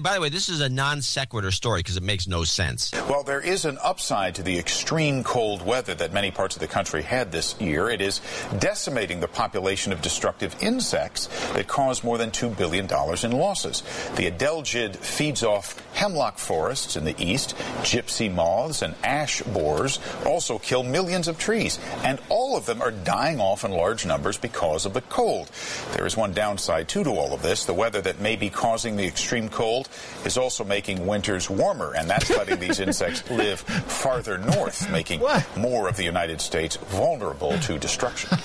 By 0.02 0.16
the 0.16 0.22
way, 0.22 0.30
this 0.30 0.48
is 0.48 0.62
a 0.62 0.70
non 0.70 1.02
sequitur 1.02 1.52
story 1.52 1.80
because 1.80 1.98
it 1.98 2.04
makes 2.04 2.26
no 2.26 2.46
sense. 2.46 2.90
Well, 3.10 3.24
there 3.24 3.42
is 3.42 3.66
an 3.66 3.78
upside 3.84 4.36
to 4.36 4.44
the 4.44 4.58
extreme 4.58 5.26
cold 5.26 5.62
weather 5.66 5.94
that 5.96 6.14
many 6.14 6.32
parts 6.32 6.56
of 6.56 6.62
the 6.62 6.70
country 6.70 7.02
had 7.02 7.34
this 7.34 7.60
year. 7.60 7.90
It 7.90 8.00
is 8.00 8.22
decimating 8.60 9.20
the 9.20 9.28
population 9.28 9.92
of 9.92 10.02
destructive 10.02 10.56
insects 10.62 11.28
that 11.52 11.68
cause 11.68 12.02
more 12.02 12.18
than 12.18 12.32
$2 12.32 12.58
billion 12.58 12.86
in 12.86 13.38
losses. 13.38 13.82
The 14.16 14.32
adelgid 14.32 14.96
feeds 14.96 15.44
off 15.44 15.78
hemlock 15.94 16.38
forests 16.38 16.96
in 16.96 17.04
the 17.04 17.16
east. 17.22 17.58
Gypsy 17.82 18.34
moths 18.34 18.82
and 18.82 18.96
ash 19.04 19.42
borers 19.42 20.00
also 20.26 20.60
kill 20.60 20.84
millions 20.84 21.28
of 21.28 21.38
trees, 21.38 21.78
and 22.06 22.22
all 22.30 22.56
of 22.56 22.66
them 22.66 22.82
are 22.82 22.92
dying 22.92 23.42
off 23.42 23.66
in 23.66 23.72
large 23.72 24.06
numbers 24.06 24.38
because 24.38 24.86
of 24.86 24.94
the 24.94 25.02
cold. 25.02 25.52
There 25.92 26.06
is 26.06 26.16
one 26.16 26.32
downside, 26.32 26.88
too, 26.88 27.04
to 27.04 27.10
all 27.10 27.34
of 27.34 27.42
this. 27.42 27.66
The 27.66 27.74
weather 27.74 28.00
that 28.04 28.22
may 28.22 28.38
be 28.38 28.50
causing 28.50 28.96
the 28.96 29.06
extreme 29.06 29.50
cold 29.58 29.90
is 30.24 30.38
also 30.38 30.64
making 30.64 31.08
winters 31.08 31.50
warmer, 31.50 31.96
and 31.96 32.08
that's 32.08 32.30
letting 32.30 32.60
these 32.60 32.80
insects 32.80 33.28
live 33.32 33.60
farther 33.60 34.38
north, 34.38 34.90
making 34.92 35.20
more 35.58 35.90
of 35.90 35.98
the 35.98 36.04
United 36.04 36.40
States 36.40 36.76
vulnerable 36.76 37.58
to 37.60 37.80
destruction. 37.80 38.38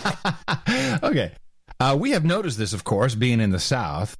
okay. 1.02 1.32
Uh, 1.78 1.96
we 1.98 2.12
have 2.12 2.24
noticed 2.24 2.56
this, 2.56 2.72
of 2.72 2.84
course, 2.84 3.14
being 3.14 3.40
in 3.40 3.50
the 3.50 3.60
South. 3.60 4.16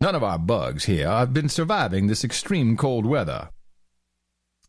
None 0.00 0.14
of 0.14 0.22
our 0.22 0.38
bugs 0.38 0.84
here 0.84 1.08
have 1.08 1.34
been 1.34 1.48
surviving 1.48 2.06
this 2.06 2.22
extreme 2.22 2.76
cold 2.76 3.04
weather. 3.04 3.50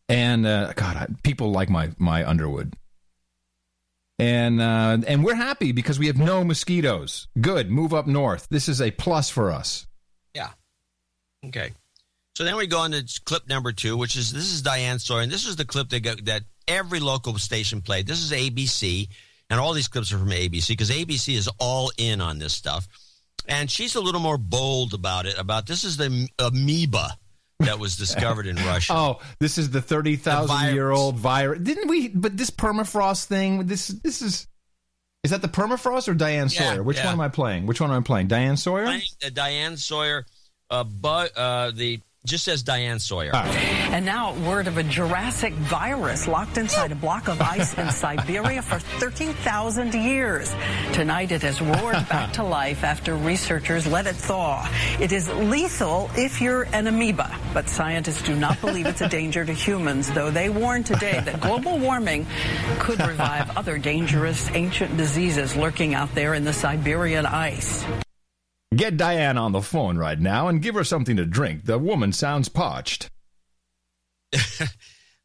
And, 0.08 0.44
uh, 0.44 0.72
God, 0.74 0.96
I, 0.96 1.06
people 1.22 1.52
like 1.52 1.70
my, 1.70 1.92
my 1.96 2.28
Underwood. 2.28 2.74
And, 4.18 4.60
uh, 4.60 4.98
and 5.06 5.24
we're 5.24 5.36
happy 5.36 5.70
because 5.70 5.98
we 5.98 6.08
have 6.08 6.18
no 6.18 6.42
mosquitoes. 6.42 7.28
Good. 7.40 7.70
Move 7.70 7.94
up 7.94 8.08
north. 8.08 8.48
This 8.50 8.68
is 8.68 8.82
a 8.82 8.90
plus 8.90 9.30
for 9.30 9.52
us. 9.52 9.86
Yeah. 11.42 11.48
Okay. 11.48 11.72
So 12.34 12.44
then 12.44 12.56
we 12.56 12.66
go 12.66 12.78
on 12.78 12.92
to 12.92 13.20
clip 13.24 13.46
number 13.46 13.72
two, 13.72 13.96
which 13.96 14.16
is 14.16 14.32
this 14.32 14.52
is 14.52 14.62
Diane 14.62 14.98
Sawyer, 14.98 15.20
and 15.20 15.30
this 15.30 15.46
is 15.46 15.56
the 15.56 15.66
clip 15.66 15.90
that 15.90 16.00
got, 16.00 16.24
that 16.24 16.42
every 16.66 16.98
local 16.98 17.36
station 17.38 17.82
played. 17.82 18.06
This 18.06 18.22
is 18.22 18.32
ABC, 18.32 19.08
and 19.50 19.60
all 19.60 19.74
these 19.74 19.88
clips 19.88 20.12
are 20.12 20.18
from 20.18 20.30
ABC 20.30 20.68
because 20.68 20.90
ABC 20.90 21.34
is 21.34 21.48
all 21.58 21.92
in 21.98 22.22
on 22.22 22.38
this 22.38 22.54
stuff, 22.54 22.88
and 23.46 23.70
she's 23.70 23.96
a 23.96 24.00
little 24.00 24.20
more 24.20 24.38
bold 24.38 24.94
about 24.94 25.26
it. 25.26 25.38
About 25.38 25.66
this 25.66 25.84
is 25.84 25.98
the 25.98 26.26
amoeba 26.38 27.18
that 27.60 27.78
was 27.78 27.96
discovered 27.96 28.46
in 28.46 28.56
Russia. 28.66 28.94
Oh, 28.96 29.20
this 29.38 29.58
is 29.58 29.68
the 29.70 29.82
thirty 29.82 30.16
thousand 30.16 30.74
year 30.74 30.90
old 30.90 31.16
virus. 31.16 31.60
Didn't 31.60 31.88
we? 31.88 32.08
But 32.08 32.38
this 32.38 32.50
permafrost 32.50 33.26
thing. 33.26 33.66
This 33.66 33.88
this 33.88 34.22
is. 34.22 34.46
Is 35.22 35.30
that 35.30 35.40
the 35.40 35.48
permafrost 35.48 36.08
or 36.08 36.14
Diane 36.14 36.48
Yeah, 36.50 36.72
Sawyer? 36.72 36.82
Which 36.82 36.96
yeah. 36.96 37.04
one 37.04 37.14
am 37.14 37.20
I 37.20 37.28
playing? 37.28 37.66
Which 37.66 37.80
one 37.80 37.90
am 37.92 37.98
I 37.98 38.00
playing? 38.02 38.26
Diane 38.26 38.56
Sawyer. 38.56 38.86
Playing, 38.86 39.02
uh, 39.24 39.30
Diane 39.32 39.76
Sawyer, 39.76 40.26
uh, 40.72 40.84
but 40.84 41.36
uh, 41.36 41.70
the 41.70 42.00
just 42.24 42.44
says 42.44 42.62
Diane 42.62 43.00
Sawyer. 43.00 43.34
And 43.34 44.06
now, 44.06 44.34
word 44.46 44.68
of 44.68 44.78
a 44.78 44.84
Jurassic 44.84 45.52
virus 45.54 46.28
locked 46.28 46.56
inside 46.56 46.92
a 46.92 46.94
block 46.94 47.26
of 47.26 47.40
ice 47.42 47.76
in 47.76 47.90
Siberia 47.90 48.62
for 48.62 48.78
13,000 48.78 49.92
years. 49.92 50.54
Tonight, 50.92 51.32
it 51.32 51.42
has 51.42 51.60
roared 51.60 51.94
back 52.08 52.32
to 52.34 52.44
life 52.44 52.84
after 52.84 53.16
researchers 53.16 53.88
let 53.88 54.06
it 54.06 54.14
thaw. 54.14 54.70
It 55.00 55.10
is 55.10 55.28
lethal 55.30 56.10
if 56.16 56.40
you're 56.40 56.62
an 56.72 56.86
amoeba, 56.86 57.36
but 57.52 57.68
scientists 57.68 58.22
do 58.22 58.36
not 58.36 58.60
believe 58.60 58.86
it's 58.86 59.00
a 59.00 59.08
danger 59.20 59.44
to 59.44 59.52
humans, 59.52 60.08
though 60.12 60.30
they 60.30 60.48
warn 60.48 60.84
today 60.84 61.20
that 61.24 61.40
global 61.40 61.76
warming 61.78 62.24
could 62.78 63.04
revive 63.04 63.56
other 63.56 63.78
dangerous 63.78 64.48
ancient 64.54 64.96
diseases 64.96 65.56
lurking 65.56 65.94
out 65.94 66.14
there 66.14 66.34
in 66.34 66.44
the 66.44 66.52
Siberian 66.52 67.26
ice. 67.26 67.84
Get 68.74 68.96
Diane 68.96 69.38
on 69.38 69.52
the 69.52 69.62
phone 69.62 69.98
right 69.98 70.18
now 70.18 70.48
and 70.48 70.62
give 70.62 70.74
her 70.74 70.84
something 70.84 71.16
to 71.16 71.24
drink. 71.26 71.64
The 71.64 71.78
woman 71.78 72.12
sounds 72.12 72.48
parched. 72.48 73.10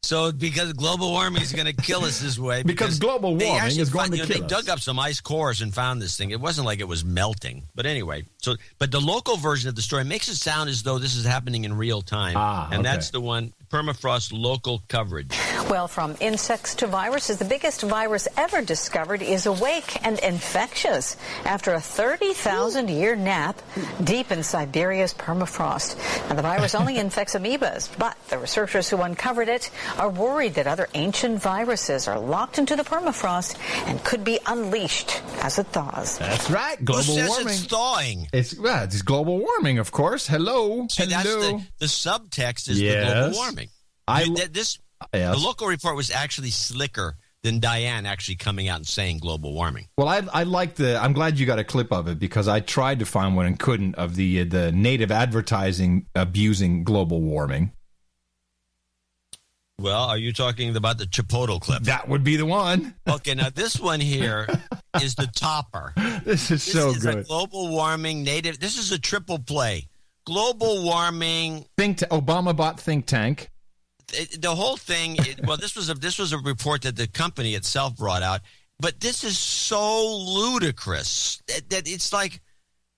So 0.02 0.30
because 0.30 0.72
global 0.74 1.10
warming 1.10 1.42
is 1.42 1.52
going 1.52 1.66
to 1.66 1.72
kill 1.72 2.04
us 2.04 2.20
this 2.20 2.38
way. 2.38 2.62
Because 2.62 2.98
global 2.98 3.36
warming 3.36 3.78
is 3.78 3.90
going 3.90 4.04
found- 4.04 4.12
to 4.12 4.16
you 4.18 4.22
know, 4.22 4.28
kill 4.28 4.42
They 4.42 4.46
dug 4.46 4.68
up 4.68 4.80
some 4.80 4.98
ice 4.98 5.20
cores 5.20 5.60
and 5.60 5.74
found 5.74 6.00
this 6.00 6.16
thing. 6.16 6.30
It 6.30 6.40
wasn't 6.40 6.66
like 6.66 6.78
it 6.80 6.88
was 6.88 7.04
melting. 7.04 7.64
But 7.74 7.84
anyway, 7.84 8.24
so 8.38 8.54
but 8.78 8.92
the 8.92 9.00
local 9.00 9.36
version 9.36 9.68
of 9.68 9.74
the 9.74 9.82
story 9.82 10.04
makes 10.04 10.28
it 10.28 10.36
sound 10.36 10.70
as 10.70 10.82
though 10.82 10.98
this 10.98 11.16
is 11.16 11.26
happening 11.26 11.64
in 11.64 11.76
real 11.76 12.00
time. 12.00 12.34
Ah, 12.36 12.68
and 12.70 12.80
okay. 12.80 12.82
that's 12.82 13.10
the 13.10 13.20
one 13.20 13.52
permafrost 13.70 14.32
local 14.32 14.82
coverage. 14.88 15.36
Well, 15.68 15.88
from 15.88 16.16
insects 16.20 16.74
to 16.76 16.86
viruses, 16.86 17.38
the 17.38 17.44
biggest 17.44 17.82
virus 17.82 18.26
ever 18.36 18.62
discovered 18.62 19.22
is 19.22 19.46
awake 19.46 20.04
and 20.06 20.18
infectious 20.20 21.16
after 21.44 21.74
a 21.74 21.80
30,000 21.80 22.88
year 22.88 23.14
nap 23.16 23.60
deep 24.02 24.32
in 24.32 24.42
Siberia's 24.42 25.12
permafrost. 25.12 25.96
And 26.30 26.38
the 26.38 26.42
virus 26.42 26.74
only 26.74 26.96
infects 27.04 27.34
amoebas, 27.34 27.90
but 27.98 28.16
the 28.28 28.38
researchers 28.38 28.88
who 28.88 29.02
uncovered 29.02 29.48
it 29.48 29.70
are 29.98 30.08
worried 30.08 30.54
that 30.54 30.66
other 30.66 30.88
ancient 30.94 31.40
viruses 31.42 32.08
are 32.08 32.18
locked 32.18 32.58
into 32.58 32.76
the 32.76 32.82
permafrost 32.84 33.58
and 33.86 34.02
could 34.04 34.24
be 34.24 34.38
unleashed 34.46 35.20
as 35.42 35.58
it 35.58 35.66
thaws. 35.68 36.18
That's 36.18 36.50
right. 36.50 36.82
Global 36.82 37.02
Who 37.02 37.12
says 37.14 37.28
warming. 37.28 37.48
it's 37.48 37.64
thawing? 37.66 38.28
It's 38.32 38.58
well, 38.58 38.84
it's 38.84 39.02
global 39.02 39.38
warming, 39.38 39.78
of 39.78 39.90
course. 39.92 40.26
Hello, 40.26 40.86
See, 40.88 41.04
that's 41.06 41.28
hello. 41.28 41.58
the, 41.58 41.64
the 41.80 41.86
subtext 41.86 42.68
is 42.68 42.78
the 42.78 42.88
global 42.94 43.36
warming. 43.36 43.57
I- 44.08 44.46
this 44.50 44.78
Yes. 45.14 45.36
the 45.36 45.40
local 45.46 45.68
report 45.68 45.94
was 45.96 46.10
actually 46.10 46.50
slicker 46.50 47.16
than 47.44 47.60
Diane 47.60 48.04
actually 48.04 48.34
coming 48.34 48.66
out 48.68 48.78
and 48.78 48.86
saying 48.86 49.18
global 49.18 49.52
warming. 49.52 49.86
Well, 49.96 50.08
I 50.08 50.22
I 50.32 50.42
like 50.42 50.74
the. 50.74 51.00
I'm 51.00 51.12
glad 51.12 51.38
you 51.38 51.46
got 51.46 51.60
a 51.60 51.64
clip 51.64 51.92
of 51.92 52.08
it 52.08 52.18
because 52.18 52.48
I 52.48 52.58
tried 52.60 52.98
to 52.98 53.06
find 53.06 53.36
one 53.36 53.46
and 53.46 53.58
couldn't 53.58 53.94
of 53.94 54.16
the 54.16 54.40
uh, 54.40 54.44
the 54.48 54.72
native 54.72 55.12
advertising 55.12 56.06
abusing 56.16 56.82
global 56.82 57.20
warming. 57.20 57.70
Well, 59.80 60.02
are 60.04 60.18
you 60.18 60.32
talking 60.32 60.74
about 60.76 60.98
the 60.98 61.04
Chipotle 61.06 61.60
clip? 61.60 61.84
That 61.84 62.08
would 62.08 62.24
be 62.24 62.36
the 62.36 62.46
one. 62.46 62.94
Okay, 63.08 63.34
now 63.34 63.48
this 63.50 63.78
one 63.78 64.00
here 64.00 64.46
is 65.00 65.14
the 65.14 65.28
topper. 65.28 65.92
This 66.24 66.50
is 66.50 66.64
This 66.64 66.72
so 66.72 66.90
is 66.90 67.06
a 67.06 67.14
good. 67.14 67.26
global 67.28 67.68
warming 67.68 68.24
native. 68.24 68.58
This 68.58 68.76
is 68.76 68.90
a 68.92 68.98
triple 68.98 69.38
play. 69.38 69.86
Global 70.26 70.82
warming. 70.82 71.64
Think 71.78 71.98
t- 71.98 72.06
Obama 72.06 72.54
bought 72.54 72.80
think 72.80 73.06
tank. 73.06 73.50
It- 74.12 74.42
the 74.42 74.54
whole 74.54 74.76
thing. 74.76 75.16
It, 75.18 75.46
well, 75.46 75.56
this 75.56 75.76
was 75.76 75.88
a 75.90 75.94
this 75.94 76.18
was 76.18 76.32
a 76.32 76.38
report 76.38 76.82
that 76.82 76.96
the 76.96 77.06
company 77.06 77.54
itself 77.54 77.96
brought 77.96 78.22
out. 78.22 78.40
But 78.80 79.00
this 79.00 79.24
is 79.24 79.36
so 79.38 80.16
ludicrous 80.16 81.42
that, 81.48 81.68
that 81.70 81.88
it's 81.88 82.12
like 82.12 82.40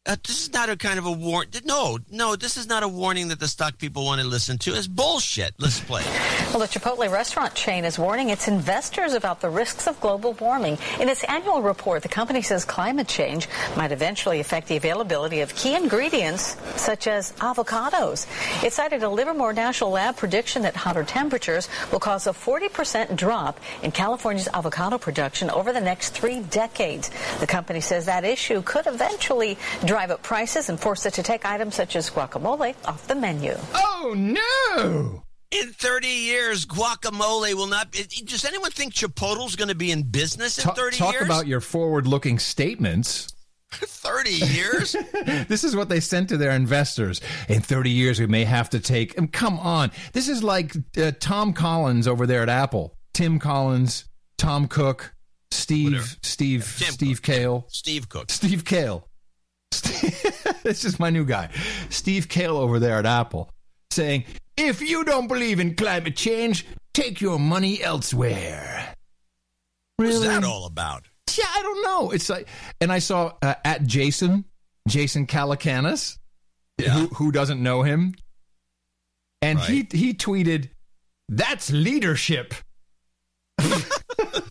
uh, 0.06 0.16
this 0.26 0.44
is 0.44 0.52
not 0.54 0.70
a 0.70 0.76
kind 0.78 0.98
of 0.98 1.04
a 1.04 1.12
warn. 1.12 1.46
No, 1.66 1.98
no, 2.10 2.34
this 2.34 2.56
is 2.56 2.66
not 2.66 2.82
a 2.82 2.88
warning 2.88 3.28
that 3.28 3.38
the 3.38 3.46
stock 3.46 3.76
people 3.76 4.06
want 4.06 4.18
to 4.22 4.26
listen 4.26 4.56
to. 4.58 4.74
It's 4.74 4.86
bullshit. 4.86 5.52
Let's 5.58 5.78
play. 5.78 6.02
Well, 6.50 6.60
the 6.60 6.66
Chipotle 6.66 7.10
restaurant 7.12 7.54
chain 7.54 7.84
is 7.84 7.98
warning 7.98 8.30
its 8.30 8.48
investors 8.48 9.12
about 9.12 9.42
the 9.42 9.50
risks 9.50 9.86
of 9.86 10.00
global 10.00 10.32
warming. 10.32 10.78
In 11.00 11.10
its 11.10 11.22
annual 11.24 11.60
report, 11.60 12.02
the 12.02 12.08
company 12.08 12.40
says 12.40 12.64
climate 12.64 13.08
change 13.08 13.46
might 13.76 13.92
eventually 13.92 14.40
affect 14.40 14.68
the 14.68 14.76
availability 14.76 15.40
of 15.40 15.54
key 15.54 15.74
ingredients 15.76 16.56
such 16.76 17.06
as 17.06 17.32
avocados. 17.32 18.26
It 18.64 18.72
cited 18.72 19.02
a 19.02 19.08
Livermore 19.08 19.52
National 19.52 19.90
Lab 19.90 20.16
prediction 20.16 20.62
that 20.62 20.76
hotter 20.76 21.04
temperatures 21.04 21.68
will 21.92 22.00
cause 22.00 22.26
a 22.26 22.30
40% 22.30 23.16
drop 23.16 23.60
in 23.82 23.92
California's 23.92 24.48
avocado 24.54 24.96
production 24.96 25.50
over 25.50 25.74
the 25.74 25.80
next 25.80 26.14
three 26.14 26.40
decades. 26.40 27.10
The 27.38 27.46
company 27.46 27.82
says 27.82 28.06
that 28.06 28.24
issue 28.24 28.62
could 28.62 28.86
eventually 28.86 29.58
drive 29.90 30.12
up 30.12 30.22
prices 30.22 30.68
and 30.68 30.78
force 30.78 31.04
it 31.04 31.12
to 31.14 31.20
take 31.20 31.44
items 31.44 31.74
such 31.74 31.96
as 31.96 32.08
guacamole 32.08 32.76
off 32.86 33.08
the 33.08 33.14
menu. 33.16 33.56
Oh, 33.74 34.14
no! 34.16 35.24
In 35.50 35.72
30 35.72 36.06
years, 36.06 36.64
guacamole 36.64 37.54
will 37.54 37.66
not. 37.66 37.90
Be, 37.90 38.04
does 38.24 38.44
anyone 38.44 38.70
think 38.70 38.94
Chipotle's 38.94 39.56
going 39.56 39.66
to 39.68 39.74
be 39.74 39.90
in 39.90 40.04
business 40.04 40.58
in 40.58 40.62
Ta- 40.62 40.74
30 40.74 40.96
talk 40.96 41.12
years? 41.14 41.24
about 41.26 41.48
your 41.48 41.60
forward-looking 41.60 42.38
statements. 42.38 43.34
30 43.72 44.30
years? 44.30 44.94
this 45.48 45.64
is 45.64 45.74
what 45.74 45.88
they 45.88 45.98
sent 45.98 46.28
to 46.28 46.36
their 46.36 46.52
investors. 46.52 47.20
In 47.48 47.60
30 47.60 47.90
years, 47.90 48.20
we 48.20 48.28
may 48.28 48.44
have 48.44 48.70
to 48.70 48.78
take. 48.78 49.18
um, 49.18 49.26
come 49.26 49.58
on. 49.58 49.90
This 50.12 50.28
is 50.28 50.44
like 50.44 50.72
uh, 50.96 51.10
Tom 51.18 51.52
Collins 51.52 52.06
over 52.06 52.28
there 52.28 52.42
at 52.44 52.48
Apple. 52.48 52.96
Tim 53.12 53.40
Collins, 53.40 54.04
Tom 54.38 54.68
Cook, 54.68 55.16
Steve, 55.50 56.16
Steve, 56.22 56.62
Steve 56.62 57.22
Kale. 57.22 57.66
Steve 57.70 58.08
Cook. 58.08 58.30
Steve 58.30 58.64
Kale. 58.64 59.08
this 60.62 60.84
is 60.84 60.98
my 60.98 61.10
new 61.10 61.24
guy. 61.24 61.48
Steve 61.88 62.28
Kale 62.28 62.56
over 62.56 62.78
there 62.78 62.98
at 62.98 63.06
Apple 63.06 63.50
saying, 63.90 64.24
if 64.56 64.80
you 64.80 65.04
don't 65.04 65.26
believe 65.26 65.60
in 65.60 65.74
climate 65.74 66.16
change, 66.16 66.66
take 66.92 67.20
your 67.20 67.38
money 67.38 67.82
elsewhere. 67.82 68.94
What's 69.96 70.20
that 70.20 70.44
all 70.44 70.66
about? 70.66 71.04
Yeah, 71.36 71.44
I 71.48 71.62
don't 71.62 71.82
know. 71.84 72.10
It's 72.10 72.28
like, 72.28 72.48
and 72.80 72.90
I 72.90 72.98
saw 72.98 73.32
uh, 73.42 73.54
at 73.64 73.84
Jason, 73.84 74.44
Jason 74.88 75.26
Calacanis, 75.26 76.18
who 76.78 77.06
who 77.08 77.30
doesn't 77.30 77.62
know 77.62 77.82
him, 77.82 78.14
and 79.42 79.60
he 79.60 79.86
he 79.92 80.14
tweeted, 80.14 80.70
"That's 81.28 81.70
leadership." 81.70 82.54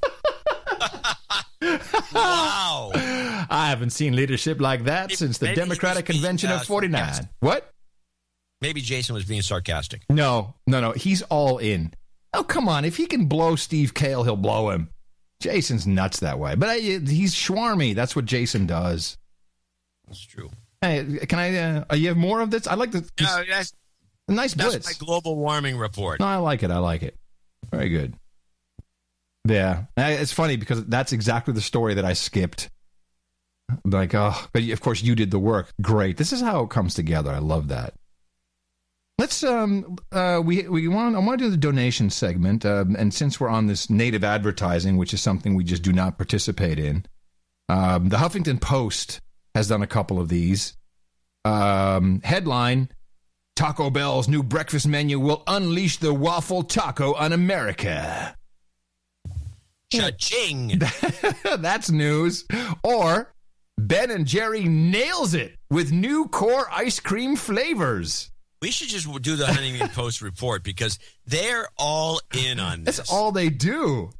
wow! 2.13 2.91
I 2.93 3.67
haven't 3.69 3.91
seen 3.91 4.15
leadership 4.15 4.59
like 4.59 4.85
that 4.85 5.11
since 5.11 5.37
the 5.37 5.53
Democratic 5.53 6.07
was 6.07 6.15
being, 6.15 6.21
Convention 6.23 6.51
uh, 6.51 6.55
of 6.55 6.63
'49. 6.63 6.99
sarcastic. 6.99 7.27
What? 7.39 7.71
Maybe 8.61 8.81
Jason 8.81 9.15
was 9.15 9.25
being 9.25 9.41
sarcastic. 9.41 10.03
No, 10.09 10.55
no, 10.67 10.81
no. 10.81 10.91
He's 10.91 11.21
all 11.23 11.57
in. 11.59 11.93
Oh, 12.33 12.43
come 12.43 12.67
on. 12.67 12.83
If 12.85 12.97
he 12.97 13.05
can 13.05 13.25
blow 13.25 13.55
Steve 13.55 13.93
Kale, 13.93 14.23
he'll 14.23 14.35
blow 14.35 14.69
him. 14.69 14.89
Jason's 15.41 15.87
nuts 15.87 16.19
that 16.19 16.37
way. 16.37 16.55
But 16.55 16.69
I, 16.69 16.77
he's 16.79 17.33
schwarmy. 17.33 17.95
That's 17.95 18.15
what 18.15 18.25
Jason 18.25 18.65
does. 18.65 19.17
That's 20.07 20.19
true. 20.25 20.49
Hey, 20.81 21.19
can 21.27 21.39
I? 21.39 21.85
Uh, 21.89 21.95
you 21.95 22.09
have 22.09 22.17
more 22.17 22.41
of 22.41 22.51
this? 22.51 22.67
I 22.67 22.75
like 22.75 22.91
the 22.91 23.09
No, 23.21 23.43
that's, 23.49 23.73
nice 24.27 24.53
that's 24.53 24.69
blitz. 24.69 24.87
my 24.99 25.05
global 25.05 25.35
warming 25.37 25.77
report. 25.77 26.19
No, 26.19 26.25
I 26.25 26.37
like 26.37 26.61
it. 26.63 26.71
I 26.71 26.79
like 26.79 27.03
it. 27.03 27.15
Very 27.71 27.89
good. 27.89 28.13
Yeah, 29.45 29.85
Uh, 29.97 30.03
it's 30.19 30.33
funny 30.33 30.57
because 30.57 30.85
that's 30.85 31.13
exactly 31.13 31.53
the 31.53 31.61
story 31.61 31.95
that 31.95 32.05
I 32.05 32.13
skipped. 32.13 32.69
Like, 33.85 34.13
oh, 34.15 34.35
but 34.51 34.63
of 34.63 34.81
course 34.81 35.01
you 35.01 35.15
did 35.15 35.31
the 35.31 35.39
work. 35.39 35.71
Great. 35.81 36.17
This 36.17 36.33
is 36.33 36.41
how 36.41 36.63
it 36.63 36.69
comes 36.69 36.93
together. 36.93 37.31
I 37.31 37.39
love 37.39 37.67
that. 37.69 37.93
Let's 39.17 39.43
um 39.43 39.97
uh 40.13 40.41
we 40.43 40.67
we 40.67 40.87
want 40.87 41.15
I 41.15 41.19
want 41.19 41.39
to 41.39 41.45
do 41.45 41.51
the 41.51 41.57
donation 41.57 42.09
segment 42.09 42.65
um, 42.65 42.95
and 42.95 43.13
since 43.13 43.37
we're 43.39 43.49
on 43.49 43.67
this 43.67 43.89
native 43.89 44.23
advertising 44.23 44.95
which 44.95 45.13
is 45.13 45.21
something 45.21 45.55
we 45.55 45.65
just 45.65 45.83
do 45.83 45.91
not 45.91 46.17
participate 46.17 46.79
in 46.79 47.05
um, 47.67 48.07
the 48.07 48.15
Huffington 48.15 48.61
Post 48.61 49.19
has 49.55 49.67
done 49.67 49.81
a 49.81 49.87
couple 49.87 50.19
of 50.19 50.29
these 50.29 50.77
um, 51.43 52.21
headline 52.23 52.89
Taco 53.57 53.89
Bell's 53.89 54.29
new 54.29 54.41
breakfast 54.41 54.87
menu 54.87 55.19
will 55.19 55.43
unleash 55.47 55.97
the 55.97 56.13
waffle 56.13 56.63
taco 56.63 57.13
on 57.13 57.33
America 57.33 58.37
Cha-ching! 59.91 60.81
that's 61.59 61.89
news 61.89 62.45
or 62.83 63.33
Ben 63.79 64.11
and 64.11 64.25
Jerry 64.27 64.65
nails 64.65 65.33
it 65.33 65.55
with 65.69 65.91
new 65.91 66.27
core 66.27 66.67
ice 66.71 66.99
cream 66.99 67.35
flavors 67.35 68.29
We 68.61 68.71
should 68.71 68.89
just 68.89 69.09
do 69.21 69.35
the 69.35 69.47
Huntington 69.47 69.89
Post 69.89 70.21
report 70.21 70.63
because 70.63 70.99
they're 71.25 71.67
all 71.77 72.19
in 72.35 72.59
on 72.59 72.83
this. 72.83 72.97
That's 72.97 73.11
all 73.11 73.31
they 73.31 73.49
do. 73.49 74.11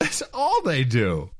That's 0.00 0.22
all 0.32 0.62
they 0.62 0.84
do. 0.84 1.30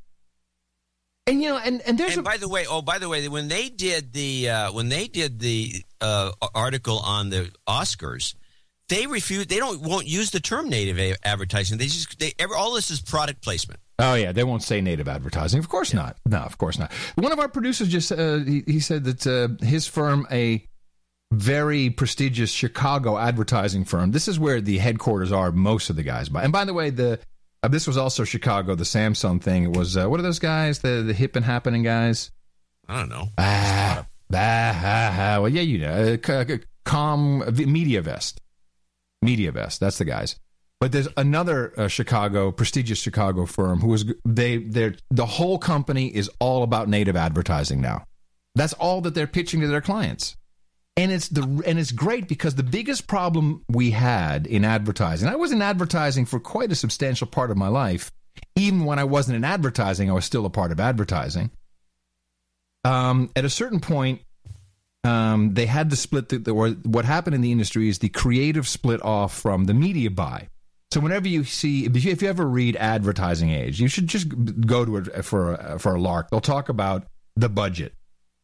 And 1.26 1.42
you 1.42 1.50
know, 1.50 1.58
and 1.58 1.80
and 1.82 1.96
there's 1.96 2.16
and 2.16 2.26
a, 2.26 2.30
by 2.30 2.36
the 2.36 2.48
way, 2.48 2.66
oh, 2.68 2.82
by 2.82 2.98
the 2.98 3.08
way, 3.08 3.26
when 3.28 3.48
they 3.48 3.68
did 3.70 4.12
the 4.12 4.50
uh, 4.50 4.72
when 4.72 4.90
they 4.90 5.06
did 5.06 5.38
the 5.40 5.82
uh, 6.00 6.32
article 6.54 6.98
on 6.98 7.30
the 7.30 7.50
Oscars, 7.66 8.34
they 8.88 9.06
refuse. 9.06 9.46
They 9.46 9.58
don't 9.58 9.80
won't 9.80 10.06
use 10.06 10.30
the 10.30 10.40
term 10.40 10.68
native 10.68 10.98
a- 10.98 11.16
advertising. 11.26 11.78
They 11.78 11.86
just 11.86 12.18
they 12.18 12.32
ever 12.38 12.54
all 12.54 12.72
this 12.72 12.90
is 12.90 13.00
product 13.00 13.42
placement. 13.42 13.80
oh 13.98 14.14
yeah, 14.14 14.32
they 14.32 14.44
won't 14.44 14.62
say 14.62 14.80
native 14.80 15.08
advertising. 15.08 15.58
Of 15.58 15.68
course 15.68 15.94
not. 15.94 16.16
No, 16.26 16.38
of 16.38 16.58
course 16.58 16.78
not. 16.78 16.92
One 17.16 17.32
of 17.32 17.38
our 17.38 17.48
producers 17.48 17.88
just 17.88 18.12
uh, 18.12 18.38
he, 18.38 18.62
he 18.66 18.80
said 18.80 19.04
that 19.04 19.26
uh, 19.26 19.64
his 19.64 19.86
firm, 19.86 20.26
a 20.30 20.66
very 21.32 21.90
prestigious 21.90 22.50
Chicago 22.50 23.18
advertising 23.18 23.84
firm. 23.84 24.12
This 24.12 24.28
is 24.28 24.38
where 24.38 24.60
the 24.60 24.78
headquarters 24.78 25.32
are. 25.32 25.50
Most 25.50 25.90
of 25.90 25.96
the 25.96 26.02
guys. 26.02 26.28
By 26.28 26.42
and 26.44 26.52
by 26.52 26.64
the 26.64 26.74
way, 26.74 26.90
the 26.90 27.18
uh, 27.62 27.68
this 27.68 27.86
was 27.86 27.96
also 27.96 28.24
Chicago. 28.24 28.74
The 28.74 28.84
Samsung 28.84 29.40
thing. 29.42 29.64
It 29.64 29.76
was 29.76 29.96
uh, 29.96 30.06
what 30.08 30.20
are 30.20 30.24
those 30.24 30.38
guys? 30.38 30.80
The 30.80 31.02
the 31.06 31.14
hip 31.14 31.36
and 31.36 31.44
happening 31.44 31.82
guys. 31.82 32.30
I 32.86 33.00
don't 33.00 33.08
know. 33.08 33.28
Ah, 33.38 34.06
ah, 34.34 34.36
ah, 34.36 35.16
ah. 35.18 35.40
Well, 35.40 35.48
yeah, 35.48 35.62
you 35.62 35.78
know, 35.78 36.18
uh, 36.28 36.56
com 36.84 37.42
Media 37.56 38.02
Vest, 38.02 38.40
Media 39.24 39.52
Vest. 39.52 39.80
That's 39.80 39.98
the 39.98 40.04
guys. 40.04 40.36
But 40.80 40.92
there's 40.92 41.08
another 41.16 41.72
uh, 41.78 41.88
Chicago, 41.88 42.52
prestigious 42.52 42.98
Chicago 42.98 43.46
firm 43.46 43.80
who 43.80 43.94
is 43.94 44.04
they 44.24 44.58
they're 44.58 44.94
the 45.10 45.26
whole 45.26 45.58
company 45.58 46.08
is 46.08 46.30
all 46.40 46.62
about 46.62 46.88
native 46.88 47.16
advertising 47.16 47.80
now. 47.80 48.04
That's 48.54 48.74
all 48.74 49.00
that 49.02 49.14
they're 49.14 49.26
pitching 49.26 49.60
to 49.60 49.66
their 49.66 49.80
clients. 49.80 50.36
And 50.96 51.10
it's 51.10 51.28
the 51.28 51.42
and 51.66 51.78
it's 51.78 51.92
great 51.92 52.28
because 52.28 52.54
the 52.54 52.62
biggest 52.62 53.06
problem 53.06 53.64
we 53.68 53.92
had 53.92 54.46
in 54.46 54.64
advertising. 54.64 55.28
I 55.28 55.36
was 55.36 55.52
in 55.52 55.62
advertising 55.62 56.26
for 56.26 56.38
quite 56.38 56.70
a 56.70 56.76
substantial 56.76 57.26
part 57.26 57.50
of 57.50 57.56
my 57.56 57.68
life. 57.68 58.10
Even 58.56 58.84
when 58.84 58.98
I 58.98 59.04
wasn't 59.04 59.36
in 59.36 59.44
advertising, 59.44 60.10
I 60.10 60.12
was 60.12 60.24
still 60.24 60.44
a 60.44 60.50
part 60.50 60.72
of 60.72 60.80
advertising 60.80 61.50
um, 62.84 63.30
at 63.34 63.44
a 63.44 63.50
certain 63.50 63.80
point, 63.80 64.20
um, 65.04 65.52
they 65.52 65.66
had 65.66 65.90
to 65.90 65.96
split 65.96 66.30
the, 66.30 66.50
or 66.50 66.70
what 66.70 67.04
happened 67.04 67.34
in 67.34 67.42
the 67.42 67.52
industry 67.52 67.88
is 67.88 67.98
the 67.98 68.08
creative 68.08 68.66
split 68.66 69.02
off 69.04 69.38
from 69.38 69.64
the 69.64 69.74
media 69.74 70.10
buy. 70.10 70.48
So 70.92 71.00
whenever 71.00 71.28
you 71.28 71.44
see, 71.44 71.86
if 71.86 72.22
you, 72.22 72.28
ever 72.28 72.46
read 72.46 72.76
Advertising 72.76 73.50
Age, 73.50 73.80
you 73.80 73.88
should 73.88 74.06
just 74.06 74.28
go 74.66 74.84
to 74.84 74.96
it 74.96 75.24
for 75.24 75.54
a, 75.54 75.78
for 75.78 75.96
a 75.96 76.00
lark. 76.00 76.30
They'll 76.30 76.40
talk 76.40 76.68
about 76.68 77.04
the 77.36 77.48
budget, 77.48 77.94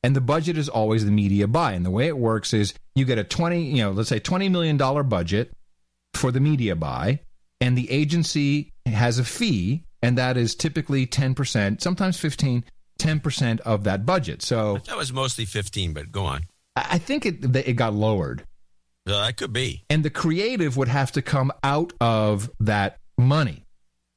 and 0.03 0.17
the 0.17 0.21
budget 0.21 0.59
is 0.59 0.69
always 0.69 1.05
the 1.05 1.13
media 1.13 1.47
buy. 1.47 1.73
And 1.73 1.87
the 1.87 1.91
way 1.91 2.09
it 2.09 2.19
works 2.19 2.53
is 2.53 2.75
you 2.97 3.05
get 3.05 3.19
a 3.19 3.25
twenty, 3.25 3.63
you 3.63 3.85
know, 3.85 3.93
let's 3.93 4.09
say 4.09 4.19
twenty 4.19 4.49
million 4.49 4.77
dollar 4.77 5.05
budget 5.05 5.53
for 6.15 6.33
the 6.33 6.41
media 6.41 6.75
buy, 6.75 7.21
and 7.61 7.79
the 7.79 7.89
agency 7.89 8.73
has 8.85 9.21
a 9.21 9.25
fee, 9.25 9.85
and 10.03 10.19
that 10.19 10.37
is 10.37 10.57
typically 10.57 11.07
ten 11.07 11.37
percent, 11.37 11.81
sometimes 11.81 12.19
15 12.19 12.65
10% 13.01 13.61
of 13.61 13.85
that 13.85 14.05
budget. 14.05 14.43
So 14.43 14.79
That 14.87 14.97
was 14.97 15.13
mostly 15.13 15.45
fifteen, 15.45 15.93
but 15.93 16.13
go 16.13 16.25
on. 16.25 16.43
I 16.77 16.87
I 16.93 16.99
think 16.99 17.27
it 17.27 17.57
it 17.57 17.75
got 17.75 17.95
lowered. 17.95 18.45
Uh, 19.07 19.27
that 19.27 19.37
could 19.37 19.53
be 19.53 19.83
And 19.91 20.05
the 20.05 20.11
creative 20.11 20.77
would 20.77 20.89
have 20.89 21.13
to 21.13 21.23
come 21.23 21.51
out 21.65 21.93
of 22.01 22.51
that 22.61 22.99
money. 23.19 23.65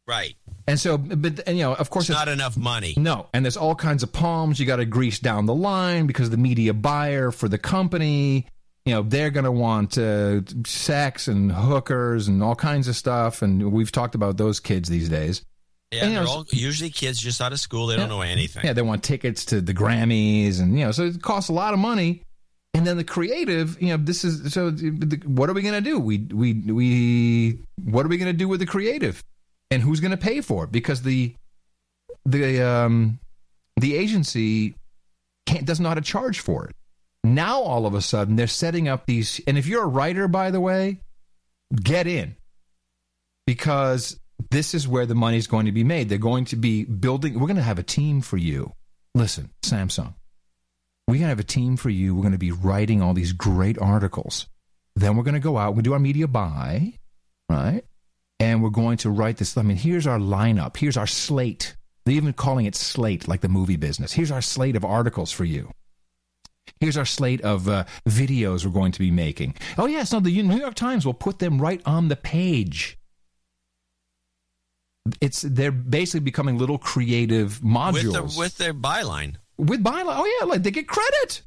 right. 0.07 0.35
And 0.68 0.80
so 0.80 0.97
but 0.97 1.41
and, 1.47 1.57
you 1.57 1.64
know, 1.64 1.73
of 1.73 1.89
course 1.89 2.10
It's 2.10 2.18
not 2.18 2.27
enough 2.27 2.55
money. 2.57 2.93
No, 2.97 3.27
and 3.34 3.43
there's 3.43 3.57
all 3.57 3.76
kinds 3.76 4.03
of 4.03 4.14
palms 4.14 4.60
you 4.60 4.65
got 4.65 4.77
to 4.77 4.85
grease 4.85 5.19
down 5.19 5.45
the 5.45 5.55
line 5.55 6.07
because 6.07 6.30
the 6.30 6.38
media 6.38 6.73
buyer 6.73 7.31
for 7.31 7.47
the 7.49 7.57
company 7.57 8.47
you 8.85 8.93
know 8.93 9.01
they're 9.01 9.30
going 9.30 9.45
to 9.45 9.51
want 9.51 9.97
uh, 9.97 10.41
sex 10.65 11.27
and 11.27 11.51
hookers 11.51 12.27
and 12.27 12.43
all 12.43 12.55
kinds 12.55 12.88
of 12.88 12.95
stuff, 12.95 13.41
and 13.41 13.72
we've 13.72 13.91
talked 13.91 14.15
about 14.15 14.38
those 14.38 14.60
kids 14.60 14.89
these 14.89 15.10
days. 15.10 15.43
Yeah, 15.93 16.05
And, 16.05 16.15
they're 16.15 16.23
know, 16.23 16.29
all 16.29 16.45
usually 16.51 16.89
kids 16.89 17.19
just 17.19 17.41
out 17.41 17.53
of 17.53 17.59
school. 17.59 17.87
They 17.87 17.95
don't 17.95 18.09
know 18.09 18.21
anything. 18.21 18.65
Yeah, 18.65 18.73
they 18.73 18.81
want 18.81 19.03
tickets 19.03 19.45
to 19.45 19.61
the 19.61 19.73
Grammys, 19.73 20.59
and 20.59 20.77
you 20.77 20.85
know, 20.85 20.91
so 20.91 21.03
it 21.03 21.21
costs 21.21 21.49
a 21.49 21.53
lot 21.53 21.73
of 21.73 21.79
money. 21.79 22.23
And 22.75 22.87
then 22.87 22.97
the 22.97 23.03
creative, 23.03 23.79
you 23.79 23.89
know, 23.89 23.97
this 24.03 24.25
is 24.25 24.51
so. 24.51 24.71
The, 24.71 25.21
what 25.25 25.49
are 25.49 25.53
we 25.53 25.61
going 25.61 25.75
to 25.75 25.81
do? 25.81 25.99
We 25.99 26.17
we 26.17 26.53
we. 26.53 27.59
What 27.83 28.05
are 28.05 28.09
we 28.09 28.17
going 28.17 28.31
to 28.31 28.37
do 28.37 28.47
with 28.47 28.59
the 28.59 28.65
creative? 28.65 29.23
And 29.69 29.81
who's 29.81 29.99
going 29.99 30.11
to 30.11 30.17
pay 30.17 30.41
for 30.41 30.63
it? 30.63 30.71
Because 30.71 31.03
the 31.03 31.35
the 32.25 32.61
um 32.61 33.19
the 33.77 33.95
agency 33.95 34.75
can't 35.45 35.65
doesn't 35.65 35.83
know 35.83 35.89
how 35.89 35.95
to 35.95 36.01
charge 36.01 36.39
for 36.39 36.65
it. 36.65 36.75
Now 37.23 37.59
all 37.61 37.85
of 37.85 37.93
a 37.93 38.01
sudden 38.01 38.35
they're 38.35 38.47
setting 38.47 38.87
up 38.87 39.05
these. 39.05 39.39
And 39.45 39.57
if 39.57 39.67
you're 39.67 39.83
a 39.83 39.87
writer, 39.87 40.27
by 40.27 40.49
the 40.49 40.59
way, 40.59 40.99
get 41.75 42.07
in 42.07 42.35
because 43.45 44.19
this 44.53 44.75
is 44.75 44.88
where 44.88 45.07
the 45.07 45.15
money 45.15 45.38
is 45.38 45.47
going 45.47 45.65
to 45.65 45.71
be 45.71 45.84
made. 45.84 46.09
They're 46.09 46.17
going 46.19 46.45
to 46.45 46.55
be 46.55 46.85
building. 46.85 47.39
We're 47.39 47.47
going 47.47 47.57
to 47.57 47.63
have 47.63 47.80
a 47.80 47.84
team 47.84 48.21
for 48.21 48.38
you. 48.38 48.73
Listen, 49.15 49.49
Samsung, 49.63 50.13
we're 51.07 51.15
going 51.15 51.23
to 51.23 51.30
have 51.30 51.39
a 51.39 51.43
team 51.43 51.75
for 51.75 51.89
you. 51.89 52.15
We're 52.15 52.21
going 52.21 52.34
to 52.34 52.38
be 52.38 52.51
writing 52.51 53.01
all 53.01 53.13
these 53.13 53.34
great 53.34 53.80
articles. 53.80 54.47
Then 54.95 55.17
we're 55.17 55.23
going 55.23 55.34
to 55.34 55.39
go 55.39 55.57
out. 55.57 55.73
We'll 55.73 55.81
do 55.81 55.93
our 55.93 55.99
media 55.99 56.27
buy, 56.27 56.93
right? 57.49 57.84
And 58.39 58.61
we're 58.61 58.69
going 58.69 58.97
to 58.97 59.09
write 59.09 59.38
this. 59.38 59.57
I 59.57 59.63
mean, 59.63 59.77
here's 59.77 60.05
our 60.05 60.19
lineup. 60.19 60.77
Here's 60.77 60.97
our 60.97 61.07
slate. 61.07 61.75
They're 62.05 62.15
even 62.15 62.34
calling 62.34 62.67
it 62.67 62.75
slate, 62.75 63.27
like 63.27 63.41
the 63.41 63.49
movie 63.49 63.77
business. 63.77 64.13
Here's 64.13 64.31
our 64.31 64.41
slate 64.41 64.75
of 64.75 64.85
articles 64.85 65.31
for 65.31 65.45
you. 65.45 65.71
Here's 66.80 66.97
our 66.97 67.05
slate 67.05 67.41
of 67.41 67.67
uh, 67.67 67.85
videos 68.07 68.65
we're 68.65 68.71
going 68.71 68.91
to 68.91 68.99
be 68.99 69.11
making. 69.11 69.55
Oh, 69.77 69.88
yes, 69.88 70.11
no, 70.11 70.19
the 70.19 70.41
New 70.43 70.57
York 70.57 70.75
Times 70.75 71.05
will 71.05 71.13
put 71.13 71.39
them 71.39 71.59
right 71.59 71.81
on 71.85 72.09
the 72.09 72.15
page. 72.15 72.99
It's 75.19 75.41
they're 75.41 75.71
basically 75.71 76.21
becoming 76.21 76.57
little 76.57 76.77
creative 76.77 77.59
modules 77.59 77.93
with, 78.13 78.34
the, 78.34 78.39
with 78.39 78.57
their 78.57 78.73
byline. 78.73 79.35
with 79.57 79.84
byline. 79.84 80.15
Oh 80.17 80.38
yeah, 80.39 80.45
like 80.45 80.63
they 80.63 80.71
get 80.71 80.88
credit, 80.88 81.41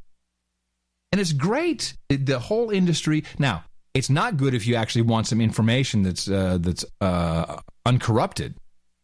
and 1.12 1.20
it's 1.20 1.32
great. 1.32 1.94
The 2.08 2.38
whole 2.38 2.70
industry 2.70 3.24
now. 3.38 3.64
It's 3.94 4.10
not 4.10 4.36
good 4.36 4.52
if 4.52 4.66
you 4.66 4.74
actually 4.74 5.02
want 5.02 5.26
some 5.26 5.40
information 5.40 6.02
that's 6.02 6.28
uh, 6.28 6.58
that's 6.60 6.84
uh, 7.00 7.60
uncorrupted. 7.86 8.56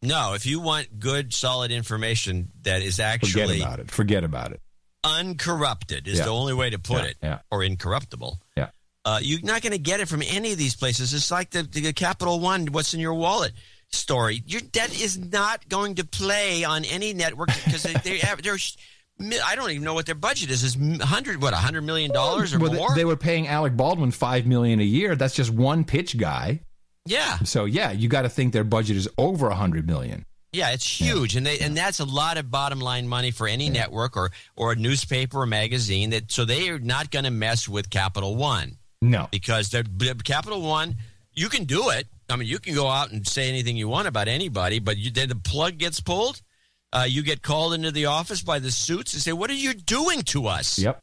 No, 0.03 0.33
if 0.35 0.45
you 0.45 0.59
want 0.59 0.99
good, 0.99 1.33
solid 1.33 1.71
information 1.71 2.49
that 2.61 2.83
is 2.83 2.99
actually 2.99 3.31
Forget 3.31 3.57
about 3.57 3.79
it. 3.79 3.89
Forget 3.89 4.23
about 4.23 4.51
it. 4.51 4.61
uncorrupted 5.03 6.07
is 6.07 6.19
Yeah. 6.19 6.25
the 6.25 6.31
only 6.31 6.53
way 6.53 6.69
to 6.69 6.77
put 6.77 7.03
Yeah, 7.03 7.09
it, 7.09 7.17
yeah. 7.23 7.39
or 7.51 7.63
incorruptible. 7.63 8.39
Yeah. 8.55 8.69
Uh, 9.05 9.19
you're 9.21 9.41
not 9.41 9.61
going 9.61 9.71
to 9.71 9.77
get 9.79 9.99
it 9.99 10.07
from 10.07 10.21
any 10.21 10.51
of 10.51 10.57
these 10.57 10.75
places. 10.75 11.13
It's 11.13 11.31
like 11.31 11.49
the, 11.51 11.63
the 11.63 11.91
Capital 11.93 12.39
One, 12.39 12.67
what's 12.67 12.93
in 12.93 12.99
your 12.99 13.13
wallet 13.13 13.53
story. 13.93 14.43
Your 14.45 14.61
debt 14.61 14.99
is 14.99 15.17
not 15.17 15.67
going 15.69 15.95
to 15.95 16.05
play 16.05 16.63
on 16.63 16.85
any 16.85 17.13
network 17.13 17.49
because 17.65 17.83
they, 17.83 17.93
they 17.93 18.17
have, 18.19 18.41
they're, 18.41 18.57
I 19.45 19.55
don't 19.55 19.69
even 19.71 19.83
know 19.83 19.93
what 19.93 20.05
their 20.05 20.15
budget 20.15 20.49
is. 20.49 20.63
Is 20.63 20.75
hundred 21.01 21.41
what 21.41 21.53
hundred 21.53 21.83
million 21.83 22.11
dollars 22.11 22.53
or 22.53 22.59
Well, 22.59 22.73
more? 22.73 22.95
They, 22.95 23.05
were 23.05 23.15
paying 23.15 23.47
Alec 23.47 23.77
Baldwin 23.77 24.11
five 24.11 24.45
million 24.45 24.79
a 24.79 24.83
year. 24.83 25.15
That's 25.15 25.35
just 25.35 25.51
one 25.51 25.83
pitch 25.85 26.17
guy. 26.17 26.61
yeah, 27.05 27.37
So 27.39 27.65
yeah, 27.65 27.91
you 27.91 28.09
got 28.09 28.23
to 28.23 28.29
think 28.29 28.53
their 28.53 28.63
budget 28.63 28.97
is 28.97 29.07
over 29.17 29.49
a 29.49 29.55
hundred 29.55 29.85
million. 29.87 30.25
yeah, 30.51 30.71
it's 30.71 30.85
huge, 31.01 31.35
and 31.35 31.45
they 31.45 31.59
and 31.59 31.75
that's 31.77 31.99
a 31.99 32.05
lot 32.05 32.37
of 32.37 32.49
bottom 32.49 32.79
line 32.79 33.07
money 33.07 33.31
for 33.31 33.47
any 33.47 33.69
network 33.69 34.17
or 34.17 34.31
or 34.55 34.71
a 34.71 34.75
newspaper 34.75 35.41
or 35.41 35.45
magazine. 35.45 36.09
That 36.11 36.31
so 36.31 36.43
they 36.45 36.69
are 36.69 36.79
not 36.79 37.11
going 37.11 37.25
to 37.25 37.31
mess 37.31 37.69
with 37.69 37.89
Capital 37.89 38.35
One. 38.35 38.77
No, 39.01 39.27
because 39.31 39.69
they're 39.69 39.83
Capital 40.23 40.61
One. 40.61 40.97
You 41.35 41.49
can 41.49 41.63
do 41.65 41.89
it. 41.89 42.07
I 42.29 42.35
mean, 42.35 42.47
you 42.47 42.59
can 42.59 42.73
go 42.73 42.87
out 42.87 43.11
and 43.11 43.27
say 43.27 43.49
anything 43.49 43.75
you 43.75 43.87
want 43.87 44.07
about 44.07 44.27
anybody, 44.27 44.79
but 44.79 44.97
you, 44.97 45.11
then 45.11 45.29
the 45.29 45.35
plug 45.35 45.77
gets 45.77 45.99
pulled. 45.99 46.41
Uh, 46.91 47.05
you 47.07 47.23
get 47.23 47.41
called 47.41 47.73
into 47.73 47.91
the 47.91 48.05
office 48.05 48.41
by 48.41 48.59
the 48.59 48.71
suits 48.71 49.13
and 49.13 49.21
say, 49.21 49.33
"What 49.33 49.49
are 49.49 49.55
you 49.55 49.73
doing 49.73 50.21
to 50.23 50.47
us?" 50.47 50.77
Yep. 50.77 51.01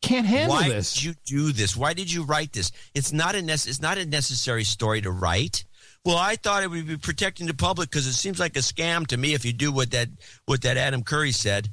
Can't 0.00 0.26
handle 0.26 0.54
Why 0.54 0.68
this. 0.68 0.94
Why 0.94 1.00
did 1.00 1.02
you 1.02 1.14
do 1.24 1.52
this? 1.52 1.76
Why 1.76 1.92
did 1.94 2.12
you 2.12 2.22
write 2.22 2.52
this? 2.52 2.70
It's 2.94 3.12
not 3.12 3.34
a 3.34 3.42
nec- 3.42 3.66
it's 3.66 3.80
not 3.80 3.98
a 3.98 4.06
necessary 4.06 4.64
story 4.64 5.00
to 5.00 5.10
write. 5.10 5.64
Well, 6.04 6.16
I 6.16 6.36
thought 6.36 6.62
it 6.62 6.70
would 6.70 6.86
be 6.86 6.96
protecting 6.96 7.46
the 7.46 7.54
public 7.54 7.90
because 7.90 8.06
it 8.06 8.12
seems 8.12 8.38
like 8.38 8.56
a 8.56 8.60
scam 8.60 9.06
to 9.08 9.16
me 9.16 9.34
if 9.34 9.44
you 9.44 9.52
do 9.52 9.72
what 9.72 9.90
that 9.90 10.08
what 10.46 10.62
that 10.62 10.76
Adam 10.76 11.02
Curry 11.02 11.32
said. 11.32 11.70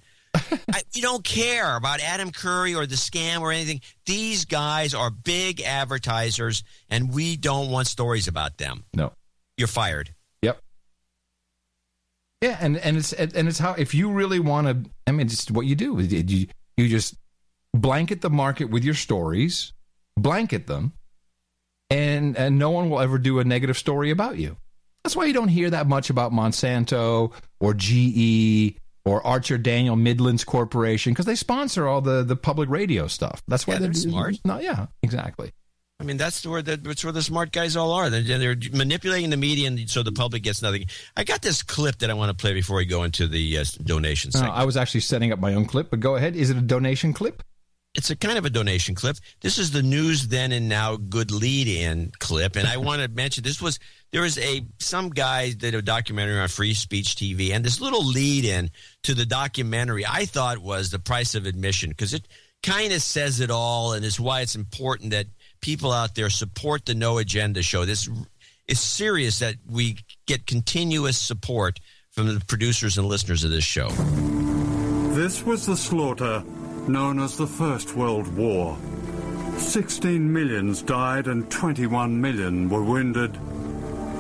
I, 0.74 0.82
you 0.94 1.02
don't 1.02 1.24
care 1.24 1.76
about 1.76 2.02
Adam 2.02 2.32
Curry 2.32 2.76
or 2.76 2.86
the 2.86 2.95
scam 2.95 3.41
or 3.41 3.52
anything. 3.52 3.82
These 4.06 4.45
guys 4.45 4.94
are 4.94 5.10
big 5.10 5.62
advertisers, 5.62 6.64
and 6.90 7.14
we 7.14 7.38
don't 7.38 7.70
want 7.70 7.88
stories 7.88 8.28
about 8.28 8.57
them. 8.57 8.86
No. 8.94 9.12
You're 9.57 9.68
fired. 9.68 10.14
Yep. 10.41 10.60
Yeah, 12.41 12.57
and 12.60 12.78
and 12.78 12.98
it's 12.98 13.14
and 13.14 13.48
it's 13.48 13.60
how 13.60 13.74
if 13.74 13.94
you 13.94 14.12
really 14.12 14.40
want 14.40 14.68
to, 14.68 14.90
I 15.07 15.12
mean, 15.12 15.28
it's 15.28 15.49
what 15.49 15.66
you 15.66 15.76
do. 15.76 15.99
You 15.99 16.48
you 16.78 16.88
just 16.90 17.16
blanket 17.74 18.22
the 18.22 18.30
market 18.30 18.66
with 18.66 18.84
your 18.84 18.94
stories, 18.94 19.74
blanket 20.18 20.68
them, 20.68 20.94
and 21.90 22.38
and 22.38 22.60
no 22.60 22.72
one 22.72 22.90
will 22.90 22.99
ever 22.99 23.18
do 23.18 23.40
a 23.40 23.44
negative 23.44 23.77
story 23.77 24.11
about 24.11 24.38
you. 24.38 24.58
That's 25.03 25.16
why 25.16 25.26
you 25.26 25.34
don't 25.34 25.50
hear 25.50 25.69
that 25.69 25.88
much 25.88 26.10
about 26.10 26.32
Monsanto 26.32 27.32
or 27.60 27.74
GE 27.76 28.76
or 29.06 29.25
Archer 29.25 29.58
Daniels 29.58 30.00
Midland 30.00 30.45
Corporation 30.45 31.14
because 31.14 31.25
they 31.25 31.35
sponsor 31.35 31.88
all 31.88 32.01
the 32.01 32.24
the 32.24 32.35
public 32.35 32.69
radio 32.69 33.08
stuff. 33.08 33.42
That's 33.48 33.67
why 33.67 33.75
Yeah, 33.75 33.80
they're, 33.82 33.90
they're 33.90 34.01
smart. 34.01 34.35
No, 34.43 34.59
yeah, 34.59 34.88
exactly. 35.03 35.51
I 36.00 36.03
mean, 36.03 36.17
that's 36.17 36.45
where 36.45 36.61
the, 36.61 36.75
that's 36.75 37.06
where 37.06 37.14
the 37.14 37.22
smart 37.22 37.53
guys 37.53 37.77
all 37.77 37.93
are. 37.93 38.09
They're, 38.09 38.38
they're 38.38 38.58
manipulating 38.74 39.30
the 39.30 39.38
media 39.38 39.67
and 39.67 39.90
so 39.90 40.03
the 40.03 40.11
public 40.11 40.43
gets 40.43 40.61
nothing. 40.61 40.85
I 41.16 41.24
got 41.24 41.42
this 41.42 41.64
clip 41.64 42.00
that 42.00 42.09
I 42.09 42.14
want 42.14 42.38
to 42.38 42.42
play 42.42 42.53
before 42.53 42.77
we 42.77 42.85
go 42.85 43.03
into 43.03 43.27
the 43.27 43.59
uh, 43.59 43.66
donation 43.82 44.32
No. 44.34 44.42
I 44.42 44.66
was 44.66 44.75
actually 44.75 45.01
setting 45.01 45.32
up 45.32 45.40
my 45.40 45.53
own 45.53 45.66
clip, 45.66 45.90
but 45.90 46.01
go 46.01 46.17
ahead. 46.17 46.35
Is 46.35 46.50
it 46.50 46.58
a 46.58 46.61
donation 46.61 47.14
clip? 47.14 47.43
It's 47.95 48.09
a 48.09 48.15
kind 48.15 48.38
of 48.38 48.45
a 48.45 48.49
donation 48.49 48.93
clip. 48.93 49.17
This 49.41 49.57
is 49.57 49.72
the 49.72 49.82
news 49.82 50.27
then 50.27 50.51
and 50.51 50.67
now 50.67 50.98
good 50.98 51.32
lead 51.32 51.67
in 51.67 52.11
clip, 52.19 52.57
and 52.57 52.67
I 52.67 52.77
want 52.88 53.01
to 53.01 53.07
mention 53.07 53.43
this 53.43 53.61
was 53.61 53.80
there 54.11 54.22
was 54.22 54.38
a 54.38 54.65
some 54.80 55.09
guy 55.09 55.51
did 55.51 55.74
a 55.74 55.82
documentary 55.82 56.40
on 56.40 56.48
free 56.49 56.74
speech 56.74 57.15
TV, 57.15 57.51
and 57.51 57.64
this 57.64 57.80
little 57.80 58.06
lead 58.06 58.45
in 58.45 58.69
to 59.03 59.14
the 59.14 59.25
documentary 59.25 60.06
I 60.06 60.25
thought 60.25 60.57
was 60.57 60.91
the 60.91 60.99
price 60.99 61.35
of 61.35 61.45
admission 61.45 61.90
because 61.90 62.14
it 62.14 62.27
kind 62.61 62.91
of 62.91 63.01
says 63.01 63.40
it 63.40 63.49
all, 63.49 63.93
and 63.93 64.03
is 64.03 64.19
why 64.19 64.41
it's 64.41 64.56
important 64.56 65.11
that 65.11 65.27
people 65.61 65.91
out 65.91 66.15
there 66.15 66.30
support 66.30 66.85
the 66.85 66.95
No 66.95 67.17
Agenda 67.17 67.64
show. 67.64 67.85
This 67.85 68.09
is 68.67 68.80
serious 68.80 69.40
that 69.40 69.56
we 69.69 69.98
get 70.25 70.45
continuous 70.48 71.17
support 71.17 71.80
from 72.11 72.33
the 72.33 72.43
producers 72.45 72.98
and 72.98 73.07
listeners 73.07 73.43
of 73.43 73.51
this 73.51 73.64
show. 73.64 73.90
This 75.14 75.43
was 75.43 75.65
the 75.65 75.77
slaughter 75.77 76.43
known 76.88 77.20
as 77.20 77.38
the 77.38 77.48
First 77.48 77.96
World 77.96 78.28
War. 78.36 78.78
16 79.58 80.32
millions 80.32 80.82
died 80.82 81.28
and 81.28 81.50
21 81.50 82.20
million 82.20 82.70
were 82.70 82.84
wounded. 82.84 83.38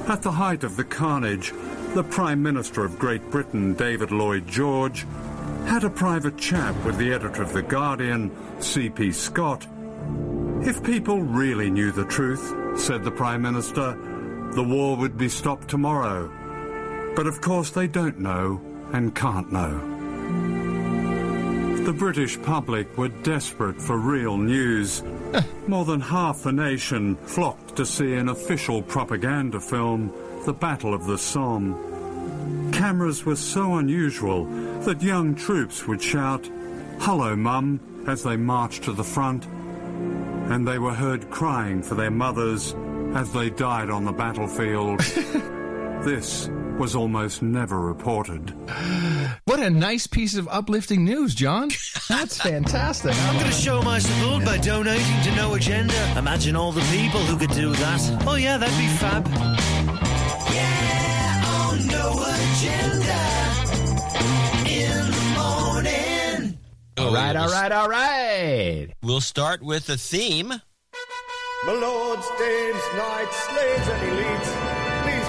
At 0.07 0.21
the 0.21 0.31
height 0.31 0.63
of 0.63 0.75
the 0.75 0.83
carnage, 0.83 1.53
the 1.93 2.03
Prime 2.03 2.41
Minister 2.41 2.83
of 2.85 2.99
Great 2.99 3.29
Britain, 3.31 3.73
David 3.73 4.11
Lloyd 4.11 4.47
George, 4.47 5.05
had 5.65 5.83
a 5.83 5.89
private 5.89 6.37
chat 6.37 6.75
with 6.83 6.97
the 6.97 7.13
editor 7.13 7.41
of 7.41 7.53
The 7.53 7.61
Guardian, 7.61 8.31
C.P. 8.59 9.11
Scott. 9.11 9.65
If 10.61 10.83
people 10.83 11.21
really 11.21 11.69
knew 11.69 11.91
the 11.91 12.05
truth, 12.05 12.79
said 12.79 13.03
the 13.03 13.11
Prime 13.11 13.41
Minister, 13.41 13.97
the 14.53 14.63
war 14.63 14.95
would 14.97 15.17
be 15.17 15.29
stopped 15.29 15.67
tomorrow. 15.67 16.31
But 17.15 17.27
of 17.27 17.41
course 17.41 17.71
they 17.71 17.87
don't 17.87 18.19
know 18.19 18.61
and 18.93 19.15
can't 19.15 19.51
know. 19.51 19.94
The 21.85 21.93
British 21.93 22.41
public 22.41 22.97
were 22.97 23.09
desperate 23.09 23.79
for 23.79 23.99
real 23.99 24.37
news. 24.37 25.03
More 25.67 25.85
than 25.85 26.01
half 26.01 26.41
the 26.41 26.51
nation 26.51 27.15
flocked 27.15 27.75
to 27.75 27.85
see 27.85 28.15
an 28.15 28.29
official 28.29 28.81
propaganda 28.81 29.59
film, 29.59 30.11
The 30.45 30.53
Battle 30.53 30.95
of 30.95 31.05
the 31.05 31.19
Somme. 31.19 32.71
Cameras 32.71 33.23
were 33.23 33.35
so 33.35 33.75
unusual 33.75 34.45
that 34.81 35.03
young 35.03 35.35
troops 35.35 35.85
would 35.85 36.01
shout, 36.01 36.49
Hello, 37.01 37.35
Mum, 37.35 37.79
as 38.07 38.23
they 38.23 38.35
marched 38.35 38.85
to 38.85 38.91
the 38.91 39.03
front. 39.03 39.45
And 39.45 40.67
they 40.67 40.79
were 40.79 40.95
heard 40.95 41.29
crying 41.29 41.83
for 41.83 41.93
their 41.93 42.09
mothers 42.09 42.73
as 43.13 43.31
they 43.31 43.51
died 43.51 43.91
on 43.91 44.05
the 44.05 44.11
battlefield. 44.11 45.01
this 46.05 46.49
was 46.77 46.95
almost 46.95 47.41
never 47.41 47.79
reported. 47.81 48.53
What 49.45 49.59
a 49.59 49.69
nice 49.69 50.07
piece 50.07 50.35
of 50.35 50.47
uplifting 50.49 51.05
news, 51.05 51.33
John. 51.35 51.69
That's 52.09 52.41
fantastic. 52.41 53.13
I'm 53.15 53.35
going 53.35 53.45
to 53.45 53.51
show 53.51 53.81
my 53.81 53.99
support 53.99 54.43
by 54.43 54.57
donating 54.57 55.21
to 55.23 55.35
No 55.35 55.53
Agenda. 55.53 55.93
Imagine 56.17 56.55
all 56.55 56.71
the 56.71 56.81
people 56.97 57.19
who 57.21 57.37
could 57.37 57.51
do 57.55 57.71
that. 57.71 58.23
Oh, 58.27 58.35
yeah, 58.35 58.57
that'd 58.57 58.75
be 58.77 58.87
fab. 58.97 59.25
Yeah, 60.53 61.43
on 61.47 61.87
No 61.87 62.11
Agenda. 62.35 63.21
In 64.67 65.11
the 65.11 65.25
morning. 65.37 66.57
Oh, 66.97 67.07
all 67.07 67.13
right, 67.13 67.33
we'll- 67.35 67.43
all 67.43 67.51
right, 67.51 67.71
all 67.71 67.89
right. 67.89 68.87
We'll 69.03 69.21
start 69.21 69.61
with 69.63 69.85
the 69.85 69.97
theme. 69.97 70.49
My 70.49 71.73
lords, 71.73 72.27
dames, 72.39 72.81
knights, 72.97 73.35
slaves, 73.43 73.87
and 73.87 74.01
elites, 74.11 74.51
please 74.51 74.64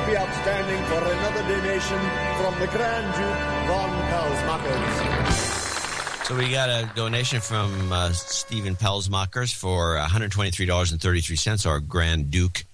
be 0.06 0.16
upstanding 0.16 0.82
for 0.84 0.98
another 0.98 1.42
donation 1.48 1.98
from 2.38 2.58
the 2.60 2.66
Grand 2.68 3.14
Duke 3.14 3.38
von 3.66 3.90
Pelsmackers. 4.10 6.26
So 6.26 6.36
we 6.36 6.50
got 6.50 6.68
a 6.68 6.88
donation 6.94 7.40
from 7.40 7.92
uh, 7.92 8.12
Stephen 8.12 8.76
Pelsmakers 8.76 9.54
for 9.54 9.96
$123.33, 9.96 11.66
our 11.66 11.80
Grand 11.80 12.30
Duke 12.30 12.64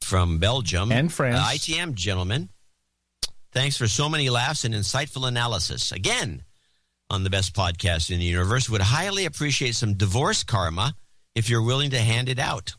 from 0.00 0.38
Belgium. 0.38 0.90
And 0.92 1.12
France. 1.12 1.38
Uh, 1.38 1.52
ITM 1.52 1.94
gentlemen. 1.94 2.48
Thanks 3.52 3.76
for 3.76 3.88
so 3.88 4.08
many 4.08 4.28
laughs 4.28 4.64
and 4.64 4.74
insightful 4.74 5.26
analysis. 5.26 5.92
Again, 5.92 6.42
on 7.10 7.24
the 7.24 7.30
best 7.30 7.54
podcast 7.54 8.10
in 8.10 8.18
the 8.18 8.24
universe. 8.24 8.68
Would 8.68 8.80
highly 8.80 9.26
appreciate 9.26 9.74
some 9.74 9.94
divorce 9.94 10.44
karma 10.44 10.94
if 11.34 11.48
you're 11.48 11.62
willing 11.62 11.90
to 11.90 11.98
hand 11.98 12.28
it 12.28 12.38
out. 12.38 12.74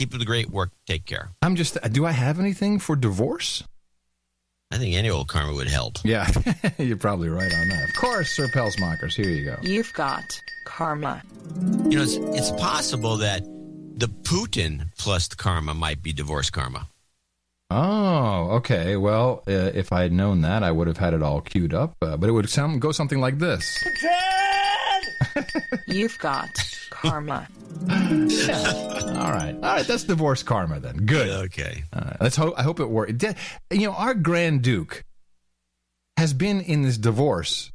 Keep 0.00 0.14
up 0.14 0.18
the 0.18 0.24
great 0.24 0.48
work. 0.48 0.70
Take 0.86 1.04
care. 1.04 1.28
I'm 1.42 1.56
just. 1.56 1.76
Do 1.92 2.06
I 2.06 2.12
have 2.12 2.40
anything 2.40 2.78
for 2.78 2.96
divorce? 2.96 3.62
I 4.70 4.78
think 4.78 4.94
any 4.94 5.10
old 5.10 5.28
karma 5.28 5.52
would 5.52 5.68
help. 5.68 5.98
Yeah, 6.02 6.26
you're 6.78 6.96
probably 6.96 7.28
right 7.28 7.52
on 7.52 7.68
that. 7.68 7.86
Of 7.86 7.94
course, 7.96 8.30
Sir 8.34 8.48
Pelsmakers. 8.48 9.12
Here 9.12 9.28
you 9.28 9.44
go. 9.44 9.56
You've 9.60 9.92
got 9.92 10.24
karma. 10.64 11.22
You 11.90 11.98
know, 11.98 12.02
it's, 12.02 12.14
it's 12.14 12.50
possible 12.52 13.18
that 13.18 13.42
the 13.44 14.06
Putin 14.06 14.88
plus 14.96 15.28
the 15.28 15.36
karma 15.36 15.74
might 15.74 16.02
be 16.02 16.14
divorce 16.14 16.48
karma. 16.48 16.88
Oh, 17.70 18.52
okay. 18.52 18.96
Well, 18.96 19.42
uh, 19.46 19.52
if 19.74 19.92
I 19.92 20.00
had 20.00 20.12
known 20.12 20.40
that, 20.40 20.62
I 20.62 20.72
would 20.72 20.86
have 20.86 20.96
had 20.96 21.12
it 21.12 21.22
all 21.22 21.42
queued 21.42 21.74
up. 21.74 21.94
Uh, 22.00 22.16
but 22.16 22.30
it 22.30 22.32
would 22.32 22.48
sound 22.48 22.80
go 22.80 22.90
something 22.90 23.20
like 23.20 23.38
this. 23.38 23.84
You've 25.86 26.18
got 26.18 26.48
karma. 26.90 27.48
All 27.90 29.30
right, 29.32 29.54
all 29.54 29.60
right. 29.60 29.86
That's 29.86 30.04
divorce 30.04 30.42
karma 30.42 30.80
then. 30.80 30.96
Good. 31.06 31.28
Okay. 31.46 31.84
All 31.92 32.02
right. 32.02 32.16
Let's 32.20 32.36
hope. 32.36 32.54
I 32.58 32.62
hope 32.62 32.80
it 32.80 32.88
works. 32.90 33.12
De- 33.14 33.34
You 33.70 33.86
know, 33.88 33.92
our 33.92 34.14
Grand 34.14 34.62
Duke 34.62 35.04
has 36.16 36.32
been 36.34 36.60
in 36.60 36.82
this 36.82 36.98
divorce. 36.98 37.70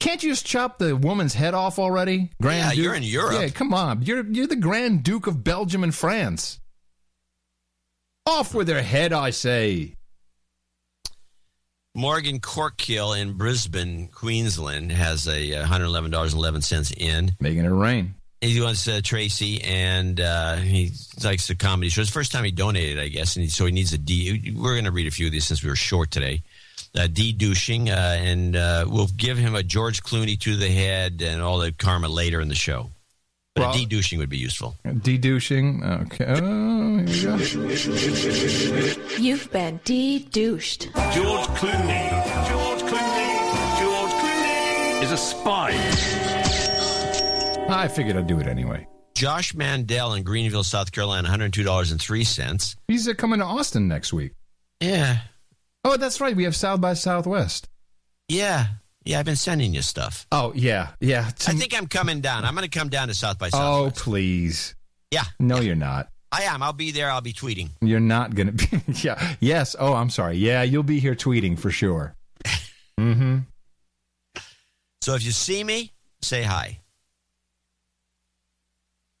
Can't 0.00 0.22
you 0.22 0.30
just 0.30 0.46
chop 0.46 0.78
the 0.78 0.94
woman's 0.96 1.34
head 1.34 1.54
off 1.54 1.78
already? 1.78 2.30
Grand 2.40 2.58
Yeah, 2.60 2.70
Duke? 2.74 2.84
you're 2.84 2.94
in 2.94 3.02
Europe. 3.02 3.32
Yeah, 3.40 3.48
come 3.48 3.74
on. 3.74 4.02
You're 4.02 4.24
you're 4.26 4.46
the 4.46 4.56
Grand 4.56 5.02
Duke 5.02 5.26
of 5.26 5.42
Belgium 5.42 5.82
and 5.82 5.94
France. 5.94 6.60
Off 8.26 8.54
with 8.54 8.68
her 8.68 8.82
head, 8.82 9.12
I 9.12 9.30
say. 9.30 9.94
Morgan 11.98 12.38
Corkhill 12.38 13.20
in 13.20 13.32
Brisbane, 13.32 14.06
Queensland, 14.06 14.92
has 14.92 15.26
a 15.26 15.56
uh, 15.56 15.66
$111.11 15.66 16.96
in. 16.96 17.32
Making 17.40 17.64
it 17.64 17.70
rain. 17.70 18.14
He 18.40 18.60
wants 18.60 18.86
uh, 18.86 19.00
Tracy, 19.02 19.60
and 19.62 20.20
uh, 20.20 20.58
he 20.58 20.92
likes 21.24 21.48
the 21.48 21.56
comedy 21.56 21.88
show. 21.88 22.02
It's 22.02 22.10
the 22.10 22.14
first 22.14 22.30
time 22.30 22.44
he 22.44 22.52
donated, 22.52 23.00
I 23.00 23.08
guess, 23.08 23.34
and 23.34 23.42
he, 23.42 23.50
so 23.50 23.66
he 23.66 23.72
needs 23.72 23.92
a 23.94 23.98
D. 23.98 24.54
We're 24.56 24.74
going 24.74 24.84
to 24.84 24.92
read 24.92 25.08
a 25.08 25.10
few 25.10 25.26
of 25.26 25.32
these 25.32 25.44
since 25.44 25.60
we 25.60 25.70
were 25.70 25.74
short 25.74 26.12
today. 26.12 26.42
Uh, 26.96 27.08
D 27.08 27.32
douching, 27.32 27.90
uh, 27.90 28.16
and 28.20 28.54
uh, 28.54 28.86
we'll 28.88 29.08
give 29.08 29.36
him 29.36 29.56
a 29.56 29.64
George 29.64 30.04
Clooney 30.04 30.38
to 30.38 30.54
the 30.54 30.68
head 30.68 31.20
and 31.20 31.42
all 31.42 31.58
the 31.58 31.72
karma 31.72 32.08
later 32.08 32.40
in 32.40 32.46
the 32.46 32.54
show. 32.54 32.90
But 33.58 33.66
Well- 33.66 33.74
a 33.74 33.78
D 33.78 33.86
douching 33.86 34.18
would 34.18 34.28
be 34.28 34.38
useful. 34.38 34.76
De-douching. 35.02 35.82
Okay. 35.84 36.24
Oh, 36.26 36.98
here 37.06 37.36
we 37.36 37.54
go. 37.54 39.16
You've 39.18 39.50
been 39.52 39.80
de-douched. 39.84 40.82
George 41.12 41.46
Clooney. 41.58 42.48
George 42.48 42.82
Clooney. 42.82 43.78
George 43.80 44.12
Clooney 44.12 45.02
is 45.02 45.12
a 45.12 45.16
spy. 45.16 45.70
I 47.70 47.88
figured 47.88 48.16
I'd 48.16 48.26
do 48.26 48.38
it 48.40 48.46
anyway. 48.46 48.86
Josh 49.14 49.54
Mandel 49.54 50.14
in 50.14 50.22
Greenville, 50.22 50.62
South 50.64 50.92
Carolina, 50.92 51.28
$102.03. 51.28 52.76
He's 52.86 53.08
uh, 53.08 53.14
coming 53.14 53.40
to 53.40 53.44
Austin 53.44 53.88
next 53.88 54.12
week. 54.12 54.32
Yeah. 54.80 55.18
Oh, 55.84 55.96
that's 55.96 56.20
right. 56.20 56.36
We 56.36 56.44
have 56.44 56.54
South 56.56 56.80
by 56.80 56.94
Southwest. 56.94 57.68
Yeah. 58.28 58.66
Yeah, 59.08 59.20
I've 59.20 59.24
been 59.24 59.36
sending 59.36 59.72
you 59.72 59.80
stuff. 59.80 60.26
Oh, 60.30 60.52
yeah. 60.54 60.88
Yeah. 61.00 61.24
I 61.24 61.54
think 61.54 61.74
I'm 61.74 61.86
coming 61.86 62.20
down. 62.20 62.44
I'm 62.44 62.54
going 62.54 62.68
to 62.68 62.78
come 62.78 62.90
down 62.90 63.08
to 63.08 63.14
South 63.14 63.38
by 63.38 63.48
South. 63.48 63.62
oh, 63.62 63.90
please. 63.90 64.74
Yeah. 65.10 65.24
No, 65.40 65.60
you're 65.60 65.76
not. 65.76 66.10
I 66.30 66.42
am. 66.42 66.62
I'll 66.62 66.74
be 66.74 66.90
there. 66.90 67.10
I'll 67.10 67.22
be 67.22 67.32
tweeting. 67.32 67.70
You're 67.80 68.00
not 68.00 68.34
going 68.34 68.48
to 68.48 68.52
be. 68.52 68.82
yeah. 69.02 69.36
Yes. 69.40 69.74
Oh, 69.78 69.94
I'm 69.94 70.10
sorry. 70.10 70.36
Yeah, 70.36 70.62
you'll 70.62 70.82
be 70.82 71.00
here 71.00 71.14
tweeting 71.14 71.58
for 71.58 71.70
sure. 71.70 72.16
mm-hmm. 73.00 73.38
So 75.00 75.14
if 75.14 75.24
you 75.24 75.30
see 75.30 75.64
me, 75.64 75.94
say 76.20 76.42
hi. 76.42 76.80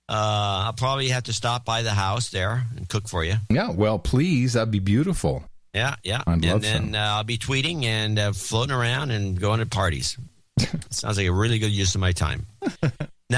Uh, 0.06 0.66
I'll 0.66 0.74
probably 0.74 1.08
have 1.08 1.22
to 1.24 1.32
stop 1.32 1.64
by 1.64 1.80
the 1.80 1.92
house 1.92 2.28
there 2.28 2.66
and 2.76 2.86
cook 2.90 3.08
for 3.08 3.24
you. 3.24 3.36
Yeah. 3.48 3.70
Well, 3.70 3.98
please. 3.98 4.52
That'd 4.52 4.70
be 4.70 4.80
beautiful. 4.80 5.44
Yeah, 5.78 5.94
yeah. 6.02 6.22
I'd 6.26 6.44
and 6.44 6.62
then 6.62 6.94
uh, 6.96 6.98
I'll 6.98 7.24
be 7.24 7.38
tweeting 7.38 7.84
and 7.84 8.18
uh, 8.18 8.32
floating 8.32 8.74
around 8.74 9.12
and 9.12 9.38
going 9.40 9.60
to 9.60 9.66
parties. 9.66 10.18
Sounds 10.90 11.16
like 11.16 11.26
a 11.26 11.32
really 11.32 11.60
good 11.60 11.70
use 11.70 11.94
of 11.94 12.00
my 12.00 12.10
time. 12.10 12.46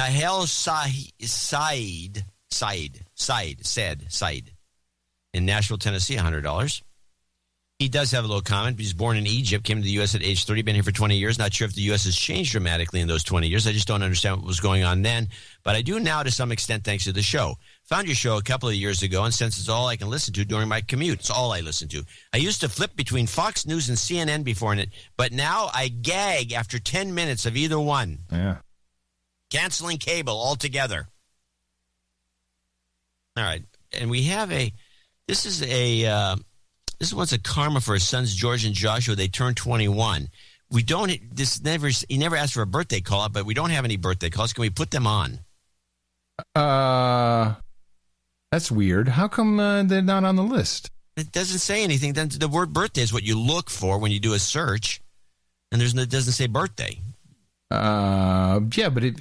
Said, 0.47 1.13
Said, 1.21 2.25
Said, 2.51 3.05
Said, 3.15 3.67
said, 3.67 4.07
Said, 4.09 4.51
in 5.35 5.45
Nashville, 5.45 5.77
Tennessee, 5.77 6.17
$100. 6.17 6.83
He 7.81 7.89
does 7.89 8.11
have 8.11 8.25
a 8.25 8.27
little 8.27 8.43
comment. 8.43 8.79
He's 8.79 8.93
born 8.93 9.17
in 9.17 9.27
Egypt, 9.27 9.65
came 9.65 9.79
to 9.79 9.83
the 9.83 9.93
U.S. 9.93 10.15
at 10.15 10.23
age 10.23 10.45
30, 10.45 10.61
been 10.61 10.75
here 10.75 10.85
for 10.85 10.93
20 10.93 11.17
years. 11.17 11.39
Not 11.39 11.55
sure 11.55 11.65
if 11.67 11.75
the 11.75 11.81
U.S. 11.85 12.05
has 12.05 12.15
changed 12.15 12.53
dramatically 12.53 13.01
in 13.01 13.09
those 13.09 13.25
20 13.25 13.49
years. 13.49 13.67
I 13.67 13.73
just 13.73 13.89
don't 13.89 14.03
understand 14.03 14.37
what 14.37 14.47
was 14.47 14.61
going 14.61 14.85
on 14.85 15.01
then. 15.01 15.29
But 15.63 15.77
I 15.77 15.81
do 15.81 15.99
now 15.99 16.23
to 16.23 16.31
some 16.31 16.53
extent 16.53 16.85
thanks 16.85 17.05
to 17.05 17.13
the 17.13 17.23
show. 17.23 17.55
Found 17.85 18.07
your 18.07 18.17
show 18.17 18.37
a 18.37 18.43
couple 18.43 18.69
of 18.69 18.75
years 18.75 19.03
ago, 19.03 19.25
and 19.25 19.33
since 19.33 19.59
it's 19.59 19.71
all 19.71 19.87
I 19.87 19.97
can 19.97 20.11
listen 20.11 20.35
to 20.35 20.45
during 20.45 20.69
my 20.69 20.83
commute, 20.83 21.21
it's 21.21 21.31
all 21.31 21.53
I 21.53 21.61
listen 21.61 21.89
to. 21.89 22.05
I 22.35 22.37
used 22.37 22.61
to 22.61 22.69
flip 22.69 22.97
between 22.97 23.27
Fox 23.27 23.67
News 23.67 23.89
and 23.89 23.97
CNN 23.97 24.45
before 24.45 24.75
it, 24.75 24.91
but 25.17 25.33
now 25.33 25.71
I 25.73 25.89
gag 25.89 26.53
after 26.53 26.79
10 26.79 27.15
minutes 27.15 27.47
of 27.47 27.57
either 27.57 27.81
one. 27.81 28.19
Yeah. 28.31 28.59
Canceling 29.51 29.97
cable 29.97 30.39
altogether. 30.39 31.09
All 33.39 33.45
right. 33.45 33.63
And 33.99 34.11
we 34.11 34.25
have 34.25 34.53
a, 34.53 34.71
this 35.27 35.47
is 35.47 35.63
a, 35.63 36.05
uh, 36.05 36.37
this 37.01 37.13
one's 37.13 37.33
a 37.33 37.39
karma 37.39 37.81
for 37.81 37.95
his 37.95 38.07
sons 38.07 38.35
George 38.35 38.65
and 38.65 38.75
Joshua. 38.75 39.17
They 39.17 39.29
turned 39.29 39.57
21. 39.57 40.29
We 40.71 40.83
don't, 40.83 41.11
this 41.35 41.61
never, 41.63 41.89
he 41.89 42.19
never 42.19 42.37
asked 42.37 42.55
for 42.55 42.63
a 42.63 42.67
birthday 42.67 43.01
call 43.01 43.23
out, 43.23 43.33
but 43.33 43.45
we 43.45 43.55
don't 43.55 43.71
have 43.71 43.85
any 43.85 43.97
birthday 43.97 44.31
calls. 44.31 44.53
Can 44.53 44.63
we 44.63 44.71
put 44.71 44.91
them 44.93 45.07
on? 45.07 45.41
Uh, 46.55 47.55
that's 48.53 48.71
weird. 48.71 49.09
How 49.09 49.27
come 49.29 49.59
uh, 49.59 49.83
they're 49.83 50.03
not 50.03 50.25
on 50.25 50.37
the 50.37 50.43
list? 50.43 50.91
It 51.17 51.33
doesn't 51.33 51.59
say 51.59 51.83
anything. 51.83 52.13
Then 52.13 52.29
the 52.29 52.49
word 52.49 52.73
birthday 52.73 53.03
is 53.03 53.13
what 53.13 53.25
you 53.25 53.39
look 53.39 53.69
for 53.69 53.99
when 53.99 54.13
you 54.13 54.21
do 54.21 54.33
a 54.35 54.39
search, 54.39 55.01
and 55.73 55.81
there's 55.81 55.95
no, 55.95 56.03
it 56.03 56.11
doesn't 56.11 56.35
say 56.35 56.47
birthday. 56.47 56.99
Uh, 57.71 58.61
yeah, 58.75 58.89
but 58.89 59.05
it. 59.05 59.21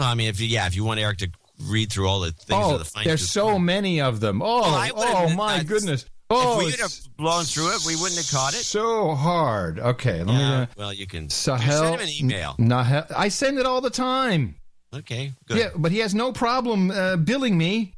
I 0.00 0.14
mean, 0.14 0.28
if 0.28 0.40
you, 0.40 0.46
yeah, 0.46 0.66
if 0.66 0.76
you 0.76 0.84
want 0.84 1.00
Eric 1.00 1.18
to 1.18 1.30
read 1.64 1.92
through 1.92 2.08
all 2.08 2.20
the 2.20 2.32
things 2.32 2.64
Oh, 2.64 2.76
of 2.76 2.92
the 2.92 3.00
there's 3.04 3.28
so 3.28 3.58
many 3.58 4.00
of 4.00 4.20
them. 4.20 4.42
Oh, 4.42 4.62
I 4.64 4.90
oh, 4.94 5.34
my 5.34 5.62
goodness. 5.62 6.06
Oh, 6.34 6.52
if 6.52 6.58
we 6.58 6.64
would 6.70 6.80
have 6.80 6.92
blown 7.16 7.44
through 7.44 7.74
it, 7.74 7.82
we 7.86 7.96
wouldn't 7.96 8.16
have 8.20 8.30
caught 8.30 8.54
it. 8.54 8.64
so 8.64 9.14
hard. 9.14 9.78
Okay, 9.78 10.22
let 10.24 10.34
Yeah, 10.38 10.60
me. 10.62 10.66
Well, 10.76 10.92
you 10.92 11.06
can 11.06 11.28
Sahel. 11.30 11.82
send 11.82 11.94
him 11.96 12.00
an 12.00 12.08
email. 12.20 12.54
Nahel, 12.58 13.06
I 13.16 13.28
send 13.28 13.58
it 13.58 13.66
all 13.66 13.80
the 13.80 13.90
time. 13.90 14.56
Okay, 14.94 15.32
good. 15.46 15.56
Yeah, 15.58 15.68
but 15.76 15.90
he 15.92 15.98
has 15.98 16.14
no 16.14 16.32
problem 16.32 16.90
uh, 16.90 17.16
billing 17.16 17.56
me. 17.56 17.94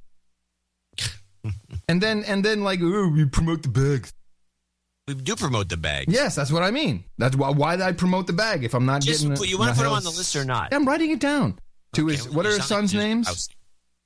and 1.89 2.01
then 2.01 2.25
and 2.25 2.45
then 2.45 2.63
like 2.63 2.81
ooh, 2.81 3.11
we 3.13 3.25
promote 3.27 3.63
the 3.63 3.69
bags. 3.69 4.13
We 5.07 5.15
do 5.15 5.37
promote 5.37 5.69
the 5.69 5.77
bag. 5.77 6.07
Yes, 6.09 6.35
that's 6.35 6.51
what 6.51 6.63
I 6.63 6.71
mean. 6.71 7.05
That's 7.19 7.37
why 7.37 7.51
why 7.51 7.77
did 7.77 7.85
I 7.85 7.93
promote 7.93 8.27
the 8.27 8.33
bag 8.33 8.65
if 8.65 8.75
I'm 8.75 8.87
not 8.87 9.03
Just 9.03 9.21
getting? 9.23 9.37
put- 9.37 9.49
you 9.49 9.59
wanna 9.59 9.75
put 9.75 9.85
him 9.87 9.93
on 9.93 10.03
the 10.03 10.11
list 10.11 10.35
or 10.37 10.45
not? 10.45 10.73
I'm 10.73 10.87
writing 10.87 11.11
it 11.11 11.21
down. 11.21 11.59
To 11.95 12.07
his, 12.09 12.25
well, 12.27 12.39
what 12.39 12.47
are 12.47 12.51
his 12.51 12.65
sons' 12.65 12.93
names? 12.95 13.49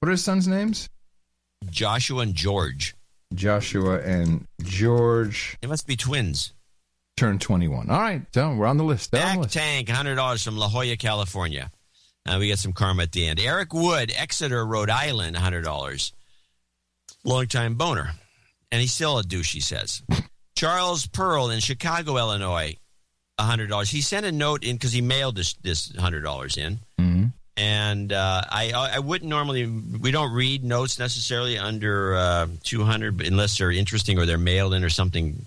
What 0.00 0.08
are 0.08 0.12
his 0.12 0.22
sons' 0.24 0.46
names? 0.48 0.88
Joshua 1.70 2.20
and 2.22 2.34
George. 2.34 2.94
Joshua 3.34 4.00
and 4.00 4.46
George 4.62 5.56
They 5.60 5.68
must 5.68 5.86
be 5.86 5.96
twins. 5.96 6.52
turned 7.16 7.40
21. 7.40 7.90
All 7.90 7.98
right, 8.00 8.22
so 8.32 8.54
we're 8.54 8.66
on 8.66 8.76
the 8.78 8.84
list. 8.84 9.12
On 9.14 9.20
the 9.20 9.24
Back 9.26 9.38
list. 9.38 9.54
Tank, 9.54 9.88
hundred 9.88 10.14
dollars 10.16 10.42
from 10.42 10.56
La 10.56 10.68
Jolla, 10.68 10.96
California. 10.96 11.70
Uh, 12.26 12.36
we 12.38 12.46
get 12.48 12.58
some 12.58 12.72
karma 12.72 13.04
at 13.04 13.12
the 13.12 13.26
end. 13.26 13.40
Eric 13.40 13.72
Wood, 13.72 14.12
Exeter, 14.16 14.64
Rhode 14.66 14.90
Island, 14.90 15.36
hundred 15.36 15.62
dollars. 15.62 16.12
Longtime 17.24 17.74
boner, 17.74 18.12
and 18.70 18.80
he's 18.80 18.92
still 18.92 19.18
a 19.18 19.22
douche. 19.22 19.52
He 19.52 19.60
says. 19.60 20.02
Charles 20.56 21.06
Pearl 21.06 21.50
in 21.50 21.60
Chicago, 21.60 22.16
Illinois, 22.16 22.76
hundred 23.38 23.68
dollars. 23.68 23.90
He 23.90 24.00
sent 24.00 24.26
a 24.26 24.32
note 24.32 24.64
in 24.64 24.76
because 24.76 24.92
he 24.92 25.00
mailed 25.00 25.36
this 25.36 25.54
this 25.62 25.94
hundred 25.96 26.22
dollars 26.22 26.56
in. 26.56 26.78
Mhm. 27.00 27.32
And 27.58 28.12
uh, 28.12 28.42
I 28.48 28.70
I 28.72 29.00
wouldn't 29.00 29.28
normally 29.28 29.66
we 29.66 30.12
don't 30.12 30.32
read 30.32 30.62
notes 30.62 30.98
necessarily 30.98 31.58
under 31.58 32.14
uh, 32.14 32.46
two 32.62 32.84
hundred 32.84 33.20
unless 33.20 33.58
they're 33.58 33.72
interesting 33.72 34.16
or 34.16 34.26
they're 34.26 34.38
mailed 34.38 34.74
in 34.74 34.84
or 34.84 34.90
something 34.90 35.44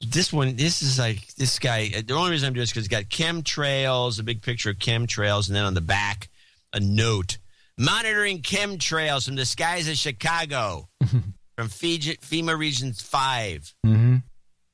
This 0.00 0.32
one, 0.32 0.54
this 0.54 0.82
is 0.82 1.00
like 1.00 1.34
this 1.34 1.58
guy. 1.58 1.88
The 1.88 2.14
only 2.14 2.30
reason 2.30 2.46
I'm 2.46 2.52
doing 2.52 2.62
this 2.62 2.70
because 2.70 2.84
he's 2.84 2.88
got 2.88 3.04
chemtrails, 3.10 4.20
a 4.20 4.22
big 4.22 4.40
picture 4.40 4.70
of 4.70 4.78
chemtrails, 4.78 5.48
and 5.48 5.56
then 5.56 5.64
on 5.64 5.74
the 5.74 5.80
back, 5.80 6.28
a 6.72 6.78
note 6.78 7.38
monitoring 7.76 8.42
chemtrails 8.42 9.24
from 9.24 9.34
the 9.34 9.44
skies 9.44 9.88
of 9.88 9.96
Chicago 9.96 10.88
from 11.56 11.68
Fiji, 11.68 12.16
FEMA 12.18 12.56
Region 12.56 12.92
5. 12.92 13.74
Mm-hmm. 13.84 14.16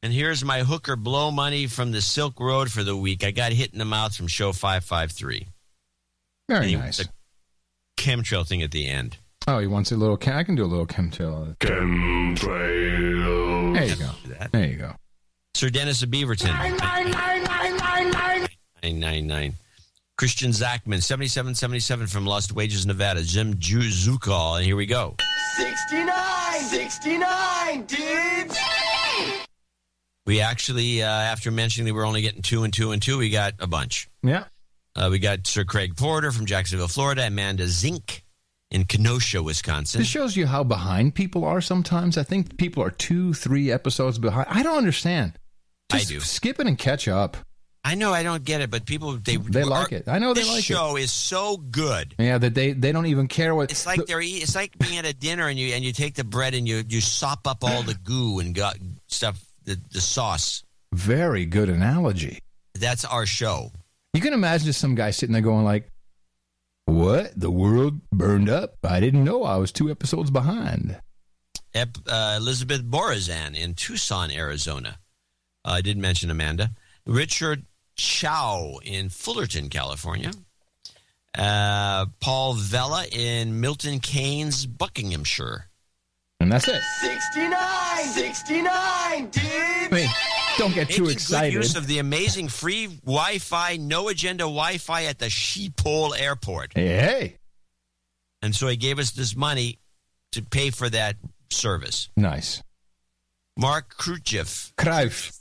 And 0.03 0.13
here's 0.13 0.45
my 0.45 0.61
hooker 0.61 0.97
blow 0.97 1.31
money 1.31 1.67
from 1.67 1.93
the 1.93 2.03
Silk 2.03 2.39
Road 2.39 2.71
for 2.71 2.83
the 2.83 2.95
week. 2.95 3.25
I 3.25 3.31
got 3.31 3.53
hit 3.53 3.73
in 3.73 3.79
the 3.79 3.87
mouth 3.87 4.15
from 4.15 4.27
show 4.27 4.53
553. 4.53 5.47
Very 6.49 6.61
And 6.61 6.71
he- 6.71 6.77
nice. 6.77 6.97
the 6.99 7.09
chemtrail 7.97 8.47
thing 8.47 8.63
at 8.63 8.71
the 8.71 8.87
end. 8.87 9.17
Oh, 9.47 9.59
he 9.59 9.67
wants 9.67 9.93
a 9.93 9.97
little. 9.97 10.17
Chem- 10.17 10.37
I 10.37 10.43
can 10.45 10.55
do 10.55 10.65
a 10.65 10.67
little 10.67 10.87
chemtrail. 10.87 11.57
Chemtrail. 11.59 12.45
There 13.75 13.85
you 13.87 13.97
go. 13.97 14.11
There 14.53 14.67
you 14.67 14.77
go. 14.77 14.95
Sir 15.55 15.69
Dennis 15.71 16.03
of 16.03 16.09
Beaverton. 16.11 16.49
999. 18.83 19.55
Christian 20.17 20.51
Zachman, 20.53 21.03
7777 21.03 22.07
from 22.07 22.25
Lost 22.27 22.53
Wages, 22.53 22.87
Nevada. 22.87 23.23
Jim 23.23 23.59
Ju- 23.59 23.81
Zukal. 23.81 24.57
And 24.57 24.65
here 24.65 24.77
we 24.77 24.87
go. 24.87 25.17
69! 25.57 26.61
69, 26.61 27.85
dudes! 27.87 28.57
We 30.27 30.41
actually, 30.41 31.03
uh, 31.03 31.07
after 31.09 31.51
mentioning 31.51 31.87
that 31.87 31.95
we're 31.95 32.07
only 32.07 32.23
getting 32.23 32.43
two 32.43 32.63
and 32.65 32.73
two 32.73 32.93
and 32.93 33.03
two, 33.03 33.19
we 33.19 33.29
got 33.31 33.55
a 33.59 33.67
bunch. 33.67 34.09
Yeah. 34.23 34.45
Uh, 34.97 35.09
we 35.11 35.19
got 35.19 35.47
Sir 35.47 35.65
Craig 35.65 35.97
Porter 35.97 36.31
from 36.31 36.47
Jacksonville, 36.47 36.89
Florida. 36.89 37.27
Amanda 37.27 37.67
Zink 37.67 38.25
in 38.71 38.85
Kenosha, 38.85 39.43
Wisconsin. 39.43 40.01
This 40.01 40.09
shows 40.09 40.37
you 40.37 40.47
how 40.47 40.63
behind 40.65 41.15
people 41.15 41.45
are 41.45 41.61
sometimes. 41.61 42.17
I 42.17 42.23
think 42.23 42.57
people 42.59 42.83
are 42.83 42.91
two, 42.91 43.35
three 43.35 43.71
episodes 43.73 44.19
behind. 44.19 44.47
I 44.51 44.63
don't 44.63 44.79
understand. 44.79 45.33
I 45.93 46.05
do. 46.05 46.21
Skip 46.21 46.61
it 46.61 46.67
and 46.67 46.79
catch 46.79 47.09
up. 47.09 47.37
I 47.87 47.97
know 47.97 48.15
I 48.15 48.23
don't 48.23 48.43
get 48.45 48.63
it, 48.63 48.71
but 48.71 48.87
people 48.87 49.19
they 49.19 49.37
They 49.37 49.63
like 49.63 49.93
it. 49.93 50.09
I 50.09 50.19
know 50.19 50.33
they 50.33 50.45
like 50.45 50.61
it. 50.61 50.63
show 50.63 50.97
is 50.97 51.13
so 51.13 51.59
good. 51.59 52.15
Yeah, 52.19 52.39
that 52.39 52.55
they 52.55 52.73
they 52.73 52.93
don't 52.93 53.07
even 53.07 53.29
care 53.29 53.55
what. 53.55 53.71
It's 53.71 53.85
like 53.85 54.07
they're 54.07 54.23
eat, 54.23 54.43
it's 54.43 54.55
like 54.55 54.79
being 54.79 54.97
at 54.97 55.05
a 55.05 55.13
dinner 55.13 55.49
and 55.49 55.59
you 55.59 55.75
and 55.75 55.85
you 55.85 55.93
take 55.93 56.15
the 56.15 56.25
bread 56.25 56.55
and 56.55 56.67
you 56.67 56.83
you 56.89 57.03
sop 57.03 57.47
up 57.47 57.63
all 57.63 57.83
the 57.83 57.95
goo 57.95 58.39
and 58.39 58.55
got 58.55 58.79
stuff 59.09 59.39
the, 59.65 59.79
the 59.93 60.01
sauce. 60.01 60.65
very 60.95 61.45
good 61.45 61.69
analogy. 61.69 62.39
That's 62.75 63.05
our 63.05 63.27
show. 63.27 63.71
You 64.15 64.21
can 64.21 64.33
imagine 64.33 64.67
just 64.67 64.81
some 64.81 64.95
guy 64.95 65.11
sitting 65.11 65.33
there 65.33 65.43
going 65.43 65.65
like, 65.65 65.91
"What? 66.87 67.39
The 67.39 67.51
world 67.51 68.01
burned 68.11 68.49
up? 68.49 68.77
I 68.85 69.01
didn't 69.01 69.25
know 69.25 69.43
I 69.43 69.57
was 69.57 69.73
two 69.73 69.91
episodes 69.91 70.31
behind." 70.31 71.01
Ep, 71.75 71.99
uh, 72.07 72.37
Elizabeth 72.39 72.83
Borazan 72.85 73.57
in 73.57 73.75
Tucson, 73.75 74.31
Arizona. 74.31 75.01
Uh, 75.65 75.73
I 75.73 75.81
did 75.81 75.99
mention 75.99 76.31
Amanda. 76.31 76.71
Richard 77.05 77.67
Chow 77.97 78.79
in 78.85 79.09
Fullerton, 79.09 79.69
California. 79.69 80.31
Uh, 81.37 82.07
Paul 82.21 82.55
Vella 82.55 83.07
in 83.11 83.61
Milton 83.61 83.99
Keynes, 83.99 84.67
Buckinghamshire. 84.67 85.69
And 86.39 86.53
that's 86.53 86.69
it. 86.69 86.81
69! 87.01 88.05
69, 88.07 89.31
dudes! 89.31 89.45
I 89.45 89.89
mean, 89.91 90.09
don't 90.59 90.75
get 90.75 90.89
too 90.91 91.09
excited. 91.09 91.53
Good 91.53 91.59
use 91.65 91.77
of 91.77 91.87
the 91.87 91.99
amazing 91.99 92.49
free 92.49 92.87
Wi-Fi, 93.05 93.77
no 93.77 94.09
agenda 94.09 94.45
Wi-Fi 94.45 95.05
at 95.07 95.19
the 95.19 95.27
Schiphol 95.27 96.19
Airport. 96.19 96.73
Hey, 96.75 96.89
hey, 96.89 97.37
And 98.43 98.55
so 98.55 98.69
he 98.69 98.77
gave 98.77 98.99
us 98.99 99.11
this 99.13 99.35
money 99.37 99.79
to 100.33 100.43
pay 100.43 100.71
for 100.71 100.89
that 100.91 101.17
service. 101.51 102.09
nice. 102.17 102.63
Mark 103.57 103.97
Khrushchev. 103.97 104.73
Kruif. 104.77 105.39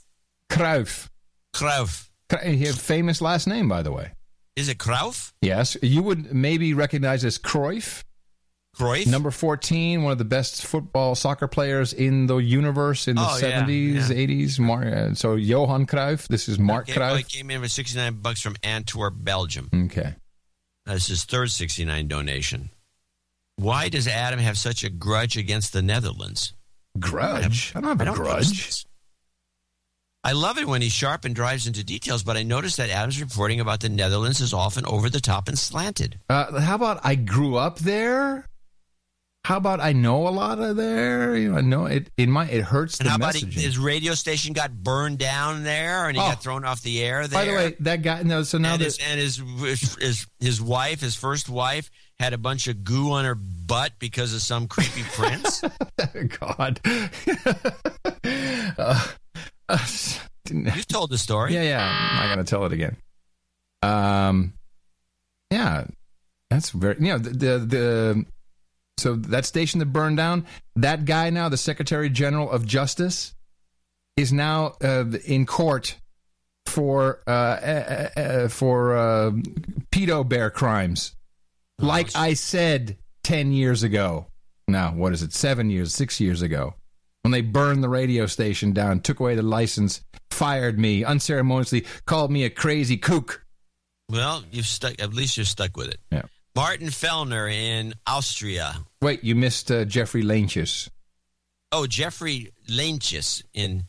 Krauf. 0.48 1.08
Kru- 1.52 2.38
He 2.44 2.64
had 2.64 2.74
a 2.76 2.78
famous 2.78 3.20
last 3.20 3.46
name, 3.48 3.68
by 3.68 3.82
the 3.82 3.90
way. 3.90 4.12
Is 4.54 4.68
it 4.68 4.78
Krauf? 4.78 5.32
Yes, 5.42 5.76
you 5.82 6.00
would 6.04 6.32
maybe 6.32 6.74
recognize 6.74 7.24
as 7.24 7.38
Cruyff. 7.38 8.04
Cruyff? 8.74 9.06
Number 9.06 9.30
14, 9.30 10.02
one 10.02 10.12
of 10.12 10.18
the 10.18 10.24
best 10.24 10.66
football 10.66 11.14
soccer 11.14 11.46
players 11.48 11.92
in 11.92 12.26
the 12.26 12.36
universe 12.36 13.08
in 13.08 13.16
the 13.16 13.22
Oh, 13.22 13.38
70s, 13.40 13.94
yeah. 14.10 14.16
80s. 14.16 14.58
Mar- 14.58 14.84
uh, 14.86 15.14
so 15.14 15.34
Johan 15.34 15.86
Cruyff, 15.86 16.26
this 16.28 16.48
is 16.48 16.58
Mark 16.58 16.88
Okay, 16.88 16.98
well, 17.00 17.16
he 17.16 17.22
came 17.22 17.50
in 17.50 17.60
with 17.60 17.70
69 17.70 18.14
bucks 18.20 18.40
from 18.40 18.56
Antwerp, 18.62 19.14
Belgium. 19.16 19.68
Okay. 19.86 20.14
That's 20.86 21.06
his 21.06 21.24
third 21.24 21.50
69 21.50 22.08
donation. 22.08 22.70
Why 23.56 23.88
does 23.88 24.08
Adam 24.08 24.40
have 24.40 24.58
such 24.58 24.84
a 24.84 24.90
grudge 24.90 25.36
against 25.36 25.72
the 25.72 25.80
Netherlands? 25.82 26.52
Grudge? 26.98 27.72
I 27.74 27.80
don't 27.80 27.98
have 27.98 28.08
a 28.08 28.12
grudge. 28.12 28.84
I 30.26 30.32
love 30.32 30.56
it 30.58 30.66
when 30.66 30.80
he's 30.80 30.92
sharp 30.92 31.26
and 31.26 31.34
drives 31.34 31.66
into 31.66 31.84
details, 31.84 32.22
but 32.22 32.36
I 32.38 32.42
notice 32.44 32.76
that 32.76 32.88
Adam's 32.88 33.20
reporting 33.20 33.60
about 33.60 33.80
the 33.80 33.90
Netherlands 33.90 34.40
is 34.40 34.54
often 34.54 34.86
over 34.86 35.10
the 35.10 35.20
top 35.20 35.48
and 35.48 35.58
slanted. 35.58 36.18
Uh, 36.30 36.60
how 36.60 36.76
about 36.76 37.00
I 37.04 37.14
grew 37.14 37.56
up 37.56 37.78
there? 37.80 38.46
How 39.44 39.58
about 39.58 39.78
I 39.80 39.92
know 39.92 40.26
a 40.26 40.30
lot 40.30 40.58
of 40.58 40.76
there? 40.76 41.36
You 41.36 41.52
know, 41.52 41.58
I 41.58 41.60
know 41.60 41.84
it. 41.84 42.10
In 42.16 42.30
my, 42.30 42.48
it 42.48 42.62
hurts 42.62 42.98
And 42.98 43.06
the 43.06 43.10
how 43.10 43.16
about 43.16 43.34
messaging. 43.34 43.52
his 43.52 43.76
radio 43.78 44.14
station 44.14 44.54
got 44.54 44.72
burned 44.72 45.18
down 45.18 45.64
there 45.64 46.08
and 46.08 46.16
he 46.16 46.22
Oh. 46.22 46.26
got 46.28 46.42
thrown 46.42 46.64
off 46.64 46.80
the 46.80 47.02
air 47.02 47.28
there? 47.28 47.40
By 47.40 47.44
the 47.44 47.52
way, 47.54 47.76
that 47.80 48.00
guy. 48.00 48.22
No, 48.22 48.42
so 48.42 48.56
now 48.56 48.72
and, 48.72 48.80
that 48.80 48.84
his, 48.86 48.98
and 48.98 49.20
his, 49.20 49.36
his 50.00 50.26
his 50.40 50.62
wife, 50.62 51.00
his 51.02 51.14
first 51.14 51.50
wife, 51.50 51.90
had 52.18 52.32
a 52.32 52.38
bunch 52.38 52.68
of 52.68 52.84
goo 52.84 53.12
on 53.12 53.26
her 53.26 53.34
butt 53.34 53.92
because 53.98 54.32
of 54.32 54.40
some 54.40 54.66
creepy 54.66 55.02
prince. 55.12 55.62
God. 56.40 56.80
uh, 58.78 59.06
uh, 59.68 59.78
you 60.50 60.82
told 60.88 61.10
the 61.10 61.18
story. 61.18 61.52
Yeah, 61.52 61.62
yeah. 61.64 62.08
I'm 62.12 62.16
not 62.28 62.34
going 62.34 62.46
to 62.46 62.50
tell 62.50 62.64
it 62.64 62.72
again. 62.72 62.96
Um, 63.82 64.54
yeah, 65.50 65.84
that's 66.48 66.70
very. 66.70 66.96
You 66.98 67.12
know, 67.12 67.18
the, 67.18 67.30
the 67.30 67.58
the 67.58 68.24
so 68.98 69.14
that 69.16 69.44
station 69.44 69.80
that 69.80 69.86
burned 69.86 70.16
down. 70.16 70.46
That 70.76 71.04
guy 71.04 71.30
now, 71.30 71.48
the 71.48 71.56
Secretary 71.56 72.08
General 72.08 72.50
of 72.50 72.66
Justice, 72.66 73.34
is 74.16 74.32
now 74.32 74.74
uh, 74.82 75.04
in 75.24 75.46
court 75.46 75.96
for 76.66 77.20
uh, 77.26 77.30
uh, 77.30 78.08
uh, 78.16 78.48
for 78.48 78.96
uh, 78.96 79.30
pedo 79.92 80.28
bear 80.28 80.50
crimes. 80.50 81.14
Like 81.78 82.14
I 82.14 82.34
said 82.34 82.96
ten 83.22 83.52
years 83.52 83.82
ago. 83.82 84.26
Now, 84.66 84.92
what 84.92 85.12
is 85.12 85.22
it? 85.22 85.32
Seven 85.32 85.68
years, 85.68 85.92
six 85.94 86.20
years 86.20 86.40
ago, 86.40 86.74
when 87.22 87.32
they 87.32 87.42
burned 87.42 87.82
the 87.82 87.88
radio 87.88 88.26
station 88.26 88.72
down, 88.72 89.00
took 89.00 89.20
away 89.20 89.34
the 89.34 89.42
license, 89.42 90.00
fired 90.30 90.78
me 90.78 91.04
unceremoniously, 91.04 91.84
called 92.06 92.30
me 92.30 92.44
a 92.44 92.50
crazy 92.50 92.96
kook. 92.96 93.44
Well, 94.08 94.44
you've 94.50 94.66
stuck. 94.66 95.00
At 95.00 95.12
least 95.12 95.36
you're 95.36 95.44
stuck 95.44 95.76
with 95.76 95.88
it. 95.88 95.98
Yeah. 96.10 96.22
Martin 96.54 96.88
Fellner 96.88 97.52
in 97.52 97.94
Austria. 98.06 98.76
Wait, 99.02 99.24
you 99.24 99.34
missed 99.34 99.70
uh, 99.70 99.84
Jeffrey 99.84 100.22
Lynch's. 100.22 100.88
Oh, 101.72 101.86
Jeffrey 101.86 102.52
Lynch's 102.68 103.42
in 103.52 103.84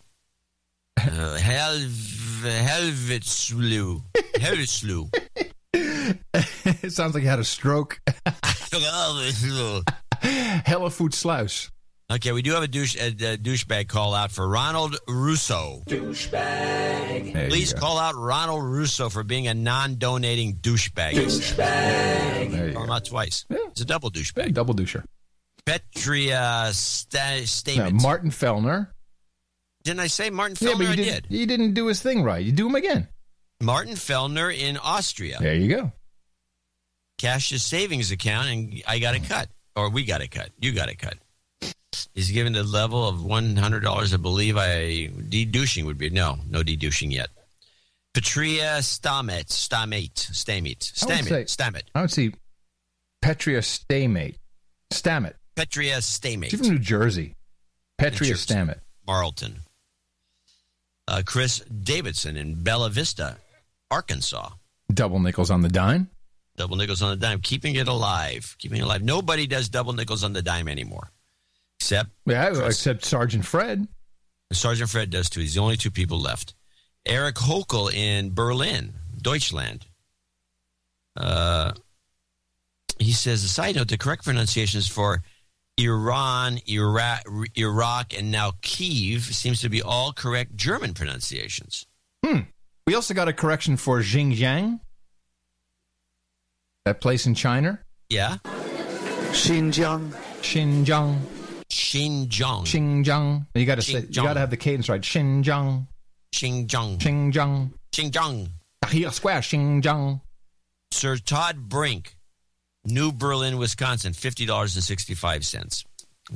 uh, 0.97 1.37
Helv- 1.39 2.41
Helvetslu. 2.43 4.01
Helvetslu. 4.35 5.13
it 6.83 6.91
sounds 6.91 7.13
like 7.13 7.21
he 7.21 7.29
had 7.29 7.39
a 7.39 7.43
stroke. 7.43 8.01
Hellevoetsluis. 10.65 11.69
Okay, 12.11 12.31
we 12.33 12.43
do 12.43 12.51
have 12.53 12.61
a, 12.61 12.67
douche, 12.67 12.95
a, 12.95 13.07
a 13.07 13.37
douchebag 13.37 13.87
call 13.87 14.13
out 14.13 14.31
for 14.31 14.47
Ronald 14.47 14.95
Russo. 15.07 15.81
Douchebag. 15.87 17.33
There 17.33 17.49
Please 17.49 17.73
go. 17.73 17.79
call 17.79 17.97
out 17.97 18.13
Ronald 18.15 18.63
Russo 18.63 19.09
for 19.09 19.23
being 19.23 19.47
a 19.47 19.55
non-donating 19.55 20.57
douchebag. 20.57 21.13
Douchebag. 21.13 22.51
There 22.51 22.73
Call 22.73 22.83
him 22.83 22.91
out 22.91 23.05
twice. 23.05 23.45
It's 23.49 23.81
a 23.81 23.85
double 23.85 24.11
douchebag. 24.11 24.53
Double 24.53 24.75
doucher. 24.75 25.03
Petria 25.65 26.71
sta- 26.73 27.39
Now, 27.39 27.45
Stamens. 27.45 28.03
Martin 28.03 28.29
Fellner. 28.29 28.89
Didn't 29.83 29.99
I 30.01 30.07
say 30.07 30.29
Martin 30.29 30.57
Yeah, 30.59 30.73
Fellner? 30.73 30.77
but 30.77 30.83
you 30.83 30.89
I 30.89 30.95
didn't, 30.95 31.29
did. 31.29 31.39
you 31.39 31.45
didn't 31.47 31.73
do 31.73 31.87
his 31.87 32.01
thing 32.03 32.21
right. 32.21 32.43
You 32.45 32.51
do 32.51 32.67
him 32.67 32.75
again. 32.75 33.07
Martin 33.61 33.95
Fellner 33.95 34.55
in 34.55 34.77
Austria. 34.77 35.37
There 35.39 35.55
you 35.55 35.75
go. 35.75 35.91
Cashed 37.17 37.49
his 37.49 37.63
savings 37.63 38.11
account 38.11 38.47
and 38.49 38.83
I 38.87 38.99
got 38.99 39.15
a 39.15 39.19
mm. 39.19 39.27
cut. 39.27 39.49
Or 39.75 39.89
we 39.89 40.05
got 40.05 40.21
a 40.21 40.27
cut. 40.27 40.51
You 40.59 40.71
got 40.71 40.89
a 40.89 40.95
cut. 40.95 41.15
He's 42.15 42.31
given 42.31 42.53
the 42.53 42.63
level 42.63 43.07
of 43.07 43.17
$100, 43.17 44.13
I 44.13 44.17
believe 44.17 44.57
I 44.57 45.07
de-douching 45.07 45.85
would 45.85 45.97
be. 45.97 46.09
No, 46.09 46.37
no 46.49 46.63
de-douching 46.63 47.11
yet. 47.11 47.27
Petria 48.13 48.79
Stamet, 48.79 49.47
Stamate, 49.47 50.31
Stamate, 50.31 50.93
Stamate, 50.93 51.45
Stamate, 51.47 51.83
I 51.93 52.01
would 52.01 52.11
see 52.11 52.31
Petria 53.21 53.59
Stamate. 53.59 54.37
Stammet. 54.91 55.33
Petria 55.57 56.49
She's 56.49 56.59
from 56.59 56.69
New 56.69 56.79
Jersey. 56.79 57.35
Petria 57.99 58.27
Jersey. 58.27 58.53
Stammet. 58.53 58.79
Marlton. 59.05 59.59
Uh, 61.07 61.21
Chris 61.25 61.59
Davidson 61.59 62.37
in 62.37 62.63
Bella 62.63 62.89
Vista, 62.89 63.37
Arkansas. 63.91 64.49
Double 64.93 65.19
nickels 65.19 65.51
on 65.51 65.61
the 65.61 65.69
dime. 65.69 66.09
Double 66.55 66.77
nickels 66.77 67.01
on 67.01 67.09
the 67.09 67.15
dime, 67.17 67.41
keeping 67.41 67.75
it 67.75 67.87
alive, 67.87 68.55
keeping 68.57 68.79
it 68.79 68.83
alive. 68.83 69.03
Nobody 69.03 69.45
does 69.45 69.67
double 69.67 69.93
nickels 69.93 70.23
on 70.23 70.31
the 70.33 70.41
dime 70.41 70.69
anymore, 70.69 71.11
except 71.79 72.09
Yeah, 72.25 72.49
Chris. 72.49 72.59
except 72.67 73.05
Sergeant 73.05 73.45
Fred. 73.45 73.87
Sergeant 74.53 74.89
Fred 74.89 75.09
does 75.09 75.29
too. 75.29 75.41
He's 75.41 75.55
the 75.55 75.61
only 75.61 75.77
two 75.77 75.91
people 75.91 76.19
left. 76.19 76.53
Eric 77.05 77.35
Hokel 77.35 77.93
in 77.93 78.33
Berlin, 78.33 78.93
Deutschland. 79.21 79.85
Uh, 81.15 81.73
he 82.99 83.11
says, 83.11 83.43
a 83.43 83.47
side 83.47 83.75
note, 83.75 83.89
the 83.89 83.97
correct 83.97 84.23
pronunciation 84.23 84.79
is 84.79 84.87
for 84.87 85.21
Iran, 85.77 86.59
Iraq, 86.67 87.23
Iraq, 87.55 88.13
and 88.17 88.31
now 88.31 88.53
Kiev 88.61 89.23
seems 89.23 89.61
to 89.61 89.69
be 89.69 89.81
all 89.81 90.13
correct 90.13 90.55
German 90.55 90.93
pronunciations. 90.93 91.85
Hmm. 92.25 92.39
We 92.87 92.95
also 92.95 93.13
got 93.13 93.27
a 93.27 93.33
correction 93.33 93.77
for 93.77 93.99
Xinjiang. 93.99 94.79
That 96.85 97.01
place 97.01 97.25
in 97.25 97.35
China. 97.35 97.79
Yeah. 98.09 98.37
Xinjiang. 99.31 100.11
Xinjiang. 100.41 101.19
Xinjiang. 101.71 102.65
Xinjiang. 102.65 103.47
You 103.53 103.65
got 103.65 103.75
to 103.75 103.81
say. 103.81 103.93
You 103.93 104.01
Xinjiang. 104.01 104.23
got 104.23 104.33
to 104.33 104.39
have 104.39 104.49
the 104.49 104.57
cadence 104.57 104.89
right. 104.89 105.01
Xinjiang. 105.01 105.87
Xinjiang. 106.33 106.97
Xinjiang. 106.99 107.71
Xinjiang. 107.91 108.49
Tahrir 108.83 109.11
Square. 109.11 109.41
Xinjiang. 109.41 110.21
Sir 110.91 111.17
Todd 111.17 111.67
Brink, 111.67 112.15
New 112.85 113.11
Berlin, 113.11 113.57
Wisconsin, 113.57 114.13
fifty 114.13 114.45
dollars 114.45 114.75
and 114.75 114.83
sixty-five 114.83 115.45
cents. 115.45 115.83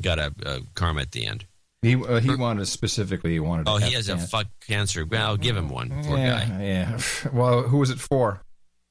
Got 0.01 0.19
a, 0.19 0.33
a 0.45 0.59
karma 0.75 1.01
at 1.01 1.11
the 1.11 1.25
end. 1.25 1.45
He 1.81 1.95
uh, 1.95 2.19
he 2.19 2.35
wanted 2.35 2.65
specifically. 2.67 3.31
He 3.31 3.39
wanted. 3.39 3.69
Oh, 3.69 3.77
he 3.77 3.93
have 3.93 4.05
has 4.05 4.09
a 4.09 4.17
fuck 4.17 4.47
cancer. 4.67 5.05
Well, 5.05 5.25
I'll 5.25 5.37
give 5.37 5.55
him 5.55 5.69
one. 5.69 5.89
Poor 6.03 6.17
yeah, 6.17 6.45
guy. 6.45 6.63
Yeah. 6.63 6.99
Well, 7.31 7.61
who 7.61 7.77
was 7.77 7.89
it 7.89 7.99
for? 7.99 8.41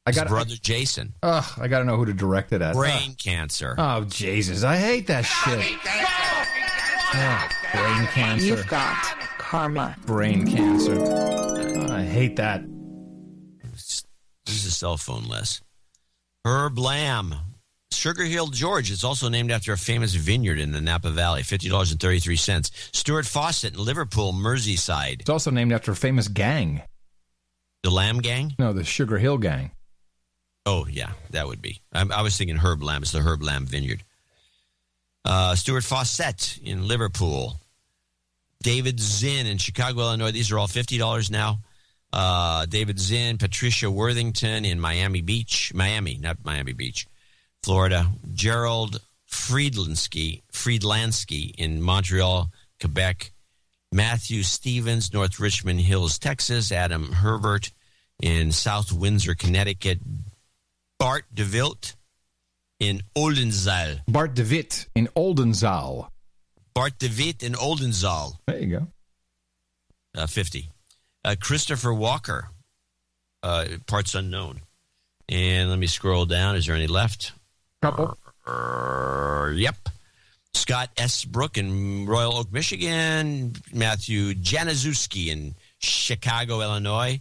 I 0.08 0.12
got 0.12 0.28
brother 0.28 0.54
Jason. 0.60 1.12
Ugh, 1.22 1.44
I 1.58 1.68
got 1.68 1.80
to 1.80 1.84
know 1.84 1.96
who 1.96 2.06
to 2.06 2.14
direct 2.14 2.52
it 2.52 2.62
at. 2.62 2.74
Brain 2.74 3.14
cancer. 3.14 3.74
Oh 3.76 4.04
Jesus! 4.04 4.64
I 4.64 4.76
hate 4.76 5.06
that 5.08 5.22
shit. 5.22 5.78
Oh, 7.14 7.48
brain 7.74 8.06
cancer. 8.08 8.46
You've 8.46 8.66
got 8.68 8.96
karma. 9.38 9.96
brain 10.06 10.46
cancer. 10.46 10.96
Oh, 10.98 11.92
I 11.92 12.02
hate 12.02 12.36
that. 12.36 12.62
Use 14.46 14.64
a 14.66 14.70
cell 14.70 14.96
phone 14.96 15.24
less. 15.24 15.60
Herb 16.44 16.78
Lamb. 16.78 17.34
Sugar 17.92 18.24
Hill 18.24 18.46
George 18.46 18.90
is 18.90 19.04
also 19.04 19.28
named 19.28 19.50
after 19.50 19.72
a 19.72 19.78
famous 19.78 20.14
vineyard 20.14 20.58
in 20.58 20.72
the 20.72 20.80
Napa 20.80 21.10
Valley. 21.10 21.42
Fifty 21.42 21.68
dollars 21.68 21.90
and 21.90 22.00
thirty-three 22.00 22.36
cents. 22.36 22.70
Stuart 22.92 23.26
Fawcett 23.26 23.74
in 23.74 23.84
Liverpool, 23.84 24.32
Merseyside. 24.32 25.20
It's 25.20 25.30
also 25.30 25.50
named 25.50 25.72
after 25.72 25.92
a 25.92 25.96
famous 25.96 26.28
gang. 26.28 26.82
The 27.82 27.90
Lamb 27.90 28.20
Gang. 28.20 28.54
No, 28.58 28.72
the 28.72 28.84
Sugar 28.84 29.18
Hill 29.18 29.38
Gang. 29.38 29.70
Oh 30.70 30.86
yeah, 30.90 31.12
that 31.30 31.46
would 31.46 31.62
be. 31.62 31.80
I, 31.94 32.04
I 32.14 32.20
was 32.20 32.36
thinking 32.36 32.56
Herb 32.56 32.82
Lamb. 32.82 33.00
It's 33.00 33.10
the 33.10 33.20
Herb 33.20 33.42
Lamb 33.42 33.64
Vineyard. 33.64 34.04
Uh, 35.24 35.54
Stuart 35.54 35.82
Fawcett 35.82 36.58
in 36.62 36.86
Liverpool. 36.86 37.58
David 38.62 39.00
Zinn 39.00 39.46
in 39.46 39.56
Chicago, 39.56 40.00
Illinois. 40.00 40.30
These 40.30 40.52
are 40.52 40.58
all 40.58 40.66
fifty 40.66 40.98
dollars 40.98 41.30
now. 41.30 41.60
Uh, 42.12 42.66
David 42.66 42.98
Zinn, 42.98 43.38
Patricia 43.38 43.90
Worthington 43.90 44.66
in 44.66 44.78
Miami 44.78 45.22
Beach, 45.22 45.72
Miami, 45.74 46.18
not 46.20 46.36
Miami 46.44 46.74
Beach, 46.74 47.06
Florida. 47.62 48.06
Gerald 48.34 49.00
Friedlansky, 49.26 50.42
Friedlansky 50.52 51.54
in 51.56 51.80
Montreal, 51.80 52.50
Quebec. 52.78 53.32
Matthew 53.90 54.42
Stevens, 54.42 55.14
North 55.14 55.40
Richland 55.40 55.80
Hills, 55.80 56.18
Texas. 56.18 56.70
Adam 56.72 57.10
Herbert 57.10 57.70
in 58.20 58.52
South 58.52 58.92
Windsor, 58.92 59.34
Connecticut. 59.34 60.00
Bart 60.98 61.24
de 61.32 61.44
DeVilt 61.44 61.96
in 62.78 63.02
Oldenzaal. 63.14 64.00
Bart 64.06 64.34
de 64.34 64.44
Witt 64.44 64.88
in 64.94 65.08
Oldenzaal. 65.14 66.10
Bart 66.74 66.98
de 66.98 67.08
DeVitt 67.08 67.42
in 67.42 67.54
Oldenzaal. 67.54 68.38
There 68.46 68.58
you 68.60 68.78
go. 68.78 68.86
uh, 70.18 70.26
50. 70.26 70.68
Uh, 71.24 71.34
Christopher 71.40 71.92
Walker, 71.92 72.48
uh, 73.42 73.64
parts 73.86 74.14
unknown. 74.14 74.60
And 75.28 75.70
let 75.70 75.78
me 75.78 75.86
scroll 75.86 76.26
down. 76.26 76.56
Is 76.56 76.66
there 76.66 76.74
any 76.74 76.86
left? 76.86 77.32
Couple. 77.82 78.16
Yep. 79.54 79.76
Scott 80.54 80.90
S. 80.96 81.24
Brook 81.24 81.58
in 81.58 82.06
Royal 82.06 82.38
Oak, 82.38 82.52
Michigan. 82.52 83.54
Matthew 83.72 84.34
Januszewski 84.34 85.28
in 85.28 85.54
Chicago, 85.78 86.62
Illinois. 86.62 87.20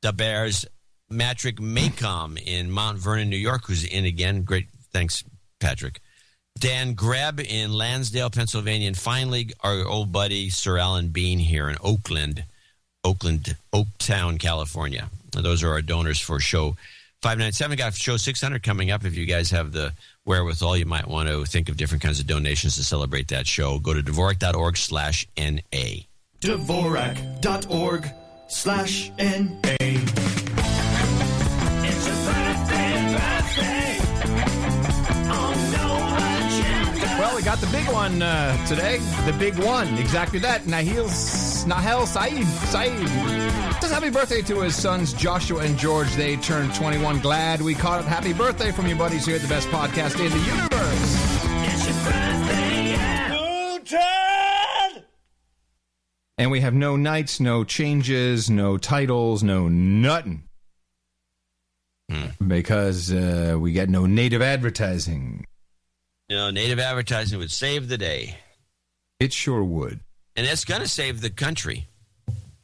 The 0.00 0.12
Bears, 0.12 0.64
Matrick 1.10 1.56
Maycom 1.56 2.40
in 2.44 2.70
Mount 2.70 2.98
Vernon, 2.98 3.30
New 3.30 3.36
York, 3.36 3.66
who's 3.66 3.84
in 3.84 4.04
again. 4.04 4.42
Great. 4.42 4.66
Thanks, 4.92 5.24
Patrick. 5.60 6.00
Dan 6.58 6.94
Greb 6.94 7.40
in 7.40 7.72
Lansdale, 7.72 8.30
Pennsylvania. 8.30 8.88
And 8.88 8.96
finally, 8.96 9.50
our 9.60 9.84
old 9.84 10.12
buddy, 10.12 10.50
Sir 10.50 10.78
Alan 10.78 11.08
Bean 11.08 11.38
here 11.38 11.68
in 11.68 11.76
Oakland, 11.82 12.44
Oakland, 13.04 13.56
Oaktown, 13.72 14.38
California. 14.38 15.08
Those 15.32 15.62
are 15.62 15.70
our 15.70 15.82
donors 15.82 16.20
for 16.20 16.40
show 16.40 16.76
597. 17.22 17.76
Got 17.76 17.94
show 17.94 18.16
600 18.16 18.62
coming 18.62 18.90
up. 18.90 19.04
If 19.04 19.16
you 19.16 19.26
guys 19.26 19.50
have 19.50 19.72
the 19.72 19.92
wherewithal, 20.24 20.76
you 20.76 20.86
might 20.86 21.06
want 21.06 21.28
to 21.28 21.44
think 21.44 21.68
of 21.68 21.76
different 21.76 22.02
kinds 22.02 22.20
of 22.20 22.26
donations 22.26 22.76
to 22.76 22.84
celebrate 22.84 23.28
that 23.28 23.46
show. 23.46 23.78
Go 23.78 23.94
to 23.94 24.02
dvorak.org 24.02 24.76
slash 24.76 25.26
NA. 25.36 26.02
Dvorak.org 26.40 28.08
slash 28.48 29.10
N-A. 29.18 30.47
Well, 37.38 37.44
we 37.44 37.50
got 37.52 37.60
the 37.60 37.68
big 37.68 37.88
one 37.92 38.20
uh, 38.20 38.66
today. 38.66 38.98
The 39.24 39.32
big 39.38 39.56
one. 39.60 39.96
Exactly 39.98 40.40
that. 40.40 40.62
Nahil, 40.62 41.06
Nahel 41.68 42.04
Saeed. 42.04 42.44
Saeed. 42.66 43.80
Says 43.80 43.92
happy 43.92 44.10
birthday 44.10 44.42
to 44.42 44.62
his 44.62 44.74
sons 44.74 45.12
Joshua 45.12 45.60
and 45.60 45.78
George. 45.78 46.12
They 46.16 46.34
turned 46.38 46.74
21. 46.74 47.20
Glad 47.20 47.60
we 47.62 47.76
caught 47.76 48.00
it. 48.00 48.08
Happy 48.08 48.32
birthday 48.32 48.72
from 48.72 48.88
your 48.88 48.98
buddies 48.98 49.24
here 49.24 49.36
at 49.36 49.42
the 49.42 49.46
best 49.46 49.68
podcast 49.68 50.18
in 50.18 50.32
the 50.32 50.46
universe. 50.46 51.36
It's 51.62 51.86
your 51.86 51.94
birthday, 52.04 52.90
yeah. 52.90 53.76
Newton! 53.76 55.04
And 56.38 56.50
we 56.50 56.60
have 56.60 56.74
no 56.74 56.96
knights, 56.96 57.38
no 57.38 57.62
changes, 57.62 58.50
no 58.50 58.78
titles, 58.78 59.44
no 59.44 59.68
nothing. 59.68 60.42
Because 62.44 63.12
uh, 63.12 63.56
we 63.60 63.70
get 63.70 63.88
no 63.88 64.06
native 64.06 64.42
advertising. 64.42 65.46
You 66.28 66.36
know, 66.36 66.50
native 66.50 66.78
advertising 66.78 67.38
would 67.38 67.50
save 67.50 67.88
the 67.88 67.96
day. 67.96 68.36
It 69.18 69.32
sure 69.32 69.64
would. 69.64 70.00
And 70.36 70.46
it's 70.46 70.64
going 70.64 70.82
to 70.82 70.88
save 70.88 71.20
the 71.20 71.30
country 71.30 71.88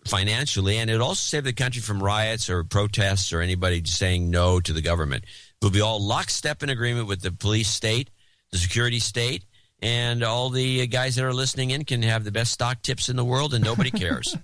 financially, 0.06 0.76
and 0.76 0.90
it 0.90 1.00
also 1.00 1.20
save 1.20 1.44
the 1.44 1.52
country 1.52 1.80
from 1.80 2.02
riots 2.02 2.50
or 2.50 2.62
protests 2.62 3.32
or 3.32 3.40
anybody 3.40 3.82
saying 3.84 4.30
no 4.30 4.60
to 4.60 4.72
the 4.72 4.82
government. 4.82 5.24
We'll 5.62 5.70
be 5.70 5.80
all 5.80 5.98
lockstep 6.00 6.62
in 6.62 6.68
agreement 6.68 7.08
with 7.08 7.22
the 7.22 7.32
police 7.32 7.68
state, 7.68 8.10
the 8.52 8.58
security 8.58 8.98
state, 8.98 9.44
and 9.80 10.22
all 10.22 10.50
the 10.50 10.86
guys 10.86 11.16
that 11.16 11.24
are 11.24 11.32
listening 11.32 11.70
in 11.70 11.84
can 11.84 12.02
have 12.02 12.24
the 12.24 12.32
best 12.32 12.52
stock 12.52 12.82
tips 12.82 13.08
in 13.08 13.16
the 13.16 13.24
world, 13.24 13.54
and 13.54 13.64
nobody 13.64 13.90
cares. 13.92 14.36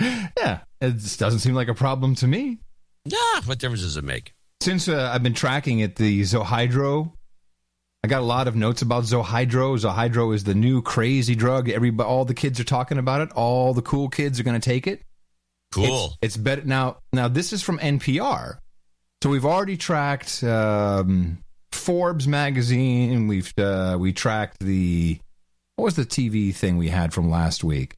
Yeah, 0.00 0.60
it 0.80 1.18
doesn't 1.18 1.40
seem 1.40 1.54
like 1.54 1.68
a 1.68 1.74
problem 1.74 2.14
to 2.16 2.28
me. 2.28 2.58
nah, 3.04 3.42
what 3.46 3.58
difference 3.58 3.82
does 3.82 3.96
it 3.96 4.04
make? 4.04 4.32
Since 4.62 4.88
uh, 4.88 5.10
I've 5.12 5.22
been 5.24 5.34
tracking 5.34 5.80
it, 5.80 5.96
the 5.96 6.20
Zohydro, 6.22 7.12
I 8.02 8.08
got 8.08 8.22
a 8.22 8.24
lot 8.24 8.48
of 8.48 8.56
notes 8.56 8.80
about 8.80 9.04
Zohydro. 9.04 9.78
Zohydro 9.78 10.34
is 10.34 10.44
the 10.44 10.54
new 10.54 10.80
crazy 10.80 11.34
drug. 11.34 11.68
Everybody, 11.68 12.08
all 12.08 12.24
the 12.24 12.34
kids 12.34 12.58
are 12.58 12.64
talking 12.64 12.98
about 12.98 13.20
it. 13.20 13.30
All 13.32 13.74
the 13.74 13.82
cool 13.82 14.08
kids 14.08 14.40
are 14.40 14.42
going 14.42 14.58
to 14.58 14.64
take 14.64 14.86
it. 14.86 15.02
Cool. 15.72 16.06
It's, 16.06 16.18
it's 16.22 16.36
better 16.36 16.62
now. 16.64 16.98
Now 17.12 17.28
this 17.28 17.52
is 17.52 17.62
from 17.62 17.78
NPR, 17.78 18.58
so 19.22 19.30
we've 19.30 19.44
already 19.44 19.76
tracked 19.76 20.42
um, 20.42 21.38
Forbes 21.72 22.26
magazine. 22.26 23.28
We've 23.28 23.52
uh, 23.58 23.96
we 24.00 24.12
tracked 24.12 24.60
the 24.60 25.20
what 25.76 25.84
was 25.84 25.96
the 25.96 26.06
TV 26.06 26.54
thing 26.54 26.76
we 26.76 26.88
had 26.88 27.12
from 27.12 27.30
last 27.30 27.62
week? 27.62 27.96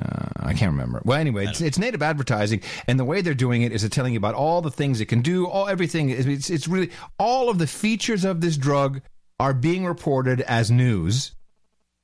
Uh, 0.00 0.28
I 0.40 0.54
can't 0.54 0.72
remember. 0.72 1.02
Well, 1.04 1.18
anyway, 1.18 1.46
it's, 1.46 1.60
it's 1.60 1.78
native 1.78 2.02
advertising, 2.02 2.62
and 2.88 2.98
the 2.98 3.04
way 3.04 3.20
they're 3.20 3.34
doing 3.34 3.62
it 3.62 3.72
is 3.72 3.82
they're 3.82 3.90
telling 3.90 4.14
you 4.14 4.18
about 4.18 4.34
all 4.34 4.62
the 4.62 4.70
things 4.70 5.00
it 5.00 5.06
can 5.06 5.20
do, 5.20 5.46
all 5.46 5.68
everything. 5.68 6.08
It's, 6.08 6.48
it's 6.48 6.66
really 6.66 6.90
all 7.18 7.50
of 7.50 7.58
the 7.58 7.66
features 7.66 8.24
of 8.24 8.40
this 8.40 8.56
drug 8.56 9.02
are 9.38 9.52
being 9.52 9.84
reported 9.84 10.40
as 10.42 10.70
news. 10.70 11.32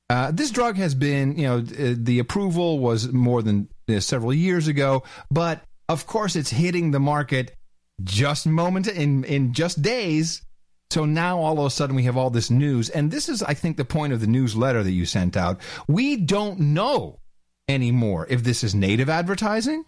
Uh, 0.09 0.31
this 0.31 0.51
drug 0.51 0.75
has 0.75 0.93
been, 0.93 1.37
you 1.37 1.47
know, 1.47 1.57
uh, 1.57 1.95
the 1.97 2.19
approval 2.19 2.79
was 2.79 3.11
more 3.11 3.41
than 3.41 3.69
uh, 3.87 3.99
several 3.99 4.33
years 4.33 4.67
ago, 4.67 5.03
but 5.31 5.61
of 5.87 6.05
course, 6.05 6.35
it's 6.35 6.49
hitting 6.51 6.91
the 6.91 6.99
market 6.99 7.55
just 8.03 8.45
moment 8.45 8.87
in 8.87 9.23
in 9.23 9.53
just 9.53 9.81
days. 9.81 10.43
So 10.91 11.05
now 11.05 11.39
all 11.39 11.59
of 11.59 11.65
a 11.65 11.69
sudden 11.69 11.95
we 11.95 12.03
have 12.03 12.17
all 12.17 12.31
this 12.31 12.49
news, 12.49 12.89
and 12.89 13.11
this 13.11 13.29
is, 13.29 13.43
I 13.43 13.53
think, 13.53 13.77
the 13.77 13.85
point 13.85 14.11
of 14.13 14.21
the 14.21 14.27
newsletter 14.27 14.83
that 14.83 14.91
you 14.91 15.05
sent 15.05 15.37
out. 15.37 15.61
We 15.87 16.15
don't 16.15 16.59
know 16.59 17.18
anymore 17.69 18.25
if 18.29 18.43
this 18.43 18.63
is 18.63 18.73
native 18.75 19.07
advertising 19.09 19.85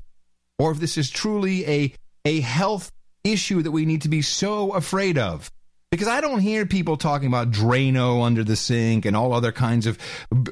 or 0.60 0.72
if 0.72 0.80
this 0.80 0.98
is 0.98 1.10
truly 1.10 1.66
a 1.68 1.93
a 2.26 2.40
health 2.40 2.92
issue 3.24 3.61
that 3.64 3.72
we 3.72 3.85
need 3.85 4.03
to 4.03 4.10
be 4.10 4.22
so 4.22 4.72
afraid 4.74 5.18
of 5.18 5.51
Because 5.92 6.08
I 6.08 6.22
don't 6.22 6.40
hear 6.40 6.66
people 6.66 6.95
talking 6.95 7.27
about 7.27 7.51
Drano 7.51 8.24
under 8.24 8.43
the 8.45 8.56
sink 8.56 9.06
and 9.06 9.16
all 9.18 9.34
other 9.34 9.51
kinds 9.51 9.88
of 9.88 9.98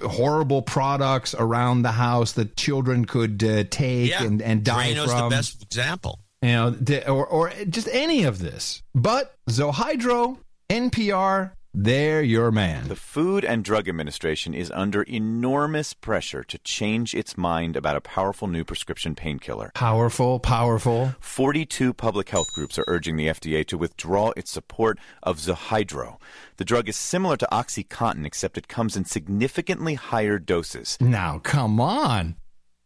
horrible 0.04 0.62
products 0.62 1.34
around 1.34 1.84
the 1.84 1.92
house 1.94 2.34
that 2.34 2.58
children 2.58 3.06
could 3.06 3.42
uh, 3.44 3.64
take 3.70 4.10
Yeah. 4.10 4.24
and, 4.24 4.42
and 4.42 4.64
die 4.66 4.94
Drano's 4.94 5.12
from. 5.12 5.30
the 5.30 5.36
best 5.36 5.62
example. 5.64 6.20
You 6.42 6.50
know, 6.50 6.76
or, 7.08 7.26
or 7.28 7.52
just 7.70 7.88
any 7.92 8.24
of 8.24 8.40
this. 8.40 8.82
But 8.96 9.34
Zohydro, 9.50 10.38
NPR, 10.70 11.52
they're 11.74 12.22
your 12.22 12.52
man. 12.52 12.88
The 12.88 12.96
Food 12.96 13.46
and 13.46 13.64
Drug 13.64 13.88
Administration 13.88 14.54
is 14.54 14.72
under 14.72 15.04
enormous 15.04 15.94
pressure 15.94 16.44
to 16.44 16.58
change 16.60 17.14
its 17.14 17.38
mind 17.38 17.76
about 17.76 17.96
a 17.96 18.02
powerful 18.02 18.48
new 18.48 18.64
prescription 18.64 19.16
painkiller. 19.16 19.72
Powerful, 19.76 20.40
powerful. 20.40 21.16
42 21.20 21.94
public 21.94 22.30
health 22.30 22.54
groups 22.54 22.80
are 22.80 22.86
urging 22.88 23.18
the 23.18 23.28
FDA 23.28 23.66
to 23.68 23.78
withdraw 23.78 24.32
its 24.36 24.52
support 24.52 24.98
of 25.22 25.38
Zohydro. 25.38 26.18
The 26.58 26.66
drug 26.66 26.90
is 26.90 26.96
similar 26.96 27.38
to 27.38 27.48
OxyContin, 27.52 28.26
except 28.26 28.58
it 28.58 28.68
comes 28.68 28.98
in 28.98 29.06
significantly 29.06 29.94
higher 29.94 30.40
doses. 30.40 30.98
Now, 31.00 31.40
come 31.40 31.80
on. 31.80 32.36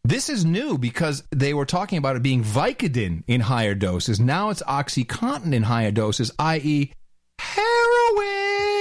This 0.06 0.28
is 0.28 0.44
new 0.44 0.76
because 0.76 1.24
they 1.30 1.54
were 1.54 1.64
talking 1.64 1.96
about 1.96 2.16
it 2.16 2.22
being 2.22 2.44
Vicodin 2.44 3.24
in 3.26 3.40
higher 3.40 3.74
doses. 3.74 4.20
Now 4.20 4.50
it's 4.50 4.62
OxyContin 4.64 5.54
in 5.54 5.62
higher 5.62 5.90
doses, 5.90 6.30
i.e., 6.38 6.92
heroin. 7.38 8.73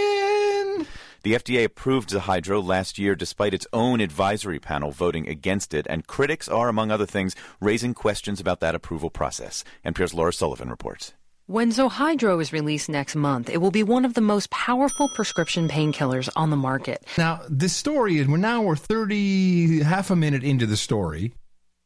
The 1.23 1.35
FDA 1.35 1.63
approved 1.63 2.09
Zohydro 2.09 2.61
last 2.61 2.99
year 2.99 3.15
despite 3.15 3.53
its 3.53 3.65
own 3.71 4.01
advisory 4.01 4.59
panel 4.59 4.91
voting 4.91 5.25
against 5.29 5.73
it, 5.73 5.87
and 5.89 6.05
critics 6.05 6.49
are, 6.49 6.67
among 6.67 6.91
other 6.91 7.05
things, 7.05 7.33
raising 7.61 7.93
questions 7.93 8.41
about 8.41 8.59
that 8.59 8.75
approval 8.75 9.09
process. 9.09 9.63
NPR's 9.85 10.13
Laura 10.13 10.33
Sullivan 10.33 10.69
reports. 10.69 11.13
When 11.45 11.71
Zohydro 11.71 12.41
is 12.41 12.51
released 12.51 12.89
next 12.89 13.15
month, 13.15 13.49
it 13.49 13.59
will 13.61 13.71
be 13.71 13.83
one 13.83 14.03
of 14.03 14.15
the 14.15 14.21
most 14.21 14.49
powerful 14.49 15.07
prescription 15.15 15.69
painkillers 15.69 16.27
on 16.35 16.49
the 16.49 16.57
market. 16.57 17.05
Now, 17.17 17.39
this 17.49 17.73
story 17.73 18.17
is 18.17 18.27
we're 18.27 18.35
now 18.35 18.61
we're 18.61 18.75
30 18.75 19.81
half 19.83 20.11
a 20.11 20.17
minute 20.17 20.43
into 20.43 20.65
the 20.65 20.75
story. 20.75 21.31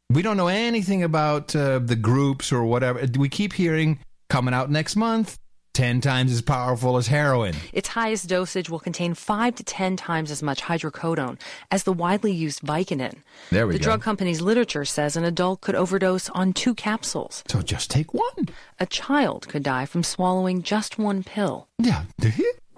We 0.10 0.24
don't 0.24 0.38
know 0.38 0.48
anything 0.48 1.04
about 1.04 1.56
uh, 1.56 1.78
the 1.78 1.96
groups 1.96 2.52
or 2.52 2.66
whatever. 2.66 3.06
We 3.16 3.30
keep 3.30 3.54
hearing 3.54 4.00
coming 4.30 4.56
out 4.56 4.72
next 4.72 4.96
month, 4.96 5.38
10 5.78 6.02
times 6.02 6.32
as 6.32 6.42
powerful 6.42 6.98
as 6.98 7.06
heroin. 7.06 7.54
Its 7.72 7.90
highest 7.90 8.28
dosage 8.28 8.68
will 8.68 8.80
contain 8.80 9.14
5 9.14 9.54
to 9.54 9.64
10 9.64 9.96
times 9.96 10.32
as 10.32 10.42
much 10.42 10.64
hydrocodone 10.64 11.40
as 11.70 11.84
the 11.84 11.94
widely 11.94 12.32
used 12.32 12.62
Vicodin. 12.64 13.22
There 13.52 13.68
we 13.68 13.74
the 13.74 13.80
go. 13.80 13.84
drug 13.84 14.02
company's 14.02 14.42
literature 14.42 14.86
says 14.86 15.16
an 15.16 15.24
adult 15.24 15.62
could 15.62 15.76
overdose 15.76 16.30
on 16.32 16.54
two 16.54 16.74
capsules. 16.74 17.44
So 17.48 17.62
just 17.62 17.92
take 17.92 18.12
one. 18.12 18.50
A 18.80 18.88
child 18.88 19.48
could 19.48 19.62
die 19.62 19.86
from 19.86 20.02
swallowing 20.02 20.64
just 20.64 20.98
one 20.98 21.22
pill. 21.24 21.68
Yeah. 21.78 22.06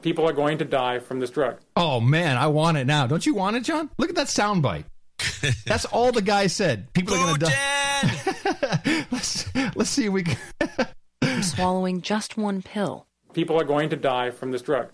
People 0.02 0.28
are 0.28 0.34
going 0.34 0.58
to 0.58 0.66
die 0.66 1.00
from 1.00 1.22
this 1.22 1.30
drug. 1.30 1.58
Oh 1.78 2.02
man, 2.02 2.36
I 2.36 2.48
want 2.48 2.76
it 2.76 2.86
now. 2.86 3.08
Don't 3.08 3.26
you 3.26 3.34
want 3.34 3.56
it, 3.56 3.64
John? 3.64 3.90
Look 3.98 4.10
at 4.10 4.18
that 4.18 4.28
soundbite. 4.28 4.84
That's 5.66 5.86
all 5.86 6.12
the 6.12 6.22
guy 6.22 6.48
said. 6.48 6.92
People 6.92 7.14
are 7.14 7.26
going 7.26 7.40
to 7.40 7.46
die. 7.46 9.06
let's 9.12 9.56
let's 9.56 9.90
see 9.90 10.08
if 10.08 10.12
we 10.12 10.24
can. 10.24 10.38
from 11.22 11.44
swallowing 11.44 12.02
just 12.02 12.38
one 12.38 12.62
pill. 12.62 13.06
People 13.34 13.60
are 13.60 13.64
going 13.64 13.90
to 13.90 13.96
die 13.96 14.32
from 14.32 14.52
this 14.52 14.62
drug. 14.62 14.92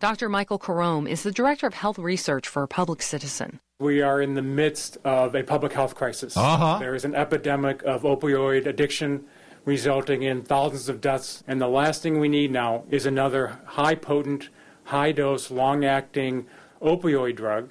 Dr. 0.00 0.28
Michael 0.28 0.58
Carome 0.58 1.08
is 1.08 1.22
the 1.22 1.32
director 1.32 1.66
of 1.66 1.74
health 1.74 1.98
research 1.98 2.48
for 2.48 2.66
Public 2.66 3.00
Citizen. 3.00 3.60
We 3.80 4.02
are 4.02 4.20
in 4.20 4.34
the 4.34 4.42
midst 4.42 4.98
of 5.04 5.34
a 5.34 5.42
public 5.42 5.72
health 5.72 5.94
crisis. 5.94 6.36
Uh-huh. 6.36 6.78
There 6.78 6.94
is 6.94 7.04
an 7.04 7.14
epidemic 7.14 7.82
of 7.84 8.02
opioid 8.02 8.66
addiction 8.66 9.24
resulting 9.64 10.22
in 10.22 10.42
thousands 10.42 10.88
of 10.88 11.00
deaths. 11.00 11.42
And 11.46 11.60
the 11.60 11.68
last 11.68 12.02
thing 12.02 12.20
we 12.20 12.28
need 12.28 12.50
now 12.50 12.84
is 12.90 13.06
another 13.06 13.58
high 13.64 13.94
potent, 13.94 14.50
high 14.84 15.12
dose, 15.12 15.50
long 15.50 15.84
acting 15.84 16.46
opioid 16.82 17.36
drug, 17.36 17.70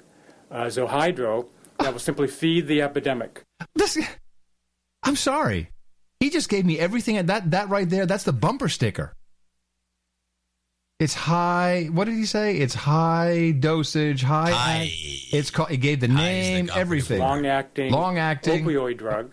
uh, 0.50 0.64
Zohydro, 0.64 1.46
that 1.78 1.92
will 1.92 2.00
simply 2.00 2.26
feed 2.26 2.66
the 2.66 2.82
epidemic. 2.82 3.44
This, 3.74 3.96
I'm 5.04 5.16
sorry. 5.16 5.70
He 6.24 6.30
just 6.30 6.48
gave 6.48 6.64
me 6.64 6.78
everything. 6.78 7.26
That 7.26 7.50
that 7.50 7.68
right 7.68 7.86
there. 7.86 8.06
That's 8.06 8.24
the 8.24 8.32
bumper 8.32 8.70
sticker. 8.70 9.12
It's 10.98 11.12
high. 11.12 11.90
What 11.92 12.06
did 12.06 12.14
he 12.14 12.24
say? 12.24 12.56
It's 12.56 12.72
high 12.72 13.50
dosage. 13.50 14.22
High. 14.22 14.50
High. 14.52 14.88
It's 14.90 15.50
called. 15.50 15.70
It 15.70 15.76
gave 15.88 16.00
the 16.00 16.08
name. 16.08 16.70
everything. 16.74 17.18
Long 17.18 17.44
acting, 17.44 17.92
Long 17.92 18.16
acting. 18.16 18.64
opioid 18.64 18.96
drug, 18.96 19.32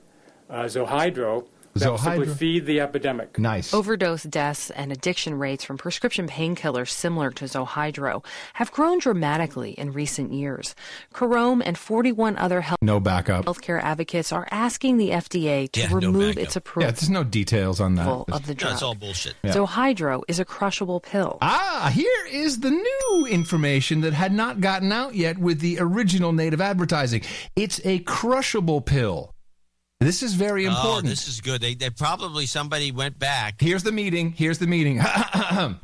uh, 0.49 0.63
Zohydro, 0.63 1.47
that 1.81 1.91
will 1.91 1.97
simply 1.97 2.27
Zohydro. 2.27 2.37
feed 2.37 2.65
the 2.65 2.79
epidemic. 2.79 3.37
Nice. 3.37 3.73
Overdose 3.73 4.23
deaths 4.23 4.69
and 4.71 4.91
addiction 4.91 5.37
rates 5.37 5.63
from 5.63 5.77
prescription 5.77 6.27
painkillers 6.27 6.89
similar 6.89 7.29
to 7.31 7.45
Zohydro 7.45 8.23
have 8.53 8.71
grown 8.71 8.99
dramatically 8.99 9.71
in 9.71 9.91
recent 9.91 10.33
years. 10.33 10.73
Carome 11.13 11.61
and 11.65 11.77
41 11.77 12.37
other 12.37 12.61
health 12.61 12.77
No 12.81 12.99
backup. 12.99 13.45
healthcare 13.45 13.81
advocates 13.81 14.31
are 14.31 14.47
asking 14.51 14.97
the 14.97 15.09
FDA 15.11 15.69
to 15.73 15.79
Yeah, 15.81 15.93
remove 15.93 16.35
backup. 16.35 16.43
its 16.43 16.55
approval 16.55 16.87
Yeah, 16.87 16.91
there's 16.91 17.09
no 17.09 17.23
details 17.23 17.79
on 17.81 17.95
that. 17.95 18.07
of 18.07 18.45
the 18.47 18.55
drug. 18.55 18.71
That's 18.71 18.83
all 18.83 18.95
bullshit. 18.95 19.35
Yeah. 19.43 19.53
Zohydro 19.53 20.21
is 20.27 20.39
a 20.39 20.45
crushable 20.45 20.99
pill. 20.99 21.37
Ah, 21.41 21.91
here 21.93 22.25
is 22.31 22.59
the 22.61 22.71
new 22.71 23.25
information 23.29 24.01
that 24.01 24.13
had 24.13 24.31
not 24.31 24.61
gotten 24.61 24.91
out 24.91 25.15
yet 25.15 25.37
with 25.37 25.59
the 25.59 25.77
original 25.79 26.31
native 26.31 26.61
advertising. 26.61 27.21
It's 27.55 27.81
a 27.83 27.99
crushable 27.99 28.81
pill. 28.81 29.33
This 30.01 30.23
is 30.23 30.33
very 30.33 30.65
Oh, 30.67 30.71
important. 30.71 31.05
this 31.07 31.27
is 31.27 31.41
good. 31.41 31.61
They, 31.61 31.75
they 31.75 31.91
probably 31.91 32.47
somebody 32.47 32.91
went 32.91 33.19
back. 33.19 33.61
Here's 33.61 33.83
the 33.83 33.91
meeting. 33.91 34.31
Here's 34.31 34.57
the 34.57 34.65
meeting. 34.65 34.99
hey, 34.99 35.75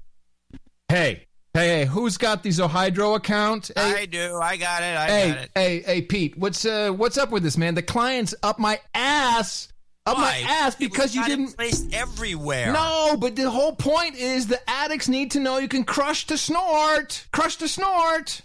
hey, 0.90 1.24
hey, 1.54 1.86
who's 1.86 2.18
got 2.18 2.42
these 2.44 2.60
Zohydro 2.60 3.16
account? 3.16 3.70
Hey, 3.76 3.94
I 4.02 4.06
do. 4.08 4.40
I 4.42 4.58
got 4.58 4.82
it. 4.84 4.98
I 4.98 5.06
hey, 5.08 5.30
got 5.30 5.38
it. 5.44 5.52
hey, 5.54 5.82
hey, 5.82 6.02
Pete, 6.02 6.38
what's 6.38 6.66
uh, 6.66 6.90
what's 6.92 7.18
up 7.18 7.30
with 7.30 7.44
this, 7.44 7.58
man? 7.58 7.76
The 7.76 7.84
client's 7.84 8.34
up 8.42 8.58
my 8.58 8.80
ass, 8.96 9.68
up 10.08 10.18
Why? 10.18 10.24
my 10.44 10.50
ass 10.50 10.76
because 10.76 11.14
you 11.14 11.24
didn't. 11.26 11.56
placed 11.56 11.94
everywhere. 11.94 12.74
No, 12.74 13.18
but 13.20 13.36
the 13.36 13.50
whole 13.52 13.76
point 13.76 14.16
is 14.16 14.48
the 14.48 14.60
addicts 14.68 15.08
need 15.08 15.32
to 15.32 15.40
know 15.40 15.60
you 15.60 15.68
can 15.68 15.84
crush 15.84 16.26
to 16.28 16.38
snort, 16.40 17.28
crush 17.32 17.58
to 17.58 17.68
snort. 17.68 18.42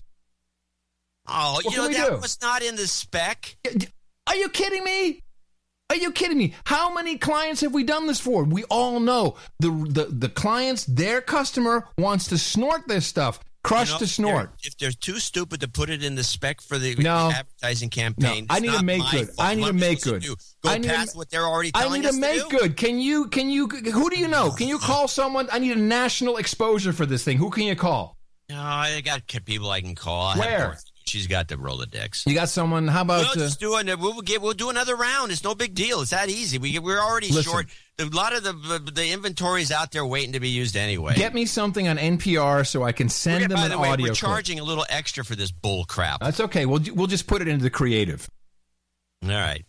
Oh, 1.26 1.54
What 1.54 1.64
you 1.64 1.76
know 1.78 1.88
that 1.88 2.10
do? 2.10 2.16
was 2.18 2.38
not 2.42 2.62
in 2.62 2.76
the 2.76 2.86
spec. 2.86 3.56
Are 4.26 4.36
you 4.36 4.48
kidding 4.50 4.84
me? 4.84 5.22
Are 5.92 5.96
you 5.96 6.10
kidding 6.10 6.38
me? 6.38 6.54
How 6.64 6.94
many 6.94 7.18
clients 7.18 7.60
have 7.60 7.74
we 7.74 7.84
done 7.84 8.06
this 8.06 8.18
for? 8.18 8.44
We 8.44 8.64
all 8.64 8.98
know 8.98 9.36
the 9.60 9.68
the, 9.90 10.04
the 10.06 10.28
clients, 10.30 10.86
their 10.86 11.20
customer 11.20 11.86
wants 11.98 12.28
to 12.28 12.38
snort 12.38 12.88
this 12.88 13.04
stuff, 13.06 13.40
crush 13.62 13.88
You 13.88 13.92
know, 13.94 13.98
to 13.98 14.06
snort. 14.06 14.44
they're- 14.46 14.68
If 14.68 14.78
they're 14.78 14.90
too 14.90 15.18
stupid 15.18 15.60
to 15.60 15.68
put 15.68 15.90
it 15.90 16.02
in 16.02 16.14
the 16.14 16.24
spec 16.24 16.62
for 16.62 16.78
the 16.78 16.94
No. 16.94 17.30
advertising 17.30 17.90
No, 17.94 18.02
campaign, 18.02 18.46
I 18.48 18.60
need 18.60 18.72
to 18.72 18.82
make 18.82 19.02
good. 19.10 19.26
fault. 19.26 19.38
I 19.38 19.54
need 19.54 19.60
What 19.60 19.66
to 19.68 19.72
make 19.74 20.00
good. 20.00 20.22
to? 20.22 20.36
Go 20.62 20.70
I 20.70 20.78
need 20.78 20.88
to- 20.88 20.94
past 20.94 21.14
what 21.14 21.28
they're 21.30 21.44
already 21.46 21.72
I 21.74 21.86
need 21.90 22.04
to 22.04 22.14
make 22.14 22.48
do? 22.48 22.56
good. 22.58 22.76
Can 22.78 22.98
you? 22.98 23.26
Can 23.28 23.50
you? 23.50 23.68
Who 23.68 24.08
do 24.08 24.18
you 24.18 24.28
know? 24.28 24.50
Can 24.52 24.68
you 24.68 24.78
call 24.78 25.08
someone? 25.08 25.46
I 25.52 25.58
need 25.58 25.76
a 25.76 25.80
national 25.80 26.38
exposure 26.38 26.94
for 26.94 27.04
this 27.04 27.22
thing. 27.22 27.36
Who 27.36 27.50
can 27.50 27.64
you 27.64 27.76
call? 27.76 28.16
No, 28.48 28.58
I 28.62 29.02
got 29.02 29.26
people 29.44 29.70
I 29.70 29.82
can 29.82 29.94
call. 29.94 30.22
I 30.28 30.38
Where? 30.38 30.78
She's 31.04 31.26
got 31.26 31.48
the 31.48 31.56
Rolodex. 31.56 32.26
You 32.26 32.34
got 32.34 32.48
someone? 32.48 32.88
How 32.88 33.02
about? 33.02 33.20
We'll 33.34 33.44
uh, 33.44 33.46
just 33.46 33.60
do 33.60 33.76
it. 33.78 33.98
We'll 33.98 34.20
get. 34.20 34.40
We'll 34.40 34.52
do 34.52 34.70
another 34.70 34.96
round. 34.96 35.32
It's 35.32 35.44
no 35.44 35.54
big 35.54 35.74
deal. 35.74 36.00
It's 36.00 36.10
that 36.10 36.28
easy. 36.28 36.58
We 36.58 36.78
we're 36.78 37.00
already 37.00 37.28
Listen. 37.28 37.52
short. 37.52 37.66
A 37.98 38.04
lot 38.06 38.34
of 38.34 38.42
the 38.42 38.90
the 38.92 39.10
inventory 39.10 39.62
is 39.62 39.70
out 39.70 39.92
there 39.92 40.04
waiting 40.04 40.32
to 40.32 40.40
be 40.40 40.48
used 40.48 40.76
anyway. 40.76 41.14
get 41.14 41.34
me 41.34 41.44
something 41.46 41.86
on 41.88 41.98
NPR 41.98 42.66
so 42.66 42.82
I 42.82 42.92
can 42.92 43.08
send 43.08 43.44
them 43.44 43.50
by 43.58 43.64
an 43.66 43.70
the 43.70 43.78
way, 43.78 43.88
audio. 43.90 44.04
we're 44.04 44.08
clip. 44.08 44.16
charging 44.16 44.58
a 44.60 44.64
little 44.64 44.86
extra 44.88 45.24
for 45.24 45.36
this 45.36 45.50
bull 45.50 45.84
crap. 45.84 46.20
That's 46.20 46.40
okay. 46.40 46.66
We'll 46.66 46.82
we'll 46.94 47.06
just 47.06 47.26
put 47.26 47.42
it 47.42 47.48
into 47.48 47.62
the 47.62 47.70
creative. 47.70 48.28
All 49.22 49.30
right. 49.30 49.64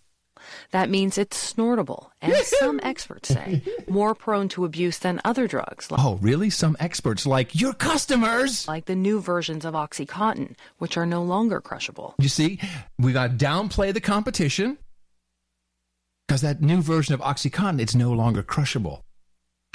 That 0.74 0.90
means 0.90 1.19
it's 1.19 1.38
snortable, 1.53 2.10
and 2.19 2.34
some 2.35 2.80
experts 2.84 3.30
say 3.30 3.61
more 3.88 4.16
prone 4.16 4.50
to 4.50 4.66
abuse 4.66 4.98
than 4.98 5.22
other 5.24 5.48
drugs, 5.48 5.92
like, 5.92 6.03
Oh, 6.03 6.16
really? 6.19 6.50
Some 6.50 6.76
experts 6.80 7.27
like 7.27 7.53
your 7.53 7.74
customers. 7.74 8.68
like 8.68 8.85
the 8.85 8.95
new 8.95 9.22
versions 9.22 9.66
of 9.66 9.76
OxyContin, 9.76 10.56
which 10.80 10.98
are 10.98 11.06
no 11.06 11.22
longer 11.22 11.61
crushable. 11.61 12.16
You 12.18 12.27
see, 12.27 12.60
we 12.98 13.14
got 13.14 13.38
to 13.38 13.45
downplay 13.45 13.93
the 13.93 14.02
competition 14.02 14.80
because 16.27 16.42
that 16.42 16.61
new 16.61 16.82
version 16.82 17.14
of 17.14 17.22
OxyContin 17.22 17.80
it's 17.80 17.93
no 17.95 18.11
longer 18.11 18.42
crushable. 18.42 19.06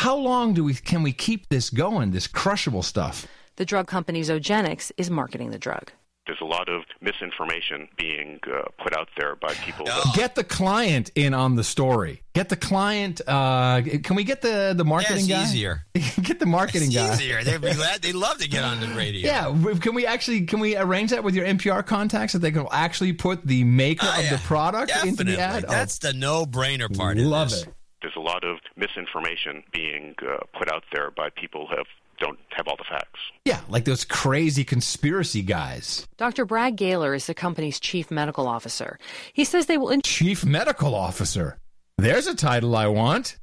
How 0.00 0.16
long 0.16 0.52
do 0.52 0.64
we 0.64 0.74
can 0.74 1.02
we 1.04 1.12
keep 1.12 1.48
this 1.48 1.70
going? 1.70 2.10
This 2.10 2.26
crushable 2.26 2.82
stuff. 2.82 3.24
The 3.56 3.64
drug 3.64 3.86
company 3.86 4.20
Zogenix 4.22 4.90
is 4.96 5.10
marketing 5.10 5.50
the 5.50 5.58
drug. 5.58 5.92
There's 6.28 6.40
a 6.42 6.44
lot 6.44 6.68
of 6.68 6.82
misinformation 7.00 7.88
being 7.96 8.38
uh, 8.46 8.62
put 8.82 8.94
out 8.94 9.08
there 9.18 9.34
by 9.34 9.54
people. 9.54 9.86
Get 10.14 10.34
the 10.34 10.44
client 10.44 11.10
in 11.14 11.32
on 11.34 11.56
the 11.56 11.64
story. 11.64 12.22
Get 12.34 12.50
the 12.50 12.56
client. 12.56 13.20
Uh, 13.26 13.80
can 14.04 14.14
we 14.14 14.22
get 14.24 14.42
the 14.42 14.74
the 14.76 14.84
marketing 14.84 15.24
Yeah, 15.24 15.36
guy? 15.36 15.42
it's 15.42 15.50
easier. 15.54 15.82
get 16.22 16.38
the 16.38 16.44
marketing 16.46 16.88
It's 16.88 16.96
guy. 16.96 17.14
easier. 17.14 17.42
They'd 17.42 17.60
be 17.60 17.72
glad. 17.72 18.02
They'd 18.02 18.14
love 18.14 18.38
to 18.38 18.48
get 18.48 18.62
on 18.62 18.78
the 18.78 18.88
radio. 18.88 19.26
Yeah, 19.26 19.74
can 19.80 19.94
we 19.94 20.06
actually 20.06 20.42
can 20.42 20.60
we 20.60 20.76
arrange 20.76 21.10
that 21.10 21.24
with 21.24 21.34
your 21.34 21.46
NPR 21.46 21.84
contacts 21.86 22.34
that 22.34 22.40
they 22.40 22.52
can 22.52 22.66
actually 22.70 23.14
put 23.14 23.46
the 23.46 23.64
maker 23.64 24.06
Oh, 24.06 24.18
of 24.18 24.24
yeah. 24.24 24.30
the 24.36 24.38
product 24.42 24.92
into 25.04 25.24
the 25.24 25.40
ad? 25.40 25.64
Oh, 25.66 25.70
That's 25.70 25.98
the 25.98 26.12
no-brainer 26.12 26.94
part. 26.94 27.16
love 27.16 27.46
of 27.46 27.50
this. 27.52 27.62
it. 27.62 27.74
There's 28.02 28.16
a 28.16 28.20
lot 28.20 28.44
of 28.44 28.58
misinformation 28.76 29.64
being 29.72 30.14
uh, 30.22 30.36
put 30.58 30.70
out 30.70 30.84
there 30.92 31.10
by 31.10 31.30
people 31.30 31.66
who 31.68 31.76
have 31.76 31.86
don't 32.18 32.38
have 32.50 32.66
all 32.68 32.76
the 32.76 32.84
facts. 32.84 33.20
Yeah, 33.44 33.60
like 33.68 33.84
those 33.84 34.04
crazy 34.04 34.64
conspiracy 34.64 35.42
guys. 35.42 36.06
Dr. 36.16 36.44
Brad 36.44 36.76
Galer 36.76 37.14
is 37.14 37.26
the 37.26 37.34
company's 37.34 37.80
chief 37.80 38.10
medical 38.10 38.46
officer. 38.46 38.98
He 39.32 39.44
says 39.44 39.66
they 39.66 39.78
will. 39.78 39.90
In- 39.90 40.02
Chief 40.02 40.44
medical 40.44 40.94
officer. 40.94 41.58
There's 41.96 42.26
a 42.26 42.34
title 42.34 42.76
I 42.76 42.86
want 42.88 43.38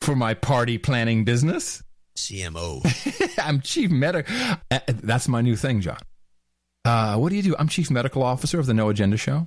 for 0.00 0.14
my 0.14 0.34
party 0.34 0.78
planning 0.78 1.24
business. 1.24 1.82
CMO. 2.16 2.82
I'm 3.44 3.60
chief 3.60 3.90
medical. 3.90 4.34
That's 4.86 5.28
my 5.28 5.40
new 5.40 5.56
thing, 5.56 5.80
John. 5.80 5.98
Uh, 6.84 7.16
what 7.16 7.30
do 7.30 7.36
you 7.36 7.42
do? 7.42 7.54
I'm 7.58 7.68
chief 7.68 7.90
medical 7.90 8.22
officer 8.22 8.58
of 8.58 8.66
the 8.66 8.74
No 8.74 8.88
Agenda 8.88 9.16
Show. 9.16 9.46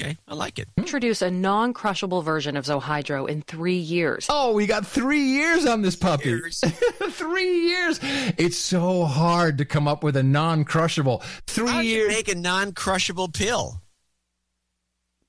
Okay, 0.00 0.16
I 0.26 0.34
like 0.34 0.58
it. 0.58 0.68
Introduce 0.76 1.20
a 1.22 1.30
non-crushable 1.30 2.22
version 2.22 2.56
of 2.56 2.64
Zohydro 2.64 3.28
in 3.28 3.42
three 3.42 3.76
years. 3.78 4.26
Oh, 4.28 4.52
we 4.54 4.66
got 4.66 4.86
three 4.86 5.24
years 5.24 5.66
on 5.66 5.82
this 5.82 5.96
puppy. 5.96 6.40
three 6.50 7.68
years. 7.68 8.00
It's 8.38 8.56
so 8.56 9.04
hard 9.04 9.58
to 9.58 9.64
come 9.64 9.86
up 9.86 10.02
with 10.02 10.16
a 10.16 10.22
non-crushable. 10.22 11.22
Three 11.46 11.68
How 11.68 11.80
do 11.82 11.86
you 11.86 11.96
years. 11.96 12.08
make 12.14 12.28
a 12.28 12.34
non-crushable 12.34 13.28
pill? 13.28 13.82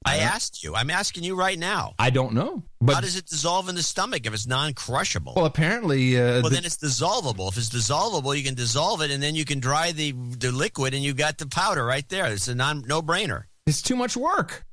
I 0.04 0.18
asked 0.18 0.64
you. 0.64 0.74
I'm 0.74 0.90
asking 0.90 1.24
you 1.26 1.36
right 1.36 1.60
now. 1.60 1.94
I 2.00 2.10
don't 2.10 2.34
know. 2.34 2.64
But 2.82 2.96
How 2.96 3.02
does 3.02 3.16
it 3.16 3.28
dissolve 3.28 3.70
in 3.70 3.76
the 3.76 3.84
stomach 3.84 4.26
if 4.26 4.34
it's 4.34 4.48
non-crushable? 4.48 5.34
well, 5.36 5.46
apparently, 5.46 6.18
uh, 6.18 6.24
well, 6.24 6.42
the- 6.44 6.50
then 6.50 6.66
it's 6.66 6.78
dissolvable. 6.78 7.50
If 7.52 7.58
it's 7.58 7.70
dissolvable, 7.70 8.36
you 8.36 8.44
can 8.44 8.56
dissolve 8.56 9.02
it, 9.02 9.12
and 9.12 9.22
then 9.22 9.36
you 9.36 9.46
can 9.46 9.60
dry 9.60 9.92
the 9.92 10.12
the 10.14 10.52
liquid, 10.52 10.96
and 10.96 11.04
you 11.04 11.14
got 11.14 11.38
the 11.38 11.46
powder 11.46 11.86
right 11.86 12.08
there. 12.10 12.26
It's 12.34 12.48
a 12.48 12.56
non 12.56 12.84
no 12.88 13.04
brainer. 13.04 13.44
It's 13.72 13.82
too 13.82 13.96
much 13.96 14.18
work. 14.18 14.66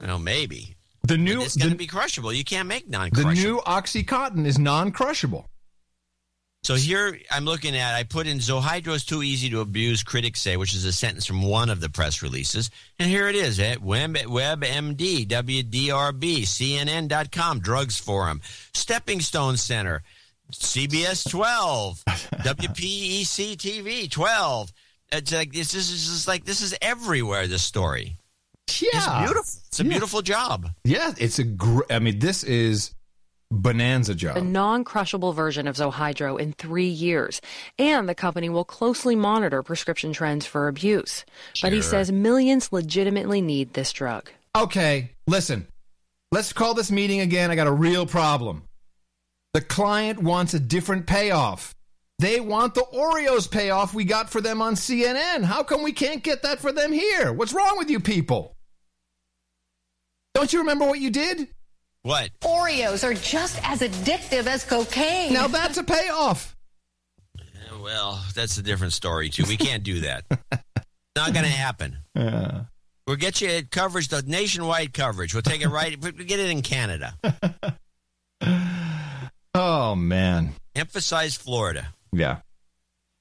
Well, 0.00 0.18
maybe 0.18 0.76
The 1.02 1.18
new 1.18 1.42
it's 1.42 1.56
going 1.56 1.72
to 1.72 1.76
be 1.76 1.88
crushable. 1.88 2.32
You 2.32 2.44
can't 2.44 2.68
make 2.68 2.88
non-crushable. 2.88 3.34
The 3.34 3.42
new 3.42 3.60
OxyContin 3.66 4.46
is 4.46 4.58
non-crushable. 4.58 5.48
So 6.62 6.74
here 6.74 7.18
I'm 7.30 7.44
looking 7.44 7.76
at, 7.76 7.94
I 7.94 8.02
put 8.02 8.26
in 8.26 8.38
Zohydro 8.38 8.94
is 8.94 9.04
too 9.04 9.22
easy 9.22 9.50
to 9.50 9.60
abuse, 9.60 10.02
critics 10.02 10.40
say, 10.42 10.56
which 10.56 10.74
is 10.74 10.84
a 10.84 10.92
sentence 10.92 11.24
from 11.26 11.42
one 11.42 11.70
of 11.70 11.80
the 11.80 11.88
press 11.88 12.22
releases. 12.22 12.70
And 12.98 13.08
here 13.08 13.28
it 13.28 13.36
is 13.36 13.60
at 13.60 13.82
Web, 13.82 14.14
WebMD, 14.14 15.26
WDRB, 15.28 16.42
CNN.com, 16.42 17.60
Drugs 17.60 17.98
Forum, 17.98 18.40
Stepping 18.74 19.20
Stone 19.20 19.56
Center, 19.56 20.02
CBS 20.52 21.28
12, 21.30 22.04
WPEC 22.06 23.56
TV 23.56 24.10
12. 24.10 24.72
It's 25.12 25.32
like, 25.32 25.52
this 25.52 25.74
is, 25.74 25.90
this 25.90 26.08
is 26.08 26.26
like, 26.26 26.44
this 26.44 26.62
is 26.62 26.74
everywhere, 26.82 27.46
this 27.46 27.62
story. 27.62 28.16
Yeah. 28.68 28.88
It's 28.92 29.06
beautiful. 29.06 29.60
It's 29.68 29.80
a 29.80 29.84
beautiful 29.84 30.22
job. 30.22 30.70
Yeah, 30.84 31.12
it's 31.18 31.38
a 31.38 31.44
great. 31.44 31.90
I 31.90 31.98
mean, 31.98 32.18
this 32.18 32.42
is 32.44 32.94
bonanza 33.50 34.14
job. 34.14 34.36
A 34.36 34.40
non-crushable 34.40 35.32
version 35.32 35.68
of 35.68 35.76
Zohydro 35.76 36.38
in 36.40 36.52
three 36.52 36.88
years, 36.88 37.40
and 37.78 38.08
the 38.08 38.14
company 38.14 38.48
will 38.48 38.64
closely 38.64 39.14
monitor 39.14 39.62
prescription 39.62 40.12
trends 40.12 40.46
for 40.46 40.68
abuse. 40.68 41.24
But 41.62 41.72
he 41.72 41.82
says 41.82 42.10
millions 42.10 42.72
legitimately 42.72 43.40
need 43.40 43.74
this 43.74 43.92
drug. 43.92 44.30
Okay, 44.56 45.12
listen. 45.26 45.66
Let's 46.32 46.52
call 46.52 46.74
this 46.74 46.90
meeting 46.90 47.20
again. 47.20 47.50
I 47.50 47.54
got 47.54 47.68
a 47.68 47.72
real 47.72 48.04
problem. 48.04 48.64
The 49.54 49.60
client 49.60 50.22
wants 50.22 50.54
a 50.54 50.60
different 50.60 51.06
payoff. 51.06 51.72
They 52.18 52.40
want 52.40 52.74
the 52.74 52.84
Oreos 52.92 53.50
payoff 53.50 53.94
we 53.94 54.04
got 54.04 54.30
for 54.30 54.40
them 54.40 54.60
on 54.60 54.74
CNN. 54.74 55.44
How 55.44 55.62
come 55.62 55.82
we 55.82 55.92
can't 55.92 56.22
get 56.22 56.42
that 56.42 56.58
for 56.58 56.72
them 56.72 56.90
here? 56.90 57.32
What's 57.32 57.52
wrong 57.52 57.78
with 57.78 57.90
you 57.90 58.00
people? 58.00 58.55
Don't 60.36 60.52
you 60.52 60.58
remember 60.58 60.84
what 60.84 61.00
you 61.00 61.08
did? 61.08 61.48
What? 62.02 62.28
Oreos 62.42 63.02
are 63.04 63.14
just 63.14 63.58
as 63.66 63.80
addictive 63.80 64.46
as 64.46 64.64
cocaine. 64.64 65.32
Now 65.32 65.46
that's 65.46 65.78
a 65.78 65.82
payoff. 65.82 66.54
Well, 67.80 68.22
that's 68.34 68.58
a 68.58 68.62
different 68.62 68.92
story, 68.92 69.30
too. 69.30 69.44
We 69.48 69.56
can't 69.56 69.82
do 69.82 70.00
that. 70.00 70.24
Not 71.16 71.32
going 71.32 71.46
to 71.46 71.50
happen. 71.50 71.96
Yeah. 72.14 72.64
We'll 73.06 73.16
get 73.16 73.40
you 73.40 73.62
coverage, 73.70 74.08
the 74.08 74.22
nationwide 74.26 74.92
coverage. 74.92 75.32
We'll 75.32 75.42
take 75.42 75.62
it 75.62 75.68
right. 75.68 75.98
We'll 76.02 76.12
get 76.12 76.38
it 76.38 76.50
in 76.50 76.60
Canada. 76.60 77.14
Oh 79.58 79.94
man. 79.94 80.50
Emphasize 80.74 81.34
Florida. 81.34 81.94
Yeah. 82.12 82.40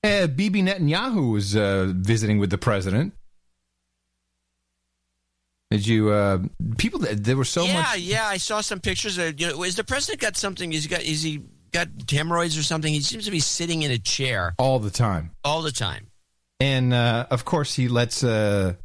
Uh, 0.03 0.27
Bibi 0.27 0.61
Netanyahu 0.63 1.31
was 1.31 1.55
uh, 1.55 1.93
visiting 1.95 2.39
with 2.39 2.49
the 2.49 2.57
president. 2.57 3.13
Did 5.75 5.87
you 5.87 6.09
uh, 6.09 6.39
people? 6.77 7.01
There 7.01 7.35
were 7.35 7.43
so 7.43 7.65
yeah, 7.65 7.73
much. 7.73 7.97
yeah. 7.97 8.15
Yeah. 8.15 8.27
I 8.27 8.37
saw 8.37 8.61
some 8.61 8.79
pictures. 8.79 9.17
Of, 9.17 9.39
you 9.39 9.47
know, 9.47 9.63
is 9.63 9.75
the 9.75 9.83
president 9.83 10.21
got 10.21 10.37
something? 10.37 10.71
Is 10.71 10.83
he 10.83 10.89
got? 10.89 11.01
Is 11.01 11.21
he 11.21 11.41
got 11.73 11.89
hemorrhoids 12.09 12.57
or 12.57 12.63
something? 12.63 12.93
He 12.93 13.01
seems 13.01 13.25
to 13.25 13.31
be 13.31 13.41
sitting 13.41 13.81
in 13.81 13.91
a 13.91 13.97
chair 13.97 14.55
all 14.57 14.79
the 14.79 14.89
time. 14.89 15.31
all 15.43 15.61
the 15.61 15.73
time. 15.73 16.07
And 16.61 16.93
uh, 16.93 17.27
of 17.29 17.43
course, 17.43 17.73
he 17.73 17.89
lets 17.89 18.23
uh, 18.23 18.75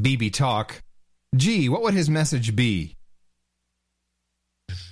Bibi 0.00 0.30
talk. 0.30 0.82
Gee, 1.36 1.68
what 1.68 1.82
would 1.82 1.92
his 1.92 2.08
message 2.08 2.56
be? 2.56 2.96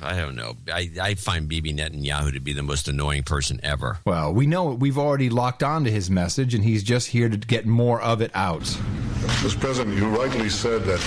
I 0.02 0.16
don't 0.16 0.36
know. 0.36 0.56
I, 0.70 0.90
I 1.00 1.14
find 1.14 1.48
Bibi 1.48 1.72
Netanyahu 1.72 2.34
to 2.34 2.40
be 2.40 2.52
the 2.52 2.62
most 2.62 2.86
annoying 2.86 3.22
person 3.22 3.60
ever. 3.62 3.98
Well, 4.04 4.34
we 4.34 4.46
know 4.46 4.66
we've 4.74 4.98
already 4.98 5.30
locked 5.30 5.62
on 5.62 5.84
to 5.84 5.90
his 5.90 6.10
message, 6.10 6.52
and 6.52 6.62
he's 6.62 6.82
just 6.82 7.08
here 7.08 7.30
to 7.30 7.36
get 7.38 7.64
more 7.64 8.00
of 8.02 8.20
it 8.20 8.30
out. 8.34 8.60
Mr. 8.60 9.58
President, 9.58 9.96
you 9.96 10.06
rightly 10.08 10.50
said 10.50 10.84
that 10.84 11.00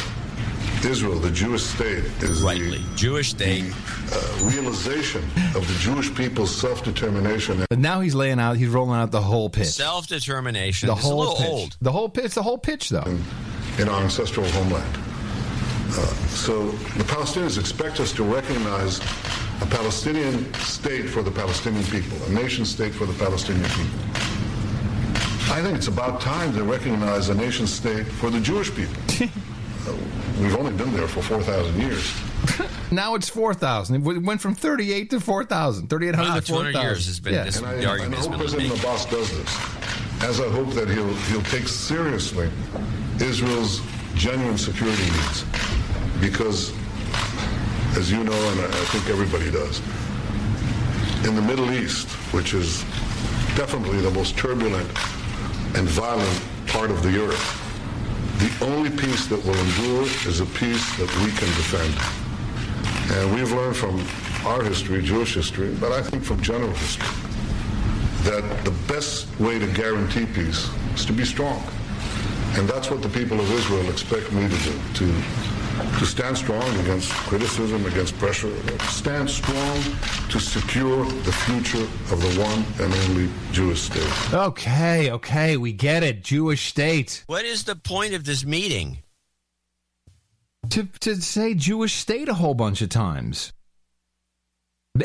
Israel, 0.86 1.20
the 1.20 1.32
Jewish 1.32 1.64
state, 1.64 2.04
is 2.24 2.42
rightly 2.42 2.82
Jewish 2.96 3.30
state 3.32 3.74
uh, 4.12 4.50
realization 4.50 5.24
of 5.56 5.68
the 5.68 5.76
Jewish 5.80 6.14
people's 6.16 6.56
self-determination. 6.56 7.66
But 7.70 7.80
now 7.80 8.00
he's 8.02 8.16
laying 8.16 8.40
out, 8.40 8.58
he's 8.58 8.70
rolling 8.70 9.00
out 9.00 9.12
the 9.12 9.22
whole 9.22 9.50
pitch. 9.50 9.68
Self 9.68 10.08
determination. 10.08 10.88
The 10.88 10.94
It's 10.94 11.04
a 11.04 11.08
whole 11.08 11.20
little 11.20 11.36
pitch. 11.36 11.48
old. 11.48 11.78
The 11.82 11.92
whole 11.92 12.10
pitch. 12.10 12.34
The 12.34 12.44
whole 12.44 12.58
pitch, 12.58 12.90
though. 12.90 13.18
in 13.78 13.88
our 13.90 14.02
ancestral 14.04 14.48
homeland. 14.50 14.98
Uh, 15.92 16.06
so 16.30 16.68
the 16.70 17.04
Palestinians 17.04 17.58
expect 17.60 18.00
us 18.00 18.12
to 18.14 18.24
recognize 18.24 19.00
a 19.62 19.66
Palestinian 19.66 20.54
state 20.56 21.10
for 21.10 21.22
the 21.22 21.32
Palestinian 21.32 21.84
people, 21.86 22.18
a 22.28 22.30
nation 22.30 22.64
state 22.66 22.94
for 22.94 23.06
the 23.06 23.14
Palestinian 23.14 23.66
people. 23.72 24.00
I 25.52 25.62
think 25.64 25.76
it's 25.78 25.88
about 25.88 26.22
time 26.22 26.54
to 26.54 26.64
recognize 26.64 27.30
a 27.30 27.34
nation 27.36 27.66
state 27.68 28.06
for 28.06 28.30
the 28.30 28.40
Jewish 28.40 28.74
people. 28.74 29.02
Uh, 29.88 29.94
we've 30.42 30.56
only 30.56 30.72
been 30.74 30.94
there 30.94 31.08
for 31.08 31.22
4,000 31.22 31.80
years. 31.82 32.14
Now 32.92 33.14
it's 33.14 33.30
4,000. 33.30 33.98
It 34.08 34.24
went 34.24 34.42
from 34.42 34.56
38 34.56 35.12
to 35.12 35.20
4,000. 35.20 35.90
3,800 35.92 36.28
Wow, 36.28 36.36
to 36.40 36.42
200 36.42 36.72
4,000. 36.74 36.82
years 36.90 37.06
has 37.06 37.20
been 37.20 37.34
Yeah. 37.36 37.44
this 37.44 37.58
And 37.58 37.68
I, 37.68 37.76
the 37.76 37.92
and 37.92 38.16
I 38.16 38.18
hope 38.18 38.32
been 38.32 38.40
President 38.40 38.70
making. 38.70 38.80
Abbas 38.84 39.06
does 39.06 39.30
this, 39.30 40.24
as 40.24 40.42
I 40.42 40.50
hope 40.50 40.72
that 40.74 40.90
he'll, 40.90 41.14
he'll 41.30 41.44
take 41.44 41.68
seriously 41.68 42.50
Israel's 43.20 43.82
genuine 44.16 44.58
security 44.58 45.04
needs. 45.04 45.46
Because, 46.20 46.74
as 47.96 48.12
you 48.12 48.24
know, 48.24 48.34
and 48.34 48.62
I 48.62 48.66
I 48.66 48.86
think 48.90 49.08
everybody 49.08 49.52
does, 49.52 49.82
in 51.28 51.36
the 51.36 51.44
Middle 51.44 51.72
East, 51.72 52.08
which 52.34 52.56
is 52.56 52.82
definitely 53.56 54.02
the 54.02 54.12
most 54.12 54.36
turbulent 54.36 54.88
and 55.78 55.88
violent 55.88 56.42
part 56.68 56.90
of 56.90 57.04
the 57.04 57.24
earth, 57.24 57.69
the 58.40 58.66
only 58.66 58.90
peace 58.90 59.28
that 59.28 59.44
will 59.44 59.58
endure 59.58 60.04
is 60.26 60.40
a 60.40 60.46
peace 60.46 60.96
that 60.98 61.14
we 61.24 61.32
can 61.32 61.48
defend. 61.60 61.94
And 63.12 63.36
we've 63.36 63.52
learned 63.52 63.76
from 63.76 64.00
our 64.46 64.64
history, 64.64 65.02
Jewish 65.02 65.36
history, 65.36 65.76
but 65.80 65.92
I 65.92 66.02
think 66.02 66.24
from 66.24 66.42
general 66.42 66.72
history, 66.72 67.08
that 68.24 68.64
the 68.64 68.72
best 68.88 69.28
way 69.40 69.60
to 69.60 69.68
guarantee 69.68 70.26
peace 70.26 70.70
is 70.96 71.06
to 71.06 71.14
be 71.14 71.26
strong. 71.26 71.62
And 72.54 72.68
that's 72.68 72.90
what 72.90 73.02
the 73.02 73.10
people 73.10 73.40
of 73.40 73.52
Israel 73.52 73.90
expect 73.90 74.32
me 74.32 74.48
to 74.48 74.58
do, 74.58 74.80
to, 74.96 75.06
to 76.00 76.06
stand 76.06 76.38
strong 76.38 76.64
against 76.80 77.12
criticism, 77.12 77.86
against 77.86 78.18
pressure, 78.18 78.54
to 78.64 78.86
stand 78.86 79.30
strong 79.30 79.82
to 80.30 80.40
secure 80.40 81.06
the 81.06 81.32
future 81.32 81.84
of 82.14 82.22
the 82.22 82.42
one 82.42 82.66
and 82.80 82.94
only 83.10 83.30
Jewish 83.52 83.82
state. 83.82 84.34
Okay, 84.34 85.12
okay, 85.12 85.58
we 85.58 85.72
get 85.72 86.04
it. 86.04 86.24
Jewish 86.24 86.70
state. 86.70 87.24
What 87.28 87.46
is 87.46 87.64
the 87.64 87.76
point 87.76 88.14
of 88.14 88.24
this 88.24 88.46
meeting? 88.46 89.00
To, 90.72 90.84
to 91.02 91.16
say 91.22 91.54
Jewish 91.54 91.94
state 91.94 92.30
a 92.30 92.34
whole 92.34 92.54
bunch 92.54 92.82
of 92.82 92.90
times. 92.90 93.54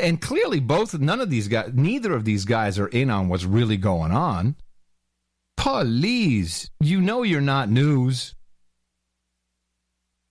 And 0.01 0.21
clearly, 0.21 0.59
both, 0.59 0.93
none 0.99 1.21
of 1.21 1.29
these 1.29 1.47
guys, 1.47 1.71
neither 1.73 2.13
of 2.13 2.25
these 2.25 2.45
guys 2.45 2.77
are 2.77 2.87
in 2.87 3.09
on 3.09 3.29
what's 3.29 3.45
really 3.45 3.77
going 3.77 4.11
on. 4.11 4.55
Please, 5.57 6.69
you 6.79 7.01
know 7.01 7.23
you're 7.23 7.41
not 7.41 7.69
news. 7.69 8.34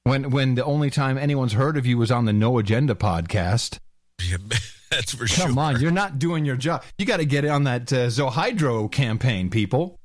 When, 0.04 0.30
when 0.30 0.54
the 0.54 0.64
only 0.64 0.90
time 0.90 1.16
anyone's 1.16 1.54
heard 1.54 1.78
of 1.78 1.86
you 1.86 1.96
was 1.96 2.10
on 2.10 2.26
the 2.26 2.32
No 2.32 2.58
Agenda 2.58 2.94
podcast. 2.94 3.78
That's 4.90 5.14
for 5.14 5.26
Come 5.26 5.54
sure. 5.54 5.60
on, 5.60 5.80
you're 5.80 5.90
not 5.90 6.18
doing 6.18 6.44
your 6.44 6.56
job. 6.56 6.84
You 6.98 7.06
got 7.06 7.16
to 7.16 7.24
get 7.24 7.44
on 7.46 7.64
that 7.64 7.92
uh, 7.92 8.06
Zohydro 8.08 8.92
campaign, 8.92 9.50
people. 9.50 9.98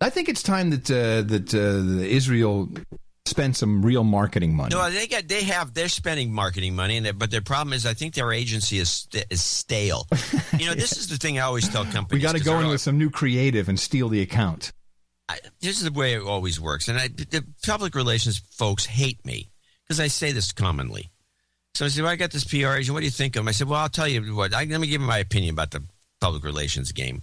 I 0.00 0.10
think 0.10 0.28
it's 0.28 0.42
time 0.42 0.70
that 0.70 0.90
uh, 0.90 1.22
that 1.22 1.54
uh, 1.54 2.02
Israel 2.02 2.68
spend 3.26 3.56
some 3.56 3.82
real 3.84 4.02
marketing 4.02 4.54
money. 4.54 4.74
No, 4.74 4.90
they 4.90 5.06
got 5.06 5.28
they 5.28 5.44
have 5.44 5.72
they're 5.72 5.88
spending 5.88 6.32
marketing 6.32 6.74
money, 6.74 6.96
and 6.96 7.18
but 7.18 7.30
their 7.30 7.40
problem 7.40 7.72
is 7.72 7.86
I 7.86 7.94
think 7.94 8.14
their 8.14 8.32
agency 8.32 8.78
is 8.80 9.06
is 9.30 9.40
stale. 9.40 10.08
you 10.58 10.66
know, 10.66 10.74
this 10.74 10.96
is 10.98 11.06
the 11.06 11.16
thing 11.16 11.38
I 11.38 11.42
always 11.42 11.68
tell 11.68 11.84
companies. 11.84 12.10
we 12.10 12.18
got 12.18 12.36
to 12.36 12.42
go 12.42 12.58
in 12.58 12.66
with 12.66 12.80
some 12.80 12.98
new 12.98 13.08
creative 13.10 13.68
and 13.68 13.78
steal 13.78 14.08
the 14.08 14.20
account. 14.20 14.72
I, 15.28 15.38
this 15.60 15.78
is 15.78 15.84
the 15.84 15.92
way 15.92 16.14
it 16.14 16.22
always 16.22 16.60
works. 16.60 16.88
And 16.88 16.98
I, 16.98 17.08
the 17.08 17.44
public 17.64 17.94
relations 17.94 18.38
folks 18.38 18.84
hate 18.84 19.24
me 19.24 19.50
because 19.84 20.00
I 20.00 20.08
say 20.08 20.32
this 20.32 20.52
commonly. 20.52 21.10
So 21.74 21.86
I 21.86 21.88
said, 21.88 22.02
well, 22.02 22.12
I 22.12 22.16
got 22.16 22.30
this 22.30 22.44
PR 22.44 22.74
agent. 22.74 22.92
What 22.92 23.00
do 23.00 23.06
you 23.06 23.10
think 23.10 23.36
of 23.36 23.40
him? 23.40 23.48
I 23.48 23.52
said, 23.52 23.68
well, 23.68 23.80
I'll 23.80 23.88
tell 23.88 24.08
you 24.08 24.34
what. 24.34 24.52
I, 24.52 24.64
let 24.64 24.80
me 24.80 24.88
give 24.88 25.00
you 25.00 25.06
my 25.06 25.18
opinion 25.18 25.54
about 25.54 25.70
the 25.70 25.82
public 26.20 26.44
relations 26.44 26.92
game. 26.92 27.22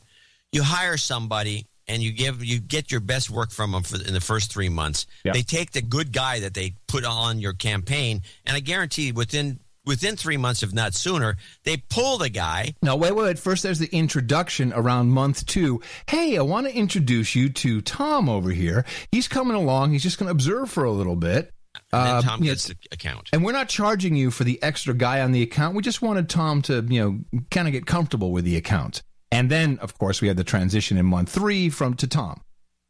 You 0.52 0.64
hire 0.64 0.98
somebody 0.98 1.68
and 1.88 2.02
you 2.02 2.12
give 2.12 2.44
you 2.44 2.60
get 2.60 2.92
your 2.92 3.02
best 3.02 3.30
work 3.30 3.52
from 3.52 3.72
them 3.72 3.84
for 3.84 3.96
in 3.98 4.14
the 4.14 4.22
first 4.22 4.52
three 4.52 4.70
months. 4.70 5.06
They 5.34 5.42
take 5.42 5.72
the 5.72 5.82
good 5.82 6.12
guy 6.12 6.40
that 6.42 6.54
they 6.54 6.76
put 6.88 7.04
on 7.04 7.40
your 7.40 7.54
campaign, 7.54 8.22
and 8.46 8.56
I 8.56 8.60
guarantee 8.60 9.12
within 9.12 9.60
within 9.90 10.16
three 10.16 10.38
months, 10.38 10.64
if 10.64 10.72
not 10.74 10.94
sooner, 10.94 11.36
they 11.66 11.76
pull 11.90 12.18
the 12.18 12.30
guy. 12.30 12.74
No, 12.82 12.96
wait, 12.96 13.14
wait. 13.14 13.24
wait. 13.26 13.40
First, 13.40 13.64
there's 13.64 13.80
the 13.80 13.90
introduction 13.92 14.72
around 14.74 15.10
month 15.10 15.46
two. 15.46 15.82
Hey, 16.08 16.38
I 16.38 16.42
want 16.44 16.68
to 16.68 16.74
introduce 16.74 17.36
you 17.36 17.50
to 17.50 17.82
Tom 17.82 18.30
over 18.30 18.52
here. 18.52 18.86
He's 19.12 19.28
coming 19.28 19.58
along. 19.58 19.92
He's 19.92 20.04
just 20.04 20.18
going 20.18 20.28
to 20.28 20.32
observe 20.32 20.70
for 20.70 20.86
a 20.86 20.92
little 20.92 21.18
bit. 21.18 21.52
And 21.92 22.06
then 22.08 22.16
Uh, 22.16 22.22
Tom 22.22 22.40
know, 22.40 22.46
gets 22.46 22.68
the 22.68 22.76
account. 22.92 23.30
and 23.34 23.44
we're 23.44 23.52
not 23.52 23.68
charging 23.70 24.16
you 24.16 24.32
for 24.32 24.44
the 24.44 24.62
extra 24.64 24.94
guy 24.94 25.22
on 25.22 25.32
the 25.34 25.42
account. 25.42 25.76
We 25.76 25.82
just 25.84 26.02
wanted 26.02 26.30
Tom 26.30 26.62
to, 26.64 26.86
you 26.88 27.02
know, 27.34 27.42
kind 27.52 27.68
of 27.68 27.72
get 27.74 27.86
comfortable 27.86 28.32
with 28.32 28.46
the 28.46 28.56
account. 28.58 29.02
And 29.32 29.50
then, 29.52 29.78
of 29.80 29.98
course, 29.98 30.22
we 30.22 30.28
had 30.28 30.38
the 30.38 30.44
transition 30.44 30.98
in 30.98 31.06
month 31.06 31.30
three 31.30 31.70
from 31.70 31.94
to 31.96 32.08
Tom. 32.08 32.42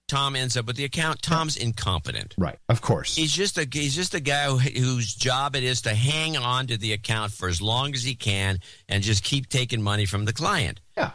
Tom 0.09 0.35
ends 0.35 0.57
up 0.57 0.65
with 0.65 0.75
the 0.75 0.83
account. 0.83 1.21
Tom's 1.21 1.55
incompetent. 1.55 2.35
Right. 2.37 2.57
Of 2.67 2.81
course. 2.81 3.15
He's 3.15 3.31
just 3.31 3.57
a 3.57 3.67
he's 3.71 3.95
just 3.95 4.13
a 4.15 4.19
guy 4.19 4.45
who, 4.45 4.57
whose 4.57 5.13
job 5.13 5.55
it 5.55 5.63
is 5.63 5.81
to 5.83 5.93
hang 5.93 6.35
on 6.35 6.67
to 6.67 6.77
the 6.77 6.93
account 6.93 7.31
for 7.31 7.47
as 7.47 7.61
long 7.61 7.93
as 7.93 8.03
he 8.03 8.15
can 8.15 8.59
and 8.87 9.03
just 9.03 9.23
keep 9.23 9.47
taking 9.47 9.81
money 9.81 10.05
from 10.05 10.25
the 10.25 10.33
client. 10.33 10.81
Yeah. 10.97 11.11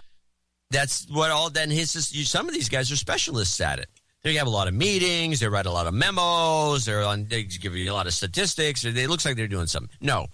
That's 0.71 1.07
what 1.11 1.31
all 1.31 1.51
then 1.51 1.71
his 1.71 1.93
some 2.29 2.49
of 2.49 2.55
these 2.55 2.69
guys 2.69 2.91
are 2.91 2.97
specialists 2.97 3.61
at 3.61 3.79
it. 3.79 3.89
They 4.23 4.35
have 4.35 4.47
a 4.47 4.51
lot 4.51 4.69
of 4.69 4.75
meetings, 4.75 5.41
they 5.41 5.49
write 5.49 5.67
a 5.67 5.71
lot 5.71 5.87
of 5.87 5.93
memos, 5.93 6.87
they're 6.87 7.03
on 7.03 7.27
they 7.27 7.43
give 7.43 7.77
you 7.77 7.93
a 7.93 7.95
lot 7.95 8.07
of 8.07 8.15
statistics, 8.15 8.85
it 8.85 9.11
looks 9.11 9.27
like 9.27 9.37
they're 9.37 9.49
doing 9.49 9.67
something. 9.67 9.95
No. 10.01 10.29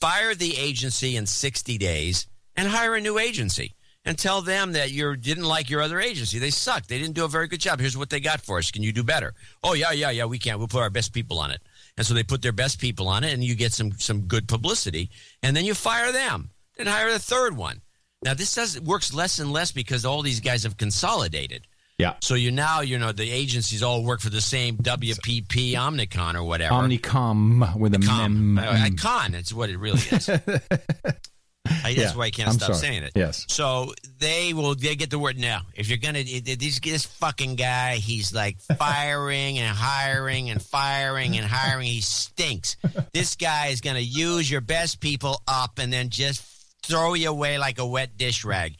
Fire 0.00 0.34
the 0.34 0.56
agency 0.56 1.16
in 1.16 1.26
60 1.26 1.76
days 1.78 2.26
and 2.56 2.68
hire 2.68 2.94
a 2.94 3.00
new 3.00 3.18
agency 3.18 3.74
and 4.04 4.18
tell 4.18 4.42
them 4.42 4.72
that 4.72 4.92
you 4.92 5.16
didn't 5.16 5.44
like 5.44 5.70
your 5.70 5.80
other 5.80 6.00
agency. 6.00 6.38
They 6.38 6.50
suck. 6.50 6.86
They 6.86 6.98
didn't 6.98 7.14
do 7.14 7.24
a 7.24 7.28
very 7.28 7.48
good 7.48 7.60
job. 7.60 7.80
Here's 7.80 7.96
what 7.96 8.10
they 8.10 8.20
got 8.20 8.40
for 8.40 8.58
us. 8.58 8.70
Can 8.70 8.82
you 8.82 8.92
do 8.92 9.02
better? 9.02 9.34
Oh 9.62 9.74
yeah, 9.74 9.92
yeah, 9.92 10.10
yeah. 10.10 10.26
We 10.26 10.38
can. 10.38 10.58
We'll 10.58 10.68
put 10.68 10.82
our 10.82 10.90
best 10.90 11.12
people 11.12 11.38
on 11.38 11.50
it. 11.50 11.60
And 11.96 12.06
so 12.06 12.12
they 12.12 12.24
put 12.24 12.42
their 12.42 12.52
best 12.52 12.80
people 12.80 13.08
on 13.08 13.24
it, 13.24 13.32
and 13.32 13.42
you 13.42 13.54
get 13.54 13.72
some 13.72 13.92
some 13.92 14.22
good 14.22 14.48
publicity. 14.48 15.10
And 15.42 15.56
then 15.56 15.64
you 15.64 15.74
fire 15.74 16.12
them. 16.12 16.50
Then 16.76 16.86
hire 16.86 17.12
the 17.12 17.18
third 17.18 17.56
one. 17.56 17.80
Now 18.22 18.34
this 18.34 18.54
does 18.54 18.80
works 18.80 19.14
less 19.14 19.38
and 19.38 19.52
less 19.52 19.72
because 19.72 20.04
all 20.04 20.22
these 20.22 20.40
guys 20.40 20.64
have 20.64 20.76
consolidated. 20.76 21.66
Yeah. 21.98 22.14
So 22.20 22.34
you 22.34 22.50
now 22.50 22.80
you 22.80 22.98
know 22.98 23.12
the 23.12 23.30
agencies 23.30 23.82
all 23.82 24.02
work 24.02 24.20
for 24.20 24.30
the 24.30 24.40
same 24.40 24.76
WPP 24.78 25.72
Omnicon 25.72 26.34
or 26.34 26.42
whatever. 26.42 26.74
Omnicom 26.74 27.76
with 27.76 27.94
a 27.94 27.98
mem. 28.00 28.58
I, 28.58 28.86
I 28.86 28.90
con. 28.90 29.34
It's 29.34 29.52
what 29.52 29.70
it 29.70 29.78
really 29.78 30.00
is. 30.10 30.28
I, 31.66 31.94
that's 31.94 31.96
Yeah, 31.96 32.12
why 32.14 32.24
I 32.26 32.30
can't 32.30 32.48
I'm 32.48 32.54
stop 32.54 32.74
sorry. 32.74 32.78
saying 32.78 33.02
it. 33.04 33.12
Yes. 33.14 33.46
So 33.48 33.94
they 34.18 34.52
will. 34.52 34.74
They 34.74 34.96
get 34.96 35.10
the 35.10 35.18
word 35.18 35.38
now. 35.38 35.62
If 35.74 35.88
you're 35.88 35.98
gonna, 35.98 36.22
this 36.22 36.80
this 36.80 37.04
fucking 37.06 37.56
guy, 37.56 37.96
he's 37.96 38.32
like 38.34 38.58
firing 38.78 39.58
and 39.58 39.74
hiring 39.76 40.50
and 40.50 40.60
firing 40.62 41.36
and 41.36 41.46
hiring. 41.46 41.86
He 41.86 42.00
stinks. 42.00 42.76
This 43.12 43.34
guy 43.36 43.68
is 43.68 43.80
gonna 43.80 43.98
use 44.00 44.50
your 44.50 44.60
best 44.60 45.00
people 45.00 45.42
up 45.48 45.78
and 45.78 45.92
then 45.92 46.10
just 46.10 46.42
throw 46.84 47.14
you 47.14 47.30
away 47.30 47.56
like 47.58 47.78
a 47.78 47.86
wet 47.86 48.16
dish 48.18 48.44
rag. 48.44 48.74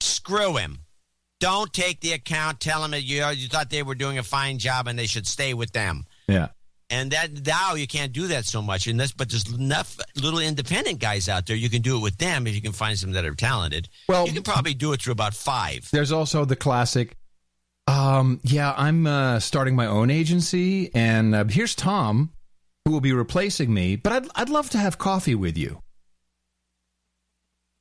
Screw 0.00 0.56
him. 0.56 0.78
Don't 1.40 1.72
take 1.72 2.00
the 2.00 2.12
account. 2.12 2.58
Tell 2.58 2.84
him 2.84 2.90
that 2.92 3.02
you 3.02 3.24
you 3.28 3.48
thought 3.48 3.70
they 3.70 3.82
were 3.84 3.94
doing 3.94 4.18
a 4.18 4.22
fine 4.24 4.58
job 4.58 4.88
and 4.88 4.98
they 4.98 5.06
should 5.06 5.26
stay 5.26 5.54
with 5.54 5.72
them. 5.72 6.04
Yeah. 6.26 6.48
And 6.90 7.10
that 7.10 7.44
now 7.46 7.74
you 7.74 7.86
can't 7.86 8.12
do 8.12 8.28
that 8.28 8.46
so 8.46 8.62
much. 8.62 8.86
And 8.86 8.98
this, 8.98 9.12
but 9.12 9.28
there's 9.28 9.46
enough 9.52 9.98
little 10.16 10.38
independent 10.40 11.00
guys 11.00 11.28
out 11.28 11.44
there. 11.46 11.54
You 11.56 11.68
can 11.68 11.82
do 11.82 11.96
it 11.98 12.00
with 12.00 12.16
them 12.16 12.46
if 12.46 12.54
you 12.54 12.62
can 12.62 12.72
find 12.72 12.98
some 12.98 13.12
that 13.12 13.24
are 13.26 13.34
talented. 13.34 13.88
Well- 14.08 14.26
you 14.26 14.32
can 14.32 14.42
probably 14.42 14.72
do 14.74 14.92
it 14.94 15.02
through 15.02 15.12
about 15.12 15.34
five. 15.34 15.88
There's 15.92 16.12
also 16.12 16.44
the 16.46 16.56
classic. 16.56 17.16
Um, 17.86 18.40
yeah, 18.42 18.74
I'm 18.76 19.06
uh, 19.06 19.40
starting 19.40 19.74
my 19.74 19.86
own 19.86 20.10
agency, 20.10 20.90
and 20.94 21.34
uh, 21.34 21.44
here's 21.44 21.74
Tom, 21.74 22.32
who 22.84 22.90
will 22.92 23.00
be 23.00 23.12
replacing 23.14 23.72
me. 23.72 23.96
But 23.96 24.12
I'd 24.12 24.28
I'd 24.34 24.48
love 24.50 24.68
to 24.70 24.78
have 24.78 24.98
coffee 24.98 25.34
with 25.34 25.56
you. 25.56 25.82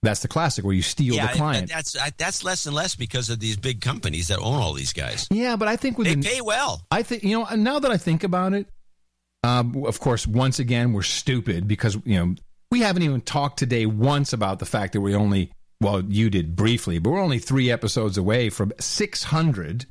That's 0.03 0.21
the 0.21 0.27
classic 0.27 0.63
where 0.63 0.73
you 0.73 0.81
steal 0.81 1.15
yeah, 1.15 1.27
the 1.31 1.37
client. 1.37 1.69
that's 1.69 1.97
I, 1.97 2.11
that's 2.17 2.43
less 2.43 2.65
and 2.65 2.75
less 2.75 2.95
because 2.95 3.29
of 3.29 3.39
these 3.39 3.57
big 3.57 3.81
companies 3.81 4.27
that 4.29 4.39
own 4.39 4.61
all 4.61 4.73
these 4.73 4.93
guys. 4.93 5.27
yeah, 5.31 5.55
but 5.55 5.67
I 5.67 5.75
think 5.75 5.97
with 5.97 6.07
They 6.07 6.15
the- 6.15 6.21
pay 6.29 6.41
well. 6.41 6.81
I 6.91 7.03
think 7.03 7.23
you 7.23 7.37
know 7.37 7.45
now 7.55 7.79
that 7.79 7.91
I 7.91 7.97
think 7.97 8.23
about 8.23 8.53
it, 8.53 8.67
um, 9.43 9.83
of 9.85 9.99
course, 9.99 10.25
once 10.27 10.59
again 10.59 10.93
we're 10.93 11.03
stupid 11.03 11.67
because 11.67 11.97
you 12.05 12.17
know 12.17 12.35
we 12.71 12.81
haven't 12.81 13.03
even 13.03 13.21
talked 13.21 13.59
today 13.59 13.85
once 13.85 14.33
about 14.33 14.59
the 14.59 14.65
fact 14.65 14.93
that 14.93 15.01
we 15.01 15.15
only 15.15 15.51
well 15.81 16.03
you 16.03 16.29
did 16.29 16.55
briefly, 16.55 16.99
but 16.99 17.11
we're 17.11 17.21
only 17.21 17.39
three 17.39 17.71
episodes 17.71 18.17
away 18.17 18.49
from 18.49 18.73
six 18.79 19.23
hundred. 19.23 19.85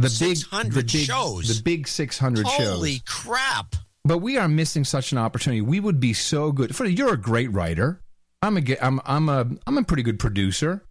The 0.00 0.16
big 0.20 0.36
600 0.36 0.72
the 0.74 0.82
big, 0.82 1.06
shows. 1.06 1.56
the 1.56 1.62
big 1.62 1.88
six 1.88 2.18
hundred 2.18 2.46
shows. 2.46 2.68
Holy 2.68 3.02
crap! 3.04 3.74
But 4.04 4.18
we 4.18 4.38
are 4.38 4.48
missing 4.48 4.84
such 4.84 5.12
an 5.12 5.18
opportunity. 5.18 5.60
We 5.60 5.80
would 5.80 5.98
be 5.98 6.12
so 6.12 6.52
good. 6.52 6.74
Freddie, 6.74 6.94
you're 6.94 7.12
a 7.12 7.20
great 7.20 7.52
writer. 7.52 8.00
I'm 8.40 8.56
a, 8.56 8.62
I'm, 8.80 9.00
I'm 9.04 9.28
a, 9.28 9.46
I'm 9.66 9.76
a 9.76 9.82
pretty 9.82 10.02
good 10.02 10.20
producer. 10.20 10.84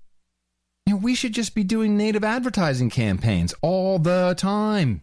You 0.86 0.94
know, 0.94 1.00
we 1.00 1.16
should 1.16 1.34
just 1.34 1.56
be 1.56 1.64
doing 1.64 1.98
native 1.98 2.24
advertising 2.24 2.90
campaigns 2.90 3.54
all 3.62 3.98
the 3.98 4.36
time. 4.38 5.02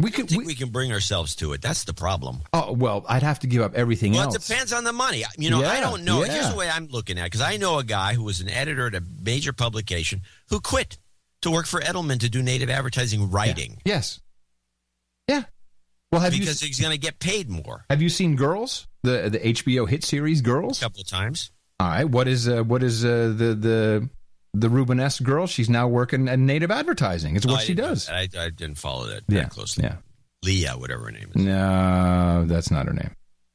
We 0.00 0.08
I 0.08 0.12
could. 0.12 0.28
think 0.28 0.42
We, 0.42 0.46
we 0.48 0.54
can 0.54 0.68
bring 0.70 0.92
ourselves 0.92 1.34
to 1.36 1.52
it. 1.54 1.60
That's 1.62 1.84
the 1.84 1.92
problem. 1.94 2.40
oh 2.52 2.72
well, 2.72 3.04
I'd 3.08 3.22
have 3.24 3.40
to 3.40 3.46
give 3.48 3.62
up 3.62 3.74
everything 3.74 4.12
Well, 4.12 4.24
else. 4.24 4.36
it 4.36 4.46
depends 4.46 4.72
on 4.72 4.84
the 4.84 4.92
money. 4.92 5.24
You 5.36 5.50
know, 5.50 5.64
I 5.64 5.80
don't 5.80 6.04
know. 6.04 6.24
yeah. 6.24 6.32
Here's 6.34 6.50
the 6.50 6.56
way 6.56 6.68
I'm 6.70 6.86
looking 6.86 7.18
at 7.18 7.22
it. 7.22 7.26
because 7.32 7.40
I 7.40 7.56
know 7.56 7.78
a 7.78 7.84
guy 7.84 8.14
who 8.14 8.22
was 8.22 8.40
an 8.40 8.48
editor 8.48 8.86
at 8.86 8.94
a 8.94 9.02
major 9.22 9.52
publication 9.52 10.22
who 10.50 10.60
quit 10.60 10.98
to 11.42 11.50
work 11.50 11.66
for 11.66 11.80
Edelman 11.80 12.20
to 12.20 12.28
do 12.28 12.42
native 12.42 12.70
advertising 12.70 13.30
writing 13.30 13.78
Yes. 13.84 14.20
Yeah. 15.26 15.42
Well, 16.12 16.20
have 16.22 16.32
because 16.32 16.62
you 16.62 16.68
he's 16.68 16.80
going 16.80 16.92
to 16.92 16.98
get 16.98 17.18
paid 17.18 17.50
more. 17.50 17.84
have 17.90 18.00
you 18.00 18.08
seen 18.08 18.34
Girls, 18.36 18.86
the 19.02 19.28
the 19.30 19.38
HBO 19.40 19.88
hit 19.88 20.04
series 20.04 20.40
Girls? 20.42 20.78
A 20.78 20.84
couple 20.84 21.00
of 21.02 21.06
times. 21.08 21.50
All 21.80 21.88
right. 21.88 22.04
What 22.04 22.28
is 22.28 22.48
uh, 22.48 22.62
what 22.62 22.82
is 22.82 23.04
uh, 23.04 23.32
the 23.36 23.54
the 23.54 24.08
the 24.60 24.68
Rubenesque 24.68 25.22
girl? 25.22 25.46
She's 25.46 25.68
now 25.70 25.88
working 25.88 26.28
at 26.28 26.38
native 26.38 26.70
advertising. 26.70 27.36
It's 27.36 27.46
what 27.46 27.60
I 27.60 27.64
she 27.64 27.74
does. 27.74 28.08
I, 28.08 28.28
I 28.38 28.50
didn't 28.50 28.76
follow 28.76 29.06
that 29.08 29.22
Yeah. 29.28 29.44
closely. 29.48 29.84
Yeah. 29.84 29.96
Leah, 30.44 30.72
whatever 30.78 31.04
her 31.04 31.10
name 31.10 31.30
is. 31.34 31.42
No, 31.44 32.44
that's 32.46 32.70
not 32.70 32.86
her 32.86 32.92
name. 32.92 33.10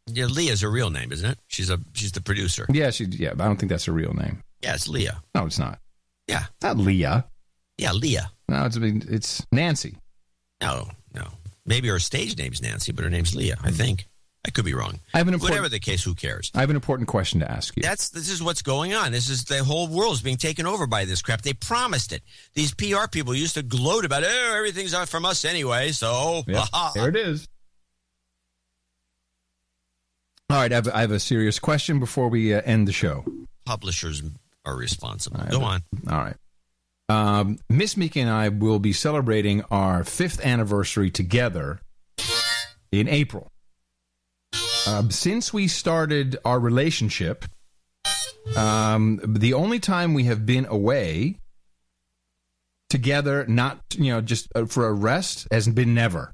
Yeah, 0.07 0.25
Leah's 0.25 0.61
her 0.61 0.69
real 0.69 0.89
name, 0.89 1.11
isn't 1.13 1.29
it? 1.29 1.39
She's 1.47 1.69
a 1.69 1.79
she's 1.93 2.11
the 2.11 2.21
producer. 2.21 2.65
Yeah, 2.69 2.89
she. 2.91 3.05
Yeah, 3.05 3.33
but 3.35 3.43
I 3.45 3.47
don't 3.47 3.55
think 3.57 3.69
that's 3.69 3.85
her 3.85 3.93
real 3.93 4.13
name. 4.13 4.43
Yeah, 4.61 4.73
it's 4.75 4.87
Leah. 4.89 5.21
No, 5.33 5.45
it's 5.45 5.59
not. 5.59 5.79
Yeah, 6.27 6.45
Not 6.61 6.77
Leah. 6.77 7.25
yeah, 7.77 7.91
Leah. 7.93 8.31
No, 8.49 8.65
it's 8.65 8.75
it's 8.77 9.45
Nancy. 9.51 9.95
No, 10.61 10.89
no. 11.13 11.27
Maybe 11.65 11.87
her 11.87 11.99
stage 11.99 12.37
name's 12.37 12.61
Nancy, 12.61 12.91
but 12.91 13.03
her 13.05 13.09
name's 13.09 13.33
Leah. 13.35 13.55
I 13.63 13.71
think. 13.71 14.07
I 14.45 14.49
could 14.51 14.65
be 14.65 14.73
wrong. 14.73 14.99
I 15.13 15.19
have 15.19 15.27
an 15.29 15.33
important. 15.33 15.59
Whatever 15.59 15.69
the 15.69 15.79
case, 15.79 16.03
who 16.03 16.13
cares? 16.15 16.51
I 16.53 16.59
have 16.59 16.69
an 16.69 16.75
important 16.75 17.07
question 17.07 17.39
to 17.39 17.49
ask 17.49 17.75
you. 17.77 17.83
That's 17.83 18.09
this 18.09 18.29
is 18.29 18.43
what's 18.43 18.61
going 18.61 18.93
on. 18.93 19.13
This 19.13 19.29
is 19.29 19.45
the 19.45 19.63
whole 19.63 19.87
world 19.87 20.15
is 20.15 20.21
being 20.21 20.37
taken 20.37 20.65
over 20.65 20.85
by 20.85 21.05
this 21.05 21.21
crap. 21.21 21.41
They 21.41 21.53
promised 21.53 22.11
it. 22.11 22.23
These 22.53 22.73
PR 22.73 23.07
people 23.09 23.33
used 23.33 23.53
to 23.55 23.63
gloat 23.63 24.03
about, 24.03 24.23
oh, 24.25 24.53
everything's 24.57 24.93
out 24.93 25.07
from 25.07 25.25
us 25.25 25.45
anyway. 25.45 25.91
So 25.91 26.43
Yeah, 26.45 26.65
there 26.93 27.07
it 27.07 27.15
is. 27.15 27.47
All 30.49 30.57
right, 30.57 30.71
I 30.71 30.75
have, 30.75 30.87
I 30.89 31.01
have 31.01 31.11
a 31.11 31.19
serious 31.19 31.57
question 31.57 31.99
before 31.99 32.27
we 32.27 32.53
uh, 32.53 32.61
end 32.65 32.87
the 32.87 32.91
show. 32.91 33.23
publishers 33.65 34.21
are 34.65 34.75
responsible. 34.75 35.39
Go 35.49 35.61
on. 35.61 35.81
All 36.09 36.17
right. 36.19 36.35
Um, 37.09 37.59
Miss 37.69 37.97
Meek 37.97 38.15
and 38.17 38.29
I 38.29 38.49
will 38.49 38.79
be 38.79 38.93
celebrating 38.93 39.63
our 39.71 40.03
fifth 40.03 40.45
anniversary 40.45 41.09
together 41.09 41.79
in 42.91 43.07
April. 43.07 43.52
Um, 44.85 45.11
since 45.11 45.53
we 45.53 45.67
started 45.67 46.37
our 46.43 46.59
relationship, 46.59 47.45
um, 48.57 49.19
the 49.25 49.53
only 49.53 49.79
time 49.79 50.13
we 50.13 50.25
have 50.25 50.45
been 50.45 50.65
away 50.65 51.39
together, 52.89 53.45
not 53.47 53.79
you 53.97 54.11
know 54.13 54.21
just 54.21 54.47
uh, 54.55 54.65
for 54.65 54.87
a 54.87 54.93
rest, 54.93 55.47
has 55.51 55.67
been 55.69 55.93
never. 55.93 56.33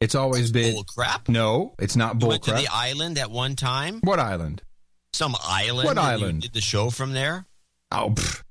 It's 0.00 0.14
always 0.14 0.52
been 0.52 0.74
Bull 0.74 0.84
crap. 0.84 1.28
no. 1.28 1.74
It's 1.78 1.96
not 1.96 2.14
You 2.14 2.20
bull 2.20 2.28
went 2.30 2.44
to 2.44 2.52
crap. 2.52 2.62
the 2.62 2.68
island 2.72 3.18
at 3.18 3.30
one 3.30 3.56
time. 3.56 4.00
what 4.02 4.18
island? 4.20 4.62
Some 5.12 5.34
island. 5.42 5.86
What 5.86 5.98
and 5.98 6.06
you 6.06 6.12
island? 6.26 6.42
did 6.42 6.52
the 6.52 6.60
show 6.60 6.90
from 6.90 7.12
there. 7.12 7.46
Oh, 7.90 8.10
pff. 8.14 8.42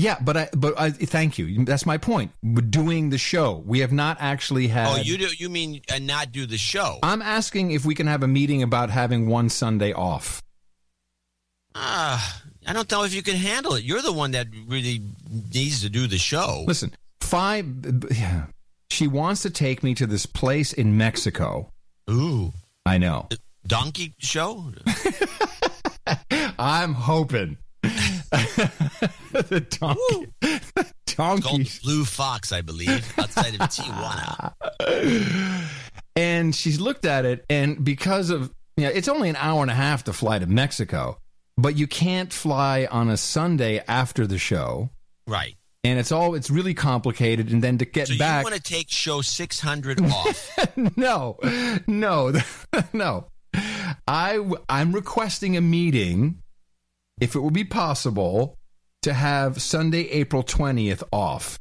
Yeah, 0.00 0.16
but 0.20 0.36
I, 0.36 0.48
but 0.56 0.80
I, 0.80 0.90
thank 0.90 1.36
you. 1.38 1.64
That's 1.66 1.84
my 1.84 1.98
point. 1.98 2.32
We're 2.42 2.62
doing 2.62 3.10
the 3.10 3.18
show. 3.18 3.62
We 3.66 3.80
have 3.80 3.92
not 3.92 4.16
actually 4.18 4.68
had. 4.68 4.88
Oh, 4.88 4.96
you 4.96 5.18
do? 5.18 5.28
You 5.36 5.50
mean 5.50 5.82
uh, 5.92 5.98
not 5.98 6.32
do 6.32 6.46
the 6.46 6.56
show? 6.56 6.98
I'm 7.02 7.20
asking 7.20 7.72
if 7.72 7.84
we 7.84 7.94
can 7.94 8.06
have 8.06 8.22
a 8.22 8.28
meeting 8.28 8.62
about 8.62 8.88
having 8.88 9.28
one 9.28 9.50
Sunday 9.50 9.92
off. 9.92 10.42
Ah, 11.74 12.42
I 12.66 12.72
don't 12.72 12.90
know 12.90 13.04
if 13.04 13.12
you 13.12 13.22
can 13.22 13.36
handle 13.36 13.74
it. 13.74 13.84
You're 13.84 14.00
the 14.00 14.12
one 14.12 14.30
that 14.30 14.46
really 14.66 15.02
needs 15.52 15.82
to 15.82 15.90
do 15.90 16.06
the 16.06 16.18
show. 16.18 16.64
Listen, 16.66 16.94
five. 17.20 17.66
Yeah, 18.10 18.46
she 18.90 19.06
wants 19.06 19.42
to 19.42 19.50
take 19.50 19.82
me 19.82 19.94
to 19.96 20.06
this 20.06 20.24
place 20.24 20.72
in 20.72 20.96
Mexico. 20.96 21.70
Ooh, 22.08 22.52
I 22.86 22.96
know. 22.96 23.28
Donkey 23.66 24.14
show? 24.18 24.72
I'm 26.58 26.94
hoping. 26.94 27.58
the 29.32 29.66
donkey. 29.80 30.32
It's 30.42 31.14
called 31.16 31.68
Blue 31.82 32.04
Fox, 32.04 32.52
I 32.52 32.60
believe, 32.62 33.12
outside 33.18 33.54
of 33.54 33.60
Tijuana. 33.68 34.54
and 36.16 36.54
she's 36.54 36.80
looked 36.80 37.04
at 37.04 37.24
it, 37.24 37.44
and 37.50 37.84
because 37.84 38.30
of 38.30 38.52
you 38.76 38.84
know, 38.84 38.90
it's 38.92 39.08
only 39.08 39.28
an 39.28 39.36
hour 39.36 39.62
and 39.62 39.70
a 39.70 39.74
half 39.74 40.04
to 40.04 40.12
fly 40.12 40.38
to 40.38 40.46
Mexico, 40.46 41.18
but 41.58 41.76
you 41.76 41.86
can't 41.86 42.32
fly 42.32 42.86
on 42.90 43.10
a 43.10 43.16
Sunday 43.16 43.82
after 43.86 44.26
the 44.26 44.38
show, 44.38 44.90
Right. 45.26 45.56
and 45.84 45.98
it's 45.98 46.12
all 46.12 46.34
it's 46.34 46.50
really 46.50 46.74
complicated. 46.74 47.50
And 47.50 47.62
then 47.62 47.78
to 47.78 47.84
get 47.84 48.08
So 48.08 48.16
back, 48.18 48.44
you 48.44 48.50
want 48.52 48.62
to 48.62 48.72
take 48.72 48.90
show 48.90 49.20
600 49.20 50.00
off? 50.02 50.58
no, 50.96 51.38
no, 51.86 52.32
no. 52.92 53.26
i 54.06 54.38
i'm 54.68 54.92
requesting 54.92 55.56
a 55.56 55.60
meeting, 55.60 56.40
if 57.20 57.34
it 57.34 57.40
would 57.40 57.54
be 57.54 57.64
possible, 57.64 58.56
to 59.02 59.12
have 59.12 59.60
Sunday, 59.62 60.08
April 60.10 60.42
twentieth 60.42 61.02
off. 61.12 61.58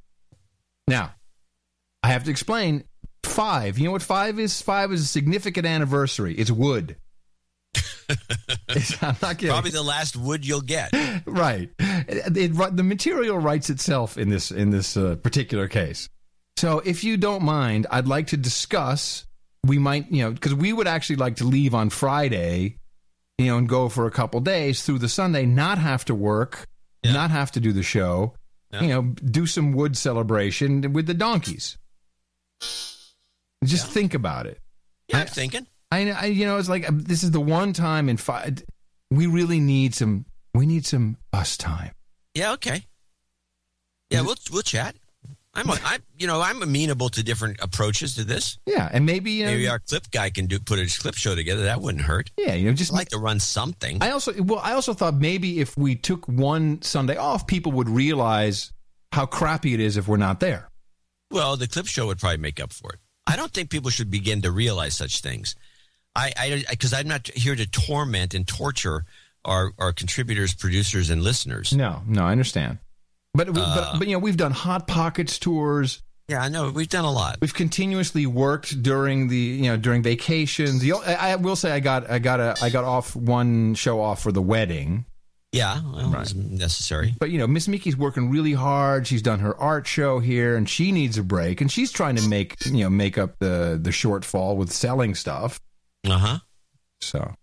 Now, 0.88 1.14
I 2.04 2.10
have 2.10 2.24
to 2.26 2.32
explain 2.32 2.84
five. 3.24 3.78
You 3.78 3.86
know 3.86 3.92
what 3.92 4.02
five 4.02 4.40
is? 4.40 4.62
Five 4.62 4.92
is 4.92 5.02
a 5.02 5.06
significant 5.06 5.66
anniversary. 5.66 6.34
It's 6.36 6.52
wood. 6.52 6.96
It's- 8.70 8.98
I'm 9.04 9.16
not 9.22 9.38
kidding. 9.38 9.50
Probably 9.52 9.72
the 9.72 9.84
last 9.84 10.16
wood 10.16 10.46
you'll 10.46 10.62
get. 10.62 10.92
right. 11.26 11.70
It- 11.80 12.38
it- 12.38 12.76
the 12.76 12.84
material 12.84 13.38
writes 13.38 13.70
itself 13.70 14.18
in 14.18 14.30
this 14.30 14.52
in 14.52 14.72
this 14.72 14.98
uh, 14.98 15.16
particular 15.18 15.68
case. 15.68 16.10
So, 16.58 16.80
if 16.80 17.04
you 17.04 17.16
don't 17.18 17.44
mind, 17.44 17.88
I'd 17.90 18.08
like 18.08 18.28
to 18.28 18.38
discuss. 18.38 19.26
We 19.66 19.78
might, 19.78 20.10
you 20.12 20.24
know, 20.24 20.32
because 20.32 20.56
we 20.56 20.72
would 20.74 20.88
actually 20.88 21.18
like 21.18 21.38
to 21.38 21.44
leave 21.44 21.76
on 21.76 21.90
Friday, 21.90 22.78
you 23.40 23.45
know, 23.45 23.58
and 23.58 23.69
go 23.69 23.88
for 23.88 24.06
a 24.06 24.11
couple 24.11 24.40
days 24.42 24.84
through 24.84 25.00
the 25.00 25.08
Sunday, 25.08 25.45
not 25.45 25.77
have 25.77 26.03
to 26.06 26.14
work, 26.14 26.68
not 27.06 27.32
have 27.32 27.51
to 27.53 27.61
do 27.61 27.72
the 27.72 27.84
show, 27.84 28.34
you 28.82 28.90
know, 28.90 29.01
do 29.01 29.48
some 29.48 29.72
wood 29.72 29.95
celebration 29.98 30.92
with 30.93 31.08
the 31.08 31.14
donkeys. 31.14 31.77
Just 33.64 33.88
think 33.88 34.14
about 34.14 34.45
it. 34.45 34.59
Yeah, 35.08 35.19
I'm 35.19 35.27
thinking. 35.27 35.68
I, 35.92 36.11
I, 36.11 36.26
you 36.26 36.45
know, 36.45 36.58
it's 36.58 36.69
like 36.69 36.88
um, 36.88 37.00
this 37.00 37.24
is 37.24 37.32
the 37.32 37.40
one 37.40 37.74
time 37.74 38.09
in 38.09 38.18
five. 38.18 38.64
We 39.09 39.26
really 39.26 39.59
need 39.59 39.95
some. 39.95 40.26
We 40.53 40.66
need 40.66 40.85
some 40.85 41.18
us 41.34 41.58
time. 41.58 41.92
Yeah, 42.35 42.51
okay. 42.53 42.85
Yeah, 44.09 44.22
we'll 44.22 44.35
we'll 44.51 44.61
chat. 44.61 44.95
I'm, 45.60 45.70
I'm, 45.84 46.02
you 46.18 46.28
know, 46.28 46.42
I'm 46.42 46.62
amenable 46.62 47.10
to 47.10 47.24
different 47.24 47.58
approaches 47.62 48.16
to 48.16 48.24
this. 48.24 48.58
Yeah, 48.66 48.90
and 48.92 49.06
maybe 49.06 49.32
you 49.32 49.46
know, 49.46 49.52
Maybe 49.52 49.68
our 49.68 49.80
clip 49.80 50.10
guy 50.12 50.30
can 50.30 50.48
do 50.48 50.60
put 50.60 50.80
a 50.80 50.86
clip 51.00 51.16
show 51.16 51.36
together. 51.36 51.64
That 51.64 51.82
wouldn't 51.82 52.04
hurt. 52.04 52.32
Yeah, 52.38 52.54
you 52.54 52.68
know, 52.68 52.74
just 52.74 52.92
I'd 52.92 52.98
like 52.98 53.10
to 53.10 53.20
run 53.20 53.40
something. 53.40 54.02
I 54.02 54.12
also 54.12 54.42
well, 54.42 54.60
I 54.60 54.74
also 54.74 54.94
thought 54.94 55.16
maybe 55.16 55.60
if 55.60 55.78
we 55.78 55.96
took 55.96 56.28
one 56.28 56.82
Sunday 56.82 57.18
off, 57.18 57.46
people 57.48 57.72
would 57.74 57.90
realize 57.90 58.72
how 59.12 59.26
crappy 59.26 59.74
it 59.74 59.80
is 59.80 59.98
if 59.98 60.08
we're 60.08 60.18
not 60.18 60.40
there. 60.40 60.70
Well, 61.32 61.58
the 61.58 61.68
clip 61.68 61.86
show 61.88 62.08
would 62.08 62.20
probably 62.20 62.38
make 62.38 62.60
up 62.60 62.74
for 62.74 62.94
it. 62.94 63.00
I 63.28 63.36
don't 63.36 63.52
think 63.52 63.70
people 63.70 63.92
should 63.92 64.10
begin 64.10 64.42
to 64.42 64.52
realize 64.52 64.96
such 64.96 65.22
things. 65.22 65.56
I, 66.16 66.34
I, 66.36 66.64
because 66.70 66.94
I'm 66.94 67.08
not 67.08 67.28
here 67.28 67.56
to 67.56 67.68
torment 67.68 68.34
and 68.34 68.48
torture 68.48 69.06
our, 69.46 69.72
our 69.78 69.94
contributors, 69.94 70.54
producers, 70.54 71.10
and 71.10 71.22
listeners. 71.22 71.72
No, 71.72 72.02
no, 72.08 72.24
I 72.24 72.32
understand. 72.32 72.80
But, 73.33 73.51
we- 73.51 73.61
Uh, 73.61 73.75
but 73.93 73.99
but 73.99 74.08
you 74.08 74.14
know, 74.14 74.19
we've 74.19 74.38
done 74.38 74.51
hot 74.51 74.88
pockets 74.88 75.38
tours. 75.40 76.01
Yeah, 76.27 76.41
I 76.41 76.49
know 76.49 76.69
we've 76.69 76.88
done 76.90 77.06
a 77.06 77.11
lot. 77.11 77.38
We've 77.41 77.53
continuously 77.53 78.27
worked 78.27 78.83
during 78.83 79.30
the 79.30 79.35
you 79.38 79.64
know 79.64 79.77
during 79.77 80.03
vacations. 80.03 80.80
The, 80.82 80.93
I, 80.93 81.32
I 81.32 81.35
will 81.38 81.56
say 81.56 81.72
I 81.72 81.80
got 81.80 82.09
I 82.09 82.19
got 82.19 82.40
a 82.40 82.56
I 82.61 82.69
got 82.69 82.83
off 82.83 83.16
one 83.16 83.74
show 83.74 83.99
off 83.99 84.22
for 84.22 84.32
the 84.32 84.41
wedding. 84.41 85.06
Yeah, 85.51 85.82
well, 85.83 86.14
it 86.14 86.19
was 86.19 86.35
necessary. 86.35 87.16
But 87.19 87.32
you 87.32 87.40
know, 87.40 87.48
Miss 87.48 87.67
Mickey's 87.67 87.98
working 87.98 88.30
really 88.30 88.53
hard. 88.53 89.08
She's 89.08 89.24
done 89.24 89.40
her 89.40 89.59
art 89.59 89.88
show 89.88 90.19
here, 90.19 90.56
and 90.56 90.69
she 90.69 90.91
needs 90.91 91.17
a 91.17 91.24
break. 91.24 91.61
And 91.61 91.72
she's 91.72 91.91
trying 91.91 92.16
to 92.17 92.27
make 92.30 92.64
you 92.67 92.83
know 92.83 92.91
make 92.91 93.17
up 93.17 93.40
the 93.40 93.80
the 93.82 93.90
shortfall 93.90 94.56
with 94.56 94.72
selling 94.72 95.16
stuff. 95.16 95.59
Uh 96.08 96.17
huh. 96.19 96.38
So 97.01 97.33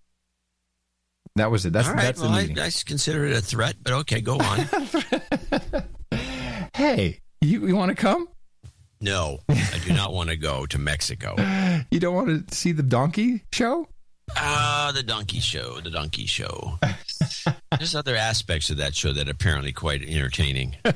that 1.35 1.51
was 1.51 1.67
it. 1.67 1.73
That's 1.73 1.89
right. 1.89 1.97
that's 1.97 2.21
well, 2.21 2.31
the 2.31 2.37
I, 2.37 2.43
meeting. 2.43 2.59
I 2.61 2.71
consider 2.85 3.27
it 3.27 3.37
a 3.37 3.41
threat, 3.41 3.75
but 3.83 3.93
okay, 3.93 4.21
go 4.21 4.39
on. 4.39 4.59
hey, 6.77 7.21
you 7.41 7.67
you 7.67 7.77
want 7.77 7.91
to 7.91 7.95
come? 7.97 8.29
no, 9.01 9.39
I 9.49 9.81
do 9.85 9.93
not 9.93 10.13
want 10.13 10.31
to 10.31 10.37
go 10.37 10.67
to 10.67 10.79
Mexico. 10.79 11.35
You 11.91 12.01
don't 12.01 12.15
want 12.15 12.49
to 12.49 12.55
see 12.57 12.73
the 12.73 12.83
donkey 12.83 13.43
show? 13.53 13.87
Ah, 14.35 14.91
the 14.95 15.03
donkey 15.03 15.41
show, 15.41 15.79
the 15.81 15.91
donkey 15.91 16.27
show. 16.27 16.79
There's 17.79 17.95
other 17.95 18.17
aspects 18.17 18.71
of 18.71 18.79
that 18.79 18.95
show 18.95 19.13
that 19.13 19.29
are 19.29 19.31
apparently 19.31 19.73
quite 19.73 20.03
entertaining. 20.03 20.77
All 20.85 20.93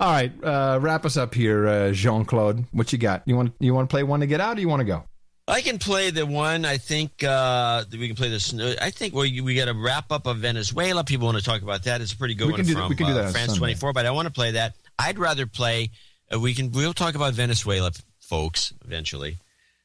right, 0.00 0.32
uh, 0.44 0.78
wrap 0.80 1.06
us 1.06 1.16
up 1.16 1.34
here, 1.34 1.66
uh, 1.66 1.92
Jean 1.92 2.24
Claude. 2.24 2.64
What 2.72 2.92
you 2.92 2.98
got? 2.98 3.22
You 3.24 3.36
want 3.36 3.54
you 3.60 3.72
want 3.72 3.88
to 3.88 3.92
play 3.92 4.02
one 4.02 4.20
to 4.20 4.26
get 4.26 4.40
out, 4.40 4.58
or 4.58 4.60
you 4.60 4.68
want 4.68 4.80
to 4.80 4.86
go? 4.86 5.04
I 5.50 5.62
can 5.62 5.78
play 5.78 6.10
the 6.10 6.24
one. 6.26 6.64
I 6.64 6.78
think 6.78 7.22
uh, 7.24 7.84
we 7.92 8.06
can 8.06 8.16
play 8.16 8.28
this. 8.28 8.54
I 8.80 8.90
think 8.90 9.14
we 9.14 9.40
we 9.40 9.54
got 9.54 9.68
a 9.68 9.74
wrap 9.74 10.12
up 10.12 10.26
of 10.26 10.38
Venezuela. 10.38 11.04
People 11.04 11.26
want 11.26 11.38
to 11.38 11.44
talk 11.44 11.62
about 11.62 11.84
that. 11.84 12.00
It's 12.00 12.12
a 12.12 12.16
pretty 12.16 12.34
good 12.34 12.46
We 12.46 12.52
one 12.52 12.60
can 12.60 12.66
do 12.66 12.74
from 12.74 12.88
we 12.88 12.96
can 12.96 13.06
do 13.06 13.14
that 13.14 13.24
uh, 13.24 13.26
on 13.28 13.32
France 13.32 13.56
twenty 13.56 13.74
four. 13.74 13.92
But 13.92 14.06
I 14.06 14.10
want 14.10 14.26
to 14.26 14.32
play 14.32 14.52
that. 14.52 14.76
I'd 14.98 15.18
rather 15.18 15.46
play. 15.46 15.90
Uh, 16.32 16.38
we 16.40 16.54
can. 16.54 16.70
We'll 16.72 16.94
talk 16.94 17.14
about 17.14 17.34
Venezuela, 17.34 17.90
folks, 18.20 18.72
eventually. 18.84 19.38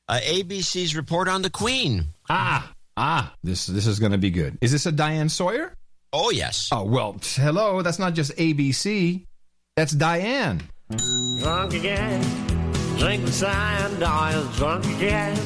Uh, 0.08 0.20
ABC's 0.24 0.96
report 0.96 1.28
on 1.28 1.42
the 1.42 1.50
Queen. 1.50 2.06
Ah, 2.30 2.72
ah, 2.96 3.34
this 3.44 3.66
this 3.66 3.88
is 3.88 4.00
going 4.00 4.12
to 4.12 4.18
be 4.20 4.30
good. 4.30 4.58
Is 4.62 4.72
this 4.72 4.86
a 4.86 4.92
Diane 4.92 5.30
Sawyer? 5.30 5.76
Oh 6.14 6.30
yes. 6.30 6.70
Oh 6.72 6.84
well, 6.84 7.18
hello. 7.24 7.82
That's 7.82 8.00
not 8.00 8.14
just 8.14 8.36
ABC. 8.38 9.26
That's 9.76 9.92
Diane. 9.94 10.62
Drunk 11.40 11.74
again, 11.74 12.22
drinking 12.98 13.32
cyan, 13.32 14.00
Diane's 14.00 14.58
drunk 14.58 14.86
again. 14.86 15.38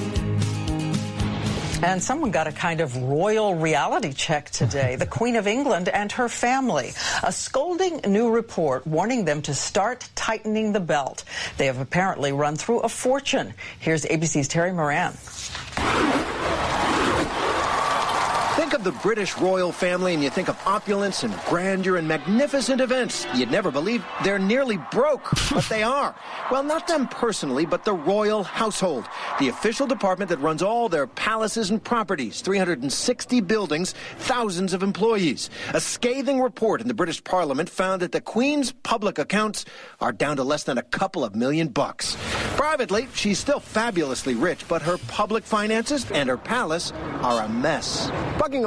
And 1.82 2.04
someone 2.04 2.32
got 2.32 2.46
a 2.46 2.52
kind 2.52 2.82
of 2.82 2.98
royal 2.98 3.56
reality 3.56 4.12
check 4.12 4.50
today. 4.50 4.98
The 4.98 5.06
Queen 5.06 5.38
of 5.38 5.48
England 5.48 5.88
and 5.88 6.12
her 6.12 6.28
family. 6.28 6.92
A 7.24 7.32
scolding 7.32 8.02
new 8.06 8.30
report 8.30 8.86
warning 8.86 9.24
them 9.24 9.42
to 9.44 9.54
start 9.54 10.10
tightening 10.14 10.74
the 10.74 10.82
belt. 10.82 11.24
They 11.58 11.68
have 11.68 11.80
apparently 11.80 12.34
run 12.34 12.58
through 12.58 12.82
a 12.82 12.90
fortune. 12.90 13.54
Here's 13.80 14.04
ABC's 14.04 14.50
Terry 14.50 14.74
Moran. 14.74 15.14
Think 18.70 18.86
of 18.86 18.94
the 18.94 19.02
British 19.02 19.36
royal 19.40 19.72
family 19.72 20.14
and 20.14 20.22
you 20.22 20.30
think 20.30 20.48
of 20.48 20.56
opulence 20.64 21.24
and 21.24 21.36
grandeur 21.48 21.98
and 21.98 22.08
magnificent 22.08 22.82
events. 22.82 23.26
You'd 23.34 23.50
never 23.50 23.72
believe 23.72 24.06
they're 24.24 24.38
nearly 24.38 24.78
broke, 24.92 25.28
but 25.52 25.68
they 25.70 25.82
are. 25.82 26.14
Well, 26.52 26.62
not 26.62 26.86
them 26.86 27.08
personally, 27.08 27.66
but 27.66 27.84
the 27.84 27.94
royal 27.94 28.44
household, 28.44 29.06
the 29.40 29.48
official 29.48 29.88
department 29.88 30.30
that 30.30 30.38
runs 30.38 30.62
all 30.62 30.88
their 30.88 31.08
palaces 31.08 31.72
and 31.72 31.84
properties, 31.84 32.42
360 32.42 33.42
buildings, 33.42 33.96
thousands 34.20 34.74
of 34.74 34.84
employees. 34.84 35.50
A 35.74 35.82
scathing 35.82 36.40
report 36.40 36.80
in 36.80 36.88
the 36.88 36.94
British 36.94 37.24
Parliament 37.24 37.70
found 37.70 38.04
that 38.04 38.12
the 38.12 38.22
Queen's 38.22 38.72
public 38.72 39.18
accounts 39.18 39.66
are 40.00 40.12
down 40.12 40.38
to 40.38 40.44
less 40.44 40.66
than 40.66 40.78
a 40.78 40.84
couple 40.84 41.24
of 41.24 41.34
million 41.34 41.70
bucks. 41.70 42.16
Privately, 42.56 43.08
she's 43.16 43.40
still 43.40 43.60
fabulously 43.60 44.36
rich, 44.36 44.68
but 44.68 44.84
her 44.84 45.00
public 45.08 45.44
finances 45.44 46.06
and 46.12 46.30
her 46.30 46.38
palace 46.38 46.92
are 47.24 47.44
a 47.44 47.50
mess. 47.50 48.12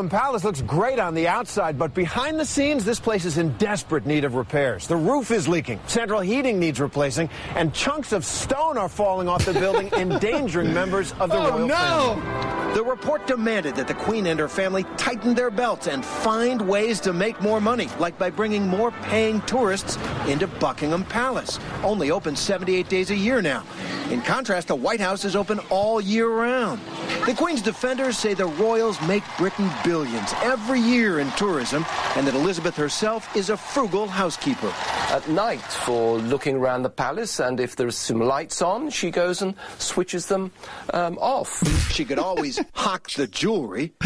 Palace 0.03 0.43
looks 0.43 0.63
great 0.63 0.99
on 0.99 1.13
the 1.15 1.29
outside, 1.29 1.79
but 1.79 1.93
behind 1.93 2.41
the 2.41 2.47
scenes, 2.47 2.83
this 2.85 2.99
place 2.99 3.27
is 3.27 3.37
in 3.37 3.53
desperate 3.59 4.07
need 4.07 4.25
of 4.25 4.35
repairs. 4.35 4.87
The 4.87 4.97
roof 4.97 5.31
is 5.31 5.47
leaking, 5.47 5.81
central 5.87 6.21
heating 6.21 6.59
needs 6.59 6.81
replacing, 6.81 7.29
and 7.55 7.75
chunks 7.75 8.13
of 8.13 8.25
stone 8.25 8.79
are 8.79 8.89
falling 8.89 9.29
off 9.29 9.45
the 9.45 9.53
building, 9.53 9.89
endangering 9.93 10.73
members 10.73 11.13
of 11.21 11.29
the 11.29 11.37
Oh, 11.37 11.51
royal 11.51 11.69
no! 11.69 11.75
family. 12.23 12.75
The 12.75 12.83
report 12.83 13.27
demanded 13.27 13.75
that 13.77 13.87
the 13.87 13.93
Queen 13.95 14.27
and 14.27 14.41
her 14.41 14.49
family 14.49 14.85
tighten 14.97 15.35
their 15.35 15.51
belts 15.51 15.89
and 15.89 16.03
find 16.03 16.67
ways 16.67 17.01
to 17.01 17.13
make 17.13 17.39
more 17.43 17.61
money, 17.61 17.89
like 17.99 18.19
by 18.19 18.31
bringing 18.31 18.67
more 18.67 18.93
paying 19.03 19.43
tourists 19.43 19.99
into 20.27 20.47
Buckingham 20.47 21.05
Palace, 21.05 21.61
only 21.85 22.11
open 22.11 22.35
78 22.35 22.89
days 22.89 23.11
a 23.11 23.15
year 23.17 23.43
now. 23.43 23.63
In 24.11 24.23
contrast, 24.23 24.69
the 24.69 24.75
White 24.75 25.01
House 25.01 25.27
is 25.27 25.37
open 25.37 25.59
all 25.69 26.01
year 26.01 26.29
round. 26.31 26.81
The 27.27 27.35
Queen's 27.35 27.61
defenders 27.63 28.17
say 28.19 28.33
the 28.35 28.47
royals 28.47 29.01
make 29.03 29.23
Britain 29.39 29.71
billions 29.85 30.33
every 30.43 30.81
year 30.81 31.21
in 31.21 31.31
tourism, 31.33 31.85
and 32.17 32.27
that 32.27 32.35
Elizabeth 32.35 32.77
herself 32.77 33.35
is 33.37 33.51
a 33.51 33.57
frugal 33.57 34.07
housekeeper. 34.07 34.73
At 35.11 35.29
night, 35.29 35.61
for 35.61 36.19
looking 36.19 36.57
around 36.57 36.83
the 36.83 36.91
palace, 36.91 37.41
and 37.41 37.61
if 37.61 37.77
there's 37.77 37.97
some 37.97 38.21
lights 38.21 38.63
on, 38.63 38.91
she 38.91 39.11
goes 39.11 39.43
and 39.43 39.55
switches 39.79 40.27
them 40.27 40.53
um, 40.93 41.19
off. 41.19 41.63
She 41.93 42.07
could 42.07 42.19
always 42.19 42.59
hock 42.73 43.11
the 43.11 43.27
jewelry. 43.27 43.93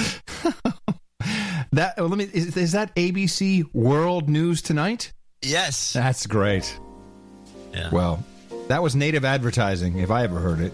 That 1.73 2.03
let 2.03 2.17
me 2.17 2.25
is, 2.33 2.57
is 2.57 2.73
that 2.73 2.95
ABC 2.95 3.65
World 3.75 4.31
News 4.31 4.63
tonight? 4.63 5.13
Yes. 5.43 5.93
That's 5.93 6.27
great. 6.27 6.79
Yeah. 7.75 7.91
Well, 7.91 8.25
that 8.69 8.83
was 8.83 8.97
native 8.97 9.27
advertising 9.27 9.99
if 9.99 10.11
I 10.11 10.23
ever 10.23 10.39
heard 10.39 10.61
it. 10.61 10.73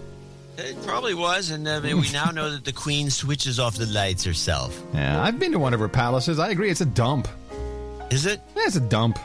It 0.59 0.77
probably 0.87 1.15
was, 1.15 1.51
and 1.51 1.67
uh, 1.67 1.81
we 1.83 2.11
now 2.13 2.27
know 2.31 2.51
that 2.51 2.65
the 2.65 2.73
Queen 2.73 3.09
switches 3.11 3.59
off 3.59 3.77
the 3.77 3.87
lights 3.87 4.23
herself. 4.25 4.81
Yeah, 4.93 5.23
I've 5.23 5.39
been 5.39 5.53
to 5.53 5.59
one 5.59 5.73
of 5.73 5.81
her 5.81 5.89
palaces. 5.89 6.39
I 6.39 6.51
agree, 6.51 6.71
it's 6.71 6.83
a 6.83 6.87
dump. 6.87 7.27
Is 8.11 8.27
it? 8.27 8.41
Yeah, 8.55 8.65
it's 8.67 8.77
a 8.77 8.81
dump. 8.81 9.19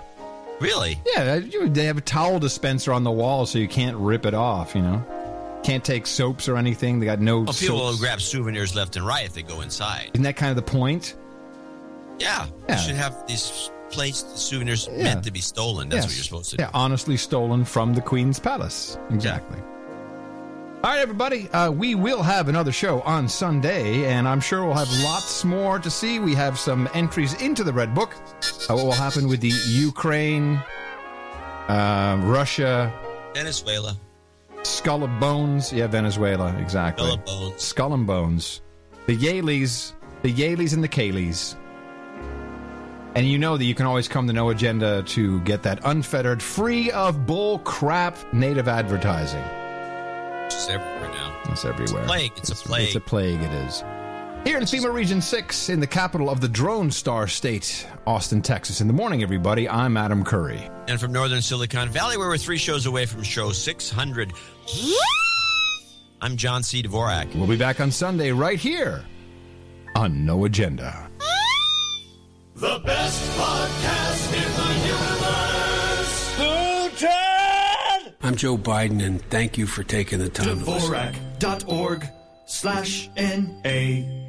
Really? 0.61 0.99
Yeah, 1.13 1.39
they 1.39 1.85
have 1.85 1.97
a 1.97 2.01
towel 2.01 2.39
dispenser 2.39 2.93
on 2.93 3.03
the 3.03 3.11
wall, 3.11 3.45
so 3.45 3.59
you 3.59 3.67
can't 3.67 3.97
rip 3.97 4.25
it 4.25 4.33
off. 4.33 4.73
You 4.73 4.81
know, 4.81 5.59
can't 5.63 5.83
take 5.83 6.07
soaps 6.07 6.47
or 6.47 6.55
anything. 6.55 6.99
They 6.99 7.05
got 7.05 7.19
no. 7.19 7.41
Well, 7.41 7.53
people 7.53 7.77
will 7.77 7.97
grab 7.97 8.21
souvenirs 8.21 8.73
left 8.75 8.95
and 8.95 9.05
right 9.05 9.25
if 9.25 9.33
they 9.33 9.43
go 9.43 9.61
inside. 9.61 10.11
Isn't 10.13 10.23
that 10.23 10.37
kind 10.37 10.49
of 10.49 10.55
the 10.55 10.71
point? 10.71 11.15
Yeah. 12.19 12.47
Yeah. 12.69 12.77
You 12.77 12.81
should 12.87 12.95
have 12.95 13.27
these 13.27 13.69
plates, 13.91 14.25
souvenirs 14.41 14.89
Yeah. 14.91 15.03
meant 15.03 15.23
to 15.25 15.31
be 15.31 15.41
stolen. 15.41 15.89
That's 15.89 16.05
what 16.07 16.15
you're 16.15 16.23
supposed 16.23 16.49
to 16.51 16.57
do. 16.57 16.63
Yeah, 16.63 16.71
honestly 16.73 17.17
stolen 17.17 17.63
from 17.65 17.93
the 17.93 18.01
Queen's 18.01 18.39
palace. 18.39 18.97
Exactly. 19.11 19.59
All 20.87 20.93
right, 20.93 21.01
everybody. 21.01 21.49
Uh, 21.49 21.69
we 21.69 21.95
will 21.95 22.23
have 22.23 22.47
another 22.47 22.71
show 22.71 23.01
on 23.01 23.27
Sunday, 23.27 24.05
and 24.05 24.25
I'm 24.25 24.39
sure 24.39 24.63
we'll 24.63 24.73
have 24.73 24.89
lots 25.03 25.43
more 25.43 25.79
to 25.79 25.89
see. 25.89 26.19
We 26.19 26.33
have 26.35 26.57
some 26.57 26.87
entries 26.93 27.33
into 27.41 27.65
the 27.65 27.73
Red 27.73 27.93
Book. 27.93 28.15
Uh, 28.15 28.73
what 28.73 28.85
will 28.85 28.91
happen 28.93 29.27
with 29.27 29.41
the 29.41 29.51
Ukraine, 29.67 30.63
uh, 31.67 32.17
Russia, 32.23 32.93
Venezuela. 33.33 33.97
Skull 34.63 35.03
of 35.03 35.19
Bones. 35.19 35.73
Yeah, 35.73 35.87
Venezuela. 35.87 36.55
Exactly. 36.57 37.03
Skull 37.05 37.15
of 37.15 37.25
Bones. 37.25 37.61
Skull 37.61 37.93
and 37.93 38.07
Bones. 38.07 38.61
The 39.07 39.17
Yaleys, 39.17 39.91
the 40.21 40.33
Yaleys 40.33 40.73
and 40.73 40.81
the 40.81 40.87
Kayleys. 40.87 41.57
And 43.15 43.27
you 43.27 43.37
know 43.37 43.57
that 43.57 43.65
you 43.65 43.75
can 43.75 43.87
always 43.87 44.07
come 44.07 44.25
to 44.27 44.31
No 44.31 44.51
Agenda 44.51 45.03
to 45.03 45.41
get 45.41 45.63
that 45.63 45.81
unfettered, 45.83 46.41
free 46.41 46.91
of 46.91 47.25
bull 47.25 47.59
crap 47.59 48.15
native 48.31 48.69
advertising. 48.69 49.43
It's 50.57 50.69
everywhere 50.69 51.09
now. 51.11 51.39
It's 51.49 51.65
everywhere. 51.65 52.03
plague. 52.07 52.31
It's 52.35 52.49
a 52.49 52.55
plague. 52.55 52.87
It's 52.87 52.95
a 52.95 52.99
plague, 52.99 53.39
it 53.39 53.53
is. 53.67 53.83
Here 54.43 54.57
in 54.57 54.63
FEMA 54.63 54.91
Region 54.91 55.21
6, 55.21 55.69
in 55.69 55.79
the 55.79 55.85
capital 55.85 56.31
of 56.31 56.41
the 56.41 56.47
Drone 56.47 56.89
Star 56.89 57.27
State, 57.27 57.87
Austin, 58.07 58.41
Texas. 58.41 58.81
In 58.81 58.87
the 58.87 58.93
morning, 58.93 59.21
everybody, 59.21 59.69
I'm 59.69 59.95
Adam 59.97 60.23
Curry. 60.23 60.67
And 60.87 60.99
from 60.99 61.11
northern 61.11 61.43
Silicon 61.43 61.89
Valley, 61.89 62.17
where 62.17 62.27
we're 62.27 62.39
three 62.39 62.57
shows 62.57 62.87
away 62.87 63.05
from 63.05 63.21
show 63.21 63.51
600. 63.51 64.33
I'm 66.21 66.35
John 66.35 66.63
C. 66.63 66.81
Dvorak. 66.81 67.35
We'll 67.35 67.45
be 67.45 67.55
back 67.55 67.79
on 67.79 67.91
Sunday 67.91 68.31
right 68.31 68.57
here 68.57 69.05
on 69.95 70.25
No 70.25 70.45
Agenda. 70.45 71.07
The 72.55 72.81
best 72.83 73.37
podcast 73.37 74.33
in 74.33 74.41
the 74.41 74.87
universe. 74.87 75.27
Putin! 75.27 75.46
I'm 78.27 78.35
Joe 78.35 78.57
Biden, 78.57 79.01
and 79.01 79.21
thank 79.29 79.57
you 79.57 79.65
for 79.65 79.83
taking 79.83 80.19
the 80.19 80.27
time 80.27 80.59
to 80.59 80.69
listen. 80.69 80.91
Dvorak.org 81.39 82.09
slash 82.45 83.09
N-A. 83.15 84.26